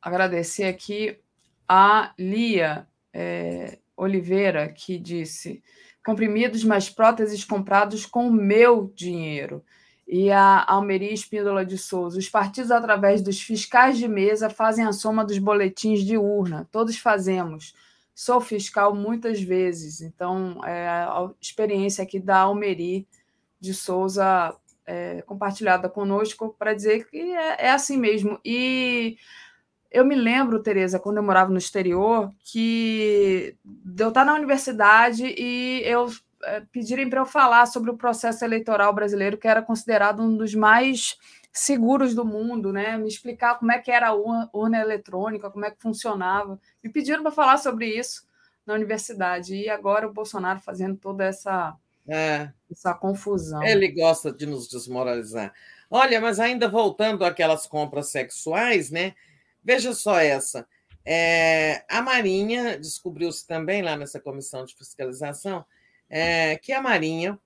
agradecer 0.01 0.65
aqui 0.65 1.19
a 1.67 2.14
Lia 2.17 2.88
é, 3.20 3.80
Oliveira, 3.98 4.70
que 4.70 5.00
disse: 5.00 5.64
comprimidos 6.06 6.64
mais 6.64 6.88
próteses 6.88 7.44
comprados 7.44 8.06
com 8.06 8.28
o 8.28 8.32
meu 8.32 8.94
dinheiro. 8.96 9.64
E 10.08 10.32
a 10.32 10.64
Almeria 10.66 11.12
Espíndola 11.12 11.66
de 11.66 11.78
Souza. 11.78 12.20
Os 12.20 12.30
partidos, 12.30 12.72
através 12.72 13.22
dos 13.22 13.42
fiscais 13.42 13.98
de 13.98 14.08
mesa, 14.08 14.50
fazem 14.50 14.86
a 14.86 14.94
soma 14.94 15.26
dos 15.26 15.38
boletins 15.40 16.02
de 16.02 16.18
urna. 16.18 16.70
Todos 16.72 16.98
fazemos. 16.98 17.74
Sou 18.14 18.40
fiscal 18.40 18.96
muitas 18.96 19.42
vezes. 19.42 20.00
Então, 20.00 20.64
é 20.64 20.88
a 20.88 21.30
experiência 21.42 22.04
aqui 22.04 22.20
da 22.20 22.38
Almeri 22.38 23.06
de 23.60 23.74
Souza 23.74 24.56
é, 24.86 25.22
compartilhada 25.24 25.90
conosco 25.90 26.56
para 26.58 26.74
dizer 26.74 27.10
que 27.10 27.18
é, 27.18 27.66
é 27.66 27.72
assim 27.72 27.98
mesmo. 27.98 28.40
E 28.46 29.18
eu 29.98 30.06
me 30.06 30.14
lembro, 30.14 30.61
Tereza, 30.61 31.00
quando 31.00 31.17
eu 31.17 31.24
morava 31.24 31.50
no 31.50 31.58
exterior, 31.58 32.32
que 32.43 33.56
eu 34.00 34.09
estar 34.09 34.24
na 34.24 34.35
universidade 34.35 35.26
e 35.26 35.82
eu 35.84 36.08
é, 36.43 36.61
pedirem 36.72 37.09
para 37.09 37.22
eu 37.22 37.26
falar 37.26 37.66
sobre 37.66 37.90
o 37.90 37.98
processo 37.98 38.45
eleitoral 38.45 38.93
brasileiro, 38.93 39.40
que 39.40 39.48
era 39.48 39.59
considerado 39.59 40.22
um 40.22 40.38
dos 40.38 40.53
mais 40.53 41.17
seguros 41.51 42.14
do 42.14 42.24
mundo, 42.24 42.72
né? 42.72 42.95
Me 42.95 43.08
explicar 43.08 43.58
como 43.58 43.72
é 43.72 43.80
que 43.80 43.90
era 43.90 44.09
a 44.09 44.14
urna 44.53 44.80
eletrônica, 44.80 45.50
como 45.50 45.66
é 45.66 45.72
que 45.72 45.82
funcionava. 45.82 46.59
Me 46.84 46.92
pediram 46.92 47.24
para 47.24 47.32
falar 47.32 47.58
sobre 47.58 47.88
isso 47.88 48.27
na 48.64 48.76
universidade. 48.76 49.56
E 49.56 49.67
agora 49.67 50.08
o 50.08 50.14
Bolsonaro 50.14 50.59
fazendo 50.59 50.95
toda 50.95 51.24
essa, 51.24 51.76
é. 52.08 52.51
essa 52.69 52.93
confusão. 52.93 53.64
Ele 53.64 53.88
gosta 53.88 54.32
de 54.32 54.45
nos 54.45 54.67
desmoralizar. 54.67 55.51
Olha, 55.90 56.22
mas 56.22 56.40
ainda 56.40 56.67
voltando 56.67 57.26
àquelas 57.26 57.66
compras 57.66 58.09
sexuais, 58.09 58.92
né? 58.92 59.16
Veja 59.64 59.94
só 59.94 60.19
essa. 60.19 60.68
É, 61.06 61.86
a 61.90 62.02
Marinha 62.02 62.77
descobriu-se 62.77 63.48
também 63.48 63.82
lá 63.82 63.95
nessa 63.95 64.19
comissão 64.19 64.66
de 64.66 64.76
fiscalização 64.76 65.66
é, 66.10 66.58
que 66.58 66.74
a 66.74 66.82
Marinha 66.82 67.40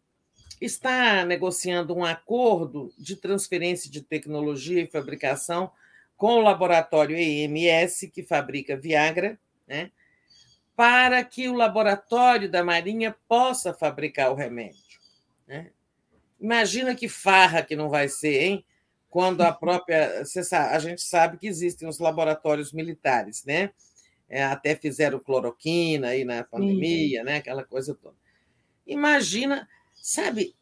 está 0.59 1.25
negociando 1.25 1.95
um 1.95 2.05
acordo 2.05 2.93
de 2.97 3.15
transferência 3.15 3.89
de 3.89 4.01
tecnologia 4.01 4.81
e 4.81 4.87
fabricação 4.87 5.71
com 6.15 6.35
o 6.35 6.41
laboratório 6.41 7.17
EMS, 7.17 8.11
que 8.13 8.21
fabrica 8.21 8.77
Viagra, 8.77 9.39
né, 9.67 9.91
para 10.75 11.23
que 11.23 11.47
o 11.47 11.53
laboratório 11.53 12.49
da 12.49 12.63
Marinha 12.63 13.15
possa 13.27 13.73
fabricar 13.73 14.31
o 14.31 14.35
remédio. 14.35 14.99
Né? 15.47 15.71
Imagina 16.39 16.95
que 16.95 17.09
farra 17.09 17.63
que 17.63 17.75
não 17.75 17.89
vai 17.89 18.07
ser, 18.07 18.43
hein? 18.43 18.65
Quando 19.11 19.41
a 19.41 19.51
própria. 19.51 20.23
Sabe, 20.25 20.73
a 20.73 20.79
gente 20.79 21.01
sabe 21.01 21.37
que 21.37 21.45
existem 21.45 21.87
os 21.87 21.99
laboratórios 21.99 22.71
militares, 22.71 23.43
né? 23.45 23.69
É, 24.29 24.41
até 24.41 24.73
fizeram 24.73 25.19
cloroquina 25.19 26.07
aí 26.07 26.23
na 26.23 26.45
pandemia, 26.45 27.19
Sim. 27.19 27.25
né? 27.25 27.35
Aquela 27.35 27.65
coisa 27.65 27.93
toda. 27.93 28.15
Imagina, 28.87 29.67
sabe? 30.01 30.55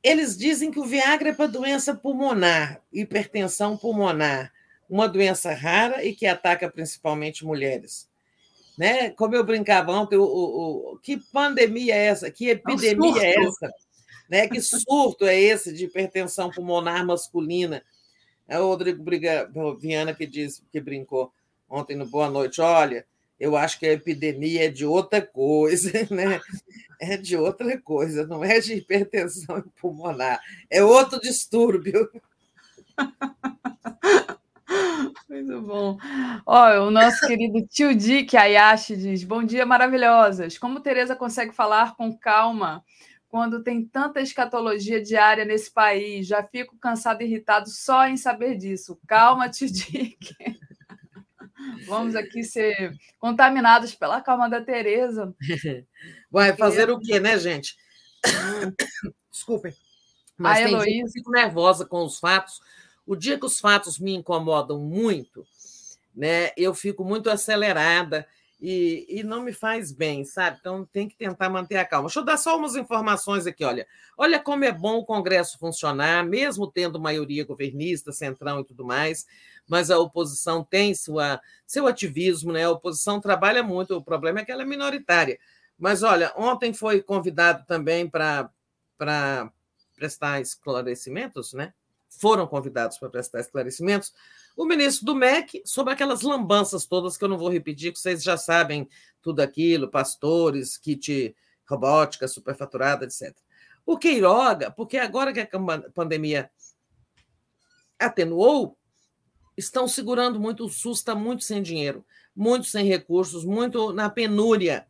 Eles 0.00 0.38
dizem 0.38 0.70
que 0.70 0.78
o 0.78 0.84
Viagra 0.84 1.30
é 1.30 1.32
para 1.32 1.48
doença 1.48 1.94
pulmonar, 1.94 2.80
hipertensão 2.92 3.76
pulmonar, 3.76 4.52
uma 4.88 5.08
doença 5.08 5.52
rara 5.52 6.04
e 6.04 6.14
que 6.14 6.26
ataca 6.26 6.70
principalmente 6.70 7.44
mulheres. 7.44 8.08
Né? 8.78 9.10
Como 9.10 9.34
eu 9.34 9.44
brincava 9.44 9.92
ontem, 9.92 10.16
o, 10.16 10.24
o, 10.24 10.92
o 10.92 10.98
que 10.98 11.16
pandemia 11.32 11.94
é 11.94 12.06
essa? 12.06 12.30
Que 12.30 12.50
epidemia 12.50 13.10
é, 13.10 13.38
um 13.38 13.44
é 13.44 13.46
essa? 13.46 13.74
Né? 14.32 14.48
Que 14.48 14.62
surto 14.62 15.26
é 15.26 15.38
esse 15.38 15.74
de 15.74 15.84
hipertensão 15.84 16.50
pulmonar 16.50 17.04
masculina? 17.04 17.82
É 18.48 18.58
o 18.58 18.66
Rodrigo 18.66 19.02
Briga, 19.02 19.52
Viana 19.78 20.14
que 20.14 20.26
diz 20.26 20.64
que 20.72 20.80
brincou 20.80 21.30
ontem 21.68 21.94
no 21.94 22.06
Boa 22.06 22.30
Noite. 22.30 22.58
Olha, 22.62 23.04
eu 23.38 23.58
acho 23.58 23.78
que 23.78 23.84
a 23.84 23.92
epidemia 23.92 24.64
é 24.64 24.68
de 24.70 24.86
outra 24.86 25.20
coisa, 25.20 25.90
né? 26.10 26.40
É 26.98 27.18
de 27.18 27.36
outra 27.36 27.78
coisa, 27.78 28.26
não 28.26 28.42
é 28.42 28.58
de 28.58 28.72
hipertensão 28.72 29.62
pulmonar, 29.78 30.40
é 30.70 30.82
outro 30.82 31.20
distúrbio. 31.20 32.10
Muito 35.28 35.60
bom. 35.60 35.98
O 36.46 36.90
nosso 36.90 37.26
querido 37.26 37.66
tio 37.66 37.94
Dick 37.94 38.34
Ayashi 38.34 38.96
diz: 38.96 39.24
Bom 39.24 39.42
dia, 39.44 39.66
maravilhosas. 39.66 40.56
Como 40.56 40.80
Tereza 40.80 41.14
consegue 41.14 41.52
falar 41.52 41.94
com 41.96 42.16
calma 42.16 42.82
quando 43.32 43.62
tem 43.62 43.82
tanta 43.82 44.20
escatologia 44.20 45.02
diária 45.02 45.42
nesse 45.46 45.70
país? 45.70 46.26
Já 46.26 46.44
fico 46.44 46.76
cansado 46.76 47.22
e 47.22 47.24
irritado 47.24 47.66
só 47.70 48.06
em 48.06 48.18
saber 48.18 48.58
disso. 48.58 49.00
Calma, 49.08 49.48
Dick. 49.48 50.36
Vamos 51.86 52.14
aqui 52.14 52.44
ser 52.44 52.94
contaminados 53.18 53.94
pela 53.94 54.20
calma 54.20 54.50
da 54.50 54.60
Tereza. 54.60 55.34
Vai 56.30 56.54
fazer 56.54 56.90
o 56.90 57.00
quê, 57.00 57.18
né, 57.18 57.38
gente? 57.38 57.74
Desculpem. 59.32 59.72
Mas 60.36 60.58
a 60.58 60.64
tem 60.64 60.74
Heloísa... 60.74 60.90
gente, 60.90 61.12
fico 61.12 61.30
nervosa 61.30 61.86
com 61.86 62.04
os 62.04 62.18
fatos. 62.18 62.60
O 63.06 63.16
dia 63.16 63.38
que 63.38 63.46
os 63.46 63.58
fatos 63.58 63.98
me 63.98 64.12
incomodam 64.14 64.78
muito, 64.78 65.42
né, 66.14 66.50
eu 66.54 66.74
fico 66.74 67.02
muito 67.02 67.30
acelerada 67.30 68.28
e, 68.62 69.04
e 69.08 69.22
não 69.24 69.42
me 69.42 69.52
faz 69.52 69.90
bem, 69.92 70.24
sabe? 70.24 70.56
Então 70.60 70.86
tem 70.86 71.08
que 71.08 71.16
tentar 71.16 71.50
manter 71.50 71.76
a 71.76 71.84
calma. 71.84 72.06
Deixa 72.06 72.20
eu 72.20 72.24
dar 72.24 72.36
só 72.38 72.56
umas 72.56 72.76
informações 72.76 73.46
aqui, 73.46 73.64
olha. 73.64 73.86
Olha 74.16 74.38
como 74.38 74.64
é 74.64 74.70
bom 74.70 74.98
o 74.98 75.04
Congresso 75.04 75.58
funcionar, 75.58 76.24
mesmo 76.24 76.70
tendo 76.70 77.00
maioria 77.00 77.44
governista, 77.44 78.12
centrão 78.12 78.60
e 78.60 78.64
tudo 78.64 78.84
mais 78.84 79.26
mas 79.68 79.90
a 79.90 79.98
oposição 79.98 80.64
tem 80.64 80.94
sua, 80.94 81.40
seu 81.66 81.86
ativismo, 81.86 82.52
né? 82.52 82.64
A 82.64 82.70
oposição 82.70 83.20
trabalha 83.20 83.62
muito, 83.62 83.96
o 83.96 84.04
problema 84.04 84.40
é 84.40 84.44
que 84.44 84.52
ela 84.52 84.62
é 84.62 84.66
minoritária. 84.66 85.38
Mas 85.78 86.02
olha, 86.02 86.32
ontem 86.36 86.72
foi 86.72 87.02
convidado 87.02 87.64
também 87.66 88.08
para 88.08 88.50
prestar 89.96 90.40
esclarecimentos, 90.40 91.52
né? 91.52 91.72
Foram 92.18 92.46
convidados 92.46 92.98
para 92.98 93.08
prestar 93.08 93.40
esclarecimentos 93.40 94.12
o 94.56 94.64
ministro 94.64 95.06
do 95.06 95.14
MEC 95.14 95.62
sobre 95.64 95.92
aquelas 95.92 96.22
lambanças 96.22 96.86
todas 96.86 97.16
que 97.16 97.24
eu 97.24 97.28
não 97.28 97.38
vou 97.38 97.48
repetir, 97.48 97.92
que 97.92 97.98
vocês 97.98 98.22
já 98.22 98.36
sabem 98.36 98.88
tudo 99.22 99.40
aquilo, 99.40 99.88
pastores, 99.88 100.76
kit 100.76 101.34
robótica, 101.66 102.28
superfaturada, 102.28 103.04
etc. 103.04 103.34
O 103.86 103.96
Queiroga, 103.96 104.70
porque 104.70 104.98
agora 104.98 105.32
que 105.32 105.40
a 105.40 105.48
pandemia 105.94 106.50
atenuou, 107.98 108.76
estão 109.56 109.88
segurando 109.88 110.38
muito, 110.38 110.64
o 110.64 110.68
SUS 110.68 110.98
está 110.98 111.14
muito 111.14 111.44
sem 111.44 111.62
dinheiro, 111.62 112.04
muito 112.34 112.66
sem 112.66 112.86
recursos, 112.86 113.44
muito 113.44 113.92
na 113.92 114.08
penúria, 114.10 114.86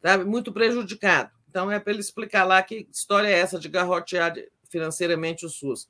sabe? 0.00 0.24
muito 0.24 0.52
prejudicado. 0.52 1.30
Então, 1.48 1.70
é 1.70 1.78
para 1.78 1.92
ele 1.92 2.00
explicar 2.00 2.44
lá 2.44 2.62
que 2.62 2.88
história 2.90 3.28
é 3.28 3.38
essa 3.38 3.58
de 3.58 3.68
garrotear 3.68 4.34
financeiramente 4.70 5.44
o 5.44 5.50
SUS. 5.50 5.86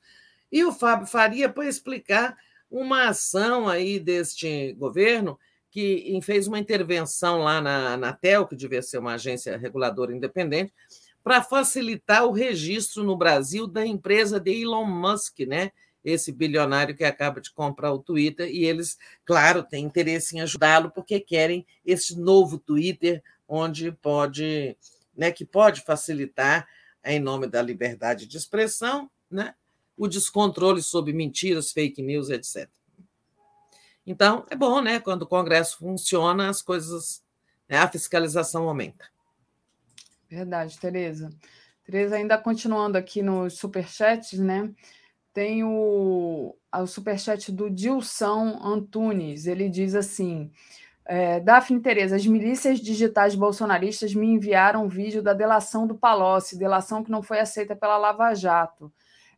E 0.53 0.63
o 0.63 0.71
Fábio 0.71 1.07
Faria 1.07 1.49
para 1.49 1.67
explicar 1.67 2.37
uma 2.69 3.09
ação 3.09 3.67
aí 3.67 3.99
deste 3.99 4.73
governo 4.73 5.39
que 5.71 6.19
fez 6.21 6.45
uma 6.47 6.59
intervenção 6.59 7.39
lá 7.39 7.59
na 7.59 7.93
Anatel, 7.93 8.45
que 8.45 8.55
devia 8.55 8.83
ser 8.83 8.99
uma 8.99 9.15
agência 9.15 9.57
reguladora 9.57 10.15
independente, 10.15 10.71
para 11.23 11.41
facilitar 11.41 12.25
o 12.25 12.31
registro 12.31 13.03
no 13.03 13.17
Brasil 13.17 13.65
da 13.65 13.83
empresa 13.83 14.39
de 14.39 14.61
Elon 14.61 14.85
Musk, 14.85 15.39
né? 15.39 15.71
esse 16.05 16.31
bilionário 16.31 16.95
que 16.95 17.03
acaba 17.03 17.41
de 17.41 17.51
comprar 17.51 17.91
o 17.91 17.97
Twitter, 17.97 18.47
e 18.47 18.63
eles, 18.63 18.95
claro, 19.25 19.63
têm 19.63 19.85
interesse 19.85 20.37
em 20.37 20.41
ajudá-lo, 20.41 20.91
porque 20.91 21.19
querem 21.19 21.65
esse 21.83 22.15
novo 22.19 22.59
Twitter, 22.59 23.23
onde 23.47 23.91
pode, 23.91 24.77
né, 25.17 25.31
que 25.31 25.45
pode 25.45 25.81
facilitar, 25.81 26.67
em 27.03 27.19
nome 27.19 27.47
da 27.47 27.61
liberdade 27.61 28.27
de 28.27 28.37
expressão, 28.37 29.09
né, 29.31 29.55
o 29.97 30.07
descontrole 30.07 30.81
sobre 30.81 31.13
mentiras, 31.13 31.71
fake 31.71 32.01
news, 32.01 32.29
etc. 32.29 32.69
Então, 34.05 34.45
é 34.49 34.55
bom, 34.55 34.81
né? 34.81 34.99
Quando 34.99 35.21
o 35.21 35.27
Congresso 35.27 35.77
funciona, 35.77 36.49
as 36.49 36.61
coisas, 36.61 37.23
né, 37.69 37.77
a 37.77 37.87
fiscalização 37.87 38.67
aumenta. 38.67 39.05
Verdade, 40.29 40.77
Tereza. 40.79 41.29
Tereza, 41.85 42.15
ainda 42.15 42.37
continuando 42.37 42.97
aqui 42.97 43.21
nos 43.21 43.57
superchats, 43.57 44.39
né? 44.39 44.73
Tem 45.33 45.63
o, 45.63 46.55
o 46.73 46.87
superchat 46.87 47.51
do 47.51 47.69
Dilson 47.69 48.59
Antunes. 48.63 49.47
Ele 49.47 49.69
diz 49.69 49.95
assim: 49.95 50.51
é, 51.05 51.39
Daphne 51.39 51.81
Tereza, 51.81 52.15
as 52.15 52.25
milícias 52.25 52.79
digitais 52.79 53.35
bolsonaristas 53.35 54.13
me 54.13 54.27
enviaram 54.27 54.85
um 54.85 54.87
vídeo 54.87 55.21
da 55.21 55.33
delação 55.33 55.85
do 55.85 55.95
Palocci, 55.95 56.57
delação 56.57 57.03
que 57.03 57.11
não 57.11 57.21
foi 57.21 57.39
aceita 57.39 57.75
pela 57.75 57.97
Lava 57.97 58.33
Jato. 58.33 58.91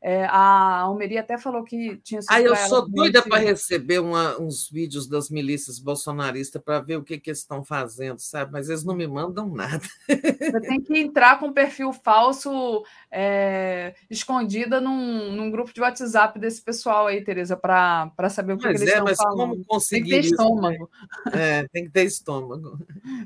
É, 0.08 0.24
a 0.25 0.82
Almeria 0.82 1.22
até 1.22 1.35
falou 1.35 1.64
que 1.64 1.98
tinha 2.03 2.22
sido. 2.22 2.32
Ah, 2.32 2.40
eu 2.40 2.56
sou 2.56 2.88
doida 2.88 3.24
para 3.24 3.40
receber 3.40 3.98
uma, 3.98 4.40
uns 4.40 4.69
vídeos 4.69 5.08
das 5.08 5.32
milícias 5.32 5.80
bolsonaristas 5.80 6.61
para 6.61 6.80
ver 6.80 6.98
o 6.98 7.03
que, 7.03 7.17
que 7.17 7.32
eles 7.32 7.40
estão 7.40 7.64
fazendo, 7.64 8.19
sabe? 8.19 8.51
Mas 8.51 8.69
eles 8.69 8.84
não 8.84 8.93
me 8.93 9.08
mandam 9.08 9.50
nada. 9.50 9.82
Você 10.08 10.61
tem 10.61 10.80
que 10.80 10.95
entrar 10.95 11.40
com 11.40 11.48
um 11.48 11.53
perfil 11.53 11.92
falso 11.92 12.85
é, 13.09 13.95
escondida 14.08 14.80
num, 14.80 15.32
num, 15.32 15.50
grupo 15.50 15.74
de 15.74 15.82
WhatsApp 15.82 16.38
desse 16.38 16.61
pessoal 16.61 17.08
aí, 17.08 17.24
Tereza, 17.24 17.58
para 17.58 18.30
saber 18.30 18.53
o 18.53 18.58
que, 18.59 18.64
que 18.67 18.69
eles 18.69 18.82
é, 18.84 18.85
estão 18.85 19.06
mas 19.06 19.17
falando. 19.17 19.38
Como 19.38 19.66
conseguir 19.66 20.11
tem 20.11 20.22
que 20.22 20.27
ter 20.27 20.34
isso, 20.34 20.35
estômago. 20.35 20.90
Né? 21.34 21.61
É, 21.61 21.67
tem 21.74 21.85
que 21.85 21.90
ter 21.90 22.03
estômago. 22.03 22.77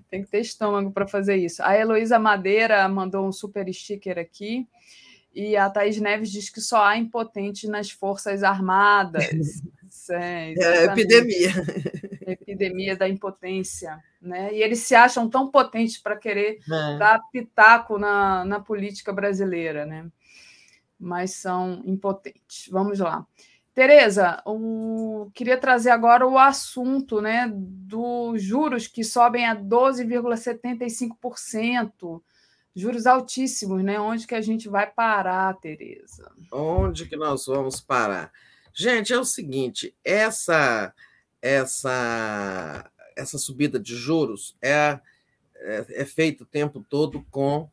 tem 0.09 0.23
que 0.23 0.29
ter 0.29 0.39
estômago 0.39 0.91
para 0.91 1.05
fazer 1.05 1.35
isso. 1.35 1.61
A 1.61 1.77
Heloísa 1.77 2.17
Madeira 2.17 2.87
mandou 2.87 3.27
um 3.27 3.33
super 3.33 3.67
sticker 3.73 4.17
aqui. 4.17 4.65
E 5.33 5.55
a 5.55 5.69
Thaís 5.69 5.99
Neves 5.99 6.31
diz 6.31 6.49
que 6.49 6.59
só 6.59 6.83
há 6.83 6.97
impotentes 6.97 7.69
nas 7.69 7.91
Forças 7.91 8.43
Armadas. 8.43 9.25
é, 10.09 10.53
é 10.53 10.85
epidemia. 10.85 11.51
Epidemia 12.29 12.95
da 12.95 13.09
impotência. 13.09 13.99
Né? 14.21 14.53
E 14.53 14.61
eles 14.61 14.79
se 14.79 14.93
acham 14.93 15.27
tão 15.27 15.49
potentes 15.49 15.97
para 15.97 16.15
querer 16.15 16.59
é. 16.71 16.97
dar 16.97 17.19
pitaco 17.31 17.97
na, 17.97 18.45
na 18.45 18.59
política 18.59 19.11
brasileira, 19.11 19.85
né? 19.85 20.07
mas 20.99 21.35
são 21.35 21.81
impotentes. 21.85 22.67
Vamos 22.69 22.99
lá. 22.99 23.25
Tereza, 23.73 24.43
o... 24.45 25.31
queria 25.33 25.57
trazer 25.57 25.91
agora 25.91 26.27
o 26.27 26.37
assunto 26.37 27.21
né, 27.21 27.49
dos 27.49 28.43
juros 28.43 28.85
que 28.87 29.05
sobem 29.05 29.47
a 29.47 29.55
12,75% 29.55 32.21
juros 32.79 33.05
altíssimos, 33.05 33.83
né? 33.83 33.99
Onde 33.99 34.25
que 34.25 34.35
a 34.35 34.41
gente 34.41 34.69
vai 34.69 34.89
parar, 34.89 35.53
Tereza? 35.59 36.31
Onde 36.51 37.05
que 37.05 37.15
nós 37.15 37.45
vamos 37.45 37.81
parar? 37.81 38.31
Gente, 38.73 39.13
é 39.13 39.19
o 39.19 39.25
seguinte, 39.25 39.95
essa 40.03 40.93
essa 41.41 42.89
essa 43.15 43.37
subida 43.37 43.79
de 43.79 43.95
juros 43.95 44.55
é, 44.61 44.99
é, 45.55 45.85
é 45.89 46.05
feita 46.05 46.43
o 46.43 46.47
tempo 46.47 46.85
todo 46.87 47.25
com 47.29 47.69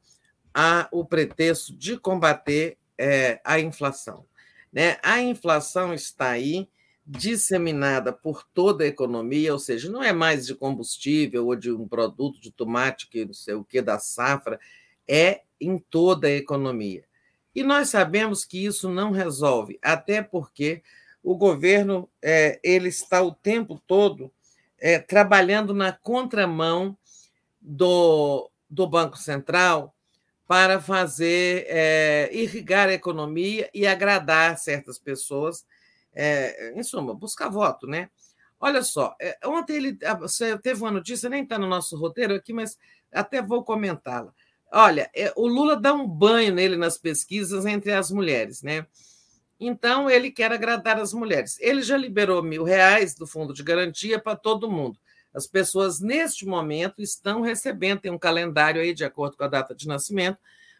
a, 0.53 0.89
o 0.91 1.05
pretexto 1.05 1.73
de 1.77 1.97
combater 1.97 2.77
é, 2.99 3.41
a 3.45 3.61
inflação. 3.61 4.27
Né? 4.73 4.99
A 5.03 5.21
inflação 5.21 5.95
está 5.95 6.31
aí 6.31 6.69
disseminada 7.07 8.13
por 8.13 8.43
toda 8.43 8.83
a 8.83 8.87
economia, 8.89 9.53
ou 9.53 9.59
seja, 9.59 9.89
não 9.89 10.03
é 10.03 10.13
mais 10.13 10.47
de 10.47 10.55
combustível 10.55 11.47
ou 11.47 11.55
de 11.55 11.71
um 11.71 11.87
produto 11.87 12.41
de 12.41 12.51
tomate 12.51 13.09
que 13.09 13.25
não 13.25 13.35
sei 13.35 13.55
o 13.55 13.65
que 13.65 13.81
da 13.81 13.99
safra, 13.99 14.59
é 15.09 15.43
em 15.61 15.79
toda 15.79 16.27
a 16.27 16.33
economia. 16.33 17.05
E 17.55 17.63
nós 17.63 17.89
sabemos 17.89 18.45
que 18.45 18.65
isso 18.65 18.91
não 18.91 19.11
resolve, 19.11 19.79
até 19.83 20.23
porque 20.23 20.83
o 21.23 21.37
governo 21.37 22.09
é, 22.23 22.61
ele 22.63 22.89
está 22.89 23.23
o 23.23 23.33
tempo 23.33 23.81
todo 23.87 24.31
é, 24.79 24.99
trabalhando 24.99 25.75
na 25.75 25.93
contramão 25.93 26.97
do, 27.61 28.51
do 28.69 28.87
Banco 28.87 29.17
Central 29.17 29.95
para 30.47 30.81
fazer 30.81 31.67
é, 31.69 32.31
irrigar 32.33 32.89
a 32.89 32.93
economia 32.93 33.69
e 33.75 33.87
agradar 33.87 34.57
certas 34.59 34.99
pessoas. 34.99 35.67
É, 36.15 36.73
em 36.75 36.83
suma, 36.83 37.13
buscar 37.15 37.49
voto, 37.51 37.87
né? 37.87 38.09
Olha 38.59 38.83
só, 38.83 39.15
é, 39.21 39.37
ontem 39.45 39.77
ele 39.77 39.99
você 40.19 40.57
teve 40.59 40.81
uma 40.81 40.91
notícia, 40.91 41.29
nem 41.29 41.43
está 41.43 41.59
no 41.59 41.67
nosso 41.67 41.97
roteiro 41.99 42.35
aqui, 42.35 42.55
mas 42.55 42.79
até 43.13 43.43
vou 43.43 43.63
comentá-la. 43.63 44.33
Olha, 44.73 45.11
é, 45.15 45.33
o 45.37 45.47
Lula 45.47 45.77
dá 45.77 45.93
um 45.93 46.07
banho 46.07 46.53
nele 46.53 46.77
nas 46.77 46.99
pesquisas 46.99 47.65
entre 47.67 47.93
as 47.93 48.11
mulheres, 48.11 48.63
né? 48.63 48.87
Então 49.59 50.11
ele 50.11 50.31
quer 50.31 50.53
agradar 50.53 50.99
as 50.99 51.13
mulheres. 51.13 51.57
Ele 51.61 51.83
já 51.83 51.97
liberou 51.97 52.43
mil 52.43 52.63
reais 52.63 53.15
do 53.15 53.27
fundo 53.27 53.55
de 53.55 53.63
garantia 53.63 54.19
para 54.19 54.37
todo 54.37 54.71
mundo. 54.71 54.99
As 55.33 55.47
pessoas, 55.47 56.01
neste 56.01 56.47
momento, 56.47 57.01
estão 57.01 57.43
recebendo, 57.43 58.01
tem 58.01 58.11
um 58.11 58.19
calendário 58.19 58.81
aí 58.81 58.95
de 58.95 59.05
acordo 59.05 59.37
com 59.37 59.45
a 59.45 59.49
data 59.49 59.75
de 59.75 59.87
nascimento, 59.87 60.39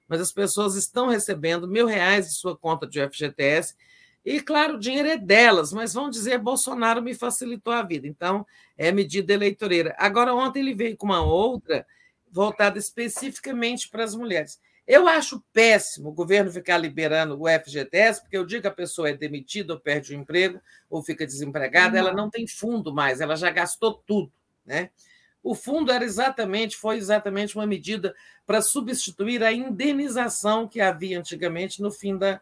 mas 0.09 0.21
as 0.21 0.33
pessoas 0.33 0.75
estão 0.77 1.09
recebendo 1.09 1.69
mil 1.69 1.87
reais 1.87 2.27
de 2.27 2.35
sua 2.35 2.57
conta 2.57 2.87
de 2.87 3.01
FGTS. 3.01 3.75
E, 4.25 4.41
claro, 4.41 4.75
o 4.75 4.79
dinheiro 4.79 5.09
é 5.09 5.17
delas, 5.17 5.73
mas 5.73 5.95
vão 5.95 6.11
dizer 6.11 6.39
Bolsonaro 6.39 7.03
me 7.03 7.15
facilitou 7.15 7.73
a 7.73 7.83
vida. 7.83 8.07
Então, 8.07 8.47
é 8.77 8.91
medida 8.91 9.33
eleitoreira. 9.33 9.95
Agora, 9.99 10.35
ontem 10.35 10.61
ele 10.61 10.75
veio 10.75 10.97
com 10.97 11.07
uma 11.07 11.23
outra 11.23 11.87
voltada 12.37 12.79
especificamente 12.79 13.89
para 13.89 14.05
as 14.05 14.15
mulheres. 14.15 14.61
Eu 14.87 15.09
acho 15.09 15.43
péssimo 15.55 16.11
o 16.11 16.13
governo 16.13 16.53
ficar 16.53 16.77
liberando 16.77 17.41
o 17.41 17.49
FGTS, 17.49 18.21
porque 18.21 18.37
eu 18.37 18.45
digo 18.45 18.63
que 18.63 18.69
a 18.69 18.73
pessoa 18.73 19.09
é 19.09 19.15
demitida 19.15 19.73
ou 19.73 19.81
perde 19.81 20.15
o 20.15 20.17
emprego 20.17 20.61
ou 20.91 21.03
fica 21.03 21.27
desempregada, 21.27 21.99
ela 21.99 22.13
não 22.13 22.29
tem 22.29 22.47
fundo 22.47 22.95
mais, 22.95 23.23
ela 23.23 23.35
já 23.37 23.51
gastou 23.51 23.95
tudo. 24.07 24.31
Né? 24.67 24.91
O 25.43 25.55
fundo 25.55 25.91
era 25.91 26.05
exatamente, 26.05 26.77
foi 26.77 26.99
exatamente 26.99 27.57
uma 27.57 27.67
medida 27.67 28.15
para 28.47 28.61
substituir 28.61 29.43
a 29.43 29.51
indenização 29.51 30.69
que 30.69 30.81
havia 30.81 31.19
antigamente 31.19 31.81
no 31.81 31.91
fim 31.91 32.19
da, 32.19 32.39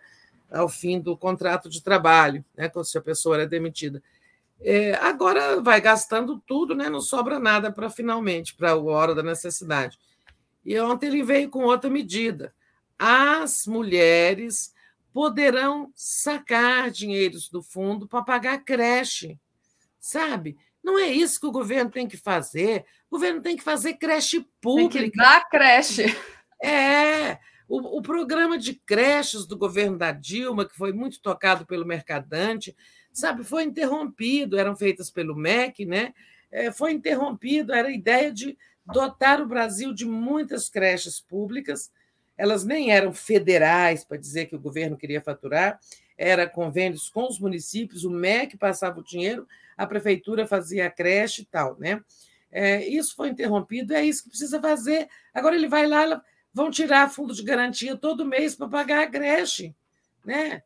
ao 0.50 0.68
fim 0.68 1.00
do 1.00 1.16
contrato 1.16 1.70
de 1.70 1.80
trabalho, 1.82 2.44
né, 2.56 2.68
se 2.82 2.98
a 2.98 3.00
pessoa 3.00 3.36
era 3.36 3.46
demitida. 3.46 4.02
É, 4.66 4.94
agora 4.94 5.60
vai 5.60 5.78
gastando 5.78 6.42
tudo, 6.46 6.74
né, 6.74 6.88
não 6.88 7.00
sobra 7.00 7.38
nada 7.38 7.70
para 7.70 7.90
finalmente, 7.90 8.56
para 8.56 8.70
a 8.70 8.76
hora 8.76 9.14
da 9.14 9.22
necessidade. 9.22 9.98
E 10.64 10.80
ontem 10.80 11.08
ele 11.08 11.22
veio 11.22 11.50
com 11.50 11.64
outra 11.64 11.90
medida. 11.90 12.54
As 12.98 13.66
mulheres 13.66 14.72
poderão 15.12 15.92
sacar 15.94 16.90
dinheiros 16.90 17.50
do 17.50 17.62
fundo 17.62 18.08
para 18.08 18.24
pagar 18.24 18.64
creche, 18.64 19.38
sabe? 20.00 20.56
Não 20.82 20.98
é 20.98 21.08
isso 21.08 21.38
que 21.38 21.46
o 21.46 21.52
governo 21.52 21.90
tem 21.90 22.08
que 22.08 22.16
fazer. 22.16 22.86
O 23.10 23.16
governo 23.16 23.42
tem 23.42 23.56
que 23.56 23.62
fazer 23.62 23.94
creche 23.94 24.46
pública. 24.60 24.98
Tem 24.98 25.10
que 25.10 25.16
dar 25.16 25.48
creche. 25.48 26.04
É. 26.62 27.38
O, 27.68 27.98
o, 27.98 28.02
programa 28.02 28.56
de 28.58 28.74
creches 28.74 29.46
do 29.46 29.56
governo 29.56 29.98
da 29.98 30.12
Dilma, 30.12 30.66
que 30.66 30.74
foi 30.74 30.92
muito 30.92 31.20
tocado 31.20 31.66
pelo 31.66 31.86
Mercadante, 31.86 32.74
sabe, 33.14 33.44
foi 33.44 33.62
interrompido, 33.62 34.58
eram 34.58 34.74
feitas 34.76 35.10
pelo 35.10 35.36
MEC, 35.36 35.86
né? 35.86 36.12
É, 36.50 36.70
foi 36.70 36.92
interrompido, 36.92 37.72
era 37.72 37.88
a 37.88 37.92
ideia 37.92 38.30
de 38.30 38.58
dotar 38.84 39.40
o 39.40 39.46
Brasil 39.46 39.94
de 39.94 40.04
muitas 40.04 40.68
creches 40.68 41.20
públicas. 41.20 41.90
Elas 42.36 42.64
nem 42.64 42.90
eram 42.90 43.14
federais, 43.14 44.04
para 44.04 44.18
dizer 44.18 44.46
que 44.46 44.56
o 44.56 44.60
governo 44.60 44.96
queria 44.96 45.22
faturar, 45.22 45.78
era 46.18 46.48
convênios 46.48 47.08
com 47.08 47.26
os 47.26 47.38
municípios, 47.38 48.04
o 48.04 48.10
MEC 48.10 48.56
passava 48.56 49.00
o 49.00 49.04
dinheiro, 49.04 49.46
a 49.76 49.86
prefeitura 49.86 50.46
fazia 50.46 50.86
a 50.86 50.90
creche 50.90 51.42
e 51.42 51.44
tal, 51.44 51.78
né? 51.78 52.02
É, 52.50 52.86
isso 52.86 53.16
foi 53.16 53.30
interrompido, 53.30 53.94
é 53.94 54.04
isso 54.04 54.24
que 54.24 54.28
precisa 54.28 54.60
fazer. 54.60 55.08
Agora 55.32 55.56
ele 55.56 55.66
vai 55.66 55.86
lá, 55.86 56.22
vão 56.52 56.70
tirar 56.70 57.10
fundo 57.10 57.34
de 57.34 57.42
garantia 57.42 57.96
todo 57.96 58.24
mês 58.24 58.54
para 58.54 58.68
pagar 58.68 59.02
a 59.02 59.10
creche, 59.10 59.74
né? 60.24 60.62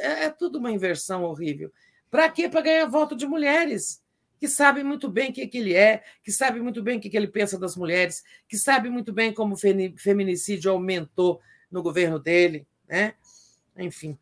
É, 0.00 0.24
é 0.24 0.30
tudo 0.30 0.58
uma 0.58 0.72
inversão 0.72 1.22
horrível. 1.22 1.72
Para 2.10 2.28
quê? 2.28 2.48
Para 2.48 2.62
ganhar 2.62 2.86
voto 2.86 3.14
de 3.14 3.26
mulheres 3.26 4.02
que 4.38 4.46
sabem 4.46 4.84
muito 4.84 5.08
bem 5.08 5.30
o 5.30 5.32
que, 5.32 5.46
que 5.46 5.58
ele 5.58 5.74
é, 5.74 6.02
que 6.22 6.30
sabem 6.30 6.62
muito 6.62 6.82
bem 6.82 6.98
o 6.98 7.00
que, 7.00 7.10
que 7.10 7.16
ele 7.16 7.26
pensa 7.26 7.58
das 7.58 7.76
mulheres, 7.76 8.22
que 8.48 8.56
sabem 8.56 8.90
muito 8.90 9.12
bem 9.12 9.32
como 9.32 9.54
o 9.54 9.58
feminicídio 9.96 10.70
aumentou 10.70 11.40
no 11.70 11.82
governo 11.82 12.18
dele, 12.18 12.66
né? 12.88 13.14
Enfim, 13.76 14.16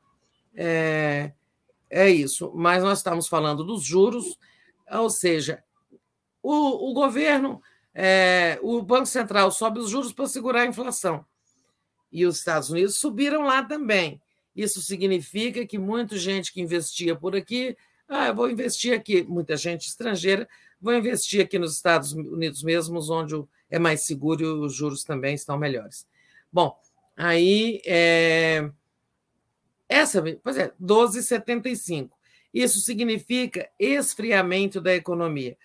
é, 0.54 1.32
é 1.90 2.08
isso. 2.08 2.50
Mas 2.54 2.82
nós 2.82 2.98
estamos 2.98 3.28
falando 3.28 3.62
dos 3.62 3.84
juros, 3.84 4.38
ou 4.90 5.10
seja, 5.10 5.62
o, 6.42 6.90
o 6.90 6.94
governo, 6.94 7.60
é, 7.94 8.58
o 8.62 8.82
Banco 8.82 9.06
Central 9.06 9.50
sobe 9.50 9.80
os 9.80 9.90
juros 9.90 10.12
para 10.12 10.26
segurar 10.26 10.62
a 10.62 10.66
inflação. 10.66 11.24
E 12.10 12.24
os 12.24 12.38
Estados 12.38 12.70
Unidos 12.70 12.98
subiram 12.98 13.42
lá 13.42 13.62
também. 13.62 14.20
Isso 14.56 14.80
significa 14.80 15.66
que 15.66 15.78
muita 15.78 16.16
gente 16.16 16.52
que 16.52 16.60
investia 16.60 17.14
por 17.14 17.36
aqui, 17.36 17.76
ah, 18.08 18.28
eu 18.28 18.34
vou 18.34 18.50
investir 18.50 18.94
aqui, 18.94 19.22
muita 19.22 19.56
gente 19.56 19.86
estrangeira, 19.86 20.48
vou 20.80 20.94
investir 20.94 21.44
aqui 21.44 21.58
nos 21.58 21.74
Estados 21.74 22.12
Unidos 22.12 22.62
mesmos, 22.62 23.10
onde 23.10 23.34
é 23.68 23.78
mais 23.78 24.02
seguro 24.02 24.42
e 24.42 24.46
os 24.46 24.74
juros 24.74 25.04
também 25.04 25.34
estão 25.34 25.58
melhores. 25.58 26.06
Bom, 26.52 26.74
aí 27.16 27.82
é, 27.84 28.70
essa, 29.88 30.22
pois 30.42 30.56
é, 30.56 30.72
12,75. 30.82 32.10
Isso 32.52 32.80
significa 32.80 33.68
esfriamento 33.78 34.80
da 34.80 34.94
economia. 34.94 35.56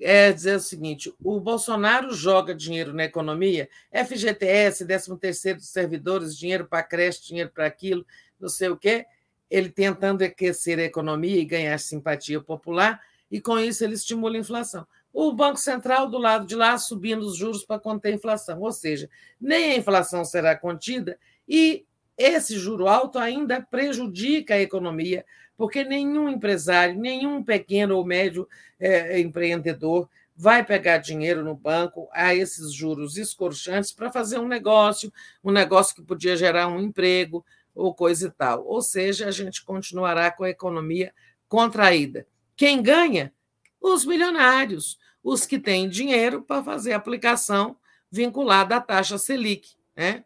É 0.00 0.32
dizer 0.32 0.56
o 0.56 0.60
seguinte: 0.60 1.12
o 1.22 1.40
Bolsonaro 1.40 2.14
joga 2.14 2.54
dinheiro 2.54 2.94
na 2.94 3.04
economia, 3.04 3.68
FGTS, 3.92 4.86
13 4.86 5.54
dos 5.54 5.68
servidores, 5.68 6.36
dinheiro 6.36 6.66
para 6.66 6.82
creche, 6.82 7.26
dinheiro 7.26 7.50
para 7.50 7.66
aquilo, 7.66 8.06
não 8.40 8.48
sei 8.48 8.68
o 8.68 8.76
quê, 8.76 9.06
ele 9.50 9.70
tentando 9.70 10.22
aquecer 10.22 10.78
a 10.78 10.82
economia 10.82 11.40
e 11.40 11.44
ganhar 11.44 11.78
simpatia 11.78 12.40
popular, 12.40 13.00
e 13.30 13.40
com 13.40 13.58
isso 13.58 13.84
ele 13.84 13.94
estimula 13.94 14.36
a 14.36 14.40
inflação. 14.40 14.86
O 15.12 15.32
Banco 15.32 15.58
Central, 15.58 16.08
do 16.08 16.18
lado 16.18 16.46
de 16.46 16.54
lá, 16.54 16.76
subindo 16.78 17.22
os 17.22 17.36
juros 17.36 17.64
para 17.64 17.80
conter 17.80 18.12
a 18.12 18.14
inflação. 18.14 18.60
Ou 18.60 18.70
seja, 18.70 19.08
nem 19.40 19.72
a 19.72 19.76
inflação 19.76 20.24
será 20.24 20.56
contida 20.56 21.18
e 21.48 21.84
esse 22.16 22.58
juro 22.58 22.88
alto 22.88 23.18
ainda 23.18 23.62
prejudica 23.62 24.54
a 24.54 24.60
economia, 24.60 25.24
porque 25.56 25.84
nenhum 25.84 26.28
empresário, 26.28 26.98
nenhum 26.98 27.42
pequeno 27.42 27.96
ou 27.96 28.04
médio 28.04 28.48
é, 28.78 29.20
empreendedor 29.20 30.08
vai 30.36 30.64
pegar 30.64 30.98
dinheiro 30.98 31.42
no 31.44 31.54
banco 31.54 32.08
a 32.12 32.34
esses 32.34 32.72
juros 32.72 33.16
escorchantes 33.16 33.92
para 33.92 34.10
fazer 34.10 34.38
um 34.38 34.46
negócio, 34.46 35.12
um 35.42 35.50
negócio 35.50 35.96
que 35.96 36.02
podia 36.02 36.36
gerar 36.36 36.68
um 36.68 36.80
emprego 36.80 37.44
ou 37.78 37.94
coisa 37.94 38.26
e 38.26 38.30
tal. 38.30 38.66
Ou 38.66 38.82
seja, 38.82 39.28
a 39.28 39.30
gente 39.30 39.64
continuará 39.64 40.32
com 40.32 40.42
a 40.42 40.50
economia 40.50 41.14
contraída. 41.48 42.26
Quem 42.56 42.82
ganha? 42.82 43.32
Os 43.80 44.04
milionários, 44.04 44.98
os 45.22 45.46
que 45.46 45.60
têm 45.60 45.88
dinheiro 45.88 46.42
para 46.42 46.62
fazer 46.64 46.92
aplicação 46.92 47.76
vinculada 48.10 48.76
à 48.76 48.80
taxa 48.80 49.16
Selic. 49.16 49.76
Né? 49.96 50.24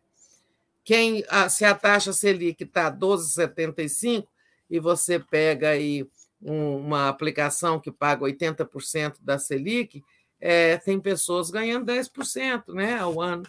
Quem, 0.82 1.22
se 1.50 1.66
a 1.66 1.74
taxa 1.74 2.12
Selic 2.14 2.64
está 2.64 2.90
12,75 2.90 4.26
e 4.70 4.80
você 4.80 5.18
pega 5.18 5.68
aí 5.68 6.08
uma 6.40 7.10
aplicação 7.10 7.78
que 7.78 7.92
paga 7.92 8.24
80% 8.24 9.16
da 9.20 9.38
Selic, 9.38 10.02
é, 10.40 10.78
tem 10.78 10.98
pessoas 10.98 11.50
ganhando 11.50 11.92
10% 11.92 12.72
né, 12.72 12.98
ao 12.98 13.20
ano. 13.20 13.44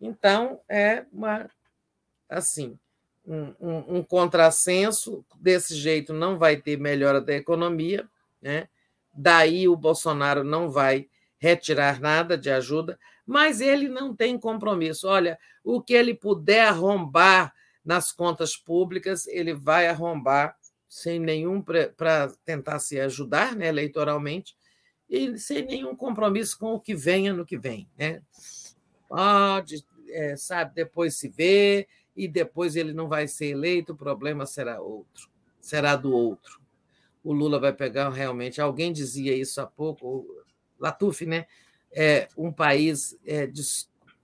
Então, 0.00 0.60
é 0.68 1.04
uma 1.12 1.50
assim 2.28 2.78
um, 3.26 3.98
um, 3.98 4.02
contrassenso, 4.02 5.24
desse 5.40 5.74
jeito 5.74 6.12
não 6.12 6.38
vai 6.38 6.56
ter 6.56 6.78
melhora 6.78 7.20
da 7.20 7.34
economia, 7.34 8.08
né? 8.40 8.68
daí 9.12 9.68
o 9.68 9.76
Bolsonaro 9.76 10.44
não 10.44 10.70
vai 10.70 11.08
retirar 11.38 12.00
nada 12.00 12.36
de 12.36 12.50
ajuda, 12.50 12.98
mas 13.26 13.60
ele 13.60 13.88
não 13.88 14.14
tem 14.14 14.38
compromisso. 14.38 15.08
Olha, 15.08 15.38
o 15.62 15.80
que 15.80 15.94
ele 15.94 16.14
puder 16.14 16.68
arrombar 16.68 17.54
nas 17.84 18.12
contas 18.12 18.56
públicas, 18.56 19.26
ele 19.26 19.52
vai 19.52 19.86
arrombar 19.86 20.56
sem 20.88 21.18
nenhum 21.18 21.60
para 21.60 22.32
tentar 22.44 22.78
se 22.78 23.00
ajudar 23.00 23.54
né, 23.56 23.66
eleitoralmente 23.68 24.56
e 25.08 25.36
sem 25.38 25.64
nenhum 25.64 25.94
compromisso 25.94 26.58
com 26.58 26.72
o 26.74 26.80
que 26.80 26.94
venha 26.94 27.32
no 27.32 27.44
que 27.44 27.58
vem. 27.58 27.88
Né? 27.98 28.22
Pode, 29.08 29.84
é, 30.08 30.36
sabe, 30.36 30.74
depois 30.74 31.16
se 31.16 31.28
vê, 31.28 31.86
e 32.16 32.28
depois 32.28 32.76
ele 32.76 32.92
não 32.92 33.08
vai 33.08 33.26
ser 33.26 33.46
eleito, 33.46 33.92
o 33.92 33.96
problema 33.96 34.46
será 34.46 34.80
outro, 34.80 35.28
será 35.60 35.96
do 35.96 36.12
outro. 36.12 36.60
O 37.22 37.32
Lula 37.32 37.58
vai 37.58 37.72
pegar 37.72 38.10
realmente, 38.10 38.60
alguém 38.60 38.92
dizia 38.92 39.34
isso 39.34 39.60
há 39.60 39.66
pouco, 39.66 40.26
Latuf, 40.78 41.24
né? 41.26 41.46
É 41.90 42.28
um 42.36 42.52
país 42.52 43.16
é, 43.24 43.46
de, 43.46 43.62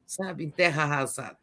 sabe, 0.07 0.45
em 0.45 0.51
terra 0.51 0.83
arrasada. 0.83 1.39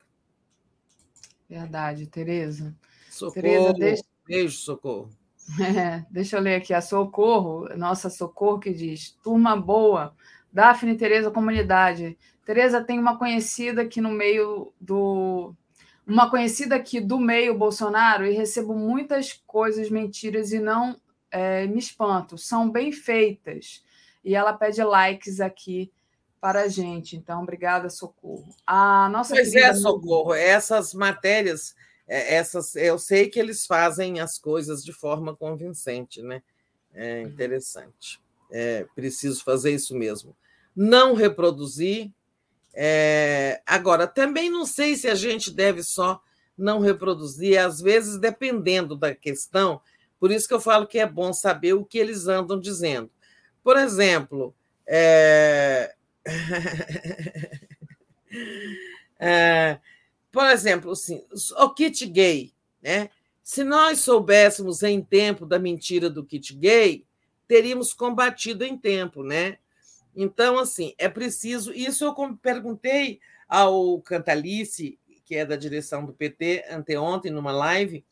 Verdade, 1.50 2.06
Tereza. 2.08 2.76
Socorro. 3.10 3.34
Tereza, 3.34 3.74
deixa... 3.74 4.04
Beijo, 4.28 4.58
socorro. 4.58 5.10
É, 5.62 6.06
deixa 6.12 6.36
eu 6.36 6.42
ler 6.42 6.56
aqui 6.56 6.74
a 6.74 6.82
Socorro, 6.82 7.70
nossa 7.78 8.10
Socorro, 8.10 8.60
que 8.60 8.74
diz: 8.74 9.12
turma 9.24 9.56
boa, 9.56 10.14
Daphne, 10.52 10.98
Tereza, 10.98 11.32
comunidade. 11.32 12.18
Tereza 12.46 12.84
tem 12.84 13.00
uma 13.00 13.18
conhecida 13.18 13.84
aqui 13.84 14.02
no 14.02 14.12
meio 14.12 14.74
do. 14.80 15.56
Uma 16.08 16.30
conhecida 16.30 16.76
aqui 16.78 17.02
do 17.02 17.20
meio 17.20 17.58
Bolsonaro 17.58 18.26
e 18.26 18.32
recebo 18.32 18.74
muitas 18.74 19.34
coisas 19.46 19.90
mentiras 19.90 20.54
e 20.54 20.60
não 20.60 20.96
é, 21.30 21.68
me 21.68 21.78
espanto. 21.78 22.38
São 22.38 22.70
bem 22.72 22.94
feitas. 22.94 23.84
E 24.24 24.34
ela 24.34 24.54
pede 24.54 24.82
likes 24.82 25.42
aqui 25.42 25.92
para 26.40 26.62
a 26.62 26.68
gente. 26.70 27.18
Então, 27.18 27.44
obrigada, 27.44 27.90
Socorro. 27.90 28.48
A 28.66 29.10
nossa 29.10 29.34
pois 29.34 29.54
é, 29.54 29.74
Socorro. 29.74 30.34
Essas 30.34 30.94
matérias, 30.94 31.76
é, 32.08 32.36
essas, 32.36 32.76
eu 32.76 32.98
sei 32.98 33.28
que 33.28 33.40
eles 33.40 33.66
fazem 33.66 34.22
as 34.22 34.38
coisas 34.38 34.84
de 34.84 34.94
forma 34.94 35.36
convincente, 35.36 36.22
né? 36.22 36.42
É 36.94 37.22
interessante. 37.22 38.22
É 38.50 38.86
preciso 38.96 39.44
fazer 39.44 39.72
isso 39.72 39.94
mesmo. 39.94 40.36
Não 40.74 41.14
reproduzir. 41.14 42.12
É... 42.80 43.60
Agora, 43.66 44.06
também 44.06 44.52
não 44.52 44.64
sei 44.64 44.96
se 44.96 45.08
a 45.08 45.16
gente 45.16 45.50
deve 45.50 45.82
só 45.82 46.22
não 46.56 46.80
reproduzir, 46.80 47.60
às 47.60 47.82
vezes, 47.82 48.20
dependendo 48.20 48.96
da 48.96 49.16
questão. 49.16 49.82
Por 50.20 50.32
isso 50.32 50.48
que 50.48 50.54
eu 50.54 50.62
falo 50.62 50.86
que 50.86 51.00
é 51.00 51.08
bom 51.08 51.34
saber 51.34 51.74
o 51.74 51.84
que 51.84 51.98
eles 51.98 52.28
andam 52.28 52.60
dizendo. 52.60 53.10
Por 53.64 53.78
exemplo, 53.78 54.54
é... 54.86 55.96
é... 59.20 59.80
por 60.32 60.46
exemplo, 60.46 60.92
assim, 60.92 61.26
o 61.58 61.70
kit 61.72 62.06
gay, 62.06 62.54
né? 62.80 63.10
Se 63.44 63.64
nós 63.64 64.02
soubéssemos 64.02 64.84
em 64.84 65.02
tempo 65.02 65.48
da 65.48 65.58
mentira 65.58 66.12
do 66.12 66.24
kit 66.24 66.54
gay, 66.54 67.04
teríamos 67.48 67.92
combatido 67.92 68.64
em 68.64 68.78
tempo, 68.78 69.24
né? 69.24 69.58
Então, 70.20 70.58
assim, 70.58 70.96
é 70.98 71.08
preciso. 71.08 71.72
Isso 71.72 72.04
eu 72.04 72.38
perguntei 72.42 73.20
ao 73.48 74.02
Cantalice, 74.02 74.98
que 75.24 75.36
é 75.36 75.46
da 75.46 75.56
direção 75.56 76.04
do 76.04 76.12
PT, 76.12 76.66
anteontem, 76.72 77.32
numa 77.32 77.52
live, 77.52 78.04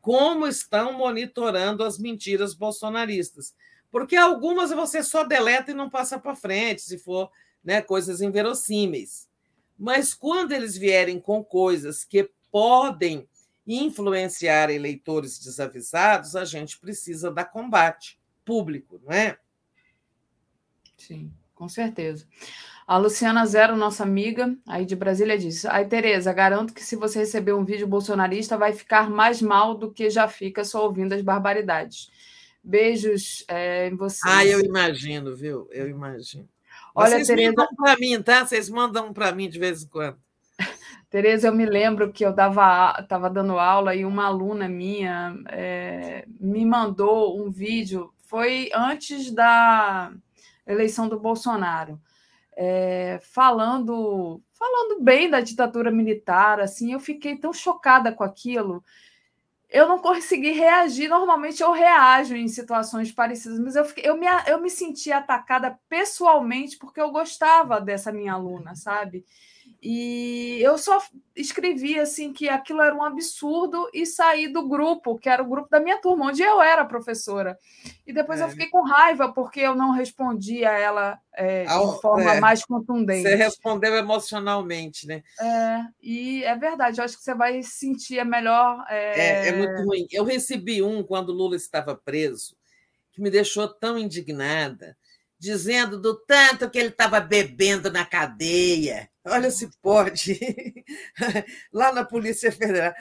como 0.00 0.46
estão 0.46 0.92
monitorando 0.92 1.82
as 1.82 1.98
mentiras 1.98 2.54
bolsonaristas. 2.54 3.56
Porque 3.90 4.14
algumas 4.14 4.70
você 4.70 5.02
só 5.02 5.24
deleta 5.24 5.72
e 5.72 5.74
não 5.74 5.90
passa 5.90 6.16
para 6.16 6.36
frente, 6.36 6.80
se 6.80 6.96
for 6.96 7.28
né, 7.64 7.82
coisas 7.82 8.20
inverossímeis. 8.20 9.28
Mas 9.76 10.14
quando 10.14 10.52
eles 10.52 10.76
vierem 10.76 11.18
com 11.18 11.42
coisas 11.42 12.04
que 12.04 12.30
podem 12.52 13.26
influenciar 13.66 14.70
eleitores 14.70 15.40
desavisados, 15.40 16.36
a 16.36 16.44
gente 16.44 16.78
precisa 16.78 17.32
dar 17.32 17.46
combate 17.46 18.20
público, 18.44 19.00
não 19.04 19.12
é? 19.12 19.38
Sim, 21.06 21.32
com 21.54 21.68
certeza. 21.68 22.26
A 22.86 22.96
Luciana 22.96 23.44
Zero, 23.44 23.74
nossa 23.76 24.04
amiga 24.04 24.56
aí 24.68 24.84
de 24.84 24.94
Brasília, 24.94 25.36
disse: 25.36 25.66
Ai, 25.66 25.86
Tereza, 25.86 26.32
garanto 26.32 26.72
que 26.72 26.82
se 26.82 26.94
você 26.94 27.20
receber 27.20 27.52
um 27.52 27.64
vídeo 27.64 27.88
bolsonarista, 27.88 28.56
vai 28.56 28.72
ficar 28.72 29.10
mais 29.10 29.42
mal 29.42 29.74
do 29.74 29.90
que 29.90 30.08
já 30.10 30.28
fica 30.28 30.64
só 30.64 30.84
ouvindo 30.84 31.12
as 31.12 31.22
barbaridades. 31.22 32.08
Beijos 32.62 33.44
é, 33.48 33.88
em 33.88 33.96
vocês. 33.96 34.32
Ah, 34.32 34.44
eu 34.44 34.60
imagino, 34.60 35.34
viu? 35.34 35.68
Eu 35.72 35.88
imagino. 35.88 36.48
Olha, 36.94 37.10
Vocês 37.10 37.26
Tereza... 37.26 37.54
mandam 37.56 37.76
para 37.76 37.96
mim, 37.96 38.22
tá? 38.22 38.46
Vocês 38.46 38.70
mandam 38.70 39.12
para 39.12 39.32
mim 39.32 39.48
de 39.48 39.58
vez 39.58 39.82
em 39.82 39.88
quando. 39.88 40.18
Tereza, 41.10 41.48
eu 41.48 41.54
me 41.54 41.66
lembro 41.66 42.12
que 42.12 42.24
eu 42.24 42.30
estava 42.30 43.28
dando 43.32 43.58
aula 43.58 43.94
e 43.94 44.04
uma 44.04 44.26
aluna 44.26 44.68
minha 44.68 45.36
é, 45.48 46.24
me 46.38 46.64
mandou 46.64 47.42
um 47.42 47.50
vídeo, 47.50 48.12
foi 48.18 48.70
antes 48.72 49.32
da 49.32 50.12
eleição 50.66 51.08
do 51.08 51.18
Bolsonaro, 51.18 52.00
é, 52.56 53.18
falando 53.22 54.42
falando 54.62 55.02
bem 55.02 55.28
da 55.28 55.40
ditadura 55.40 55.90
militar, 55.90 56.60
assim, 56.60 56.92
eu 56.92 57.00
fiquei 57.00 57.36
tão 57.36 57.52
chocada 57.52 58.12
com 58.12 58.22
aquilo. 58.22 58.84
Eu 59.68 59.88
não 59.88 59.98
consegui 59.98 60.52
reagir. 60.52 61.08
Normalmente 61.08 61.62
eu 61.62 61.72
reajo 61.72 62.36
em 62.36 62.46
situações 62.46 63.10
parecidas, 63.10 63.58
mas 63.58 63.74
eu, 63.74 63.84
fiquei, 63.84 64.08
eu, 64.08 64.16
me, 64.16 64.26
eu 64.46 64.60
me 64.60 64.70
senti 64.70 65.10
atacada 65.10 65.76
pessoalmente 65.88 66.78
porque 66.78 67.00
eu 67.00 67.10
gostava 67.10 67.80
dessa 67.80 68.12
minha 68.12 68.34
aluna, 68.34 68.76
sabe? 68.76 69.24
E 69.84 70.60
eu 70.62 70.78
só 70.78 71.02
escrevi 71.34 71.98
assim 71.98 72.32
que 72.32 72.48
aquilo 72.48 72.80
era 72.80 72.94
um 72.94 73.02
absurdo 73.02 73.90
e 73.92 74.06
saí 74.06 74.46
do 74.46 74.68
grupo, 74.68 75.18
que 75.18 75.28
era 75.28 75.42
o 75.42 75.48
grupo 75.48 75.68
da 75.68 75.80
minha 75.80 76.00
turma, 76.00 76.26
onde 76.26 76.40
eu 76.40 76.62
era 76.62 76.84
professora. 76.84 77.58
E 78.06 78.12
depois 78.12 78.40
é. 78.40 78.44
eu 78.44 78.48
fiquei 78.48 78.68
com 78.68 78.82
raiva 78.82 79.32
porque 79.32 79.58
eu 79.58 79.74
não 79.74 79.90
respondi 79.90 80.64
a 80.64 80.78
ela 80.78 81.18
é, 81.32 81.64
de 81.64 82.00
forma 82.00 82.34
é. 82.34 82.38
mais 82.38 82.64
contundente. 82.64 83.28
Você 83.28 83.34
respondeu 83.34 83.96
emocionalmente, 83.96 85.04
né? 85.04 85.24
É, 85.40 85.80
e 86.00 86.44
é 86.44 86.54
verdade, 86.54 87.00
eu 87.00 87.04
acho 87.04 87.16
que 87.16 87.24
você 87.24 87.34
vai 87.34 87.60
sentir 87.64 88.20
a 88.20 88.24
melhor. 88.24 88.84
É, 88.88 89.48
é 89.48 89.52
muito 89.52 89.82
ruim. 89.82 90.06
Eu 90.12 90.22
recebi 90.22 90.80
um 90.80 91.02
quando 91.02 91.32
Lula 91.32 91.56
estava 91.56 91.96
preso, 91.96 92.56
que 93.10 93.20
me 93.20 93.30
deixou 93.30 93.66
tão 93.66 93.98
indignada 93.98 94.96
dizendo 95.42 95.98
do 95.98 96.14
tanto 96.14 96.70
que 96.70 96.78
ele 96.78 96.90
estava 96.90 97.18
bebendo 97.18 97.90
na 97.90 98.06
cadeia. 98.06 99.10
Olha 99.24 99.50
se 99.50 99.68
pode. 99.80 100.38
Lá 101.72 101.92
na 101.92 102.04
Polícia 102.04 102.52
Federal. 102.52 102.94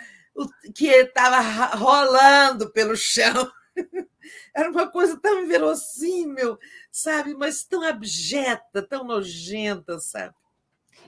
Que 0.74 0.88
ele 0.88 1.10
estava 1.10 1.40
rolando 1.76 2.72
pelo 2.72 2.96
chão. 2.96 3.48
Era 4.56 4.72
uma 4.72 4.88
coisa 4.88 5.20
tão 5.22 5.44
inverossímil, 5.44 6.58
sabe? 6.92 7.36
Mas 7.36 7.64
tão 7.64 7.84
abjeta, 7.84 8.82
tão 8.82 9.04
nojenta, 9.04 10.00
sabe? 10.00 10.34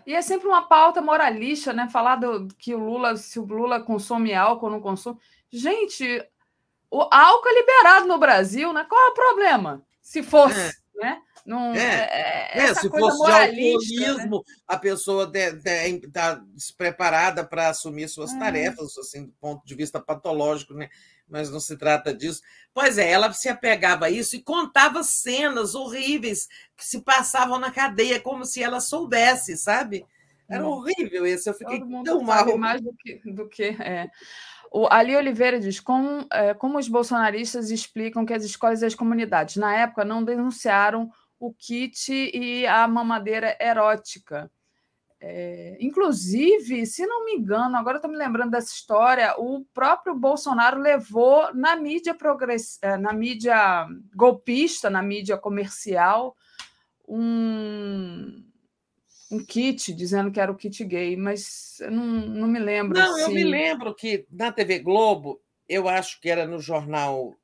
E 0.05 0.13
é 0.13 0.21
sempre 0.21 0.47
uma 0.47 0.67
pauta 0.67 1.01
moralista, 1.01 1.73
né? 1.73 1.89
Falar 1.89 2.17
do, 2.17 2.47
que 2.59 2.75
o 2.75 2.79
Lula, 2.79 3.17
se 3.17 3.39
o 3.39 3.45
Lula 3.45 3.81
consome 3.81 4.35
álcool 4.35 4.67
ou 4.67 4.71
não 4.71 4.81
consome. 4.81 5.17
Gente, 5.51 6.05
o 6.91 7.01
álcool 7.11 7.49
é 7.49 7.53
liberado 7.55 8.07
no 8.07 8.19
Brasil, 8.19 8.71
né? 8.71 8.85
Qual 8.87 9.01
é 9.01 9.09
o 9.09 9.15
problema? 9.15 9.83
Se 9.99 10.21
fosse. 10.21 10.59
É 10.59 10.82
né? 10.95 11.21
Não, 11.45 11.73
é, 11.73 12.51
é, 12.53 12.57
é 12.59 12.73
se 12.73 12.89
fosse 12.89 13.17
de 13.17 13.27
né? 13.27 13.43
alcoolismo, 13.43 14.37
né? 14.37 14.55
a 14.67 14.77
pessoa 14.77 15.31
está 15.33 16.35
despreparada 16.53 17.43
para 17.43 17.69
assumir 17.69 18.07
suas 18.07 18.33
é. 18.33 18.39
tarefas, 18.39 18.97
assim, 18.97 19.25
do 19.25 19.33
ponto 19.33 19.65
de 19.65 19.75
vista 19.75 19.99
patológico, 19.99 20.73
né? 20.73 20.89
mas 21.27 21.49
não 21.49 21.59
se 21.59 21.75
trata 21.75 22.13
disso. 22.13 22.41
Pois 22.73 22.97
é, 22.97 23.09
ela 23.09 23.31
se 23.33 23.49
apegava 23.49 24.05
a 24.05 24.09
isso 24.09 24.35
e 24.35 24.41
contava 24.41 25.03
cenas 25.03 25.75
horríveis 25.75 26.47
que 26.77 26.85
se 26.85 27.01
passavam 27.01 27.59
na 27.59 27.71
cadeia, 27.71 28.21
como 28.21 28.45
se 28.45 28.61
ela 28.61 28.79
soubesse, 28.79 29.57
sabe? 29.57 30.05
Era 30.47 30.67
horrível 30.67 31.25
isso, 31.25 31.49
eu 31.49 31.53
fiquei 31.53 31.81
tão 32.03 32.21
mal. 32.21 32.57
Mais 32.57 32.81
do 32.81 32.93
que. 32.93 33.21
Do 33.31 33.47
que 33.47 33.63
é. 33.63 34.09
O 34.75 34.87
Ali 34.91 35.15
Oliveira 35.15 35.59
diz: 35.59 35.79
como, 35.79 36.25
é, 36.31 36.55
como 36.55 36.79
os 36.79 36.87
bolsonaristas 36.87 37.69
explicam 37.69 38.25
que 38.25 38.33
as 38.33 38.43
escolas 38.43 38.81
e 38.81 38.85
as 38.87 38.95
comunidades, 38.95 39.55
na 39.55 39.71
época, 39.75 40.03
não 40.03 40.23
denunciaram 40.23 41.11
o 41.39 41.53
kit 41.53 42.11
e 42.11 42.65
a 42.65 42.87
mamadeira 42.87 43.55
erótica. 43.61 44.49
É, 45.21 45.77
inclusive, 45.79 46.87
se 46.87 47.05
não 47.05 47.23
me 47.23 47.33
engano, 47.33 47.77
agora 47.77 47.97
estou 47.97 48.09
me 48.09 48.17
lembrando 48.17 48.49
dessa 48.49 48.73
história, 48.73 49.35
o 49.37 49.63
próprio 49.73 50.15
Bolsonaro 50.15 50.81
levou 50.81 51.53
na 51.53 51.75
mídia 51.75 52.15
progress... 52.15 52.79
É, 52.81 52.97
na 52.97 53.13
mídia 53.13 53.87
golpista, 54.15 54.89
na 54.89 55.03
mídia 55.03 55.37
comercial, 55.37 56.35
um, 57.07 58.43
um 59.33 59.43
kit 59.43 59.93
dizendo 59.93 60.31
que 60.31 60.39
era 60.39 60.51
o 60.51 60.55
kit 60.55 60.83
gay, 60.85 61.15
mas 61.15 61.79
eu 61.79 61.91
não, 61.91 62.05
não 62.05 62.47
me 62.47 62.59
lembro. 62.59 62.97
Não, 62.97 63.17
eu 63.17 63.29
me 63.29 63.43
lembro 63.43 63.93
que 63.93 64.25
na 64.31 64.51
TV 64.51 64.79
Globo, 64.79 65.41
eu 65.67 65.89
acho 65.89 66.19
que 66.21 66.29
era 66.29 66.45
no 66.45 66.59
Jornal 66.59 67.35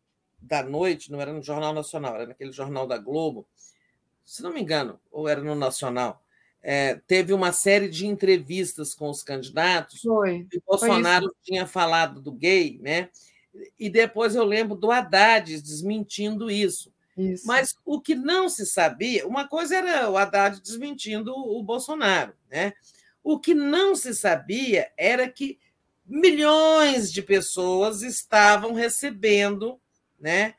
da 0.42 0.64
Noite, 0.64 1.12
não 1.12 1.20
era 1.20 1.34
no 1.34 1.42
Jornal 1.42 1.74
Nacional, 1.74 2.16
era 2.16 2.28
naquele 2.28 2.52
Jornal 2.52 2.88
da 2.88 2.98
Globo, 2.98 3.48
se 4.24 4.42
não 4.44 4.54
me 4.54 4.62
engano, 4.62 5.00
ou 5.12 5.28
era 5.28 5.42
no 5.42 5.56
Nacional, 5.56 6.24
é, 6.62 6.96
teve 7.08 7.34
uma 7.34 7.52
série 7.52 7.88
de 7.88 8.06
entrevistas 8.06 8.94
com 8.94 9.10
os 9.10 9.24
candidatos. 9.24 10.02
Foi. 10.02 10.48
E 10.52 10.62
Bolsonaro 10.66 11.26
foi 11.26 11.36
tinha 11.44 11.66
falado 11.66 12.22
do 12.22 12.32
gay, 12.32 12.80
né? 12.82 13.10
E 13.80 13.90
depois 13.90 14.36
eu 14.36 14.44
lembro 14.44 14.76
do 14.76 14.92
Haddad 14.92 15.62
desmentindo 15.62 16.52
isso. 16.52 16.94
Isso. 17.20 17.46
Mas 17.46 17.76
o 17.86 18.00
que 18.00 18.16
não 18.16 18.48
se 18.48 18.66
sabia, 18.66 19.28
uma 19.28 19.46
coisa 19.46 19.76
era 19.76 20.10
o 20.10 20.18
Haddad 20.18 20.62
desmentindo 20.62 21.34
o 21.36 21.62
Bolsonaro, 21.62 22.34
né? 22.50 22.74
O 23.22 23.38
que 23.38 23.54
não 23.54 23.94
se 23.94 24.16
sabia 24.16 24.90
era 24.98 25.28
que 25.28 25.60
milhões 26.06 27.12
de 27.12 27.22
pessoas 27.22 28.04
estavam 28.04 28.74
recebendo, 28.74 29.78
né? 30.18 30.56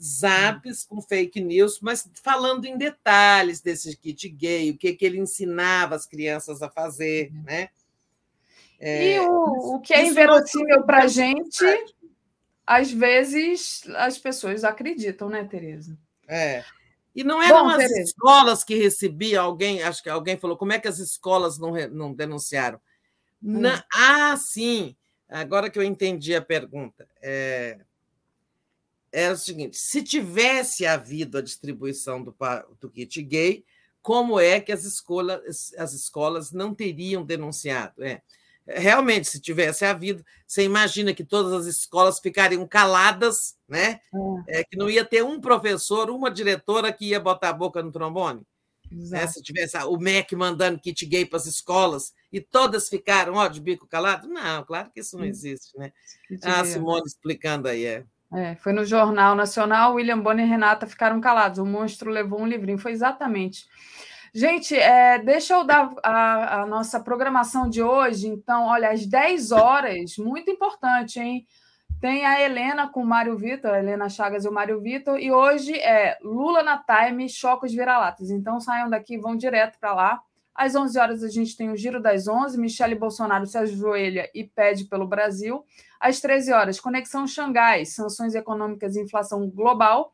Zaps 0.00 0.84
com 0.84 1.02
fake 1.02 1.40
news, 1.40 1.80
mas 1.80 2.08
falando 2.22 2.64
em 2.64 2.78
detalhes 2.78 3.60
desse 3.60 3.96
kit 3.96 4.28
gay, 4.28 4.70
o 4.70 4.78
que, 4.78 4.92
que 4.92 5.04
ele 5.04 5.18
ensinava 5.18 5.96
as 5.96 6.06
crianças 6.06 6.62
a 6.62 6.70
fazer, 6.70 7.32
uhum. 7.32 7.42
né? 7.42 7.70
É, 8.80 9.16
e 9.16 9.20
o, 9.20 9.74
o 9.74 9.80
que 9.80 9.92
é 9.92 10.06
inverossímil 10.06 10.84
para 10.84 11.02
a 11.02 11.08
gente 11.08 11.64
às 12.68 12.92
vezes 12.92 13.82
as 13.96 14.18
pessoas 14.18 14.62
acreditam, 14.62 15.30
né, 15.30 15.42
Tereza? 15.42 15.96
É. 16.28 16.62
E 17.16 17.24
não 17.24 17.42
eram 17.42 17.64
Bom, 17.64 17.70
as 17.70 17.78
Tereza. 17.78 18.00
escolas 18.02 18.62
que 18.62 18.74
recebiam 18.74 19.42
alguém, 19.42 19.82
acho 19.82 20.02
que 20.02 20.10
alguém 20.10 20.36
falou, 20.36 20.54
como 20.54 20.74
é 20.74 20.78
que 20.78 20.86
as 20.86 20.98
escolas 20.98 21.58
não, 21.58 21.72
não 21.88 22.12
denunciaram? 22.12 22.78
Hum. 23.42 23.60
Na, 23.60 23.82
ah, 23.90 24.36
sim, 24.36 24.94
agora 25.26 25.70
que 25.70 25.78
eu 25.78 25.82
entendi 25.82 26.36
a 26.36 26.42
pergunta. 26.42 27.08
É, 27.22 27.78
era 29.10 29.32
o 29.32 29.38
seguinte: 29.38 29.78
se 29.78 30.02
tivesse 30.02 30.84
havido 30.84 31.38
a 31.38 31.42
distribuição 31.42 32.22
do, 32.22 32.36
do 32.78 32.90
kit 32.90 33.22
gay, 33.22 33.64
como 34.02 34.38
é 34.38 34.60
que 34.60 34.72
as 34.72 34.84
escolas, 34.84 35.72
as 35.78 35.94
escolas 35.94 36.52
não 36.52 36.74
teriam 36.74 37.24
denunciado? 37.24 38.04
É, 38.04 38.20
realmente, 38.68 39.28
se 39.28 39.40
tivesse 39.40 39.84
havido, 39.84 40.24
você 40.46 40.62
imagina 40.62 41.14
que 41.14 41.24
todas 41.24 41.52
as 41.52 41.66
escolas 41.66 42.20
ficariam 42.20 42.66
caladas, 42.66 43.56
né? 43.68 44.00
É. 44.46 44.60
É, 44.60 44.64
que 44.64 44.76
não 44.76 44.88
ia 44.90 45.04
ter 45.04 45.24
um 45.24 45.40
professor, 45.40 46.10
uma 46.10 46.30
diretora 46.30 46.92
que 46.92 47.06
ia 47.06 47.20
botar 47.20 47.50
a 47.50 47.54
boca 47.54 47.82
no 47.82 47.92
trombone. 47.92 48.42
Né? 48.90 49.26
Se 49.26 49.42
tivesse 49.42 49.76
o 49.84 49.98
MEC 49.98 50.34
mandando 50.34 50.78
kit 50.78 51.04
gay 51.04 51.26
para 51.26 51.36
as 51.36 51.46
escolas 51.46 52.14
e 52.32 52.40
todas 52.40 52.88
ficaram 52.88 53.34
ó, 53.34 53.46
de 53.46 53.60
bico 53.60 53.86
calado, 53.86 54.26
não, 54.26 54.64
claro 54.64 54.90
que 54.90 55.00
isso 55.00 55.18
não 55.18 55.26
existe, 55.26 55.76
né? 55.76 55.92
A 56.42 56.64
Simone 56.64 57.02
explicando 57.06 57.68
aí, 57.68 57.84
é. 57.84 58.04
É, 58.34 58.56
foi 58.56 58.72
no 58.72 58.84
Jornal 58.84 59.34
Nacional, 59.34 59.94
William 59.94 60.18
Bonner 60.18 60.46
e 60.46 60.48
Renata 60.48 60.86
ficaram 60.86 61.20
calados. 61.20 61.58
O 61.58 61.64
monstro 61.64 62.10
levou 62.10 62.40
um 62.40 62.46
livrinho. 62.46 62.78
Foi 62.78 62.92
exatamente. 62.92 63.66
Gente, 64.34 64.76
é, 64.76 65.18
deixa 65.18 65.54
eu 65.54 65.64
dar 65.64 65.90
a, 66.02 66.62
a, 66.62 66.66
nossa 66.66 67.00
programação 67.00 67.68
de 67.68 67.82
hoje. 67.82 68.28
Então, 68.28 68.66
olha, 68.66 68.90
às 68.90 69.06
10 69.06 69.52
horas, 69.52 70.16
muito 70.18 70.50
importante, 70.50 71.18
hein? 71.18 71.46
Tem 72.00 72.24
a 72.24 72.40
Helena 72.40 72.88
com 72.88 73.02
o 73.02 73.06
Mário 73.06 73.36
Vitor, 73.36 73.72
a 73.72 73.78
Helena 73.78 74.08
Chagas 74.08 74.44
e 74.44 74.48
o 74.48 74.52
Mário 74.52 74.80
Vitor. 74.80 75.18
E 75.18 75.32
hoje 75.32 75.74
é 75.78 76.16
Lula 76.22 76.62
na 76.62 76.78
Time, 76.78 77.28
Chocos 77.28 77.72
Vira-Latas. 77.72 78.30
Então, 78.30 78.60
saiam 78.60 78.88
daqui 78.88 79.14
e 79.14 79.18
vão 79.18 79.36
direto 79.36 79.78
para 79.80 79.94
lá. 79.94 80.20
Às 80.54 80.74
11 80.74 80.98
horas, 80.98 81.22
a 81.22 81.28
gente 81.28 81.56
tem 81.56 81.70
o 81.70 81.76
Giro 81.76 82.00
das 82.00 82.28
11. 82.28 82.58
Michele 82.60 82.94
Bolsonaro 82.94 83.46
se 83.46 83.56
ajoelha 83.56 84.28
e 84.34 84.44
pede 84.44 84.84
pelo 84.84 85.06
Brasil. 85.06 85.64
Às 85.98 86.20
13 86.20 86.52
horas, 86.52 86.80
Conexão 86.80 87.26
Xangai, 87.26 87.84
sanções 87.84 88.34
econômicas 88.34 88.94
e 88.94 89.00
inflação 89.00 89.48
global. 89.48 90.12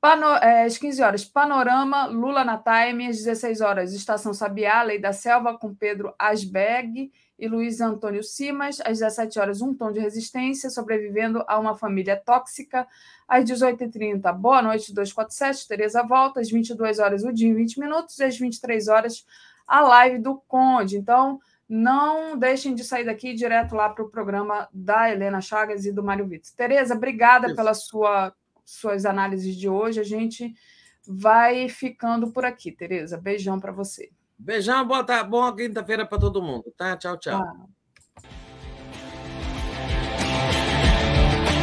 Pano, 0.00 0.26
é, 0.36 0.64
às 0.64 0.78
15 0.78 1.02
horas, 1.02 1.24
Panorama, 1.26 2.06
Lula 2.06 2.42
na 2.42 2.56
Time. 2.56 3.06
Às 3.06 3.18
16 3.18 3.60
horas, 3.60 3.92
Estação 3.92 4.32
Sabiá, 4.32 4.82
Lei 4.82 4.98
da 4.98 5.12
Selva, 5.12 5.58
com 5.58 5.74
Pedro 5.74 6.14
Asberg 6.18 7.12
e 7.38 7.46
Luiz 7.46 7.82
Antônio 7.82 8.22
Simas. 8.22 8.80
Às 8.80 9.00
17 9.00 9.38
horas, 9.38 9.60
Um 9.60 9.74
Tom 9.74 9.92
de 9.92 10.00
Resistência, 10.00 10.70
sobrevivendo 10.70 11.44
a 11.46 11.58
uma 11.58 11.76
família 11.76 12.16
tóxica. 12.16 12.86
Às 13.28 13.44
18h30, 13.44 14.32
Boa 14.32 14.62
Noite 14.62 14.94
247, 14.94 15.68
Tereza 15.68 16.02
Volta. 16.02 16.40
Às 16.40 16.50
22 16.50 16.98
horas, 16.98 17.22
O 17.22 17.32
Dia 17.32 17.48
em 17.48 17.54
20 17.54 17.78
Minutos. 17.78 18.18
E 18.18 18.24
às 18.24 18.38
23 18.38 18.88
horas, 18.88 19.26
a 19.66 19.82
live 19.82 20.18
do 20.18 20.42
Conde. 20.48 20.96
Então, 20.96 21.38
não 21.68 22.36
deixem 22.36 22.74
de 22.74 22.82
sair 22.82 23.04
daqui 23.04 23.32
direto 23.32 23.76
lá 23.76 23.88
para 23.88 24.02
o 24.02 24.08
programa 24.08 24.68
da 24.72 25.08
Helena 25.08 25.40
Chagas 25.40 25.84
e 25.86 25.92
do 25.92 26.02
Mário 26.02 26.26
Vitor. 26.26 26.50
Tereza, 26.56 26.94
obrigada 26.94 27.46
Isso. 27.46 27.54
pelas 27.54 27.84
sua, 27.84 28.34
suas 28.70 29.04
análises 29.04 29.56
de 29.56 29.68
hoje. 29.68 30.00
A 30.00 30.04
gente 30.04 30.54
vai 31.06 31.68
ficando 31.68 32.32
por 32.32 32.44
aqui, 32.44 32.70
Tereza. 32.70 33.18
Beijão 33.18 33.58
para 33.58 33.72
você. 33.72 34.10
Beijão, 34.38 34.86
boa, 34.86 35.02
boa 35.24 35.54
quinta-feira 35.54 36.06
para 36.06 36.18
todo 36.18 36.42
mundo, 36.42 36.72
tá? 36.76 36.96
Tchau, 36.96 37.18
tchau. 37.18 37.42
Ah. 37.42 37.79